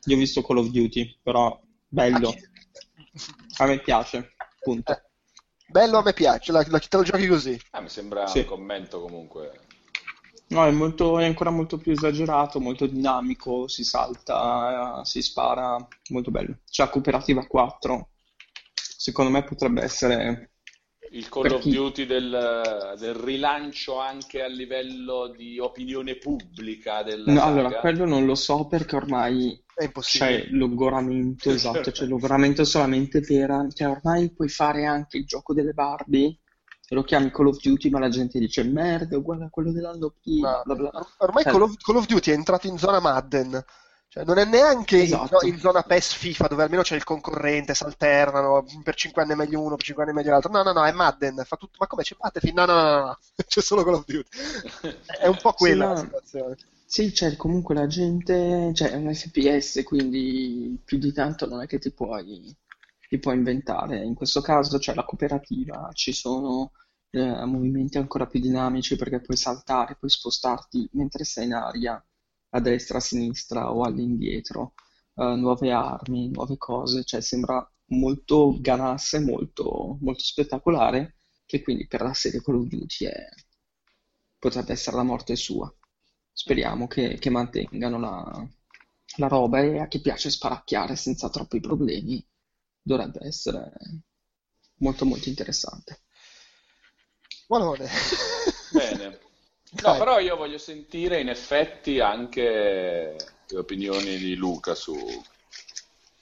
io 0.06 0.16
ho 0.16 0.18
visto 0.18 0.42
Call 0.42 0.58
of 0.58 0.68
Duty, 0.68 1.18
però 1.22 1.60
bello, 1.86 2.34
a 3.58 3.66
me 3.66 3.80
piace, 3.80 4.32
punto. 4.62 4.92
Eh, 4.92 5.02
bello, 5.66 5.98
a 5.98 6.02
me 6.02 6.12
piace, 6.12 6.52
la, 6.52 6.64
la, 6.68 6.78
te 6.78 6.96
lo 6.96 7.02
giochi 7.02 7.26
così. 7.26 7.60
Ah, 7.70 7.80
mi 7.80 7.88
sembra 7.88 8.26
Sì. 8.26 8.38
un 8.40 8.44
commento 8.44 9.00
comunque. 9.00 9.60
No, 10.50 10.64
è, 10.66 10.70
molto, 10.72 11.18
è 11.18 11.24
ancora 11.24 11.50
molto 11.50 11.76
più 11.78 11.92
esagerato, 11.92 12.58
molto 12.60 12.86
dinamico, 12.86 13.68
si 13.68 13.84
salta, 13.84 15.00
si 15.04 15.22
spara, 15.22 15.76
molto 16.10 16.30
bello. 16.32 16.58
C'è 16.68 16.84
la 16.84 16.90
cooperativa 16.90 17.46
4, 17.46 18.10
secondo 18.74 19.30
me 19.30 19.44
potrebbe 19.44 19.82
essere... 19.82 20.50
Il 21.12 21.28
Call 21.28 21.50
of 21.50 21.60
chi? 21.60 21.70
Duty 21.70 22.06
del, 22.06 22.94
del 22.98 23.14
rilancio 23.14 23.98
anche 23.98 24.42
a 24.42 24.46
livello 24.48 25.28
di 25.36 25.58
opinione 25.58 26.16
pubblica 26.16 27.02
della 27.02 27.34
No, 27.34 27.40
saga. 27.40 27.46
allora, 27.46 27.74
quello 27.74 28.04
non 28.04 28.24
lo 28.26 28.34
so 28.34 28.66
perché 28.66 28.96
ormai 28.96 29.62
È 29.74 29.84
impossibile. 29.84 30.42
c'è 30.42 30.48
logoramento, 30.50 31.50
esatto, 31.50 31.90
c'è 31.90 32.06
logoramento 32.06 32.64
solamente 32.64 33.20
per... 33.20 33.68
Cioè, 33.72 33.88
ormai 33.88 34.32
puoi 34.32 34.48
fare 34.48 34.84
anche 34.86 35.16
il 35.18 35.24
gioco 35.26 35.54
delle 35.54 35.72
Barbie, 35.72 36.38
e 36.92 36.96
lo 36.96 37.04
chiami 37.04 37.30
Call 37.30 37.46
of 37.46 37.60
Duty, 37.60 37.88
ma 37.88 38.00
la 38.00 38.08
gente 38.08 38.40
dice 38.40 38.64
merda, 38.64 39.14
è 39.14 39.18
uguale 39.18 39.44
a 39.44 39.48
quello 39.48 39.70
dell'anno 39.70 40.12
prima, 40.20 40.60
bla 40.64 40.74
bla. 40.74 40.90
ormai 41.18 41.44
Eh. 41.44 41.50
Call 41.50 41.62
of, 41.62 41.76
Call 41.76 41.94
of 41.94 42.06
Duty 42.06 42.32
è 42.32 42.34
entrato 42.34 42.66
in 42.66 42.78
zona 42.78 42.98
Madden. 42.98 43.64
Cioè, 44.08 44.24
non 44.24 44.38
è 44.38 44.44
neanche 44.44 44.96
in- 44.96 45.02
Esatto. 45.04 45.46
in, 45.46 45.56
zona 45.60 45.82
PES 45.82 46.14
FIFA, 46.14 46.48
dove 46.48 46.64
almeno 46.64 46.82
c'è 46.82 46.96
il 46.96 47.04
concorrente, 47.04 47.76
si 47.76 47.84
alternano, 47.84 48.64
per 48.82 48.96
5 48.96 49.22
anni 49.22 49.34
è 49.34 49.36
meglio 49.36 49.60
uno, 49.60 49.76
per 49.76 49.84
5 49.84 50.02
anni 50.02 50.12
è 50.12 50.16
meglio 50.16 50.32
l'altro. 50.32 50.50
No, 50.50 50.64
no, 50.64 50.72
no, 50.72 50.84
è 50.84 50.90
Madden, 50.90 51.44
fa 51.46 51.54
tutto... 51.54 51.76
Ma 51.78 51.86
come 51.86 52.02
c'è 52.02 52.16
Battlefield? 52.18 52.56
No, 52.56 52.64
no, 52.64 52.72
no, 52.74 52.90
no, 52.90 53.04
no. 53.04 53.18
c'è 53.46 53.60
solo 53.60 53.84
Call 53.84 53.94
of 53.94 54.04
Duty. 54.06 54.28
È 55.20 55.28
un 55.28 55.38
po' 55.40 55.52
quella 55.52 55.84
Sì, 55.84 55.90
la 55.94 55.96
situazione. 55.96 56.56
Sì, 56.84 57.12
c'è 57.12 57.36
comunque 57.36 57.76
la 57.76 57.86
gente, 57.86 58.72
cioè 58.74 58.90
è 58.90 58.96
un 58.96 59.14
FPS, 59.14 59.84
quindi 59.84 60.76
più 60.84 60.98
di 60.98 61.12
tanto 61.12 61.46
non 61.46 61.62
è 61.62 61.68
che 61.68 61.78
ti 61.78 61.92
puoi, 61.92 62.52
ti 63.10 63.18
puoi 63.18 63.34
inventare. 63.36 64.04
In 64.04 64.14
questo 64.14 64.40
caso 64.40 64.78
c'è 64.78 64.94
la 64.94 65.04
cooperativa, 65.04 65.90
ci 65.92 66.12
sono 66.12 66.70
eh, 67.10 67.44
movimenti 67.44 67.98
ancora 67.98 68.26
più 68.26 68.38
dinamici 68.40 68.94
perché 68.96 69.20
puoi 69.20 69.36
saltare, 69.36 69.96
puoi 69.96 70.10
spostarti 70.12 70.88
mentre 70.92 71.24
sei 71.24 71.46
in 71.46 71.54
aria, 71.54 72.02
a 72.50 72.60
destra, 72.60 72.98
a 72.98 73.00
sinistra 73.00 73.72
o 73.72 73.82
all'indietro, 73.82 74.74
eh, 75.16 75.34
nuove 75.34 75.72
armi, 75.72 76.30
nuove 76.30 76.56
cose, 76.56 77.02
cioè 77.04 77.20
sembra 77.20 77.68
molto 77.86 78.56
ganasse, 78.60 79.18
molto, 79.18 79.98
molto 80.00 80.22
spettacolare, 80.22 81.16
che 81.46 81.62
quindi 81.62 81.88
per 81.88 82.02
la 82.02 82.14
serie 82.14 82.40
Call 82.40 82.56
of 82.60 82.66
Duty 82.68 83.06
è- 83.06 83.28
potrebbe 84.38 84.72
essere 84.72 84.96
la 84.96 85.02
morte 85.02 85.36
sua. 85.36 85.72
Speriamo 86.32 86.86
che, 86.86 87.18
che 87.18 87.30
mantengano 87.30 87.98
la, 87.98 88.48
la 89.16 89.26
roba 89.28 89.60
e 89.60 89.78
a 89.78 89.88
chi 89.88 90.00
piace 90.00 90.30
sparacchiare 90.30 90.96
senza 90.96 91.28
troppi 91.28 91.60
problemi 91.60 92.24
dovrebbe 92.82 93.26
essere 93.26 93.72
molto 94.78 95.04
molto 95.04 95.28
interessante. 95.28 96.02
Buonone. 97.48 97.86
Bene. 98.68 99.18
No, 99.80 99.94
Dai. 99.94 99.96
però 99.96 100.18
io 100.18 100.36
voglio 100.36 100.58
sentire 100.58 101.20
in 101.20 101.28
effetti 101.28 102.00
anche 102.00 103.16
le 103.46 103.58
opinioni 103.58 104.18
di 104.18 104.34
Luca 104.34 104.74
su, 104.74 104.94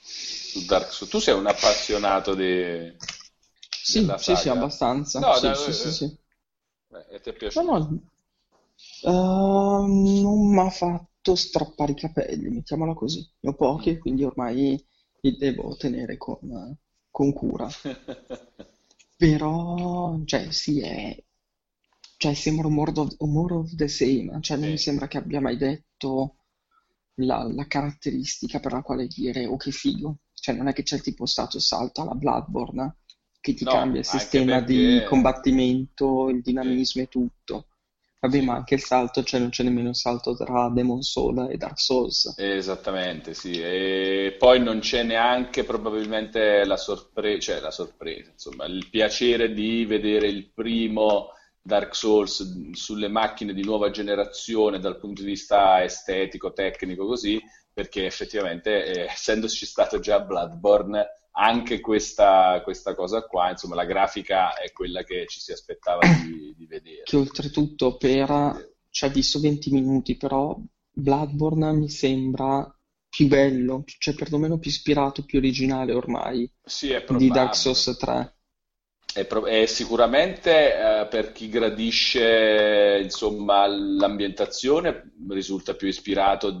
su 0.01 0.65
Dark 0.65 0.91
Souls. 0.91 1.11
Tu 1.11 1.19
sei 1.19 1.35
un 1.35 1.47
appassionato 1.47 2.33
di, 2.35 2.91
Sì, 3.83 4.01
della 4.01 4.17
sì, 4.17 4.35
sì, 4.35 4.49
abbastanza. 4.49 5.19
No, 5.19 5.27
Sì, 5.31 5.53
dai, 5.53 5.55
sì, 5.55 5.73
eh, 5.73 5.73
sì, 5.73 5.91
sì. 5.91 6.17
Beh, 6.87 7.05
e 7.09 7.21
ti 7.21 7.29
è 7.29 7.33
No, 7.55 7.61
piaciuto? 7.63 7.71
no, 7.79 8.01
ehm, 9.03 10.21
non 10.21 10.49
mi 10.53 10.59
ha 10.59 10.69
fatto 10.69 11.35
strappare 11.35 11.91
i 11.93 11.95
capelli, 11.95 12.49
mettiamola 12.49 12.93
così. 12.93 13.19
Ne 13.41 13.49
ho 13.49 13.53
pochi, 13.55 13.97
quindi 13.97 14.23
ormai 14.23 14.83
li 15.21 15.37
devo 15.37 15.75
tenere 15.75 16.17
con, 16.17 16.77
con 17.11 17.33
cura. 17.33 17.67
Però, 19.17 20.19
cioè, 20.25 20.51
sì, 20.51 20.81
è... 20.81 21.21
Cioè, 22.17 22.33
sembra 22.33 22.67
un 22.67 22.73
more 22.73 22.91
of, 22.95 23.15
un 23.19 23.31
more 23.31 23.53
of 23.55 23.75
the 23.75 23.87
same. 23.87 24.39
Cioè, 24.41 24.57
non 24.57 24.69
mi 24.69 24.77
sembra 24.77 25.07
che 25.07 25.17
abbia 25.17 25.39
mai 25.41 25.57
detto 25.57 26.35
la, 27.15 27.43
la 27.43 27.65
caratteristica 27.67 28.59
per 28.59 28.73
la 28.73 28.81
quale 28.81 29.07
dire, 29.07 29.45
oh, 29.45 29.57
che 29.57 29.71
figo. 29.71 30.19
Cioè, 30.33 30.55
non 30.55 30.67
è 30.67 30.73
che 30.73 30.83
c'è 30.83 30.99
tipo 31.01 31.25
stato 31.25 31.59
salto 31.59 32.01
alla 32.01 32.15
Bloodborne 32.15 32.97
che 33.41 33.53
ti 33.53 33.63
No, 33.63 33.71
cambia 33.71 33.99
il 34.01 34.05
sistema 34.05 34.59
di 34.61 34.75
perché- 34.75 35.05
combattimento, 35.05 36.29
il 36.29 36.41
dinamismo 36.41 37.01
e 37.03 37.07
tutto. 37.07 37.68
Vabbè, 38.21 38.41
ma 38.41 38.55
anche 38.55 38.75
il 38.75 38.81
salto, 38.81 39.23
cioè 39.23 39.39
non 39.39 39.49
c'è 39.49 39.63
nemmeno 39.63 39.89
il 39.89 39.95
salto 39.95 40.35
tra 40.35 40.69
Demon 40.69 41.01
Soul 41.01 41.49
e 41.49 41.55
Dark 41.55 41.79
Souls. 41.79 42.33
Esattamente, 42.37 43.33
sì. 43.33 43.53
E 43.61 44.35
poi 44.37 44.59
non 44.59 44.79
c'è 44.79 45.03
neanche 45.03 45.63
probabilmente 45.63 46.65
la 46.65 46.75
sorpresa, 46.75 47.39
cioè 47.39 47.61
la 47.61 47.71
sorpresa, 47.71 48.31
insomma, 48.31 48.65
il 48.65 48.89
piacere 48.89 49.53
di 49.53 49.85
vedere 49.85 50.27
il 50.27 50.51
primo 50.51 51.29
Dark 51.61 51.95
Souls 51.95 52.71
sulle 52.73 53.07
macchine 53.07 53.53
di 53.53 53.63
nuova 53.63 53.89
generazione 53.89 54.79
dal 54.79 54.99
punto 54.99 55.21
di 55.21 55.29
vista 55.29 55.81
estetico, 55.81 56.51
tecnico, 56.51 57.05
così, 57.05 57.41
perché 57.71 58.05
effettivamente, 58.05 58.83
eh, 58.83 59.01
essendoci 59.03 59.65
stato 59.65 59.99
già 59.99 60.19
Bloodborne, 60.19 61.07
anche 61.39 61.79
questa, 61.79 62.61
questa 62.63 62.93
cosa 62.93 63.23
qua, 63.23 63.51
insomma, 63.51 63.75
la 63.75 63.85
grafica 63.85 64.53
è 64.57 64.71
quella 64.73 65.03
che 65.03 65.25
ci 65.27 65.39
si 65.39 65.53
aspettava 65.53 65.99
di, 66.23 66.53
di 66.57 66.65
vedere. 66.65 67.03
Che 67.05 67.15
oltretutto 67.15 67.95
per, 67.95 68.73
cioè 68.89 69.09
visto 69.09 69.39
20 69.39 69.71
minuti, 69.71 70.17
però 70.17 70.59
Bloodborne 70.91 71.71
mi 71.71 71.89
sembra 71.89 72.69
più 73.07 73.27
bello, 73.27 73.83
cioè 73.85 74.13
perlomeno 74.13 74.59
più 74.59 74.69
ispirato, 74.69 75.23
più 75.23 75.39
originale 75.39 75.93
ormai 75.93 76.51
Sì, 76.61 76.95
di. 77.17 77.29
Dark 77.29 77.55
Souls 77.55 77.95
3. 77.97 78.33
È, 79.11 79.25
pro- 79.25 79.45
è 79.45 79.65
sicuramente 79.65 80.75
eh, 80.75 81.07
per 81.07 81.31
chi 81.31 81.49
gradisce 81.49 82.99
insomma 83.01 83.65
l'ambientazione 83.65 85.13
risulta 85.29 85.73
più 85.73 85.87
ispirato 85.87 86.51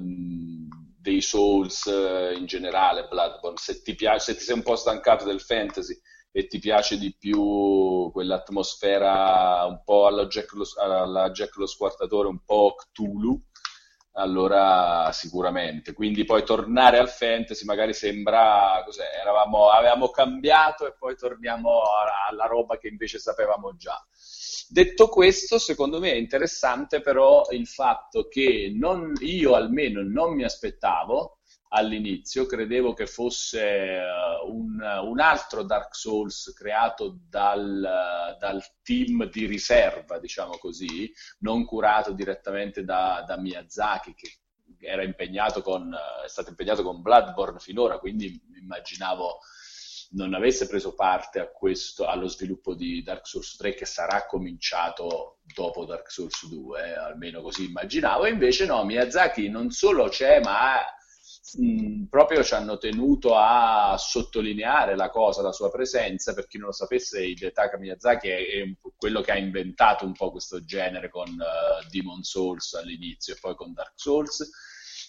dei 0.99 1.21
Souls 1.21 1.85
eh, 1.87 2.33
in 2.35 2.45
generale, 2.45 3.07
Bloodborne. 3.07 3.57
Se 3.57 3.81
ti 3.81 3.95
piace, 3.95 4.19
se 4.19 4.35
ti 4.35 4.43
sei 4.43 4.55
un 4.55 4.63
po' 4.63 4.75
stancato 4.75 5.25
del 5.25 5.39
fantasy 5.39 5.97
e 6.31 6.47
ti 6.47 6.59
piace 6.59 6.97
di 6.97 7.15
più 7.17 8.11
quell'atmosfera 8.11 9.65
un 9.65 9.81
po' 9.83 10.05
alla 10.05 10.27
Jack 10.27 10.53
lo, 10.53 10.65
alla 10.77 11.31
Jack 11.31 11.55
lo 11.55 11.65
Squartatore, 11.65 12.27
un 12.27 12.43
po' 12.43 12.75
Cthulhu, 12.75 13.41
allora 14.13 15.09
sicuramente. 15.11 15.93
Quindi 15.93 16.25
poi 16.25 16.43
tornare 16.43 16.99
al 16.99 17.09
fantasy 17.09 17.65
magari 17.65 17.93
sembra, 17.93 18.81
cos'è, 18.85 19.05
eravamo, 19.21 19.69
avevamo 19.69 20.09
cambiato 20.09 20.85
e 20.85 20.93
poi 20.97 21.15
torniamo 21.15 21.81
alla, 21.81 22.27
alla 22.29 22.45
roba 22.45 22.77
che 22.77 22.89
invece 22.89 23.19
sapevamo 23.19 23.75
già. 23.75 23.97
Detto 24.71 25.07
questo, 25.07 25.57
secondo 25.57 25.99
me 25.99 26.11
è 26.11 26.15
interessante 26.15 27.01
però 27.01 27.47
il 27.49 27.65
fatto 27.65 28.27
che 28.27 28.71
non, 28.71 29.13
io 29.21 29.55
almeno 29.55 30.03
non 30.03 30.35
mi 30.35 30.43
aspettavo 30.43 31.39
all'inizio, 31.69 32.45
credevo 32.45 32.93
che 32.93 33.07
fosse 33.07 33.61
eh, 33.63 34.03
un, 34.45 34.79
un 34.79 35.19
altro 35.19 35.63
Dark 35.63 35.95
Souls 35.95 36.53
creato 36.55 37.17
dal, 37.27 38.37
dal 38.39 38.63
team 38.83 39.27
di 39.31 39.47
riserva, 39.47 40.19
diciamo 40.19 40.57
così, 40.59 41.11
non 41.39 41.65
curato 41.65 42.11
direttamente 42.11 42.83
da, 42.83 43.23
da 43.25 43.37
Miyazaki, 43.37 44.13
che 44.13 44.37
era 44.81 45.01
impegnato 45.01 45.63
con, 45.63 45.91
è 46.23 46.27
stato 46.27 46.49
impegnato 46.49 46.83
con 46.83 47.01
Bloodborne 47.01 47.59
finora, 47.59 47.97
quindi 47.97 48.39
immaginavo 48.61 49.39
non 50.11 50.33
avesse 50.33 50.67
preso 50.67 50.95
parte 50.95 51.51
questo, 51.53 52.05
allo 52.05 52.27
sviluppo 52.27 52.73
di 52.73 53.03
Dark 53.03 53.27
Souls 53.27 53.55
3 53.57 53.73
che 53.75 53.85
sarà 53.85 54.25
cominciato 54.25 55.39
dopo 55.53 55.85
Dark 55.85 56.09
Souls 56.09 56.47
2, 56.47 56.83
eh, 56.83 56.93
almeno 56.93 57.41
così 57.41 57.65
immaginavo, 57.65 58.25
e 58.25 58.31
invece 58.31 58.65
no, 58.65 58.83
Miyazaki 58.85 59.49
non 59.49 59.69
solo 59.69 60.07
c'è, 60.07 60.39
ma 60.41 60.77
mh, 61.57 62.05
proprio 62.05 62.43
ci 62.43 62.53
hanno 62.55 62.77
tenuto 62.77 63.35
a 63.35 63.95
sottolineare 63.97 64.95
la 64.95 65.09
cosa, 65.09 65.43
la 65.43 65.51
sua 65.51 65.69
presenza, 65.69 66.33
per 66.33 66.47
chi 66.47 66.57
non 66.57 66.67
lo 66.67 66.73
sapesse, 66.73 67.23
Hidetaka 67.23 67.77
Miyazaki 67.77 68.29
è, 68.29 68.37
è 68.37 68.75
quello 68.97 69.21
che 69.21 69.31
ha 69.31 69.37
inventato 69.37 70.05
un 70.05 70.13
po' 70.13 70.31
questo 70.31 70.63
genere 70.63 71.09
con 71.09 71.29
uh, 71.29 71.87
Demon 71.89 72.23
Souls 72.23 72.73
all'inizio 72.73 73.35
e 73.35 73.37
poi 73.39 73.55
con 73.55 73.73
Dark 73.73 73.93
Souls. 73.95 74.49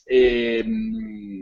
E, 0.04 0.64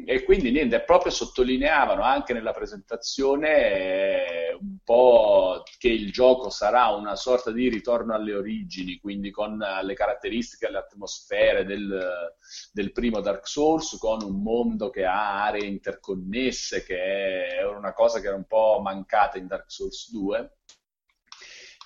e, 0.04 0.22
quindi 0.24 0.50
niente, 0.50 0.80
proprio 0.80 1.10
sottolineavano 1.12 2.02
anche 2.02 2.32
nella 2.32 2.52
presentazione 2.52 4.50
eh, 4.50 4.58
un 4.60 4.78
po' 4.84 5.62
che 5.78 5.88
il 5.88 6.10
gioco 6.12 6.50
sarà 6.50 6.88
una 6.88 7.16
sorta 7.16 7.50
di 7.50 7.68
ritorno 7.68 8.14
alle 8.14 8.34
origini, 8.34 8.98
quindi 8.98 9.30
con 9.30 9.58
le 9.58 9.94
caratteristiche 9.94 10.70
le 10.70 10.78
atmosfere 10.78 11.64
del, 11.64 12.34
del, 12.72 12.92
primo 12.92 13.20
Dark 13.20 13.46
Souls, 13.46 13.96
con 13.98 14.22
un 14.22 14.42
mondo 14.42 14.90
che 14.90 15.04
ha 15.04 15.44
aree 15.44 15.66
interconnesse, 15.66 16.84
che 16.84 17.58
è 17.58 17.64
una 17.64 17.92
cosa 17.92 18.20
che 18.20 18.26
era 18.26 18.36
un 18.36 18.46
po' 18.46 18.80
mancata 18.82 19.38
in 19.38 19.46
Dark 19.46 19.70
Souls 19.70 20.10
2. 20.10 20.52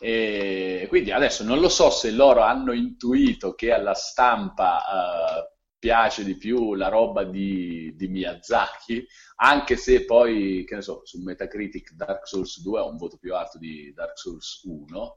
E 0.00 0.86
quindi 0.88 1.12
adesso 1.12 1.44
non 1.44 1.60
lo 1.60 1.68
so 1.68 1.88
se 1.90 2.10
loro 2.10 2.40
hanno 2.40 2.72
intuito 2.72 3.54
che 3.54 3.72
alla 3.72 3.94
stampa 3.94 4.78
uh, 4.78 5.51
piace 5.82 6.22
di 6.22 6.36
più 6.36 6.74
la 6.74 6.86
roba 6.86 7.24
di, 7.24 7.92
di, 7.96 8.06
Miyazaki, 8.06 9.04
anche 9.38 9.74
se 9.74 10.04
poi, 10.04 10.62
che 10.64 10.76
ne 10.76 10.80
so, 10.80 11.00
su 11.04 11.20
Metacritic 11.20 11.94
Dark 11.94 12.28
Souls 12.28 12.62
2 12.62 12.78
ha 12.78 12.84
un 12.84 12.96
voto 12.96 13.16
più 13.16 13.34
alto 13.34 13.58
di 13.58 13.92
Dark 13.92 14.16
Souls 14.16 14.62
1. 14.62 15.16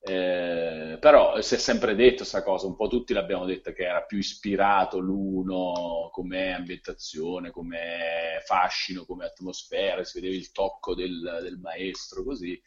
Eh, 0.00 0.96
però 0.98 1.38
si 1.42 1.54
è 1.54 1.58
sempre 1.58 1.94
detto 1.94 2.18
questa 2.18 2.42
cosa, 2.42 2.66
un 2.66 2.76
po' 2.76 2.88
tutti 2.88 3.12
l'abbiamo 3.12 3.44
detto 3.44 3.72
che 3.72 3.84
era 3.84 4.02
più 4.04 4.16
ispirato 4.16 4.98
l'uno 5.00 6.08
come 6.10 6.54
ambientazione, 6.54 7.50
come 7.50 8.40
fascino, 8.46 9.04
come 9.04 9.26
atmosfera, 9.26 10.02
si 10.02 10.18
vedeva 10.18 10.38
il 10.38 10.50
tocco 10.50 10.94
del, 10.94 11.40
del 11.42 11.58
maestro, 11.58 12.24
così. 12.24 12.58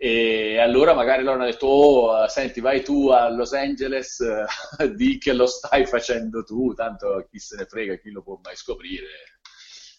E 0.00 0.58
allora 0.58 0.94
magari 0.94 1.24
loro 1.24 1.38
hanno 1.38 1.46
detto, 1.46 1.66
oh, 1.66 2.28
senti, 2.28 2.60
vai 2.60 2.84
tu 2.84 3.08
a 3.08 3.28
Los 3.30 3.52
Angeles, 3.52 4.20
eh, 4.20 4.46
di 4.94 5.18
che 5.18 5.32
lo 5.32 5.46
stai 5.46 5.86
facendo 5.86 6.44
tu, 6.44 6.72
tanto 6.72 7.26
chi 7.28 7.40
se 7.40 7.56
ne 7.56 7.66
frega, 7.66 7.96
chi 7.96 8.12
lo 8.12 8.22
può 8.22 8.38
mai 8.40 8.54
scoprire. 8.54 9.40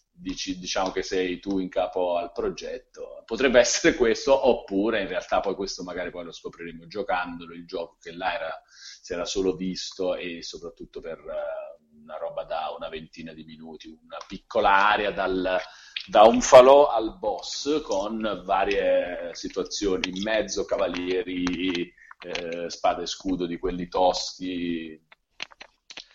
Dici, 0.09 0.57
diciamo 0.57 0.91
che 0.91 1.01
sei 1.01 1.39
tu 1.39 1.59
in 1.59 1.67
capo 1.67 2.15
al 2.15 2.31
progetto. 2.31 3.23
Potrebbe 3.25 3.59
essere 3.59 3.95
questo, 3.95 4.47
oppure 4.47 5.01
in 5.01 5.07
realtà 5.09 5.41
poi 5.41 5.55
questo 5.55 5.83
magari 5.83 6.11
poi 6.11 6.23
lo 6.23 6.31
scopriremo 6.31 6.87
giocandolo, 6.87 7.53
il 7.53 7.65
gioco 7.65 7.97
che 7.99 8.13
là 8.13 8.33
era, 8.33 8.61
si 9.01 9.11
era 9.11 9.25
solo 9.25 9.57
visto 9.57 10.15
e 10.15 10.41
soprattutto 10.43 11.01
per 11.01 11.19
uh, 11.19 12.01
una 12.03 12.15
roba 12.17 12.45
da 12.45 12.73
una 12.75 12.87
ventina 12.87 13.33
di 13.33 13.43
minuti, 13.43 13.89
una 13.89 14.17
piccola 14.25 14.89
area 14.91 15.11
dal, 15.11 15.59
da 16.07 16.23
un 16.23 16.41
falò 16.41 16.87
al 16.87 17.17
boss 17.17 17.81
con 17.81 18.41
varie 18.43 19.29
situazioni 19.33 20.09
in 20.09 20.21
mezzo, 20.21 20.65
cavalieri, 20.65 21.93
eh, 22.21 22.69
spada 22.69 23.01
e 23.01 23.05
scudo 23.05 23.45
di 23.45 23.57
quelli 23.57 23.87
tosti. 23.87 24.99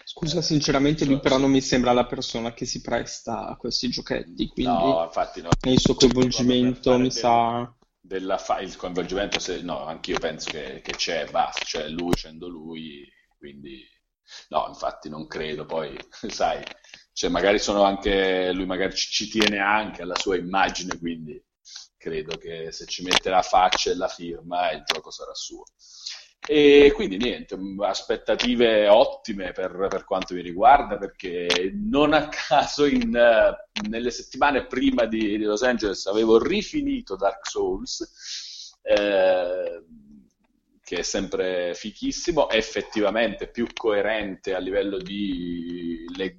Scusa, 0.04 0.42
sinceramente 0.42 1.04
lui 1.04 1.18
però 1.18 1.38
non 1.38 1.50
mi 1.50 1.60
sembra 1.60 1.92
la 1.92 2.06
persona 2.06 2.52
che 2.52 2.66
si 2.66 2.80
presta 2.80 3.46
a 3.46 3.56
questi 3.56 3.88
giochetti, 3.88 4.48
quindi 4.48 4.72
no, 4.72 5.02
infatti 5.04 5.42
no. 5.42 5.48
il 5.62 5.80
suo 5.80 5.94
coinvolgimento 5.94 6.96
mi 6.96 7.02
del, 7.02 7.12
sa... 7.12 7.74
Della 7.98 8.38
fa- 8.38 8.60
il 8.60 8.76
coinvolgimento, 8.76 9.40
se, 9.40 9.62
no, 9.62 9.86
anch'io 9.86 10.18
penso 10.18 10.50
che, 10.50 10.82
che 10.82 10.92
c'è, 10.92 11.28
basta, 11.30 11.64
cioè 11.64 11.88
lui 11.88 12.10
facendo 12.12 12.48
lui, 12.48 13.08
quindi... 13.36 13.82
No, 14.48 14.66
infatti 14.68 15.08
non 15.08 15.26
credo, 15.26 15.66
poi 15.66 15.98
sai, 16.28 16.62
cioè 17.14 17.30
magari 17.30 17.60
sono 17.60 17.84
anche, 17.84 18.50
lui 18.52 18.66
magari 18.66 18.92
ci, 18.94 19.28
tiene 19.28 19.58
anche 19.58 20.02
alla 20.02 20.16
sua 20.16 20.36
immagine, 20.36 20.98
quindi 20.98 21.40
credo 21.96 22.36
che 22.36 22.72
se 22.72 22.86
ci 22.86 23.04
mette 23.04 23.30
la 23.30 23.40
faccia 23.40 23.90
e 23.90 23.94
la 23.94 24.08
firma 24.08 24.72
il 24.72 24.82
gioco 24.84 25.10
sarà 25.12 25.32
suo. 25.32 25.62
E 26.46 26.92
quindi 26.92 27.16
niente, 27.16 27.56
aspettative 27.78 28.88
ottime 28.88 29.52
per, 29.52 29.86
per 29.88 30.04
quanto 30.04 30.34
mi 30.34 30.42
riguarda, 30.42 30.98
perché 30.98 31.72
non 31.72 32.12
a 32.14 32.28
caso 32.28 32.84
in, 32.84 33.10
nelle 33.88 34.10
settimane 34.10 34.66
prima 34.66 35.06
di, 35.06 35.38
di, 35.38 35.44
Los 35.44 35.62
Angeles 35.62 36.06
avevo 36.06 36.42
rifinito 36.42 37.14
Dark 37.16 37.48
Souls. 37.48 38.76
Eh, 38.82 39.84
che 40.84 40.96
è 40.98 41.02
sempre 41.02 41.72
fichissimo, 41.74 42.50
effettivamente 42.50 43.48
più 43.48 43.66
coerente 43.72 44.54
a 44.54 44.58
livello 44.58 44.98
di 44.98 46.04
le 46.14 46.36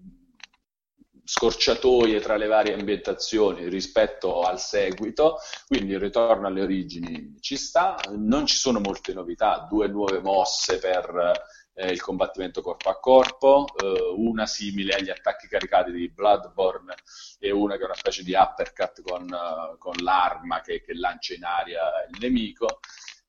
scorciatoie 1.26 2.20
tra 2.22 2.38
le 2.38 2.45
varie 2.45 2.76
ambientazioni 2.76 3.68
rispetto 3.68 4.44
al 4.44 4.60
seguito, 4.60 5.40
quindi 5.68 5.94
il 5.94 6.00
ritorno 6.00 6.48
alle 6.48 6.62
origini 6.62 7.36
ci 7.40 7.58
sta, 7.58 7.98
non 8.16 8.45
ci 8.45 8.56
sono 8.56 8.80
molte 8.80 9.14
novità, 9.14 9.66
due 9.68 9.88
nuove 9.88 10.22
mosse 10.22 10.78
per 10.78 11.34
eh, 11.74 11.92
il 11.92 12.02
combattimento 12.02 12.62
corpo 12.62 12.90
a 12.90 13.00
corpo, 13.00 13.66
eh, 13.76 14.14
una 14.16 14.45
simile 14.45 14.94
agli 14.94 15.10
attacchi 15.10 15.48
caricati 15.48 15.92
di 15.92 16.10
Bloodborne 16.10 16.94
e 17.40 17.52
una 17.52 17.76
che 17.76 17.82
è 17.82 17.86
una 17.86 17.95
specie 17.95 18.24
di 18.24 18.34
uppercut 18.34 19.02
con, 19.02 19.24
uh, 19.24 19.78
con 19.78 19.95
l'arma 19.98 20.62
che, 20.62 20.82
che 20.82 20.94
lancia 20.94 21.34
in 21.34 21.44
aria 21.44 21.82
il 22.10 22.18
nemico. 22.20 22.80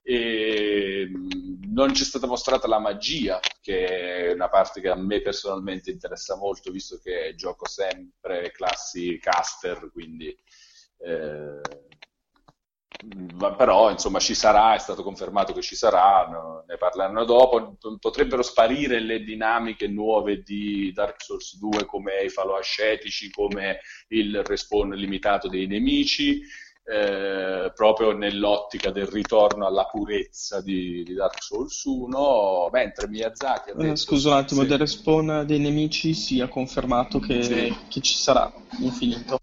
E 0.08 1.10
non 1.64 1.90
c'è 1.90 2.04
stata 2.04 2.28
mostrata 2.28 2.68
la 2.68 2.78
magia, 2.78 3.40
che 3.60 4.28
è 4.28 4.32
una 4.32 4.48
parte 4.48 4.80
che 4.80 4.88
a 4.88 4.94
me 4.94 5.20
personalmente 5.20 5.90
interessa 5.90 6.36
molto, 6.36 6.70
visto 6.70 7.00
che 7.02 7.34
gioco 7.34 7.66
sempre 7.66 8.52
classi 8.52 9.18
caster, 9.18 9.90
quindi 9.90 10.28
eh, 10.98 11.60
però 13.56 13.90
insomma 13.90 14.20
ci 14.20 14.36
sarà, 14.36 14.76
è 14.76 14.78
stato 14.78 15.02
confermato 15.02 15.52
che 15.52 15.60
ci 15.60 15.74
sarà, 15.74 16.28
no, 16.28 16.64
ne 16.68 16.76
parleranno 16.76 17.24
dopo. 17.24 17.76
Potrebbero 17.98 18.42
sparire 18.42 19.00
le 19.00 19.24
dinamiche 19.24 19.88
nuove 19.88 20.40
di 20.40 20.92
Dark 20.92 21.20
Souls 21.20 21.58
2 21.58 21.84
come 21.84 22.22
i 22.22 22.28
falò 22.28 22.56
ascetici, 22.56 23.28
come 23.28 23.80
il 24.10 24.40
respawn 24.44 24.90
limitato 24.90 25.48
dei 25.48 25.66
nemici 25.66 26.42
eh, 26.88 27.72
proprio 27.74 28.12
nell'ottica 28.12 28.92
del 28.92 29.08
ritorno 29.08 29.66
alla 29.66 29.86
purezza 29.86 30.60
di, 30.60 31.02
di 31.02 31.14
Dark 31.14 31.42
Souls 31.42 31.82
1, 31.82 32.68
mentre 32.70 33.08
Miyazaki 33.08 33.70
ha 33.70 33.72
eh, 33.72 33.76
detto... 33.76 33.92
Eh, 33.92 33.96
scusa 33.96 34.28
un 34.28 34.36
attimo, 34.36 34.62
sì. 34.62 34.68
del 34.68 34.78
respawn 34.78 35.44
dei 35.44 35.58
nemici 35.58 36.14
si 36.14 36.38
è 36.38 36.48
confermato 36.48 37.18
che, 37.18 37.42
sì. 37.42 37.76
che 37.88 38.00
ci 38.00 38.14
sarà 38.14 38.52
infinito. 38.78 39.40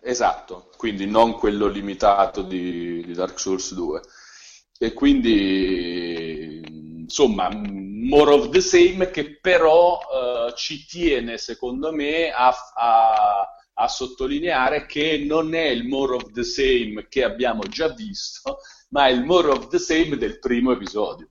Esatto, 0.00 0.70
quindi 0.78 1.06
non 1.06 1.34
quello 1.34 1.66
limitato 1.66 2.42
di, 2.42 3.04
di 3.04 3.12
Dark 3.12 3.38
Souls 3.38 3.74
2. 3.74 4.00
E 4.78 4.92
quindi, 4.94 6.62
insomma, 7.00 7.50
more 7.50 8.32
of 8.32 8.48
the 8.48 8.60
same 8.60 9.10
che 9.10 9.38
però 9.38 9.98
uh, 9.98 10.52
ci 10.54 10.86
tiene, 10.86 11.36
secondo 11.36 11.92
me, 11.92 12.30
a, 12.30 12.54
a 12.74 13.53
a 13.74 13.88
sottolineare 13.88 14.86
che 14.86 15.24
non 15.26 15.54
è 15.54 15.66
il 15.66 15.86
more 15.86 16.14
of 16.14 16.30
the 16.30 16.44
same 16.44 17.06
che 17.08 17.24
abbiamo 17.24 17.62
già 17.62 17.88
visto, 17.88 18.58
ma 18.90 19.08
è 19.08 19.12
il 19.12 19.24
more 19.24 19.48
of 19.48 19.68
the 19.68 19.78
same 19.78 20.16
del 20.16 20.38
primo 20.38 20.72
episodio. 20.72 21.28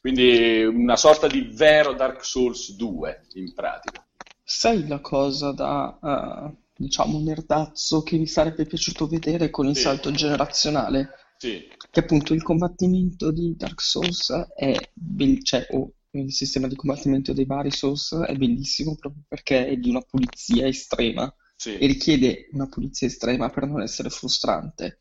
Quindi 0.00 0.62
una 0.64 0.96
sorta 0.96 1.26
di 1.26 1.48
vero 1.52 1.94
Dark 1.94 2.24
Souls 2.24 2.74
2 2.74 3.26
in 3.34 3.54
pratica. 3.54 4.06
Sai 4.42 4.86
la 4.86 5.00
cosa 5.00 5.52
da, 5.52 5.98
uh, 5.98 6.54
diciamo, 6.76 7.18
nerdazzo 7.20 8.02
che 8.02 8.18
mi 8.18 8.26
sarebbe 8.26 8.66
piaciuto 8.66 9.06
vedere 9.06 9.48
con 9.48 9.66
il 9.66 9.76
sì. 9.76 9.82
salto 9.82 10.10
generazionale? 10.10 11.08
Sì. 11.38 11.68
Che 11.90 12.00
appunto 12.00 12.34
il 12.34 12.42
combattimento 12.42 13.30
di 13.30 13.54
Dark 13.56 13.80
Souls 13.80 14.30
è, 14.54 14.74
be- 14.92 15.42
cioè, 15.42 15.66
oh, 15.70 15.92
il 16.18 16.32
sistema 16.32 16.68
di 16.68 16.76
combattimento 16.76 17.32
dei 17.32 17.44
vari 17.44 17.70
Souls 17.70 18.14
è 18.14 18.34
bellissimo 18.34 18.94
proprio 18.94 19.22
perché 19.26 19.66
è 19.66 19.76
di 19.76 19.90
una 19.90 20.00
pulizia 20.00 20.66
estrema 20.66 21.32
sì. 21.56 21.76
e 21.76 21.86
richiede 21.86 22.48
una 22.52 22.68
pulizia 22.68 23.06
estrema 23.06 23.50
per 23.50 23.66
non 23.66 23.82
essere 23.82 24.10
frustrante. 24.10 25.00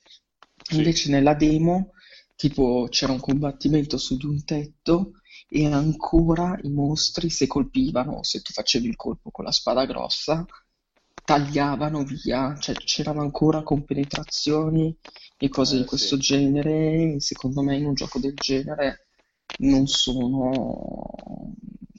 Sì. 0.61 0.77
Invece 0.77 1.09
nella 1.09 1.33
demo, 1.33 1.91
tipo, 2.35 2.87
c'era 2.89 3.11
un 3.11 3.19
combattimento 3.19 3.97
su 3.97 4.17
di 4.17 4.25
un 4.25 4.43
tetto 4.43 5.13
e 5.47 5.65
ancora 5.65 6.57
i 6.63 6.69
mostri, 6.69 7.29
se 7.29 7.47
colpivano, 7.47 8.23
se 8.23 8.41
tu 8.41 8.53
facevi 8.53 8.87
il 8.87 8.95
colpo 8.95 9.29
con 9.29 9.45
la 9.45 9.51
spada 9.51 9.85
grossa, 9.85 10.45
tagliavano 11.23 12.03
via, 12.03 12.57
cioè 12.59 12.75
c'erano 12.75 13.21
ancora 13.21 13.63
compenetrazioni 13.63 14.95
e 15.37 15.49
cose 15.49 15.75
eh, 15.75 15.79
di 15.79 15.85
questo 15.85 16.15
sì. 16.15 16.21
genere. 16.21 17.19
Secondo 17.19 17.61
me 17.61 17.77
in 17.77 17.85
un 17.85 17.93
gioco 17.93 18.19
del 18.19 18.33
genere 18.33 19.07
non 19.59 19.87
sono, 19.87 20.51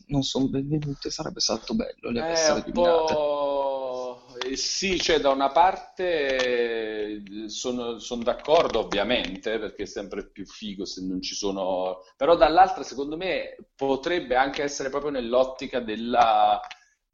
non 0.07 0.23
sono 0.23 0.49
benvenute, 0.49 1.11
sarebbe 1.11 1.41
stato 1.41 1.75
bello 1.75 2.11
le 2.11 2.21
avessero 2.21 2.57
eh, 2.57 2.61
eliminate. 2.61 3.13
Eh, 3.15 4.57
sì, 4.57 5.01
cioè 5.01 5.21
da 5.21 5.31
una 5.31 5.51
parte 5.51 7.23
sono, 7.47 7.99
sono, 7.99 8.23
d'accordo 8.23 8.81
ovviamente 8.81 9.59
perché 9.59 9.85
è 9.85 9.87
sempre 9.87 10.29
più 10.29 10.45
figo 10.45 10.85
se 10.85 11.03
non 11.05 11.23
ci 11.23 11.35
sono, 11.35 12.01
però 12.17 12.37
dall'altra 12.37 12.83
secondo 12.83 13.17
me 13.17 13.57
potrebbe 13.75 14.37
anche 14.37 14.63
essere 14.63 14.91
proprio 14.91 15.11
nell'ottica 15.11 15.81
della, 15.81 16.61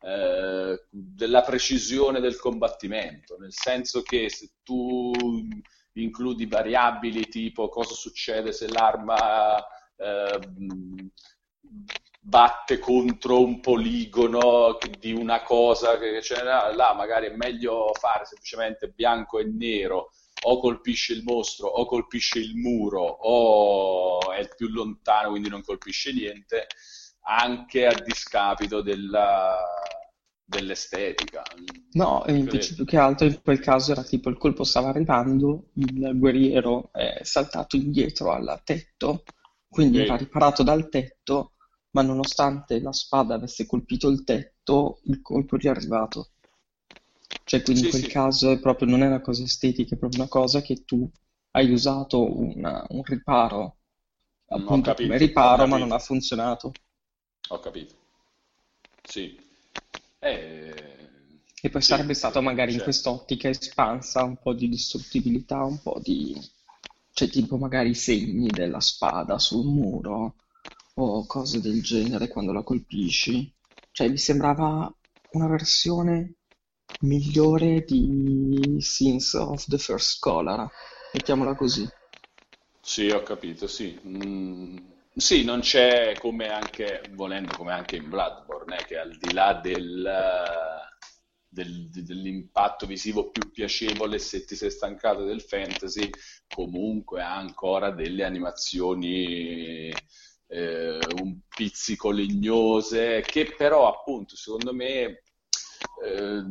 eh, 0.00 0.86
della 0.90 1.42
precisione 1.42 2.20
del 2.20 2.38
combattimento, 2.38 3.36
nel 3.38 3.52
senso 3.52 4.02
che 4.02 4.28
se 4.28 4.54
tu 4.62 5.12
includi 5.94 6.46
variabili 6.46 7.28
tipo 7.28 7.68
cosa 7.68 7.94
succede 7.94 8.52
se 8.52 8.68
l'arma 8.68 9.62
batte 12.22 12.78
contro 12.78 13.42
un 13.42 13.60
poligono 13.60 14.78
di 14.98 15.12
una 15.12 15.42
cosa 15.42 15.98
che 15.98 16.20
c'era 16.20 16.74
là, 16.74 16.94
magari 16.94 17.26
è 17.26 17.34
meglio 17.34 17.92
fare 17.98 18.24
semplicemente 18.24 18.92
bianco 18.94 19.38
e 19.38 19.44
nero. 19.44 20.10
O 20.42 20.58
colpisce 20.58 21.12
il 21.12 21.22
mostro 21.22 21.66
o 21.66 21.84
colpisce 21.84 22.38
il 22.38 22.56
muro 22.56 23.02
o 23.02 24.32
è 24.32 24.48
più 24.56 24.68
lontano 24.68 25.28
quindi 25.30 25.50
non 25.50 25.62
colpisce 25.62 26.14
niente 26.14 26.66
anche 27.24 27.84
a 27.84 27.92
discapito 27.92 28.80
della, 28.80 29.58
dell'estetica. 30.42 31.42
No 31.92 32.24
invece 32.26 32.74
più 32.74 32.86
che 32.86 32.96
altro 32.96 33.26
in 33.26 33.40
quel 33.42 33.60
caso 33.60 33.92
era 33.92 34.02
tipo 34.02 34.30
il 34.30 34.38
colpo 34.38 34.64
stava 34.64 34.88
arrivando 34.88 35.68
il 35.74 36.18
guerriero 36.18 36.90
è 36.92 37.20
saltato 37.22 37.76
indietro 37.76 38.32
al 38.32 38.62
tetto 38.64 39.24
quindi 39.70 39.98
okay. 39.98 40.08
era 40.08 40.16
riparato 40.16 40.62
dal 40.64 40.88
tetto, 40.88 41.52
ma 41.90 42.02
nonostante 42.02 42.80
la 42.80 42.92
spada 42.92 43.34
avesse 43.34 43.66
colpito 43.66 44.08
il 44.08 44.24
tetto, 44.24 45.00
il 45.04 45.22
colpo 45.22 45.56
gli 45.56 45.66
è 45.66 45.68
arrivato. 45.68 46.30
Cioè, 47.44 47.62
quindi 47.62 47.82
sì, 47.82 47.86
in 47.86 47.92
quel 47.92 48.04
sì. 48.04 48.10
caso 48.10 48.50
è 48.50 48.58
proprio, 48.58 48.88
non 48.88 49.02
è 49.02 49.06
una 49.06 49.20
cosa 49.20 49.44
estetica, 49.44 49.94
è 49.94 49.98
proprio 49.98 50.20
una 50.20 50.28
cosa 50.28 50.60
che 50.60 50.84
tu 50.84 51.08
hai 51.52 51.70
usato 51.70 52.38
una, 52.38 52.84
un 52.88 53.02
riparo, 53.04 53.76
appunto 54.46 54.92
come 54.94 55.16
riparo, 55.16 55.66
ma 55.66 55.78
non 55.78 55.92
ha 55.92 55.98
funzionato. 55.98 56.72
Ho 57.48 57.60
capito. 57.60 57.94
Sì. 59.02 59.38
Eh... 60.18 60.98
E 61.62 61.68
poi 61.68 61.82
sì, 61.82 61.88
sarebbe 61.88 62.14
stato 62.14 62.40
magari 62.40 62.72
certo. 62.72 62.76
in 62.78 62.84
quest'ottica 62.84 63.48
espansa 63.48 64.24
un 64.24 64.36
po' 64.38 64.54
di 64.54 64.68
distruttibilità, 64.68 65.62
un 65.62 65.80
po' 65.82 66.00
di 66.02 66.34
c'è 67.12 67.28
tipo 67.28 67.56
magari 67.56 67.94
segni 67.94 68.48
della 68.48 68.80
spada 68.80 69.38
sul 69.38 69.66
muro 69.66 70.34
o 70.94 71.26
cose 71.26 71.60
del 71.60 71.82
genere 71.82 72.28
quando 72.28 72.52
la 72.52 72.62
colpisci. 72.62 73.52
Cioè, 73.90 74.08
mi 74.08 74.18
sembrava 74.18 74.92
una 75.32 75.48
versione 75.48 76.34
migliore 77.00 77.84
di 77.84 78.76
Sins 78.80 79.34
of 79.34 79.66
the 79.66 79.78
First 79.78 80.16
Scholar, 80.16 80.68
mettiamola 81.12 81.54
così. 81.54 81.88
Sì, 82.80 83.08
ho 83.10 83.22
capito, 83.22 83.66
sì. 83.66 83.98
Mm, 84.06 84.76
sì, 85.14 85.44
non 85.44 85.60
c'è 85.60 86.14
come 86.18 86.48
anche, 86.48 87.02
volendo, 87.12 87.56
come 87.56 87.72
anche 87.72 87.96
in 87.96 88.08
Bloodborne, 88.08 88.78
eh, 88.78 88.84
che 88.84 88.98
al 88.98 89.16
di 89.16 89.32
là 89.32 89.54
del 89.54 90.88
del, 91.50 91.90
dell'impatto 91.90 92.86
visivo 92.86 93.30
più 93.30 93.50
piacevole 93.50 94.18
se 94.20 94.44
ti 94.44 94.54
sei 94.54 94.70
stancato 94.70 95.24
del 95.24 95.42
fantasy, 95.42 96.08
comunque 96.48 97.22
ha 97.22 97.36
ancora 97.36 97.90
delle 97.90 98.24
animazioni 98.24 99.92
eh, 100.46 100.98
un 101.20 101.40
pizzico 101.48 102.10
legnose 102.10 103.20
che 103.20 103.54
però 103.56 103.88
appunto 103.88 104.36
secondo 104.36 104.72
me 104.72 105.22
eh, 106.04 106.44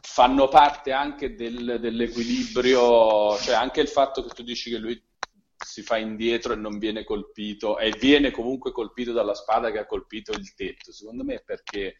fanno 0.00 0.48
parte 0.48 0.92
anche 0.92 1.34
del, 1.34 1.78
dell'equilibrio, 1.80 3.38
cioè 3.38 3.54
anche 3.54 3.80
il 3.80 3.88
fatto 3.88 4.22
che 4.22 4.34
tu 4.34 4.42
dici 4.42 4.70
che 4.70 4.78
lui 4.78 5.02
si 5.56 5.82
fa 5.82 5.98
indietro 5.98 6.54
e 6.54 6.56
non 6.56 6.78
viene 6.78 7.04
colpito 7.04 7.78
e 7.78 7.94
viene 7.98 8.30
comunque 8.30 8.72
colpito 8.72 9.12
dalla 9.12 9.34
spada 9.34 9.70
che 9.70 9.78
ha 9.78 9.86
colpito 9.86 10.32
il 10.32 10.54
tetto. 10.54 10.92
Secondo 10.92 11.22
me 11.22 11.34
è 11.34 11.42
perché 11.44 11.96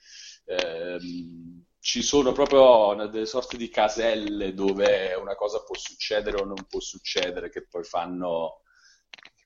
ehm, 0.47 1.65
ci 1.81 2.03
sono 2.03 2.33
proprio 2.33 3.09
delle 3.09 3.27
sorte 3.27 3.57
di 3.57 3.71
caselle 3.71 4.53
dove 4.53 5.15
una 5.15 5.35
cosa 5.35 5.63
può 5.63 5.75
succedere 5.77 6.41
o 6.41 6.45
non 6.45 6.67
può 6.69 6.79
succedere, 6.79 7.51
che 7.51 7.67
poi 7.67 7.85
fanno 7.85 8.61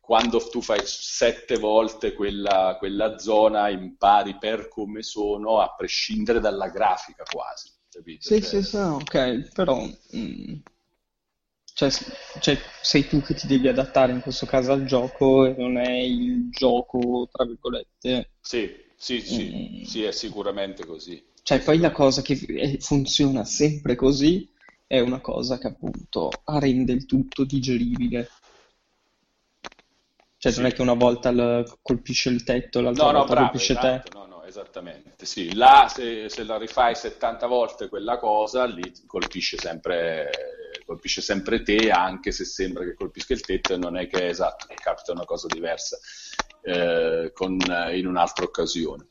quando 0.00 0.38
tu 0.50 0.60
fai 0.60 0.82
sette 0.84 1.56
volte 1.56 2.12
quella, 2.12 2.76
quella 2.78 3.18
zona 3.18 3.70
impari 3.70 4.36
per 4.36 4.68
come 4.68 5.02
sono 5.02 5.60
a 5.60 5.74
prescindere 5.74 6.40
dalla 6.40 6.68
grafica 6.68 7.22
quasi. 7.22 7.72
Capito? 7.88 8.26
Sì, 8.26 8.42
cioè... 8.42 8.62
sì, 8.62 8.68
sì, 8.68 8.76
ok, 8.76 9.52
però 9.52 9.80
mm, 10.16 10.54
cioè, 11.72 11.90
cioè, 12.40 12.58
sei 12.82 13.06
tu 13.06 13.22
che 13.22 13.34
ti 13.34 13.46
devi 13.46 13.68
adattare 13.68 14.12
in 14.12 14.20
questo 14.20 14.46
caso 14.46 14.72
al 14.72 14.84
gioco 14.84 15.46
e 15.46 15.54
non 15.56 15.78
è 15.78 15.92
il 15.92 16.50
gioco, 16.50 17.28
tra 17.30 17.44
virgolette. 17.44 18.32
Sì, 18.40 18.70
sì, 18.96 19.20
sì, 19.20 19.80
mm. 19.80 19.82
sì, 19.84 20.02
è 20.02 20.10
sicuramente 20.10 20.84
così. 20.84 21.32
Cioè, 21.44 21.60
poi 21.60 21.78
la 21.78 21.92
cosa 21.92 22.22
che 22.22 22.78
funziona 22.80 23.44
sempre 23.44 23.96
così 23.96 24.50
è 24.86 24.98
una 25.00 25.20
cosa 25.20 25.58
che 25.58 25.66
appunto 25.66 26.30
rende 26.46 26.92
il 26.92 27.04
tutto 27.04 27.44
digeribile. 27.44 28.30
Cioè, 30.38 30.52
sì. 30.52 30.60
non 30.60 30.70
è 30.70 30.72
che 30.72 30.80
una 30.80 30.94
volta 30.94 31.62
colpisce 31.82 32.30
il 32.30 32.44
tetto, 32.44 32.80
l'altra 32.80 33.04
no, 33.04 33.12
volta 33.12 33.28
no, 33.28 33.34
bravo, 33.34 33.48
colpisce 33.50 33.72
esatto, 33.74 34.08
te. 34.08 34.16
No, 34.16 34.24
no, 34.24 34.44
esattamente. 34.44 35.26
Sì, 35.26 35.54
là 35.54 35.86
se, 35.94 36.30
se, 36.30 36.44
la 36.44 36.56
rifai 36.56 36.94
70 36.94 37.46
volte 37.46 37.88
quella 37.90 38.16
cosa, 38.16 38.64
lì 38.64 38.90
colpisce 39.06 39.58
sempre 39.58 40.30
colpisce 40.86 41.20
sempre 41.20 41.62
te, 41.62 41.90
anche 41.90 42.32
se 42.32 42.46
sembra 42.46 42.84
che 42.84 42.94
colpisca 42.94 43.34
il 43.34 43.42
tetto, 43.42 43.74
e 43.74 43.76
non 43.76 43.98
è 43.98 44.06
che 44.06 44.28
esatto, 44.28 44.64
che 44.66 44.76
capita 44.76 45.12
una 45.12 45.26
cosa 45.26 45.46
diversa 45.46 45.98
eh, 46.62 47.32
con, 47.34 47.58
in 47.92 48.06
un'altra 48.06 48.46
occasione. 48.46 49.08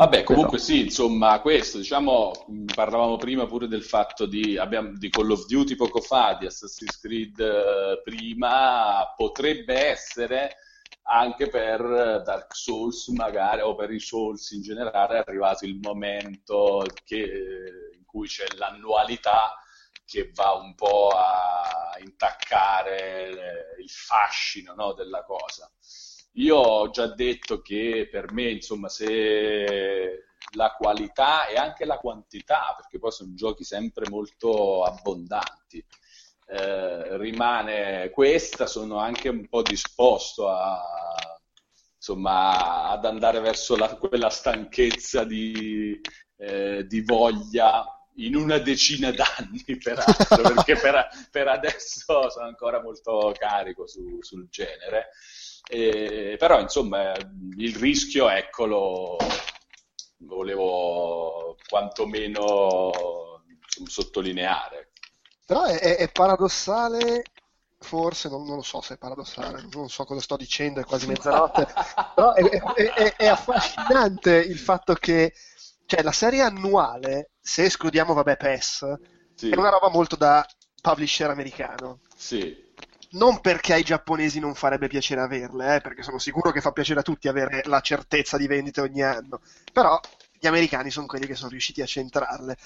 Vabbè, 0.00 0.22
comunque 0.22 0.56
sì, 0.56 0.84
insomma, 0.84 1.42
questo, 1.42 1.76
diciamo, 1.76 2.32
parlavamo 2.74 3.18
prima 3.18 3.44
pure 3.44 3.68
del 3.68 3.84
fatto 3.84 4.24
di, 4.24 4.56
abbiamo, 4.56 4.92
di 4.94 5.10
Call 5.10 5.30
of 5.30 5.44
Duty 5.44 5.74
poco 5.74 6.00
fa, 6.00 6.38
di 6.40 6.46
Assassin's 6.46 6.98
Creed 6.98 7.38
eh, 7.38 8.00
prima, 8.02 9.12
potrebbe 9.14 9.74
essere 9.74 10.56
anche 11.02 11.50
per 11.50 12.22
Dark 12.24 12.56
Souls 12.56 13.08
magari, 13.08 13.60
o 13.60 13.74
per 13.74 13.90
i 13.90 14.00
Souls 14.00 14.52
in 14.52 14.62
generale, 14.62 15.16
è 15.16 15.24
arrivato 15.26 15.66
il 15.66 15.78
momento 15.78 16.82
che, 17.04 17.92
in 17.94 18.04
cui 18.06 18.26
c'è 18.26 18.46
l'annualità 18.56 19.54
che 20.06 20.30
va 20.32 20.52
un 20.52 20.74
po' 20.76 21.10
a 21.10 21.98
intaccare 22.02 23.76
il 23.78 23.90
fascino 23.90 24.72
no, 24.72 24.94
della 24.94 25.22
cosa. 25.24 25.70
Io 26.34 26.56
ho 26.56 26.90
già 26.90 27.06
detto 27.14 27.60
che 27.60 28.08
per 28.10 28.32
me, 28.32 28.50
insomma, 28.50 28.88
se 28.88 30.26
la 30.52 30.74
qualità 30.76 31.46
e 31.46 31.56
anche 31.56 31.84
la 31.84 31.98
quantità, 31.98 32.74
perché 32.76 32.98
poi 32.98 33.12
sono 33.12 33.34
giochi 33.34 33.64
sempre 33.64 34.08
molto 34.08 34.84
abbondanti, 34.84 35.84
eh, 36.46 37.16
rimane 37.18 38.10
questa, 38.10 38.66
sono 38.66 38.98
anche 38.98 39.28
un 39.28 39.48
po' 39.48 39.62
disposto 39.62 40.48
a, 40.48 40.80
insomma, 41.96 42.88
ad 42.88 43.04
andare 43.04 43.40
verso 43.40 43.76
la, 43.76 43.94
quella 43.96 44.30
stanchezza 44.30 45.24
di, 45.24 46.00
eh, 46.36 46.86
di 46.86 47.02
voglia 47.02 47.84
in 48.16 48.34
una 48.34 48.58
decina 48.58 49.10
d'anni, 49.10 49.62
peraltro, 49.82 50.54
perché 50.54 50.76
per, 50.76 51.08
per, 51.30 51.48
adesso 51.48 52.28
sono 52.30 52.46
ancora 52.46 52.82
molto 52.82 53.32
carico 53.38 53.86
su, 53.86 54.18
sul 54.20 54.48
genere. 54.50 55.10
Eh, 55.68 56.36
però 56.38 56.60
insomma 56.60 57.12
il 57.56 57.76
rischio 57.76 58.28
eccolo 58.28 59.16
volevo 60.18 61.56
quantomeno 61.68 62.90
sottolineare 63.86 64.90
però 65.46 65.64
è, 65.64 65.78
è, 65.78 65.96
è 65.96 66.10
paradossale 66.10 67.22
forse, 67.80 68.28
non, 68.28 68.44
non, 68.44 68.56
lo 68.56 68.62
so 68.62 68.80
se 68.82 68.94
è 68.94 68.98
paradossale, 68.98 69.66
non 69.72 69.88
so 69.88 70.04
cosa 70.04 70.20
sto 70.20 70.36
dicendo, 70.36 70.80
è 70.80 70.84
quasi 70.84 71.06
mezzanotte, 71.06 71.66
però 72.14 72.34
è, 72.34 72.42
è, 72.42 73.16
è, 73.16 73.26
affascinante 73.26 74.36
il 74.36 74.58
fatto 74.58 74.94
che 74.94 75.32
cioè, 75.86 76.02
la 76.02 76.12
serie 76.12 76.42
annuale, 76.42 77.30
se 77.40 77.64
escludiamo, 77.64 78.12
vabbè, 78.14 78.36
PES, 78.36 78.98
sì. 79.34 79.48
è 79.48 79.56
una 79.56 79.70
roba 79.70 79.88
molto 79.88 80.14
da 80.14 80.46
publisher 80.80 81.30
americano. 81.30 82.00
Sì 82.14 82.68
non 83.12 83.40
perché 83.40 83.72
ai 83.72 83.82
giapponesi 83.82 84.38
non 84.38 84.54
farebbe 84.54 84.88
piacere 84.88 85.20
averle, 85.20 85.76
eh, 85.76 85.80
perché 85.80 86.02
sono 86.02 86.18
sicuro 86.18 86.52
che 86.52 86.60
fa 86.60 86.72
piacere 86.72 87.00
a 87.00 87.04
tutti 87.04 87.28
avere 87.28 87.62
la 87.64 87.80
certezza 87.80 88.36
di 88.36 88.46
vendite 88.46 88.80
ogni 88.80 89.02
anno, 89.02 89.40
però 89.72 89.98
gli 90.38 90.46
americani 90.46 90.90
sono 90.90 91.06
quelli 91.06 91.26
che 91.26 91.34
sono 91.34 91.50
riusciti 91.50 91.82
a 91.82 91.86
centrarle. 91.86 92.56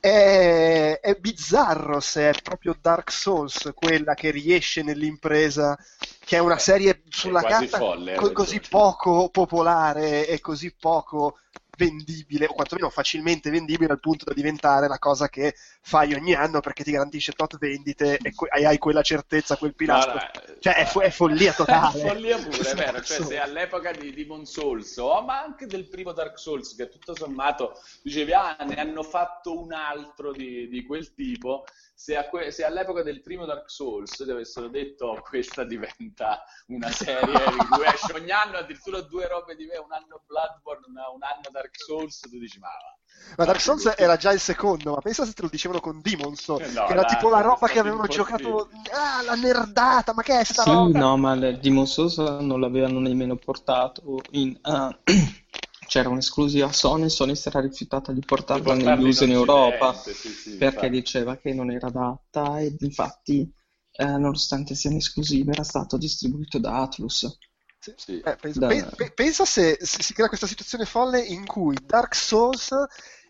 È, 0.00 1.00
è, 1.02 1.14
bizzarro 1.16 1.98
se 1.98 2.30
è 2.30 2.42
proprio 2.42 2.76
Dark 2.80 3.10
Souls 3.10 3.72
quella 3.74 4.14
che 4.14 4.30
riesce 4.30 4.82
nell'impresa, 4.82 5.76
che 6.24 6.36
è 6.36 6.40
una 6.40 6.56
eh, 6.56 6.60
serie 6.60 7.02
sulla 7.08 7.42
carta 7.42 7.78
folle, 7.78 8.14
co- 8.14 8.32
così 8.32 8.60
poco 8.60 9.28
popolare 9.28 10.26
e 10.26 10.40
così 10.40 10.72
poco 10.72 11.38
vendibile, 11.78 12.46
o 12.46 12.52
quantomeno 12.52 12.90
facilmente 12.90 13.50
vendibile 13.50 13.92
al 13.92 14.00
punto 14.00 14.24
da 14.24 14.34
diventare 14.34 14.88
la 14.88 14.98
cosa 14.98 15.28
che 15.28 15.54
fai 15.80 16.12
ogni 16.12 16.34
anno 16.34 16.58
perché 16.58 16.82
ti 16.82 16.90
garantisce 16.90 17.32
tot 17.32 17.56
vendite 17.56 18.18
e 18.18 18.34
que- 18.34 18.48
hai 18.50 18.78
quella 18.78 19.02
certezza, 19.02 19.56
quel 19.56 19.74
pilastro. 19.74 20.14
No, 20.14 20.20
no, 20.20 20.54
cioè 20.58 20.74
è, 20.74 20.84
fo- 20.84 21.00
è, 21.00 21.10
follia 21.10 21.52
totale. 21.52 22.02
È 22.02 22.06
follia 22.06 22.36
pure, 22.36 22.70
è 22.70 22.74
vero. 22.74 23.00
Cioè, 23.00 23.24
se 23.24 23.38
all'epoca 23.38 23.92
di 23.92 24.12
Demon 24.12 24.44
Souls, 24.44 24.96
o 24.96 25.22
ma 25.22 25.40
anche 25.40 25.66
del 25.66 25.88
primo 25.88 26.12
Dark 26.12 26.38
Souls, 26.38 26.74
che 26.74 26.88
tutto 26.88 27.14
sommato 27.14 27.80
dicevi, 28.02 28.32
ah, 28.32 28.56
ne 28.66 28.74
hanno 28.74 29.04
fatto 29.04 29.56
un 29.56 29.72
altro 29.72 30.32
di, 30.32 30.68
di 30.68 30.82
quel 30.84 31.14
tipo, 31.14 31.64
se, 31.98 32.14
que- 32.30 32.52
se, 32.52 32.64
all'epoca 32.64 33.02
del 33.02 33.22
primo 33.22 33.44
Dark 33.44 33.68
Souls 33.68 34.12
ti 34.12 34.30
avessero 34.30 34.68
detto 34.68 35.20
questa 35.28 35.64
diventa 35.64 36.44
una 36.68 36.88
serie 36.92 37.50
in 37.50 37.66
cui 37.68 37.84
esce 37.92 38.12
ogni 38.12 38.30
anno 38.30 38.56
addirittura 38.56 39.00
due 39.00 39.26
robe 39.26 39.56
di 39.56 39.66
me, 39.66 39.78
un 39.78 39.92
anno 39.92 40.22
Bloodborne, 40.24 40.86
un 40.86 40.96
anno 40.96 41.50
Dark 41.50 41.76
Souls, 41.76 42.20
tu 42.20 42.38
dici 42.38 42.60
ma 42.60 42.68
va. 42.68 43.34
Ma 43.36 43.44
Dark 43.46 43.60
Souls 43.60 43.92
era 43.96 44.16
già 44.16 44.30
il 44.30 44.38
secondo, 44.38 44.92
ma 44.92 45.00
pensa 45.00 45.24
se 45.24 45.32
te 45.32 45.42
lo 45.42 45.48
dicevano 45.48 45.80
con 45.80 46.00
Demon's 46.00 46.40
Souls, 46.40 46.68
eh 46.68 46.72
no, 46.72 46.86
che 46.86 46.92
era 46.92 47.02
dai, 47.02 47.16
tipo 47.16 47.30
la 47.30 47.40
roba 47.40 47.66
che 47.66 47.80
avevano 47.80 48.06
giocato, 48.06 48.70
ah, 48.92 49.22
la 49.24 49.34
nerdata, 49.34 50.14
ma 50.14 50.22
che 50.22 50.38
è 50.38 50.44
sta 50.44 50.62
sì, 50.62 50.70
roba? 50.70 50.96
no, 51.00 51.16
ma 51.16 51.34
Demon's 51.34 51.92
Souls 51.92 52.16
non 52.18 52.60
l'avevano 52.60 53.00
nemmeno 53.00 53.34
portato 53.34 54.20
in... 54.30 54.56
Uh, 54.62 54.94
c'era 55.88 56.10
un'esclusiva 56.10 56.70
Sony, 56.70 57.08
Sony 57.08 57.34
si 57.34 57.48
era 57.48 57.60
rifiutata 57.60 58.12
di 58.12 58.20
portarla 58.20 58.74
negli 58.74 59.02
USA 59.02 59.24
in 59.24 59.32
Europa 59.32 59.94
sì, 59.94 60.12
sì, 60.12 60.56
perché 60.56 60.86
infatti. 60.86 60.90
diceva 60.90 61.36
che 61.38 61.54
non 61.54 61.70
era 61.70 61.86
adatta 61.86 62.60
e 62.60 62.76
infatti 62.78 63.50
eh, 63.92 64.04
nonostante 64.04 64.74
sia 64.74 64.90
un'esclusiva 64.90 65.52
era 65.52 65.64
stato 65.64 65.96
distribuito 65.96 66.58
da 66.58 66.82
Atlus. 66.82 67.38
Sì, 67.80 67.94
sì. 67.96 68.20
Eh, 68.20 68.36
penso, 68.36 68.60
da... 68.60 68.66
pe- 68.68 69.12
pensa 69.12 69.46
se, 69.46 69.78
se, 69.80 70.02
si 70.02 70.12
crea 70.12 70.28
questa 70.28 70.46
situazione 70.46 70.84
folle 70.84 71.20
in 71.20 71.46
cui 71.46 71.76
Dark 71.82 72.14
Souls 72.14 72.68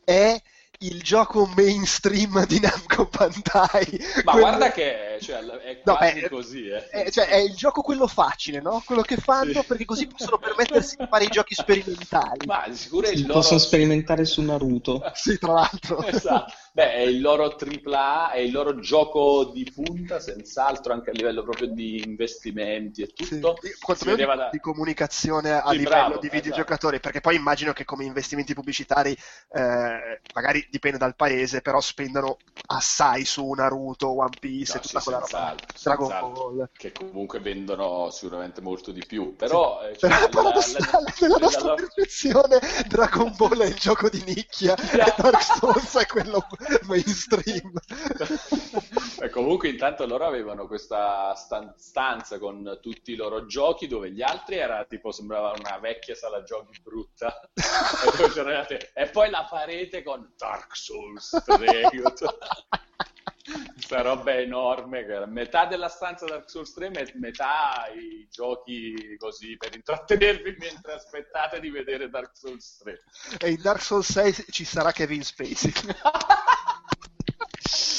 è 0.05 0.43
il 0.81 1.03
gioco 1.03 1.51
mainstream 1.57 2.47
di 2.47 2.61
Namco 2.61 3.09
Bandai. 3.11 3.99
Ma 4.25 4.33
quello... 4.33 4.47
guarda 4.47 4.71
che 4.71 5.19
cioè, 5.21 5.41
è 5.41 5.81
quasi 5.81 6.21
no, 6.21 6.27
è, 6.27 6.29
così. 6.29 6.69
Eh. 6.69 6.89
È, 6.89 7.11
cioè, 7.11 7.27
è 7.27 7.37
il 7.37 7.55
gioco 7.55 7.83
quello 7.83 8.07
facile, 8.07 8.61
no? 8.61 8.83
Quello 8.85 9.03
che 9.03 9.17
fanno 9.17 9.61
sì. 9.61 9.67
perché 9.67 9.85
così 9.85 10.07
possono 10.07 10.39
permettersi 10.39 10.97
di 10.97 11.07
fare 11.11 11.25
i 11.25 11.29
giochi 11.29 11.55
sperimentali. 11.55 12.47
Ma 12.47 12.65
sicuro 12.71 13.09
è 13.09 13.11
il 13.11 13.23
loro... 13.23 13.35
Possono 13.35 13.59
sperimentare 13.59 14.25
su 14.25 14.41
Naruto. 14.43 15.03
sì, 15.15 15.39
tra 15.39 15.53
l'altro. 15.53 16.03
esatto. 16.05 16.53
Beh, 16.79 16.93
è 16.93 17.01
il 17.01 17.21
loro 17.21 17.57
AAA, 17.59 18.31
è 18.31 18.39
il 18.39 18.53
loro 18.53 18.79
gioco 18.79 19.47
di 19.47 19.69
punta, 19.75 20.21
senz'altro, 20.21 20.93
anche 20.93 21.11
a 21.11 21.13
livello 21.13 21.43
proprio 21.43 21.67
di 21.67 22.05
investimenti 22.07 23.03
e 23.03 23.09
tutto. 23.09 23.59
Sì, 23.61 23.77
quantomeno 23.81 24.17
di, 24.17 24.25
da... 24.25 24.49
di 24.53 24.61
comunicazione 24.61 25.55
a 25.55 25.71
sì, 25.71 25.79
livello 25.79 26.07
bravo, 26.07 26.19
di 26.19 26.29
videogiocatori, 26.29 26.95
esatto. 26.95 27.01
perché 27.01 27.21
poi 27.21 27.35
immagino 27.35 27.73
che 27.73 27.85
come 27.85 28.05
investimenti 28.05 28.55
pubblicitari, 28.55 29.11
eh, 29.11 30.21
magari 30.33 30.69
dipende 30.71 30.99
dal 30.99 31.17
paese, 31.17 31.63
però 31.63 31.81
spendono 31.81 32.37
assai 32.67 33.25
su 33.25 33.51
Naruto, 33.51 34.17
One 34.17 34.37
Piece 34.39 34.75
no, 34.75 34.79
e 34.79 34.83
tutta 34.83 35.01
sì, 35.01 35.05
quella 35.05 35.19
roba. 35.19 35.55
Dragon 35.83 36.09
Ball. 36.09 36.69
Che 36.77 36.93
comunque 36.93 37.41
vendono 37.41 38.09
sicuramente 38.11 38.61
molto 38.61 38.93
di 38.93 39.03
più. 39.05 39.35
Però, 39.35 39.81
sì. 39.83 39.89
eh, 39.89 39.97
cioè, 39.97 40.29
però 40.29 40.43
la, 40.45 40.51
la, 40.51 40.61
la, 40.93 41.13
nella 41.19 41.39
nostra 41.41 41.75
percezione 41.75 42.61
Dragon 42.87 43.35
Ball 43.37 43.63
è 43.63 43.67
il 43.67 43.75
gioco 43.75 44.09
di 44.09 44.23
nicchia 44.25 44.77
e 44.79 45.13
Dark 45.17 45.43
Souls 45.43 45.97
è 45.97 46.07
quello 46.07 46.47
mainstream. 46.87 47.73
e 49.21 49.31
comunque 49.31 49.69
intanto 49.69 50.07
loro 50.07 50.27
avevano 50.27 50.67
questa 50.67 51.35
stanza 51.35 52.39
con 52.39 52.79
tutti 52.81 53.13
i 53.13 53.17
loro 53.17 53.47
giochi 53.47 53.87
dove 53.87 54.11
gli 54.11 54.23
altri 54.23 54.57
era 54.57 54.85
tipo 54.85 55.11
sembrava 55.11 55.53
una 55.59 55.79
vecchia 55.79 56.15
sala 56.15 56.43
giochi 56.43 56.81
brutta. 56.83 57.41
e, 57.55 58.11
poi 58.17 58.79
e 58.95 59.07
poi 59.09 59.31
la 59.31 59.47
parete 59.49 60.03
con 60.03 60.33
Dark 60.37 60.77
Souls 60.77 61.43
3. 61.45 61.91
Questa 63.73 64.03
roba 64.03 64.33
è 64.33 64.41
enorme, 64.41 65.07
metà 65.27 65.65
della 65.65 65.89
stanza 65.89 66.27
Dark 66.27 66.51
Souls 66.51 66.75
3, 66.75 66.91
metà 67.15 67.87
i 67.95 68.29
giochi 68.31 69.17
così 69.19 69.57
per 69.57 69.75
intrattenervi 69.75 70.57
mentre 70.59 70.93
aspettate 70.93 71.61
di 71.61 71.71
vedere 71.71 72.11
Dark 72.11 72.37
Souls 72.37 72.77
3. 72.79 73.03
E 73.39 73.51
in 73.51 73.63
Dark 73.63 73.81
Souls 73.81 74.11
6 74.11 74.47
ci 74.51 74.65
sarà 74.65 74.93
Kevin 74.93 75.23
Spacey. 75.23 75.73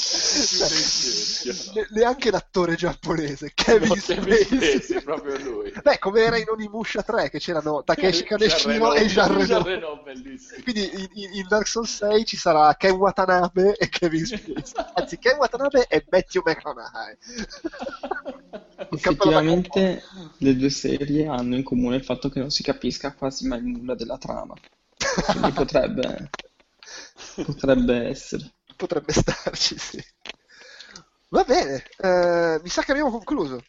Ne- 1.74 1.86
neanche 1.90 2.30
l'attore 2.30 2.74
giapponese 2.74 3.52
Kevin 3.54 3.88
no, 3.88 3.94
Spacey. 3.96 5.02
Proprio 5.02 5.38
lui. 5.38 5.72
Beh 5.82 5.98
come 5.98 6.20
era 6.20 6.36
in 6.36 6.48
Onimusha 6.48 7.02
3 7.02 7.30
che 7.30 7.38
c'erano 7.38 7.82
Takeshi 7.84 8.24
Kaneshiro 8.24 8.94
e 8.94 9.06
Jean 9.06 9.62
Reno 9.62 10.02
quindi 10.62 10.90
in, 10.92 11.08
in, 11.34 11.46
Dark 11.48 11.66
Souls 11.66 11.94
6 11.96 12.24
ci 12.24 12.36
sarà 12.36 12.74
Ken 12.76 12.92
Watanabe 12.92 13.76
e 13.76 13.88
Kevin 13.88 14.24
Spacey. 14.24 14.54
Anzi 14.94 15.18
Ken 15.18 15.36
Watanabe 15.36 15.86
e 15.88 16.04
Matthew 16.08 16.42
McConaughey. 16.44 17.16
Effettivamente 18.90 20.02
le 20.38 20.56
due 20.56 20.70
serie 20.70 21.26
hanno 21.26 21.56
in 21.56 21.62
comune 21.62 21.96
il 21.96 22.04
fatto 22.04 22.28
che 22.28 22.40
non 22.40 22.50
si 22.50 22.62
capisca 22.62 23.12
quasi 23.12 23.46
mai 23.46 23.62
nulla 23.62 23.94
della 23.94 24.18
trama. 24.18 24.54
Quindi 25.26 25.52
potrebbe 25.52 26.30
potrebbe 27.34 28.08
essere 28.08 28.52
potrebbe 28.80 29.12
starci, 29.14 29.78
sì. 29.78 30.04
Va 31.28 31.44
bene, 31.44 31.84
eh, 31.98 32.60
mi 32.62 32.68
sa 32.68 32.82
che 32.82 32.92
abbiamo 32.92 33.10
concluso. 33.10 33.62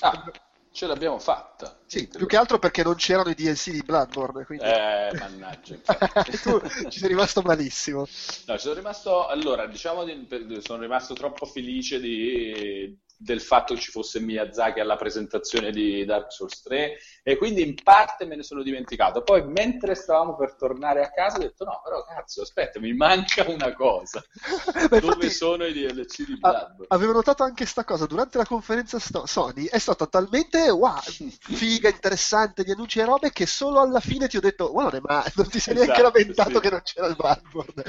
Ah, 0.00 0.32
ce 0.72 0.86
l'abbiamo 0.86 1.18
fatta. 1.18 1.78
Sì, 1.86 2.08
più 2.08 2.26
che 2.26 2.36
altro 2.36 2.58
perché 2.58 2.82
non 2.82 2.94
c'erano 2.94 3.28
i 3.28 3.34
DLC 3.34 3.70
di 3.70 3.82
Bloodborne. 3.82 4.44
Quindi... 4.44 4.64
Eh, 4.64 5.10
mannaggia. 5.18 5.76
tu 6.42 6.60
ci 6.88 6.98
sei 6.98 7.08
rimasto 7.08 7.42
malissimo. 7.42 8.00
No, 8.46 8.54
ci 8.56 8.58
sono 8.58 8.74
rimasto. 8.74 9.26
Allora, 9.26 9.66
diciamo, 9.66 10.02
di, 10.04 10.26
sono 10.64 10.80
rimasto 10.80 11.14
troppo 11.14 11.44
felice 11.46 12.00
di, 12.00 12.98
del 13.22 13.42
fatto 13.42 13.74
che 13.74 13.80
ci 13.80 13.90
fosse 13.90 14.18
Miyazaki 14.18 14.80
alla 14.80 14.96
presentazione 14.96 15.70
di 15.70 16.06
Dark 16.06 16.32
Souls 16.32 16.62
3 16.62 16.96
e 17.22 17.36
quindi 17.36 17.60
in 17.60 17.74
parte 17.74 18.24
me 18.24 18.34
ne 18.34 18.42
sono 18.42 18.62
dimenticato. 18.62 19.22
Poi 19.22 19.44
mentre 19.44 19.94
stavamo 19.94 20.36
per 20.36 20.54
tornare 20.54 21.04
a 21.04 21.10
casa 21.10 21.36
ho 21.36 21.40
detto 21.40 21.64
no, 21.64 21.82
però 21.84 22.02
cazzo, 22.02 22.40
aspetta, 22.40 22.80
mi 22.80 22.94
manca 22.94 23.44
una 23.46 23.74
cosa. 23.74 24.24
Beh, 24.88 25.00
Dove 25.00 25.26
infatti, 25.26 25.30
sono 25.30 25.66
i 25.66 25.72
DLC 25.74 26.24
di 26.24 26.38
Bloodborne? 26.38 26.86
Avevo 26.88 27.12
notato 27.12 27.42
anche 27.42 27.56
questa 27.56 27.84
cosa 27.84 28.06
durante 28.06 28.38
la 28.38 28.46
conferenza 28.46 28.98
sto- 28.98 29.26
Sony, 29.26 29.66
è 29.66 29.78
stata 29.78 30.06
talmente 30.06 30.70
wow, 30.70 30.98
figa, 31.00 31.90
interessante 31.90 32.64
di 32.64 32.70
annunci 32.70 33.00
e 33.00 33.04
robe 33.04 33.32
che 33.32 33.44
solo 33.44 33.80
alla 33.80 34.00
fine 34.00 34.28
ti 34.28 34.38
ho 34.38 34.40
detto 34.40 34.70
guarda, 34.72 34.98
ma 35.02 35.22
non 35.34 35.46
ti 35.46 35.60
sei 35.60 35.74
esatto, 35.74 35.92
neanche 35.92 36.02
lamentato 36.02 36.54
sì. 36.54 36.60
che 36.60 36.70
non 36.70 36.80
c'era 36.82 37.06
il 37.06 37.16
Bloodborne. 37.16 37.84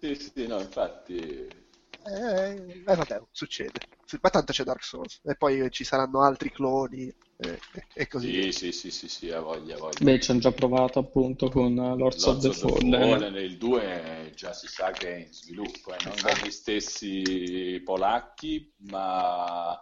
sì, 0.00 0.14
sì, 0.14 0.46
no, 0.46 0.58
infatti 0.58 1.66
eh, 2.08 2.82
eh, 2.86 2.94
vabbè, 2.94 3.22
succede. 3.30 3.80
Ma 4.22 4.30
tanto 4.30 4.52
c'è 4.52 4.64
Dark 4.64 4.82
Souls. 4.82 5.20
E 5.24 5.36
poi 5.36 5.70
ci 5.70 5.84
saranno 5.84 6.22
altri 6.22 6.50
cloni 6.50 7.12
e, 7.36 7.58
e 7.94 8.08
così. 8.08 8.42
Sì, 8.44 8.52
sì, 8.52 8.72
sì, 8.72 8.90
sì, 8.90 9.08
sì, 9.08 9.30
ha 9.30 9.40
voglia, 9.40 9.76
ha 9.76 9.78
voglia. 9.78 9.98
Beh, 10.02 10.20
ci 10.20 10.30
hanno 10.30 10.40
già 10.40 10.52
provato 10.52 10.98
appunto 10.98 11.48
con 11.50 11.74
Lords, 11.74 12.24
Lords 12.24 12.44
of 12.44 12.52
the, 12.52 12.52
Fallen. 12.52 13.18
Fallen. 13.18 13.34
Il 13.36 13.58
2 13.58 14.32
già 14.34 14.52
si 14.52 14.66
sa 14.66 14.90
che 14.90 15.14
è 15.14 15.18
in 15.26 15.32
sviluppo, 15.32 15.94
eh, 15.94 15.98
non 16.04 16.14
dagli 16.22 16.50
stessi 16.50 17.80
polacchi, 17.84 18.72
ma 18.88 19.80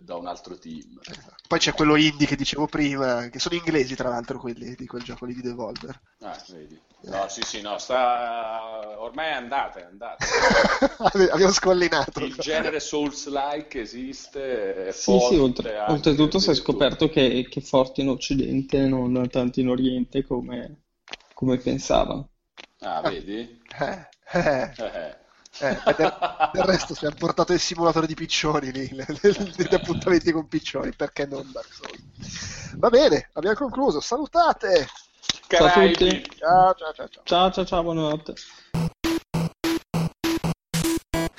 da 0.00 0.16
un 0.16 0.26
altro 0.26 0.58
team. 0.58 1.00
Poi 1.48 1.58
c'è 1.58 1.72
quello 1.72 1.96
indie 1.96 2.26
che 2.26 2.36
dicevo 2.36 2.66
prima, 2.66 3.28
che 3.28 3.38
sono 3.38 3.54
inglesi 3.54 3.94
tra 3.94 4.08
l'altro 4.08 4.38
quelli 4.38 4.74
di 4.74 4.86
quel 4.86 5.02
gioco 5.02 5.26
lì 5.26 5.34
di 5.34 5.42
Devolver. 5.42 6.00
Ah, 6.20 6.42
vedi. 6.48 6.80
No, 7.04 7.26
sì, 7.28 7.42
sì, 7.42 7.60
no, 7.60 7.78
sta... 7.78 9.00
ormai 9.00 9.30
è 9.30 9.32
andata, 9.32 9.80
è 9.80 9.84
andata. 9.84 10.24
Abbiamo 11.32 11.52
scollinato. 11.52 12.24
Il 12.24 12.36
genere 12.36 12.78
Souls-like 12.78 13.80
esiste, 13.80 14.86
è 14.86 14.92
Sì, 14.92 15.18
sì, 15.18 15.36
oltre, 15.36 15.78
oltretutto 15.88 16.38
si 16.38 16.50
è 16.50 16.54
scoperto 16.54 17.08
che, 17.08 17.46
che 17.50 17.60
è 17.60 17.62
forte 17.62 18.02
in 18.02 18.08
Occidente, 18.08 18.86
non 18.86 19.28
tanto 19.30 19.58
in 19.58 19.68
Oriente 19.68 20.24
come, 20.24 20.82
come 21.34 21.58
pensavano. 21.58 22.28
Ah, 22.78 23.00
vedi? 23.00 23.60
Eh, 23.78 24.08
eh. 24.32 25.20
Eh. 25.60 25.78
Del, 25.96 26.14
del, 26.52 26.64
resto 26.64 26.94
si 26.94 27.06
è 27.06 27.12
portato 27.14 27.52
il 27.52 27.60
simulatore 27.60 28.06
di 28.06 28.14
piccioni 28.14 28.72
lì, 28.72 28.88
degli 28.88 29.74
appuntamenti 29.74 30.32
con 30.32 30.48
piccioni, 30.48 30.92
perché 30.92 31.26
non 31.26 31.50
Dark 31.52 31.72
Souls? 31.72 32.76
Va 32.76 32.88
bene, 32.88 33.28
abbiamo 33.34 33.56
concluso, 33.56 34.00
salutate! 34.00 34.88
Ciao 35.48 35.66
a 35.66 35.70
tutti! 35.70 36.24
Ciao 36.38 36.74
ciao 36.74 36.92
ciao! 36.92 37.08
Ciao 37.22 37.50
ciao 37.50 37.64
ciao, 37.64 37.82
buonanotte! 37.82 38.34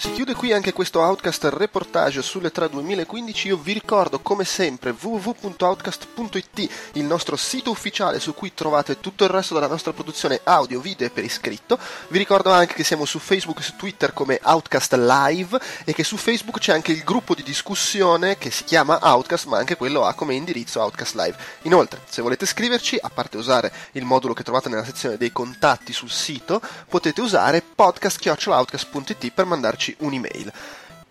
Si 0.04 0.12
chiude 0.12 0.36
qui 0.36 0.52
anche 0.52 0.74
questo 0.74 1.00
Outcast 1.00 1.46
reportage 1.46 2.22
sulle 2.22 2.52
3 2.52 2.68
2015. 2.72 3.48
Io 3.48 3.56
vi 3.56 3.72
ricordo 3.72 4.20
come 4.20 4.44
sempre 4.44 4.94
www.outcast.it, 5.00 6.70
il 6.96 7.06
nostro 7.06 7.38
sito 7.38 7.72
ufficiale 7.72 8.20
su 8.20 8.34
cui 8.34 8.54
trovate 8.54 9.00
tutto 9.00 9.24
il 9.24 9.30
resto 9.30 9.54
della 9.54 9.68
nostra 9.68 9.94
produzione 9.94 10.42
audio, 10.44 10.82
video 10.82 11.08
e 11.08 11.10
per 11.10 11.24
iscritto. 11.24 11.80
Vi 12.10 12.18
ricordo 12.18 12.52
anche 12.52 12.74
che 12.74 12.84
siamo 12.84 13.06
su 13.06 13.18
Facebook 13.18 13.60
e 13.60 13.64
su 13.64 13.78
Twitter 13.78 14.12
come 14.12 14.42
Outcast 14.44 14.94
Live 14.96 15.58
e 15.86 15.94
che 15.94 16.04
su 16.04 16.18
Facebook 16.18 16.60
c'è 16.60 16.74
anche 16.74 16.92
il 16.92 17.06
gruppo 17.06 17.34
di 17.34 17.42
discussione 17.42 18.38
che 18.38 18.52
si 18.52 18.66
chiama 18.66 19.00
Outcast, 19.04 19.46
ma 19.46 19.58
anche 19.58 19.78
quello 19.78 20.04
ha 20.04 20.14
come 20.16 20.36
indirizzo 20.36 20.82
Outcast 20.82 21.16
Live. 21.16 21.38
Inoltre, 21.62 22.02
se 22.10 22.22
volete 22.22 22.46
scriverci, 22.46 22.98
a 23.02 23.10
parte 23.10 23.38
usare 23.38 23.72
il 23.94 24.04
modulo 24.04 24.34
che 24.34 24.44
trovate 24.44 24.68
nella 24.68 24.84
sezione 24.84 25.16
dei 25.16 25.32
contatti 25.32 25.94
sul 25.94 26.12
sito, 26.12 26.62
potete 26.90 27.22
usare 27.22 27.62
podcast.outcast.it 27.62 29.32
per 29.32 29.46
mandarci 29.46 29.92
un'email. 30.00 30.52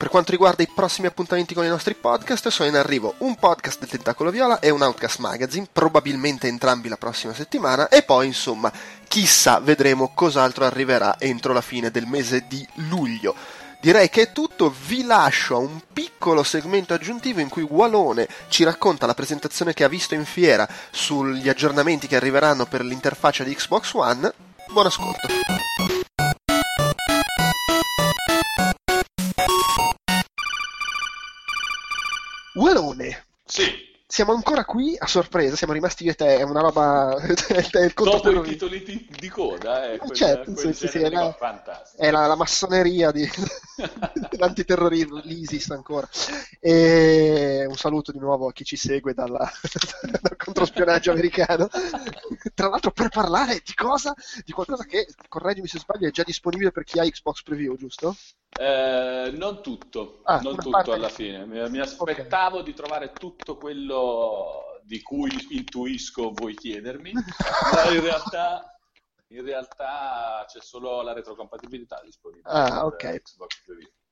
Per 0.03 0.11
quanto 0.11 0.33
riguarda 0.33 0.65
i 0.65 0.71
prossimi 0.75 1.07
appuntamenti 1.07 1.55
con 1.55 1.65
i 1.65 1.69
nostri 1.69 1.95
podcast, 1.95 2.49
sono 2.49 2.69
in 2.69 2.75
arrivo 2.75 3.15
un 3.19 3.37
podcast 3.37 3.79
del 3.79 3.89
Tentacolo 3.89 4.33
Viola 4.33 4.59
e 4.59 4.69
un 4.71 4.83
Outcast 4.83 5.19
Magazine, 5.21 5.69
probabilmente 5.73 6.49
entrambi 6.49 6.89
la 6.89 6.97
prossima 6.97 7.33
settimana, 7.33 7.89
e 7.89 8.03
poi 8.03 8.27
insomma, 8.27 8.73
chissà, 9.07 9.61
vedremo 9.61 10.11
cos'altro 10.13 10.65
arriverà 10.65 11.21
entro 11.21 11.53
la 11.53 11.61
fine 11.61 11.93
del 11.93 12.07
mese 12.07 12.47
di 12.49 12.67
luglio. 12.89 13.37
Direi 13.81 14.09
che 14.11 14.23
è 14.23 14.33
tutto, 14.33 14.75
vi 14.87 15.05
lascio 15.05 15.55
a 15.55 15.59
un 15.59 15.81
piccolo 15.93 16.43
segmento 16.43 16.95
aggiuntivo 16.95 17.39
in 17.39 17.49
cui 17.49 17.63
Walone 17.63 18.27
ci 18.49 18.65
racconta 18.65 19.07
la 19.07 19.15
presentazione 19.15 19.73
che 19.73 19.85
ha 19.85 19.89
visto 19.89 20.15
in 20.15 20.25
fiera 20.25 20.69
sugli 20.91 21.49
aggiornamenti 21.49 22.09
che 22.09 22.17
arriveranno 22.17 22.67
per 22.67 22.85
l'interfaccia 22.85 23.45
di 23.45 23.55
Xbox 23.55 23.93
One. 23.93 24.33
Buon 24.69 24.87
ascolto. 24.87 25.29
Uelone. 32.55 33.27
Sì. 33.45 33.91
Siamo 34.13 34.35
ancora 34.35 34.67
qui 34.67 34.95
a 34.99 35.07
sorpresa, 35.07 35.57
siamo 35.57 35.73
rimasti 35.73 36.05
io 36.05 36.11
e 36.11 36.15
te, 36.15 36.37
è 36.37 36.43
una 36.43 36.61
roba... 36.61 37.17
il 37.25 37.93
Dopo 37.95 38.31
i 38.31 38.43
titoli 38.43 38.83
di, 38.83 39.09
di 39.09 39.29
coda, 39.31 39.91
eh, 39.91 39.97
quel, 39.97 40.15
certo, 40.15 40.53
quel 40.53 40.75
sì, 40.75 40.87
sì, 40.87 40.99
è, 40.99 41.09
la, 41.09 41.35
è 41.97 42.11
la, 42.11 42.27
la, 42.27 42.37
massoneria 42.37 43.11
di, 43.11 43.27
dell'antiterrorismo, 44.29 45.23
l'ISIS 45.25 45.71
ancora. 45.71 46.07
E 46.61 47.65
un 47.67 47.77
saluto 47.77 48.13
di 48.13 48.19
nuovo 48.19 48.49
a 48.49 48.53
chi 48.53 48.65
ci 48.65 48.77
segue 48.77 49.15
dalla, 49.15 49.51
dal 50.21 50.37
controspionaggio 50.37 51.11
americano. 51.11 51.71
Tra 52.53 52.69
l'altro 52.69 52.91
per 52.91 53.09
parlare 53.09 53.63
di 53.65 53.73
cosa? 53.73 54.13
Di 54.45 54.53
qualcosa 54.53 54.85
che, 54.85 55.07
correggimi 55.27 55.69
se 55.69 55.79
sbaglio, 55.79 56.09
è 56.09 56.11
già 56.11 56.23
disponibile 56.23 56.71
per 56.71 56.85
chi 56.85 56.99
ha 56.99 57.05
Xbox 57.05 57.43
Preview, 57.43 57.77
giusto? 57.77 58.15
Eh, 58.59 59.31
non 59.35 59.63
tutto, 59.63 60.21
ah, 60.25 60.41
non 60.41 60.57
tutto 60.57 60.71
parte... 60.71 60.93
alla 60.93 61.09
fine. 61.09 61.47
Mi, 61.47 61.71
mi 61.71 61.79
aspettavo 61.79 62.59
okay. 62.59 62.71
di 62.71 62.75
trovare 62.75 63.13
tutto 63.13 63.57
quello 63.57 64.81
di 64.85 65.01
cui 65.01 65.31
intuisco 65.51 66.33
voi 66.33 66.55
chiedermi, 66.55 67.13
ma 67.73 67.91
in 67.91 68.01
realtà, 68.01 68.79
in 69.29 69.45
realtà 69.45 70.45
c'è 70.47 70.61
solo 70.61 71.03
la 71.03 71.13
retrocompatibilità 71.13 72.01
disponibile 72.05 72.49
ah, 72.49 72.85
okay. 72.85 73.21
Xbox. 73.21 73.63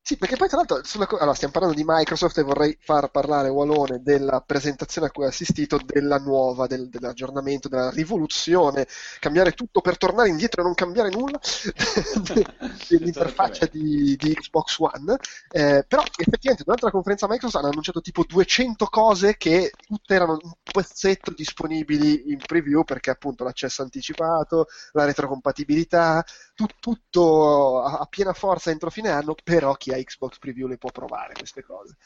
Sì, 0.02 0.16
perché 0.16 0.34
poi 0.34 0.48
tra 0.48 0.56
l'altro 0.56 0.80
sulla, 0.82 1.06
allora, 1.08 1.34
stiamo 1.34 1.52
parlando 1.52 1.76
di 1.76 1.84
Microsoft 1.86 2.36
e 2.38 2.42
vorrei 2.42 2.76
far 2.80 3.10
parlare 3.12 3.48
Walone 3.48 4.02
della 4.02 4.40
presentazione 4.40 5.06
a 5.06 5.10
cui 5.12 5.24
ha 5.24 5.28
assistito, 5.28 5.78
della 5.84 6.18
nuova, 6.18 6.66
del, 6.66 6.88
dell'aggiornamento, 6.88 7.68
della 7.68 7.90
rivoluzione, 7.90 8.88
cambiare 9.20 9.52
tutto 9.52 9.80
per 9.80 9.98
tornare 9.98 10.28
indietro 10.28 10.62
e 10.62 10.64
non 10.64 10.74
cambiare 10.74 11.10
nulla 11.10 11.38
dell'interfaccia 12.88 13.66
di, 13.66 14.16
di, 14.16 14.34
Xbox 14.34 14.78
One. 14.78 15.16
Eh, 15.48 15.84
però 15.86 16.02
effettivamente 16.02 16.64
durante 16.64 16.86
la 16.86 16.90
conferenza 16.90 17.28
Microsoft 17.28 17.62
hanno 17.62 17.70
annunciato 17.70 18.00
tipo 18.00 18.24
200 18.26 18.86
cose 18.86 19.36
che 19.36 19.70
tutte 19.86 20.14
erano 20.14 20.38
un 20.42 20.52
pezzetto 20.72 21.30
disponibili 21.32 22.32
in 22.32 22.38
preview 22.44 22.82
perché 22.82 23.10
appunto 23.10 23.44
l'accesso 23.44 23.82
anticipato, 23.82 24.66
la 24.92 25.04
retrocompatibilità, 25.04 26.24
tu, 26.54 26.66
tutto 26.80 27.82
a, 27.82 27.98
a 27.98 28.06
piena 28.06 28.32
forza 28.32 28.70
entro 28.70 28.90
fine 28.90 29.10
anno, 29.10 29.34
però 29.42 29.74
chi 29.74 29.89
ha 29.92 29.96
Xbox 29.96 30.38
Preview 30.38 30.66
le 30.66 30.78
può 30.78 30.90
provare 30.90 31.34
queste 31.34 31.62
cose. 31.62 31.96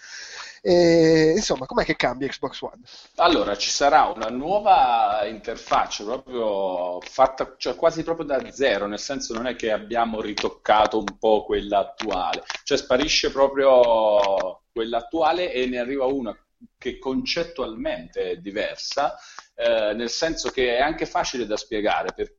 E, 0.63 1.33
insomma, 1.37 1.67
com'è 1.67 1.85
che 1.85 1.97
cambia 1.97 2.29
Xbox 2.29 2.61
One? 2.63 2.81
Allora, 3.17 3.57
ci 3.57 3.71
sarà 3.71 4.05
una 4.05 4.29
nuova 4.29 5.25
interfaccia 5.27 6.05
proprio 6.05 7.01
fatta 7.01 7.55
cioè 7.57 7.75
quasi 7.75 8.03
proprio 8.03 8.27
da 8.27 8.51
zero, 8.51 8.87
nel 8.87 8.99
senso 8.99 9.35
non 9.35 9.47
è 9.47 9.57
che 9.57 9.73
abbiamo 9.73 10.21
ritoccato 10.21 10.99
un 10.99 11.19
po' 11.19 11.45
quella 11.45 11.79
attuale, 11.79 12.45
cioè 12.63 12.79
sparisce 12.79 13.31
proprio 13.31 14.63
quella 14.73 14.99
attuale 14.99 15.53
e 15.53 15.67
ne 15.67 15.79
arriva 15.79 16.07
una 16.07 16.37
che 16.79 16.99
concettualmente 16.99 18.31
è 18.31 18.37
diversa, 18.37 19.17
eh, 19.55 19.93
nel 19.95 20.11
senso 20.11 20.51
che 20.51 20.77
è 20.77 20.81
anche 20.81 21.07
facile 21.07 21.47
da 21.47 21.57
spiegare. 21.57 22.13
Per, 22.15 22.35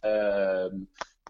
eh, 0.00 0.70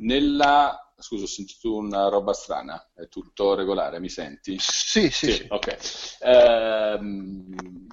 nella 0.01 0.88
Scusa, 1.01 1.25
ho 1.25 1.29
sentito 1.29 1.77
una 1.77 2.09
roba 2.09 2.33
strana, 2.33 2.91
è 2.93 3.07
tutto 3.07 3.55
regolare, 3.55 4.01
mi 4.01 4.09
senti? 4.09 4.57
Sì, 4.59 5.11
sì. 5.11 5.27
sì, 5.27 5.33
sì. 5.33 5.47
Ok. 5.49 6.19
Ehm, 6.23 7.87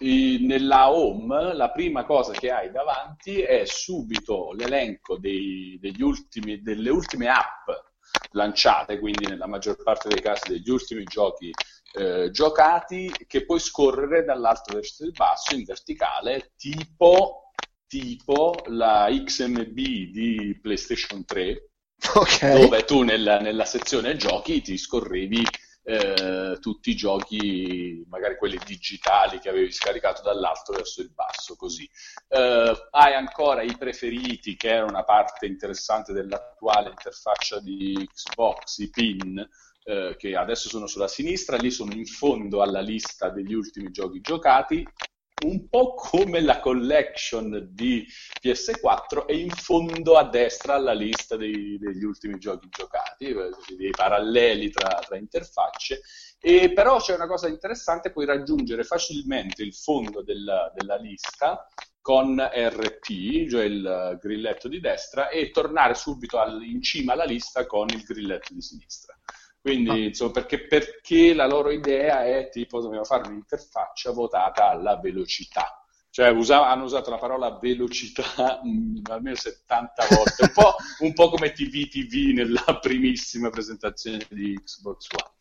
nella 0.00 0.90
home 0.90 1.54
la 1.54 1.70
prima 1.70 2.04
cosa 2.04 2.32
che 2.32 2.50
hai 2.50 2.70
davanti 2.70 3.40
è 3.40 3.64
subito 3.64 4.52
l'elenco 4.52 5.16
dei, 5.16 5.80
ultimi, 6.00 6.60
delle 6.60 6.90
ultime 6.90 7.28
app 7.28 7.70
lanciate, 8.32 8.98
quindi 8.98 9.26
nella 9.26 9.46
maggior 9.46 9.82
parte 9.82 10.08
dei 10.08 10.20
casi 10.20 10.50
degli 10.50 10.68
ultimi 10.68 11.04
giochi 11.04 11.50
eh, 11.92 12.30
giocati, 12.30 13.10
che 13.26 13.46
puoi 13.46 13.60
scorrere 13.60 14.22
dall'alto 14.22 14.74
verso 14.74 15.04
il 15.04 15.12
basso 15.12 15.54
in 15.54 15.64
verticale, 15.64 16.52
tipo, 16.56 17.52
tipo 17.86 18.54
la 18.66 19.08
XMB 19.08 19.74
di 19.74 20.58
PlayStation 20.60 21.24
3 21.24 21.70
okay. 22.14 22.60
dove 22.60 22.84
tu 22.84 23.02
nella, 23.02 23.38
nella, 23.38 23.64
sezione 23.64 24.16
giochi 24.16 24.60
ti 24.60 24.76
scorrevi 24.76 25.44
eh, 25.86 26.58
tutti 26.60 26.90
i 26.90 26.96
giochi, 26.96 28.04
magari 28.08 28.36
quelli 28.36 28.58
digitali 28.64 29.38
che 29.38 29.50
avevi 29.50 29.70
scaricato 29.70 30.22
dall'alto 30.22 30.72
verso 30.72 31.02
il 31.02 31.10
basso, 31.12 31.56
così. 31.56 31.88
Eh, 32.28 32.88
hai 32.90 33.14
ancora 33.14 33.62
i 33.62 33.76
preferiti, 33.76 34.56
che 34.56 34.68
era 34.68 34.84
una 34.84 35.04
parte 35.04 35.46
interessante 35.46 36.12
dell'attuale 36.12 36.90
interfaccia 36.90 37.60
di 37.60 38.08
Xbox, 38.10 38.78
i 38.78 38.90
pin, 38.90 39.46
eh, 39.84 40.14
che 40.16 40.34
adesso 40.34 40.68
sono 40.68 40.86
sulla 40.86 41.08
sinistra, 41.08 41.56
lì 41.56 41.70
sono 41.70 41.92
in 41.92 42.06
fondo 42.06 42.62
alla 42.62 42.80
lista 42.80 43.28
degli 43.28 43.52
ultimi 43.52 43.90
giochi 43.90 44.20
giocati, 44.20 44.86
un 45.42 45.68
po' 45.68 45.94
come 45.94 46.40
la 46.40 46.60
collection 46.60 47.68
di 47.70 48.06
PS4 48.40 49.26
e 49.26 49.36
in 49.36 49.50
fondo 49.50 50.16
a 50.16 50.28
destra 50.28 50.74
alla 50.74 50.92
lista 50.92 51.36
dei, 51.36 51.76
degli 51.78 52.04
ultimi 52.04 52.38
giochi 52.38 52.68
giocati, 52.70 53.34
dei 53.76 53.90
paralleli 53.90 54.70
tra, 54.70 55.00
tra 55.00 55.16
interfacce. 55.16 56.02
E 56.40 56.72
però 56.72 56.98
c'è 56.98 57.14
una 57.14 57.26
cosa 57.26 57.48
interessante, 57.48 58.12
puoi 58.12 58.26
raggiungere 58.26 58.84
facilmente 58.84 59.62
il 59.62 59.74
fondo 59.74 60.22
della, 60.22 60.70
della 60.74 60.96
lista 60.96 61.66
con 62.00 62.38
RT, 62.38 63.48
cioè 63.48 63.64
il 63.64 64.18
grilletto 64.20 64.68
di 64.68 64.78
destra, 64.78 65.30
e 65.30 65.50
tornare 65.50 65.94
subito 65.94 66.38
al, 66.38 66.62
in 66.62 66.82
cima 66.82 67.14
alla 67.14 67.24
lista 67.24 67.64
con 67.66 67.88
il 67.88 68.02
grilletto 68.02 68.52
di 68.52 68.60
sinistra. 68.60 69.18
Quindi, 69.64 69.88
ah. 69.88 69.96
insomma, 69.96 70.30
perché, 70.32 70.66
perché, 70.66 71.32
la 71.32 71.46
loro 71.46 71.70
idea 71.70 72.22
è 72.22 72.50
tipo 72.50 72.82
dobbiamo 72.82 73.04
fare 73.04 73.28
un'interfaccia 73.28 74.10
votata 74.12 74.68
alla 74.68 74.98
velocità. 75.00 75.82
Cioè 76.10 76.28
usa, 76.28 76.68
hanno 76.68 76.84
usato 76.84 77.08
la 77.08 77.16
parola 77.16 77.58
velocità 77.58 78.60
mh, 78.62 78.68
mm, 78.68 78.96
almeno 79.04 79.36
70 79.36 80.06
volte, 80.10 80.42
un 80.42 80.52
po', 80.52 80.74
un 80.98 81.12
po' 81.14 81.30
come 81.30 81.52
TV 81.52 81.88
TV 81.88 82.34
nella 82.34 82.78
primissima 82.78 83.48
presentazione 83.48 84.26
di 84.28 84.54
Xbox 84.62 85.06
One. 85.12 85.32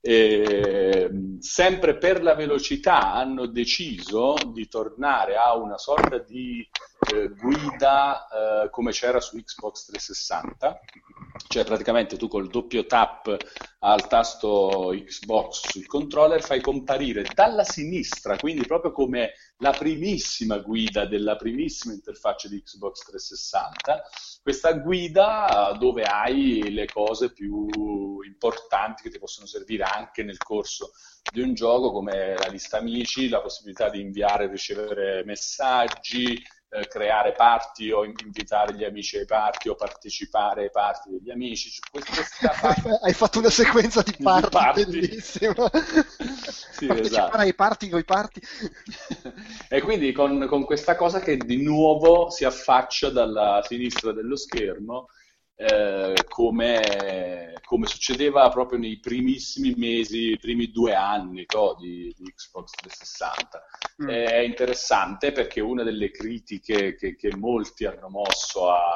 E, 0.00 1.10
sempre 1.38 1.96
per 1.96 2.24
la 2.24 2.34
velocità 2.34 3.12
hanno 3.12 3.46
deciso 3.46 4.34
di 4.52 4.66
tornare 4.66 5.36
a 5.36 5.54
una 5.54 5.78
sorta 5.78 6.18
di 6.18 6.68
eh, 7.12 7.28
guida 7.28 8.26
eh, 8.64 8.70
come 8.70 8.92
c'era 8.92 9.20
su 9.20 9.36
Xbox 9.36 9.86
360, 9.86 10.80
cioè 11.48 11.64
praticamente 11.64 12.16
tu 12.16 12.28
col 12.28 12.48
doppio 12.48 12.86
tap 12.86 13.36
al 13.80 14.06
tasto 14.06 14.92
Xbox 14.94 15.70
sul 15.70 15.86
controller 15.86 16.42
fai 16.42 16.60
comparire 16.60 17.24
dalla 17.34 17.64
sinistra, 17.64 18.36
quindi 18.36 18.66
proprio 18.66 18.92
come 18.92 19.32
la 19.58 19.72
primissima 19.72 20.58
guida 20.58 21.06
della 21.06 21.36
primissima 21.36 21.94
interfaccia 21.94 22.48
di 22.48 22.62
Xbox 22.62 23.04
360, 23.04 24.02
questa 24.42 24.72
guida 24.72 25.74
dove 25.78 26.02
hai 26.02 26.70
le 26.72 26.86
cose 26.86 27.32
più 27.32 27.68
importanti 28.24 29.02
che 29.02 29.10
ti 29.10 29.18
possono 29.18 29.46
servire 29.46 29.84
anche 29.84 30.22
nel 30.22 30.38
corso 30.38 30.92
di 31.32 31.40
un 31.40 31.54
gioco 31.54 31.92
come 31.92 32.34
la 32.34 32.48
lista 32.48 32.78
amici, 32.78 33.28
la 33.28 33.40
possibilità 33.40 33.88
di 33.88 34.00
inviare 34.00 34.44
e 34.44 34.48
ricevere 34.48 35.24
messaggi, 35.24 36.42
eh, 36.74 36.88
creare 36.88 37.32
party 37.32 37.92
o 37.92 38.04
invitare 38.04 38.74
gli 38.74 38.82
amici 38.82 39.16
ai 39.16 39.26
party 39.26 39.68
o 39.68 39.76
partecipare 39.76 40.62
ai 40.62 40.70
party 40.70 41.10
degli 41.10 41.30
amici. 41.30 41.70
Questa 41.88 42.50
Hai 43.00 43.12
fatto 43.12 43.38
una 43.38 43.50
sequenza 43.50 44.02
di 44.02 44.16
party, 44.20 44.48
di 44.48 44.50
party. 44.50 44.84
bellissima. 44.84 45.54
sì, 45.70 46.86
partecipare 46.86 47.00
esatto. 47.00 47.36
ai 47.36 47.54
party 47.54 47.88
con 47.88 48.00
i 48.00 48.04
party. 48.04 48.40
e 49.68 49.80
quindi 49.82 50.10
con, 50.10 50.46
con 50.48 50.64
questa 50.64 50.96
cosa 50.96 51.20
che 51.20 51.36
di 51.36 51.62
nuovo 51.62 52.30
si 52.30 52.44
affaccia 52.44 53.08
dalla 53.08 53.62
sinistra 53.64 54.12
dello 54.12 54.36
schermo 54.36 55.08
eh, 55.56 56.14
come, 56.28 57.54
come, 57.64 57.86
succedeva 57.86 58.48
proprio 58.48 58.78
nei 58.78 58.98
primissimi 58.98 59.74
mesi, 59.76 60.32
i 60.32 60.38
primi 60.38 60.70
due 60.70 60.94
anni 60.94 61.44
no, 61.54 61.76
di, 61.78 62.12
di, 62.16 62.32
Xbox 62.34 62.70
360. 62.72 63.64
Mm. 64.02 64.08
È 64.08 64.38
interessante 64.38 65.32
perché 65.32 65.60
una 65.60 65.82
delle 65.82 66.10
critiche 66.10 66.96
che, 66.96 67.14
che 67.14 67.36
molti 67.36 67.84
hanno 67.84 68.08
mosso 68.08 68.70
a, 68.70 68.94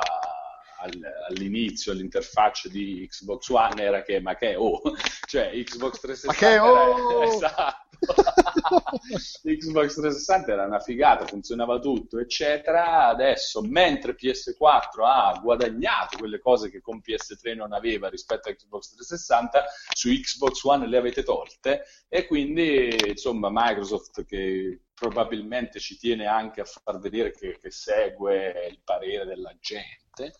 all'inizio 1.29 1.93
all'interfaccia 1.93 2.69
di 2.69 3.07
Xbox 3.09 3.49
One 3.49 3.83
era 3.83 4.03
che 4.03 4.21
ma 4.21 4.37
che 4.37 4.55
oh 4.55 4.81
cioè 5.27 5.51
Xbox 5.51 5.99
360 6.01 6.27
ma 6.27 6.35
che 6.35 6.59
oh! 6.59 7.23
Era, 7.23 7.35
esatto 7.35 7.88
Xbox 9.43 9.95
360 9.95 10.53
era 10.53 10.65
una 10.65 10.81
figata, 10.81 11.27
funzionava 11.27 11.79
tutto, 11.79 12.19
eccetera. 12.19 13.07
Adesso, 13.09 13.63
mentre 13.63 14.17
PS4 14.17 15.05
ha 15.05 15.39
guadagnato 15.43 16.19
quelle 16.19 16.39
cose 16.39 16.71
che 16.71 16.81
con 16.81 17.01
PS3 17.05 17.57
non 17.57 17.73
aveva 17.73 18.09
rispetto 18.09 18.49
a 18.49 18.53
Xbox 18.53 18.95
360, 18.95 19.65
su 19.93 20.11
Xbox 20.11 20.63
One 20.65 20.87
le 20.87 20.97
avete 20.97 21.23
tolte 21.23 21.85
e 22.09 22.27
quindi, 22.27 22.97
insomma, 23.09 23.49
Microsoft 23.51 24.25
che 24.25 24.81
probabilmente 24.95 25.79
ci 25.79 25.97
tiene 25.97 26.27
anche 26.27 26.61
a 26.61 26.65
far 26.65 26.99
vedere 26.99 27.31
che, 27.33 27.59
che 27.61 27.71
segue 27.71 28.67
il 28.69 28.81
parere 28.83 29.25
della 29.27 29.55
gente 29.61 30.33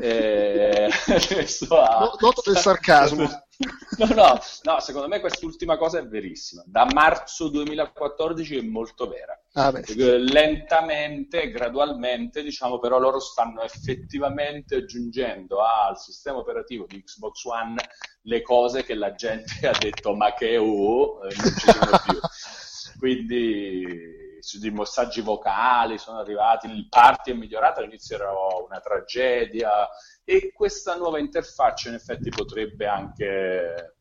eh, 0.00 0.88
ha... 1.70 2.16
Noto 2.20 2.42
del 2.44 2.56
sarcasmo. 2.56 3.28
No, 3.60 4.06
no, 4.14 4.38
no, 4.62 4.80
secondo 4.80 5.08
me 5.08 5.18
quest'ultima 5.18 5.76
cosa 5.76 5.98
è 5.98 6.06
verissima. 6.06 6.62
Da 6.64 6.86
marzo 6.92 7.48
2014 7.48 8.58
è 8.58 8.62
molto 8.62 9.08
vera. 9.08 9.36
Ah, 9.54 9.72
Lentamente, 9.96 11.50
gradualmente, 11.50 12.44
diciamo, 12.44 12.78
però 12.78 13.00
loro 13.00 13.18
stanno 13.18 13.62
effettivamente 13.62 14.76
aggiungendo 14.76 15.58
al 15.60 15.98
sistema 15.98 16.38
operativo 16.38 16.86
di 16.86 17.02
Xbox 17.02 17.44
One 17.44 17.74
le 18.22 18.42
cose 18.42 18.84
che 18.84 18.94
la 18.94 19.14
gente 19.14 19.52
ha 19.66 19.76
detto 19.76 20.14
ma 20.14 20.32
che 20.34 20.56
oh, 20.56 21.18
non 21.22 21.30
ci 21.30 21.72
sono 21.72 22.00
più. 22.04 22.18
Quindi 22.98 24.17
di 24.56 24.70
messaggi 24.70 25.20
vocali 25.20 25.98
sono 25.98 26.18
arrivati, 26.18 26.66
il 26.66 26.88
party 26.88 27.32
è 27.32 27.34
migliorato, 27.34 27.80
all'inizio 27.80 28.16
era 28.16 28.30
una 28.66 28.80
tragedia 28.80 29.86
e 30.24 30.52
questa 30.52 30.96
nuova 30.96 31.18
interfaccia 31.18 31.90
in 31.90 31.96
effetti 31.96 32.30
potrebbe 32.30 32.86
anche 32.86 33.96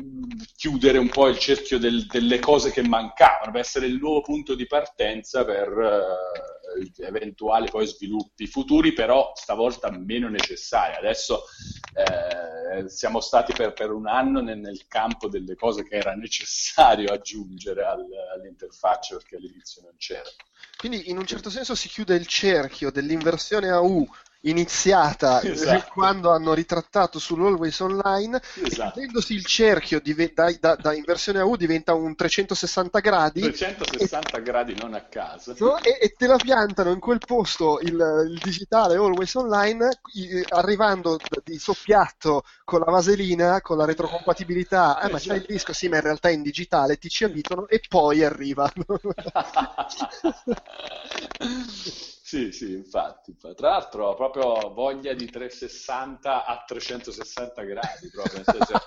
mm, 0.00 0.22
chiudere 0.56 0.96
un 0.96 1.10
po' 1.10 1.28
il 1.28 1.38
cerchio 1.38 1.78
del, 1.78 2.06
delle 2.06 2.38
cose 2.38 2.70
che 2.70 2.82
mancavano, 2.82 3.52
per 3.52 3.60
essere 3.60 3.86
il 3.86 3.98
nuovo 3.98 4.22
punto 4.22 4.54
di 4.54 4.66
partenza 4.66 5.44
per 5.44 5.68
uh, 5.68 6.63
eventuali 6.98 7.68
poi 7.70 7.86
sviluppi 7.86 8.46
futuri, 8.46 8.92
però 8.92 9.32
stavolta 9.34 9.90
meno 9.90 10.28
necessari. 10.28 10.96
Adesso 10.96 11.44
eh, 11.94 12.88
siamo 12.88 13.20
stati 13.20 13.52
per, 13.52 13.72
per 13.72 13.90
un 13.90 14.06
anno 14.06 14.40
nel, 14.40 14.58
nel, 14.58 14.86
campo 14.86 15.28
delle 15.28 15.54
cose 15.54 15.84
che 15.84 15.96
era 15.96 16.14
necessario 16.14 17.12
aggiungere 17.12 17.84
al, 17.84 18.04
all'interfaccia 18.34 19.16
perché 19.16 19.36
all'inizio 19.36 19.82
non 19.82 19.94
c'era. 19.96 20.28
Quindi 20.76 21.08
in 21.08 21.18
un 21.18 21.26
certo 21.26 21.50
senso 21.50 21.74
si 21.74 21.88
chiude 21.88 22.14
il 22.14 22.26
cerchio 22.26 22.90
dell'inversione 22.90 23.70
a 23.70 23.80
U 23.80 24.06
iniziata 24.44 25.42
esatto. 25.42 25.90
quando 25.92 26.30
hanno 26.30 26.54
ritrattato 26.54 27.18
sull'Always 27.18 27.78
Online, 27.80 28.40
esatto. 28.62 29.00
il 29.00 29.44
cerchio 29.44 30.00
div- 30.00 30.32
da, 30.32 30.52
da, 30.58 30.74
da, 30.76 30.94
inversione 30.94 31.40
a 31.40 31.44
U 31.44 31.56
diventa 31.56 31.94
un 31.94 32.14
360 32.14 32.98
gradi. 33.00 33.40
360 33.40 34.36
e, 34.36 34.42
gradi 34.42 34.74
non 34.80 34.94
a 34.94 35.02
caso. 35.02 35.54
E, 35.82 35.98
e, 36.00 36.14
te 36.16 36.26
la 36.26 36.36
piantano 36.36 36.90
in 36.90 37.00
quel 37.00 37.20
posto 37.24 37.78
il, 37.80 37.92
il 38.28 38.40
digitale 38.42 38.96
Always 38.96 39.34
Online 39.34 40.00
i, 40.14 40.44
arrivando 40.48 41.18
di 41.42 41.58
soppiatto 41.58 42.44
con 42.64 42.80
la 42.80 42.90
vaselina 42.90 43.60
con 43.60 43.76
la 43.76 43.84
retrocompatibilità. 43.84 45.00
Eh, 45.00 45.10
ma 45.10 45.18
c'è 45.18 45.34
il 45.34 45.44
disco? 45.46 45.72
Sì 45.72 45.88
ma 45.88 45.96
in 45.96 46.02
realtà 46.02 46.28
è 46.28 46.32
in 46.32 46.42
digitale 46.42 46.96
ti 46.96 47.08
ci 47.08 47.24
abituano 47.24 47.66
e 47.68 47.80
poi 47.88 48.24
arrivano 48.24 48.72
Sì, 52.26 52.52
sì, 52.52 52.72
infatti. 52.72 53.36
Tra 53.36 53.68
l'altro 53.68 54.06
ho 54.06 54.14
proprio 54.14 54.72
voglia 54.72 55.12
di 55.12 55.26
360 55.26 56.46
a 56.46 56.64
360 56.66 57.62
gradi, 57.64 58.08
proprio. 58.10 58.42
Senso, 58.42 58.82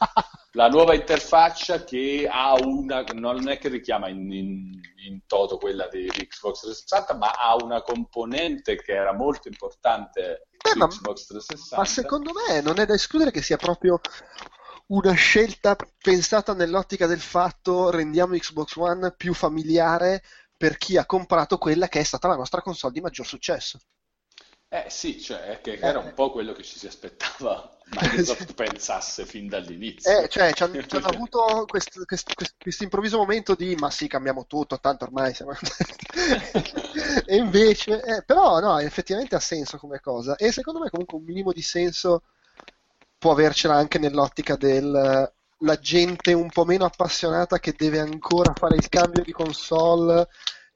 la 0.53 0.67
nuova 0.69 0.95
interfaccia 0.95 1.83
che 1.83 2.27
ha 2.27 2.56
una, 2.56 3.03
non 3.14 3.48
è 3.48 3.59
che 3.59 3.69
richiama 3.69 4.09
in, 4.09 4.32
in, 4.32 4.80
in 5.06 5.19
toto 5.27 5.59
quella 5.59 5.88
di, 5.88 6.07
Xbox 6.07 6.61
360, 6.61 7.14
ma 7.14 7.33
ha 7.33 7.56
una 7.64 7.83
componente 7.83 8.75
che 8.82 8.93
era 8.93 9.14
molto 9.14 9.49
importante 9.49 10.48
Beh, 10.57 10.75
ma, 10.75 10.88
Xbox 10.88 11.27
360. 11.27 11.77
Ma 11.77 11.85
secondo 11.85 12.32
me 12.33 12.61
non 12.61 12.80
è 12.80 12.88
da 12.88 12.95
escludere 12.95 13.30
che 13.30 13.43
sia 13.43 13.57
proprio 13.57 14.01
una 14.88 15.14
scelta 15.14 15.77
pensata 16.01 16.56
nell'ottica 16.56 17.06
del 17.06 17.19
fatto 17.19 17.91
rendiamo 17.91 18.33
Xbox 18.33 18.75
One 18.77 19.14
più 19.16 19.35
familiare 19.35 20.24
per 20.57 20.77
chi 20.77 20.97
ha 20.97 21.05
comprato 21.05 21.57
quella 21.57 21.87
che 21.87 21.99
è 21.99 22.03
stata 22.03 22.27
la 22.27 22.35
nostra 22.35 22.61
console 22.61 22.93
di 22.93 23.01
maggior 23.01 23.25
successo. 23.25 23.79
Eh 24.69 24.87
sì, 24.89 25.21
cioè, 25.21 25.61
che 25.61 25.77
era 25.79 25.99
un 25.99 26.13
po' 26.13 26.29
quello 26.29 26.51
che 26.51 26.61
ci 26.61 26.77
si 26.77 26.87
aspettava 26.87 27.77
Microsoft 27.91 28.53
pensasse 28.53 29.25
fin 29.25 29.47
dall'inizio. 29.47 30.23
Eh, 30.23 30.27
cioè, 30.27 30.51
ci 30.51 30.63
hanno, 30.63 30.81
ci 30.85 30.95
hanno 30.97 31.07
avuto 31.07 31.63
questo, 31.65 32.03
questo, 32.03 32.33
questo, 32.57 32.83
improvviso 32.83 33.17
momento 33.17 33.55
di 33.55 33.75
ma 33.75 33.89
sì, 33.89 34.07
cambiamo 34.07 34.45
tutto, 34.45 34.77
tanto 34.77 35.05
ormai 35.05 35.33
siamo... 35.33 35.53
e 37.25 37.37
invece, 37.37 38.03
eh, 38.03 38.23
però 38.23 38.59
no, 38.59 38.77
effettivamente 38.79 39.35
ha 39.35 39.39
senso 39.39 39.77
come 39.77 40.01
cosa. 40.01 40.35
E 40.35 40.51
secondo 40.51 40.81
me 40.81 40.89
comunque 40.89 41.17
un 41.17 41.23
minimo 41.23 41.53
di 41.53 41.61
senso 41.61 42.23
può 43.17 43.31
avercela 43.31 43.75
anche 43.75 43.99
nell'ottica 43.99 44.57
del 44.57 45.31
la 45.59 45.77
gente 45.77 46.33
un 46.33 46.49
po' 46.49 46.65
meno 46.65 46.85
appassionata 46.85 47.59
che 47.59 47.73
deve 47.75 47.99
ancora 47.99 48.53
fare 48.55 48.75
il 48.75 48.89
cambio 48.89 49.23
di 49.23 49.31
console 49.31 50.27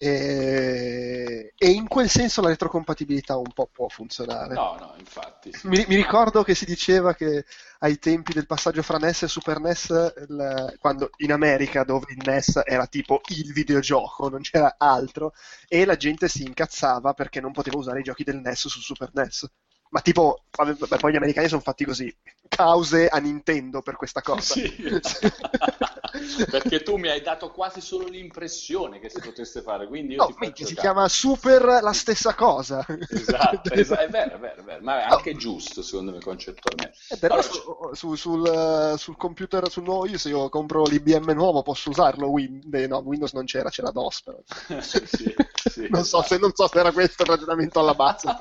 e, 0.04 1.54
e 1.56 1.70
in 1.70 1.88
quel 1.88 2.10
senso 2.10 2.42
la 2.42 2.48
retrocompatibilità 2.48 3.38
un 3.38 3.52
po' 3.54 3.70
può 3.72 3.88
funzionare. 3.88 4.56
No, 4.56 4.76
no, 4.80 4.96
infatti. 4.98 5.54
Sì. 5.54 5.68
Mi, 5.68 5.86
mi, 5.88 5.96
ricordo 5.96 6.42
che 6.42 6.56
si 6.56 6.66
diceva 6.66 7.14
che 7.14 7.46
ai 7.82 8.00
tempi 8.00 8.34
del 8.34 8.48
passaggio 8.48 8.82
fra 8.82 8.98
NES 8.98 9.22
e 9.22 9.28
Super 9.28 9.60
NES, 9.60 10.14
il, 10.28 10.76
quando 10.80 11.12
in 11.18 11.32
America, 11.32 11.84
dove 11.84 12.08
il 12.10 12.24
NES 12.26 12.62
era 12.66 12.88
tipo 12.88 13.22
il 13.28 13.54
videogioco, 13.54 14.28
non 14.28 14.42
c'era 14.42 14.74
altro, 14.80 15.34
e 15.68 15.86
la 15.86 15.96
gente 15.96 16.28
si 16.28 16.42
incazzava 16.42 17.14
perché 17.14 17.40
non 17.40 17.52
poteva 17.52 17.78
usare 17.78 18.00
i 18.00 18.04
giochi 18.04 18.24
del 18.24 18.38
NES 18.38 18.70
su 18.70 18.80
Super 18.80 19.12
NES. 19.14 19.48
Ma 19.92 20.00
tipo, 20.00 20.44
vabbè, 20.56 20.98
poi 20.98 21.12
gli 21.12 21.18
americani 21.18 21.50
sono 21.50 21.60
fatti 21.60 21.84
così. 21.84 22.14
Cause 22.48 23.08
a 23.08 23.18
Nintendo 23.18 23.82
per 23.82 23.98
questa 23.98 24.22
cosa. 24.22 24.54
Sì. 24.54 24.72
Perché 26.50 26.82
tu 26.82 26.98
mi 26.98 27.10
hai 27.10 27.22
dato 27.22 27.52
quasi 27.52 27.80
solo 27.82 28.08
l'impressione 28.08 29.00
che 29.00 29.10
si 29.10 29.20
potesse 29.22 29.62
fare, 29.62 29.88
quindi 29.88 30.14
io 30.14 30.28
no, 30.28 30.52
ti 30.52 30.66
si 30.66 30.76
chiama 30.76 31.08
Super 31.08 31.80
la 31.82 31.94
stessa 31.94 32.36
cosa. 32.36 32.86
Esatto, 33.10 33.72
esatto, 33.74 34.02
è 34.02 34.10
vero, 34.10 34.36
è 34.36 34.40
vero, 34.40 34.62
è 34.62 34.64
vero, 34.64 34.80
ma 34.82 35.00
è 35.00 35.04
anche 35.04 35.34
no. 35.34 35.40
giusto 35.40 35.82
secondo 35.82 36.12
me 36.12 36.20
concettualmente. 36.20 36.98
Eh, 37.10 37.18
però 37.18 37.36
allora, 37.36 37.50
su, 37.50 37.94
su, 37.94 38.16
sul, 38.16 38.96
sul, 38.98 39.18
computer, 39.18 39.70
sul 39.70 39.84
nuovo, 39.84 40.06
io 40.06 40.18
se 40.18 40.30
io 40.30 40.50
compro 40.50 40.84
l'IBM 40.84 41.32
nuovo 41.32 41.62
posso 41.62 41.90
usarlo, 41.90 42.28
Win- 42.28 42.62
no, 42.88 42.98
Windows 42.98 43.34
non 43.34 43.46
c'era, 43.46 43.70
c'era 43.70 43.92
DOS 43.92 44.24
però. 44.24 44.38
sì, 44.82 45.06
sì, 45.06 45.88
non, 45.90 46.04
so 46.04 46.22
se, 46.22 46.38
non, 46.38 46.52
so 46.54 46.68
se, 46.68 46.80
era 46.80 46.92
questo 46.92 47.24
il 47.24 47.30
ragionamento 47.30 47.80
alla 47.80 47.94
base. 47.94 48.36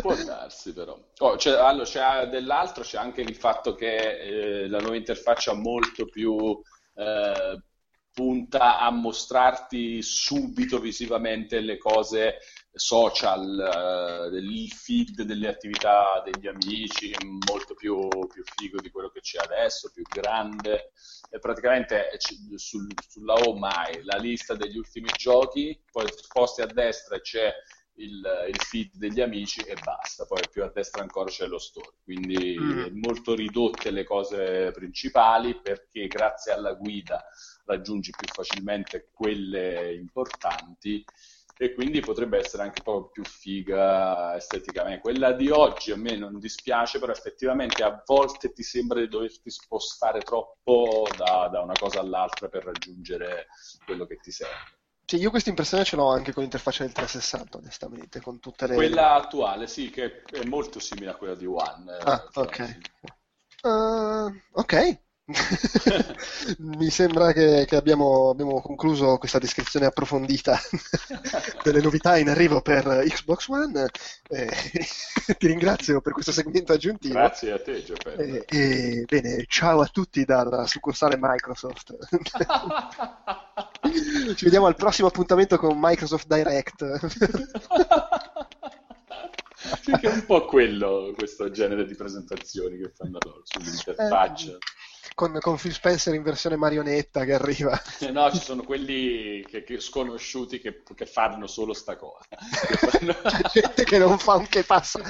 Può 0.00 0.14
darsi 0.24 0.72
però. 0.72 0.98
Oh, 1.18 1.36
c'è, 1.36 1.52
allora, 1.52 1.84
c'è 1.84 2.28
dell'altro, 2.28 2.82
c'è 2.82 2.98
anche 2.98 3.20
il 3.20 3.36
fatto 3.36 3.74
che 3.74 4.18
eh, 4.20 4.68
la 4.68 4.78
nuova 4.78 4.96
interfaccia 4.96 5.52
molto 5.54 6.06
più 6.06 6.60
eh, 6.94 7.62
punta 8.12 8.78
a 8.78 8.90
mostrarti 8.90 10.02
subito 10.02 10.78
visivamente 10.78 11.60
le 11.60 11.78
cose 11.78 12.38
social, 12.72 14.30
eh, 14.32 14.36
il 14.36 14.70
feed 14.70 15.22
delle 15.22 15.48
attività 15.48 16.22
degli 16.24 16.46
amici, 16.46 17.14
molto 17.48 17.74
più, 17.74 18.08
più, 18.08 18.42
figo 18.56 18.80
di 18.80 18.90
quello 18.90 19.10
che 19.10 19.20
c'è 19.20 19.38
adesso, 19.38 19.90
più 19.92 20.02
grande. 20.02 20.92
E 21.30 21.38
praticamente 21.38 22.10
sul, 22.56 22.88
sulla 23.08 23.34
home 23.34 23.68
hai 23.68 24.02
la 24.02 24.16
lista 24.16 24.54
degli 24.54 24.76
ultimi 24.76 25.08
giochi, 25.16 25.80
poi 25.90 26.06
sposti 26.08 26.60
a 26.62 26.66
destra 26.66 27.20
c'è 27.20 27.52
il, 28.00 28.46
il, 28.48 28.60
feed 28.60 28.90
degli 28.94 29.20
amici 29.20 29.60
e 29.60 29.74
basta, 29.82 30.24
poi 30.24 30.42
più 30.50 30.62
a 30.62 30.68
destra 30.68 31.02
ancora 31.02 31.30
c'è 31.30 31.46
lo 31.46 31.58
store, 31.58 31.94
quindi 32.02 32.56
mm. 32.58 32.98
molto 33.00 33.34
ridotte 33.34 33.90
le 33.90 34.04
cose 34.04 34.70
principali 34.72 35.58
perché 35.60 36.06
grazie 36.06 36.52
alla 36.52 36.74
guida 36.74 37.24
raggiungi 37.64 38.10
più 38.10 38.26
facilmente 38.32 39.08
quelle 39.12 39.94
importanti 39.94 41.04
e 41.62 41.74
quindi 41.74 42.00
potrebbe 42.00 42.38
essere 42.38 42.62
anche 42.62 42.80
un 42.82 42.94
po' 42.94 43.10
più 43.10 43.22
figa 43.22 44.34
esteticamente. 44.34 45.02
Quella 45.02 45.32
di 45.32 45.50
oggi 45.50 45.92
a 45.92 45.96
me 45.96 46.16
non 46.16 46.38
dispiace, 46.38 46.98
però 46.98 47.12
effettivamente 47.12 47.82
a 47.82 48.02
volte 48.06 48.54
ti 48.54 48.62
sembra 48.62 48.98
di 48.98 49.08
doverti 49.08 49.50
spostare 49.50 50.22
troppo 50.22 51.06
da, 51.18 51.48
da 51.52 51.60
una 51.60 51.74
cosa 51.78 52.00
all'altra 52.00 52.48
per 52.48 52.64
raggiungere 52.64 53.48
quello 53.84 54.06
che 54.06 54.16
ti 54.16 54.30
serve. 54.30 54.79
Sì, 55.10 55.16
io 55.16 55.30
questa 55.30 55.48
impressione 55.48 55.82
ce 55.82 55.96
l'ho 55.96 56.08
anche 56.08 56.32
con 56.32 56.44
l'interfaccia 56.44 56.84
del 56.84 56.92
360, 56.92 57.58
onestamente, 57.58 58.20
con 58.20 58.38
tutte 58.38 58.68
le... 58.68 58.76
Quella 58.76 59.14
attuale, 59.14 59.66
sì, 59.66 59.90
che 59.90 60.22
è 60.22 60.44
molto 60.44 60.78
simile 60.78 61.10
a 61.10 61.16
quella 61.16 61.34
di 61.34 61.46
One. 61.46 61.96
Ah, 62.04 62.28
cioè, 62.30 62.44
ok. 62.44 62.64
Sì. 62.64 63.66
Uh, 63.66 64.40
ok, 64.52 65.00
Mi 66.58 66.90
sembra 66.90 67.32
che, 67.32 67.64
che 67.66 67.76
abbiamo, 67.76 68.30
abbiamo, 68.30 68.60
concluso 68.60 69.18
questa 69.18 69.38
descrizione 69.38 69.86
approfondita 69.86 70.58
delle 71.62 71.80
novità 71.80 72.16
in 72.18 72.28
arrivo 72.28 72.60
per 72.60 72.84
Xbox 73.06 73.48
One. 73.48 73.88
Eh, 74.28 74.48
ti 75.38 75.46
ringrazio 75.46 76.00
per 76.00 76.12
questo 76.12 76.32
segmento 76.32 76.72
aggiuntivo. 76.72 77.14
Grazie 77.14 77.52
a 77.52 77.60
te, 77.60 77.84
Giovanni. 77.84 78.38
Eh, 78.38 78.44
e, 78.46 79.04
bene, 79.06 79.44
ciao 79.48 79.80
a 79.80 79.86
tutti 79.86 80.24
dalla 80.24 80.66
succursale 80.66 81.16
Microsoft. 81.18 81.96
Ci 84.34 84.44
vediamo 84.44 84.66
al 84.66 84.76
prossimo 84.76 85.08
appuntamento 85.08 85.56
con 85.56 85.78
Microsoft 85.78 86.26
Direct. 86.26 86.98
Sì, 89.82 89.92
che 89.92 90.08
è 90.08 90.12
un 90.12 90.24
po' 90.24 90.46
quello, 90.46 91.12
questo 91.14 91.50
genere 91.50 91.84
di 91.84 91.94
presentazioni 91.94 92.78
che 92.78 92.90
fanno 92.94 93.18
loro 93.24 93.42
sull'interfaccia. 93.44 94.52
Eh, 94.52 94.58
con, 95.14 95.36
con, 95.40 95.56
Phil 95.56 95.72
Spencer 95.74 96.14
in 96.14 96.22
versione 96.22 96.56
marionetta 96.56 97.24
che 97.24 97.34
arriva. 97.34 97.78
Eh 97.98 98.10
no, 98.10 98.30
ci 98.30 98.38
sono 98.38 98.62
quelli 98.62 99.44
che, 99.46 99.64
che 99.64 99.78
sconosciuti 99.80 100.60
che, 100.60 100.82
che, 100.94 101.04
fanno 101.04 101.46
solo 101.46 101.74
sta 101.74 101.96
cosa. 101.96 102.24
Fanno... 102.38 103.14
C'è 103.20 103.60
gente 103.60 103.84
che 103.84 103.98
non 103.98 104.18
fa 104.18 104.36
un 104.36 104.48
che 104.48 104.62
passa 104.62 105.00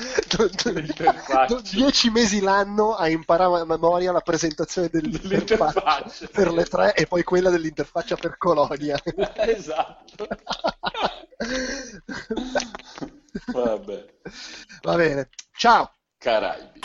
dieci 1.71 2.11
mesi 2.11 2.41
l'anno 2.41 2.95
a 2.95 3.09
imparare 3.09 3.61
a 3.61 3.65
memoria 3.65 4.11
la 4.11 4.21
presentazione 4.21 4.89
dell'interfaccia 4.89 6.29
per 6.33 6.53
le 6.53 6.65
tre 6.65 6.95
e 6.95 7.07
poi 7.07 7.23
quella 7.23 7.51
dell'interfaccia 7.51 8.17
per 8.17 8.37
Colonia. 8.37 9.01
esatto. 9.47 10.27
Vabbè. 13.53 14.07
Va 14.83 14.97
bene, 14.97 15.29
ciao. 15.57 15.95
Caraibi. 16.19 16.81